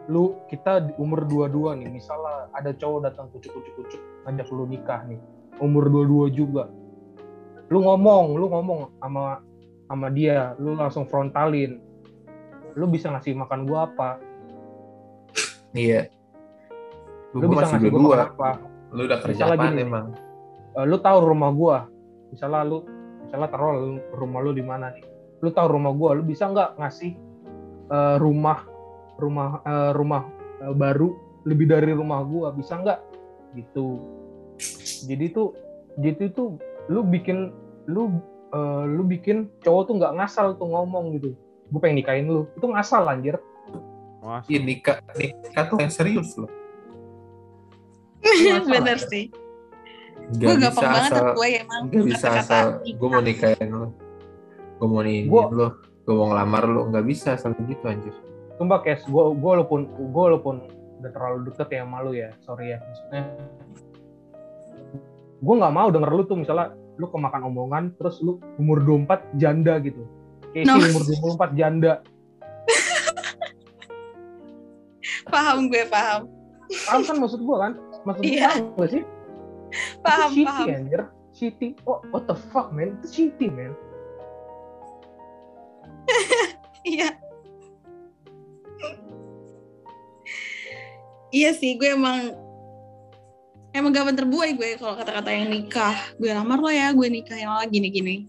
lu 0.06 0.38
kita 0.46 0.82
di 0.82 0.92
umur 0.96 1.26
dua-dua 1.26 1.74
nih 1.74 1.86
misalnya 1.88 2.50
ada 2.54 2.70
cowok 2.70 3.00
datang 3.04 3.26
kucuk-kucuk-kucuk 3.30 3.98
ngajak 4.24 4.48
lu 4.50 4.64
nikah 4.66 5.02
nih 5.04 5.18
umur 5.58 5.86
dua-dua 5.86 6.26
juga 6.28 6.64
lu 7.66 7.82
ngomong 7.82 8.34
lu 8.34 8.46
ngomong 8.46 8.80
sama 8.98 9.42
sama 9.86 10.06
dia 10.10 10.54
lu 10.58 10.74
langsung 10.74 11.06
frontalin 11.06 11.78
lu 12.74 12.86
bisa 12.86 13.10
ngasih 13.10 13.34
makan 13.34 13.62
gua 13.62 13.86
apa 13.86 14.18
iya 15.72 16.10
lu, 17.30 17.42
lu 17.42 17.46
bisa 17.50 17.62
masih 17.62 17.74
ngasih 17.78 17.90
gua 17.90 18.02
makan 18.02 18.20
apa 18.28 18.50
lu 18.90 19.00
udah 19.06 19.18
kerja 19.22 19.42
nih. 19.48 19.82
emang 19.82 20.06
Eh, 20.72 20.84
lu 20.88 20.96
tahu 21.00 21.18
rumah 21.20 21.50
gua? 21.52 21.78
Misalnya 22.32 22.64
lu 22.64 22.78
misalnya 23.28 23.48
taruh 23.52 24.00
rumah 24.16 24.40
lu 24.40 24.56
di 24.56 24.64
mana 24.64 24.88
nih? 24.92 25.04
Lu 25.44 25.52
tahu 25.52 25.76
rumah 25.76 25.92
gua? 25.92 26.16
Lu 26.16 26.24
bisa 26.24 26.48
nggak 26.48 26.80
ngasih 26.80 27.12
eh, 27.92 28.16
rumah 28.16 28.64
rumah 29.20 29.60
eh, 29.68 29.92
rumah 29.92 30.22
eh, 30.64 30.72
baru 30.72 31.12
lebih 31.44 31.68
dari 31.68 31.92
rumah 31.92 32.24
gua? 32.24 32.56
Bisa 32.56 32.80
nggak? 32.80 32.98
Gitu. 33.52 34.00
Jadi 35.12 35.26
tuh 35.34 35.52
jadi 36.00 36.32
tuh 36.32 36.56
lu 36.88 37.04
bikin 37.04 37.52
lu 37.84 38.16
eh, 38.56 38.84
lu 38.88 39.04
bikin 39.04 39.52
cowok 39.60 39.82
tuh 39.92 39.94
nggak 40.00 40.14
ngasal 40.24 40.56
tuh 40.56 40.72
ngomong 40.72 41.20
gitu. 41.20 41.36
Gue 41.68 41.80
pengen 41.80 42.00
nikahin 42.00 42.28
lu. 42.28 42.48
Itu 42.56 42.72
ngasal 42.72 43.08
anjir. 43.08 43.36
Iya 44.48 44.60
nikah 44.62 45.02
nikah 45.18 45.64
tuh 45.66 45.76
yang 45.82 45.92
serius 45.92 46.38
loh. 46.38 46.48
Bener 48.70 48.98
sih. 49.02 49.34
Gue 50.32 50.54
gampang 50.56 50.82
banget 50.86 51.10
asal 51.10 51.26
gue 51.32 51.48
emang 51.58 51.82
gak 51.88 52.04
bisa 52.04 52.26
asal 52.32 52.64
gue 52.80 53.08
mau 53.08 53.20
nikahin 53.20 53.68
lo 53.68 53.88
gue 54.76 54.86
mau 54.86 55.02
nikahin 55.02 55.26
Gua- 55.28 55.50
lo 55.50 55.68
gue 56.02 56.14
mau 56.14 56.26
ngelamar 56.28 56.62
lo 56.64 56.80
nggak 56.88 57.04
bisa 57.04 57.34
asal 57.34 57.52
gitu 57.58 57.84
anjir 57.84 58.14
Sumpah 58.54 58.80
Kes, 58.80 59.02
gue 59.04 59.22
gue 59.32 59.50
walaupun 59.50 59.80
gue 59.88 60.22
walaupun 60.22 60.56
udah 60.98 61.10
terlalu 61.10 61.50
deket 61.50 61.68
ya 61.68 61.82
sama 61.82 61.98
lu 62.00 62.12
ya, 62.12 62.30
sorry 62.38 62.70
ya, 62.70 62.78
maksudnya 62.78 63.22
gue 65.36 65.54
nggak 65.56 65.72
mau 65.72 65.88
denger 65.88 66.10
lu 66.10 66.22
tuh 66.22 66.38
misalnya 66.38 66.70
lu 66.94 67.08
kemakan 67.08 67.42
omongan, 67.44 67.84
terus 67.96 68.20
lu 68.20 68.38
umur 68.56 68.78
24 68.78 69.34
janda 69.34 69.80
gitu, 69.80 70.06
kayak 70.52 70.64
No. 70.64 70.78
umur 70.78 71.02
24 71.02 71.50
janda, 71.52 71.92
Paham 75.24 75.66
gue, 75.66 75.82
paham. 75.86 76.28
paham 76.86 77.00
kan 77.02 77.16
maksud 77.16 77.40
gue 77.40 77.56
kan? 77.56 77.72
Maksud 78.04 78.22
gue 78.22 78.30
Iya. 78.32 78.48
paham 78.52 78.76
gak 78.76 78.90
sih? 78.90 79.02
Paham, 80.02 80.30
itu 80.30 80.36
shitty, 80.36 80.46
paham. 80.46 80.68
anjir, 80.68 81.02
shitty, 81.32 81.68
oh 81.84 82.02
what 82.10 82.26
the 82.26 82.34
fuck 82.50 82.70
man, 82.70 82.98
itu 82.98 83.06
shitty 83.08 83.48
man. 83.48 83.72
Iya. 86.82 87.14
iya 91.30 91.50
sih, 91.54 91.78
gue 91.78 91.88
emang 91.88 92.34
emang 93.70 93.88
gampang 93.88 94.18
terbuai 94.18 94.52
gue 94.52 94.76
kalau 94.76 94.98
kata-kata 94.98 95.30
yang 95.30 95.48
nikah. 95.48 95.94
Gue 96.18 96.28
lamar 96.28 96.58
lo 96.58 96.68
ya, 96.68 96.90
gue 96.90 97.06
nikahin 97.06 97.46
lo 97.46 97.62
gini-gini. 97.64 98.26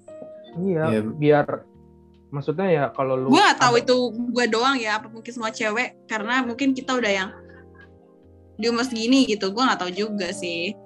Iya, 0.55 0.83
Iya. 0.87 1.01
biar 1.01 1.47
maksudnya 2.29 2.69
ya 2.69 2.83
kalau 2.89 3.17
lu 3.17 3.27
Gue 3.29 3.41
gak 3.41 3.57
tahu 3.59 3.75
ada- 3.75 3.83
itu 3.83 3.95
gue 4.31 4.45
doang 4.47 4.77
ya, 4.77 5.01
apa 5.01 5.09
mungkin 5.09 5.31
semua 5.33 5.49
cewek 5.49 6.05
karena 6.05 6.41
mungkin 6.41 6.71
kita 6.71 6.93
udah 6.93 7.11
yang 7.11 7.29
di 8.53 8.69
umur 8.69 8.85
segini 8.85 9.25
gitu. 9.25 9.49
Gue 9.49 9.65
gak 9.65 9.81
tahu 9.81 9.91
juga 9.91 10.29
sih. 10.29 10.77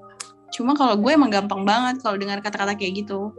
Cuma 0.54 0.74
kalau 0.74 0.96
gue 0.96 1.12
emang 1.12 1.32
gampang 1.32 1.68
banget 1.68 2.00
kalau 2.02 2.16
dengar 2.16 2.40
kata-kata 2.40 2.74
kayak 2.78 3.06
gitu. 3.06 3.34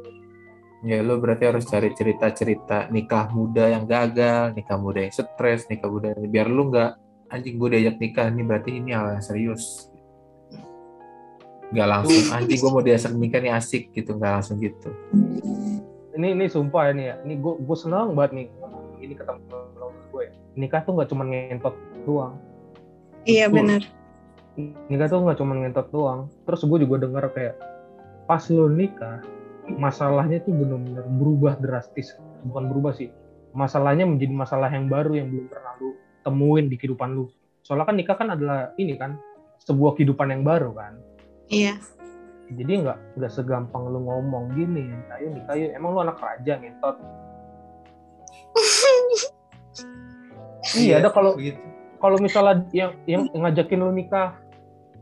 ya 0.78 1.02
lo 1.02 1.18
berarti 1.18 1.42
harus 1.50 1.66
cari 1.66 1.90
cerita-cerita 1.90 2.86
nikah 2.94 3.26
muda 3.34 3.66
yang 3.66 3.82
gagal 3.82 4.54
nikah 4.54 4.78
muda 4.78 5.02
yang 5.02 5.10
stres 5.10 5.66
nikah 5.66 5.90
muda 5.90 6.14
biar 6.14 6.46
lu 6.46 6.70
nggak 6.70 6.94
anjing 7.28 7.58
gue 7.60 7.68
diajak 7.76 7.96
nikah 8.00 8.26
ini 8.30 8.42
berarti 8.44 8.70
ini 8.80 8.90
hal 8.94 9.18
yang 9.18 9.24
serius. 9.24 9.92
Nggak 11.68 11.88
langsung 11.88 12.24
anjing 12.32 12.58
gue 12.62 12.70
mau 12.72 12.84
diajak 12.84 13.12
nikah 13.12 13.40
nih 13.44 13.52
asik 13.52 13.92
gitu 13.92 14.16
nggak 14.16 14.32
langsung 14.40 14.56
gitu. 14.62 14.88
Ini 16.16 16.34
ini 16.34 16.44
sumpah 16.48 16.90
ini 16.90 17.02
ya. 17.12 17.14
Ini 17.22 17.34
gue 17.38 17.54
gue 17.60 17.76
senang 17.76 18.16
banget 18.16 18.32
nih 18.34 18.46
ini 19.04 19.14
ke 19.14 19.22
temen 19.26 19.42
gue. 20.14 20.24
Nikah 20.56 20.80
tuh 20.82 20.96
nggak 20.96 21.08
cuma 21.12 21.24
ngentot 21.28 21.74
doang. 22.08 22.34
Iya 23.28 23.52
Betul. 23.52 23.84
Nikah 24.90 25.06
tuh 25.06 25.22
nggak 25.22 25.38
cuma 25.38 25.54
ngentot 25.54 25.88
doang. 25.94 26.26
Terus 26.44 26.60
gue 26.66 26.78
juga 26.82 27.06
denger 27.06 27.24
kayak 27.32 27.54
pas 28.26 28.42
lo 28.50 28.66
nikah 28.68 29.22
masalahnya 29.68 30.42
tuh 30.42 30.52
benar-benar 30.52 31.06
berubah 31.06 31.54
drastis. 31.62 32.12
Bukan 32.44 32.70
berubah 32.70 32.92
sih 32.94 33.08
masalahnya 33.56 34.04
menjadi 34.04 34.34
masalah 34.34 34.68
yang 34.68 34.86
baru 34.90 35.16
yang 35.16 35.28
belum 35.32 35.46
pernah 35.48 35.72
lu 35.80 35.96
temuin 36.24 36.68
di 36.68 36.76
kehidupan 36.76 37.16
lu. 37.16 37.26
Soalnya 37.64 37.86
kan 37.88 37.96
nikah 37.96 38.16
kan 38.16 38.28
adalah 38.32 38.72
ini 38.76 38.94
kan 38.96 39.16
sebuah 39.64 39.96
kehidupan 39.96 40.30
yang 40.32 40.42
baru 40.44 40.72
kan. 40.74 40.94
Iya. 41.48 41.80
jadi 42.48 42.80
nggak 42.80 43.20
nggak 43.20 43.32
segampang 43.32 43.92
lu 43.92 44.08
ngomong 44.08 44.56
gini 44.56 44.88
ayo 45.12 45.28
nikah 45.32 45.52
yuk. 45.56 45.72
Emang 45.76 45.92
lu 45.96 46.00
anak 46.04 46.20
raja 46.20 46.56
ngentot? 46.58 46.96
Iya 50.76 51.00
ada 51.00 51.08
kalau 51.08 51.32
begitu. 51.32 51.56
kalau 51.96 52.20
misalnya 52.20 52.60
yang 52.76 52.92
yang 53.08 53.24
ngajakin 53.32 53.80
lu 53.80 53.88
nikah 53.88 54.36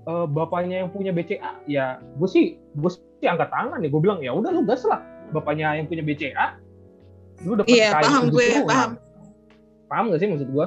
eh, 0.06 0.26
bapaknya 0.30 0.86
yang 0.86 0.90
punya 0.90 1.10
BCA 1.10 1.52
ya 1.66 1.98
gue 2.00 2.28
sih 2.30 2.56
gue 2.56 2.90
sih 2.90 3.26
angkat 3.26 3.50
tangan 3.50 3.82
ya 3.82 3.88
gue 3.90 4.00
bilang 4.00 4.18
ya 4.22 4.30
udah 4.32 4.50
lu 4.54 4.62
gas 4.62 4.86
lah 4.86 5.02
bapaknya 5.34 5.74
yang 5.74 5.86
punya 5.90 6.02
BCA 6.06 6.46
lu 7.44 7.52
dapat 7.52 7.68
Iya, 7.68 7.88
kain 7.92 8.04
paham 8.08 8.22
gue, 8.32 8.46
turunan. 8.48 8.68
paham. 8.70 8.90
paham 9.92 10.04
gak 10.08 10.20
sih 10.24 10.28
maksud 10.30 10.48
gue 10.48 10.66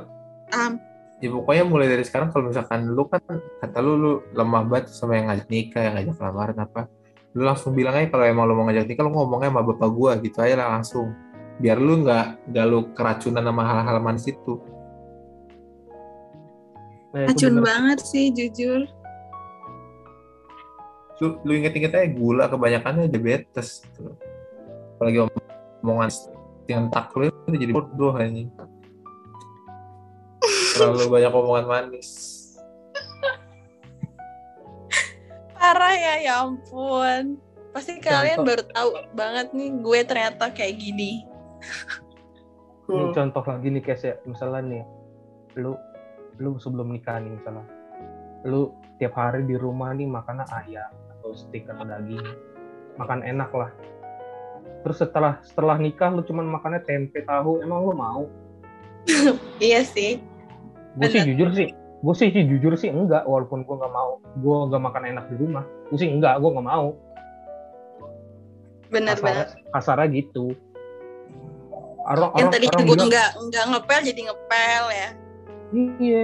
Paham. 0.49 0.73
ya 1.19 1.27
pokoknya 1.33 1.63
mulai 1.65 1.87
dari 1.89 2.03
sekarang 2.05 2.29
kalau 2.29 2.51
misalkan 2.51 2.79
lu 2.93 3.03
kan 3.09 3.21
kata 3.59 3.77
lu 3.81 3.93
lu 3.97 4.11
lemah 4.37 4.63
banget 4.69 4.93
sama 4.93 5.17
yang 5.17 5.27
ngajak 5.33 5.47
nikah 5.49 5.81
yang 5.81 5.93
ngajak 5.99 6.17
lamaran 6.21 6.57
apa 6.61 6.81
lu 7.35 7.41
langsung 7.45 7.77
bilang 7.77 7.93
aja 7.97 8.07
kalau 8.09 8.25
emang 8.25 8.45
lu 8.49 8.53
mau 8.57 8.65
ngajak 8.69 8.85
nikah 8.87 9.03
lu 9.05 9.11
ngomongnya 9.13 9.49
sama 9.53 9.61
bapak 9.65 9.89
gua 9.93 10.11
gitu 10.21 10.37
aja 10.41 10.55
lah 10.57 10.67
langsung 10.79 11.13
biar 11.59 11.77
lu 11.77 12.01
nggak 12.07 12.49
nggak 12.53 12.65
lu 12.65 12.79
keracunan 12.95 13.43
sama 13.43 13.61
hal-hal 13.67 13.97
manis 13.99 14.25
itu 14.31 14.53
nah, 17.13 17.27
Racun 17.27 17.53
bener. 17.59 17.63
banget 17.65 17.99
sih 18.05 18.25
jujur. 18.31 18.87
Lu 21.19 21.39
lu 21.43 21.51
inget-inget 21.51 21.91
aja 21.91 22.07
gula 22.15 22.48
kebanyakannya 22.48 23.11
diabetes 23.11 23.83
gitu. 23.83 24.15
apalagi 24.95 25.27
omongan 25.83 26.09
yang 26.72 26.88
tak 26.88 27.11
lu 27.15 27.27
itu 27.27 27.59
jadi 27.59 27.72
bodoh 27.75 28.15
anjing 28.15 28.48
terlalu 30.75 31.06
banyak 31.11 31.31
omongan 31.31 31.65
manis 31.67 32.39
Parah 35.59 35.91
ya, 35.91 36.14
ya 36.23 36.33
ampun. 36.48 37.38
Pasti 37.75 37.99
kalian 38.01 38.41
Contoh. 38.41 38.48
baru 38.48 38.64
tahu 38.73 38.89
banget 39.14 39.48
nih 39.53 39.69
gue 39.83 39.99
ternyata 40.07 40.49
kayak 40.49 40.81
gini. 40.81 41.27
Ini 42.89 43.14
contoh 43.14 43.43
lagi 43.45 43.69
nih 43.69 43.83
ya 43.85 44.17
misalnya 44.25 44.59
nih 44.65 44.83
lu 45.61 45.77
lu 46.41 46.57
sebelum 46.57 46.89
nikah 46.89 47.22
nih 47.22 47.38
misalnya 47.38 47.67
lu 48.49 48.73
tiap 48.98 49.14
hari 49.14 49.45
di 49.45 49.53
rumah 49.59 49.93
nih 49.93 50.09
makannya 50.09 50.48
ayam 50.49 50.89
atau 51.19 51.35
steak 51.35 51.67
atau 51.67 51.83
daging 51.83 52.23
makan 52.95 53.19
enak 53.23 53.51
lah. 53.51 53.72
Terus 54.83 54.98
setelah 55.03 55.43
setelah 55.43 55.75
nikah 55.75 56.11
lu 56.11 56.23
cuman 56.23 56.48
makannya 56.48 56.83
tempe 56.88 57.23
tahu. 57.27 57.59
Emang 57.64 57.83
lu 57.83 57.93
mau? 57.95 58.23
Iya 59.59 59.83
sih. 59.83 60.23
gue 60.99 61.07
sih 61.07 61.22
jujur 61.23 61.49
sih. 61.56 61.69
Gue 61.99 62.15
sih 62.15 62.31
jujur 62.31 62.73
sih 62.80 62.89
enggak 62.91 63.27
walaupun 63.27 63.67
gue 63.67 63.75
nggak 63.75 63.93
mau. 63.93 64.19
Gue 64.39 64.57
nggak 64.72 64.83
makan 64.83 65.03
enak 65.15 65.25
di 65.31 65.35
rumah. 65.39 65.64
Gue 65.91 65.98
sih 65.99 66.07
enggak 66.07 66.39
gue 66.39 66.49
nggak 66.49 66.67
mau. 66.67 66.95
Benar-benar. 68.89 69.53
kasarnya, 69.53 69.72
kasarnya 69.75 70.07
gitu. 70.15 70.45
Orang 72.09 72.33
Yang 72.33 72.41
orang 72.41 72.53
tadi 72.56 72.65
orang 72.73 72.83
gue 72.88 72.98
nggak 73.06 73.30
nggak 73.38 73.65
ngepel 73.69 73.99
jadi 74.01 74.22
ngepel 74.31 74.83
ya. 74.89 75.09
iya. 76.01 76.23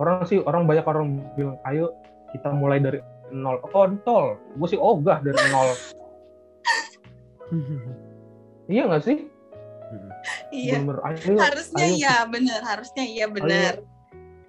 Orang 0.00 0.16
sih 0.24 0.38
orang 0.40 0.64
banyak 0.64 0.84
orang 0.88 1.06
bilang 1.36 1.60
ayo 1.68 1.92
kita 2.32 2.48
mulai 2.50 2.80
dari 2.80 2.98
nol 3.30 3.58
kontol 3.64 4.36
gue 4.54 4.68
sih 4.68 4.76
ogah 4.76 5.18
dari 5.20 5.38
nol 5.52 5.70
iya 8.66 8.86
nggak 8.86 9.04
sih 9.04 9.18
Iya. 10.54 10.78
Bener, 10.78 11.02
ayo, 11.02 11.34
Harusnya 11.34 11.82
ayo, 11.82 11.94
iya 11.98 12.14
benar. 12.22 12.60
Harusnya 12.62 13.02
iya 13.02 13.26
benar. 13.26 13.82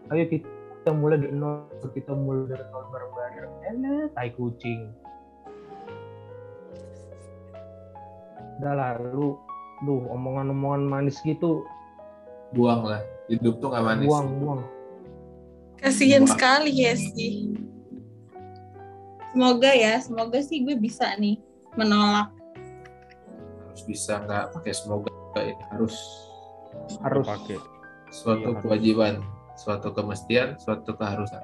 ayo 0.10 0.24
kita 0.30 0.90
mulai 0.92 1.18
dari 1.18 1.34
nol 1.34 1.66
kita 1.90 2.14
mulai 2.14 2.46
dari 2.46 2.62
nol 2.70 2.86
bareng-bareng 2.94 3.54
enak 3.66 4.08
tai 4.14 4.30
kucing 4.30 4.94
udah 8.58 8.74
lah 8.76 8.92
lu 9.02 9.34
lu 9.82 10.06
omongan-omongan 10.10 10.86
manis 10.86 11.18
gitu 11.22 11.66
Buang 12.52 12.84
lah. 12.84 13.02
Hidup 13.26 13.58
tuh 13.58 13.72
gak 13.72 13.82
manis. 13.82 14.06
buang 14.06 14.28
buang 14.38 14.62
Kasihan 15.80 16.28
sekali 16.30 16.86
ya 16.86 16.94
sih. 16.94 17.58
Semoga 19.32 19.72
ya, 19.72 19.96
semoga 20.04 20.40
sih 20.44 20.60
gue 20.68 20.76
bisa 20.76 21.16
nih 21.16 21.40
menolak. 21.80 22.36
Harus 23.72 23.84
bisa 23.88 24.20
nggak 24.28 24.52
pakai 24.52 24.74
semoga 24.76 25.08
ini 25.40 25.64
harus 25.72 25.96
harus 27.00 27.24
pakai 27.24 27.58
suatu 28.12 28.44
Iya, 28.44 28.52
harus. 28.52 28.64
kewajiban, 28.68 29.16
suatu 29.56 29.96
kemestian, 29.96 30.60
suatu 30.60 30.92
keharusan. 31.00 31.40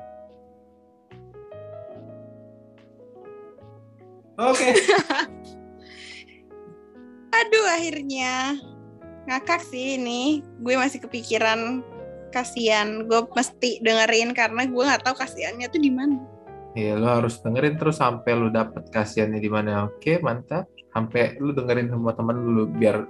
Oke. 4.37 4.69
Aduh, 7.39 7.65
akhirnya 7.71 8.59
ngakak 9.31 9.63
sih 9.63 9.95
ini. 9.95 10.43
Gue 10.61 10.75
masih 10.75 11.01
kepikiran 11.01 11.81
kasihan. 12.35 13.07
Gue 13.07 13.23
mesti 13.31 13.79
dengerin 13.81 14.35
karena 14.35 14.67
gue 14.67 14.83
nggak 14.83 15.07
tahu 15.07 15.15
kasihannya 15.17 15.71
tuh 15.71 15.81
di 15.81 15.89
mana. 15.89 16.36
Iya, 16.77 16.93
lo 16.93 17.09
harus 17.09 17.41
dengerin 17.41 17.73
terus 17.73 17.97
sampai 17.97 18.37
lu 18.37 18.53
dapet 18.53 18.85
kasihannya 18.87 19.41
di 19.41 19.49
mana. 19.49 19.89
Oke, 19.89 20.21
mantap. 20.21 20.69
Sampai 20.93 21.33
lu 21.37 21.49
dengerin 21.49 21.89
semua 21.89 22.13
teman 22.13 22.37
lu 22.37 22.69
biar 22.69 23.01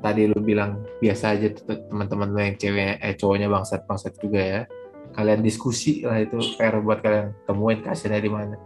tadi 0.00 0.24
lu 0.24 0.40
bilang 0.40 0.80
biasa 0.98 1.36
aja 1.36 1.52
teman-teman 1.52 2.30
lu 2.30 2.40
yang 2.40 2.56
cewek 2.56 2.96
eh 2.96 3.12
cowoknya 3.14 3.52
bangsat 3.52 3.84
bangsat 3.84 4.16
juga 4.16 4.40
ya. 4.40 4.62
Kalian 5.10 5.42
diskusi 5.42 6.00
lah 6.00 6.16
itu 6.16 6.40
fair 6.56 6.80
buat 6.80 7.04
kalian 7.04 7.36
temuin 7.44 7.84
kasihannya 7.84 8.20
di 8.20 8.32
mana. 8.32 8.56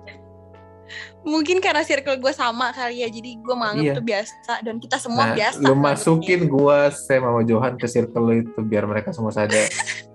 Mungkin 1.24 1.58
karena 1.58 1.80
circle 1.80 2.20
gue 2.20 2.30
sama 2.30 2.68
kali 2.70 3.00
ya, 3.00 3.08
jadi 3.08 3.40
gue 3.40 3.54
menganggap 3.56 3.80
Iya. 3.82 3.94
itu 3.96 4.02
biasa 4.04 4.52
dan 4.60 4.76
kita 4.76 4.96
semua 5.00 5.24
Nah, 5.24 5.34
biasa. 5.34 5.56
lu 5.56 5.72
menganggapnya. 5.72 5.96
masukin 5.96 6.40
gua, 6.44 6.78
Sam 6.92 7.24
sama 7.24 7.40
Johan 7.42 7.74
ke 7.74 7.86
circle 7.88 8.22
lu 8.22 8.32
itu 8.38 8.58
biar 8.60 8.84
mereka 8.84 9.08
semua 9.10 9.32
sadar. 9.32 9.64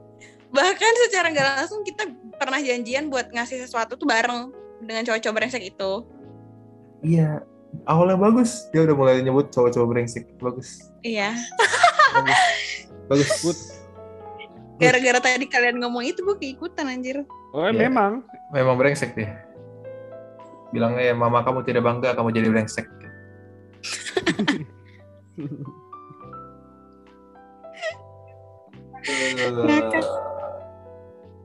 Bahkan 0.60 0.94
secara 1.08 1.32
nggak 1.32 1.48
langsung 1.56 1.88
kita 1.88 2.04
pernah 2.36 2.60
janjian 2.60 3.08
buat 3.08 3.32
ngasih 3.32 3.64
sesuatu 3.64 3.96
tuh 3.96 4.04
bareng 4.04 4.52
dengan 4.84 5.08
cowok-cowok 5.08 5.36
brengsek 5.40 5.64
itu. 5.72 6.04
Iya, 7.00 7.48
awalnya 7.88 8.20
bagus. 8.20 8.68
Dia 8.76 8.84
udah 8.84 8.96
mulai 9.00 9.24
nyebut 9.24 9.56
cowok-cowok 9.56 9.88
brengsek. 9.88 10.28
Bagus. 10.44 10.92
Iya. 11.00 11.32
Bagus. 12.12 12.36
bagus. 13.08 13.32
Good. 13.40 13.60
Gara-gara 14.80 15.20
tadi 15.24 15.48
kalian 15.48 15.80
ngomong 15.80 16.04
itu 16.08 16.24
gue 16.24 16.36
keikutan 16.40 16.88
anjir. 16.92 17.24
oh 17.56 17.68
Iya. 17.68 17.88
memang 17.88 18.24
Memang 18.52 18.76
brengsek 18.76 19.16
dia. 19.16 19.48
Bilangnya 20.76 21.12
ya, 21.12 21.16
mama 21.18 21.42
kamu 21.42 21.66
tidak 21.66 21.82
bangga 21.88 22.14
kamu 22.14 22.30
jadi 22.36 22.52
brengsek. 22.52 22.86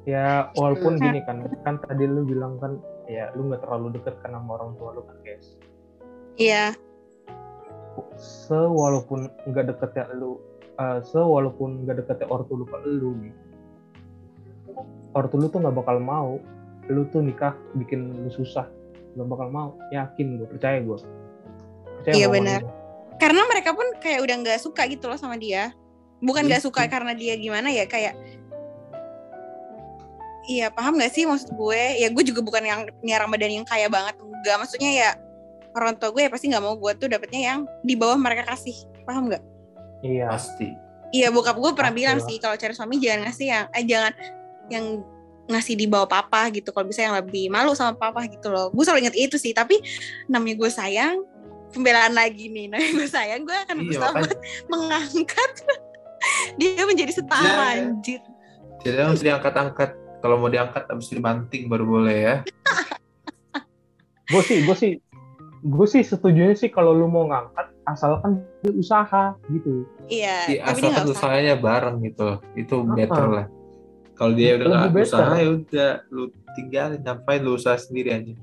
Ya 0.04 0.52
walaupun 0.54 0.96
gini 0.96 1.24
kan 1.24 1.48
kan 1.64 1.80
tadi 1.80 2.04
lu 2.04 2.22
bilang 2.22 2.60
kan 2.60 2.76
ya 3.04 3.32
lu 3.32 3.48
nggak 3.48 3.64
terlalu 3.64 3.96
deket 3.96 4.20
kan 4.20 4.32
sama 4.32 4.56
orang 4.56 4.76
tua 4.76 4.92
lu 4.92 5.02
kan 5.02 5.16
guys 5.22 5.56
Iya. 6.34 6.76
sewalaupun 8.16 9.30
nggak 9.46 9.64
deket 9.70 9.90
ya 9.94 10.04
lu 10.12 10.40
eh, 10.76 10.98
sewalaupun 11.04 11.84
nggak 11.84 12.04
deket 12.04 12.16
ya 12.20 12.26
ortu 12.28 12.54
lu 12.54 12.64
ke 12.64 12.76
lu 12.84 13.14
nih 13.16 13.34
ortu 15.14 15.38
lu 15.38 15.46
tuh 15.46 15.62
nggak 15.62 15.72
bakal 15.74 15.96
mau 15.98 16.36
lu 16.90 17.06
tuh 17.08 17.22
nikah 17.22 17.54
bikin 17.74 18.12
lu 18.12 18.28
susah 18.28 18.66
nggak 19.14 19.28
bakal 19.30 19.48
mau 19.48 19.68
yakin 19.88 20.36
gue 20.36 20.48
percaya 20.48 20.82
gue 20.82 20.96
percaya 22.02 22.12
Iya, 22.12 22.26
benar. 22.28 22.60
Karena 23.16 23.46
mereka 23.46 23.72
pun 23.72 23.86
kayak 24.02 24.20
udah 24.20 24.36
nggak 24.42 24.58
suka 24.58 24.84
gitu 24.90 25.06
loh 25.06 25.14
sama 25.14 25.38
dia. 25.38 25.70
Bukan 26.18 26.44
nggak 26.44 26.60
Gitu. 26.60 26.68
suka 26.68 26.84
karena 26.84 27.14
dia 27.14 27.38
gimana 27.38 27.70
ya 27.70 27.86
kayak 27.86 28.12
Iya 30.44 30.68
paham 30.68 31.00
gak 31.00 31.12
sih 31.12 31.24
maksud 31.24 31.52
gue? 31.52 31.82
Ya 31.98 32.08
gue 32.08 32.24
juga 32.24 32.40
bukan 32.40 32.60
yang 32.60 32.80
Nia 33.00 33.16
Ramadan 33.16 33.50
yang 33.50 33.66
kaya 33.66 33.88
banget 33.88 34.14
enggak. 34.18 34.56
Maksudnya 34.60 34.90
ya 34.92 35.10
orang 35.72 35.96
tua 35.96 36.12
gue 36.12 36.22
ya 36.22 36.30
pasti 36.30 36.46
nggak 36.48 36.62
mau 36.62 36.76
gue 36.76 36.92
tuh 36.94 37.08
dapetnya 37.08 37.40
yang 37.40 37.60
di 37.80 37.94
bawah 37.94 38.14
mereka 38.14 38.52
kasih. 38.52 38.76
Paham 39.02 39.28
nggak? 39.28 39.40
gua. 39.40 40.04
iya 40.04 40.28
Pasti. 40.28 40.68
Iya 41.10 41.30
bokap 41.30 41.56
gue 41.56 41.72
pernah 41.72 41.90
Pasti 41.90 42.00
bilang 42.02 42.18
lah. 42.20 42.26
sih 42.26 42.36
kalau 42.38 42.56
cari 42.56 42.74
suami 42.74 42.96
jangan 42.98 43.20
ngasih 43.24 43.46
yang 43.46 43.64
eh 43.70 43.84
jangan 43.84 44.12
yang 44.66 44.84
ngasih 45.44 45.74
di 45.74 45.84
bawah 45.84 46.08
papa 46.08 46.48
gitu 46.50 46.72
kalau 46.72 46.88
bisa 46.88 47.04
yang 47.04 47.14
lebih 47.14 47.48
malu 47.48 47.72
sama 47.72 47.92
papa 47.92 48.24
gitu 48.24 48.48
loh 48.48 48.72
gue 48.72 48.80
selalu 48.80 49.04
inget 49.04 49.16
itu 49.16 49.36
sih 49.36 49.52
tapi 49.52 49.76
namanya 50.24 50.56
gue 50.56 50.70
sayang 50.72 51.20
pembelaan 51.68 52.16
lagi 52.16 52.48
nih 52.48 52.66
namanya 52.66 52.92
gue 52.96 53.08
sayang 53.08 53.44
gue 53.44 53.52
akan 53.52 53.76
Iya, 53.76 53.84
berusaha 53.84 54.10
buat 54.16 54.38
mengangkat 54.72 55.52
dia 56.58 56.82
menjadi 56.84 57.12
setara 57.12 57.44
Iya. 57.44 57.92
anjir 57.92 58.20
Jadi 58.84 58.96
harus 59.00 59.20
diangkat-angkat. 59.20 59.90
Kalau 60.24 60.40
mau 60.40 60.48
diangkat 60.48 60.88
habis 60.88 61.12
dibanting 61.12 61.68
baru 61.68 61.84
boleh 61.84 62.16
ya. 62.16 62.36
gue 64.32 64.40
sih 64.40 64.64
gue 64.64 64.72
sih 64.72 64.92
gue 65.60 65.86
sih 65.88 66.00
setuju 66.00 66.56
sih 66.56 66.72
kalau 66.72 66.96
lu 66.96 67.04
mau 67.12 67.28
ngangkat 67.28 67.68
asalkan 67.84 68.40
dia 68.64 68.72
usaha 68.72 69.36
gitu 69.52 69.84
iya 70.08 70.48
dia 70.48 70.64
asalkan 70.64 71.12
usahanya 71.12 71.60
bareng 71.60 72.00
gitu. 72.08 72.40
Itu 72.56 72.88
better 72.88 73.28
lah. 73.28 73.46
Kalau 74.16 74.32
dia 74.32 74.56
udah 74.56 74.88
nggak 74.88 75.04
usaha 75.04 75.36
ya 75.36 75.48
udah 75.60 75.90
lu 76.08 76.32
tinggalin 76.56 77.04
ngapain 77.04 77.44
lu 77.44 77.60
usaha 77.60 77.76
sendiri 77.76 78.16
aja. 78.16 78.32
Yang 78.32 78.40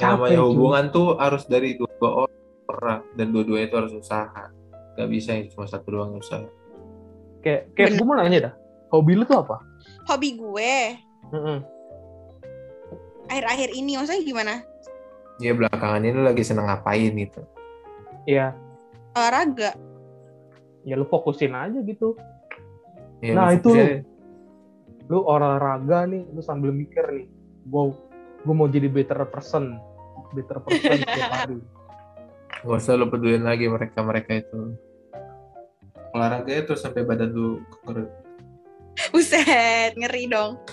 Capek, 0.00 0.16
namanya 0.16 0.40
hubungan 0.48 0.84
tuh 0.88 1.20
harus 1.20 1.44
dari 1.44 1.76
dua 1.76 2.24
orang 2.72 3.04
dan 3.20 3.36
dua-duanya 3.36 3.68
itu 3.68 3.76
harus 3.76 3.92
usaha. 3.92 4.48
Gak 4.96 5.08
bisa 5.12 5.36
yang 5.36 5.52
cuma 5.52 5.68
satu 5.68 5.92
doang 5.92 6.16
usaha. 6.16 6.40
kayak 7.44 7.72
kayak 7.76 7.96
Bener. 7.96 8.00
gue 8.00 8.06
mau 8.08 8.16
nanya 8.16 8.38
dah 8.48 8.54
hobi 8.92 9.16
lu 9.16 9.24
tuh 9.24 9.40
apa 9.40 9.69
hobi 10.10 10.34
gue 10.34 10.74
akhir-akhir 13.26 13.68
ini 13.72 13.94
maksudnya 13.94 14.24
gimana 14.24 14.54
Ya 15.38 15.56
belakangan 15.56 16.02
ini 16.02 16.12
lu 16.12 16.20
lagi 16.22 16.44
seneng 16.44 16.68
ngapain 16.68 17.16
gitu. 17.16 17.40
Iya, 18.28 18.52
olahraga 19.16 19.72
ya 20.82 20.94
lu 20.94 21.08
fokusin 21.08 21.56
aja 21.56 21.80
gitu. 21.80 22.12
Ya, 23.20 23.32
Nah, 23.32 23.48
lu 23.48 23.56
itu 23.56 23.70
fokusnya- 23.70 24.04
Lu 25.08 25.24
olahraga 25.24 26.04
nih, 26.04 26.28
lu 26.28 26.38
sambil 26.38 26.70
mikir 26.70 27.08
nih, 27.08 27.24
gue 27.64 27.82
gue 28.38 28.54
mau 28.54 28.68
jadi 28.68 28.86
better 28.86 29.24
person, 29.26 29.80
better 30.30 30.60
person 30.60 30.76
setiap 31.00 31.32
hari. 31.34 31.56
Gak 32.60 32.76
usah 32.76 32.94
lu 32.94 33.08
pedulin 33.08 33.40
lagi 33.40 33.64
mereka-mereka 33.64 34.44
itu. 34.44 34.76
Olahraga 36.12 36.52
itu 36.52 36.76
sampai 36.76 37.00
badan 37.00 37.32
lu 37.32 37.64
keker. 37.80 37.96
Buset, 39.12 39.96
ngeri 39.96 40.28
dong. 40.28 40.60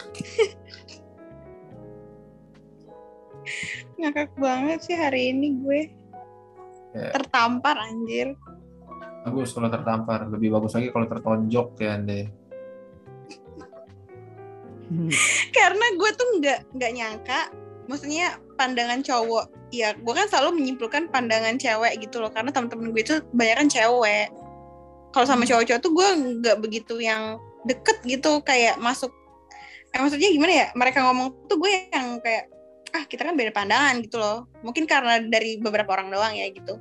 Ngakak 3.97 4.29
banget 4.37 4.79
sih 4.83 4.95
hari 4.97 5.33
ini 5.33 5.51
gue. 5.63 5.81
Ya. 6.93 7.11
Tertampar 7.15 7.79
anjir. 7.79 8.35
Bagus 9.23 9.53
kalau 9.55 9.71
tertampar. 9.71 10.27
Lebih 10.27 10.51
bagus 10.53 10.75
lagi 10.75 10.91
kalau 10.91 11.07
tertonjok 11.07 11.79
ya 11.79 11.93
anda. 11.95 12.27
Karena 15.57 15.85
gue 15.95 16.09
tuh 16.15 16.27
nggak 16.39 16.59
nggak 16.75 16.91
nyangka. 16.93 17.51
Maksudnya 17.87 18.39
pandangan 18.59 19.03
cowok. 19.03 19.47
Ya 19.71 19.93
gue 19.95 20.13
kan 20.15 20.27
selalu 20.31 20.51
menyimpulkan 20.63 21.07
pandangan 21.11 21.59
cewek 21.59 21.99
gitu 22.03 22.19
loh. 22.19 22.29
Karena 22.31 22.51
teman-teman 22.51 22.91
gue 22.91 23.01
itu 23.01 23.21
banyak 23.33 23.55
kan 23.65 23.69
cewek. 23.71 24.27
Kalau 25.15 25.25
sama 25.25 25.47
cowok-cowok 25.47 25.81
tuh 25.81 25.91
gue 25.95 26.07
nggak 26.43 26.59
begitu 26.61 26.99
yang 27.01 27.39
deket 27.67 27.97
gitu. 28.07 28.39
Kayak 28.41 28.79
masuk. 28.79 29.11
Eh, 29.91 29.99
maksudnya 29.99 30.31
gimana 30.31 30.53
ya? 30.53 30.67
Mereka 30.73 31.03
ngomong 31.03 31.27
tuh 31.51 31.59
gue 31.59 31.71
yang 31.91 32.23
kayak 32.23 32.47
ah 32.95 33.03
kita 33.03 33.27
kan 33.27 33.35
beda 33.35 33.51
pandangan 33.51 33.99
gitu 33.99 34.15
loh 34.15 34.47
mungkin 34.63 34.87
karena 34.87 35.19
dari 35.19 35.59
beberapa 35.59 35.91
orang 35.91 36.07
doang 36.07 36.39
ya 36.39 36.47
gitu 36.55 36.79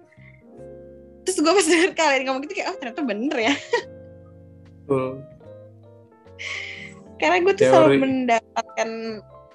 terus 1.26 1.42
gue 1.42 1.50
pas 1.50 1.66
denger 1.74 1.92
kalian 1.98 2.30
ngomong 2.30 2.46
gitu 2.46 2.62
kayak 2.62 2.70
oh 2.70 2.76
ternyata 2.78 3.02
bener 3.02 3.38
ya 3.50 3.54
Betul. 4.86 5.18
Karena 7.20 7.36
gue 7.42 7.52
tuh 7.56 7.66
Teori. 7.66 7.72
selalu 7.72 7.94
mendapatkan 8.06 8.88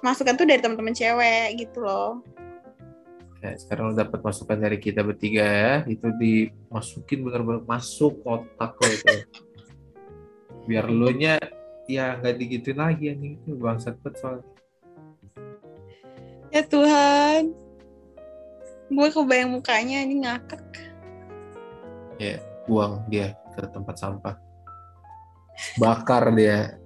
masukan 0.02 0.34
tuh 0.36 0.44
dari 0.44 0.60
teman-teman 0.60 0.92
cewek 0.92 1.48
gitu 1.56 1.80
loh. 1.80 2.20
Ya, 3.42 3.58
sekarang 3.58 3.90
lo 3.90 3.94
dapat 3.98 4.22
masukan 4.22 4.58
dari 4.58 4.78
kita 4.78 5.02
bertiga 5.02 5.46
ya. 5.46 5.74
Itu 5.86 6.10
dimasukin 6.14 7.22
bener-bener 7.22 7.62
masuk 7.66 8.22
otak 8.26 8.74
lo 8.78 8.88
itu. 8.90 9.14
Biar 10.66 10.86
lo 10.86 11.10
nya 11.10 11.38
ya 11.90 12.16
nggak 12.18 12.38
digituin 12.38 12.78
lagi 12.78 13.10
anjing 13.10 13.34
itu 13.42 13.58
bangsat 13.58 13.98
banget 14.00 14.14
soalnya. 14.22 14.46
Ya 16.52 16.62
Tuhan. 16.68 17.56
Gue 18.92 19.08
kebayang 19.08 19.56
mukanya 19.56 20.04
ini 20.04 20.22
ngakak. 20.22 20.62
Buang 22.70 23.02
dia 23.10 23.34
ke 23.58 23.66
tempat 23.74 23.98
sampah. 23.98 24.36
Bakar 25.80 26.30
dia. 26.36 26.78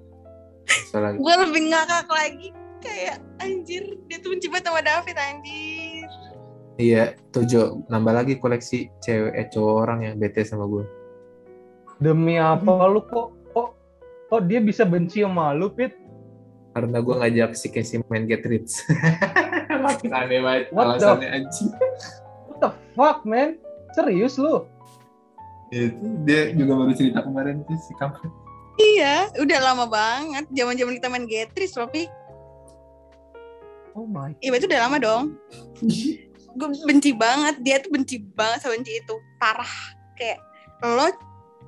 Soalnya 0.89 1.21
Gue 1.21 1.35
lebih 1.45 1.63
ngakak 1.69 2.09
lagi. 2.09 2.49
Kayak 2.81 3.19
anjir, 3.43 3.83
dia 4.07 4.19
tuh 4.23 4.37
banget 4.39 4.65
sama 4.65 4.81
David 4.81 5.17
anjir. 5.19 6.09
Iya, 6.77 7.17
tujuh 7.33 7.89
nambah 7.89 8.13
lagi 8.13 8.37
koleksi 8.37 8.93
cewek 9.01 9.33
eh, 9.33 9.49
cowok 9.49 9.75
orang 9.89 9.99
yang 10.07 10.15
bete 10.21 10.45
sama 10.45 10.69
gue. 10.69 10.85
Demi 11.97 12.37
apa 12.37 12.69
lu 12.93 13.01
kok 13.01 13.36
kok 14.27 14.33
kok 14.33 14.43
dia 14.45 14.59
bisa 14.59 14.83
benci 14.83 15.23
sama 15.23 15.53
lu, 15.53 15.71
Pit? 15.71 15.95
Karena 16.73 17.01
gue 17.01 17.15
ngajak 17.15 17.51
si 17.55 17.71
Casey 17.71 18.03
main 18.05 18.27
Get 18.27 18.45
Rich. 18.45 18.85
Makin 19.71 20.11
aneh 20.13 20.41
banget 20.41 20.65
What 20.71 21.01
the- 21.01 21.09
alasannya 21.09 21.29
anjing. 21.33 21.71
What 22.47 22.59
the 22.61 22.71
fuck, 22.93 23.25
man? 23.25 23.57
Serius 23.93 24.37
lu? 24.37 24.69
Itu 25.69 25.97
dia 26.23 26.53
juga 26.53 26.77
baru 26.77 26.93
cerita 26.93 27.25
kemarin 27.25 27.65
tuh 27.65 27.79
si 27.81 27.97
kampret. 27.97 28.29
Iya, 28.77 29.33
udah 29.41 29.59
lama 29.63 29.89
banget. 29.89 30.45
Zaman-zaman 30.53 31.01
kita 31.01 31.09
main 31.09 31.25
Getris, 31.25 31.73
tapi 31.73 32.05
Oh 33.97 34.05
my. 34.05 34.37
iya 34.45 34.53
itu 34.53 34.69
udah 34.69 34.81
lama 34.85 34.97
dong. 35.01 35.25
Gue 36.57 36.69
benci 36.85 37.17
banget, 37.17 37.57
dia 37.65 37.81
tuh 37.81 37.89
benci 37.89 38.21
banget 38.37 38.61
sama 38.61 38.77
benci 38.77 39.01
itu. 39.01 39.15
Parah. 39.41 39.75
Kayak 40.13 40.45
lo 40.85 41.09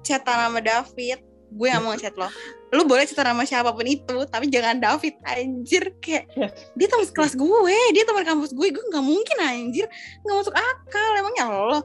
chatan 0.05 0.37
sama 0.37 0.61
David, 0.61 1.25
gue 1.49 1.67
gak 1.69 1.81
mau 1.81 1.97
ngechat 1.97 2.15
lo. 2.15 2.29
Lo 2.69 2.85
boleh 2.85 3.09
chatan 3.09 3.33
sama 3.33 3.49
siapa 3.49 3.73
pun 3.73 3.89
itu, 3.89 4.17
tapi 4.29 4.53
jangan 4.53 4.77
David, 4.77 5.17
anjir. 5.25 5.97
Kayak 5.99 6.29
dia 6.77 6.87
teman 6.87 7.09
kelas 7.09 7.35
gue, 7.35 7.79
dia 7.97 8.05
teman 8.05 8.25
kampus 8.25 8.53
gue, 8.53 8.69
gue 8.69 8.85
gak 8.93 9.05
mungkin 9.05 9.37
anjir. 9.41 9.89
Gak 10.23 10.35
masuk 10.37 10.55
akal, 10.55 11.11
emangnya 11.17 11.49
lo. 11.49 11.81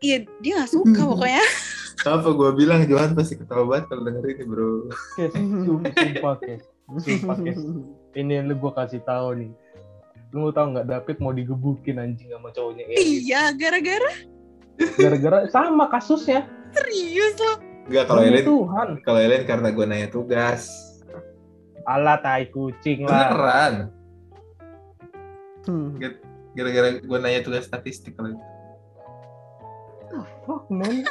Iya, 0.00 0.28
dia 0.44 0.52
gak 0.60 0.72
suka 0.72 1.00
pokoknya. 1.04 1.44
Apa 2.00 2.28
gue 2.32 2.50
bilang 2.56 2.80
Johan 2.88 3.12
pasti 3.12 3.36
ketawa 3.36 3.76
banget 3.76 3.92
kalau 3.92 4.02
denger 4.08 4.24
ini 4.32 4.44
bro. 4.48 4.88
Kes, 5.20 5.32
sum- 5.36 5.84
sumpah, 5.84 6.34
Kes. 6.40 6.62
Sumpah, 6.88 7.36
Kes. 7.44 7.60
Ini 8.16 8.32
yang 8.40 8.48
lu 8.48 8.56
gue 8.56 8.72
kasih 8.72 9.04
tahu 9.04 9.36
nih. 9.36 9.52
Lu 10.32 10.48
mau 10.48 10.52
tau 10.54 10.72
nggak 10.72 10.88
David 10.88 11.16
mau 11.20 11.36
digebukin 11.36 12.00
anjing 12.00 12.32
sama 12.32 12.48
cowoknya. 12.56 12.88
Iya, 12.88 13.52
gara-gara 13.52 14.12
Gara-gara 14.96 15.44
sama 15.52 15.92
kasusnya. 15.92 16.48
serius 16.72 17.36
lo. 17.36 17.69
Enggak 17.90 18.04
kalau 18.06 18.22
Tuhan. 18.22 18.88
kalau 19.02 19.18
Ellen 19.18 19.42
karena 19.42 19.68
gue 19.74 19.84
nanya 19.84 20.08
tugas. 20.08 20.70
Alah 21.82 22.22
tai 22.22 22.46
kucing 22.46 23.02
lah. 23.02 23.34
Beneran. 23.34 23.74
Hmm. 25.66 25.98
Gara-gara 26.54 27.02
gue 27.02 27.18
nanya 27.18 27.42
tugas 27.42 27.66
statistik 27.66 28.14
kalau 28.14 28.30
itu. 28.30 28.44
Fuck 30.46 30.70
man. 30.70 31.02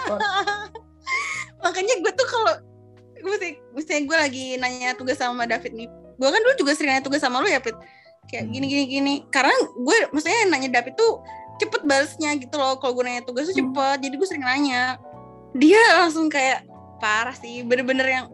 makanya 1.64 1.96
gue 2.00 2.12
tuh 2.16 2.28
kalau 2.28 2.54
misalnya, 3.20 3.60
misalnya 3.76 4.04
gue 4.08 4.18
lagi 4.18 4.46
nanya 4.56 4.90
tugas 4.96 5.20
sama 5.20 5.44
David 5.44 5.76
nih 5.76 5.88
gue 5.92 6.28
kan 6.28 6.40
dulu 6.40 6.56
juga 6.56 6.72
sering 6.76 6.96
nanya 6.96 7.04
tugas 7.04 7.20
sama 7.20 7.44
lu 7.44 7.52
ya 7.52 7.60
Pit 7.60 7.76
kayak 8.30 8.48
Hmm. 8.48 8.54
gini 8.56 8.66
gini 8.70 8.84
gini 8.88 9.14
karena 9.28 9.52
gue 9.76 9.96
maksudnya 10.14 10.48
nanya 10.48 10.70
David 10.72 10.96
tuh 10.96 11.20
cepet 11.60 11.82
balasnya 11.84 12.40
gitu 12.40 12.56
loh 12.56 12.80
kalau 12.80 12.96
gue 12.96 13.04
nanya 13.04 13.24
tugas 13.26 13.52
tuh 13.52 13.56
cepet 13.58 13.98
jadi 14.00 14.14
gue 14.16 14.28
sering 14.28 14.46
nanya 14.46 14.96
dia 15.58 15.82
langsung 16.00 16.30
kayak 16.30 16.64
parah 17.00 17.36
sih 17.36 17.64
bener-bener 17.66 18.08
yang 18.08 18.26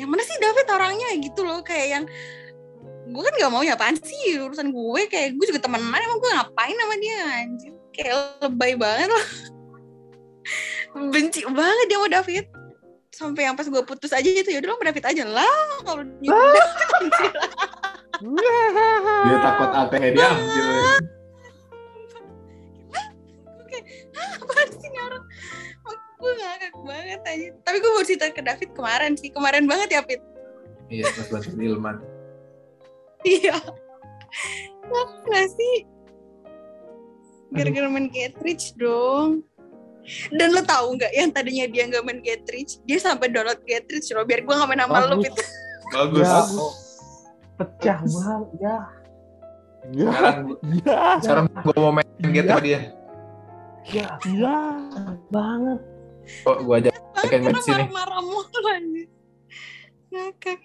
yang 0.00 0.08
mana 0.08 0.24
sih 0.24 0.36
David 0.40 0.66
orangnya? 0.70 1.08
Gitu 1.20 1.40
loh 1.44 1.60
kayak 1.60 1.88
yang 1.92 2.04
gue 3.10 3.22
kan 3.26 3.34
gak 3.34 3.50
mau 3.50 3.64
ya 3.66 3.74
apaan 3.74 3.98
sih 4.00 4.38
urusan 4.40 4.70
gue? 4.72 5.00
Kayak 5.10 5.36
gue 5.36 5.46
juga 5.50 5.60
temenan 5.60 6.00
emang 6.00 6.18
gue 6.20 6.30
ngapain 6.30 6.76
sama 6.76 6.96
dia 7.00 7.18
anjir 7.44 7.72
kayak 7.90 8.14
lebay 8.40 8.72
banget 8.78 9.08
loh. 9.10 9.26
Benci 11.12 11.44
banget 11.48 11.86
dia 11.90 11.98
sama 11.98 12.08
David. 12.08 12.44
Sampai 13.10 13.42
yang 13.44 13.58
pas 13.58 13.68
gue 13.68 13.82
putus 13.84 14.14
aja 14.16 14.24
itu 14.24 14.48
yaudah 14.48 14.72
lo 14.72 14.74
sama 14.78 14.88
David 14.88 15.04
aja 15.04 15.24
lah 15.26 15.66
kalau 15.84 16.02
anjir. 16.24 16.32
Dia 19.26 19.38
takut 19.44 19.70
diambil. 19.72 20.24
apaan 20.24 21.19
gue 26.20 26.32
ngakak 26.36 26.74
banget 26.84 27.20
aja 27.24 27.48
tapi 27.64 27.76
gue 27.80 27.90
baru 27.90 28.04
cerita 28.06 28.26
ke 28.28 28.42
David 28.44 28.70
kemarin 28.76 29.12
sih 29.16 29.30
kemarin 29.32 29.64
banget 29.64 29.88
ya 29.96 30.02
Pit 30.04 30.20
Iya, 30.90 31.06
pas 31.06 31.26
bantu 31.30 31.54
Ilman. 31.54 31.96
iya 33.22 33.56
ngakak 34.90 35.20
gak 35.30 35.46
sih 35.54 35.76
gara-gara 37.50 37.86
main 37.90 38.06
Get 38.12 38.36
Rich 38.42 38.76
dong 38.76 39.42
dan 40.34 40.56
lo 40.56 40.62
tahu 40.64 40.96
nggak 40.96 41.12
yang 41.12 41.30
tadinya 41.30 41.66
dia 41.68 41.86
nggak 41.86 42.04
main 42.04 42.20
Get 42.22 42.46
Rich 42.46 42.82
dia 42.84 42.98
sampai 42.98 43.30
download 43.30 43.62
Get 43.64 43.86
Rich 43.88 44.10
loh 44.14 44.26
biar 44.26 44.42
gue 44.42 44.54
nggak 44.54 44.68
main 44.70 44.82
sama 44.82 44.98
lo 45.06 45.16
Bagus. 45.18 45.24
Pit 45.24 45.36
Bagus. 45.90 46.22
Ya, 46.22 46.38
pecah 47.58 47.98
banget 48.00 48.48
ya. 48.62 48.76
Ya, 49.90 50.12
Sekarang, 50.12 50.46
ya, 50.84 51.00
sekarang 51.18 51.44
gue 51.50 51.76
mau 51.80 51.92
main 51.92 52.08
game 52.20 52.46
sama 52.46 52.62
dia. 52.62 52.80
Ya, 53.90 54.06
ya. 54.28 54.58
banget. 55.32 55.80
Kok 56.42 56.58
gue 56.62 56.74
aja 56.76 56.90
banget 56.90 57.12
Pakai 57.12 57.36
karena 57.36 57.50
match 57.52 57.66
ini. 57.66 57.74
marah-marah 57.74 58.20
mulu 58.20 58.58
ngakak 60.10 60.60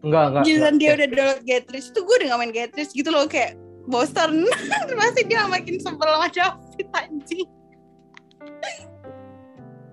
Enggak, 0.00 0.24
enggak. 0.32 0.42
giliran 0.48 0.74
dia 0.78 0.90
udah 0.94 1.08
download 1.08 1.40
Get 1.44 1.66
Rich 1.68 1.88
tuh 1.92 2.02
gue 2.02 2.14
udah 2.22 2.26
gak 2.32 2.40
main 2.40 2.52
Get 2.52 2.72
Rich 2.72 2.92
gitu 2.92 3.10
loh 3.10 3.26
kayak 3.26 3.52
bosan 3.84 4.48
masih 4.98 5.24
dia 5.26 5.44
makin 5.44 5.76
sebel 5.76 6.08
sama 6.08 6.28
David 6.28 6.88
anjing 6.94 7.48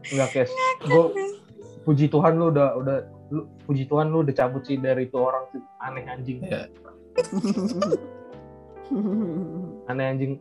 Enggak, 0.08 0.30
Kes. 0.32 0.50
Gue 0.88 1.12
puji 1.84 2.08
Tuhan 2.08 2.40
lu 2.40 2.48
udah 2.48 2.80
udah 2.80 2.98
lu, 3.28 3.44
puji 3.68 3.84
Tuhan 3.86 4.08
lu 4.08 4.24
udah 4.24 4.32
cabut 4.32 4.64
sih 4.64 4.80
dari 4.80 5.04
itu 5.04 5.20
orang 5.20 5.52
tuh 5.52 5.60
aneh 5.84 6.08
anjing. 6.08 6.40
Iya. 6.40 6.72
Aneh 9.88 10.06
anjing. 10.08 10.40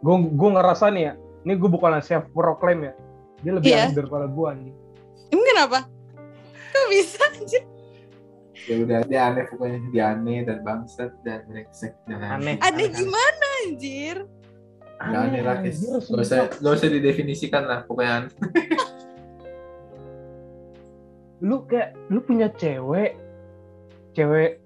Gue 0.00 0.16
gue 0.32 0.48
ngerasa 0.48 0.88
nih 0.88 1.02
ya. 1.02 1.14
Ini 1.44 1.52
gue 1.56 1.68
bukan 1.68 2.00
self 2.00 2.24
proclaim 2.32 2.88
ya. 2.88 2.92
Dia 3.40 3.52
lebih 3.52 3.68
Iya. 3.68 3.82
aneh 3.86 3.96
daripada 3.96 4.26
gue 4.26 4.46
anjing. 4.46 4.76
emang 5.30 5.46
kenapa 5.46 5.78
kok 6.70 6.86
bisa 6.88 7.22
anjir 7.30 7.62
ya 8.60 8.74
udah 8.78 8.98
dia 9.02 9.20
aneh 9.26 9.44
pokoknya 9.46 9.78
dia 9.88 10.04
aneh 10.10 10.38
dan 10.42 10.58
bangsat 10.60 11.10
dan 11.20 11.46
brengsek 11.46 11.94
dan 12.04 12.20
Aneh. 12.20 12.58
ada 12.58 12.84
gimana 12.84 13.46
anjir 13.62 14.16
Ya 15.00 15.18
aneh 15.24 15.40
lah, 15.40 15.56
anjir, 15.56 15.72
Gak 15.96 16.20
usah, 16.20 16.52
gak 16.52 16.72
usah 16.74 16.88
didefinisikan 16.88 17.64
lah 17.64 17.88
pokoknya 17.88 18.12
aneh. 18.20 18.32
Lu 21.40 21.64
kayak 21.64 21.96
lu 22.12 22.20
punya 22.20 22.52
cewek, 22.52 23.16
cewek 24.12 24.60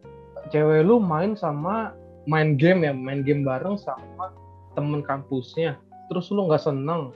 cewek 0.51 0.83
lu 0.83 0.99
main 0.99 1.39
sama 1.39 1.95
main 2.27 2.59
game 2.59 2.83
ya, 2.83 2.91
main 2.91 3.23
game 3.23 3.47
bareng 3.47 3.79
sama 3.79 4.35
temen 4.75 5.01
kampusnya. 5.01 5.79
Terus 6.11 6.29
lu 6.29 6.51
nggak 6.51 6.61
seneng. 6.61 7.15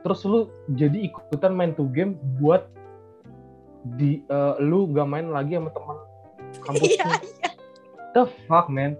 Terus 0.00 0.20
lu 0.24 0.40
jadi 0.70 0.96
ikutan 1.04 1.52
main 1.52 1.72
tuh 1.72 1.86
game 1.86 2.16
buat 2.36 2.64
di 3.96 4.20
eh, 4.22 4.54
lu 4.58 4.88
gak 4.90 5.04
main 5.04 5.28
lagi 5.28 5.56
sama 5.56 5.70
teman 5.70 5.96
iya 5.96 6.60
kampusnya. 6.60 7.06
iya 7.20 7.48
The 8.10 8.22
fuck 8.44 8.66
man. 8.66 8.92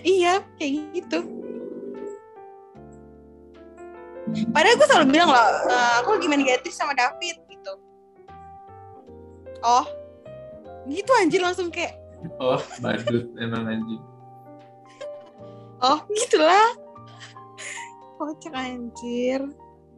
iya 0.00 0.32
kayak 0.56 0.72
gitu 0.94 1.18
padahal 4.50 4.74
gue 4.74 4.86
selalu 4.88 5.06
bilang 5.12 5.28
loh 5.28 5.48
"Eh, 5.68 5.94
aku 6.00 6.16
lagi 6.16 6.26
main 6.26 6.40
Get 6.40 6.64
Rich 6.64 6.72
sama 6.74 6.96
David 6.96 7.36
gitu 7.44 7.72
oh 9.60 9.84
gitu 10.86 11.10
anjir 11.14 11.40
langsung 11.40 11.68
kayak 11.68 12.00
Oh, 12.40 12.56
badut 12.80 13.28
emang 13.36 13.68
anjing. 13.68 14.00
oh 15.78 16.00
gitulah 16.08 16.72
kocak 18.16 18.56
anjir 18.56 19.44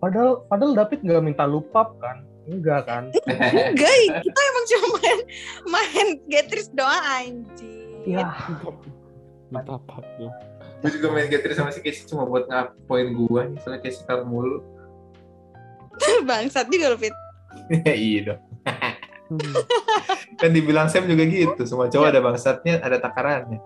Padahal 0.07 0.47
padahal 0.47 0.73
David 0.79 1.03
nggak 1.03 1.23
minta 1.27 1.43
lu 1.43 1.67
pap 1.75 1.99
kan? 1.99 2.23
Enggak 2.47 2.87
kan? 2.87 3.11
enggak 3.75 3.95
kita 4.23 4.39
emang 4.41 4.65
cuma 4.71 4.87
main 4.95 5.19
main 5.67 6.07
Get 6.31 6.47
Rich 6.55 6.71
doang 6.71 7.03
anjir 7.03 8.07
Ya, 8.07 8.31
Minta 9.51 9.83
apa 9.83 9.99
ya? 10.23 10.31
Gue 10.79 10.91
juga 10.95 11.11
main 11.11 11.27
Getri 11.27 11.59
sama 11.59 11.75
si 11.75 11.83
Casey 11.83 12.07
cuma 12.07 12.23
buat 12.23 12.47
ngapoin 12.47 13.11
gue 13.11 13.41
nih, 13.51 13.59
soalnya 13.59 13.83
Casey 13.83 14.07
kalah 14.07 14.23
mulu. 14.23 14.63
bangsat 16.29 16.71
juga 16.71 16.95
loh 16.95 17.01
Fit 17.01 17.11
iya 17.89 18.21
dong. 18.31 18.41
kan 20.39 20.55
dibilang 20.55 20.87
Sam 20.87 21.11
juga 21.11 21.27
gitu 21.27 21.67
semua 21.67 21.91
cowok 21.91 22.15
ada 22.15 22.21
bangsatnya 22.23 22.79
ada 22.79 23.03
takarannya 23.03 23.59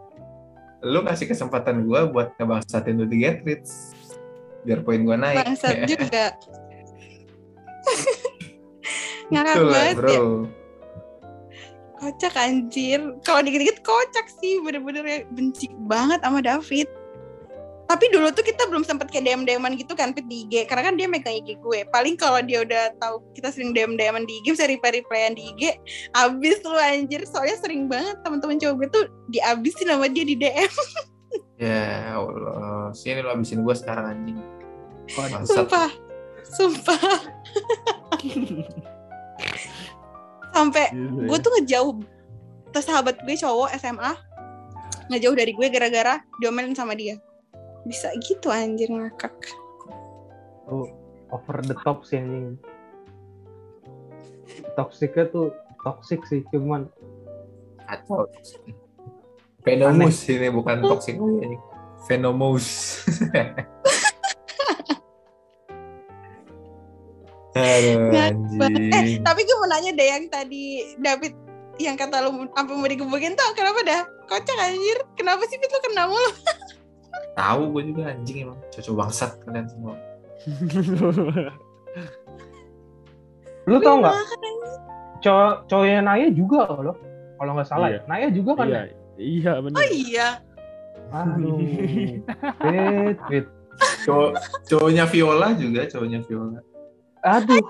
lu 0.81 1.05
kasih 1.05 1.29
kesempatan 1.29 1.85
gua 1.85 2.09
buat 2.09 2.33
ngebangsatin 2.41 2.97
lu 2.97 3.05
di 3.05 3.21
get 3.21 3.45
rich 3.45 3.69
biar 4.65 4.81
poin 4.85 5.01
gua 5.05 5.17
naik 5.17 5.45
Bangsat 5.45 5.77
juga. 5.91 6.37
Ngakak 9.33 9.57
banget 9.63 9.97
bro 9.97 10.11
ya. 10.11 10.21
Kocak 12.01 12.35
anjir. 12.41 13.01
Kalau 13.29 13.41
dikit-dikit 13.45 13.85
kocak 13.85 14.27
sih. 14.41 14.57
Bener-bener 14.65 15.05
ya 15.05 15.19
benci 15.37 15.69
banget 15.85 16.25
sama 16.25 16.41
David. 16.41 16.89
Tapi 17.91 18.07
dulu 18.15 18.31
tuh 18.31 18.47
kita 18.47 18.71
belum 18.71 18.87
sempet 18.87 19.11
kayak 19.11 19.27
DM-DMan 19.27 19.75
gitu 19.75 19.99
kan 19.99 20.15
Pit 20.15 20.25
di 20.31 20.47
IG. 20.47 20.71
Karena 20.71 20.89
kan 20.89 20.95
dia 20.95 21.11
megang 21.11 21.35
IG 21.43 21.59
gue. 21.59 21.83
Paling 21.91 22.15
kalau 22.15 22.39
dia 22.41 22.63
udah 22.63 22.95
tahu 23.03 23.19
kita 23.35 23.51
sering 23.51 23.75
DM-DMan 23.75 24.25
di 24.31 24.39
IG, 24.41 24.55
bisa 24.55 24.71
reply-replyan 24.71 25.35
di 25.35 25.51
IG. 25.53 25.63
Abis 26.15 26.63
lu 26.63 26.79
anjir. 26.79 27.27
Soalnya 27.27 27.59
sering 27.59 27.91
banget 27.91 28.17
teman-teman 28.23 28.63
cowok 28.63 28.75
gue 28.79 28.89
tuh 28.95 29.05
diabisin 29.35 29.91
sama 29.91 30.07
dia 30.07 30.25
di 30.25 30.39
DM. 30.39 30.71
ya 31.61 32.17
Allah. 32.17 32.91
Sini 32.97 33.21
lu 33.21 33.29
habisin 33.29 33.61
gua 33.61 33.77
sekarang 33.77 34.17
anjing. 34.17 34.41
Bangsat. 35.13 35.69
Sumpah. 35.69 35.91
Sumpah. 36.41 37.01
Sampai 40.51 40.91
gue 40.97 41.39
tuh 41.41 41.53
ngejauh 41.57 42.03
terus 42.75 42.87
sahabat 42.87 43.23
gue 43.23 43.33
cowok 43.39 43.71
SMA 43.81 44.13
ngejauh 45.11 45.35
dari 45.35 45.55
gue 45.55 45.67
gara-gara 45.71 46.23
diomelin 46.43 46.75
sama 46.75 46.99
dia. 46.99 47.17
Bisa 47.87 48.13
gitu 48.21 48.51
anjir 48.53 48.91
ngakak. 48.91 49.33
Tuh, 50.69 50.91
over 51.33 51.65
the 51.65 51.75
top 51.81 52.05
sih 52.05 52.21
anjing. 52.21 52.59
Toksiknya 54.75 55.31
tuh 55.31 55.55
toxic 55.83 56.21
sih, 56.29 56.45
cuman 56.53 56.91
kacau 57.89 58.29
Venomous 59.61 60.25
ini 60.25 60.49
bukan 60.49 60.81
toxic 60.81 61.15
anjing. 61.15 61.61
Venomous 62.09 63.05
Aduh, 67.51 68.15
anjing. 68.15 68.95
eh 68.95 69.19
tapi 69.21 69.43
gue 69.43 69.57
mau 69.59 69.67
nanya 69.67 69.91
deh 69.91 70.07
yang 70.07 70.23
tadi 70.31 70.95
David 70.97 71.35
yang 71.77 71.95
kata 71.95 72.23
lu 72.23 72.47
apa 72.49 72.71
mau 72.71 72.87
digebukin 72.87 73.35
tuh 73.35 73.43
kenapa 73.53 73.83
dah 73.83 74.01
kocak 74.25 74.55
anjir 74.57 74.97
kenapa 75.13 75.43
sih 75.45 75.59
Fit 75.59 75.67
lu 75.67 75.79
kena 75.83 76.07
mulu 76.07 76.31
Tahu 77.35 77.61
gue 77.73 77.83
juga 77.91 78.03
anjing 78.11 78.37
emang 78.45 78.59
cocok 78.71 78.95
bangsat 78.97 79.31
kalian 79.43 79.67
semua. 79.67 79.95
lu 83.67 83.77
tau 83.79 83.95
nggak? 83.99 84.15
Cowok 85.21 85.53
cowoknya 85.67 85.99
Naya 86.03 86.27
juga 86.29 86.61
loh, 86.71 86.97
kalau 87.35 87.51
nggak 87.55 87.67
salah 87.67 87.89
Iya. 87.89 87.99
ya. 88.03 88.07
Naya 88.07 88.27
juga 88.31 88.51
kan? 88.57 88.67
iya, 88.67 88.81
ya? 88.83 88.95
Iya 89.17 89.53
benar. 89.59 89.77
oh 89.77 89.89
iya 89.89 90.29
Aduh. 91.11 91.59
Wait, 92.63 93.19
wait. 93.27 93.47
Cowok 94.05 94.31
cowoknya 94.65 95.05
Viola 95.07 95.51
juga, 95.53 95.83
cowoknya 95.85 96.23
Viola. 96.23 96.61
Aduh, 97.21 97.59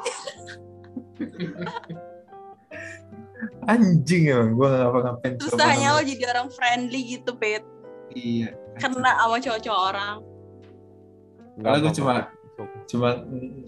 Anjing 3.62 4.24
emang 4.28 4.50
gue 4.52 4.66
gak 4.66 4.80
ngapa-ngapain. 4.82 5.32
susahnya 5.38 5.88
lo 5.94 6.02
jadi 6.02 6.24
orang 6.28 6.48
friendly 6.50 7.00
gitu 7.10 7.32
Pit 7.34 7.64
Iya. 8.10 8.52
kena 8.76 9.14
sama 9.16 9.38
cowok-cowok 9.38 9.82
orang 9.86 10.16
Kalau 11.56 11.76
gue 11.78 11.92
cuma 11.94 12.14
cuma 12.86 13.08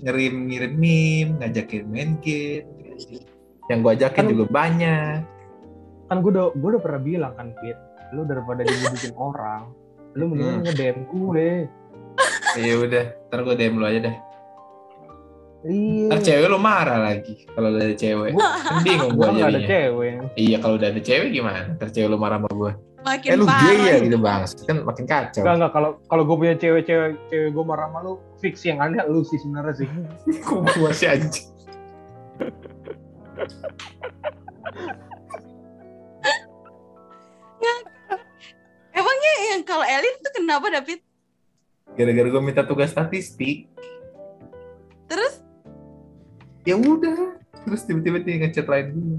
ngirim 0.03 0.35
ngirim 0.49 0.73
meme, 0.75 1.33
ngajakin 1.39 1.85
main 1.87 2.17
game. 2.19 2.69
Yang 3.67 3.79
gue 3.79 3.93
ajakin 3.95 4.17
Kan- 4.19 4.31
juga 4.31 4.45
banyak. 4.47 5.17
Kan 6.13 6.21
gue 6.21 6.29
udah 6.29 6.47
gue 6.53 6.69
udah 6.77 6.83
pernah 6.85 7.01
bilang 7.01 7.33
kan 7.33 7.57
Pit, 7.57 7.81
lu 8.13 8.29
daripada 8.29 8.61
dibujukin 8.61 9.17
orang, 9.17 9.73
lu 10.13 10.29
mendingan 10.29 10.61
Hmm. 10.61 10.65
nge-DM 10.69 10.99
gue. 11.09 11.49
Iya 12.53 12.75
udah, 12.85 13.05
ntar 13.33 13.41
gue 13.41 13.55
DM 13.57 13.81
lu 13.81 13.87
aja 13.89 14.01
deh. 14.05 14.17
Iya. 15.63 16.13
Ntar 16.13 16.21
cewek 16.21 16.47
lu 16.53 16.59
marah 16.61 17.01
lagi 17.01 17.49
kalau 17.49 17.73
udah 17.73 17.81
ada 17.81 17.97
cewek. 17.97 18.37
Kan 18.37 18.85
bingung 18.85 19.17
gue 19.17 19.25
nggak 19.25 19.41
ada 19.41 19.57
jadinya. 19.57 19.71
cewek. 19.73 20.13
Iya 20.37 20.57
kalau 20.61 20.75
udah 20.77 20.89
ada 20.93 21.01
cewek 21.01 21.29
gimana? 21.33 21.61
Ntar 21.81 21.89
cewek 21.89 22.09
lu 22.13 22.19
marah 22.21 22.37
sama 22.37 22.51
gue. 22.53 22.73
makin 23.03 23.31
Eh 23.33 23.37
lu 23.41 23.47
parah 23.51 23.67
gay 23.67 23.79
ya 23.83 23.97
gitu 23.99 24.19
bang. 24.21 24.43
Kan 24.63 24.77
makin 24.87 25.05
kacau. 25.09 25.43
Enggak 25.43 25.55
enggak 25.59 25.73
kalau 25.73 25.91
kalau 26.07 26.23
gue 26.23 26.37
punya 26.37 26.55
cewek-cewek 26.55 27.11
cewek 27.33 27.49
gue 27.51 27.65
marah 27.65 27.89
sama 27.89 27.99
lu, 28.05 28.13
fix 28.39 28.61
yang 28.63 28.79
ada 28.79 29.09
lu 29.09 29.25
sih 29.25 29.41
sebenarnya 29.41 29.75
sih. 29.81 29.89
Kok 30.45 30.61
gue 30.61 30.77
masih 30.85 31.09
anjing. 31.09 31.47
emangnya 39.03 39.33
yang 39.51 39.63
kalau 39.63 39.83
Elin 39.83 40.15
tuh 40.17 40.33
kenapa 40.33 40.67
David 40.71 41.01
Gara-gara 41.93 42.25
gue 42.27 42.41
minta 42.41 42.63
tugas 42.63 42.89
statistik. 42.89 43.69
terus 45.05 45.45
Ya 46.63 46.73
udah. 46.73 47.37
Terus 47.61 47.83
tiba-tiba 47.83 48.17
dia 48.19 48.39
ngechat 48.41 48.65
lain 48.65 48.87
gue. 48.91 49.19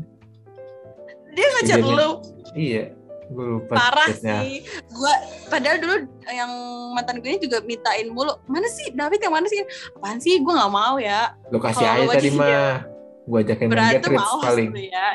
dia 1.32 1.48
ngechat 1.54 1.80
lu 1.80 2.10
Iya. 2.54 2.96
Gue 3.26 3.46
lupa 3.52 3.74
parah 3.74 4.08
chatnya. 4.08 4.42
sih 4.42 4.62
gua 4.90 5.14
padahal 5.48 5.78
dulu 5.78 5.96
yang 6.28 6.52
mantan 6.92 7.18
gue 7.18 7.36
juga 7.38 7.62
mintain 7.62 8.06
mulu 8.08 8.36
mana 8.46 8.68
sih 8.68 8.90
David 8.90 9.20
yang 9.20 9.34
mana 9.34 9.46
sih 9.46 9.64
apaan 9.92 10.18
sih 10.18 10.38
gue 10.38 10.50
nggak 10.50 10.70
mau 10.70 10.98
ya 10.98 11.34
Lu 11.48 11.58
kasih 11.58 11.84
aja 11.84 12.06
tadi 12.10 12.30
mah. 12.32 12.84
Gue 13.24 13.40
ajakin 13.40 13.68
main 13.68 14.02
mau 14.14 14.38
paling. 14.40 14.70
ya 14.76 15.08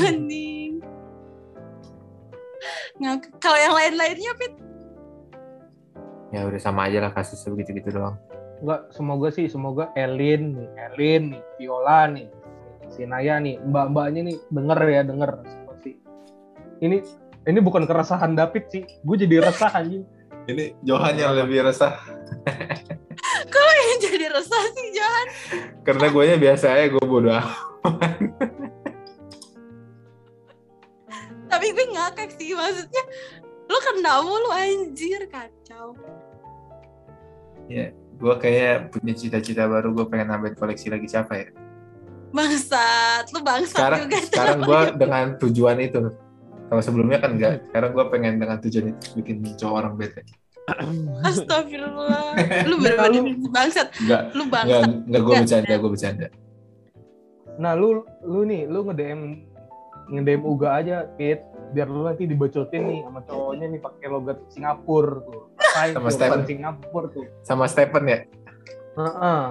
anjing 0.00 0.78
Nggak- 3.00 3.32
kalau 3.40 3.58
yang 3.58 3.74
lain-lainnya 3.74 4.32
Fit 4.38 4.54
Ya 6.34 6.42
udah 6.50 6.58
sama 6.58 6.90
aja 6.90 6.98
lah 6.98 7.14
kasusnya 7.14 7.54
begitu-gitu 7.54 7.94
doang. 7.94 8.18
Enggak, 8.58 8.90
semoga 8.90 9.28
sih 9.30 9.46
semoga 9.46 9.94
Elin, 9.94 10.58
nih, 10.58 10.68
Elin 10.90 11.22
nih, 11.30 11.42
Viola 11.62 12.10
nih, 12.10 12.26
si 12.90 13.06
Naya 13.06 13.38
nih, 13.38 13.62
mbak-mbaknya 13.62 14.34
nih 14.34 14.36
denger 14.50 14.78
ya 14.90 15.02
denger 15.06 15.30
pasti. 15.70 15.94
Ini 16.82 16.96
ini 17.46 17.58
bukan 17.62 17.86
keresahan 17.86 18.34
David 18.34 18.66
sih, 18.66 18.82
gue 18.82 19.16
jadi 19.20 19.46
resah 19.46 19.70
anjing. 19.78 20.02
Ini 20.50 20.74
Johan 20.82 21.14
yang 21.14 21.38
lebih 21.38 21.70
resah. 21.70 22.02
yang 23.84 23.98
jadi 24.00 24.26
resah 24.32 24.64
sih 24.74 24.88
Johan 24.96 25.26
Karena 25.84 26.06
gue 26.10 26.22
nya 26.26 26.36
biasa 26.40 26.66
aja 26.74 26.86
gue 26.90 27.04
bodo 27.04 27.30
tapi 31.64 31.80
gue 31.80 31.86
ngakak 31.96 32.28
sih 32.36 32.52
maksudnya 32.52 33.04
lu 33.72 33.78
kena 33.80 34.20
mulu 34.20 34.52
anjir 34.52 35.24
kacau 35.32 35.96
Gue 38.20 38.34
kayak 38.36 38.92
punya 38.92 39.16
cita-cita 39.16 39.64
baru 39.64 39.96
gue 39.96 40.04
pengen 40.12 40.28
nambahin 40.28 40.52
koleksi 40.60 40.92
lagi 40.92 41.08
siapa 41.08 41.40
ya. 41.40 41.48
bangsat 42.36 43.32
lu 43.32 43.40
bangsat 43.40 43.80
Sekarang 43.80 44.00
juga 44.04 44.18
sekarang 44.28 44.58
gue 44.60 44.80
dengan 45.00 45.26
tujuan 45.40 45.76
itu. 45.80 46.12
Kalau 46.68 46.82
sebelumnya 46.84 47.18
kan 47.24 47.40
enggak. 47.40 47.64
Sekarang 47.72 47.90
gue 47.96 48.04
pengen 48.12 48.34
dengan 48.36 48.60
tujuan 48.60 48.84
itu 48.92 49.04
bikin 49.16 49.36
cowok 49.56 49.74
orang 49.80 49.94
bete. 49.96 50.20
Astagfirullah 51.24 52.36
lu 52.70 52.76
bener-bener 52.80 53.24
bangsat 53.48 53.88
Enggak, 53.96 54.22
lu 54.36 54.42
enggak, 54.46 54.52
bangsat 54.52 54.88
enggak 54.92 55.08
gue 55.08 55.18
Enggak. 55.24 55.40
bercanda, 55.40 55.74
gue 55.74 55.90
bercanda. 55.90 56.26
Nah 57.56 57.72
lu 57.72 57.88
lu 58.22 58.40
nih, 58.44 58.62
lu 58.68 58.78
nge-DM 58.84 59.20
nge-DM 60.12 60.42
Uga 60.44 60.68
aja, 60.84 61.08
Pit, 61.16 61.40
biar 61.74 61.90
lu 61.90 62.06
nanti 62.06 62.24
dibacotin 62.24 62.82
nih 62.84 62.98
sama 63.02 63.20
cowoknya 63.20 63.66
nih 63.68 63.80
pakai 63.82 64.06
logat 64.06 64.38
Singapura 64.46 65.18
tuh. 65.20 65.42
Hai, 65.74 65.90
Sama 65.90 66.08
Stephen. 66.08 66.40
Singapura 66.46 67.06
tuh. 67.10 67.24
Sama 67.42 67.64
Stephen 67.66 68.04
ya. 68.06 68.18
Heeh, 68.94 69.42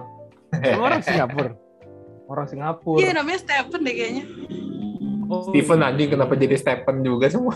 Sama 0.64 0.82
orang 0.82 1.04
Singapura. 1.04 1.52
orang 2.24 2.48
Singapura. 2.48 2.98
iya 2.98 3.12
namanya 3.12 3.40
Stephen 3.40 3.80
deh 3.84 3.92
kayaknya 3.92 4.26
Oh, 5.26 5.50
Steven 5.50 5.82
anjing 5.82 6.10
kenapa 6.10 6.34
jadi 6.34 6.56
Stephen 6.56 7.02
juga 7.02 7.28
semua? 7.28 7.52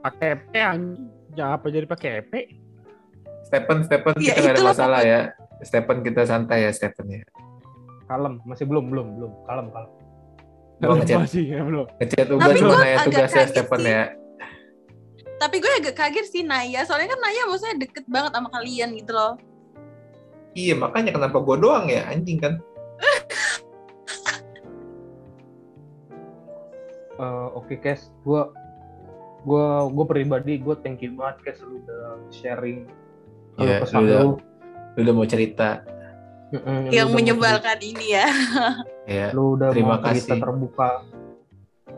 Pakai 0.00 0.40
P 0.40 0.52
anjing. 0.56 1.08
Ya 1.32 1.54
apa 1.54 1.66
jadi 1.68 1.84
pakai 1.84 2.24
P? 2.24 2.32
Stephen, 3.44 3.82
Stephen 3.84 4.14
Ya, 4.16 4.32
kita 4.32 4.40
nggak 4.40 4.54
ada 4.56 4.64
masalah 4.64 5.00
ya. 5.02 5.20
Stephen 5.60 6.00
kita 6.00 6.22
santai 6.24 6.64
ya 6.64 6.70
Stephen 6.70 7.06
ya. 7.10 7.20
Kalem, 8.06 8.38
masih 8.42 8.64
belum, 8.64 8.88
belum, 8.88 9.06
belum. 9.14 9.32
Kalem, 9.44 9.66
kalem. 9.68 9.90
Gue 10.80 10.96
ngechat 10.96 11.28
ya 11.36 11.60
belum. 11.60 11.86
ngechat 11.94 12.26
Uga 12.26 12.40
Tapi 12.42 12.56
cuma 12.58 12.74
nanya 12.74 12.96
agak 12.96 13.06
tugasnya 13.06 13.44
Stephen 13.46 13.80
ya. 13.82 14.04
tapi 15.36 15.56
gue 15.56 15.72
agak 15.74 15.94
kaget 15.94 16.26
sih 16.26 16.42
Naya 16.42 16.84
soalnya 16.84 17.08
kan 17.08 17.20
Naya 17.20 17.42
maksudnya 17.44 17.76
deket 17.78 18.04
banget 18.06 18.28
sama 18.30 18.48
kalian 18.50 18.92
gitu 18.94 19.12
loh 19.12 19.40
Iya 20.52 20.74
makanya 20.74 21.14
kenapa 21.14 21.36
gue 21.38 21.56
doang 21.56 21.86
ya 21.86 22.04
anjing 22.06 22.36
kan? 22.36 22.60
Eh, 27.14 27.48
Oke, 27.52 27.76
Kes, 27.76 28.08
gue 28.22 28.42
gua 29.40 29.64
gua 29.86 30.04
pribadi 30.06 30.56
gue 30.56 30.72
thank 30.78 31.00
you 31.00 31.12
banget 31.14 31.36
Kes 31.42 31.58
lu 31.60 31.80
udah 31.80 32.16
sharing 32.30 32.88
Iya, 33.56 33.76
keluh 33.76 33.80
kesah 33.82 33.98
lu 33.98 34.04
udah- 34.06 34.22
lu. 34.22 34.30
Lu 34.90 35.00
udah 35.02 35.14
mau 35.14 35.24
cerita. 35.24 35.84
Yang 36.90 37.08
mau 37.08 37.16
menyebalkan 37.16 37.78
ini 37.80 38.06
ya. 38.10 38.26
Ya, 39.10 39.26
cerita- 39.26 39.34
Lu 39.34 39.58
udah 39.58 39.68
Terima 39.70 39.96
mau 39.96 40.04
cerita 40.04 40.34
kasih. 40.34 40.40
terbuka. 40.40 40.90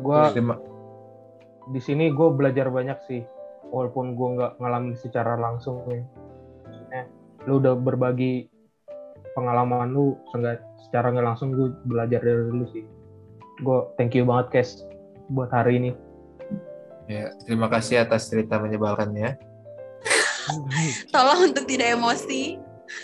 Gua 0.00 0.32
terima 0.32 0.54
di 1.62 1.78
sini 1.78 2.08
gue 2.08 2.28
belajar 2.28 2.66
banyak 2.68 2.98
sih, 3.04 3.20
walaupun 3.68 4.16
gue 4.16 4.28
nggak 4.34 4.52
ngalamin 4.58 4.96
secara 4.96 5.36
langsung 5.36 5.84
ya. 5.86 6.02
Lu 7.44 7.58
udah 7.58 7.74
berbagi 7.74 8.48
pengalaman 9.32 9.90
lu, 9.90 10.16
secara 10.80 11.08
nggak 11.08 11.22
langsung 11.24 11.52
gue 11.52 11.70
belajar 11.84 12.18
dari 12.18 12.48
lu 12.48 12.64
sih. 12.68 12.82
Gue 13.60 13.86
thank 13.94 14.12
you 14.12 14.24
banget, 14.24 14.48
Kes, 14.50 14.70
buat 15.28 15.48
hari 15.48 15.78
ini. 15.78 15.90
ya, 17.04 17.30
terima 17.44 17.68
kasih 17.68 18.00
atas 18.00 18.26
cerita 18.26 18.56
menyebalkannya. 18.56 19.36
Tolong 21.14 21.52
untuk 21.52 21.68
tidak 21.68 21.94
emosi. 21.94 22.56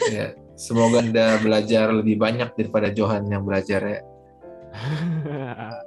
Ya, 0.09 0.33
semoga 0.59 0.99
Anda 0.99 1.39
belajar 1.39 1.95
lebih 1.95 2.19
banyak 2.19 2.51
daripada 2.59 2.91
Johan 2.91 3.31
yang 3.31 3.47
belajar 3.47 3.79
ya. 3.79 4.03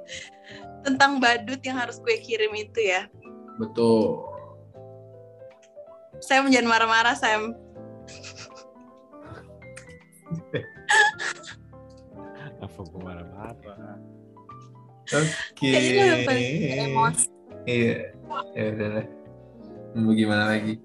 Tentang 0.88 1.20
badut 1.20 1.60
yang 1.62 1.78
harus 1.78 2.00
gue 2.00 2.16
kirim 2.24 2.50
itu 2.56 2.80
ya. 2.80 3.04
Betul. 3.60 4.24
Sam 6.24 6.48
jangan 6.48 6.72
marah-marah 6.72 7.12
Sam. 7.14 7.52
Apa 12.64 12.80
gue 12.80 13.00
marah-marah? 13.02 14.00
Oke. 15.12 15.28
Kayaknya 15.60 16.88
emosi. 16.88 17.28
Iya. 17.68 18.16
Ya 18.56 18.64
udah. 18.72 19.04
Mau 19.92 20.16
gimana 20.16 20.56
lagi? 20.56 20.80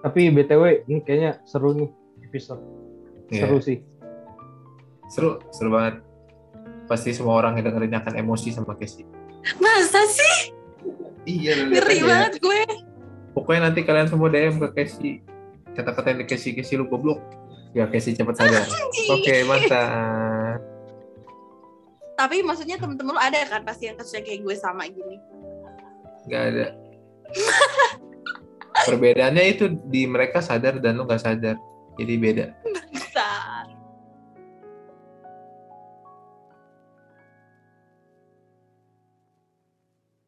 Tapi 0.00 0.32
BTW, 0.32 0.88
ini 0.88 1.04
kayaknya 1.04 1.44
seru 1.44 1.76
nih 1.76 1.90
episode. 2.24 2.62
Iya. 3.28 3.44
Seru 3.46 3.58
sih. 3.60 3.78
Seru, 5.12 5.30
seru 5.52 5.68
banget. 5.74 6.00
Pasti 6.88 7.12
semua 7.12 7.38
orang 7.38 7.60
yang 7.60 7.70
dengerin 7.70 8.00
akan 8.00 8.14
emosi 8.16 8.50
sama 8.50 8.74
Casey. 8.74 9.04
Masa 9.60 10.02
sih? 10.08 10.56
Iya, 11.28 11.68
Ngeri 11.68 12.00
ya. 12.00 12.04
banget 12.08 12.32
gue. 12.40 12.60
Pokoknya 13.36 13.70
nanti 13.70 13.84
kalian 13.84 14.08
semua 14.08 14.32
DM 14.32 14.58
ke 14.58 14.68
Casey. 14.74 15.22
Kata-katain 15.76 16.18
di 16.18 16.26
Casey, 16.26 16.56
Casey 16.56 16.80
lu 16.80 16.88
goblok. 16.88 17.20
Ya 17.76 17.86
Casey 17.86 18.16
cepet 18.16 18.34
sadar. 18.34 18.66
Oke, 19.14 19.46
mantap. 19.46 20.58
Tapi 22.18 22.42
maksudnya 22.42 22.76
temen-temen 22.76 23.16
lu 23.16 23.20
ada 23.20 23.38
kan 23.46 23.62
pasti 23.62 23.86
yang 23.88 23.96
kasusnya 23.96 24.26
kayak 24.26 24.40
gue 24.44 24.54
sama 24.58 24.84
gini. 24.90 25.16
Gak 26.28 26.42
ada. 26.52 26.66
Perbedaannya 28.70 29.44
itu 29.46 29.64
di 29.88 30.06
mereka 30.06 30.40
sadar 30.40 30.78
dan 30.78 30.96
lu 30.96 31.04
gak 31.04 31.22
sadar. 31.22 31.56
Jadi 31.98 32.14
beda. 32.16 32.46